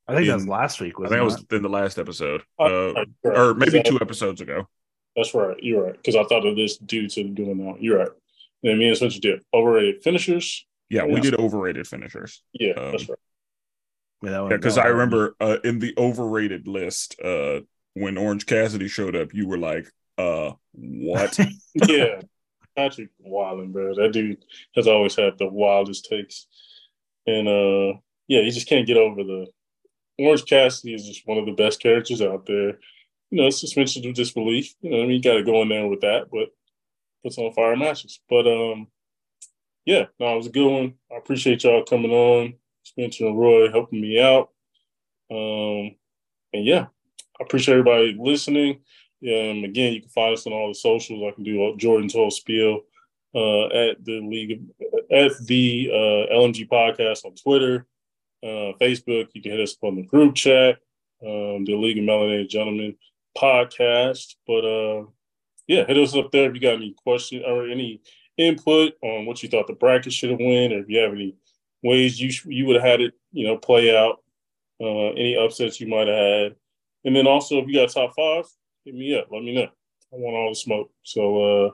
I 0.06 0.14
think 0.14 0.26
that 0.28 0.34
was 0.34 0.46
last 0.48 0.80
week. 0.80 0.94
I 0.98 1.02
Wasn't 1.02 1.10
think 1.10 1.20
it 1.20 1.24
was 1.24 1.44
in 1.58 1.62
the 1.62 1.68
last 1.68 1.98
episode, 1.98 2.42
uh, 2.58 2.62
uh, 2.64 2.92
right, 2.94 3.06
right. 3.24 3.38
or 3.38 3.54
maybe 3.54 3.78
Exactly. 3.78 3.90
two 3.98 4.02
episodes 4.02 4.40
ago. 4.40 4.68
That's 5.16 5.34
right. 5.34 5.56
You're 5.62 5.84
right. 5.84 5.92
Because 5.96 6.16
I 6.16 6.24
thought 6.24 6.44
of 6.46 6.56
this 6.56 6.76
due 6.76 7.08
to 7.08 7.24
doing 7.24 7.58
that. 7.58 7.80
You're 7.82 7.98
right. 7.98 8.08
And 8.64 8.78
me 8.78 8.88
and 8.88 8.96
Spenser 8.96 9.20
did 9.20 9.42
overrated 9.54 10.02
finishers. 10.02 10.66
Yeah, 10.90 11.04
we 11.04 11.14
Yeah. 11.14 11.20
did 11.20 11.34
overrated 11.36 11.86
finishers. 11.86 12.42
Yeah, 12.52 12.72
Um, 12.72 12.90
that's 12.92 13.08
right. 13.08 13.18
Yeah, 14.22 14.30
that 14.30 14.42
Yeah, 14.42 14.56
because 14.56 14.78
I 14.78 14.86
remember 14.86 15.36
uh, 15.40 15.58
in 15.64 15.78
the 15.78 15.94
overrated 15.96 16.66
list, 16.68 17.18
uh, 17.22 17.60
when 17.94 18.18
Orange 18.18 18.46
Cassidy 18.46 18.88
showed 18.88 19.14
up, 19.16 19.32
you 19.32 19.46
were 19.46 19.58
like, 19.58 19.86
uh, 20.18 20.52
what? 20.72 21.38
Yeah. 21.88 22.20
Patrick 22.76 23.10
Wilding, 23.20 23.70
bro. 23.70 23.94
That 23.94 24.12
dude 24.12 24.44
has 24.74 24.88
always 24.88 25.14
had 25.14 25.38
the 25.38 25.46
wildest 25.46 26.06
takes. 26.10 26.46
And 27.26 27.46
uh 27.48 27.98
yeah, 28.26 28.40
you 28.40 28.50
just 28.50 28.68
can't 28.68 28.86
get 28.86 28.96
over 28.96 29.22
the 29.22 29.46
Orange 30.18 30.44
Cassidy 30.44 30.94
is 30.94 31.06
just 31.06 31.26
one 31.26 31.38
of 31.38 31.46
the 31.46 31.52
best 31.52 31.80
characters 31.80 32.22
out 32.22 32.46
there. 32.46 32.78
You 33.30 33.42
know, 33.42 33.50
suspension 33.50 34.06
of 34.06 34.14
disbelief. 34.14 34.74
You 34.80 34.90
know, 34.90 34.98
I 34.98 35.00
mean 35.02 35.12
you 35.12 35.22
gotta 35.22 35.42
go 35.42 35.62
in 35.62 35.68
there 35.68 35.86
with 35.86 36.00
that, 36.02 36.28
but 36.30 36.50
puts 37.22 37.38
on 37.38 37.52
fire 37.52 37.76
matches. 37.76 38.20
But 38.28 38.46
um 38.46 38.88
yeah, 39.84 40.06
no, 40.18 40.34
it 40.34 40.36
was 40.36 40.46
a 40.46 40.50
good 40.50 40.70
one. 40.70 40.94
I 41.12 41.16
appreciate 41.16 41.64
y'all 41.64 41.84
coming 41.84 42.10
on, 42.10 42.54
Spenser 42.84 43.26
and 43.26 43.38
Roy 43.38 43.70
helping 43.70 44.00
me 44.00 44.20
out. 44.20 44.50
Um 45.30 45.96
and 46.52 46.64
yeah, 46.64 46.86
I 47.40 47.44
appreciate 47.44 47.74
everybody 47.74 48.16
listening. 48.18 48.80
Um, 49.24 49.64
again, 49.64 49.94
you 49.94 50.00
can 50.00 50.10
find 50.10 50.34
us 50.34 50.46
on 50.46 50.52
all 50.52 50.68
the 50.68 50.74
socials. 50.74 51.24
I 51.26 51.34
can 51.34 51.44
do 51.44 51.74
Jordan's 51.76 52.12
whole 52.12 52.30
spiel 52.30 52.82
uh, 53.34 53.66
at 53.66 54.04
the 54.04 54.20
league 54.20 54.52
of, 54.52 54.88
at 55.10 55.32
the 55.46 55.90
uh, 55.90 56.34
LMG 56.34 56.68
podcast 56.68 57.24
on 57.24 57.34
Twitter, 57.34 57.86
uh, 58.44 58.72
Facebook. 58.80 59.28
You 59.32 59.42
can 59.42 59.52
hit 59.52 59.60
us 59.60 59.72
up 59.72 59.88
on 59.88 59.96
the 59.96 60.02
group 60.02 60.34
chat, 60.34 60.76
um, 61.22 61.64
the 61.64 61.74
League 61.74 61.98
of 61.98 62.04
Melanated 62.04 62.50
Gentlemen 62.50 62.96
podcast. 63.36 64.34
But 64.46 64.64
uh, 64.64 65.06
yeah, 65.66 65.86
hit 65.86 65.96
us 65.96 66.14
up 66.14 66.30
there 66.30 66.48
if 66.48 66.54
you 66.54 66.60
got 66.60 66.74
any 66.74 66.94
questions 67.02 67.42
or 67.46 67.66
any 67.66 68.02
input 68.36 68.94
on 69.02 69.26
what 69.26 69.42
you 69.42 69.48
thought 69.48 69.66
the 69.66 69.72
bracket 69.72 70.12
should 70.12 70.30
have 70.30 70.40
won, 70.40 70.72
or 70.72 70.80
if 70.80 70.88
you 70.88 70.98
have 70.98 71.12
any 71.12 71.34
ways 71.82 72.20
you 72.20 72.30
sh- 72.30 72.46
you 72.46 72.66
would 72.66 72.76
have 72.76 72.84
had 72.84 73.00
it, 73.00 73.14
you 73.32 73.46
know, 73.46 73.56
play 73.56 73.96
out. 73.96 74.20
Uh, 74.80 75.10
any 75.12 75.36
upsets 75.36 75.80
you 75.80 75.86
might 75.86 76.08
have 76.08 76.16
had, 76.16 76.56
and 77.04 77.14
then 77.14 77.28
also 77.28 77.58
if 77.58 77.68
you 77.68 77.74
got 77.74 77.88
top 77.88 78.12
five, 78.16 78.44
hit 78.84 78.92
me 78.92 79.16
up. 79.16 79.28
Let 79.30 79.44
me 79.44 79.54
know. 79.54 79.68
I 80.12 80.16
want 80.16 80.36
all 80.36 80.48
the 80.50 80.56
smoke. 80.56 80.90
So, 81.04 81.66
uh, 81.66 81.70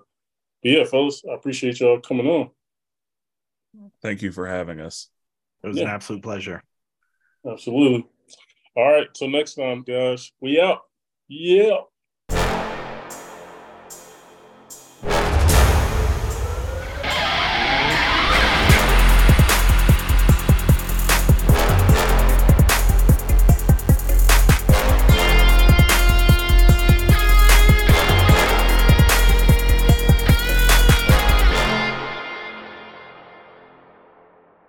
but 0.63 0.69
yeah, 0.69 0.85
fellas, 0.85 1.23
I 1.29 1.35
appreciate 1.35 1.81
y'all 1.81 1.99
coming 2.01 2.27
on. 2.27 2.51
Thank 4.03 4.21
you 4.21 4.33
for 4.33 4.47
having 4.47 4.81
us. 4.81 5.09
It 5.63 5.69
was 5.69 5.79
an 5.79 5.89
absolute 5.89 6.23
pleasure. 6.23 6.63
Absolutely. 7.49 8.07
All 8.77 8.91
right. 8.91 9.07
Till 9.15 9.29
next 9.29 9.55
time, 9.55 9.83
guys. 9.83 10.33
We 10.41 10.61
out. 10.61 10.81
Yeah. 11.29 11.81